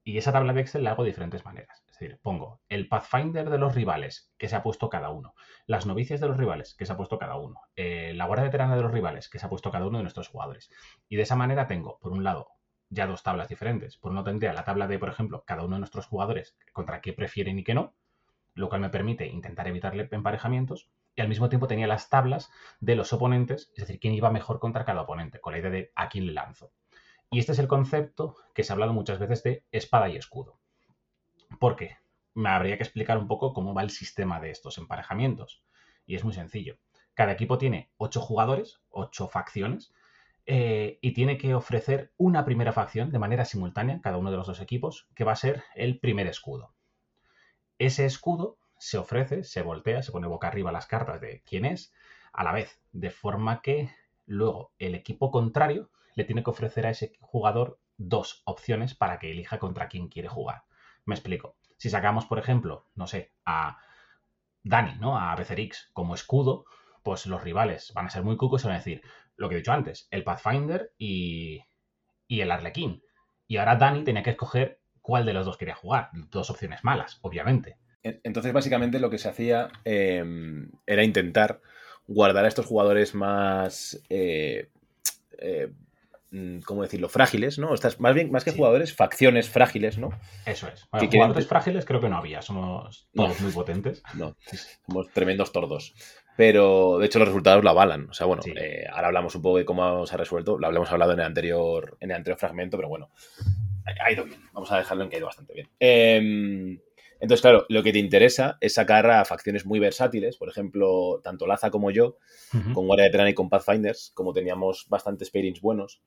Y 0.03 0.19
esa 0.19 0.31
tabla 0.31 0.53
de 0.53 0.61
Excel 0.61 0.83
la 0.83 0.91
hago 0.91 1.01
de 1.01 1.09
diferentes 1.09 1.43
maneras. 1.45 1.83
Es 1.87 1.97
decir, 1.97 2.19
pongo 2.21 2.61
el 2.69 2.87
Pathfinder 2.87 3.49
de 3.49 3.57
los 3.57 3.73
rivales, 3.73 4.31
que 4.37 4.49
se 4.49 4.55
ha 4.55 4.61
puesto 4.61 4.87
cada 4.87 5.09
uno, 5.09 5.33
las 5.65 5.87
novicias 5.87 6.19
de 6.19 6.27
los 6.27 6.37
rivales, 6.37 6.75
que 6.75 6.85
se 6.85 6.93
ha 6.93 6.97
puesto 6.97 7.17
cada 7.17 7.37
uno, 7.37 7.61
eh, 7.75 8.13
la 8.13 8.27
guardia 8.27 8.45
veterana 8.45 8.75
de 8.75 8.83
los 8.83 8.91
rivales, 8.91 9.29
que 9.29 9.39
se 9.39 9.47
ha 9.47 9.49
puesto 9.49 9.71
cada 9.71 9.87
uno 9.87 9.97
de 9.97 10.03
nuestros 10.03 10.27
jugadores. 10.27 10.69
Y 11.09 11.15
de 11.15 11.23
esa 11.23 11.35
manera 11.35 11.65
tengo, 11.65 11.97
por 11.97 12.11
un 12.11 12.23
lado, 12.23 12.49
ya 12.89 13.07
dos 13.07 13.23
tablas 13.23 13.49
diferentes. 13.49 13.97
Por 13.97 14.11
un 14.11 14.17
lado 14.17 14.25
tendría 14.25 14.53
la 14.53 14.63
tabla 14.63 14.87
de, 14.87 14.99
por 14.99 15.09
ejemplo, 15.09 15.43
cada 15.43 15.63
uno 15.63 15.77
de 15.77 15.79
nuestros 15.79 16.05
jugadores 16.05 16.55
contra 16.71 17.01
qué 17.01 17.13
prefieren 17.13 17.57
y 17.57 17.63
qué 17.63 17.73
no, 17.73 17.95
lo 18.55 18.69
cual 18.69 18.81
me 18.81 18.89
permite 18.89 19.27
intentar 19.27 19.67
evitarle 19.67 20.07
emparejamientos. 20.09 20.89
Y 21.15 21.21
al 21.21 21.27
mismo 21.29 21.49
tiempo 21.49 21.67
tenía 21.67 21.87
las 21.87 22.09
tablas 22.09 22.49
de 22.79 22.95
los 22.95 23.13
oponentes, 23.13 23.71
es 23.75 23.81
decir, 23.81 23.99
quién 23.99 24.13
iba 24.13 24.31
mejor 24.31 24.59
contra 24.59 24.85
cada 24.85 25.01
oponente, 25.01 25.39
con 25.39 25.53
la 25.53 25.59
idea 25.59 25.69
de 25.69 25.91
a 25.95 26.09
quién 26.09 26.25
le 26.25 26.33
lanzo. 26.33 26.71
Y 27.29 27.39
este 27.39 27.51
es 27.51 27.59
el 27.59 27.67
concepto 27.67 28.35
que 28.53 28.63
se 28.63 28.71
ha 28.71 28.75
hablado 28.75 28.93
muchas 28.93 29.19
veces 29.19 29.43
de 29.43 29.65
espada 29.71 30.09
y 30.09 30.15
escudo. 30.15 30.59
¿Por 31.59 31.75
qué? 31.75 31.97
Me 32.33 32.49
habría 32.49 32.77
que 32.77 32.83
explicar 32.83 33.17
un 33.17 33.27
poco 33.27 33.53
cómo 33.53 33.73
va 33.73 33.81
el 33.81 33.89
sistema 33.89 34.39
de 34.39 34.51
estos 34.51 34.77
emparejamientos. 34.77 35.63
Y 36.05 36.15
es 36.15 36.23
muy 36.23 36.33
sencillo. 36.33 36.77
Cada 37.13 37.31
equipo 37.31 37.57
tiene 37.57 37.91
ocho 37.97 38.19
jugadores, 38.19 38.81
ocho 38.89 39.27
facciones, 39.27 39.93
eh, 40.45 40.99
y 41.01 41.13
tiene 41.13 41.37
que 41.37 41.55
ofrecer 41.55 42.13
una 42.17 42.45
primera 42.45 42.71
facción 42.71 43.11
de 43.11 43.19
manera 43.19 43.45
simultánea, 43.45 44.01
cada 44.01 44.17
uno 44.17 44.31
de 44.31 44.37
los 44.37 44.47
dos 44.47 44.61
equipos, 44.61 45.07
que 45.15 45.23
va 45.23 45.31
a 45.31 45.37
ser 45.37 45.63
el 45.75 45.99
primer 45.99 46.27
escudo. 46.27 46.74
Ese 47.77 48.05
escudo 48.05 48.57
se 48.77 48.97
ofrece, 48.97 49.43
se 49.43 49.61
voltea, 49.61 50.01
se 50.03 50.11
pone 50.11 50.27
boca 50.27 50.47
arriba 50.47 50.71
las 50.71 50.87
cartas 50.87 51.21
de 51.21 51.41
quién 51.45 51.65
es, 51.65 51.93
a 52.33 52.43
la 52.43 52.51
vez, 52.51 52.81
de 52.91 53.11
forma 53.11 53.61
que 53.61 53.89
luego 54.25 54.73
el 54.79 54.95
equipo 54.95 55.31
contrario 55.31 55.89
le 56.15 56.23
tiene 56.23 56.43
que 56.43 56.49
ofrecer 56.49 56.85
a 56.85 56.89
ese 56.89 57.13
jugador 57.19 57.79
dos 57.97 58.41
opciones 58.45 58.95
para 58.95 59.19
que 59.19 59.31
elija 59.31 59.59
contra 59.59 59.87
quién 59.87 60.07
quiere 60.07 60.27
jugar. 60.27 60.63
Me 61.05 61.15
explico. 61.15 61.55
Si 61.77 61.89
sacamos, 61.89 62.25
por 62.25 62.39
ejemplo, 62.39 62.87
no 62.95 63.07
sé, 63.07 63.33
a 63.45 63.77
Dani, 64.63 64.95
¿no? 64.99 65.17
A 65.17 65.35
Becerix 65.35 65.89
como 65.93 66.15
escudo, 66.15 66.65
pues 67.03 67.25
los 67.25 67.43
rivales 67.43 67.91
van 67.93 68.07
a 68.07 68.09
ser 68.09 68.23
muy 68.23 68.37
cucos 68.37 68.63
y 68.63 68.67
van 68.67 68.75
a 68.75 68.79
decir, 68.79 69.01
lo 69.35 69.49
que 69.49 69.55
he 69.55 69.57
dicho 69.59 69.73
antes, 69.73 70.07
el 70.11 70.23
Pathfinder 70.23 70.93
y, 70.97 71.61
y 72.27 72.41
el 72.41 72.51
Arlequín. 72.51 73.03
Y 73.47 73.57
ahora 73.57 73.75
Dani 73.75 74.03
tenía 74.03 74.23
que 74.23 74.31
escoger 74.31 74.81
cuál 75.05 75.23
de 75.25 75.33
los 75.33 75.45
dos 75.45 75.57
quería 75.57 75.75
jugar. 75.75 76.09
Dos 76.31 76.49
opciones 76.49 76.83
malas, 76.83 77.19
obviamente. 77.21 77.77
En- 78.01 78.19
Entonces, 78.23 78.53
básicamente 78.53 78.99
lo 78.99 79.09
que 79.11 79.19
se 79.19 79.29
hacía 79.29 79.69
eh, 79.85 80.23
era 80.87 81.03
intentar 81.03 81.61
guardar 82.07 82.45
a 82.45 82.47
estos 82.47 82.65
jugadores 82.65 83.13
más. 83.13 84.01
eh, 84.09 84.69
eh, 85.37 85.71
mm, 86.31 86.59
¿Cómo 86.61 86.81
decirlo? 86.81 87.07
Frágiles, 87.09 87.59
¿no? 87.59 87.73
Estas, 87.73 87.99
más 87.99 88.15
bien, 88.15 88.31
más 88.31 88.43
que 88.43 88.51
Sí. 88.51 88.57
jugadores, 88.57 88.95
facciones 88.95 89.47
frágiles, 89.49 89.97
¿no? 89.99 90.09
Eso 90.45 90.67
es. 90.67 90.81
Que 90.81 90.87
Bueno, 90.91 91.09
quieren- 91.09 91.11
jugadores 91.27 91.47
frágiles 91.47 91.85
creo 91.85 91.99
que 92.01 92.09
no 92.09 92.17
había, 92.17 92.41
somos 92.41 93.07
No. 93.13 93.25
todos 93.25 93.41
muy 93.41 93.51
potentes. 93.51 94.01
No, 94.15 94.35
somos 94.87 95.09
tremendos 95.13 95.51
tordos. 95.51 95.93
Pero 96.37 96.97
de 96.99 97.05
hecho 97.05 97.19
los 97.19 97.27
resultados 97.29 97.63
lo 97.63 97.69
avalan. 97.69 98.09
O 98.09 98.13
sea, 98.13 98.25
bueno, 98.27 98.41
Sí. 98.41 98.51
eh, 98.57 98.85
ahora 98.91 99.07
hablamos 99.07 99.35
un 99.35 99.41
poco 99.43 99.57
de 99.59 99.65
cómo 99.65 100.05
se 100.05 100.15
ha 100.15 100.17
resuelto. 100.17 100.57
Lo 100.57 100.67
hablamos 100.67 100.91
hablado 100.91 101.13
en 101.13 101.19
el 101.19 101.25
anterior, 101.25 101.95
en 102.01 102.11
el 102.11 102.17
anterior 102.17 102.37
fragmento, 102.39 102.75
pero 102.77 102.89
bueno, 102.89 103.09
ha 103.85 104.11
ido 104.11 104.25
bien. 104.25 104.39
Vamos 104.53 104.71
a 104.71 104.77
dejarlo 104.77 105.03
en 105.03 105.09
que 105.09 105.15
ha 105.15 105.19
ido 105.19 105.27
bastante 105.27 105.53
bien. 105.53 105.69
Em, 105.79 106.79
entonces, 107.19 107.41
claro, 107.41 107.65
lo 107.69 107.81
que 107.83 107.93
te 107.93 107.99
interesa 107.99 108.57
es 108.61 108.73
sacar 108.73 109.09
a 109.09 109.25
facciones 109.25 109.65
muy 109.65 109.79
versátiles. 109.79 110.37
Por 110.37 110.49
ejemplo, 110.49 111.21
tanto 111.23 111.47
Laza 111.47 111.71
como 111.71 111.91
yo, 111.91 112.17
con 112.73 112.87
Guardia 112.87 113.05
Veterana 113.05 113.29
y 113.29 113.33
con 113.33 113.49
Pathfinders, 113.49 114.11
como 114.13 114.33
teníamos 114.33 114.85
bastantes 114.89 115.29
pairings 115.31 115.61
buenos, 115.61 116.01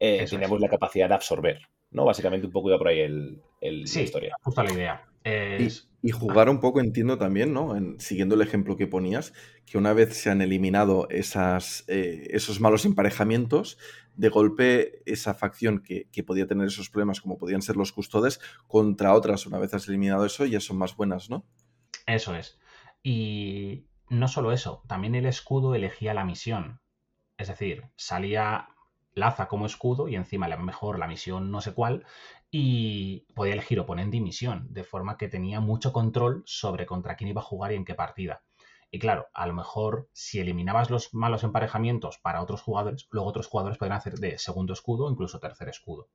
eh, 0.00 0.24
teníamos 0.28 0.56
es. 0.58 0.62
la 0.62 0.68
capacidad 0.68 1.08
de 1.08 1.14
absorber. 1.14 1.60
¿no? 1.90 2.04
Básicamente 2.04 2.46
un 2.46 2.52
poco 2.52 2.68
iba 2.70 2.78
por 2.78 2.88
ahí 2.88 3.00
el, 3.00 3.40
el- 3.60 3.80
la 3.82 3.86
Sí, 3.86 4.00
historia. 4.02 4.34
justo 4.42 4.62
la 4.62 4.72
idea. 4.72 5.04
Es- 5.22 5.88
Y, 6.02 6.08
y 6.08 6.10
jugar 6.10 6.48
un 6.48 6.60
poco, 6.60 6.80
entiendo 6.80 7.18
también, 7.18 7.52
¿no? 7.52 7.76
En- 7.76 8.00
siguiendo 8.00 8.34
el 8.34 8.42
ejemplo 8.42 8.76
que 8.76 8.86
ponías, 8.88 9.32
que 9.64 9.78
una 9.78 9.92
vez 9.92 10.14
se 10.16 10.28
han 10.30 10.42
eliminado 10.42 11.08
esas, 11.10 11.84
eh, 11.88 12.28
esos 12.30 12.60
malos 12.60 12.84
emparejamientos, 12.84 13.78
de 14.16 14.28
golpe 14.28 15.02
esa 15.06 15.34
facción 15.34 15.82
que, 15.82 16.08
podía 16.24 16.46
tener 16.46 16.66
esos 16.66 16.90
problemas, 16.90 17.20
como 17.20 17.38
podían 17.38 17.62
ser 17.62 17.76
los 17.76 17.92
custodes, 17.92 18.40
contra 18.66 19.14
otras, 19.14 19.46
una 19.46 19.58
vez 19.58 19.74
has 19.74 19.88
eliminado 19.88 20.24
eso, 20.24 20.46
ya 20.46 20.60
son 20.60 20.78
más 20.78 20.96
buenas, 20.96 21.30
¿no? 21.30 21.44
Eso 22.06 22.34
es. 22.34 22.58
Y 23.02 23.86
no 24.08 24.28
solo 24.28 24.52
eso, 24.52 24.82
también 24.86 25.14
el 25.14 25.26
escudo 25.26 25.74
elegía 25.74 26.14
la 26.14 26.24
misión. 26.24 26.80
Es 27.36 27.48
decir, 27.48 27.84
salía 27.96 28.68
Laza 29.14 29.46
como 29.46 29.66
escudo 29.66 30.08
y 30.08 30.16
encima 30.16 30.46
a 30.46 30.48
lo 30.48 30.58
mejor 30.58 30.98
la 30.98 31.06
misión 31.06 31.50
no 31.50 31.60
sé 31.60 31.72
cuál 31.72 32.04
y 32.50 33.26
podía 33.34 33.54
elegir 33.54 33.78
oponente 33.80 34.16
y 34.16 34.20
misión, 34.20 34.66
de 34.70 34.84
forma 34.84 35.16
que 35.16 35.28
tenía 35.28 35.60
mucho 35.60 35.92
control 35.92 36.42
sobre 36.46 36.86
contra 36.86 37.16
quién 37.16 37.30
iba 37.30 37.40
a 37.40 37.44
jugar 37.44 37.72
y 37.72 37.76
en 37.76 37.84
qué 37.84 37.94
partida. 37.94 38.42
Y 38.94 39.00
claro, 39.00 39.26
a 39.34 39.44
lo 39.48 39.54
mejor 39.54 40.08
si 40.12 40.38
eliminabas 40.38 40.88
los 40.88 41.14
malos 41.14 41.42
emparejamientos 41.42 42.18
para 42.18 42.40
otros 42.40 42.62
jugadores, 42.62 43.08
luego 43.10 43.28
otros 43.28 43.48
jugadores 43.48 43.76
podrían 43.76 43.98
hacer 43.98 44.20
de 44.20 44.38
segundo 44.38 44.72
escudo 44.72 45.10
incluso 45.10 45.40
tercer 45.40 45.68
escudo. 45.68 46.10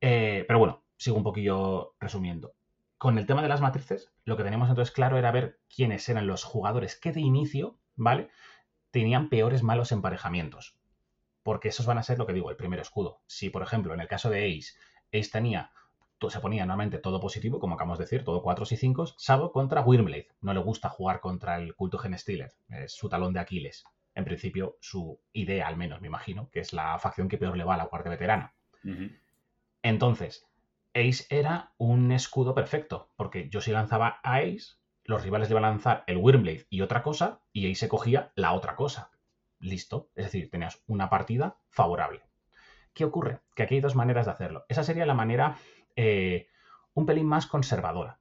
Eh, 0.00 0.46
pero 0.46 0.58
bueno, 0.58 0.82
sigo 0.96 1.18
un 1.18 1.24
poquillo 1.24 1.96
resumiendo. 2.00 2.54
Con 2.96 3.18
el 3.18 3.26
tema 3.26 3.42
de 3.42 3.48
las 3.48 3.60
matrices, 3.60 4.14
lo 4.24 4.38
que 4.38 4.44
teníamos 4.44 4.70
entonces 4.70 4.94
claro 4.94 5.18
era 5.18 5.30
ver 5.30 5.60
quiénes 5.68 6.08
eran 6.08 6.26
los 6.26 6.42
jugadores 6.42 6.96
que 6.98 7.12
de 7.12 7.20
inicio, 7.20 7.78
¿vale? 7.96 8.30
Tenían 8.90 9.28
peores 9.28 9.62
malos 9.62 9.92
emparejamientos. 9.92 10.78
Porque 11.42 11.68
esos 11.68 11.84
van 11.84 11.98
a 11.98 12.02
ser 12.02 12.16
lo 12.16 12.26
que 12.26 12.32
digo, 12.32 12.48
el 12.48 12.56
primer 12.56 12.80
escudo. 12.80 13.20
Si, 13.26 13.50
por 13.50 13.62
ejemplo, 13.62 13.92
en 13.92 14.00
el 14.00 14.08
caso 14.08 14.30
de 14.30 14.46
Ace, 14.46 14.72
Ace 15.12 15.30
tenía, 15.30 15.70
se 16.28 16.40
ponía 16.40 16.66
normalmente 16.66 16.98
todo 16.98 17.20
positivo, 17.20 17.58
como 17.58 17.76
acabamos 17.76 17.98
de 17.98 18.04
decir, 18.04 18.24
todo 18.24 18.42
4 18.42 18.66
y 18.70 18.76
5, 18.76 19.06
salvo 19.16 19.52
contra 19.52 19.80
Wyrmblade. 19.80 20.28
No 20.42 20.52
le 20.52 20.60
gusta 20.60 20.90
jugar 20.90 21.20
contra 21.20 21.56
el 21.56 21.74
culto 21.74 21.96
Gen 21.96 22.18
Stealer, 22.18 22.52
es 22.68 22.92
su 22.92 23.08
talón 23.08 23.32
de 23.32 23.40
Aquiles. 23.40 23.84
En 24.14 24.24
principio, 24.24 24.76
su 24.80 25.18
idea, 25.32 25.68
al 25.68 25.76
menos, 25.76 26.00
me 26.00 26.08
imagino, 26.08 26.50
que 26.50 26.60
es 26.60 26.72
la 26.72 26.98
facción 26.98 27.28
que 27.28 27.38
peor 27.38 27.56
le 27.56 27.64
va 27.64 27.74
a 27.74 27.78
la 27.78 27.86
guardia 27.86 28.10
veterana. 28.10 28.54
Entonces, 29.82 30.46
Ace 30.94 31.24
era 31.30 31.72
un 31.78 32.10
escudo 32.10 32.54
perfecto, 32.54 33.10
porque 33.16 33.48
yo 33.48 33.60
si 33.60 33.70
lanzaba 33.70 34.20
a 34.22 34.38
Ace, 34.38 34.74
los 35.04 35.22
rivales 35.22 35.48
le 35.48 35.54
iban 35.54 35.64
a 35.64 35.70
lanzar 35.70 36.04
el 36.06 36.18
Wyrmblade 36.18 36.66
y 36.68 36.82
otra 36.82 37.02
cosa, 37.02 37.40
y 37.52 37.70
Ace 37.70 37.80
se 37.80 37.88
cogía 37.88 38.32
la 38.34 38.52
otra 38.52 38.74
cosa. 38.74 39.10
Listo. 39.60 40.08
Es 40.14 40.24
decir, 40.24 40.50
tenías 40.50 40.82
una 40.86 41.08
partida 41.08 41.58
favorable. 41.68 42.22
¿Qué 42.92 43.04
ocurre? 43.04 43.40
Que 43.54 43.62
aquí 43.62 43.76
hay 43.76 43.80
dos 43.80 43.94
maneras 43.94 44.26
de 44.26 44.32
hacerlo. 44.32 44.64
Esa 44.68 44.82
sería 44.82 45.06
la 45.06 45.14
manera 45.14 45.56
eh, 46.02 46.48
un 46.94 47.04
pelín 47.04 47.26
más 47.26 47.46
conservadora. 47.46 48.20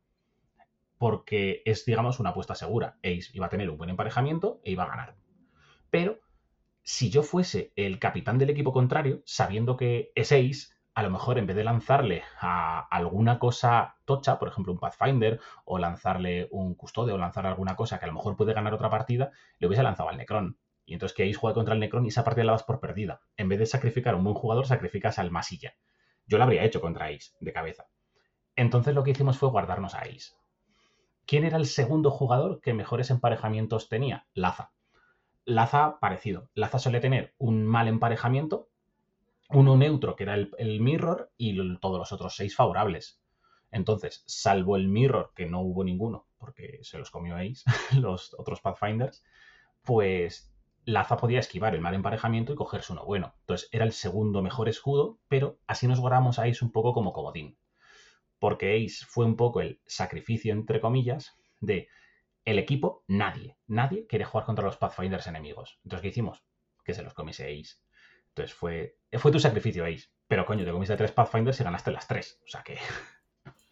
Porque 0.98 1.62
es, 1.66 1.86
digamos, 1.86 2.20
una 2.20 2.32
apuesta 2.32 2.54
segura. 2.56 2.98
Ace 3.04 3.32
iba 3.34 3.46
a 3.46 3.50
tener 3.50 3.70
un 3.70 3.78
buen 3.78 3.90
emparejamiento 3.90 4.60
e 4.66 4.72
iba 4.72 4.84
a 4.84 4.90
ganar. 4.90 5.16
Pero 5.90 6.20
si 6.84 7.10
yo 7.10 7.24
fuese 7.24 7.72
el 7.78 7.98
capitán 7.98 8.38
del 8.38 8.50
equipo 8.50 8.74
contrario, 8.74 9.22
sabiendo 9.26 9.78
que 9.78 10.12
es 10.16 10.34
Ace, 10.34 10.74
a 10.94 11.04
lo 11.04 11.10
mejor 11.10 11.38
en 11.38 11.46
vez 11.46 11.56
de 11.56 11.64
lanzarle 11.64 12.24
a 12.42 12.82
alguna 12.82 13.40
cosa 13.40 13.96
tocha, 14.04 14.40
por 14.40 14.50
ejemplo 14.50 14.74
un 14.74 14.80
Pathfinder, 14.80 15.40
o 15.64 15.80
lanzarle 15.80 16.50
un 16.52 16.76
custodio, 16.76 17.16
o 17.16 17.18
lanzarle 17.18 17.52
alguna 17.52 17.78
cosa 17.78 17.98
que 17.98 18.06
a 18.06 18.10
lo 18.10 18.16
mejor 18.16 18.36
puede 18.36 18.54
ganar 18.54 18.74
otra 18.74 18.90
partida, 18.90 19.32
le 19.58 19.68
hubiese 19.68 19.84
lanzado 19.84 20.10
al 20.10 20.18
Necron. 20.18 20.58
Y 20.86 20.94
entonces 20.94 21.16
que 21.16 21.24
Ace 21.24 21.36
juega 21.36 21.54
contra 21.54 21.76
el 21.76 21.80
Necron 21.80 22.04
y 22.04 22.10
esa 22.10 22.26
partida 22.26 22.44
la 22.44 22.52
das 22.52 22.64
por 22.64 22.82
perdida. 22.82 23.22
En 23.38 23.48
vez 23.48 23.60
de 23.60 23.68
sacrificar 23.68 24.16
a 24.16 24.18
un 24.18 24.26
buen 24.26 24.36
jugador, 24.36 24.68
sacrificas 24.68 25.18
al 25.18 25.32
Masilla. 25.32 25.76
Yo 26.30 26.38
lo 26.38 26.44
habría 26.44 26.64
hecho 26.64 26.80
contra 26.80 27.08
Ace, 27.08 27.32
de 27.40 27.52
cabeza. 27.52 27.88
Entonces 28.56 28.94
lo 28.94 29.04
que 29.04 29.12
hicimos 29.12 29.40
fue 29.40 29.50
guardarnos 29.50 29.96
a 29.96 30.02
Ace. 30.02 30.36
¿Quién 31.26 31.44
era 31.44 31.58
el 31.58 31.66
segundo 31.66 32.12
jugador 32.12 32.62
que 32.62 32.76
mejores 32.76 33.10
emparejamientos 33.10 33.90
tenía? 33.90 34.28
Laza. 34.36 34.72
Laza, 35.46 36.00
parecido. 36.00 36.52
Laza 36.54 36.78
suele 36.78 37.00
tener 37.00 37.34
un 37.40 37.66
mal 37.66 37.88
emparejamiento, 37.88 38.70
uno 39.50 39.76
neutro, 39.76 40.16
que 40.16 40.24
era 40.24 40.36
el, 40.36 40.52
el 40.60 40.80
Mirror, 40.82 41.32
y 41.36 41.58
todos 41.80 41.98
los 41.98 42.12
otros 42.12 42.36
seis 42.36 42.56
favorables. 42.56 43.20
Entonces, 43.72 44.24
salvo 44.28 44.76
el 44.76 44.88
Mirror, 44.88 45.34
que 45.36 45.48
no 45.48 45.62
hubo 45.62 45.84
ninguno, 45.84 46.28
porque 46.38 46.80
se 46.84 47.00
los 47.00 47.10
comió 47.10 47.38
Ace, 47.38 47.64
los 48.00 48.36
otros 48.38 48.62
Pathfinders, 48.62 49.24
pues 49.84 50.54
Laza 50.86 51.18
podía 51.18 51.40
esquivar 51.40 51.76
el 51.76 51.82
mal 51.82 51.94
emparejamiento 51.94 52.54
y 52.54 52.56
cogerse 52.56 52.94
uno 52.94 53.06
bueno. 53.06 53.36
Entonces, 53.42 53.70
era 53.72 53.86
el 53.86 53.92
segundo 53.92 54.42
mejor 54.42 54.70
escudo, 54.70 55.20
pero 55.28 55.60
así 55.68 55.88
nos 55.88 56.00
guardamos 56.00 56.40
a 56.40 56.44
Ace 56.44 56.64
un 56.64 56.72
poco 56.72 56.94
como 56.94 57.14
comodín. 57.14 57.58
Porque 58.40 58.76
Ace 58.76 59.06
fue 59.06 59.26
un 59.26 59.36
poco 59.36 59.62
el 59.62 59.82
sacrificio, 59.86 60.54
entre 60.54 60.80
comillas, 60.80 61.38
de 61.60 61.90
el 62.46 62.58
equipo, 62.58 63.04
nadie, 63.08 63.58
nadie 63.68 64.08
quiere 64.08 64.26
jugar 64.26 64.46
contra 64.46 64.66
los 64.66 64.78
Pathfinders 64.78 65.28
enemigos. 65.28 65.80
Entonces, 65.84 66.02
¿qué 66.02 66.08
hicimos? 66.08 66.44
Que 66.84 66.94
se 66.94 67.04
los 67.04 67.14
comiese 67.14 67.44
Ace. 67.46 67.76
Entonces 68.30 68.56
fue, 68.56 68.98
fue 69.18 69.32
tu 69.32 69.40
sacrificio, 69.40 69.86
Ace. 69.86 70.08
Pero 70.28 70.46
coño, 70.46 70.64
te 70.64 70.72
comiste 70.72 70.96
tres 70.96 71.12
Pathfinders 71.12 71.60
y 71.60 71.64
ganaste 71.64 71.92
las 71.92 72.08
tres. 72.08 72.40
O 72.46 72.48
sea 72.48 72.64
que. 72.64 72.78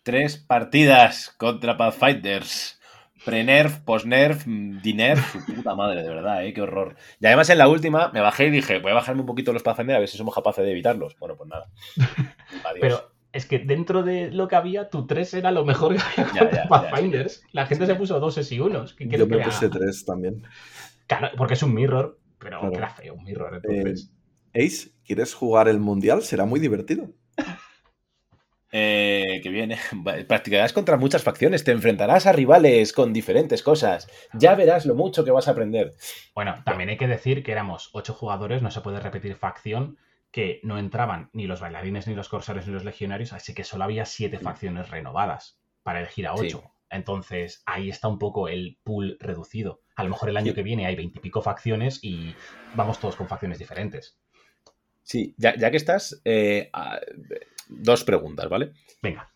Tres 0.04 0.38
partidas 0.38 1.30
contra 1.38 1.78
Pathfinders. 1.78 2.77
Pre-nerf, 3.26 3.80
post-nerf, 3.80 4.46
mm, 4.46 4.82
dinerf, 4.82 5.34
su 5.46 5.56
puta 5.56 5.76
madre, 5.76 6.04
de 6.04 6.10
verdad, 6.10 6.46
¿eh? 6.46 6.54
qué 6.54 6.62
horror. 6.62 6.96
Y 7.20 7.26
además 7.26 7.50
en 7.50 7.58
la 7.58 7.68
última 7.68 8.12
me 8.14 8.22
bajé 8.22 8.48
y 8.48 8.52
dije, 8.52 8.80
voy 8.80 8.92
a 8.92 8.96
bajarme 8.96 9.22
un 9.22 9.28
poquito 9.28 9.54
los 9.54 9.64
Pathfinders 9.64 9.98
a 9.98 10.00
ver 10.00 10.08
si 10.10 10.18
somos 10.18 10.34
capaces 10.36 10.64
de 10.64 10.72
evitarlos. 10.72 11.18
Bueno, 11.20 11.36
pues 11.36 11.50
nada. 11.50 11.70
Adiós. 12.64 12.78
Pero 12.80 13.12
es 13.34 13.46
que 13.46 13.60
dentro 13.60 14.04
de 14.04 14.32
lo 14.32 14.48
que 14.48 14.56
había, 14.56 14.90
tu 14.90 15.06
3 15.06 15.34
era 15.36 15.52
lo 15.52 15.66
mejor 15.66 15.96
que 15.96 16.02
había 16.02 16.34
Ya, 16.34 16.40
contra 16.40 16.50
ya, 16.58 16.64
ya, 16.64 16.70
Pathfinders. 16.70 17.44
La 17.52 17.66
gente 17.66 17.86
se 17.86 17.96
puso 17.96 18.20
doses 18.20 18.52
y 18.52 18.60
unos. 18.60 18.94
¿Qué 18.94 19.08
Yo 19.08 19.28
me 19.28 19.38
puse 19.40 19.66
haga? 19.66 19.78
tres 19.78 20.06
también. 20.06 20.44
Claro, 21.08 21.30
porque 21.38 21.54
es 21.56 21.64
un 21.64 21.74
mirror, 21.74 22.20
pero 22.40 22.60
Claro. 22.60 22.76
era 22.76 22.90
feo 22.90 23.14
un 23.16 23.24
mirror. 23.24 23.56
Eh, 23.56 23.60
Entonces. 23.64 24.12
Ace, 24.54 24.90
¿quieres 25.06 25.34
jugar 25.34 25.68
el 25.68 25.80
Mundial? 25.80 26.22
Será 26.24 26.46
muy 26.46 26.60
divertido. 26.60 27.10
Eh, 28.72 29.40
que 29.42 29.50
viene. 29.50 29.78
Practicarás 30.28 30.74
contra 30.74 30.98
muchas 30.98 31.24
facciones, 31.24 31.64
te 31.64 31.72
enfrentarás 31.72 32.26
a 32.26 32.34
rivales 32.34 32.92
con 32.94 33.14
diferentes 33.14 33.64
cosas. 33.64 34.10
Ya 34.34 34.56
verás 34.56 34.86
lo 34.86 34.94
mucho 34.96 35.24
que 35.24 35.32
vas 35.32 35.48
a 35.48 35.52
aprender. 35.52 35.94
Bueno, 36.36 36.56
también 36.66 36.90
hay 36.90 36.98
que 36.98 37.08
decir 37.08 37.44
que 37.44 37.52
éramos 37.54 37.90
ocho 37.94 38.14
jugadores, 38.14 38.62
no 38.62 38.70
se 38.72 38.82
puede 38.82 39.00
repetir 39.00 39.36
facción, 39.36 39.98
que 40.32 40.60
no 40.64 40.78
entraban 40.78 41.30
ni 41.32 41.48
los 41.48 41.62
bailarines, 41.62 42.08
ni 42.08 42.14
los 42.14 42.28
corsarios, 42.28 42.68
ni 42.68 42.74
los 42.74 42.84
legionarios, 42.84 43.32
así 43.34 43.54
que 43.54 43.64
solo 43.64 43.86
había 43.86 44.06
siete 44.06 44.38
facciones 44.38 44.90
renovadas 44.90 45.60
para 45.84 46.00
elegir 46.02 46.28
a 46.28 46.36
Sí. 46.36 46.48
ocho. 46.48 46.64
Entonces, 46.90 47.64
ahí 47.66 47.90
está 47.90 48.08
un 48.10 48.20
poco 48.20 48.48
el 48.50 48.78
pool 48.84 49.18
reducido. 49.20 49.82
A 49.96 50.04
lo 50.04 50.10
mejor 50.10 50.30
el 50.30 50.38
año 50.38 50.52
Sí. 50.52 50.56
que 50.56 50.64
viene 50.64 50.86
hay 50.86 50.96
veintipico 50.96 51.42
facciones 51.42 52.00
y 52.02 52.36
vamos 52.76 53.00
todos 53.00 53.16
con 53.16 53.28
facciones 53.28 53.60
diferentes. 53.60 54.18
Sí, 55.04 55.34
ya, 55.38 55.56
ya 55.58 55.72
que 55.72 55.78
estás, 55.78 56.22
eh, 56.26 56.70
a- 56.74 57.00
dos 57.70 58.04
preguntas, 58.04 58.50
¿vale? 58.50 58.72
Venga, 59.02 59.30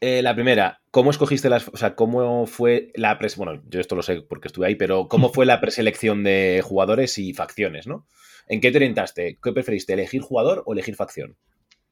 Eh, 0.00 0.22
la 0.22 0.34
primera, 0.34 0.80
¿cómo 0.92 1.10
escogiste 1.10 1.48
las, 1.48 1.68
o 1.68 1.76
sea, 1.76 1.96
cómo 1.96 2.46
fue 2.46 2.92
la 2.94 3.18
pres, 3.18 3.36
bueno, 3.36 3.60
yo 3.68 3.80
esto 3.80 3.96
lo 3.96 4.02
sé 4.02 4.22
porque 4.22 4.48
estuve 4.48 4.66
ahí, 4.68 4.74
pero 4.76 5.08
¿cómo 5.08 5.28
fue 5.32 5.44
la 5.46 5.60
preselección 5.60 6.22
de 6.22 6.62
jugadores 6.64 7.18
y 7.18 7.34
facciones, 7.34 7.86
no? 7.86 8.06
¿En 8.46 8.60
qué 8.60 8.70
te 8.70 8.78
orientaste? 8.78 9.38
¿Qué 9.42 9.52
preferiste, 9.52 9.92
elegir 9.92 10.22
jugador 10.22 10.62
o 10.66 10.72
elegir 10.72 10.94
facción? 10.94 11.36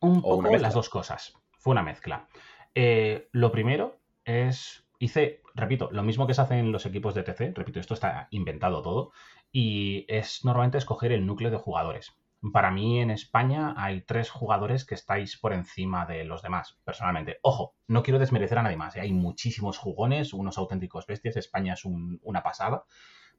un 0.00 0.10
una 0.10 0.20
poco 0.22 0.42
mezcla. 0.42 0.58
las 0.60 0.74
dos 0.74 0.88
cosas. 0.88 1.34
Fue 1.58 1.72
una 1.72 1.82
mezcla. 1.82 2.28
Eh, 2.74 3.28
lo 3.32 3.50
primero 3.50 3.98
es, 4.24 4.84
hice, 4.98 5.42
repito, 5.54 5.88
lo 5.90 6.02
mismo 6.02 6.26
que 6.26 6.34
se 6.34 6.42
hace 6.42 6.58
en 6.58 6.72
los 6.72 6.86
equipos 6.86 7.14
de 7.14 7.22
TC, 7.22 7.54
repito, 7.54 7.80
esto 7.80 7.94
está 7.94 8.28
inventado 8.30 8.82
todo, 8.82 9.12
y 9.50 10.04
es 10.08 10.44
normalmente 10.44 10.78
escoger 10.78 11.12
el 11.12 11.26
núcleo 11.26 11.50
de 11.50 11.56
jugadores. 11.56 12.14
Para 12.52 12.70
mí 12.70 13.00
en 13.00 13.10
España 13.10 13.74
hay 13.76 14.02
tres 14.02 14.30
jugadores 14.30 14.84
que 14.84 14.94
estáis 14.94 15.36
por 15.38 15.52
encima 15.52 16.06
de 16.06 16.24
los 16.24 16.42
demás, 16.42 16.78
personalmente. 16.84 17.38
Ojo, 17.42 17.74
no 17.88 18.02
quiero 18.02 18.18
desmerecer 18.18 18.58
a 18.58 18.62
nadie 18.62 18.76
más. 18.76 18.94
¿eh? 18.96 19.00
Hay 19.00 19.12
muchísimos 19.12 19.78
jugones, 19.78 20.32
unos 20.32 20.58
auténticos 20.58 21.06
bestias. 21.06 21.36
España 21.36 21.74
es 21.74 21.84
un- 21.84 22.20
una 22.22 22.42
pasada. 22.42 22.84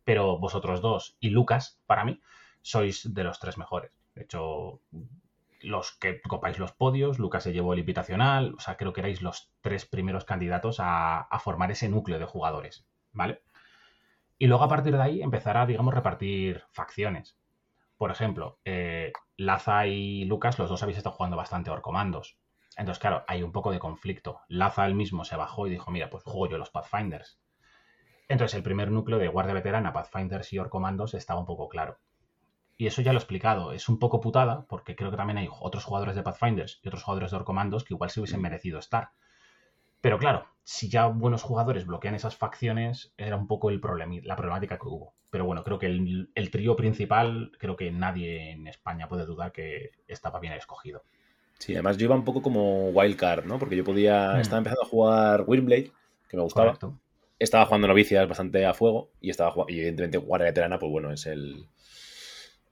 Pero 0.03 0.39
vosotros 0.39 0.81
dos 0.81 1.17
y 1.19 1.29
Lucas, 1.31 1.81
para 1.85 2.05
mí, 2.05 2.21
sois 2.61 3.13
de 3.13 3.23
los 3.23 3.39
tres 3.39 3.57
mejores. 3.57 3.91
De 4.15 4.23
hecho, 4.23 4.81
los 5.61 5.91
que 5.97 6.21
copáis 6.21 6.59
los 6.59 6.71
podios, 6.73 7.19
Lucas 7.19 7.43
se 7.43 7.53
llevó 7.53 7.73
el 7.73 7.79
invitacional. 7.79 8.55
O 8.57 8.59
sea, 8.59 8.77
creo 8.77 8.93
que 8.93 9.01
erais 9.01 9.21
los 9.21 9.51
tres 9.61 9.85
primeros 9.85 10.25
candidatos 10.25 10.79
a, 10.79 11.21
a 11.21 11.39
formar 11.39 11.71
ese 11.71 11.89
núcleo 11.89 12.19
de 12.19 12.25
jugadores. 12.25 12.87
¿Vale? 13.13 13.41
Y 14.39 14.47
luego 14.47 14.63
a 14.63 14.67
partir 14.69 14.95
de 14.95 15.01
ahí 15.03 15.21
empezar 15.21 15.57
a, 15.57 15.65
digamos, 15.67 15.93
repartir 15.93 16.63
facciones. 16.71 17.37
Por 17.97 18.11
ejemplo, 18.11 18.59
eh, 18.63 19.11
Laza 19.37 19.87
y 19.87 20.25
Lucas, 20.25 20.59
los 20.59 20.69
dos 20.69 20.83
habéis 20.83 20.97
estado 20.97 21.15
jugando 21.15 21.37
bastante 21.37 21.71
Orcomandos. 21.71 22.37
Entonces, 22.77 22.99
claro, 22.99 23.23
hay 23.27 23.41
un 23.41 23.51
poco 23.51 23.71
de 23.71 23.79
conflicto. 23.79 24.41
Laza 24.47 24.85
él 24.85 24.93
mismo 24.93 25.25
se 25.25 25.35
bajó 25.35 25.65
y 25.65 25.71
dijo, 25.71 25.89
mira, 25.89 26.09
pues 26.09 26.23
juego 26.23 26.47
yo 26.47 26.57
los 26.59 26.69
Pathfinders. 26.69 27.39
Entonces, 28.29 28.55
el 28.55 28.63
primer 28.63 28.91
núcleo 28.91 29.17
de 29.17 29.29
Guardia 29.29 29.55
Veterana, 29.55 29.93
Pathfinders 29.93 30.53
y 30.53 30.59
Orcomandos 30.59 31.15
estaba 31.15 31.39
un 31.39 31.45
poco 31.47 31.69
claro. 31.69 31.97
Y 32.77 32.85
eso 32.85 33.01
ya 33.01 33.13
lo 33.13 33.17
he 33.17 33.21
explicado. 33.21 33.71
Es 33.71 33.89
un 33.89 33.97
poco 33.97 34.21
putada, 34.21 34.65
porque 34.67 34.95
creo 34.95 35.09
que 35.09 35.17
también 35.17 35.39
hay 35.39 35.49
otros 35.59 35.83
jugadores 35.83 36.15
de 36.15 36.21
Pathfinders 36.21 36.79
y 36.83 36.87
otros 36.89 37.03
jugadores 37.03 37.31
de 37.31 37.37
Orcomandos 37.37 37.83
que 37.83 37.95
igual 37.95 38.11
se 38.11 38.19
hubiesen 38.19 38.41
merecido 38.41 38.77
estar. 38.77 39.09
Pero 40.07 40.19
claro, 40.19 40.45
si 40.63 40.87
ya 40.87 41.07
buenos 41.07 41.43
jugadores 41.43 41.85
bloquean 41.85 42.15
esas 42.15 42.33
facciones, 42.37 43.11
era 43.17 43.35
un 43.35 43.45
poco 43.45 43.69
el 43.69 43.81
problemi- 43.81 44.23
la 44.23 44.37
problemática 44.37 44.77
que 44.77 44.87
hubo. 44.87 45.15
Pero 45.29 45.43
bueno, 45.43 45.65
creo 45.65 45.79
que 45.79 45.87
el, 45.87 46.29
el 46.33 46.49
trío 46.49 46.77
principal, 46.77 47.51
creo 47.59 47.75
que 47.75 47.91
nadie 47.91 48.51
en 48.51 48.67
España 48.67 49.09
puede 49.09 49.25
dudar 49.25 49.51
que 49.51 49.91
estaba 50.07 50.39
bien 50.39 50.53
escogido. 50.53 51.03
Sí, 51.59 51.73
además 51.73 51.97
yo 51.97 52.05
iba 52.05 52.15
un 52.15 52.23
poco 52.23 52.41
como 52.41 52.87
wildcard, 52.91 53.43
¿no? 53.43 53.59
Porque 53.59 53.75
yo 53.75 53.83
podía. 53.83 54.35
Mm. 54.35 54.39
Estaba 54.39 54.59
empezando 54.59 54.83
a 54.83 54.87
jugar 54.87 55.43
Windblade, 55.45 55.91
que 56.29 56.37
me 56.37 56.43
gustaba. 56.43 56.67
Correcto. 56.67 56.97
Estaba 57.37 57.65
jugando 57.65 57.89
novicias 57.89 58.25
bastante 58.29 58.65
a 58.65 58.73
fuego 58.73 59.11
y 59.19 59.29
estaba 59.29 59.51
jugando, 59.51 59.73
y 59.73 59.79
evidentemente 59.79 60.19
Guardia 60.19 60.51
Veterana, 60.51 60.79
pues 60.79 60.89
bueno, 60.89 61.11
es 61.11 61.25
el. 61.25 61.67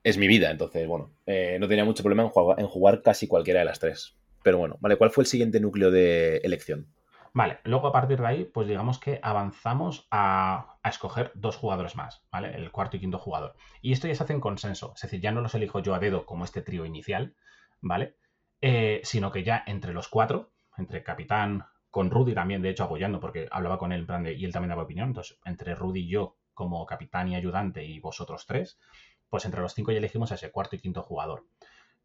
Es 0.05 0.17
mi 0.17 0.27
vida, 0.30 0.51
entonces, 0.51 0.88
bueno, 0.88 1.11
eh, 1.25 1.57
no 1.59 1.67
tenía 1.67 1.83
mucho 1.83 2.01
problema 2.01 2.23
en 2.23 2.30
jugar, 2.30 2.61
en 2.61 2.67
jugar 2.67 3.01
casi 3.01 3.27
cualquiera 3.27 3.59
de 3.59 3.65
las 3.65 3.80
tres. 3.80 4.15
Pero 4.41 4.57
bueno, 4.57 4.77
vale, 4.80 4.95
¿cuál 4.95 5.09
fue 5.09 5.23
el 5.23 5.27
siguiente 5.27 5.59
núcleo 5.59 5.91
de 5.91 6.38
elección? 6.38 6.88
Vale, 7.35 7.59
luego 7.65 7.88
a 7.88 7.91
partir 7.91 8.22
de 8.22 8.27
ahí, 8.27 8.45
pues 8.45 8.65
digamos 8.65 8.97
que 8.97 9.19
avanzamos 9.22 10.07
a, 10.09 10.77
a 10.81 10.89
escoger 10.89 11.33
dos 11.35 11.57
jugadores 11.57 11.97
más, 11.97 12.25
¿vale? 12.31 12.55
El 12.55 12.72
cuarto 12.72 12.95
y 12.95 13.01
quinto 13.01 13.19
jugador. 13.19 13.57
Y 13.81 13.91
esto 13.91 14.07
ya 14.07 14.15
se 14.15 14.23
hace 14.23 14.31
en 14.31 14.39
consenso, 14.39 14.93
es 14.95 15.01
decir, 15.01 15.19
ya 15.19 15.33
no 15.33 15.41
los 15.41 15.53
elijo 15.53 15.80
yo 15.80 15.93
a 15.93 15.99
dedo 15.99 16.25
como 16.25 16.45
este 16.45 16.61
trío 16.61 16.85
inicial, 16.85 17.35
¿vale? 17.81 18.15
Eh, 18.61 19.01
sino 19.03 19.33
que 19.33 19.43
ya 19.43 19.61
entre 19.67 19.91
los 19.91 20.07
cuatro, 20.07 20.53
entre 20.77 21.03
capitán, 21.03 21.65
con 21.91 22.09
Rudy 22.09 22.33
también, 22.33 22.61
de 22.61 22.69
hecho, 22.69 22.85
apoyando, 22.85 23.19
porque 23.19 23.49
hablaba 23.51 23.77
con 23.77 23.91
él 23.91 23.99
en 24.01 24.07
plan 24.07 24.23
de, 24.23 24.33
y 24.33 24.45
él 24.45 24.53
también 24.53 24.69
daba 24.69 24.83
opinión, 24.83 25.09
entonces 25.09 25.38
entre 25.43 25.75
Rudy 25.75 26.03
y 26.03 26.07
yo 26.07 26.38
como 26.53 26.85
capitán 26.85 27.27
y 27.27 27.35
ayudante 27.35 27.83
y 27.83 27.99
vosotros 27.99 28.45
tres, 28.45 28.80
pues 29.27 29.43
entre 29.43 29.59
los 29.59 29.73
cinco 29.73 29.91
ya 29.91 29.97
elegimos 29.97 30.31
a 30.31 30.35
ese 30.35 30.51
cuarto 30.51 30.77
y 30.77 30.80
quinto 30.80 31.03
jugador. 31.03 31.43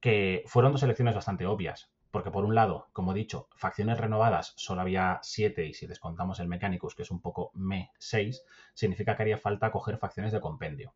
Que 0.00 0.42
fueron 0.46 0.72
dos 0.72 0.82
elecciones 0.82 1.14
bastante 1.14 1.46
obvias, 1.46 1.92
porque 2.10 2.30
por 2.30 2.44
un 2.44 2.54
lado, 2.54 2.88
como 2.92 3.12
he 3.12 3.14
dicho, 3.14 3.48
facciones 3.54 3.98
renovadas 3.98 4.52
solo 4.56 4.80
había 4.80 5.20
7 5.22 5.66
y 5.66 5.74
si 5.74 5.86
descontamos 5.86 6.40
el 6.40 6.48
Mechanicus, 6.48 6.94
que 6.94 7.02
es 7.02 7.10
un 7.10 7.20
poco 7.20 7.50
me 7.54 7.90
6, 7.98 8.42
significa 8.74 9.16
que 9.16 9.22
haría 9.22 9.38
falta 9.38 9.70
coger 9.70 9.96
facciones 9.98 10.32
de 10.32 10.40
compendio. 10.40 10.94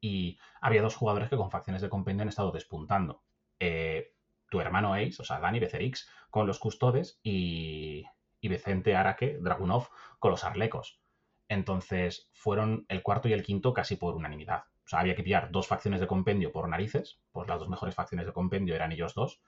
Y 0.00 0.38
había 0.60 0.82
dos 0.82 0.96
jugadores 0.96 1.30
que 1.30 1.36
con 1.36 1.50
facciones 1.50 1.82
de 1.82 1.88
compendio 1.88 2.22
han 2.22 2.28
estado 2.28 2.52
despuntando. 2.52 3.22
Eh, 3.58 4.14
tu 4.50 4.60
hermano 4.60 4.94
Ace, 4.94 5.16
o 5.20 5.24
sea, 5.24 5.40
Dani 5.40 5.60
Becerix, 5.60 6.08
con 6.30 6.46
los 6.46 6.58
custodes 6.58 7.18
y, 7.22 8.04
y 8.40 8.48
Vicente 8.48 8.94
Araque, 8.94 9.38
Dragunov, 9.40 9.88
con 10.18 10.30
los 10.30 10.44
arlecos. 10.44 11.00
Entonces 11.48 12.28
fueron 12.32 12.84
el 12.88 13.02
cuarto 13.02 13.28
y 13.28 13.32
el 13.32 13.42
quinto 13.42 13.72
casi 13.72 13.96
por 13.96 14.14
unanimidad. 14.14 14.64
O 14.84 14.88
sea, 14.88 15.00
había 15.00 15.14
que 15.14 15.22
pillar 15.22 15.50
dos 15.50 15.66
facciones 15.66 16.00
de 16.00 16.06
compendio 16.06 16.52
por 16.52 16.68
narices, 16.68 17.20
pues 17.30 17.48
las 17.48 17.58
dos 17.58 17.68
mejores 17.68 17.94
facciones 17.94 18.26
de 18.26 18.32
compendio 18.32 18.74
eran 18.74 18.92
ellos 18.92 19.14
dos. 19.14 19.40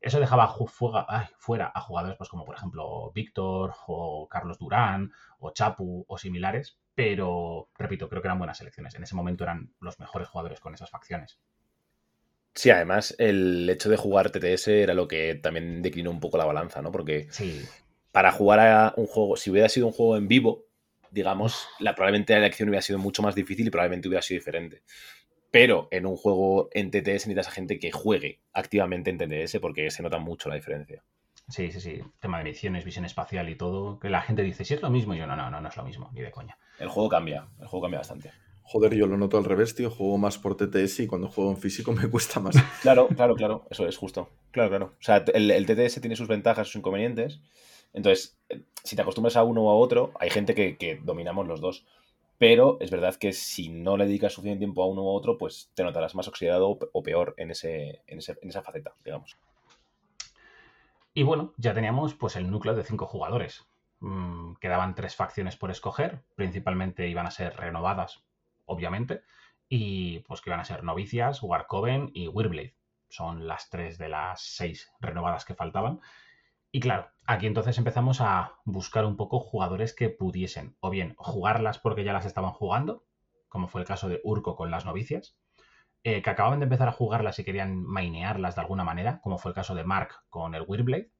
Eso 0.00 0.18
dejaba 0.20 0.48
ju- 0.48 0.66
fuega- 0.68 1.04
ay, 1.08 1.26
fuera 1.38 1.70
a 1.74 1.80
jugadores 1.80 2.16
pues 2.16 2.30
como 2.30 2.44
por 2.44 2.54
ejemplo 2.56 3.12
Víctor 3.12 3.74
o 3.86 4.26
Carlos 4.28 4.58
Durán 4.58 5.12
o 5.38 5.50
Chapu 5.52 6.04
o 6.08 6.18
similares, 6.18 6.78
pero 6.94 7.68
repito, 7.76 8.08
creo 8.08 8.22
que 8.22 8.28
eran 8.28 8.38
buenas 8.38 8.60
elecciones. 8.60 8.94
En 8.94 9.02
ese 9.02 9.14
momento 9.14 9.44
eran 9.44 9.74
los 9.80 9.98
mejores 10.00 10.28
jugadores 10.28 10.60
con 10.60 10.74
esas 10.74 10.90
facciones. 10.90 11.38
Sí, 12.54 12.70
además, 12.70 13.14
el 13.18 13.68
hecho 13.70 13.88
de 13.90 13.96
jugar 13.96 14.30
TTS 14.30 14.82
era 14.82 14.92
lo 14.94 15.06
que 15.06 15.36
también 15.36 15.82
declinó 15.82 16.10
un 16.10 16.20
poco 16.20 16.36
la 16.36 16.44
balanza, 16.44 16.82
¿no? 16.82 16.90
Porque 16.90 17.28
Sí, 17.30 17.62
para 18.10 18.32
jugar 18.32 18.58
a 18.60 18.94
un 18.96 19.06
juego, 19.06 19.36
si 19.36 19.50
hubiera 19.50 19.68
sido 19.68 19.86
un 19.86 19.92
juego 19.92 20.16
en 20.16 20.26
vivo, 20.28 20.64
digamos, 21.12 21.66
la, 21.78 21.94
probablemente 21.94 22.32
la 22.32 22.40
elección 22.40 22.68
hubiera 22.68 22.82
sido 22.82 22.98
mucho 22.98 23.22
más 23.22 23.34
difícil 23.34 23.66
y 23.66 23.70
probablemente 23.70 24.08
hubiera 24.08 24.22
sido 24.22 24.38
diferente. 24.40 24.82
Pero 25.50 25.88
en 25.90 26.06
un 26.06 26.16
juego 26.16 26.68
en 26.72 26.90
TTS 26.90 27.26
necesitas 27.26 27.48
a 27.48 27.52
gente 27.52 27.78
que 27.78 27.90
juegue 27.90 28.40
activamente 28.52 29.10
en 29.10 29.18
TTS 29.18 29.58
porque 29.60 29.90
se 29.90 30.02
nota 30.02 30.18
mucho 30.18 30.48
la 30.48 30.54
diferencia. 30.54 31.02
sí, 31.48 31.72
sí, 31.72 31.80
sí. 31.80 32.00
Tema 32.20 32.38
de 32.38 32.44
misiones, 32.44 32.84
visión 32.84 33.04
espacial 33.04 33.48
y 33.48 33.56
todo. 33.56 33.98
Que 33.98 34.10
la 34.10 34.22
gente 34.22 34.42
dice, 34.42 34.64
si 34.64 34.74
es 34.74 34.82
lo 34.82 34.90
mismo, 34.90 35.14
y 35.14 35.18
yo 35.18 35.26
no, 35.26 35.34
no, 35.34 35.50
no, 35.50 35.60
no 35.60 35.68
es 35.68 35.76
lo 35.76 35.84
mismo, 35.84 36.10
ni 36.12 36.20
de 36.20 36.30
coña. 36.30 36.56
El 36.78 36.88
juego 36.88 37.08
cambia, 37.08 37.48
el 37.60 37.66
juego 37.66 37.82
cambia 37.82 37.98
bastante. 37.98 38.30
Joder, 38.62 38.94
yo 38.94 39.08
lo 39.08 39.16
noto 39.16 39.36
al 39.36 39.44
revés, 39.44 39.74
tío. 39.74 39.90
Juego 39.90 40.16
más 40.16 40.38
por 40.38 40.56
TTS 40.56 41.00
y 41.00 41.06
cuando 41.08 41.28
juego 41.28 41.50
en 41.50 41.56
físico 41.56 41.92
me 42.00 42.08
cuesta 42.08 42.38
más. 42.38 42.54
Claro, 42.82 43.08
claro, 43.08 43.34
claro, 43.34 43.66
eso 43.68 43.88
es 43.88 43.96
justo. 43.96 44.30
Claro, 44.52 44.70
claro. 44.70 44.86
O 45.00 45.02
sea, 45.02 45.24
el, 45.34 45.50
el 45.50 45.66
TTS 45.66 46.00
tiene 46.00 46.14
sus 46.14 46.28
ventajas, 46.28 46.68
sus 46.68 46.76
inconvenientes. 46.76 47.40
Entonces, 47.92 48.38
si 48.84 48.94
te 48.94 49.02
acostumbras 49.02 49.36
a 49.36 49.42
uno 49.42 49.64
o 49.64 49.70
a 49.70 49.74
otro, 49.74 50.12
hay 50.20 50.30
gente 50.30 50.54
que, 50.54 50.76
que 50.76 51.00
dominamos 51.02 51.48
los 51.48 51.60
dos. 51.60 51.84
Pero 52.40 52.78
es 52.80 52.90
verdad 52.90 53.14
que 53.14 53.32
si 53.32 53.68
no 53.68 53.96
le 53.96 54.06
dedicas 54.06 54.32
suficiente 54.32 54.58
tiempo 54.64 54.82
a 54.82 54.88
uno 54.88 55.04
u 55.04 55.08
otro, 55.10 55.38
pues 55.38 55.70
te 55.74 55.84
notarás 55.84 56.16
más 56.16 56.26
oxidado 56.26 56.68
o 56.70 56.78
pe- 56.80 56.88
o 56.92 57.04
peor 57.04 57.34
en, 57.38 57.52
ese- 57.52 58.02
en 58.08 58.18
esa 58.18 58.62
faceta, 58.62 58.96
digamos. 59.04 59.38
Y 61.14 61.22
bueno, 61.22 61.54
ya 61.56 61.74
teníamos 61.74 62.14
pues 62.14 62.36
el 62.36 62.50
núcleo 62.50 62.74
de 62.74 62.84
cinco 62.84 63.06
jugadores. 63.06 63.66
Mm, 64.00 64.54
quedaban 64.54 64.94
tres 64.94 65.14
facciones 65.16 65.56
por 65.56 65.70
escoger, 65.70 66.22
principalmente 66.36 67.08
iban 67.08 67.26
a 67.26 67.30
ser 67.30 67.56
renovadas, 67.56 68.24
obviamente, 68.64 69.22
y 69.68 70.20
pues 70.20 70.40
que 70.40 70.50
iban 70.50 70.60
a 70.60 70.64
ser 70.64 70.84
Novicias, 70.84 71.42
Warcoven 71.42 72.10
y 72.14 72.28
Weirblade. 72.28 72.74
Son 73.08 73.46
las 73.48 73.68
tres 73.70 73.98
de 73.98 74.08
las 74.08 74.40
seis 74.40 74.92
renovadas 75.00 75.44
que 75.44 75.54
faltaban. 75.54 76.00
Y 76.72 76.80
claro, 76.80 77.10
aquí 77.26 77.46
entonces 77.46 77.78
empezamos 77.78 78.20
a 78.20 78.54
buscar 78.64 79.04
un 79.04 79.16
poco 79.16 79.40
jugadores 79.40 79.92
que 79.92 80.08
pudiesen, 80.08 80.76
o 80.80 80.90
bien 80.90 81.14
jugarlas 81.16 81.78
porque 81.78 82.04
ya 82.04 82.12
las 82.12 82.26
estaban 82.26 82.52
jugando, 82.52 83.04
como 83.48 83.66
fue 83.66 83.80
el 83.80 83.86
caso 83.86 84.08
de 84.08 84.20
Urco 84.22 84.54
con 84.54 84.70
las 84.70 84.84
novicias, 84.84 85.36
eh, 86.04 86.22
que 86.22 86.30
acababan 86.30 86.60
de 86.60 86.64
empezar 86.64 86.88
a 86.88 86.92
jugarlas 86.92 87.38
y 87.38 87.44
querían 87.44 87.82
mainearlas 87.82 88.54
de 88.54 88.60
alguna 88.62 88.84
manera, 88.84 89.20
como 89.20 89.36
fue 89.36 89.50
el 89.50 89.54
caso 89.54 89.74
de 89.74 89.84
Mark 89.84 90.14
con 90.28 90.54
el 90.54 90.64
Weirblade. 90.66 91.10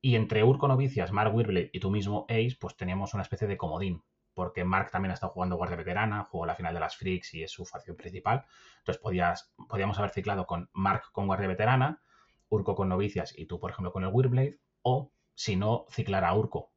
Y 0.00 0.14
entre 0.14 0.44
Urco 0.44 0.68
Novicias, 0.68 1.10
Mark 1.10 1.34
Weirblade 1.34 1.70
y 1.72 1.80
tú 1.80 1.90
mismo 1.90 2.24
Ace, 2.28 2.56
pues 2.60 2.76
teníamos 2.76 3.12
una 3.12 3.24
especie 3.24 3.48
de 3.48 3.56
comodín, 3.56 4.04
porque 4.34 4.64
Mark 4.64 4.90
también 4.92 5.10
ha 5.10 5.14
estado 5.14 5.32
jugando 5.32 5.56
Guardia 5.56 5.78
Veterana, 5.78 6.22
jugó 6.22 6.46
la 6.46 6.54
final 6.54 6.72
de 6.72 6.80
las 6.80 6.96
Freaks 6.96 7.34
y 7.34 7.42
es 7.42 7.50
su 7.50 7.64
facción 7.66 7.96
principal. 7.96 8.44
Entonces 8.78 9.02
podías, 9.02 9.52
podíamos 9.68 9.98
haber 9.98 10.12
ciclado 10.12 10.46
con 10.46 10.70
Mark 10.72 11.10
con 11.12 11.26
Guardia 11.26 11.48
Veterana, 11.48 12.02
Urco 12.48 12.76
con 12.76 12.88
Novicias 12.88 13.36
y 13.36 13.46
tú, 13.46 13.58
por 13.58 13.72
ejemplo, 13.72 13.92
con 13.92 14.04
el 14.04 14.10
Weirblade, 14.12 14.60
o 14.88 15.10
si 15.34 15.56
no, 15.56 15.84
ciclar 15.90 16.24
a 16.24 16.32
Urco. 16.34 16.70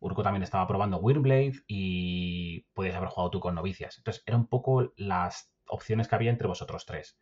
Urco 0.00 0.24
también 0.24 0.42
estaba 0.42 0.66
probando 0.66 0.96
Weirblade 0.98 1.62
y 1.68 2.62
podías 2.74 2.96
haber 2.96 3.08
jugado 3.08 3.30
tú 3.30 3.38
con 3.40 3.54
Novicias. 3.54 3.98
Entonces, 3.98 4.24
eran 4.26 4.40
un 4.40 4.46
poco 4.48 4.92
las 4.96 5.52
opciones 5.68 6.08
que 6.08 6.14
había 6.16 6.30
entre 6.32 6.48
vosotros 6.48 6.84
tres. 6.84 7.16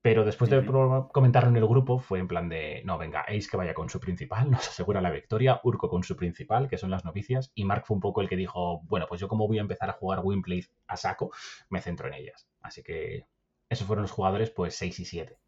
Pero 0.00 0.24
después 0.24 0.48
de 0.48 0.58
Ujú. 0.58 0.66
pro- 0.66 1.08
comentarlo 1.12 1.50
en 1.50 1.56
el 1.56 1.66
grupo, 1.66 1.98
fue 1.98 2.18
en 2.18 2.28
plan 2.28 2.48
de, 2.48 2.80
no, 2.86 2.96
venga, 2.96 3.22
Ace 3.22 3.48
que 3.50 3.58
vaya 3.58 3.74
con 3.74 3.90
su 3.90 4.00
principal, 4.00 4.50
nos 4.50 4.68
asegura 4.68 5.02
la 5.02 5.10
victoria, 5.10 5.60
Urco 5.64 5.90
con 5.90 6.02
su 6.02 6.16
principal, 6.16 6.68
que 6.68 6.78
son 6.78 6.90
las 6.90 7.04
novicias, 7.04 7.52
y 7.54 7.64
Mark 7.64 7.84
fue 7.86 7.96
un 7.96 8.00
poco 8.00 8.22
el 8.22 8.28
que 8.30 8.36
dijo, 8.36 8.80
bueno, 8.84 9.06
pues 9.06 9.20
yo 9.20 9.28
como 9.28 9.46
voy 9.46 9.58
a 9.58 9.62
empezar 9.62 9.90
a 9.90 9.94
jugar 9.94 10.20
Windblade 10.24 10.68
a 10.86 10.96
saco, 10.96 11.30
me 11.68 11.82
centro 11.82 12.08
en 12.08 12.14
ellas. 12.14 12.48
Así 12.62 12.82
que 12.82 13.26
esos 13.68 13.86
fueron 13.86 14.02
los 14.02 14.12
jugadores, 14.12 14.50
pues 14.50 14.76
6 14.76 14.98
y 15.00 15.04
7. 15.04 15.38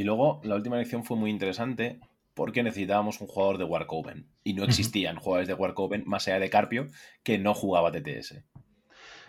Y 0.00 0.02
luego, 0.02 0.40
la 0.44 0.54
última 0.54 0.76
elección 0.76 1.04
fue 1.04 1.18
muy 1.18 1.28
interesante 1.28 2.00
porque 2.32 2.62
necesitábamos 2.62 3.20
un 3.20 3.26
jugador 3.26 3.58
de 3.58 3.64
Warcoven. 3.64 4.30
Y 4.42 4.54
no 4.54 4.64
existían 4.64 5.16
jugadores 5.16 5.46
de 5.46 5.52
Warcoven 5.52 6.04
más 6.06 6.26
allá 6.26 6.38
de 6.38 6.48
Carpio 6.48 6.86
que 7.22 7.36
no 7.36 7.52
jugaba 7.52 7.92
TTS. 7.92 8.42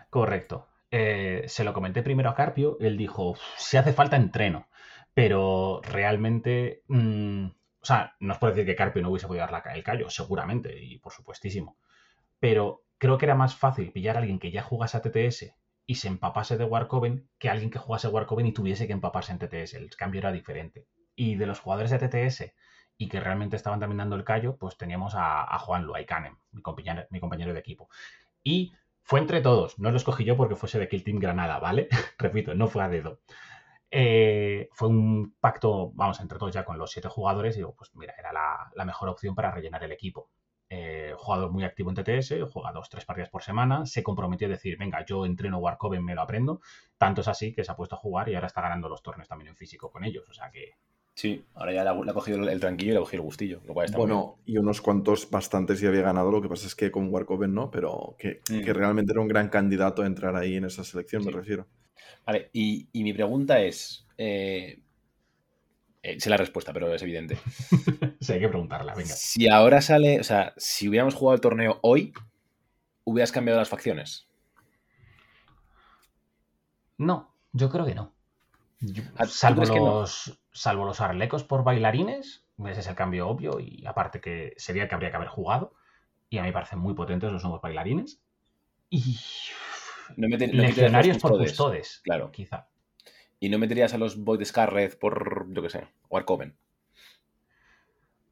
Correcto. 0.10 0.70
Eh, 0.90 1.44
se 1.48 1.66
lo 1.66 1.74
comenté 1.74 2.04
primero 2.04 2.30
a 2.30 2.36
Carpio, 2.36 2.78
él 2.80 2.96
dijo, 2.96 3.36
si 3.58 3.76
hace 3.76 3.92
falta 3.92 4.16
entreno, 4.16 4.70
pero 5.14 5.82
realmente, 5.84 6.84
mm, 6.88 7.48
o 7.48 7.86
sea, 7.86 8.16
no 8.22 8.32
os 8.32 8.40
puedo 8.40 8.54
decir 8.54 8.66
que 8.66 8.78
Carpio 8.78 9.02
no 9.02 9.10
hubiese 9.10 9.28
podido 9.28 9.46
dar 9.46 9.52
la 9.52 9.74
el 9.74 9.84
callo, 9.84 10.10
seguramente, 10.10 10.82
y 10.82 11.00
por 11.00 11.12
supuestísimo, 11.12 11.76
pero 12.40 12.86
creo 12.98 13.18
que 13.18 13.26
era 13.26 13.36
más 13.36 13.58
fácil 13.58 13.92
pillar 13.92 14.16
a 14.16 14.20
alguien 14.20 14.40
que 14.40 14.52
ya 14.52 14.64
jugase 14.64 14.96
a 14.96 15.02
TTS 15.02 15.54
y 15.92 15.96
se 15.96 16.08
empapase 16.08 16.56
de 16.58 16.64
Warcoven 16.64 17.28
que 17.38 17.50
alguien 17.50 17.70
que 17.70 17.78
jugase 17.78 18.08
Warcoven 18.08 18.46
y 18.46 18.54
tuviese 18.54 18.88
que 18.88 18.94
empaparse 18.94 19.34
en 19.34 19.40
TTS. 19.40 19.74
El 19.74 19.94
cambio 19.98 20.20
era 20.20 20.32
diferente. 20.32 20.88
Y 21.18 21.36
de 21.36 21.46
los 21.46 21.60
jugadores 21.60 21.92
de 21.92 22.00
TTS 22.00 22.54
y 22.98 23.10
que 23.10 23.20
realmente 23.20 23.58
estaban 23.58 23.82
también 23.82 23.98
dando 23.98 24.16
el 24.16 24.24
callo, 24.24 24.56
pues 24.56 24.78
teníamos 24.78 25.16
a, 25.16 25.44
a 25.44 25.60
Juan 25.60 25.84
Luaikanen, 25.84 26.38
mi 26.54 26.62
compañero, 26.62 27.06
mi 27.10 27.20
compañero 27.20 27.52
de 27.52 27.60
equipo. 27.60 27.90
Y 28.42 28.72
fue 29.04 29.20
entre 29.20 29.42
todos, 29.42 29.80
no 29.80 29.92
lo 29.92 29.98
escogí 29.98 30.24
yo 30.24 30.38
porque 30.38 30.56
fuese 30.56 30.80
de 30.80 30.88
Kill 30.88 31.04
Team 31.04 31.20
Granada, 31.20 31.60
¿vale? 31.60 31.90
Repito, 32.18 32.56
no 32.56 32.70
fue 32.70 32.84
a 32.84 32.88
dedo. 32.88 33.20
Eh, 33.90 34.70
fue 34.72 34.88
un 34.88 35.36
pacto, 35.42 35.92
vamos, 35.94 36.22
entre 36.22 36.40
todos 36.40 36.54
ya 36.54 36.64
con 36.64 36.78
los 36.78 36.90
siete 36.90 37.10
jugadores, 37.10 37.56
y 37.56 37.60
digo, 37.60 37.76
pues 37.76 37.94
mira, 37.96 38.16
era 38.18 38.32
la 38.32 38.86
mejor 38.86 39.10
opción 39.10 39.36
para 39.36 39.52
rellenar 39.52 39.84
el 39.84 39.92
equipo. 39.92 40.30
Eh, 40.74 41.14
jugador 41.18 41.52
muy 41.52 41.66
activo 41.66 41.90
en 41.90 41.96
TTS, 41.98 42.42
juega 42.50 42.72
dos, 42.72 42.88
tres 42.90 43.04
partidas 43.04 43.30
por 43.30 43.44
semana, 43.44 43.86
se 43.86 44.02
comprometió 44.04 44.48
a 44.48 44.52
decir, 44.52 44.78
venga, 44.78 45.04
yo 45.06 45.26
entreno 45.26 45.58
Warcoven, 45.60 46.04
me 46.04 46.16
lo 46.16 46.22
aprendo. 46.22 46.62
Tanto 46.98 47.20
es 47.22 47.28
así 47.28 47.52
que 47.54 47.64
se 47.66 47.72
ha 47.72 47.76
puesto 47.76 47.96
a 47.96 48.00
jugar 48.00 48.30
y 48.30 48.36
ahora 48.36 48.48
está 48.48 48.62
ganando 48.62 48.88
los 48.88 49.04
torneos 49.04 49.28
también 49.28 49.50
en 49.50 49.58
físico 49.58 49.92
con 49.92 50.06
ellos. 50.06 50.30
O 50.30 50.34
sea 50.34 50.50
que 50.50 50.72
Sí, 51.14 51.46
ahora 51.56 51.74
ya 51.74 51.84
le 51.84 51.90
ha, 51.90 51.94
le 51.94 52.12
ha 52.12 52.14
cogido 52.14 52.38
el, 52.40 52.50
el 52.50 52.60
tranquillo 52.62 52.92
y 52.92 52.94
le 52.94 52.98
ha 53.00 53.02
cogido 53.02 53.22
el 53.22 53.26
gustillo. 53.26 53.62
Lo 53.66 53.74
cual 53.74 53.86
está 53.86 54.00
muy 54.00 54.08
Bueno, 54.08 54.40
y 54.46 54.58
unos 54.58 54.82
cuantos 54.82 55.30
bastantes 55.30 55.80
ya 55.82 55.90
había 55.90 56.02
ganado, 56.04 56.32
lo 56.32 56.42
que 56.42 56.50
pasa 56.50 56.66
es 56.68 56.76
que 56.76 56.90
con 56.92 57.10
Warcoven 57.14 57.54
no, 57.54 57.70
pero 57.70 58.16
que, 58.18 58.40
Mm. 58.50 58.62
que 58.64 58.74
realmente 58.74 59.12
era 59.12 59.22
un 59.22 59.28
gran 59.28 59.50
candidato 59.50 60.02
a 60.04 60.06
entrar 60.08 60.36
ahí 60.36 60.56
en 60.56 60.66
esa 60.66 60.84
selección, 60.84 61.24
me 61.26 61.32
refiero. 61.32 61.68
Vale, 62.26 62.50
y, 62.54 62.88
y 62.92 63.04
mi 63.04 63.14
pregunta 63.14 63.62
es. 63.62 64.08
eh, 64.18 64.82
eh, 66.04 66.20
sé 66.20 66.30
la 66.30 66.38
respuesta, 66.38 66.74
pero 66.74 66.94
es 66.94 67.02
evidente. 67.02 67.38
sí, 68.20 68.34
hay 68.34 68.40
que 68.40 68.48
preguntarla, 68.50 68.94
venga. 68.96 69.10
Si 69.14 69.48
ahora 69.50 69.82
sale, 69.82 70.20
o 70.20 70.24
sea, 70.24 70.54
si 70.58 70.88
hubiéramos 70.90 71.14
jugado 71.16 71.36
el 71.36 71.42
torneo 71.42 71.80
hoy, 71.84 72.14
hubieras 73.04 73.32
cambiado 73.32 73.60
las 73.60 73.70
facciones. 73.70 74.28
No, 76.98 77.34
yo 77.54 77.70
creo 77.70 77.86
que 77.86 77.96
no. 77.96 78.14
Yo- 78.80 79.04
Ah, 79.18 79.26
¿tú 79.26 79.32
salvo, 79.32 79.62
crees 79.62 79.72
que 79.72 79.80
no? 79.80 79.86
los, 80.02 80.40
salvo 80.52 80.86
los 80.86 81.02
arlecos 81.02 81.44
por 81.44 81.64
bailarines, 81.64 82.46
ese 82.66 82.80
es 82.80 82.88
el 82.88 82.96
cambio 82.96 83.28
obvio 83.28 83.60
y 83.60 83.86
aparte 83.86 84.22
que 84.22 84.54
sería 84.58 84.84
el 84.84 84.90
que 84.90 84.96
habría 84.96 85.10
que 85.12 85.18
haber 85.18 85.30
jugado. 85.30 85.74
Y 86.30 86.38
a 86.38 86.42
mí 86.42 86.48
me 86.48 86.54
parecen 86.54 86.80
muy 86.80 86.94
potentes 86.94 87.32
los 87.32 87.44
nuevos 87.44 87.62
bailarines. 87.62 88.22
Y 88.90 89.18
No 90.18 90.28
legionarios 90.28 91.18
por 91.18 91.38
custodes, 91.38 92.02
Claro. 92.04 92.32
quizá. 92.32 92.68
Y 93.42 93.50
no 93.50 93.58
meterías 93.60 93.94
a 93.94 93.98
los 93.98 94.18
Void 94.18 94.46
Scarlet 94.46 94.98
por, 95.00 95.52
yo 95.52 95.62
qué 95.64 95.70
sé, 95.70 95.88
Warcoven. 96.10 96.56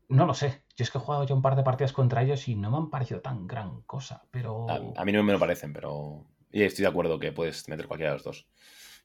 No 0.08 0.26
lo 0.26 0.34
sé. 0.34 0.62
Yo 0.78 0.84
es 0.84 0.92
que 0.92 0.98
he 0.98 1.02
jugado 1.02 1.24
ya 1.26 1.36
un 1.36 1.42
par 1.42 1.56
de 1.56 1.64
partidas 1.64 1.94
contra 1.94 2.22
ellos 2.24 2.48
y 2.48 2.56
no 2.56 2.72
me 2.72 2.78
han 2.78 2.90
parecido 2.90 3.20
tan 3.22 3.48
gran 3.48 3.82
cosa, 3.82 4.24
pero... 4.32 4.70
A, 4.70 5.02
a 5.02 5.06
mí 5.06 5.12
no 5.12 5.24
me 5.24 5.34
lo 5.34 5.40
parecen, 5.40 5.74
pero. 5.74 6.26
Y 6.52 6.64
estoy 6.64 6.84
de 6.84 6.90
acuerdo 6.90 7.20
que 7.20 7.32
puedes 7.32 7.68
meter 7.70 7.88
cualquiera 7.88 8.12
de 8.12 8.18
los 8.18 8.24
dos. 8.24 8.48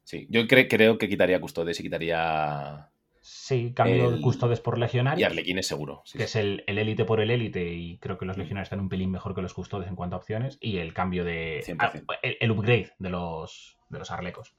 Sí, 0.02 0.26
yo 0.30 0.42
cre- 0.42 0.66
creo 0.68 0.96
que 0.98 1.08
quitaría 1.08 1.40
Custodes 1.40 1.80
y 1.80 1.82
quitaría. 1.82 2.90
Sí, 3.20 3.72
cambio 3.74 4.10
el- 4.14 4.20
custodes 4.20 4.60
por 4.60 4.76
Y 4.76 4.80
legionarios. 4.82 5.26
Arlequines 5.30 5.66
seguro. 5.66 6.02
sí, 6.04 6.18
que 6.18 6.26
sí. 6.26 6.38
es 6.38 6.44
el 6.44 6.64
el 6.66 6.76
élite 6.78 7.06
por 7.06 7.20
el 7.20 7.30
élite 7.30 7.66
y 7.72 7.96
creo 7.98 8.18
que 8.18 8.26
los 8.26 8.36
legionarios 8.36 8.66
están 8.66 8.80
un 8.80 8.90
pelín 8.90 9.10
mejor 9.10 9.34
que 9.34 9.40
los 9.42 9.54
custodes 9.54 9.88
en 9.88 9.96
cuanto 9.96 10.16
a 10.16 10.18
opciones 10.18 10.58
y 10.60 10.76
el 10.78 10.92
cambio 10.92 11.24
de 11.24 11.62
100%. 11.66 11.76
ah, 11.80 12.18
el, 12.22 12.36
el 12.40 12.50
upgrade 12.50 12.92
de 12.98 13.08
los 13.10 13.78
de 13.88 13.98
los 13.98 14.10
arlecos. 14.10 14.54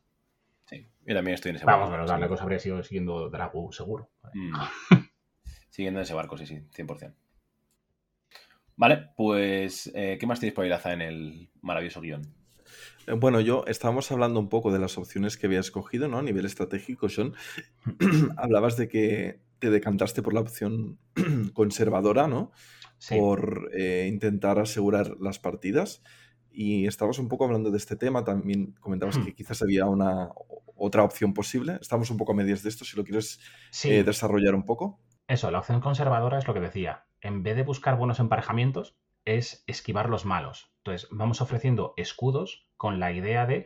Sí, 0.66 0.88
yo 1.06 1.16
también 1.16 1.36
estoy 1.36 1.52
en 1.52 1.56
ese 1.58 1.66
Vamos, 1.66 1.82
barco. 1.90 1.92
pero 1.92 2.02
los 2.04 2.10
sí. 2.12 2.16
arlecos 2.16 2.42
habría 2.42 2.60
sido 2.60 2.84
siguiendo 2.84 3.30
Dragu 3.30 3.72
seguro. 3.72 4.10
Mm. 4.34 4.54
Siguiendo 5.70 6.00
ese 6.00 6.14
barco, 6.14 6.38
sí, 6.38 6.46
sí, 6.46 6.62
100%. 6.74 7.14
Vale, 8.78 9.10
pues, 9.16 9.92
eh, 9.94 10.18
¿qué 10.20 10.26
más 10.28 10.40
tienes 10.40 10.54
por 10.54 10.64
ahí, 10.64 10.70
Laza, 10.70 10.94
en 10.94 11.02
el 11.02 11.50
maravilloso 11.62 12.02
guion? 12.02 12.22
Eh, 13.08 13.14
Bueno, 13.14 13.40
yo 13.42 13.64
estábamos 13.68 14.12
hablando 14.12 14.40
un 14.40 14.50
poco 14.50 14.72
de 14.72 14.80
las 14.80 14.98
opciones 14.98 15.38
que 15.38 15.48
había 15.48 15.60
escogido, 15.60 16.08
¿no? 16.08 16.18
A 16.18 16.24
nivel 16.24 16.46
estratégico, 16.46 17.10
Sean. 17.10 17.34
Hablabas 18.38 18.78
de 18.78 18.88
que 18.88 19.40
te 19.60 19.70
decantaste 19.70 20.22
por 20.22 20.34
la 20.34 20.42
opción 20.42 20.98
conservadora, 21.54 22.28
¿no? 22.28 22.52
Sí. 22.98 23.16
Por 23.18 23.70
eh, 23.74 24.08
intentar 24.12 24.60
asegurar 24.60 25.18
las 25.20 25.40
partidas. 25.40 26.02
Y 26.56 26.88
estabas 26.88 27.20
un 27.20 27.28
poco 27.28 27.46
hablando 27.46 27.70
de 27.72 27.78
este 27.78 27.96
tema. 27.98 28.24
También 28.24 28.74
comentabas 28.80 29.18
que 29.18 29.34
quizás 29.36 29.62
había 29.62 29.86
una 29.86 30.30
otra 30.78 31.04
opción 31.04 31.34
posible. 31.34 31.78
Estamos 31.82 32.10
un 32.10 32.18
poco 32.18 32.32
a 32.32 32.36
medias 32.36 32.64
de 32.64 32.70
esto, 32.70 32.86
si 32.86 32.96
lo 32.96 33.04
quieres 33.04 33.40
Sí, 33.72 33.92
eh, 33.92 34.04
desarrollar 34.04 34.56
un 34.56 34.64
poco. 34.66 35.00
eso, 35.28 35.52
la 35.52 35.60
opción 35.60 35.82
conservadora 35.82 36.38
es 36.38 36.48
lo 36.48 36.54
que 36.54 36.60
decía. 36.62 37.06
En 37.22 37.44
vez 37.44 37.56
de 37.56 37.64
buscar 37.64 37.98
buenos 37.98 38.20
emparejamientos, 38.20 38.96
es 39.26 39.64
esquivar 39.68 40.10
los 40.10 40.26
malos. 40.26 40.72
Entonces, 40.78 41.08
vamos 41.12 41.42
ofreciendo 41.42 41.94
escudos 41.98 42.68
con 42.78 43.00
la 43.00 43.12
idea 43.12 43.46
de, 43.48 43.66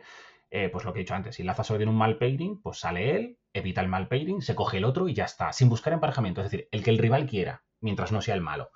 eh, 0.50 0.68
pues 0.70 0.84
lo 0.84 0.92
que 0.92 1.00
he 1.00 1.02
dicho 1.02 1.14
antes, 1.14 1.36
si 1.36 1.42
Laza 1.42 1.62
tiene 1.76 1.90
un 1.90 1.98
mal 1.98 2.16
pairing, 2.18 2.60
pues 2.62 2.78
sale 2.78 3.14
él, 3.14 3.38
evita 3.52 3.82
el 3.82 3.88
mal 3.88 4.08
pairing, 4.08 4.40
se 4.40 4.54
coge 4.54 4.78
el 4.78 4.84
otro 4.84 5.06
y 5.08 5.14
ya 5.14 5.24
está, 5.24 5.52
sin 5.52 5.68
buscar 5.68 5.92
emparejamiento. 5.92 6.40
Es 6.40 6.50
decir, 6.50 6.68
el 6.72 6.82
que 6.82 6.90
el 6.90 6.98
rival 6.98 7.26
quiera, 7.26 7.62
mientras 7.80 8.10
no 8.10 8.22
sea 8.22 8.34
el 8.34 8.40
malo. 8.40 8.70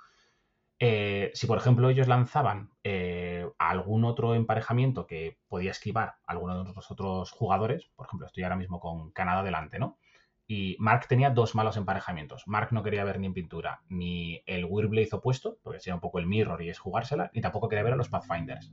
Eh, 0.78 1.31
si, 1.35 1.47
por 1.47 1.59
ejemplo, 1.59 1.89
ellos 1.89 2.09
lanzaban 2.09 2.70
eh, 2.83 3.49
algún 3.59 4.05
otro 4.05 4.35
emparejamiento 4.35 5.07
que 5.07 5.39
podía 5.49 5.70
esquivar 5.70 6.17
a 6.27 6.33
alguno 6.33 6.65
de 6.65 6.73
los 6.73 6.91
otros 6.91 7.31
jugadores, 7.31 7.91
por 7.94 8.07
ejemplo, 8.07 8.27
estoy 8.27 8.43
ahora 8.43 8.57
mismo 8.57 8.81
con 8.81 9.12
Canadá 9.12 9.43
delante, 9.43 9.78
¿no? 9.78 9.99
Y 10.47 10.77
Mark 10.78 11.07
tenía 11.09 11.31
dos 11.31 11.55
malos 11.55 11.77
emparejamientos. 11.77 12.47
Mark 12.47 12.69
no 12.73 12.83
quería 12.83 13.05
ver 13.05 13.19
ni 13.19 13.27
en 13.27 13.35
pintura 13.35 13.83
ni 13.89 14.43
el 14.47 14.67
Weirdblade 14.67 15.09
opuesto, 15.12 15.59
porque 15.62 15.81
sería 15.81 15.94
un 15.94 16.01
poco 16.01 16.19
el 16.19 16.27
mirror 16.27 16.61
y 16.61 16.69
es 16.69 16.78
jugársela, 16.78 17.31
ni 17.33 17.41
tampoco 17.41 17.69
quería 17.69 17.85
ver 17.85 17.94
a 17.94 17.97
los 17.97 18.11
Pathfinders. 18.11 18.70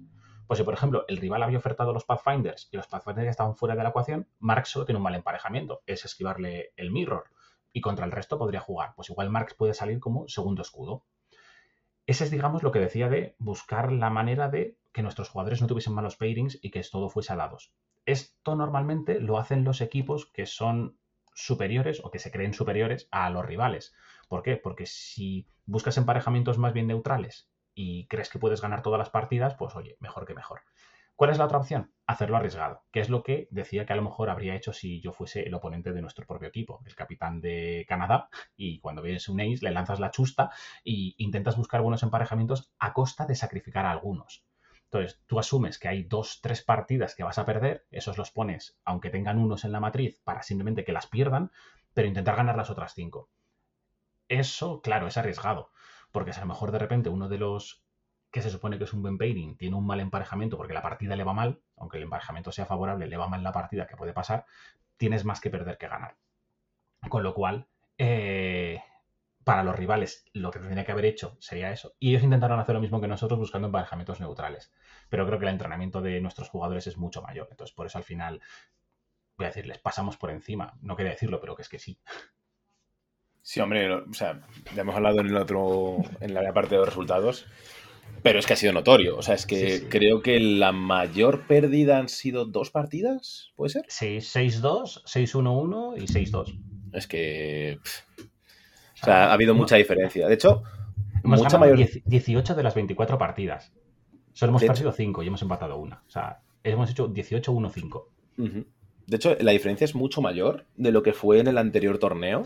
Pues 0.48 0.58
si, 0.58 0.66
por 0.66 0.74
ejemplo, 0.74 1.06
el 1.08 1.16
rival 1.16 1.44
había 1.44 1.60
ofertado 1.60 1.94
los 1.94 2.04
Pathfinders 2.04 2.68
y 2.74 2.76
los 2.76 2.88
Pathfinders 2.88 3.30
estaban 3.30 3.56
fuera 3.56 3.74
de 3.76 3.84
la 3.84 3.90
ecuación, 3.90 4.28
Mark 4.40 4.68
solo 4.68 4.86
tiene 4.86 4.98
un 4.98 5.04
mal 5.04 5.16
emparejamiento, 5.16 5.82
es 5.86 6.04
esquivarle 6.04 6.74
el 6.76 6.92
mirror. 6.92 7.30
Y 7.72 7.80
contra 7.80 8.04
el 8.06 8.12
resto 8.12 8.38
podría 8.38 8.60
jugar. 8.60 8.92
Pues 8.98 9.10
igual 9.10 9.30
Mark 9.30 9.56
puede 9.58 9.74
salir 9.74 10.02
como 10.02 10.28
segundo 10.28 10.62
escudo. 10.62 11.06
Ese 12.06 12.26
es, 12.26 12.32
digamos, 12.32 12.64
lo 12.64 12.72
que 12.72 12.80
decía 12.80 13.10
de 13.10 13.36
buscar 13.40 13.92
la 13.92 14.10
manera 14.10 14.50
de 14.50 14.78
que 14.92 15.04
nuestros 15.04 15.30
jugadores 15.30 15.62
no 15.62 15.68
tuviesen 15.68 15.94
malos 15.94 16.16
pairings 16.16 16.60
y 16.62 16.72
que 16.72 16.82
todo 16.84 17.10
fuese 17.10 17.34
a 17.34 17.38
dados. 17.38 17.74
Esto 18.06 18.56
normalmente 18.56 19.20
lo 19.20 19.38
hacen 19.38 19.64
los 19.64 19.82
equipos 19.82 20.26
que 20.32 20.46
son 20.46 21.00
superiores 21.34 22.02
o 22.04 22.12
que 22.12 22.20
se 22.20 22.32
creen 22.32 22.54
superiores 22.54 23.08
a 23.12 23.30
los 23.30 23.46
rivales. 23.46 23.94
¿Por 24.28 24.44
qué? 24.44 24.58
Porque 24.58 24.86
si 24.86 25.48
buscas 25.66 25.98
emparejamientos 25.98 26.58
más 26.58 26.74
bien 26.74 26.88
neutrales 26.88 27.50
y 27.74 28.08
crees 28.08 28.30
que 28.30 28.40
puedes 28.40 28.62
ganar 28.62 28.82
todas 28.82 29.00
las 29.00 29.10
partidas, 29.10 29.56
pues 29.56 29.76
oye, 29.76 29.98
mejor 30.00 30.26
que 30.26 30.34
mejor. 30.34 30.62
¿Cuál 31.22 31.30
es 31.30 31.38
la 31.38 31.46
otra 31.46 31.60
opción? 31.60 31.94
Hacerlo 32.08 32.38
arriesgado, 32.38 32.84
que 32.92 33.00
es 33.00 33.08
lo 33.08 33.22
que 33.22 33.48
decía 33.52 33.86
que 33.86 33.94
a 33.94 33.96
lo 33.96 34.02
mejor 34.02 34.32
habría 34.32 34.56
hecho 34.56 34.74
si 34.74 35.02
yo 35.02 35.14
fuese 35.14 35.44
el 35.44 35.54
oponente 35.54 35.94
de 35.94 36.02
nuestro 36.02 36.26
propio 36.26 36.48
equipo, 36.48 36.82
el 36.84 36.96
capitán 36.96 37.42
de 37.42 37.86
Canadá, 37.88 38.28
y 38.56 38.80
cuando 38.80 39.04
vienes 39.04 39.30
un 39.30 39.40
ace 39.40 39.60
le 39.62 39.70
lanzas 39.70 40.00
la 40.00 40.10
chusta 40.10 40.50
y 40.84 41.14
intentas 41.20 41.58
buscar 41.58 41.84
buenos 41.84 42.02
emparejamientos 42.02 42.72
a 42.80 42.92
costa 42.94 43.28
de 43.28 43.36
sacrificar 43.36 43.86
a 43.86 43.92
algunos. 43.92 44.44
Entonces, 44.86 45.22
tú 45.28 45.38
asumes 45.38 45.78
que 45.78 45.90
hay 45.90 46.06
dos, 46.06 46.40
tres 46.42 46.64
partidas 46.64 47.14
que 47.14 47.22
vas 47.22 47.38
a 47.38 47.46
perder, 47.46 47.86
esos 47.92 48.18
los 48.18 48.32
pones, 48.32 48.80
aunque 48.84 49.12
tengan 49.12 49.38
unos 49.38 49.64
en 49.64 49.74
la 49.74 49.80
matriz, 49.80 50.20
para 50.24 50.42
simplemente 50.42 50.84
que 50.84 50.92
las 50.92 51.06
pierdan, 51.06 51.52
pero 51.94 52.08
intentar 52.08 52.36
ganar 52.36 52.58
las 52.58 52.72
otras 52.72 52.96
cinco. 52.96 53.30
Eso, 54.28 54.82
claro, 54.82 55.06
es 55.06 55.18
arriesgado, 55.18 55.70
porque 56.12 56.34
si 56.34 56.40
a 56.40 56.46
lo 56.46 56.48
mejor 56.48 56.72
de 56.72 56.80
repente 56.80 57.10
uno 57.10 57.30
de 57.30 57.38
los 57.38 57.81
que 58.32 58.42
se 58.42 58.50
supone 58.50 58.78
que 58.78 58.86
es 58.86 58.94
un 58.94 59.02
buen 59.02 59.18
pairing 59.18 59.58
tiene 59.58 59.76
un 59.76 59.86
mal 59.86 60.00
emparejamiento 60.00 60.58
porque 60.58 60.74
la 60.74 60.82
partida 60.82 61.16
le 61.16 61.24
va 61.24 61.34
mal, 61.34 61.62
aunque 61.76 61.98
el 61.98 62.04
emparejamiento 62.04 62.52
sea 62.52 62.66
favorable, 62.66 63.08
le 63.08 63.18
va 63.18 63.28
mal 63.28 63.44
la 63.44 63.52
partida 63.52 63.86
que 63.86 63.98
puede 63.98 64.14
pasar, 64.14 64.46
tienes 64.98 65.26
más 65.26 65.42
que 65.42 65.50
perder 65.50 65.78
que 65.78 65.88
ganar. 65.88 66.16
Con 67.10 67.24
lo 67.24 67.34
cual, 67.34 67.68
eh, 67.98 68.82
para 69.44 69.64
los 69.64 69.76
rivales 69.76 70.26
lo 70.34 70.52
que 70.52 70.60
tendría 70.60 70.86
que 70.86 70.92
haber 70.92 71.06
hecho 71.06 71.36
sería 71.40 71.72
eso. 71.72 71.94
Y 72.00 72.12
ellos 72.12 72.24
intentaron 72.24 72.60
hacer 72.60 72.76
lo 72.76 72.82
mismo 72.82 73.02
que 73.02 73.08
nosotros 73.08 73.40
buscando 73.40 73.68
emparejamientos 73.68 74.20
neutrales. 74.20 74.72
Pero 75.10 75.26
creo 75.26 75.40
que 75.40 75.46
el 75.46 75.52
entrenamiento 75.52 76.02
de 76.02 76.22
nuestros 76.22 76.50
jugadores 76.50 76.88
es 76.88 76.98
mucho 76.98 77.22
mayor. 77.22 77.48
Entonces, 77.52 77.76
por 77.76 77.88
eso 77.88 77.98
al 77.98 78.04
final, 78.04 78.42
voy 79.38 79.46
a 79.46 79.50
decirles, 79.50 79.80
pasamos 79.80 80.16
por 80.18 80.30
encima. 80.30 80.78
No 80.82 80.96
quería 80.96 81.12
decirlo, 81.12 81.42
pero 81.42 81.56
que 81.56 81.64
es 81.64 81.70
que 81.70 81.80
sí. 81.80 82.00
Sí, 83.42 83.60
hombre, 83.60 83.92
o 83.92 84.14
sea, 84.14 84.40
ya 84.76 84.84
hemos 84.84 84.96
hablado 84.96 85.20
en 85.20 85.28
el 85.28 85.38
otro, 85.38 85.98
en 86.20 86.34
la 86.34 86.54
parte 86.54 86.76
de 86.76 86.78
los 86.78 86.90
resultados, 86.90 87.48
pero 88.24 88.40
es 88.40 88.46
que 88.46 88.54
ha 88.54 88.56
sido 88.58 88.74
notorio. 88.74 89.18
O 89.18 89.22
sea, 89.22 89.36
es 89.36 89.46
que 89.46 89.70
Sí, 89.72 89.78
sí. 89.80 89.86
creo 89.90 90.22
que 90.22 90.40
la 90.40 90.72
mayor 90.72 91.48
pérdida 91.48 91.98
han 91.98 92.10
sido 92.10 92.46
dos 92.46 92.72
partidas, 92.72 93.52
¿puede 93.56 93.70
ser? 93.72 93.86
Sí, 93.90 94.18
6-2, 94.22 95.04
6-1-1 95.06 95.98
y 95.98 96.08
6-2. 96.08 96.58
Es 96.94 97.08
que. 97.08 97.80
pff, 97.84 98.00
o 99.02 99.06
sea, 99.06 99.26
ha 99.30 99.34
habido 99.34 99.56
mucha 99.56 99.76
diferencia. 99.78 100.28
De 100.28 100.34
hecho, 100.36 100.64
Hemos 101.24 101.42
mucha 101.42 101.58
mayor. 101.58 101.78
10 101.78 102.02
18 102.06 102.56
de 102.56 102.64
las 102.64 102.76
24 102.76 103.18
partidas. 103.18 103.72
Solo 104.34 104.52
hemos 104.52 104.62
De 104.62 104.68
hecho- 104.68 104.74
perdido 104.74 104.92
5 104.92 105.24
y 105.24 105.28
hemos 105.28 105.42
empatado 105.42 105.78
una. 105.78 106.04
O 106.08 106.10
sea, 106.10 106.42
hemos 106.64 106.90
hecho 106.92 107.08
18-1-5. 107.10 108.08
Ujú. 108.38 108.66
De 109.08 109.16
hecho, 109.18 109.36
la 109.40 109.52
diferencia 109.52 109.86
es 109.86 109.94
mucho 109.96 110.22
mayor 110.22 110.66
de 110.78 110.92
lo 110.92 111.04
que 111.04 111.14
fue 111.14 111.40
en 111.40 111.48
el 111.48 111.58
anterior 111.58 111.98
torneo, 111.98 112.44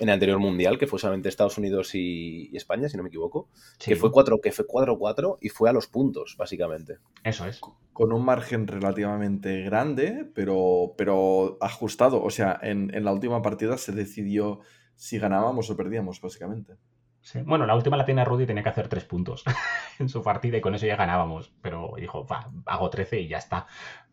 en 0.00 0.08
el 0.08 0.14
anterior 0.14 0.38
mundial, 0.38 0.78
que 0.78 0.86
fue 0.86 0.98
solamente 0.98 1.28
Estados 1.28 1.58
Unidos 1.58 1.94
y, 1.94 2.48
y 2.52 2.56
España, 2.56 2.88
si 2.88 2.96
no 2.96 3.02
me 3.02 3.08
equivoco, 3.08 3.48
Sí. 3.78 3.90
que 3.90 3.96
fue 3.96 4.10
4 4.12 4.40
que 4.42 4.52
fue 4.52 4.66
4-4 4.66 5.38
y 5.40 5.48
fue 5.48 5.68
a 5.68 5.72
los 5.72 5.86
puntos, 5.86 6.36
básicamente. 6.38 6.98
Eso 7.24 7.46
es. 7.46 7.60
Con 7.92 8.12
un 8.12 8.24
margen 8.24 8.66
relativamente 8.66 9.62
grande, 9.62 10.30
pero, 10.34 10.94
pero 10.96 11.58
ajustado. 11.60 12.22
O 12.22 12.30
sea, 12.30 12.58
en, 12.62 12.94
en 12.94 13.04
la 13.04 13.12
última 13.12 13.42
partida 13.42 13.76
se 13.78 13.92
decidió 13.92 14.60
si 14.94 15.18
ganábamos 15.18 15.68
o 15.70 15.76
perdíamos, 15.76 16.20
básicamente. 16.20 16.74
Sí. 17.20 17.40
Bueno, 17.44 17.66
la 17.66 17.74
última 17.74 17.96
la 17.96 18.04
tenía 18.04 18.24
Rudy 18.24 18.44
y 18.44 18.46
tenía 18.46 18.62
que 18.62 18.68
hacer 18.68 18.88
tres 18.88 19.04
puntos 19.04 19.44
en 19.98 20.08
su 20.08 20.22
partida 20.22 20.56
y 20.56 20.60
con 20.60 20.74
eso 20.74 20.86
ya 20.86 20.96
ganábamos. 20.96 21.52
Pero 21.60 21.92
dijo, 21.96 22.24
va, 22.26 22.50
hago 22.66 22.88
13 22.88 23.20
y 23.20 23.28
ya 23.28 23.38
está. 23.38 23.66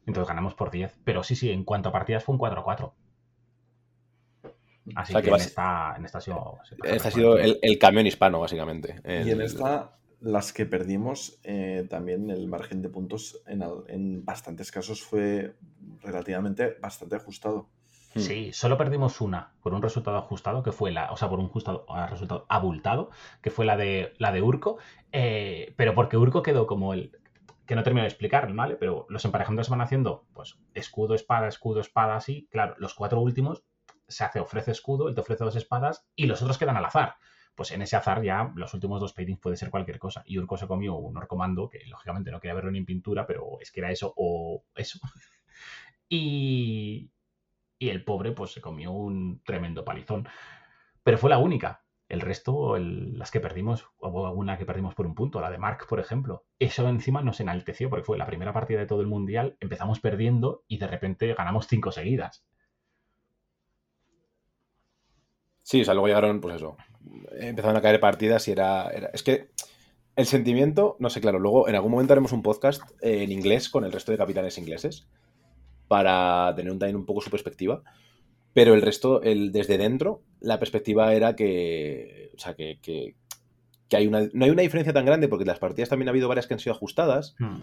Entonces 0.08 0.28
ganamos 0.28 0.54
por 0.56 0.72
10. 0.72 1.00
Pero 1.04 1.24
sí, 1.24 1.36
sí, 1.36 1.52
en 1.52 1.64
cuanto 1.64 1.90
a 1.90 1.92
partidas 1.92 2.24
fue 2.24 2.34
un 2.34 2.40
4-4. 2.40 2.92
Así 4.94 5.14
O 5.14 5.16
sea, 5.16 5.22
que, 5.22 5.30
que 5.30 5.36
en, 5.36 5.42
esta, 5.42 5.96
en 5.98 6.06
esta 6.06 6.18
ha 6.20 6.22
sido... 6.22 6.60
Este 6.84 7.08
ha 7.08 7.12
sido 7.12 7.38
el, 7.40 7.58
el 7.62 7.80
camión 7.80 8.06
hispano, 8.06 8.40
básicamente. 8.40 9.02
Y 9.06 9.32
en 9.32 9.42
esta, 9.42 9.98
las 10.22 10.54
que 10.54 10.66
perdimos, 10.66 11.40
eh, 11.44 11.88
también 11.90 12.30
el 12.30 12.48
margen 12.48 12.82
de 12.82 12.90
puntos 12.90 13.42
en, 13.48 13.64
al- 13.64 13.84
en 13.88 14.24
bastantes 14.26 14.72
casos 14.72 15.02
fue 15.02 15.56
relativamente 16.02 16.78
bastante 16.82 17.16
ajustado. 17.16 17.70
Hmm. 18.14 18.20
Sí, 18.22 18.54
solo 18.54 18.78
perdimos 18.78 19.20
una 19.22 19.54
por 19.62 19.74
un 19.74 19.82
resultado 19.82 20.18
ajustado, 20.18 20.64
que 20.64 20.72
fue 20.72 20.92
la, 20.92 21.12
o 21.12 21.18
sea, 21.18 21.30
por 21.30 21.40
un 21.40 21.50
justado- 21.50 21.86
ah, 21.90 22.08
resultado 22.08 22.46
abultado, 22.48 23.10
que 23.42 23.50
fue 23.50 23.66
la 23.66 23.76
de 23.78 24.14
la 24.20 24.32
de 24.32 24.42
Urco, 24.42 24.78
eh, 25.12 25.74
pero 25.76 25.94
porque 25.96 26.16
Urco 26.18 26.42
quedó 26.44 26.66
como 26.68 26.94
el 26.94 27.12
que 27.66 27.76
no 27.76 27.82
termino 27.84 28.04
de 28.04 28.10
explicar, 28.10 28.54
¿vale? 28.54 28.76
Pero 28.76 29.08
los 29.10 29.26
emparejamientos 29.26 29.70
van 29.70 29.82
haciendo, 29.82 30.26
pues, 30.34 30.60
escudo, 30.76 31.16
espada, 31.16 31.48
escudo, 31.48 31.82
espada, 31.82 32.16
así. 32.16 32.48
Claro, 32.52 32.76
los 32.78 32.94
cuatro 32.94 33.20
últimos 33.20 33.64
se 34.08 34.24
hace 34.24 34.40
ofrece 34.40 34.72
escudo, 34.72 35.08
él 35.08 35.16
te 35.16 35.22
ofrece 35.22 35.44
dos 35.44 35.56
espadas 35.56 36.06
y 36.16 36.26
los 36.28 36.42
otros 36.42 36.58
quedan 36.58 36.78
al 36.78 36.86
azar. 36.86 37.16
Pues 37.56 37.72
en 37.72 37.82
ese 37.82 37.96
azar 37.96 38.22
ya 38.22 38.52
los 38.56 38.74
últimos 38.74 39.00
dos 39.00 39.14
paintings 39.14 39.40
puede 39.40 39.56
ser 39.58 39.70
cualquier 39.70 39.98
cosa. 40.00 40.24
Y 40.26 40.38
Urco 40.38 40.58
se 40.58 40.68
comió 40.68 40.96
un 40.96 41.16
orcomando, 41.18 41.70
que 41.70 41.86
lógicamente 41.86 42.32
no 42.32 42.40
quería 42.40 42.54
verlo 42.54 42.72
ni 42.72 42.80
en 42.80 42.86
pintura, 42.86 43.26
pero 43.26 43.60
es 43.62 43.72
que 43.72 43.80
era 43.80 43.92
eso 43.92 44.14
o 44.16 44.64
eso. 44.76 45.00
Y, 46.08 47.10
y 47.80 47.90
el 47.90 48.04
pobre 48.04 48.32
pues 48.32 48.52
se 48.52 48.62
comió 48.62 48.92
un 48.92 49.42
tremendo 49.44 49.84
palizón. 49.84 50.28
Pero 51.04 51.18
fue 51.18 51.30
la 51.30 51.38
única. 51.40 51.84
El 52.08 52.22
resto, 52.22 52.78
las 52.78 53.32
que 53.32 53.40
perdimos, 53.40 53.88
hubo 53.98 54.28
alguna 54.28 54.58
que 54.58 54.66
perdimos 54.66 54.94
por 54.94 55.08
un 55.08 55.16
punto, 55.16 55.42
la 55.42 55.50
de 55.50 55.58
Mark, 55.58 55.88
por 55.90 56.00
ejemplo. 56.00 56.46
Eso 56.60 56.88
encima 56.88 57.24
nos 57.24 57.40
enalteció 57.40 57.90
porque 57.90 58.06
fue 58.06 58.18
la 58.18 58.28
primera 58.28 58.54
partida 58.54 58.80
de 58.80 58.86
todo 58.86 59.02
el 59.02 59.08
mundial, 59.08 59.58
empezamos 59.60 60.00
perdiendo 60.00 60.64
y 60.68 60.78
de 60.78 60.88
repente 60.88 61.34
ganamos 61.34 61.68
cinco 61.68 61.92
seguidas. 61.92 62.46
Sí, 65.68 65.82
o 65.82 65.84
sea, 65.86 65.96
luego 65.96 66.06
llegaron, 66.08 66.42
pues 66.42 66.58
eso, 66.58 66.78
empezaron 67.40 67.76
a 67.76 67.82
caer 67.82 68.00
partidas 68.00 68.48
y 68.48 68.52
era, 68.52 68.88
era- 68.92 69.10
Es 69.14 69.24
que 69.24 69.50
el 70.16 70.28
sentimiento, 70.28 70.96
no 71.00 71.10
sé, 71.10 71.22
claro, 71.22 71.40
luego 71.40 71.68
en 71.68 71.74
algún 71.74 71.90
momento 71.92 72.14
haremos 72.14 72.32
un 72.34 72.44
podcast 72.44 72.84
eh, 73.02 73.24
en 73.24 73.32
inglés 73.32 73.68
con 73.68 73.84
el 73.84 73.92
resto 73.92 74.12
de 74.12 74.20
capitanes 74.20 74.60
ingleses 74.60 75.08
para 75.88 76.54
tener 76.56 76.72
un, 76.72 76.78
también 76.78 76.96
un 76.98 77.06
poco 77.08 77.22
su 77.22 77.32
perspectiva, 77.32 77.82
pero 78.54 78.76
el 78.76 78.84
resto, 78.84 79.24
el, 79.24 79.52
desde 79.52 79.80
dentro, 79.80 80.22
la 80.40 80.60
perspectiva 80.60 81.14
era 81.16 81.36
que, 81.36 82.32
o 82.36 82.40
sea, 82.40 82.54
que, 82.54 82.78
que- 82.82 83.16
que 83.90 83.98
hay 83.98 84.06
una, 84.08 84.22
no 84.34 84.46
hay 84.46 84.52
una 84.52 84.62
diferencia 84.62 84.94
tan 84.94 85.06
grande 85.06 85.28
porque 85.28 85.46
las 85.46 85.58
partidas 85.60 85.90
también 85.90 86.10
ha 86.10 86.12
habido 86.12 86.28
varias 86.28 86.46
que 86.46 86.54
han 86.54 86.60
sido 86.60 86.76
ajustadas, 86.76 87.36
Hmm. 87.40 87.62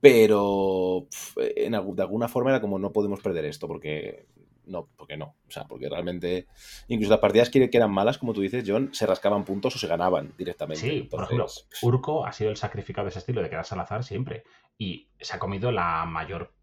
pero 0.00 1.06
pf, 1.10 1.64
en, 1.66 1.72
de 1.72 2.02
alguna 2.02 2.28
forma 2.28 2.50
era 2.50 2.60
como 2.60 2.78
no 2.78 2.92
podemos 2.92 3.20
perder 3.20 3.44
esto 3.44 3.66
porque 3.66 4.26
no, 4.68 4.88
porque 4.96 5.16
no. 5.16 5.34
O 5.46 5.50
sea, 5.50 5.64
porque 5.64 5.88
realmente 5.88 6.46
incluso 6.88 7.10
las 7.10 7.20
partidas 7.20 7.50
que, 7.50 7.70
que 7.70 7.76
eran 7.76 7.90
malas, 7.90 8.18
como 8.18 8.32
tú 8.32 8.40
dices, 8.40 8.64
John, 8.66 8.90
se 8.92 9.06
rascaban 9.06 9.44
puntos 9.44 9.74
o 9.74 9.78
se 9.78 9.86
ganaban 9.86 10.34
directamente. 10.36 10.80
Sí, 10.80 11.02
por 11.02 11.24
ejemplo, 11.24 11.46
Urco 11.82 12.26
ha 12.26 12.32
sido 12.32 12.50
el 12.50 12.56
sacrificado 12.56 13.06
de 13.06 13.10
ese 13.10 13.20
estilo 13.20 13.42
de 13.42 13.50
quedarse 13.50 13.74
al 13.74 13.80
azar 13.80 14.04
siempre. 14.04 14.44
Y 14.76 15.08
se 15.18 15.34
ha 15.34 15.38
comido 15.38 15.72
la 15.72 16.04
mayor, 16.04 16.54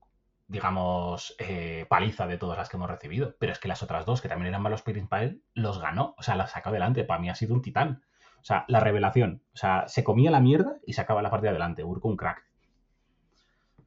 digamos, 0.47 1.35
eh, 1.39 1.85
paliza 1.89 2.27
de 2.27 2.37
todas 2.37 2.57
las 2.57 2.69
que 2.69 2.77
hemos 2.77 2.89
recibido. 2.89 3.35
Pero 3.39 3.51
es 3.51 3.59
que 3.59 3.67
las 3.67 3.83
otras 3.83 4.05
dos, 4.05 4.21
que 4.21 4.29
también 4.29 4.47
eran 4.47 4.61
malos 4.61 4.83
para 4.83 5.23
él, 5.23 5.43
los 5.53 5.81
ganó. 5.81 6.15
O 6.17 6.23
sea, 6.23 6.35
las 6.35 6.51
sacó 6.51 6.69
adelante. 6.69 7.03
Para 7.03 7.19
mí 7.19 7.29
ha 7.29 7.35
sido 7.35 7.53
un 7.53 7.61
titán. 7.61 8.03
O 8.39 8.45
sea, 8.45 8.65
la 8.67 8.79
revelación. 8.79 9.41
O 9.53 9.57
sea, 9.57 9.87
se 9.87 10.03
comía 10.03 10.29
la 10.29 10.39
mierda 10.39 10.77
y 10.85 10.93
sacaba 10.93 11.23
la 11.23 11.31
partida 11.31 11.49
adelante. 11.49 11.83
Urco, 11.83 12.07
un 12.07 12.17
crack. 12.17 12.45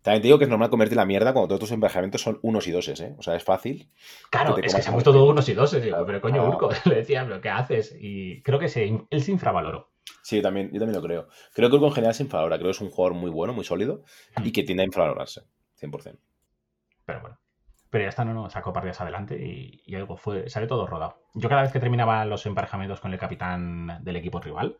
También 0.03 0.23
te 0.23 0.29
digo 0.29 0.39
que 0.39 0.45
es 0.45 0.51
normal 0.51 0.71
comerte 0.71 0.95
la 0.95 1.05
mierda 1.05 1.33
cuando 1.33 1.49
todos 1.49 1.61
tus 1.61 1.73
emparejamientos 1.73 2.23
son 2.23 2.39
unos 2.43 2.67
y 2.67 2.71
doses, 2.71 3.01
¿eh? 3.01 3.15
O 3.19 3.23
sea, 3.23 3.35
es 3.35 3.43
fácil. 3.45 3.91
Claro, 4.31 4.55
Que 4.55 4.63
es 4.67 4.75
que 4.75 4.83
se 4.83 4.89
ha 4.89 4.91
una 4.91 4.97
puesto 4.97 5.13
todos 5.13 5.31
unos 5.31 5.49
y 5.49 5.55
dos. 5.55 5.83
Digo, 5.83 6.05
pero 6.07 6.21
coño, 6.21 6.43
Ah. 6.43 6.49
Urco, 6.49 6.71
le 6.85 6.95
decía, 6.97 7.25
¿pero 7.25 7.41
qué 7.41 7.51
haces? 7.51 7.97
Y 7.99 8.43
creo 8.43 8.59
que 8.59 8.69
se, 8.69 8.85
él 9.11 9.23
se 9.23 9.33
infravaloró. 9.33 9.91
Sí, 10.23 10.37
yo 10.37 10.43
también, 10.43 10.71
yo 10.73 10.79
también 10.79 10.97
lo 11.01 11.07
creo. 11.07 11.29
Creo 11.53 11.69
que 11.69 11.77
Urco 11.77 11.89
en 11.89 11.93
general 11.95 12.15
se 12.15 12.23
infravalora. 12.23 12.57
Creo 12.57 12.69
que 12.69 12.77
es 12.77 12.81
un 12.81 12.91
jugador 12.91 13.17
muy 13.17 13.31
bueno, 13.31 13.53
muy 13.53 13.65
sólido 13.65 14.03
y 14.45 14.53
que 14.53 14.63
tiende 14.63 14.83
a 14.83 14.87
infravalorarse. 14.87 15.43
100%. 15.81 16.19
Pero 17.05 17.21
bueno. 17.21 17.39
Pero 17.91 18.05
ya 18.05 18.11
está, 18.11 18.25
no, 18.25 18.35
no, 18.35 18.51
sacó 18.51 18.73
partidas 18.73 19.01
adelante 19.01 19.43
y, 19.43 19.83
y 19.87 19.95
algo 19.95 20.19
fue, 20.19 20.51
salió 20.51 20.69
todo 20.69 20.87
rodado. 20.87 21.23
Yo 21.33 21.49
cada 21.49 21.63
vez 21.63 21.73
que 21.73 21.81
terminaba 21.81 22.25
los 22.27 22.45
emparejamientos 22.45 23.01
con 23.01 23.13
el 23.15 23.19
capitán 23.19 24.05
del 24.05 24.17
equipo 24.17 24.41
rival, 24.41 24.77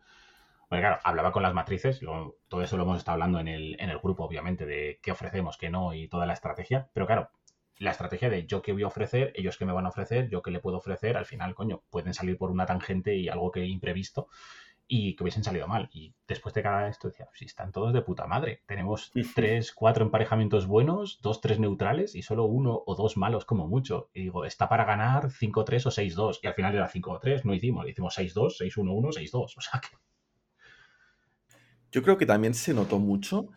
porque 0.69 0.81
claro, 0.81 0.99
hablaba 1.03 1.31
con 1.31 1.41
las 1.41 1.53
matrices, 1.53 2.01
luego 2.03 2.37
todo 2.47 2.61
eso 2.61 2.77
lo 2.77 2.83
hemos 2.83 2.99
estado 2.99 3.13
hablando 3.13 3.39
en 3.39 3.47
el, 3.47 3.75
en 3.79 3.89
el 3.89 3.97
grupo, 3.97 4.23
obviamente, 4.23 4.67
de 4.67 4.99
qué 5.01 5.11
ofrecemos, 5.11 5.57
qué 5.57 5.71
no 5.71 5.95
y 5.95 6.07
toda 6.07 6.27
la 6.27 6.33
estrategia. 6.33 6.89
Pero 6.93 7.07
claro, 7.07 7.31
la 7.79 7.91
estrategia 7.91 8.29
de 8.29 8.45
yo 8.45 8.61
qué 8.61 8.71
voy 8.71 8.83
a 8.83 8.87
ofrecer, 8.87 9.33
ellos 9.35 9.57
qué 9.57 9.65
me 9.65 9.73
van 9.73 9.87
a 9.87 9.89
ofrecer, 9.89 10.29
yo 10.29 10.43
qué 10.43 10.51
le 10.51 10.59
puedo 10.59 10.77
ofrecer, 10.77 11.17
al 11.17 11.25
final, 11.25 11.55
coño, 11.55 11.81
pueden 11.89 12.13
salir 12.13 12.37
por 12.37 12.51
una 12.51 12.67
tangente 12.67 13.15
y 13.15 13.29
algo 13.29 13.51
que 13.51 13.65
imprevisto 13.65 14.27
y 14.87 15.15
que 15.15 15.23
hubiesen 15.23 15.43
salido 15.43 15.67
mal. 15.67 15.89
Y 15.91 16.13
después 16.27 16.53
de 16.53 16.61
cada 16.61 16.87
esto 16.87 17.07
decía, 17.07 17.29
si 17.33 17.45
están 17.45 17.71
todos 17.71 17.91
de 17.93 18.01
puta 18.01 18.27
madre. 18.27 18.61
Tenemos 18.67 19.11
tres, 19.33 19.71
cuatro 19.71 20.03
emparejamientos 20.03 20.67
buenos, 20.67 21.19
dos, 21.21 21.41
tres 21.41 21.59
neutrales 21.59 22.15
y 22.15 22.23
solo 22.23 22.45
uno 22.45 22.83
o 22.85 22.95
dos 22.95 23.15
malos 23.15 23.45
como 23.45 23.67
mucho. 23.67 24.09
Y 24.13 24.23
digo, 24.23 24.45
está 24.45 24.67
para 24.67 24.85
ganar 24.85 25.29
5-3 25.29 25.85
o 25.85 25.91
6-2. 25.91 26.39
Y 26.43 26.47
al 26.47 26.53
final 26.55 26.75
era 26.75 26.89
5-3, 26.89 27.43
no 27.43 27.53
hicimos, 27.53 27.87
hicimos 27.87 28.17
6-2, 28.17 28.57
6-1-1, 28.59 29.13
6-2. 29.13 29.53
O 29.57 29.61
sea 29.61 29.79
que 29.79 29.89
Yo 31.91 32.03
creo 32.03 32.17
que 32.17 32.25
también 32.25 32.53
se 32.53 32.73
notó 32.73 32.99
mucho 32.99 33.49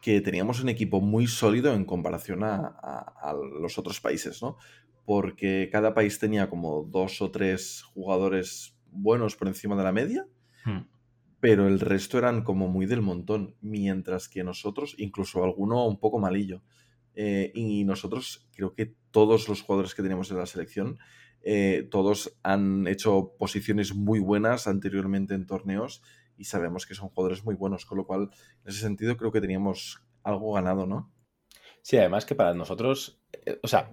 que 0.00 0.20
teníamos 0.20 0.60
un 0.62 0.68
equipo 0.68 1.00
muy 1.00 1.26
sólido 1.26 1.74
en 1.74 1.84
comparación 1.84 2.44
a, 2.44 2.56
a- 2.56 3.30
a 3.30 3.34
los 3.34 3.78
otros 3.78 4.00
países, 4.00 4.42
¿no? 4.42 4.56
Porque 5.04 5.68
cada 5.72 5.94
país 5.94 6.18
tenía 6.18 6.48
como 6.50 6.82
dos 6.84 7.20
o 7.22 7.30
tres 7.30 7.82
jugadores 7.82 8.76
buenos 8.90 9.36
por 9.36 9.48
encima 9.48 9.76
de 9.76 9.84
la 9.84 9.92
media, 9.92 10.26
Hmm. 10.64 10.80
pero 11.40 11.68
el 11.68 11.78
resto 11.80 12.18
eran 12.18 12.42
como 12.42 12.68
muy 12.68 12.86
del 12.86 13.00
montón, 13.02 13.54
mientras 13.60 14.28
que 14.28 14.42
nosotros, 14.42 14.94
incluso 14.98 15.44
alguno 15.44 15.86
un 15.86 16.00
poco 16.00 16.18
malillo. 16.18 16.62
Eh, 17.14 17.52
y 17.54 17.84
nosotros, 17.84 18.48
creo 18.54 18.74
que 18.74 18.94
todos 19.10 19.48
los 19.48 19.62
jugadores 19.62 19.94
que 19.94 20.02
tenemos 20.02 20.30
en 20.30 20.38
la 20.38 20.46
selección, 20.46 20.98
eh, 21.42 21.86
todos 21.90 22.38
han 22.42 22.86
hecho 22.88 23.34
posiciones 23.38 23.94
muy 23.94 24.18
buenas 24.18 24.66
anteriormente 24.66 25.34
en 25.34 25.46
torneos 25.46 26.02
y 26.38 26.44
sabemos 26.44 26.86
que 26.86 26.94
son 26.94 27.08
jugadores 27.10 27.44
muy 27.44 27.54
buenos, 27.56 27.84
con 27.84 27.98
lo 27.98 28.06
cual, 28.06 28.30
en 28.64 28.70
ese 28.70 28.80
sentido, 28.80 29.16
creo 29.16 29.32
que 29.32 29.40
teníamos 29.40 30.02
algo 30.22 30.52
ganado, 30.52 30.86
¿no? 30.86 31.12
Sí, 31.82 31.96
además 31.96 32.24
que 32.26 32.34
para 32.34 32.54
nosotros, 32.54 33.20
eh, 33.46 33.58
o 33.62 33.68
sea, 33.68 33.90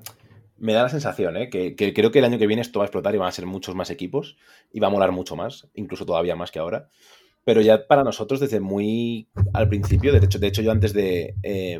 me 0.58 0.74
da 0.74 0.84
la 0.84 0.90
sensación, 0.90 1.36
¿eh? 1.38 1.50
que, 1.50 1.76
que 1.76 1.94
creo 1.94 2.12
que 2.12 2.20
el 2.20 2.26
año 2.26 2.38
que 2.38 2.48
viene 2.48 2.62
esto 2.62 2.80
va 2.80 2.86
a 2.86 2.88
explotar 2.88 3.14
y 3.14 3.18
van 3.18 3.28
a 3.28 3.32
ser 3.34 3.46
muchos 3.46 3.76
más 3.76 3.90
equipos 3.90 4.38
y 4.72 4.80
va 4.80 4.88
a 4.88 4.92
molar 4.92 5.12
mucho 5.12 5.36
más, 5.36 5.68
incluso 5.74 6.06
todavía 6.06 6.36
más 6.36 6.52
que 6.52 6.60
ahora. 6.60 6.88
Pero 7.44 7.62
ya 7.62 7.88
para 7.88 8.04
nosotros 8.04 8.40
desde 8.40 8.60
muy 8.60 9.30
al 9.54 9.70
principio, 9.70 10.12
de 10.12 10.20
hecho, 10.20 10.40
de 10.40 10.48
hecho 10.48 10.62
yo 10.62 10.72
antes 10.72 10.94
de, 10.94 11.36
eh, 11.44 11.80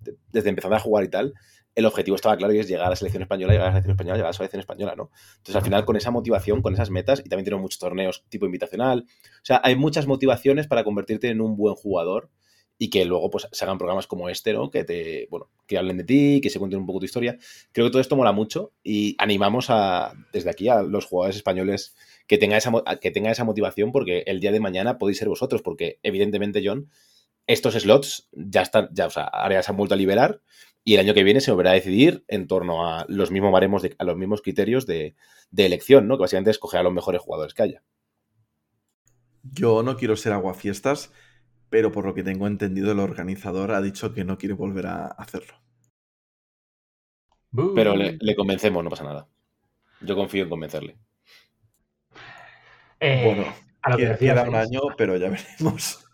de- 0.00 0.16
desde 0.32 0.48
empezar 0.50 0.72
a 0.74 0.80
jugar 0.80 1.04
y 1.04 1.08
tal, 1.08 1.34
el 1.76 1.84
objetivo 1.84 2.16
estaba 2.16 2.36
claro 2.36 2.52
y 2.54 2.58
es 2.58 2.68
llegar 2.68 2.86
a 2.86 2.90
la 2.90 2.96
selección 2.96 3.22
española, 3.22 3.52
llegar 3.52 3.68
a 3.68 3.70
la 3.70 3.74
selección 3.74 3.92
española, 3.92 4.16
llegar 4.16 4.26
a 4.26 4.30
la 4.30 4.36
selección 4.36 4.60
española, 4.60 4.94
¿no? 4.96 5.10
Entonces 5.36 5.56
al 5.56 5.62
final 5.62 5.84
con 5.84 5.96
esa 5.96 6.10
motivación, 6.10 6.62
con 6.62 6.72
esas 6.74 6.90
metas, 6.90 7.20
y 7.20 7.28
también 7.28 7.44
tenemos 7.44 7.62
muchos 7.62 7.78
torneos 7.78 8.24
tipo 8.30 8.46
invitacional, 8.46 9.04
o 9.06 9.44
sea, 9.44 9.60
hay 9.62 9.76
muchas 9.76 10.06
motivaciones 10.06 10.66
para 10.66 10.84
convertirte 10.84 11.28
en 11.28 11.42
un 11.42 11.54
buen 11.54 11.74
jugador 11.74 12.30
y 12.78 12.90
que 12.90 13.04
luego 13.04 13.30
pues 13.30 13.48
se 13.52 13.64
hagan 13.64 13.78
programas 13.78 14.06
como 14.06 14.28
este, 14.28 14.52
¿no? 14.52 14.70
Que 14.70 14.84
te, 14.84 15.28
bueno, 15.30 15.50
que 15.66 15.78
hablen 15.78 15.98
de 15.98 16.04
ti, 16.04 16.40
que 16.42 16.50
se 16.50 16.58
cuenten 16.58 16.80
un 16.80 16.86
poco 16.86 16.98
tu 16.98 17.04
historia. 17.04 17.38
Creo 17.72 17.86
que 17.86 17.90
todo 17.90 18.00
esto 18.00 18.16
mola 18.16 18.32
mucho 18.32 18.72
y 18.82 19.14
animamos 19.18 19.66
a, 19.68 20.12
desde 20.32 20.50
aquí 20.50 20.68
a 20.68 20.82
los 20.82 21.06
jugadores 21.06 21.36
españoles 21.36 21.94
que 22.26 22.38
tengan 22.38 22.58
esa, 22.58 22.72
que 23.00 23.10
tengan 23.10 23.32
esa 23.32 23.44
motivación 23.44 23.92
porque 23.92 24.24
el 24.26 24.40
día 24.40 24.52
de 24.52 24.60
mañana 24.60 24.98
podéis 24.98 25.18
ser 25.18 25.28
vosotros, 25.28 25.62
porque 25.62 25.98
evidentemente, 26.02 26.62
John, 26.64 26.90
estos 27.46 27.74
slots 27.74 28.28
ya 28.32 28.62
están, 28.62 28.88
ya, 28.92 29.06
o 29.06 29.10
sea, 29.10 29.24
ahora 29.24 29.56
ya 29.56 29.62
se 29.62 29.70
han 29.70 29.76
vuelto 29.76 29.94
a 29.94 29.98
liberar 29.98 30.40
y 30.86 30.94
el 30.94 31.00
año 31.00 31.14
que 31.14 31.24
viene 31.24 31.42
se 31.42 31.50
volverá 31.50 31.72
a 31.72 31.74
decidir 31.74 32.24
en 32.28 32.46
torno 32.48 32.88
a 32.88 33.04
los 33.10 33.30
mismos 33.30 33.52
baremos, 33.52 33.82
de- 33.82 33.96
a 33.98 34.04
los 34.04 34.16
mismos 34.16 34.40
criterios 34.42 34.86
de, 34.86 35.16
de 35.50 35.66
elección, 35.66 36.08
¿no? 36.08 36.16
Que 36.16 36.22
básicamente 36.22 36.50
es 36.52 36.56
escoger 36.56 36.80
a 36.80 36.84
los 36.84 36.94
mejores 36.94 37.20
jugadores 37.22 37.54
que 37.54 37.62
haya. 37.64 37.82
Yo 39.42 39.82
no 39.82 39.96
quiero 39.96 40.14
ser 40.16 40.32
aguafiestas, 40.34 41.10
pero 41.70 41.90
por 41.92 42.04
lo 42.06 42.14
que 42.14 42.22
tengo 42.22 42.46
entendido, 42.46 42.92
el 42.92 43.00
organizador 43.00 43.72
ha 43.72 43.80
dicho 43.82 44.12
que 44.14 44.24
no 44.24 44.38
quiere 44.38 44.54
volver 44.54 44.86
a 44.86 45.06
hacerlo. 45.06 45.54
Pero 47.74 47.94
le, 47.96 48.16
le 48.20 48.34
convencemos, 48.34 48.82
no 48.82 48.90
pasa 48.90 49.04
nada. 49.04 49.28
Yo 50.00 50.16
confío 50.16 50.44
en 50.44 50.48
convencerle. 50.50 50.98
Eh, 53.00 53.22
Bueno, 53.24 53.54
a 53.82 53.90
lo 53.90 53.96
que 53.96 54.02
queda, 54.02 54.12
decía 54.14 54.32
queda 54.34 54.48
un 54.48 54.54
año, 54.54 54.80
pero 54.96 55.16
ya 55.16 55.28
veremos. 55.58 56.05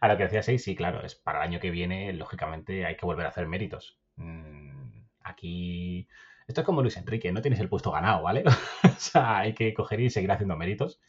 A 0.00 0.08
lo 0.08 0.16
que 0.16 0.24
decía 0.24 0.42
6, 0.42 0.62
sí, 0.62 0.74
claro, 0.76 1.04
es 1.04 1.14
para 1.14 1.38
el 1.38 1.48
año 1.48 1.60
que 1.60 1.70
viene, 1.70 2.12
lógicamente, 2.12 2.84
hay 2.86 2.96
que 2.96 3.06
volver 3.06 3.26
a 3.26 3.30
hacer 3.30 3.46
méritos. 3.46 3.98
Mm, 4.16 5.02
aquí. 5.22 6.08
Esto 6.46 6.60
es 6.60 6.64
como 6.64 6.82
Luis 6.82 6.96
Enrique, 6.96 7.32
no 7.32 7.42
tienes 7.42 7.60
el 7.60 7.68
puesto 7.68 7.90
ganado, 7.90 8.22
¿vale? 8.22 8.44
o 8.84 8.88
sea, 8.98 9.38
hay 9.38 9.54
que 9.54 9.74
coger 9.74 10.00
y 10.00 10.10
seguir 10.10 10.30
haciendo 10.30 10.56
méritos. 10.56 11.00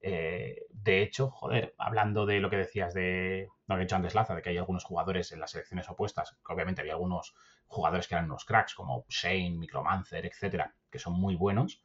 Eh, 0.00 0.66
de 0.70 1.02
hecho, 1.02 1.30
joder, 1.30 1.74
hablando 1.78 2.26
de 2.26 2.40
lo 2.40 2.50
que 2.50 2.56
decías 2.58 2.94
de 2.94 3.48
lo 3.66 3.74
ha 3.74 3.78
dicho 3.78 3.96
antes 3.96 4.14
Laza, 4.14 4.36
de 4.36 4.42
que 4.42 4.50
hay 4.50 4.58
algunos 4.58 4.84
jugadores 4.84 5.32
en 5.32 5.40
las 5.40 5.50
selecciones 5.50 5.88
opuestas, 5.88 6.36
que 6.46 6.52
obviamente 6.52 6.80
había 6.80 6.92
algunos 6.92 7.34
jugadores 7.66 8.06
que 8.06 8.14
eran 8.14 8.26
unos 8.26 8.44
cracks, 8.44 8.74
como 8.74 9.04
Shane, 9.08 9.58
Micromancer, 9.58 10.24
etcétera, 10.26 10.74
que 10.90 10.98
son 11.00 11.14
muy 11.14 11.34
buenos. 11.34 11.82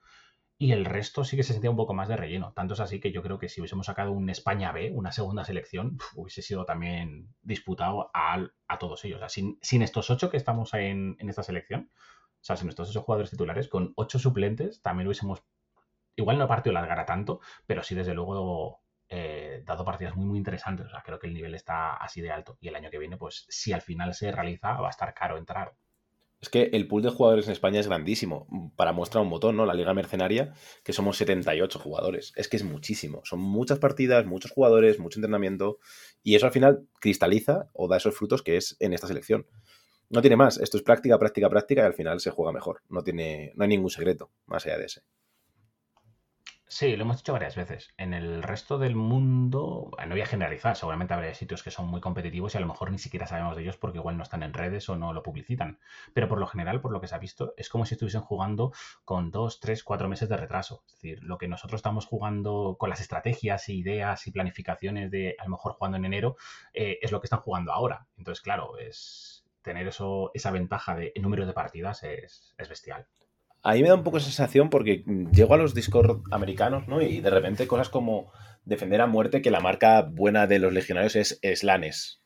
Y 0.62 0.74
el 0.74 0.86
resto 0.86 1.24
sí 1.24 1.36
que 1.36 1.42
se 1.42 1.54
sentía 1.54 1.72
un 1.72 1.76
poco 1.76 1.96
más 1.96 2.08
de 2.08 2.16
relleno. 2.16 2.54
Tanto 2.54 2.76
es 2.76 2.80
así 2.82 3.00
que 3.00 3.12
yo 3.12 3.24
creo 3.24 3.40
que 3.40 3.50
si 3.50 3.62
hubiésemos 3.62 3.88
sacado 3.88 4.12
un 4.12 4.30
España 4.30 4.72
B, 4.72 4.92
una 4.94 5.12
segunda 5.12 5.44
selección, 5.44 5.98
hubiese 6.16 6.44
sido 6.44 6.66
también 6.66 7.34
disputado 7.42 8.12
a, 8.14 8.46
a 8.68 8.78
todos 8.78 9.04
ellos. 9.04 9.16
O 9.16 9.20
sea, 9.22 9.30
sin, 9.30 9.58
sin 9.64 9.82
estos 9.82 10.12
ocho 10.12 10.30
que 10.30 10.38
estamos 10.38 10.72
en, 10.76 11.18
en 11.18 11.30
esta 11.30 11.42
selección, 11.42 11.90
o 11.96 12.44
sea, 12.44 12.58
sin 12.58 12.70
estos 12.70 12.92
ocho 12.92 13.02
jugadores 13.02 13.32
titulares, 13.32 13.70
con 13.70 13.94
ocho 13.96 14.20
suplentes, 14.20 14.84
también 14.84 15.08
hubiésemos, 15.08 15.42
igual 16.16 16.38
no 16.38 16.48
partido 16.48 16.74
la 16.74 16.86
gara 16.86 17.08
tanto, 17.08 17.40
pero 17.66 17.82
sí 17.82 17.96
desde 17.96 18.14
luego 18.14 18.84
eh, 19.10 19.64
dado 19.66 19.84
partidas 19.84 20.16
muy, 20.16 20.28
muy 20.28 20.38
interesantes. 20.38 20.86
O 20.86 20.90
sea, 20.92 21.02
creo 21.02 21.18
que 21.18 21.26
el 21.26 21.34
nivel 21.34 21.56
está 21.56 21.96
así 21.96 22.22
de 22.22 22.30
alto. 22.30 22.60
Y 22.62 22.68
el 22.68 22.76
año 22.76 22.92
que 22.92 23.00
viene, 23.00 23.18
pues 23.18 23.48
si 23.50 23.74
al 23.74 23.82
final 23.82 24.14
se 24.14 24.32
realiza, 24.32 24.74
va 24.80 24.90
a 24.90 24.92
estar 24.92 25.12
caro 25.16 25.40
entrar. 25.40 25.74
Es 26.42 26.50
que 26.50 26.72
el 26.74 26.88
pool 26.88 27.04
de 27.04 27.10
jugadores 27.10 27.46
en 27.46 27.52
España 27.52 27.80
es 27.80 27.88
grandísimo. 27.88 28.48
Para 28.76 28.94
muestra 28.94 29.22
un 29.22 29.30
botón, 29.30 29.56
¿no? 29.56 29.68
La 29.68 29.76
Liga 29.76 29.94
Mercenaria, 29.94 30.54
que 30.84 30.92
somos 30.92 31.18
78 31.18 31.78
jugadores. 31.78 32.34
Es 32.36 32.48
que 32.48 32.58
es 32.58 32.64
muchísimo. 32.64 33.22
Son 33.24 33.40
muchas 33.40 33.78
partidas, 33.78 34.26
muchos 34.26 34.50
jugadores, 34.52 35.00
mucho 35.00 35.20
entrenamiento. 35.20 35.78
Y 36.24 36.34
eso 36.34 36.48
al 36.48 36.52
final 36.52 36.88
cristaliza 37.00 37.70
o 37.74 37.88
da 37.88 37.98
esos 37.98 38.16
frutos 38.16 38.42
que 38.42 38.58
es 38.58 38.76
en 38.80 38.94
esta 38.94 39.06
selección. 39.06 39.46
No 40.10 40.22
tiene 40.22 40.36
más. 40.36 40.58
Esto 40.58 40.78
es 40.78 40.84
práctica, 40.84 41.20
práctica, 41.20 41.48
práctica 41.48 41.84
y 41.84 41.86
al 41.86 41.94
final 41.94 42.20
se 42.20 42.32
juega 42.32 42.52
mejor. 42.52 42.82
No, 42.90 43.04
tiene, 43.04 43.54
no 43.56 43.64
hay 43.64 43.70
ningún 43.70 43.92
secreto 43.92 44.32
más 44.48 44.66
allá 44.66 44.80
de 44.80 44.86
ese. 44.86 45.02
Sí, 46.74 46.96
lo 46.96 47.04
hemos 47.04 47.18
dicho 47.18 47.34
varias 47.34 47.58
veces. 47.58 47.90
En 47.98 48.14
el 48.14 48.42
resto 48.42 48.78
del 48.80 48.96
mundo, 48.96 49.92
no 50.08 50.10
voy 50.10 50.22
a 50.22 50.26
generalizar, 50.26 50.78
seguramente 50.78 51.14
habrá 51.14 51.34
sitios 51.34 51.64
que 51.64 51.70
son 51.70 51.88
muy 51.88 52.00
competitivos 52.00 52.56
y 52.56 52.58
a 52.58 52.62
lo 52.62 52.68
mejor 52.68 52.92
ni 52.92 52.98
siquiera 52.98 53.28
sabemos 53.28 53.58
de 53.58 53.64
ellos 53.64 53.76
porque 53.76 53.98
igual 53.98 54.16
no 54.16 54.24
están 54.24 54.42
en 54.42 54.54
redes 54.54 54.88
o 54.88 54.96
no 54.96 55.12
lo 55.12 55.22
publicitan. 55.22 55.80
Pero 56.14 56.30
por 56.30 56.40
lo 56.40 56.48
general, 56.48 56.80
por 56.80 56.94
lo 56.94 57.02
que 57.02 57.08
se 57.08 57.16
ha 57.16 57.18
visto, 57.18 57.54
es 57.58 57.68
como 57.68 57.86
si 57.86 57.96
estuviesen 57.96 58.22
jugando 58.22 58.72
con 59.04 59.32
dos, 59.32 59.60
tres, 59.60 59.84
cuatro 59.84 60.08
meses 60.08 60.30
de 60.30 60.38
retraso. 60.38 60.84
Es 60.88 60.94
decir, 60.94 61.22
lo 61.24 61.38
que 61.38 61.50
nosotros 61.50 61.80
estamos 61.80 62.06
jugando 62.06 62.78
con 62.80 62.90
las 62.90 63.02
estrategias, 63.02 63.68
ideas 63.68 64.26
y 64.28 64.32
planificaciones 64.32 65.12
de 65.12 65.36
a 65.38 65.44
lo 65.44 65.50
mejor 65.50 65.74
jugando 65.74 65.98
en 65.98 66.06
enero, 66.06 66.38
eh, 66.74 67.00
es 67.02 67.12
lo 67.12 67.20
que 67.20 67.26
están 67.26 67.42
jugando 67.42 67.74
ahora. 67.74 68.08
Entonces, 68.16 68.42
claro, 68.42 68.78
es 68.78 69.46
tener 69.62 69.88
eso, 69.88 70.32
esa 70.34 70.52
ventaja 70.52 70.96
de 70.96 71.12
número 71.20 71.46
de 71.46 71.52
partidas 71.52 72.02
es, 72.04 72.56
es 72.58 72.70
bestial. 72.70 73.08
A 73.64 73.74
mí 73.74 73.82
me 73.82 73.90
da 73.90 73.96
un 73.96 74.04
poco 74.04 74.20
sensación 74.20 74.70
porque 74.70 75.04
llego 75.32 75.54
a 75.54 75.58
los 75.58 75.76
Discord 75.76 76.22
americanos, 76.32 76.88
¿no? 76.88 77.02
Y 77.02 77.22
de 77.22 77.30
repente 77.30 77.68
cosas 77.68 77.90
como 77.90 78.32
defender 78.66 79.02
a 79.02 79.08
muerte, 79.08 79.42
que 79.42 79.52
la 79.52 79.60
marca 79.60 80.02
buena 80.02 80.48
de 80.48 80.60
los 80.60 80.74
legionarios 80.74 81.16
es 81.16 81.40
Slanes. 81.60 82.22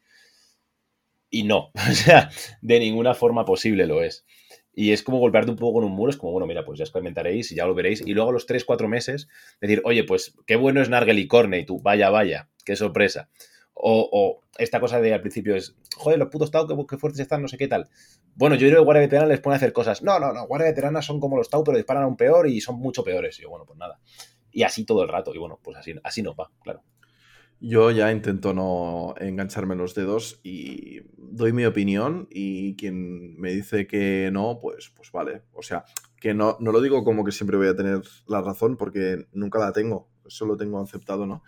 Y 1.30 1.44
no, 1.44 1.72
o 1.90 1.94
sea, 1.94 2.30
de 2.62 2.80
ninguna 2.80 3.14
forma 3.14 3.46
posible 3.46 3.88
lo 3.88 4.02
es. 4.02 4.26
Y 4.74 4.92
es 4.92 5.04
como 5.04 5.20
golpearte 5.20 5.52
un 5.52 5.58
poco 5.58 5.80
con 5.80 5.84
un 5.86 5.94
muro, 5.94 6.10
es 6.10 6.18
como, 6.18 6.34
bueno, 6.34 6.48
mira, 6.48 6.66
pues 6.66 6.78
ya 6.78 6.84
experimentaréis 6.84 7.52
y 7.52 7.56
ya 7.56 7.66
lo 7.66 7.74
veréis. 7.74 8.02
Y 8.06 8.14
luego 8.14 8.30
a 8.30 8.34
los 8.34 8.46
3-4 8.48 8.88
meses, 8.88 9.30
decir, 9.62 9.82
oye, 9.86 10.04
pues 10.04 10.36
qué 10.46 10.58
bueno 10.58 10.82
es 10.82 10.90
Nargel 10.90 11.20
y 11.20 11.28
Corne, 11.28 11.60
y 11.60 11.66
tú, 11.66 11.82
vaya, 11.82 12.10
vaya, 12.10 12.50
qué 12.66 12.76
sorpresa. 12.76 13.30
O, 13.78 14.42
esta 14.58 14.80
cosa 14.80 15.02
de 15.02 15.14
al 15.14 15.20
principio 15.20 15.56
es, 15.56 15.76
joder, 15.98 16.18
los 16.18 16.30
putos 16.30 16.50
Tau, 16.50 16.66
qué, 16.88 16.98
fuertes 16.98 17.20
están, 17.20 17.42
no 17.42 17.48
sé 17.50 17.58
qué 17.58 17.68
tal. 17.68 17.90
Bueno, 18.36 18.56
yo 18.56 18.68
creo 18.68 18.80
que 18.80 18.86
Guardia 18.86 19.02
Veterana 19.02 19.28
les 19.28 19.42
pone 19.42 19.56
a 19.56 19.58
hacer 19.58 19.74
cosas. 19.74 20.02
No, 20.02 20.18
no, 20.18 20.34
no, 20.34 20.48
Guardia 20.48 20.70
Veterana 20.70 21.02
son 21.02 21.20
como 21.20 21.38
los 21.38 21.50
Tau, 21.50 21.64
pero 21.64 21.78
disparan 21.78 22.04
aún 22.04 22.16
peor 22.16 22.48
y 22.48 22.62
son 22.62 22.80
mucho 22.80 23.04
peores. 23.04 23.38
Y 23.40 23.44
yo, 23.44 23.50
bueno, 23.50 23.66
pues 23.66 23.78
nada. 23.78 24.00
Y 24.52 24.64
así 24.64 24.86
todo 24.86 25.04
el 25.04 25.10
rato. 25.10 25.36
Y 25.36 25.38
bueno, 25.40 25.60
pues 25.62 25.78
así, 25.78 25.94
así 26.04 26.22
no 26.22 26.36
va, 26.36 26.52
claro. 26.64 26.84
Yo 27.60 27.90
ya 27.92 28.12
intento 28.12 28.54
no 28.54 29.16
engancharme 29.18 29.76
los 29.76 29.96
dedos 29.96 30.40
y 30.44 31.02
doy 31.18 31.54
mi 31.54 31.66
opinión 31.66 32.28
y 32.30 32.76
quien 32.76 33.40
me 33.40 33.52
dice 33.52 33.88
que 33.88 34.30
no, 34.32 34.60
pues, 34.62 34.92
pues 34.96 35.12
vale. 35.12 35.44
O 35.54 35.62
sea, 35.62 35.86
que 36.20 36.34
no, 36.34 36.58
no 36.60 36.72
lo 36.72 36.82
digo 36.82 37.04
como 37.04 37.24
que 37.24 37.32
siempre 37.32 37.58
voy 37.58 37.68
a 37.68 37.76
tener 37.76 38.02
la 38.28 38.42
razón 38.42 38.78
porque 38.78 39.26
nunca 39.32 39.60
la 39.60 39.72
tengo. 39.72 40.10
Eso 40.26 40.46
lo 40.46 40.58
tengo 40.58 40.82
aceptado, 40.82 41.26
¿no? 41.26 41.44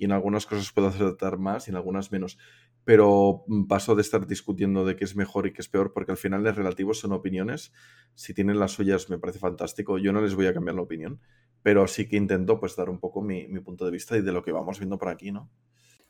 Y 0.00 0.06
en 0.06 0.12
algunas 0.12 0.46
cosas 0.46 0.72
puedo 0.72 0.88
acertar 0.88 1.36
más 1.36 1.68
y 1.68 1.72
en 1.72 1.76
algunas 1.76 2.10
menos. 2.10 2.38
Pero 2.84 3.44
paso 3.68 3.94
de 3.94 4.00
estar 4.00 4.26
discutiendo 4.26 4.86
de 4.86 4.96
qué 4.96 5.04
es 5.04 5.14
mejor 5.14 5.46
y 5.46 5.52
qué 5.52 5.60
es 5.60 5.68
peor, 5.68 5.92
porque 5.92 6.12
al 6.12 6.16
final 6.16 6.46
es 6.46 6.56
relativo, 6.56 6.94
son 6.94 7.12
opiniones. 7.12 7.70
Si 8.14 8.32
tienen 8.32 8.58
las 8.58 8.72
suyas 8.72 9.10
me 9.10 9.18
parece 9.18 9.38
fantástico. 9.38 9.98
Yo 9.98 10.14
no 10.14 10.22
les 10.22 10.34
voy 10.34 10.46
a 10.46 10.54
cambiar 10.54 10.76
la 10.76 10.80
opinión, 10.80 11.20
pero 11.62 11.86
sí 11.86 12.08
que 12.08 12.16
intento 12.16 12.58
pues 12.58 12.76
dar 12.76 12.88
un 12.88 12.98
poco 12.98 13.20
mi, 13.20 13.46
mi 13.48 13.60
punto 13.60 13.84
de 13.84 13.90
vista 13.90 14.16
y 14.16 14.22
de 14.22 14.32
lo 14.32 14.42
que 14.42 14.52
vamos 14.52 14.78
viendo 14.78 14.96
por 14.96 15.10
aquí, 15.10 15.32
¿no? 15.32 15.50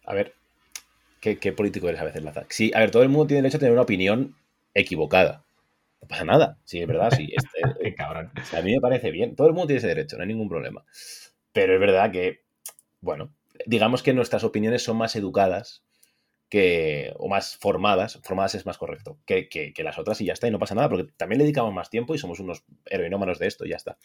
A 0.05 0.15
ver, 0.15 0.35
¿qué, 1.21 1.39
qué 1.39 1.53
político 1.53 1.89
eres 1.89 2.01
a 2.01 2.05
veces, 2.05 2.23
Laza? 2.23 2.47
Sí, 2.49 2.71
a 2.73 2.79
ver, 2.79 2.93
todo 2.93 3.03
el 3.03 3.09
mundo 3.09 3.27
tiene 3.27 3.43
derecho 3.43 3.57
a 3.57 3.61
tener 3.61 3.73
una 3.73 3.83
opinión 3.83 4.37
equivocada. 4.73 5.45
No 6.01 6.07
pasa 6.07 6.25
nada, 6.25 6.59
sí, 6.63 6.81
es 6.81 6.87
verdad, 6.87 7.11
sí. 7.11 7.29
Este, 7.35 7.61
Qué 7.83 7.95
cabrón. 7.97 8.31
A 8.57 8.63
mí 8.63 8.73
me 8.73 8.81
parece 8.81 9.11
bien. 9.11 9.35
Todo 9.35 9.49
el 9.49 9.53
mundo 9.53 9.67
tiene 9.67 9.79
ese 9.79 9.89
derecho, 9.89 10.17
no 10.17 10.23
hay 10.23 10.29
ningún 10.29 10.49
problema. 10.49 10.85
Pero 11.53 11.75
es 11.75 11.81
verdad 11.81 12.13
que, 12.13 12.45
bueno, 13.01 13.35
digamos 13.67 14.03
que 14.03 14.15
nuestras 14.15 14.45
opiniones 14.45 14.83
son 14.83 14.97
más 14.97 15.17
educadas 15.17 15.85
que, 16.49 17.15
o 17.17 17.29
más 17.29 17.57
formadas, 17.57 18.19
formadas 18.23 18.57
es 18.57 18.67
más 18.67 18.77
correcto, 18.77 19.19
que, 19.25 19.49
que, 19.49 19.73
que, 19.73 19.85
las 19.85 19.99
otras 19.99 20.21
y 20.21 20.27
ya 20.27 20.33
está, 20.33 20.49
y 20.49 20.51
no 20.51 20.59
pasa 20.59 20.75
nada, 20.75 20.89
porque 20.89 21.13
también 21.17 21.39
le 21.39 21.45
dedicamos 21.45 21.73
más 21.73 21.91
tiempo 21.91 22.15
y 22.15 22.19
somos 22.19 22.41
unos 22.41 22.65
heroinómanos 22.87 23.39
de 23.39 23.47
esto 23.47 23.65
y 23.65 23.71
ya 23.71 23.77
está. 23.77 23.99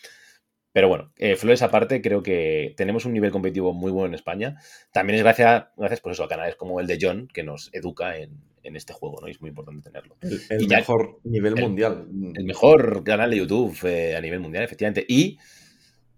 Pero 0.76 0.90
bueno, 0.90 1.14
eh, 1.16 1.38
flores 1.38 1.62
aparte, 1.62 2.02
creo 2.02 2.22
que 2.22 2.74
tenemos 2.76 3.06
un 3.06 3.14
nivel 3.14 3.32
competitivo 3.32 3.74
muy 3.74 3.92
bueno 3.92 4.08
en 4.08 4.14
España. 4.14 4.58
También 4.92 5.16
es 5.16 5.24
gracias, 5.24 5.68
gracias 5.78 6.02
por 6.02 6.12
eso, 6.12 6.26
a 6.26 6.28
canales 6.28 6.58
como 6.58 6.82
el 6.82 6.86
de 6.86 6.98
John, 7.02 7.30
que 7.34 7.44
nos 7.44 7.74
educa 7.74 8.18
en, 8.18 8.42
en 8.62 8.76
este 8.76 8.92
juego, 8.92 9.20
¿no? 9.22 9.30
Y 9.30 9.32
es 9.32 9.40
muy 9.40 9.52
importante 9.52 9.90
tenerlo. 9.90 10.18
El, 10.20 10.42
el 10.50 10.68
mejor 10.68 11.22
nivel 11.24 11.58
el, 11.58 11.64
mundial. 11.64 12.08
El 12.34 12.44
mejor 12.44 13.06
canal 13.06 13.30
de 13.30 13.38
YouTube 13.38 13.78
eh, 13.86 14.18
a 14.18 14.22
nivel 14.22 14.42
mundial, 14.42 14.66
efectivamente. 14.66 15.06
Y 15.08 15.38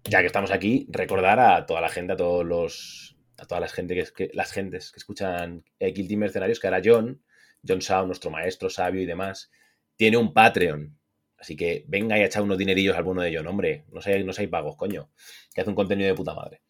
ya 0.02 0.20
que 0.22 0.26
estamos 0.26 0.50
aquí, 0.50 0.88
recordar 0.90 1.38
a 1.38 1.64
toda 1.64 1.80
la 1.80 1.88
gente, 1.88 2.14
a 2.14 2.16
todos 2.16 2.44
los 2.44 3.07
a 3.38 3.46
todas 3.46 3.60
las, 3.60 3.72
gente 3.72 4.04
que, 4.14 4.30
las 4.34 4.52
gentes 4.52 4.92
que 4.92 4.98
escuchan 4.98 5.64
Kill 5.78 6.08
Team 6.08 6.20
Mercenarios, 6.20 6.60
que 6.60 6.66
ahora 6.66 6.82
John, 6.84 7.22
John 7.66 7.82
Sao, 7.82 8.06
nuestro 8.06 8.30
maestro 8.30 8.70
sabio 8.70 9.00
y 9.00 9.06
demás, 9.06 9.50
tiene 9.96 10.16
un 10.16 10.32
Patreon. 10.32 10.96
Así 11.38 11.54
que 11.54 11.84
venga 11.86 12.18
y 12.18 12.22
echa 12.22 12.42
unos 12.42 12.58
dinerillos 12.58 12.96
al 12.96 13.04
bono 13.04 13.22
de 13.22 13.34
John, 13.34 13.46
hombre, 13.46 13.84
no 13.92 14.00
seáis, 14.00 14.24
no 14.24 14.32
seáis 14.32 14.50
pagos, 14.50 14.76
coño, 14.76 15.10
que 15.54 15.60
hace 15.60 15.70
un 15.70 15.76
contenido 15.76 16.08
de 16.08 16.14
puta 16.14 16.34
madre. 16.34 16.62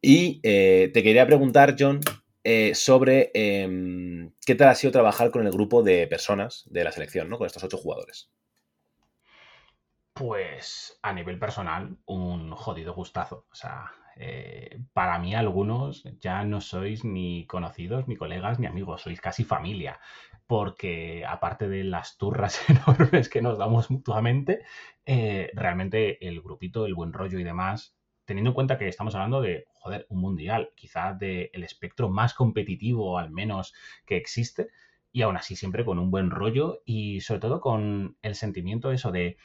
Y 0.00 0.40
eh, 0.42 0.90
te 0.92 1.02
quería 1.02 1.26
preguntar, 1.26 1.74
John, 1.78 2.00
eh, 2.44 2.74
sobre 2.74 3.30
eh, 3.34 4.30
qué 4.44 4.54
tal 4.54 4.68
ha 4.68 4.74
sido 4.74 4.92
trabajar 4.92 5.30
con 5.30 5.44
el 5.46 5.52
grupo 5.52 5.82
de 5.82 6.06
personas 6.06 6.64
de 6.70 6.84
la 6.84 6.92
selección, 6.92 7.28
¿no? 7.28 7.38
Con 7.38 7.46
estos 7.46 7.64
ocho 7.64 7.78
jugadores. 7.78 8.30
Pues 10.12 10.98
a 11.02 11.12
nivel 11.12 11.38
personal, 11.38 11.96
un 12.04 12.50
jodido 12.52 12.94
gustazo. 12.94 13.46
O 13.50 13.54
sea, 13.54 13.92
eh, 14.20 14.80
para 14.92 15.18
mí 15.20 15.34
algunos 15.34 16.02
ya 16.20 16.42
no 16.44 16.60
sois 16.60 17.04
ni 17.04 17.46
conocidos, 17.46 18.08
ni 18.08 18.16
colegas, 18.16 18.58
ni 18.58 18.66
amigos, 18.66 19.02
sois 19.02 19.20
casi 19.20 19.44
familia, 19.44 20.00
porque 20.46 21.24
aparte 21.24 21.68
de 21.68 21.84
las 21.84 22.18
turras 22.18 22.60
enormes 22.68 23.28
que 23.28 23.42
nos 23.42 23.58
damos 23.58 23.90
mutuamente, 23.90 24.62
eh, 25.06 25.50
realmente 25.54 26.26
el 26.26 26.40
grupito, 26.40 26.84
el 26.86 26.94
buen 26.94 27.12
rollo 27.12 27.38
y 27.38 27.44
demás, 27.44 27.96
teniendo 28.24 28.50
en 28.50 28.54
cuenta 28.54 28.76
que 28.76 28.88
estamos 28.88 29.14
hablando 29.14 29.40
de, 29.40 29.66
joder, 29.74 30.04
un 30.08 30.20
mundial, 30.20 30.70
quizás 30.74 31.16
del 31.18 31.62
espectro 31.62 32.08
más 32.08 32.34
competitivo 32.34 33.18
al 33.18 33.30
menos 33.30 33.72
que 34.04 34.16
existe, 34.16 34.68
y 35.12 35.22
aún 35.22 35.36
así 35.36 35.56
siempre 35.56 35.84
con 35.84 35.98
un 35.98 36.10
buen 36.10 36.30
rollo 36.30 36.82
y 36.84 37.20
sobre 37.20 37.40
todo 37.40 37.60
con 37.60 38.16
el 38.22 38.34
sentimiento 38.34 38.90
eso 38.92 39.10
de 39.10 39.36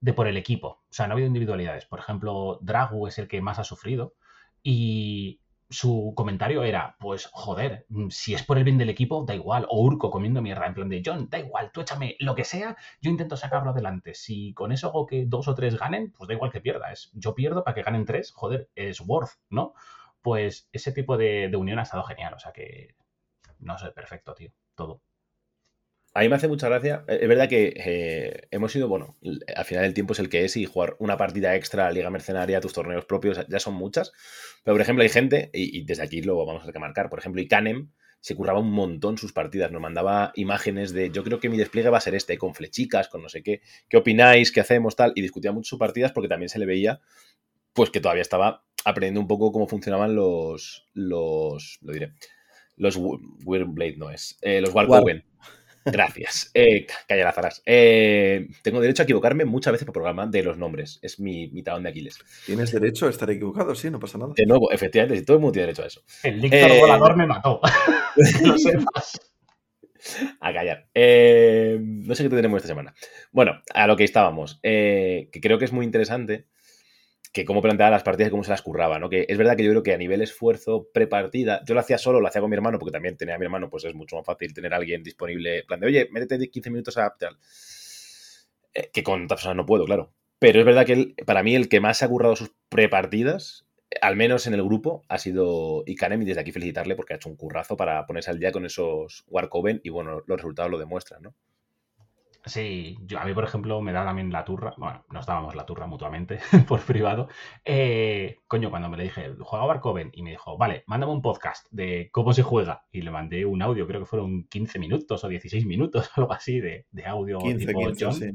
de 0.00 0.12
por 0.12 0.26
el 0.28 0.36
equipo. 0.36 0.68
O 0.68 0.92
sea, 0.92 1.06
no 1.06 1.12
ha 1.12 1.14
habido 1.14 1.28
individualidades. 1.28 1.86
Por 1.86 1.98
ejemplo, 2.00 2.58
Dragu 2.62 3.06
es 3.06 3.18
el 3.18 3.28
que 3.28 3.40
más 3.40 3.58
ha 3.58 3.64
sufrido 3.64 4.14
y 4.62 5.40
su 5.70 6.12
comentario 6.16 6.64
era, 6.64 6.96
pues 6.98 7.28
joder, 7.32 7.86
si 8.08 8.34
es 8.34 8.42
por 8.42 8.58
el 8.58 8.64
bien 8.64 8.76
del 8.78 8.90
equipo, 8.90 9.24
da 9.24 9.34
igual. 9.34 9.66
O 9.68 9.82
Urco 9.84 10.10
comiendo 10.10 10.42
mierda, 10.42 10.66
en 10.66 10.74
plan 10.74 10.88
de 10.88 11.02
John, 11.04 11.28
da 11.30 11.38
igual, 11.38 11.70
tú 11.72 11.80
échame 11.80 12.16
lo 12.18 12.34
que 12.34 12.44
sea, 12.44 12.76
yo 13.00 13.10
intento 13.10 13.36
sacarlo 13.36 13.70
adelante. 13.70 14.14
Si 14.14 14.52
con 14.54 14.72
eso 14.72 14.88
hago 14.88 15.06
que 15.06 15.26
dos 15.26 15.46
o 15.48 15.54
tres 15.54 15.78
ganen, 15.78 16.12
pues 16.12 16.26
da 16.28 16.34
igual 16.34 16.50
que 16.50 16.60
pierda. 16.60 16.90
Es, 16.92 17.10
yo 17.14 17.34
pierdo 17.34 17.62
para 17.62 17.74
que 17.74 17.82
ganen 17.82 18.04
tres, 18.04 18.32
joder, 18.32 18.68
es 18.74 19.00
worth, 19.00 19.38
¿no? 19.48 19.74
Pues 20.22 20.68
ese 20.72 20.92
tipo 20.92 21.16
de, 21.16 21.48
de 21.48 21.56
unión 21.56 21.78
ha 21.78 21.82
estado 21.82 22.02
genial. 22.04 22.34
O 22.34 22.38
sea 22.40 22.52
que, 22.52 22.96
no 23.60 23.78
sé, 23.78 23.90
perfecto, 23.92 24.34
tío, 24.34 24.52
todo. 24.74 25.02
A 26.12 26.20
mí 26.20 26.28
me 26.28 26.34
hace 26.36 26.48
mucha 26.48 26.68
gracia. 26.68 27.04
Eh, 27.08 27.20
Es 27.22 27.28
verdad 27.28 27.48
que 27.48 27.72
eh, 27.76 28.48
hemos 28.50 28.74
ido, 28.74 28.88
bueno, 28.88 29.16
al 29.54 29.64
final 29.64 29.84
el 29.84 29.94
tiempo 29.94 30.12
es 30.12 30.18
el 30.18 30.28
que 30.28 30.44
es 30.44 30.56
y 30.56 30.64
jugar 30.66 30.96
una 30.98 31.16
partida 31.16 31.54
extra 31.54 31.86
a 31.86 31.92
Liga 31.92 32.10
Mercenaria, 32.10 32.60
tus 32.60 32.72
torneos 32.72 33.04
propios, 33.04 33.40
ya 33.48 33.60
son 33.60 33.74
muchas. 33.74 34.12
Pero, 34.64 34.74
por 34.74 34.80
ejemplo, 34.80 35.02
hay 35.02 35.08
gente, 35.08 35.50
y, 35.52 35.78
y 35.78 35.84
desde 35.84 36.02
aquí 36.02 36.20
lo 36.22 36.44
vamos 36.44 36.62
a 36.62 36.64
tener 36.64 36.72
que 36.74 36.78
marcar, 36.80 37.08
por 37.10 37.18
ejemplo, 37.20 37.40
Icanem 37.40 37.90
se 38.22 38.34
curraba 38.34 38.58
un 38.58 38.70
montón 38.70 39.16
sus 39.16 39.32
partidas, 39.32 39.72
nos 39.72 39.80
mandaba 39.80 40.32
imágenes 40.34 40.92
de 40.92 41.10
yo 41.10 41.24
creo 41.24 41.40
que 41.40 41.48
mi 41.48 41.56
despliegue 41.56 41.88
va 41.88 41.96
a 41.96 42.02
ser 42.02 42.14
este, 42.14 42.36
con 42.36 42.54
flechicas, 42.54 43.08
con 43.08 43.22
no 43.22 43.30
sé 43.30 43.42
qué, 43.42 43.62
qué 43.88 43.96
opináis, 43.96 44.52
qué 44.52 44.60
hacemos, 44.60 44.94
tal, 44.94 45.12
y 45.14 45.22
discutía 45.22 45.52
mucho 45.52 45.70
sus 45.70 45.78
partidas 45.78 46.12
porque 46.12 46.28
también 46.28 46.50
se 46.50 46.58
le 46.58 46.66
veía 46.66 47.00
pues 47.72 47.88
que 47.88 48.00
todavía 48.00 48.20
estaba 48.20 48.62
aprendiendo 48.84 49.20
un 49.20 49.26
poco 49.28 49.52
cómo 49.52 49.66
funcionaban 49.66 50.14
los, 50.14 50.86
los, 50.92 51.78
lo 51.80 51.92
diré, 51.94 52.12
los 52.76 52.96
Wi- 52.96 53.20
Wyrmblade 53.46 53.96
no 53.96 54.10
es, 54.10 54.36
eh, 54.42 54.60
los 54.60 54.74
Warcoven. 54.74 55.24
Gracias. 55.84 56.50
Eh, 56.54 56.86
calla 57.08 57.24
las 57.24 57.34
zaras. 57.34 57.62
Eh, 57.66 58.48
tengo 58.62 58.80
derecho 58.80 59.02
a 59.02 59.04
equivocarme 59.04 59.44
muchas 59.44 59.72
veces 59.72 59.86
por 59.86 59.94
programa 59.94 60.26
de 60.26 60.42
los 60.42 60.58
nombres. 60.58 60.98
Es 61.02 61.18
mi, 61.20 61.48
mi 61.48 61.62
talón 61.62 61.82
de 61.84 61.88
Aquiles. 61.90 62.18
Tienes 62.46 62.70
derecho 62.72 63.06
a 63.06 63.10
estar 63.10 63.30
equivocado, 63.30 63.74
sí, 63.74 63.90
no 63.90 63.98
pasa 63.98 64.18
nada. 64.18 64.32
De 64.36 64.46
nuevo, 64.46 64.70
efectivamente, 64.72 65.24
todo 65.24 65.36
el 65.38 65.40
mundo 65.40 65.52
tiene 65.52 65.66
derecho 65.66 65.82
a 65.82 65.86
eso. 65.86 66.02
El 66.22 66.40
Lictor 66.40 66.70
Eh, 66.70 66.80
volador 66.80 67.16
me 67.16 67.26
mató. 67.26 67.60
Lo 68.44 68.58
sepas. 68.58 69.20
A 70.40 70.52
callar. 70.52 70.88
Eh, 70.94 71.78
no 71.80 72.14
sé 72.14 72.22
qué 72.24 72.30
tenemos 72.30 72.56
esta 72.58 72.68
semana. 72.68 72.94
Bueno, 73.32 73.60
a 73.74 73.86
lo 73.86 73.96
que 73.96 74.04
estábamos. 74.04 74.58
eh, 74.62 75.28
que 75.32 75.40
creo 75.40 75.58
que 75.58 75.66
es 75.66 75.72
muy 75.72 75.84
interesante 75.84 76.46
que 77.32 77.44
cómo 77.44 77.62
planteaba 77.62 77.90
las 77.90 78.02
partidas 78.02 78.28
y 78.28 78.30
cómo 78.32 78.44
se 78.44 78.50
las 78.50 78.62
curraba, 78.62 78.98
¿no? 78.98 79.08
Que 79.08 79.26
es 79.28 79.38
verdad 79.38 79.56
que 79.56 79.64
yo 79.64 79.70
creo 79.70 79.82
que 79.82 79.94
a 79.94 79.98
nivel 79.98 80.22
esfuerzo 80.22 80.88
prepartida, 80.92 81.62
yo 81.64 81.74
lo 81.74 81.80
hacía 81.80 81.98
solo, 81.98 82.20
lo 82.20 82.26
hacía 82.28 82.40
con 82.40 82.50
mi 82.50 82.56
hermano, 82.56 82.78
porque 82.78 82.92
también 82.92 83.16
tenía 83.16 83.36
a 83.36 83.38
mi 83.38 83.44
hermano, 83.44 83.70
pues 83.70 83.84
es 83.84 83.94
mucho 83.94 84.16
más 84.16 84.26
fácil 84.26 84.52
tener 84.52 84.74
alguien 84.74 85.02
disponible, 85.02 85.64
plan 85.64 85.80
de, 85.80 85.86
oye, 85.86 86.08
métete 86.12 86.50
15 86.50 86.70
minutos 86.70 86.96
a. 86.98 87.14
Eh, 88.74 88.90
que 88.92 89.02
con 89.02 89.24
otra 89.24 89.36
persona 89.36 89.54
no 89.54 89.66
puedo, 89.66 89.84
claro. 89.84 90.12
Pero 90.38 90.60
es 90.60 90.66
verdad 90.66 90.86
que 90.86 90.92
él- 90.94 91.14
para 91.26 91.42
mí 91.42 91.54
el 91.54 91.68
que 91.68 91.80
más 91.80 92.02
ha 92.02 92.08
currado 92.08 92.36
sus 92.36 92.52
prepartidas, 92.68 93.66
al 94.00 94.16
menos 94.16 94.46
en 94.46 94.54
el 94.54 94.62
grupo, 94.62 95.02
ha 95.08 95.18
sido 95.18 95.82
Ikanem 95.86 96.22
y 96.22 96.24
desde 96.24 96.40
aquí 96.40 96.52
felicitarle 96.52 96.94
porque 96.94 97.14
ha 97.14 97.16
hecho 97.16 97.28
un 97.28 97.36
currazo 97.36 97.76
para 97.76 98.06
ponerse 98.06 98.30
al 98.30 98.38
día 98.38 98.52
con 98.52 98.64
esos 98.64 99.24
Warcoven 99.26 99.80
y 99.82 99.90
bueno, 99.90 100.22
los 100.26 100.36
resultados 100.38 100.70
lo 100.70 100.78
demuestran, 100.78 101.22
¿no? 101.22 101.34
Sí, 102.44 102.96
yo, 103.02 103.20
a 103.20 103.24
mí, 103.26 103.34
por 103.34 103.44
ejemplo, 103.44 103.80
me 103.82 103.92
da 103.92 104.04
también 104.04 104.32
la 104.32 104.44
turra. 104.44 104.72
Bueno, 104.78 105.04
nos 105.10 105.26
dábamos 105.26 105.54
la 105.54 105.66
turra 105.66 105.86
mutuamente 105.86 106.38
por 106.68 106.80
privado. 106.80 107.28
Eh, 107.64 108.38
coño, 108.46 108.70
cuando 108.70 108.88
me 108.88 108.96
le 108.96 109.04
dije, 109.04 109.34
juega 109.40 109.66
Barcoven, 109.66 110.10
y 110.14 110.22
me 110.22 110.30
dijo, 110.30 110.56
vale, 110.56 110.82
mándame 110.86 111.12
un 111.12 111.20
podcast 111.22 111.66
de 111.70 112.08
cómo 112.12 112.32
se 112.32 112.42
juega. 112.42 112.86
Y 112.90 113.02
le 113.02 113.10
mandé 113.10 113.44
un 113.44 113.60
audio, 113.62 113.86
creo 113.86 114.00
que 114.00 114.06
fueron 114.06 114.44
15 114.44 114.78
minutos 114.78 115.22
o 115.22 115.28
16 115.28 115.66
minutos, 115.66 116.10
algo 116.16 116.32
así, 116.32 116.60
de, 116.60 116.86
de 116.90 117.06
audio 117.06 117.38
15, 117.38 117.66
tipo 117.66 117.78
15, 117.78 118.04
John. 118.04 118.14
sí. 118.14 118.30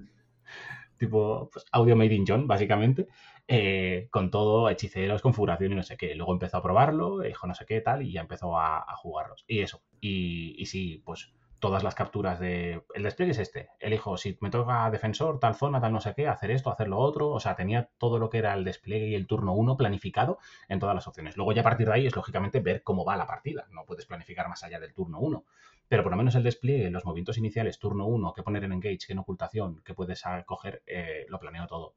Tipo 0.98 1.50
pues, 1.51 1.66
audio 1.72 1.95
made 1.95 2.14
in 2.14 2.25
John, 2.27 2.48
básicamente. 2.48 3.08
eh, 3.48 4.08
con 4.11 4.32
todo, 4.32 4.69
hechiceros, 4.69 5.22
configuración 5.22 5.74
y 5.74 5.75
no 5.75 5.84
sé 5.84 5.98
qué. 5.98 6.16
Luego 6.16 6.34
empezó 6.34 6.58
a 6.58 6.64
probarlo, 6.64 7.19
dijo 7.19 7.48
no 7.48 7.53
sé 7.53 7.66
qué 7.66 7.82
tal, 7.82 8.01
y 8.03 8.11
ya 8.14 8.22
empezó 8.22 8.58
a, 8.58 8.80
a 8.80 8.95
jugarlos. 8.95 9.43
Y 9.48 9.59
eso. 9.59 9.82
Y, 10.00 10.56
y 10.61 10.66
sí, 10.67 11.01
pues 11.06 11.34
todas 11.66 11.82
las 11.82 11.95
capturas 11.95 12.40
de. 12.40 12.84
El 12.94 13.02
despliegue 13.02 13.32
es 13.32 13.40
este. 13.40 13.69
Elijo 13.80 14.18
si 14.18 14.38
me 14.40 14.52
toca 14.52 14.88
defensor, 14.92 15.40
tal 15.40 15.56
zona, 15.56 15.82
tal 15.82 15.94
no 15.94 16.00
sé 16.00 16.14
qué, 16.16 16.27
hacer 16.27 16.52
esto, 16.52 16.69
hacer 16.69 16.88
lo 16.88 17.00
otro. 17.00 17.32
O 17.32 17.40
sea, 17.40 17.56
tenía 17.56 17.90
todo 17.98 18.19
lo 18.19 18.30
que 18.30 18.38
era 18.38 18.53
el 18.53 18.64
despliegue 18.64 19.08
y 19.08 19.16
el 19.16 19.26
turno 19.26 19.53
1 19.53 19.76
planificado 19.76 20.38
en 20.69 20.80
todas 20.80 20.94
las 20.94 21.08
opciones. 21.08 21.38
Luego, 21.38 21.53
ya 21.53 21.61
a 21.61 21.64
partir 21.64 21.88
de 21.88 21.94
ahí, 21.94 22.06
es 22.06 22.16
lógicamente 22.16 22.60
ver 22.60 22.84
cómo 22.84 23.03
va 23.03 23.18
la 23.18 23.26
partida. 23.26 23.66
No 23.72 23.84
puedes 23.84 24.06
planificar 24.06 24.48
más 24.48 24.64
allá 24.64 24.80
del 24.80 24.94
turno 24.94 25.18
1. 25.18 25.44
Pero 25.88 26.03
por 26.03 26.11
lo 26.11 26.18
menos 26.19 26.35
el 26.35 26.44
despliegue, 26.44 26.92
los 26.92 27.03
movimientos 27.03 27.40
iniciales, 27.40 27.80
turno 27.80 28.06
1, 28.06 28.34
qué 28.34 28.44
poner 28.44 28.64
en 28.64 28.74
engage, 28.74 29.08
qué 29.08 29.14
en 29.14 29.19
ocultación, 29.19 29.82
qué 29.84 29.95
puedes 29.95 30.22
coger, 30.45 30.84
eh, 30.85 31.26
lo 31.30 31.40
planeo 31.40 31.66
todo. 31.66 31.95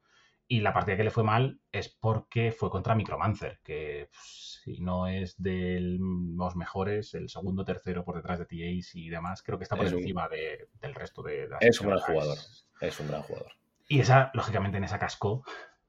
Y 0.50 0.60
la 0.60 0.72
partida 0.72 0.96
que 0.96 1.04
le 1.04 1.10
fue 1.10 1.24
mal 1.24 1.60
es 1.70 1.90
porque 1.90 2.52
fue 2.52 2.70
contra 2.70 2.94
Micromancer, 2.94 3.60
que 3.62 4.08
pues, 4.10 4.60
si 4.64 4.80
no 4.80 5.06
es 5.06 5.40
de 5.40 5.78
los 5.80 6.56
mejores, 6.56 7.12
el 7.14 7.28
segundo, 7.28 7.66
tercero 7.66 8.02
por 8.02 8.16
detrás 8.16 8.38
de 8.38 8.46
TAs 8.46 8.94
y 8.94 9.10
demás, 9.10 9.42
creo 9.42 9.58
que 9.58 9.64
está 9.64 9.76
por 9.76 9.84
Es 9.86 9.92
un- 9.92 9.98
encima 9.98 10.26
de- 10.28 10.68
del 10.80 10.94
resto 10.94 11.22
de, 11.22 11.48
de 11.48 11.56
Es 11.60 11.80
un 11.82 11.88
gran 11.88 12.00
jugador. 12.00 12.38
Es 12.80 12.98
un 13.00 13.08
gran 13.08 13.22
jugador. 13.22 13.52
Y 13.88 14.00
esa, 14.00 14.30
lógicamente, 14.32 14.78
en 14.78 14.84
esa 14.84 14.98
cascó, 14.98 15.44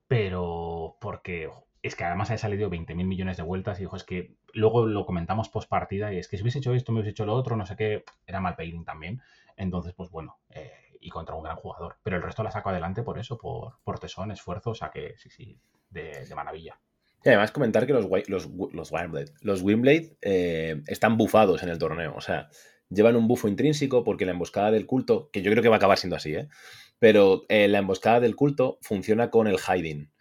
pero 0.07 0.97
porque 0.99 1.49
es 1.81 1.95
que 1.95 2.03
además 2.03 2.29
ha 2.31 2.37
salido 2.37 2.69
20.000 2.69 3.07
millones 3.07 3.37
de 3.37 3.43
vueltas 3.43 3.79
y 3.79 3.83
dijo, 3.83 3.95
es 3.95 4.03
que 4.03 4.35
luego 4.53 4.85
lo 4.85 5.05
comentamos 5.05 5.47
post 5.49 5.69
partida 5.69 6.11
y 6.11 6.17
es 6.17 6.27
que 6.27 6.35
si 6.35 6.43
hubiese 6.43 6.59
hecho 6.59 6.73
esto, 6.73 6.91
me 6.91 6.99
hubiese 6.99 7.11
hecho 7.11 7.25
lo 7.25 7.33
otro, 7.35 7.55
no 7.55 7.65
sé 7.65 7.75
qué, 7.77 8.03
era 8.25 8.41
mal 8.41 8.57
también. 8.85 9.21
Entonces, 9.55 9.93
pues 9.93 10.09
bueno, 10.09 10.39
eh, 10.49 10.88
y 10.99 11.09
contra 11.09 11.35
un 11.35 11.43
gran 11.43 11.55
jugador. 11.55 11.97
Pero 12.03 12.17
el 12.17 12.23
resto 12.23 12.43
la 12.43 12.51
sacó 12.51 12.69
adelante 12.69 13.03
por 13.03 13.19
eso, 13.19 13.37
por, 13.37 13.79
por 13.83 13.99
tesón, 13.99 14.31
esfuerzo, 14.31 14.71
o 14.71 14.75
sea 14.75 14.89
que 14.89 15.15
sí, 15.17 15.29
sí, 15.29 15.59
de, 15.89 16.25
maravilla. 16.35 16.79
Y 17.23 17.29
además 17.29 17.51
comentar 17.51 17.85
que 17.85 17.93
los, 17.93 18.07
los, 18.27 18.49
los 18.73 18.91
Wireblade, 18.91 19.33
los 19.41 19.61
Windblade 19.61 20.17
eh, 20.21 20.81
están 20.87 21.17
bufados 21.17 21.63
en 21.63 21.69
el 21.69 21.77
torneo. 21.77 22.13
O 22.15 22.21
sea, 22.21 22.49
llevan 22.89 23.15
un 23.15 23.27
bufo 23.27 23.47
intrínseco 23.47 24.03
porque 24.03 24.25
la 24.25 24.31
emboscada 24.31 24.71
del 24.71 24.85
culto, 24.85 25.29
que 25.31 25.41
yo 25.41 25.51
creo 25.51 25.61
que 25.61 25.69
va 25.69 25.75
a 25.75 25.77
acabar 25.77 25.97
siendo 25.97 26.15
así, 26.15 26.33
¿eh? 26.35 26.47
Pero 26.97 27.43
eh, 27.47 27.67
la 27.67 27.79
emboscada 27.79 28.19
del 28.19 28.35
culto 28.35 28.77
funciona 28.81 29.29
con 29.29 29.47
el 29.47 29.59
hiding. 29.59 30.11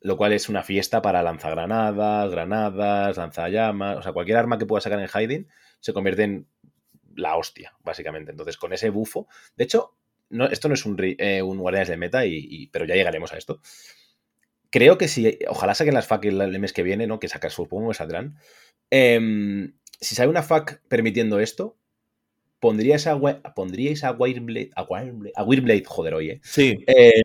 Lo 0.00 0.16
cual 0.16 0.32
es 0.32 0.48
una 0.48 0.62
fiesta 0.62 1.02
para 1.02 1.22
lanzagranadas, 1.22 2.30
granadas, 2.30 3.16
lanzallamas. 3.16 3.98
O 3.98 4.02
sea, 4.02 4.12
cualquier 4.12 4.38
arma 4.38 4.58
que 4.58 4.66
pueda 4.66 4.80
sacar 4.80 5.00
en 5.00 5.08
hiding 5.08 5.48
se 5.80 5.92
convierte 5.92 6.22
en 6.22 6.48
la 7.16 7.36
hostia, 7.36 7.74
básicamente. 7.82 8.30
Entonces, 8.30 8.56
con 8.56 8.72
ese 8.72 8.90
bufo. 8.90 9.26
De 9.56 9.64
hecho, 9.64 9.95
no, 10.30 10.46
esto 10.46 10.68
no 10.68 10.74
es 10.74 10.84
un, 10.86 10.96
eh, 11.00 11.42
un 11.42 11.58
Guardianes 11.58 11.88
de 11.88 11.96
Meta, 11.96 12.26
y, 12.26 12.36
y- 12.36 12.66
pero 12.68 12.84
ya 12.84 12.94
llegaremos 12.94 13.32
a 13.32 13.38
esto. 13.38 13.60
Creo 14.70 14.98
que 14.98 15.08
si. 15.08 15.38
Ojalá 15.48 15.74
saquen 15.74 15.94
las 15.94 16.06
FAQ 16.06 16.24
el, 16.26 16.58
mes 16.58 16.72
que 16.72 16.82
viene, 16.82 17.06
¿no? 17.06 17.18
Que 17.20 17.28
sacar, 17.28 17.50
supongo 17.50 17.88
que 17.88 17.94
saldrán. 17.94 18.36
Em, 18.90 19.74
si 20.00 20.14
sale 20.14 20.28
una 20.28 20.40
FAQ 20.42 20.80
permitiendo 20.88 21.38
esto, 21.40 21.76
pondríais 22.60 23.06
a, 23.06 23.18
pondríais 23.54 24.04
a 24.04 24.12
Wireblade. 24.12 24.70
A 24.74 24.82
Wireblade, 24.82 25.32
a 25.36 25.44
Wireblade, 25.44 25.84
joder, 25.86 26.14
oye. 26.14 26.40
Sí, 26.42 26.84
eh, 26.86 27.22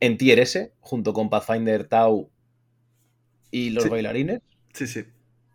en 0.00 0.16
Tier 0.18 0.38
S, 0.40 0.72
junto 0.80 1.12
con 1.12 1.30
Pathfinder, 1.30 1.84
Tau 1.84 2.30
y 3.50 3.70
los 3.70 3.84
Sí. 3.84 3.90
bailarines. 3.90 4.40
sí, 4.72 4.86
sí. 4.86 5.04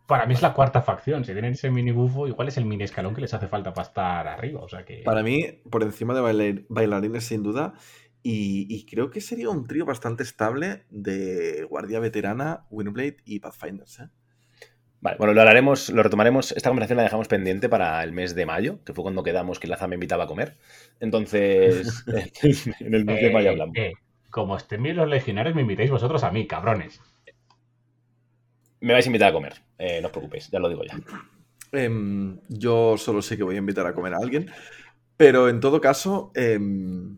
Para 0.08 0.26
mí 0.28 0.34
es 0.36 0.42
la 0.42 0.54
cuarta 0.54 0.82
facción. 0.82 1.26
Si 1.26 1.34
tienen 1.34 1.54
ese 1.54 1.72
mini 1.72 1.92
bufo, 1.92 2.28
igual 2.28 2.48
es 2.48 2.58
el 2.58 2.66
mini 2.66 2.84
escalón 2.84 3.16
que 3.16 3.22
les 3.22 3.34
hace 3.34 3.48
falta 3.48 3.74
para 3.74 3.88
estar 3.88 4.28
arriba. 4.28 4.62
O 4.62 4.70
sea 4.70 4.86
que. 4.86 5.02
Para 5.04 5.24
mí, 5.24 5.62
por 5.72 5.82
encima 5.84 6.14
de 6.14 6.22
bailar- 6.22 6.66
bailarines, 6.70 7.24
sin 7.26 7.42
duda. 7.44 7.74
Y, 8.22 8.66
y 8.70 8.86
creo 8.86 9.10
que 9.12 9.22
sería 9.22 9.50
un 9.50 9.66
trío 9.68 9.86
bastante 9.86 10.24
estable 10.24 10.84
de 10.90 11.64
Guardia 11.70 12.00
Veterana, 12.00 12.66
Windblade 12.72 13.18
y 13.26 13.40
Pathfinders. 13.40 14.00
¿eh? 14.00 14.10
Vale, 15.02 15.18
bueno, 15.18 15.34
lo 15.34 15.42
hablaremos, 15.42 15.90
lo 15.92 16.02
retomaremos. 16.02 16.52
Esta 16.52 16.70
conversación 16.70 16.98
la 16.98 17.04
dejamos 17.04 17.28
pendiente 17.28 17.70
para 17.70 18.04
el 18.04 18.12
mes 18.14 18.34
de 18.34 18.46
mayo, 18.48 18.84
que 18.84 18.94
fue 18.94 19.04
cuando 19.04 19.22
quedamos 19.22 19.60
que 19.60 19.68
Laza 19.68 19.88
me 19.88 19.96
invitaba 19.96 20.24
a 20.24 20.28
comer. 20.28 20.58
Entonces, 21.00 22.04
en 22.80 22.94
el 22.96 23.06
mes 23.06 23.22
de 23.22 23.32
mayo 23.32 23.48
Eh, 23.48 23.52
hablamos. 23.52 23.76
eh, 23.78 23.94
como 24.32 24.58
estén 24.58 24.82
bien 24.84 24.98
los 24.98 25.08
legionarios, 25.08 25.54
me 25.56 25.62
invitáis 25.62 25.92
vosotros 25.92 26.24
a 26.24 26.32
mí, 26.32 26.48
cabrones. 26.48 27.00
Me 28.82 28.94
vais 28.94 29.06
a 29.06 29.10
invitar 29.10 29.30
a 29.30 29.34
comer, 29.34 29.54
eh, 29.78 30.00
no 30.02 30.08
os 30.08 30.12
preocupéis, 30.12 30.50
ya 30.50 30.60
lo 30.60 30.70
digo 30.70 30.84
ya. 30.84 31.00
Em, 31.72 32.40
yo 32.50 32.96
solo 32.98 33.22
sé 33.22 33.36
que 33.38 33.44
voy 33.44 33.56
a 33.56 33.60
invitar 33.60 33.86
a 33.88 33.94
comer 33.94 34.14
a 34.14 34.18
alguien. 34.18 34.50
Pero 35.18 35.50
en 35.50 35.60
todo 35.60 35.80
caso, 35.82 36.32
em, 36.36 37.18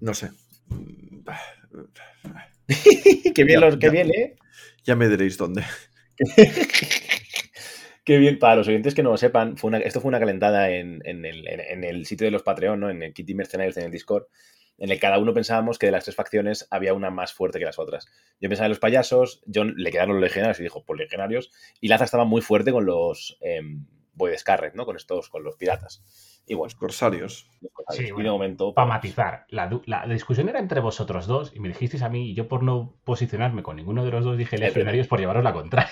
no 0.00 0.14
sé. 0.14 0.30
qué 3.34 3.44
bien, 3.44 3.60
Ya, 3.60 3.66
los, 3.66 3.76
qué 3.76 3.86
ya. 3.86 3.92
bien, 3.92 4.10
¿eh? 4.14 4.36
Ya 4.84 4.96
me 4.96 5.08
diréis 5.08 5.36
dónde. 5.36 5.62
Qué 8.04 8.18
bien, 8.18 8.38
para 8.38 8.54
los 8.54 8.68
oyentes 8.68 8.94
que 8.94 9.02
no 9.02 9.10
lo 9.10 9.16
sepan, 9.16 9.56
fue 9.56 9.66
una- 9.68 9.78
esto 9.78 10.00
fue 10.00 10.10
una 10.10 10.20
calentada 10.20 10.70
en, 10.70 11.00
en 11.04 11.24
el, 11.24 11.46
en- 11.48 11.60
en 11.60 11.82
el 11.84 12.06
sitio 12.06 12.24
de 12.24 12.30
los 12.30 12.44
Patreon, 12.44 12.78
¿no? 12.78 12.88
en 12.88 13.02
el 13.02 13.12
Kitty 13.12 13.34
Mercenarios, 13.34 13.76
en 13.78 13.84
el 13.86 13.90
Discord, 13.90 14.26
en 14.78 14.90
el 14.90 14.96
que 14.96 15.00
cada 15.00 15.18
uno 15.18 15.32
pensábamos 15.34 15.78
que 15.78 15.86
de 15.86 15.92
las 15.92 16.04
tres 16.04 16.16
facciones 16.16 16.66
había 16.70 16.94
una 16.94 17.10
más 17.10 17.32
fuerte 17.32 17.58
que 17.58 17.64
las 17.64 17.78
otras. 17.78 18.06
Yo 18.40 18.48
pensaba 18.48 18.66
en 18.66 18.70
los 18.70 18.78
payasos, 18.78 19.42
John 19.52 19.74
le 19.76 19.90
quedaron 19.90 20.16
los 20.16 20.22
legionarios 20.22 20.60
y 20.60 20.62
dijo, 20.62 20.84
pues 20.84 20.98
legionarios, 20.98 21.50
y 21.80 21.88
Laza 21.88 22.04
estaba 22.04 22.24
muy 22.24 22.42
fuerte 22.42 22.72
con 22.72 22.84
los 22.86 23.38
eh, 23.40 23.60
Boy 24.12 24.36
Scarret, 24.36 24.74
¿no? 24.74 24.84
Con 24.86 24.96
estos, 24.96 25.28
con 25.28 25.44
los 25.44 25.56
piratas. 25.56 26.02
Y 26.46 26.54
bueno, 26.54 26.66
Los 26.66 26.74
corsarios. 26.76 27.50
Sí, 27.90 28.02
y 28.02 28.06
de 28.06 28.12
bueno, 28.12 28.32
momento... 28.32 28.72
Para 28.72 28.86
pues, 28.86 28.96
matizar, 28.96 29.46
la, 29.48 29.66
du- 29.66 29.82
la 29.86 30.06
discusión 30.06 30.48
era 30.48 30.60
entre 30.60 30.80
vosotros 30.80 31.26
dos 31.26 31.52
y 31.54 31.58
me 31.60 31.68
dijisteis 31.68 32.02
a 32.02 32.08
mí 32.08 32.30
y 32.30 32.34
yo 32.34 32.46
por 32.46 32.62
no 32.62 33.00
posicionarme 33.04 33.62
con 33.62 33.76
ninguno 33.76 34.04
de 34.04 34.10
los 34.12 34.24
dos 34.24 34.38
dije 34.38 34.56
legionarios 34.56 35.08
por 35.08 35.18
llevaros 35.18 35.42
la 35.42 35.52
contraria. 35.52 35.90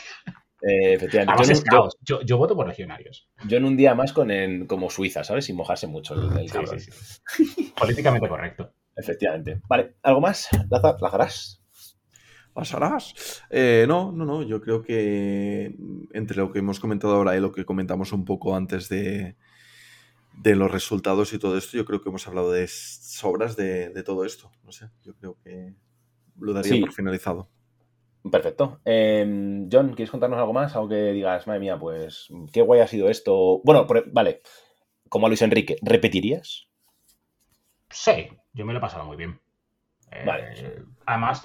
Eh, 0.67 0.95
efectivamente. 0.95 1.33
Además 1.33 1.49
Yo, 1.49 1.53
es 1.53 1.63
caos. 1.65 1.97
Yo, 2.03 2.23
yo 2.23 2.39
voto 2.39 2.55
por 2.57 2.67
legionarios. 2.67 3.29
yo 3.47 3.57
en 3.59 3.65
un 3.65 3.77
día 3.77 3.95
más 3.95 4.13
con 4.13 4.31
en- 4.31 4.67
como 4.67 4.91
Suiza, 4.91 5.23
¿sabes? 5.25 5.45
Sin 5.45 5.57
mojarse 5.57 5.87
mucho 5.87 6.15
el, 6.15 6.39
el 6.39 6.49
Sí, 6.49 6.53
cabrón. 6.55 6.81
sí, 6.81 6.91
sí. 6.91 7.73
Políticamente 7.79 8.29
correcto. 8.29 8.73
Efectivamente. 8.97 9.61
Vale, 9.69 9.97
¿algo 10.03 10.21
más? 10.21 10.49
Laza, 10.71 10.97
¿Lazarás? 11.01 11.61
¿Pasarás? 12.53 13.43
Eh, 13.51 13.85
no, 13.89 14.13
no, 14.13 14.25
no. 14.25 14.43
Yo 14.43 14.61
creo 14.61 14.83
que 14.83 15.75
entre 16.13 16.37
lo 16.37 16.53
que 16.53 16.61
hemos 16.61 16.79
comentado 16.79 17.15
ahora 17.15 17.37
y 17.37 17.41
lo 17.41 17.51
que 17.53 17.65
comentamos 17.65 18.13
un 18.13 18.25
poco 18.25 18.55
antes 18.55 18.89
de, 18.89 19.35
de 20.41 20.55
los 20.55 20.71
resultados 20.71 21.33
y 21.33 21.39
todo 21.41 21.59
esto, 21.59 21.77
yo 21.77 21.85
creo 21.85 22.01
que 22.01 22.11
hemos 22.11 22.29
hablado 22.29 22.53
de 22.53 22.69
sobras 22.69 23.57
de, 23.57 23.89
de 23.91 24.03
todo 24.05 24.25
esto. 24.25 24.53
No 24.63 24.71
sé, 24.71 24.89
yo 25.03 25.15
creo 25.17 25.37
que 25.43 25.75
lo 26.39 26.53
daría 26.53 26.75
Sí. 26.75 26.81
por 26.81 26.93
finalizado. 26.93 27.51
Perfecto. 28.31 28.81
Eh, 28.85 29.67
John, 29.71 29.89
¿quieres 29.95 30.11
contarnos 30.11 30.39
algo 30.39 30.53
más? 30.53 30.75
Algo 30.75 30.89
que 30.89 31.13
digas, 31.13 31.47
madre 31.47 31.61
mía, 31.61 31.79
pues 31.79 32.29
qué 32.53 32.63
guay 32.63 32.81
ha 32.81 32.87
sido 32.87 33.09
esto. 33.11 33.61
Bueno, 33.65 33.87
por- 33.87 34.11
vale, 34.13 34.41
como 35.09 35.27
a 35.27 35.29
Luis 35.29 35.43
Enrique, 35.43 35.77
¿repetirías? 35.83 36.67
Sí, 37.91 38.29
yo 38.53 38.65
me 38.65 38.73
lo 38.73 38.79
he 38.79 38.83
pasado 38.83 39.05
muy 39.05 39.17
bien. 39.17 39.41
Eh, 40.11 40.23
Vale. 40.27 40.55
Además, 41.07 41.45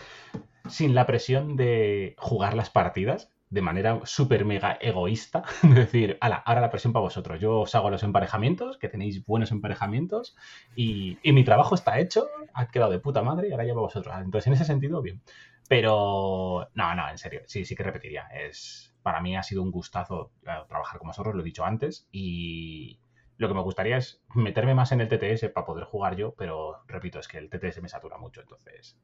sin 0.70 0.96
la 0.96 1.06
presión 1.06 1.56
de 1.56 2.16
jugar 2.18 2.54
las 2.56 2.70
partidas 2.70 3.32
de 3.50 3.62
manera 3.62 4.00
súper 4.06 4.46
mega 4.46 4.78
egoísta. 4.80 5.44
Es 5.64 5.76
decir, 5.76 6.18
ala, 6.22 6.36
ahora 6.38 6.62
la 6.62 6.70
presión 6.70 6.94
para 6.94 7.04
vosotros. 7.04 7.40
Yo 7.42 7.62
os 7.62 7.76
hago 7.76 7.90
los 7.90 8.04
emparejamientos, 8.04 8.78
que 8.78 8.90
tenéis 8.90 9.26
buenos 9.26 9.52
emparejamientos, 9.52 10.36
y, 10.76 11.18
y 11.24 11.34
mi 11.34 11.44
trabajo 11.44 11.76
está 11.76 12.00
hecho, 12.00 12.28
ha 12.54 12.68
quedado 12.68 12.92
de 12.92 13.00
puta 13.00 13.22
madre 13.24 13.50
y 13.50 13.52
ahora 13.52 13.66
ya 13.66 13.74
para 13.74 13.82
vosotros. 13.82 14.16
Entonces, 14.20 14.48
en 14.48 14.54
ese 14.54 14.66
sentido, 14.66 15.02
bien. 15.02 15.22
Pero, 15.70 16.68
no, 16.74 16.96
no, 16.96 17.10
en 17.10 17.20
serio, 17.20 17.44
sí, 17.46 17.64
sí 17.64 17.76
que 17.76 17.84
repetiría. 17.84 18.28
Es, 18.34 18.96
para 19.04 19.22
mí 19.22 19.38
ha 19.38 19.44
sido 19.44 19.62
un 19.62 19.70
gustazo 19.70 20.34
eh, 20.42 20.50
trabajar 20.68 20.98
con 20.98 21.10
vosotros, 21.10 21.36
lo 21.36 21.42
he 21.42 21.46
dicho 21.46 21.64
antes, 21.64 22.08
y 22.12 23.00
lo 23.38 23.48
que 23.48 23.54
me 23.54 23.62
gustaría 23.62 23.98
es 23.98 24.20
meterme 24.34 24.74
más 24.74 24.92
en 24.92 25.02
el 25.02 25.08
TTS 25.08 25.50
para 25.54 25.68
poder 25.68 25.86
jugar 25.86 26.16
yo, 26.16 26.34
pero 26.36 26.84
repito, 26.88 27.20
es 27.20 27.28
que 27.28 27.38
el 27.38 27.52
TTS 27.52 27.84
me 27.84 27.88
satura 27.88 28.18
mucho, 28.18 28.42
entonces 28.42 28.98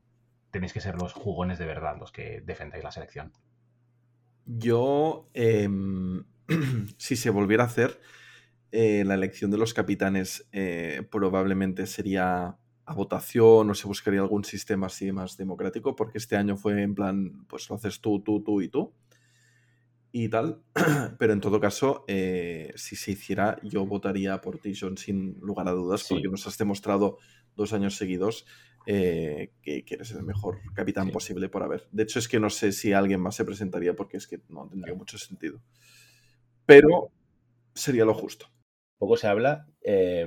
tenéis 0.50 0.74
que 0.74 0.82
ser 0.82 0.96
los 0.96 1.14
jugones 1.14 1.60
de 1.60 1.68
verdad 1.68 1.98
los 2.00 2.12
que 2.12 2.42
defendáis 2.42 2.84
la 2.84 2.92
selección. 2.92 3.32
Yo, 4.48 5.30
em, 5.36 6.26
si 6.98 7.16
se 7.16 7.30
volviera 7.30 7.64
a 7.64 7.68
hacer, 7.68 8.02
eh, 8.72 9.04
la 9.06 9.14
elección 9.14 9.52
de 9.52 9.60
los 9.60 9.76
capitanes 9.76 10.50
eh, 10.52 11.08
probablemente 11.12 11.86
sería 11.86 12.58
a 12.86 12.94
votación 12.94 13.70
o 13.70 13.74
se 13.76 13.88
buscaría 13.88 14.22
algún 14.22 14.44
sistema 14.44 14.88
así 14.88 15.12
más 15.12 15.38
democrático, 15.38 15.96
porque 15.96 16.18
este 16.20 16.36
año 16.36 16.56
fue 16.58 16.82
en 16.82 16.94
plan, 16.96 17.46
pues 17.48 17.70
lo 17.70 17.76
haces 17.76 18.00
tú, 18.00 18.22
tú, 18.22 18.44
tú 18.44 18.62
y 18.62 18.70
tú 18.70 18.94
y 20.12 20.30
tal. 20.30 20.62
Pero 21.20 21.34
en 21.34 21.42
todo 21.42 21.60
caso, 21.60 22.06
eh, 22.08 22.72
si 22.76 22.96
se 22.96 23.12
hiciera, 23.12 23.60
yo 23.64 23.86
votaría 23.86 24.40
por 24.42 24.60
ti, 24.60 24.74
John, 24.80 24.98
sin 24.98 25.38
lugar 25.42 25.68
a 25.68 25.72
dudas, 25.72 26.02
Sí. 26.04 26.14
porque 26.14 26.30
nos 26.30 26.46
has 26.48 26.58
demostrado 26.58 27.18
dos 27.56 27.74
años 27.74 27.98
seguidos 27.98 28.46
eh, 28.88 29.52
que, 29.64 29.84
que 29.84 29.96
eres 29.96 30.12
el 30.12 30.24
mejor 30.24 30.60
capitán 30.76 31.08
Sí. 31.08 31.12
posible 31.12 31.50
por 31.50 31.64
haber. 31.64 31.88
De 31.92 32.04
hecho, 32.04 32.20
es 32.20 32.28
que 32.28 32.40
no 32.40 32.50
sé 32.52 32.72
si 32.72 32.94
alguien 32.94 33.20
más 33.20 33.36
se 33.36 33.44
presentaría 33.44 33.96
porque 33.96 34.18
es 34.18 34.28
que 34.28 34.42
no 34.50 34.68
tendría 34.70 34.94
mucho 34.94 35.18
sentido. 35.18 35.60
Pero 36.66 37.12
sería 37.74 38.06
lo 38.06 38.14
justo. 38.14 38.48
Poco 38.98 39.18
se 39.18 39.28
habla, 39.28 39.68
eh, 39.82 40.26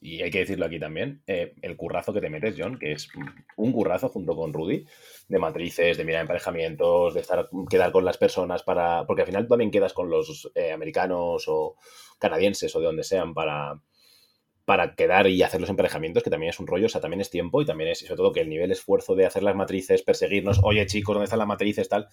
y 0.00 0.22
hay 0.22 0.30
que 0.30 0.40
decirlo 0.40 0.66
aquí 0.66 0.78
también, 0.78 1.22
eh, 1.26 1.54
el 1.62 1.76
currazo 1.76 2.12
que 2.12 2.20
te 2.20 2.28
metes, 2.28 2.54
John, 2.58 2.78
que 2.78 2.92
es 2.92 3.08
un 3.56 3.72
currazo 3.72 4.10
junto 4.10 4.36
con 4.36 4.52
Rudy, 4.52 4.84
de 5.28 5.38
matrices, 5.38 5.96
de 5.96 6.04
mirar 6.04 6.20
emparejamientos, 6.22 7.14
de 7.14 7.20
estar, 7.20 7.48
quedar 7.70 7.90
con 7.90 8.04
las 8.04 8.18
personas 8.18 8.62
para. 8.62 9.06
Porque 9.06 9.22
al 9.22 9.28
final 9.28 9.48
también 9.48 9.70
quedas 9.70 9.94
con 9.94 10.10
los 10.10 10.50
eh, 10.54 10.72
americanos 10.72 11.44
o 11.48 11.76
canadienses 12.18 12.74
o 12.76 12.80
de 12.80 12.86
donde 12.86 13.02
sean 13.02 13.32
para, 13.32 13.80
para 14.64 14.94
quedar 14.94 15.26
y 15.26 15.42
hacer 15.42 15.60
los 15.60 15.70
emparejamientos, 15.70 16.22
que 16.22 16.30
también 16.30 16.50
es 16.50 16.60
un 16.60 16.66
rollo, 16.66 16.86
o 16.86 16.88
sea, 16.90 17.00
también 17.00 17.20
es 17.22 17.30
tiempo 17.30 17.62
y 17.62 17.66
también 17.66 17.90
es, 17.90 18.02
y 18.02 18.06
sobre 18.06 18.18
todo, 18.18 18.32
que 18.32 18.40
el 18.40 18.50
nivel 18.50 18.68
de 18.68 18.74
esfuerzo 18.74 19.14
de 19.14 19.26
hacer 19.26 19.42
las 19.42 19.56
matrices, 19.56 20.02
perseguirnos, 20.02 20.60
oye 20.62 20.86
chicos, 20.86 21.14
¿dónde 21.14 21.24
están 21.24 21.38
las 21.38 21.48
matrices? 21.48 21.88
Tal. 21.88 22.08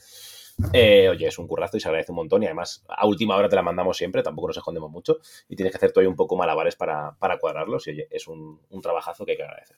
Eh, 0.74 1.10
oye, 1.10 1.28
es 1.28 1.40
un 1.40 1.48
currazo 1.48 1.78
y 1.78 1.80
se 1.80 1.88
agradece 1.88 2.12
un 2.12 2.18
montón 2.18 2.44
y 2.44 2.46
además 2.46 2.86
a 2.90 3.08
última 3.08 3.36
hora 3.36 3.50
te 3.50 3.56
la 3.56 3.64
mandamos 3.64 3.98
siempre, 3.98 4.22
tampoco 4.24 4.48
nos 4.48 4.58
escondemos 4.58 4.92
mucho 4.92 5.18
y 5.48 5.56
tienes 5.56 5.72
que 5.72 5.78
hacer 5.78 5.92
tú 5.92 6.00
ahí 6.00 6.06
un 6.06 6.16
poco 6.16 6.36
malabares 6.38 6.76
para, 6.76 7.16
para 7.18 7.40
cuadrarlos 7.40 7.88
y 7.88 7.92
oye, 7.92 8.08
es 8.12 8.28
un, 8.28 8.62
un 8.70 8.82
trabajazo 8.82 9.26
que 9.26 9.32
hay 9.32 9.38
que 9.38 9.44
agradecer. 9.44 9.78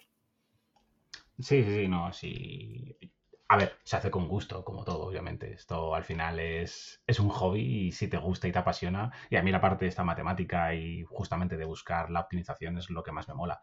Sí, 1.40 1.64
sí, 1.64 1.76
sí, 1.76 1.88
no, 1.88 2.11
sí. 2.14 2.98
A 3.48 3.58
ver, 3.58 3.74
se 3.84 3.98
hace 3.98 4.10
con 4.11 4.27
gusto, 4.30 4.64
como 4.64 4.84
todo, 4.85 5.08
obviamente. 5.08 5.51
Esto 5.53 5.93
al 5.93 6.03
final 6.06 6.40
es, 6.40 7.01
es 7.06 7.19
un 7.19 7.30
hobby 7.30 7.88
y 7.88 7.92
si 7.92 8.08
te 8.08 8.18
gusta 8.18 8.48
y 8.48 8.51
te 8.51 8.60
apasiona, 8.60 9.11
y 9.30 9.35
a 9.35 9.43
mí 9.43 9.51
la 9.51 9.60
parte 9.60 9.85
de 9.85 9.90
esta 9.90 10.03
matemática 10.03 10.74
y 10.74 11.03
justamente 11.03 11.58
de 11.58 11.66
buscar 11.66 12.10
la 12.11 12.22
optimización 12.22 12.77
es 12.77 12.90
lo 12.90 13.03
que 13.03 13.11
más 13.11 13.27
me 13.27 13.34
mola. 13.34 13.61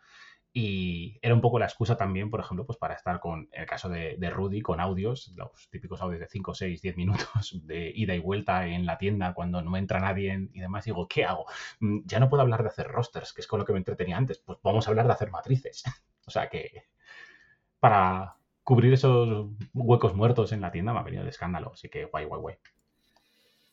Y 0.52 1.18
era 1.22 1.34
un 1.34 1.40
poco 1.40 1.58
la 1.58 1.66
excusa 1.66 1.96
también, 1.96 2.30
por 2.30 2.40
ejemplo, 2.40 2.66
pues 2.66 2.78
para 2.78 2.94
estar 2.94 3.20
con, 3.20 3.48
el 3.52 3.66
caso 3.66 3.88
de, 3.88 4.16
de 4.18 4.30
Rudy, 4.30 4.60
con 4.62 4.80
audios, 4.80 5.32
los 5.36 5.68
típicos 5.70 6.00
audios 6.00 6.20
de 6.20 6.28
5, 6.28 6.54
6, 6.54 6.82
10 6.82 6.96
minutos 6.96 7.60
de 7.66 7.92
ida 7.94 8.14
y 8.14 8.18
vuelta 8.18 8.66
en 8.66 8.86
la 8.86 8.98
tienda 8.98 9.34
cuando 9.34 9.62
no 9.62 9.76
entra 9.76 10.00
nadie 10.00 10.48
y 10.52 10.60
demás. 10.60 10.84
Digo, 10.84 11.06
¿qué 11.06 11.24
hago? 11.24 11.46
Mm, 11.80 12.00
Ya 12.06 12.20
no 12.20 12.28
puedo 12.28 12.42
hablar 12.42 12.62
de 12.62 12.68
hacer 12.68 12.88
rosters, 12.88 13.32
que 13.32 13.40
es 13.42 13.46
con 13.46 13.58
lo 13.60 13.64
que 13.64 13.72
me 13.72 13.78
entretenía 13.78 14.16
antes. 14.16 14.38
Pues 14.38 14.58
vamos 14.62 14.86
a 14.86 14.90
hablar 14.90 15.06
de 15.06 15.12
hacer 15.12 15.30
matrices. 15.30 15.84
O 16.28 16.30
sea 16.30 16.50
que 16.50 16.84
para 17.80 18.36
cubrir 18.62 18.92
esos 18.92 19.48
huecos 19.74 20.14
muertos 20.14 20.52
en 20.52 20.60
la 20.60 20.70
tienda 20.70 20.92
me 20.92 21.00
ha 21.00 21.02
venido 21.02 21.24
de 21.24 21.30
escándalo. 21.30 21.72
Así 21.72 21.88
que 21.88 22.04
guay, 22.04 22.26
guay, 22.26 22.40
guay. 22.40 22.56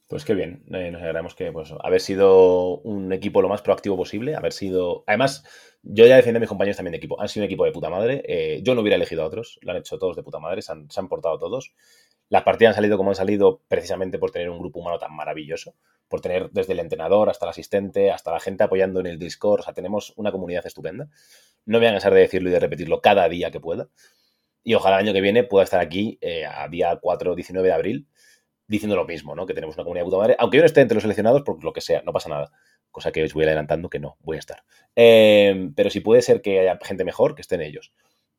Pues 0.08 0.24
qué 0.24 0.36
bien, 0.36 0.64
eh, 0.72 0.92
nos 0.92 1.02
alegramos 1.02 1.34
que 1.34 1.52
pues, 1.52 1.74
haber 1.80 2.00
sido 2.00 2.78
un 2.82 3.12
equipo 3.12 3.42
lo 3.42 3.50
más 3.50 3.64
proactivo 3.64 3.98
posible, 3.98 4.36
haber 4.36 4.54
sido... 4.54 5.04
Además, 5.08 5.44
yo 5.82 6.06
ya 6.06 6.16
defiendo 6.16 6.38
a 6.38 6.42
mis 6.42 6.50
compañeros 6.50 6.78
también 6.78 6.92
de 6.92 6.98
equipo, 6.98 7.20
han 7.20 7.28
sido 7.28 7.44
un 7.44 7.46
equipo 7.46 7.66
de 7.66 7.72
puta 7.72 7.90
madre, 7.90 8.22
eh, 8.28 8.62
yo 8.62 8.76
no 8.76 8.82
hubiera 8.82 8.98
elegido 8.98 9.24
a 9.24 9.26
otros, 9.26 9.58
lo 9.62 9.72
han 9.72 9.78
hecho 9.78 9.98
todos 9.98 10.16
de 10.16 10.22
puta 10.22 10.38
madre, 10.38 10.62
se 10.62 10.72
han, 10.72 11.08
portado 11.10 11.40
todos. 11.40 11.74
Las 12.30 12.44
partidas 12.44 12.72
han 12.72 12.76
salido 12.76 12.98
como 12.98 13.10
han 13.10 13.16
salido 13.16 13.64
precisamente 13.68 14.20
por 14.20 14.30
tener 14.30 14.52
un 14.52 14.60
grupo 14.60 14.80
humano 14.80 15.00
tan 15.00 15.16
maravilloso, 15.16 15.74
por 16.08 16.22
tener 16.22 16.52
desde 16.52 16.74
el 16.74 16.80
entrenador 16.80 17.30
hasta 17.30 17.48
el 17.48 17.50
asistente, 17.50 18.12
hasta 18.12 18.32
la 18.32 18.40
gente 18.40 18.64
apoyando 18.64 19.00
en 19.00 19.08
el 19.08 19.18
Discord, 19.18 19.62
o 19.62 19.64
sea, 19.64 19.74
tenemos 19.74 20.14
una 20.18 20.32
comunidad 20.32 20.68
estupenda. 20.68 21.10
No 21.66 21.80
me 21.80 21.86
voy 21.86 21.88
a 21.88 21.92
cansar 21.94 22.14
de 22.14 22.20
decirlo 22.20 22.50
y 22.50 22.52
de 22.52 22.60
repetirlo 22.60 23.02
cada 23.02 23.28
día 23.28 23.50
que 23.50 23.60
pueda. 23.60 23.90
Y 24.64 24.76
ojalá 24.76 24.98
el 24.98 25.06
año 25.06 25.14
que 25.14 25.22
viene 25.22 25.44
pueda 25.44 25.64
estar 25.64 25.80
aquí 25.80 26.20
eh, 26.22 26.46
a 26.46 26.68
día 26.68 26.98
4, 27.02 27.36
19 27.36 27.68
de 27.68 27.74
abril 27.74 28.08
diciendo 28.68 28.96
lo 28.96 29.06
mismo, 29.06 29.36
¿no? 29.36 29.46
Que 29.46 29.54
tenemos 29.54 29.76
una 29.76 29.84
comunidad 29.84 30.04
de 30.04 30.10
puta 30.10 30.18
madre. 30.18 30.36
Aunque 30.40 30.58
yo 30.58 30.62
no 30.62 30.68
esté 30.68 30.82
entre 30.82 30.96
los 30.96 31.04
seleccionados, 31.04 31.44
por 31.44 31.64
lo 31.64 31.74
que 31.74 31.82
sea, 31.82 32.02
no 32.04 32.14
pasa 32.14 32.30
nada. 32.30 32.52
Cosa 32.92 33.12
que 33.12 33.24
os 33.24 33.34
voy 33.34 33.44
adelantando 33.44 33.90
que 33.90 34.00
no, 34.00 34.18
voy 34.22 34.38
a 34.38 34.40
estar. 34.40 34.64
Eh, 34.96 35.70
pero 35.76 35.90
si 35.90 36.00
puede 36.00 36.22
ser 36.22 36.42
que 36.42 36.60
haya 36.60 36.80
gente 36.82 37.04
mejor, 37.04 37.36
que 37.36 37.42
estén 37.42 37.62
ellos. 37.62 37.94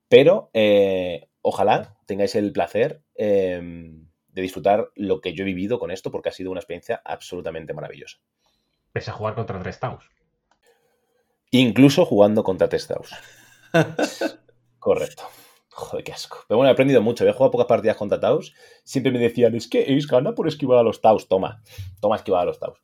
Pero 0.09 0.51
eh, 0.55 1.29
ojalá 1.43 1.97
tengáis 2.07 2.35
el 2.35 2.53
placer 2.53 3.03
eh, 3.15 3.61
de 4.29 4.43
disfrutar 4.43 4.91
lo 4.95 5.21
que 5.21 5.35
yo 5.35 5.43
he 5.43 5.47
vivido 5.47 5.79
con 5.79 5.91
esto, 5.91 6.11
porque 6.11 6.29
ha 6.29 6.33
sido 6.33 6.51
una 6.51 6.61
experiencia 6.61 7.03
absolutamente 7.05 7.75
maravillosa. 7.75 8.19
Pese 8.93 9.11
a 9.11 9.15
jugar 9.15 9.35
contra 9.35 9.61
tres 9.61 9.79
Taus. 9.79 10.11
Incluso 11.51 12.05
jugando 12.05 12.43
contra 12.43 12.69
Testaus. 12.69 13.15
Correcto. 14.79 15.25
Joder, 15.77 16.05
qué 16.05 16.13
asco. 16.13 16.39
Pero 16.49 16.57
bueno, 16.57 16.71
he 16.71 16.73
aprendido 16.73 17.03
mucho. 17.03 17.23
Había 17.23 17.35
jugado 17.35 17.51
pocas 17.51 17.67
partidas 17.67 17.99
contra 17.99 18.19
Taus. 18.19 18.55
Siempre 18.83 19.13
me 19.13 19.19
decían, 19.19 19.55
es 19.55 19.69
que 19.69 19.95
es 19.95 20.07
gana 20.07 20.35
por 20.35 20.49
esquivar 20.49 20.79
a 20.79 20.83
los 20.83 21.03
Taus. 21.03 21.29
Toma, 21.29 21.63
toma 22.01 22.17
esquivar 22.17 22.41
a 22.41 22.45
los 22.47 22.59
Taus. 22.59 22.79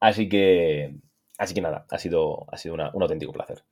Así 0.00 0.28
que, 0.28 0.96
así 1.38 1.54
que 1.54 1.60
nada, 1.60 1.86
ha 1.88 1.98
sido, 1.98 2.52
ha 2.52 2.56
sido 2.56 2.74
un 2.74 2.80
auténtico 2.80 3.32
placer. 3.32 3.62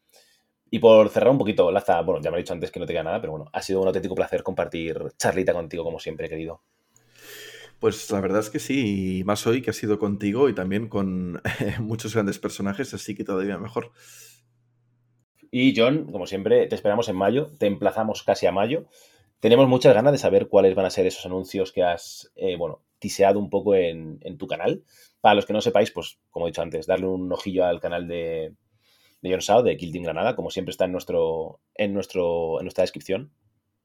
Y 0.70 0.78
por 0.78 1.08
cerrar 1.08 1.32
un 1.32 1.38
poquito, 1.38 1.72
Laza, 1.72 2.00
bueno, 2.02 2.22
ya 2.22 2.30
me 2.30 2.36
he 2.36 2.42
dicho 2.42 2.52
antes 2.52 2.70
que 2.70 2.78
no 2.78 2.86
te 2.86 2.92
queda 2.92 3.02
nada, 3.02 3.20
pero 3.20 3.32
bueno, 3.32 3.50
ha 3.52 3.60
sido 3.60 3.80
un 3.80 3.88
auténtico 3.88 4.14
placer 4.14 4.44
compartir 4.44 5.02
charlita 5.18 5.52
contigo, 5.52 5.82
como 5.82 5.98
siempre, 5.98 6.28
querido. 6.28 6.62
Pues 7.80 8.08
la 8.12 8.20
verdad 8.20 8.38
es 8.38 8.50
que 8.50 8.60
sí, 8.60 9.18
y 9.18 9.24
más 9.24 9.48
hoy 9.48 9.62
que 9.62 9.70
ha 9.70 9.72
sido 9.72 9.98
contigo 9.98 10.48
y 10.48 10.54
también 10.54 10.88
con 10.88 11.42
muchos 11.80 12.14
grandes 12.14 12.38
personajes, 12.38 12.94
así 12.94 13.16
que 13.16 13.24
todavía 13.24 13.58
mejor. 13.58 13.90
Y 15.50 15.74
John, 15.76 16.10
como 16.12 16.26
siempre, 16.26 16.66
te 16.66 16.74
esperamos 16.76 17.08
en 17.08 17.16
mayo, 17.16 17.50
te 17.58 17.66
emplazamos 17.66 18.22
casi 18.22 18.46
a 18.46 18.52
mayo. 18.52 18.86
Tenemos 19.40 19.68
muchas 19.68 19.94
ganas 19.94 20.12
de 20.12 20.18
saber 20.18 20.48
cuáles 20.48 20.74
van 20.74 20.86
a 20.86 20.90
ser 20.90 21.06
esos 21.06 21.26
anuncios 21.26 21.72
que 21.72 21.82
has, 21.82 22.30
eh, 22.36 22.56
bueno, 22.56 22.82
tiseado 22.98 23.38
un 23.38 23.50
poco 23.50 23.74
en, 23.74 24.20
tu 24.38 24.46
canal. 24.46 24.84
Para 25.20 25.34
los 25.34 25.46
que 25.46 25.52
no 25.52 25.60
sepáis, 25.60 25.90
pues, 25.90 26.18
como 26.30 26.46
he 26.46 26.50
dicho 26.50 26.62
antes, 26.62 26.86
darle 26.86 27.06
un 27.06 27.32
ojillo 27.32 27.64
al 27.64 27.80
canal 27.80 28.06
de, 28.06 28.54
de 29.22 29.30
John 29.30 29.40
Sao, 29.40 29.62
de 29.62 29.76
Kill 29.76 29.92
Team 29.92 30.04
Granada, 30.04 30.36
como 30.36 30.50
siempre 30.50 30.70
está 30.70 30.84
en, 30.84 30.92
nuestro, 30.92 31.60
en, 31.74 31.94
nuestro, 31.94 32.60
en 32.60 32.64
nuestra 32.64 32.82
descripción. 32.82 33.32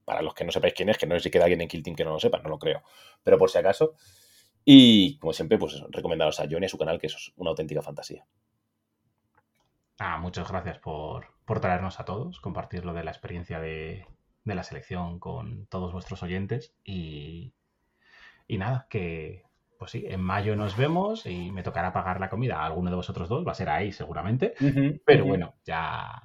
Para 0.03 0.21
los 0.21 0.35
que 0.35 0.45
no 0.45 0.51
sepáis 0.51 0.75
quién 0.75 0.89
es, 0.89 0.99
que 0.99 1.07
no 1.07 1.15
sé 1.15 1.21
si 1.21 1.31
queda 1.31 1.45
alguien 1.45 1.61
en 1.61 1.67
Kill 1.67 1.81
Team 1.81 1.95
que 1.95 2.05
no 2.05 2.11
lo 2.11 2.19
sepa, 2.19 2.39
no 2.39 2.49
lo 2.49 2.59
creo. 2.59 2.83
Pero 3.23 3.39
por 3.39 3.49
si 3.49 3.57
acaso. 3.57 3.95
Y, 4.63 5.17
como 5.17 5.33
siempre, 5.33 5.57
pues 5.57 5.81
recomendaros 5.89 6.39
a 6.39 6.47
John 6.49 6.61
y 6.61 6.65
a 6.67 6.69
su 6.69 6.77
canal, 6.77 6.99
que 6.99 7.07
eso 7.07 7.17
es 7.17 7.31
una 7.37 7.51
auténtica 7.51 7.81
fantasía. 7.81 8.25
Ah, 9.97 10.17
muchas 10.17 10.49
gracias 10.49 10.79
por, 10.79 11.27
por 11.45 11.59
traernos 11.59 11.99
a 11.99 12.05
todos, 12.05 12.39
compartir 12.41 12.85
lo 12.85 12.93
de 12.93 13.03
la 13.03 13.11
experiencia 13.11 13.59
de, 13.59 14.05
de 14.43 14.55
la 14.55 14.63
selección 14.63 15.19
con 15.19 15.67
todos 15.67 15.93
vuestros 15.93 16.21
oyentes 16.23 16.75
y, 16.83 17.53
y 18.47 18.57
nada, 18.57 18.87
que 18.89 19.43
pues 19.77 19.91
sí, 19.91 20.05
en 20.07 20.21
mayo 20.21 20.55
nos 20.55 20.77
vemos 20.77 21.25
y 21.25 21.51
me 21.51 21.63
tocará 21.63 21.91
pagar 21.91 22.19
la 22.19 22.29
comida 22.29 22.59
a 22.59 22.65
alguno 22.65 22.89
de 22.89 22.95
vosotros 22.95 23.27
dos, 23.27 23.45
va 23.45 23.51
a 23.51 23.55
ser 23.55 23.69
ahí 23.69 23.91
seguramente, 23.91 24.53
pero 25.05 25.25
bueno, 25.25 25.55
ya, 25.65 26.21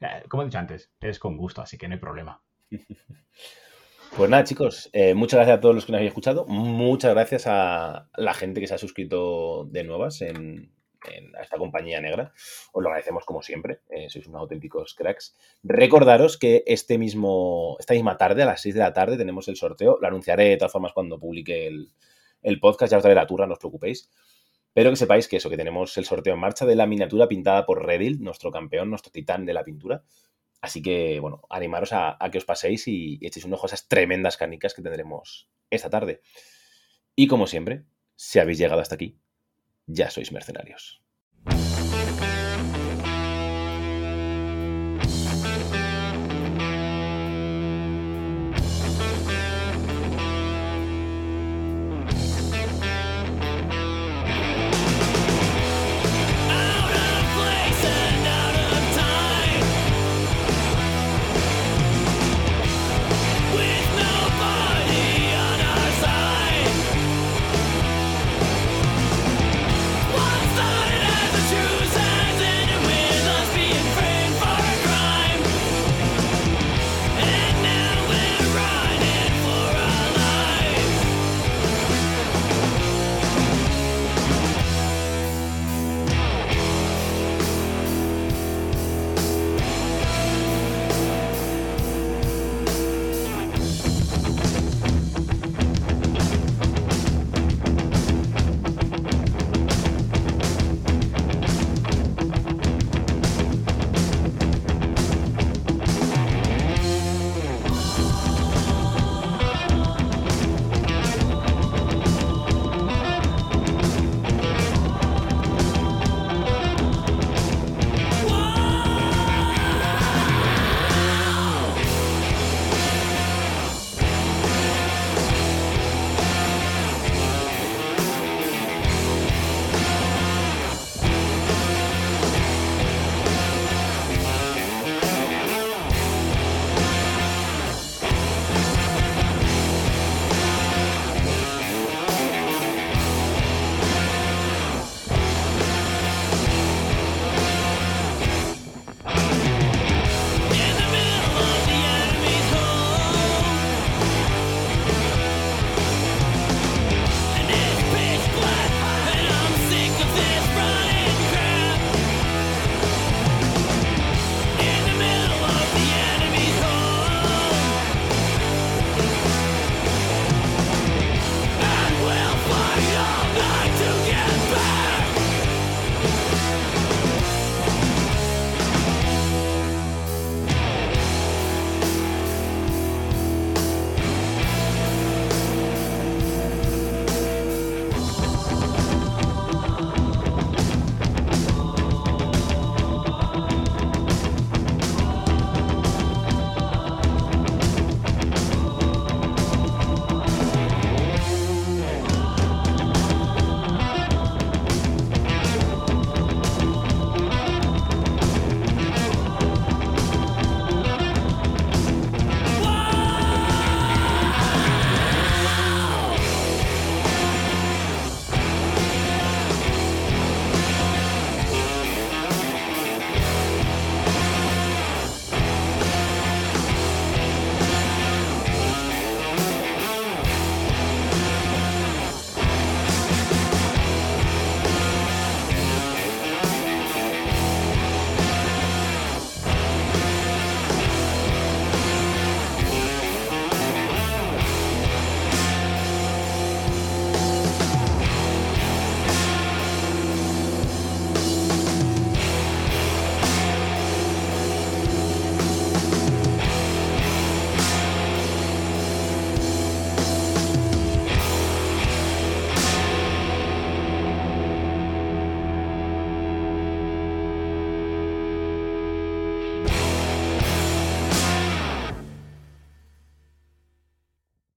ya, 0.00 0.22
como 0.28 0.42
he 0.42 0.46
dicho 0.46 0.58
antes, 0.58 0.92
es 1.00 1.18
con 1.18 1.36
gusto, 1.36 1.60
así 1.60 1.76
que 1.76 1.88
no 1.88 1.94
hay 1.94 2.00
problema. 2.00 2.42
Pues 4.16 4.30
nada, 4.30 4.44
chicos, 4.44 4.90
eh, 4.92 5.12
muchas 5.12 5.38
gracias 5.38 5.58
a 5.58 5.60
todos 5.60 5.74
los 5.74 5.86
que 5.86 5.90
nos 5.90 5.96
habéis 5.96 6.10
escuchado. 6.10 6.46
Muchas 6.46 7.12
gracias 7.14 7.48
a 7.48 8.08
la 8.16 8.32
gente 8.32 8.60
que 8.60 8.68
se 8.68 8.74
ha 8.74 8.78
suscrito 8.78 9.64
de 9.64 9.82
nuevas 9.82 10.20
en, 10.20 10.70
en- 11.12 11.34
a 11.36 11.42
esta 11.42 11.56
compañía 11.56 12.00
negra. 12.00 12.32
Os 12.72 12.82
lo 12.82 12.88
agradecemos 12.88 13.24
como 13.24 13.42
siempre, 13.42 13.80
eh, 13.90 14.08
sois 14.08 14.26
unos 14.26 14.40
auténticos 14.40 14.94
cracks. 14.94 15.36
Recordaros 15.62 16.36
que 16.38 16.62
este 16.66 16.98
mismo, 16.98 17.76
esta 17.78 17.94
misma 17.94 18.16
tarde, 18.16 18.42
a 18.42 18.46
las 18.46 18.60
6 18.62 18.74
de 18.74 18.80
la 18.80 18.92
tarde, 18.92 19.16
tenemos 19.16 19.48
el 19.48 19.56
sorteo. 19.56 19.98
Lo 20.00 20.06
anunciaré 20.08 20.44
de 20.50 20.56
todas 20.56 20.72
formas 20.72 20.92
cuando 20.92 21.18
publique 21.18 21.66
el, 21.66 21.90
el 22.42 22.60
podcast, 22.60 22.90
ya 22.92 22.96
os 22.98 23.02
daré 23.02 23.14
la 23.14 23.26
turra, 23.26 23.46
no 23.46 23.52
os 23.54 23.58
preocupéis. 23.58 24.10
Pero 24.72 24.90
que 24.90 24.96
sepáis 24.96 25.28
que 25.28 25.36
eso, 25.36 25.48
que 25.50 25.56
tenemos 25.56 25.96
el 25.98 26.04
sorteo 26.04 26.34
en 26.34 26.40
marcha 26.40 26.66
de 26.66 26.74
la 26.74 26.86
miniatura 26.86 27.28
pintada 27.28 27.64
por 27.64 27.86
Redil, 27.86 28.20
nuestro 28.22 28.50
campeón, 28.50 28.90
nuestro 28.90 29.12
titán 29.12 29.46
de 29.46 29.54
la 29.54 29.62
pintura. 29.62 30.02
Así 30.60 30.82
que, 30.82 31.20
bueno, 31.20 31.42
animaros 31.50 31.92
a, 31.92 32.16
a 32.18 32.30
que 32.30 32.38
os 32.38 32.44
paséis 32.44 32.88
y, 32.88 33.18
y 33.20 33.26
echéis 33.26 33.44
un 33.44 33.52
ojo 33.52 33.66
a 33.66 33.68
esas 33.68 33.86
tremendas 33.86 34.36
canicas 34.36 34.74
que 34.74 34.82
tendremos 34.82 35.48
esta 35.70 35.90
tarde. 35.90 36.22
Y 37.14 37.28
como 37.28 37.46
siempre, 37.46 37.84
si 38.16 38.38
habéis 38.40 38.58
llegado 38.58 38.80
hasta 38.80 38.94
aquí, 38.96 39.16
ya 39.86 40.10
sois 40.10 40.30
mercenarios. 40.32 41.00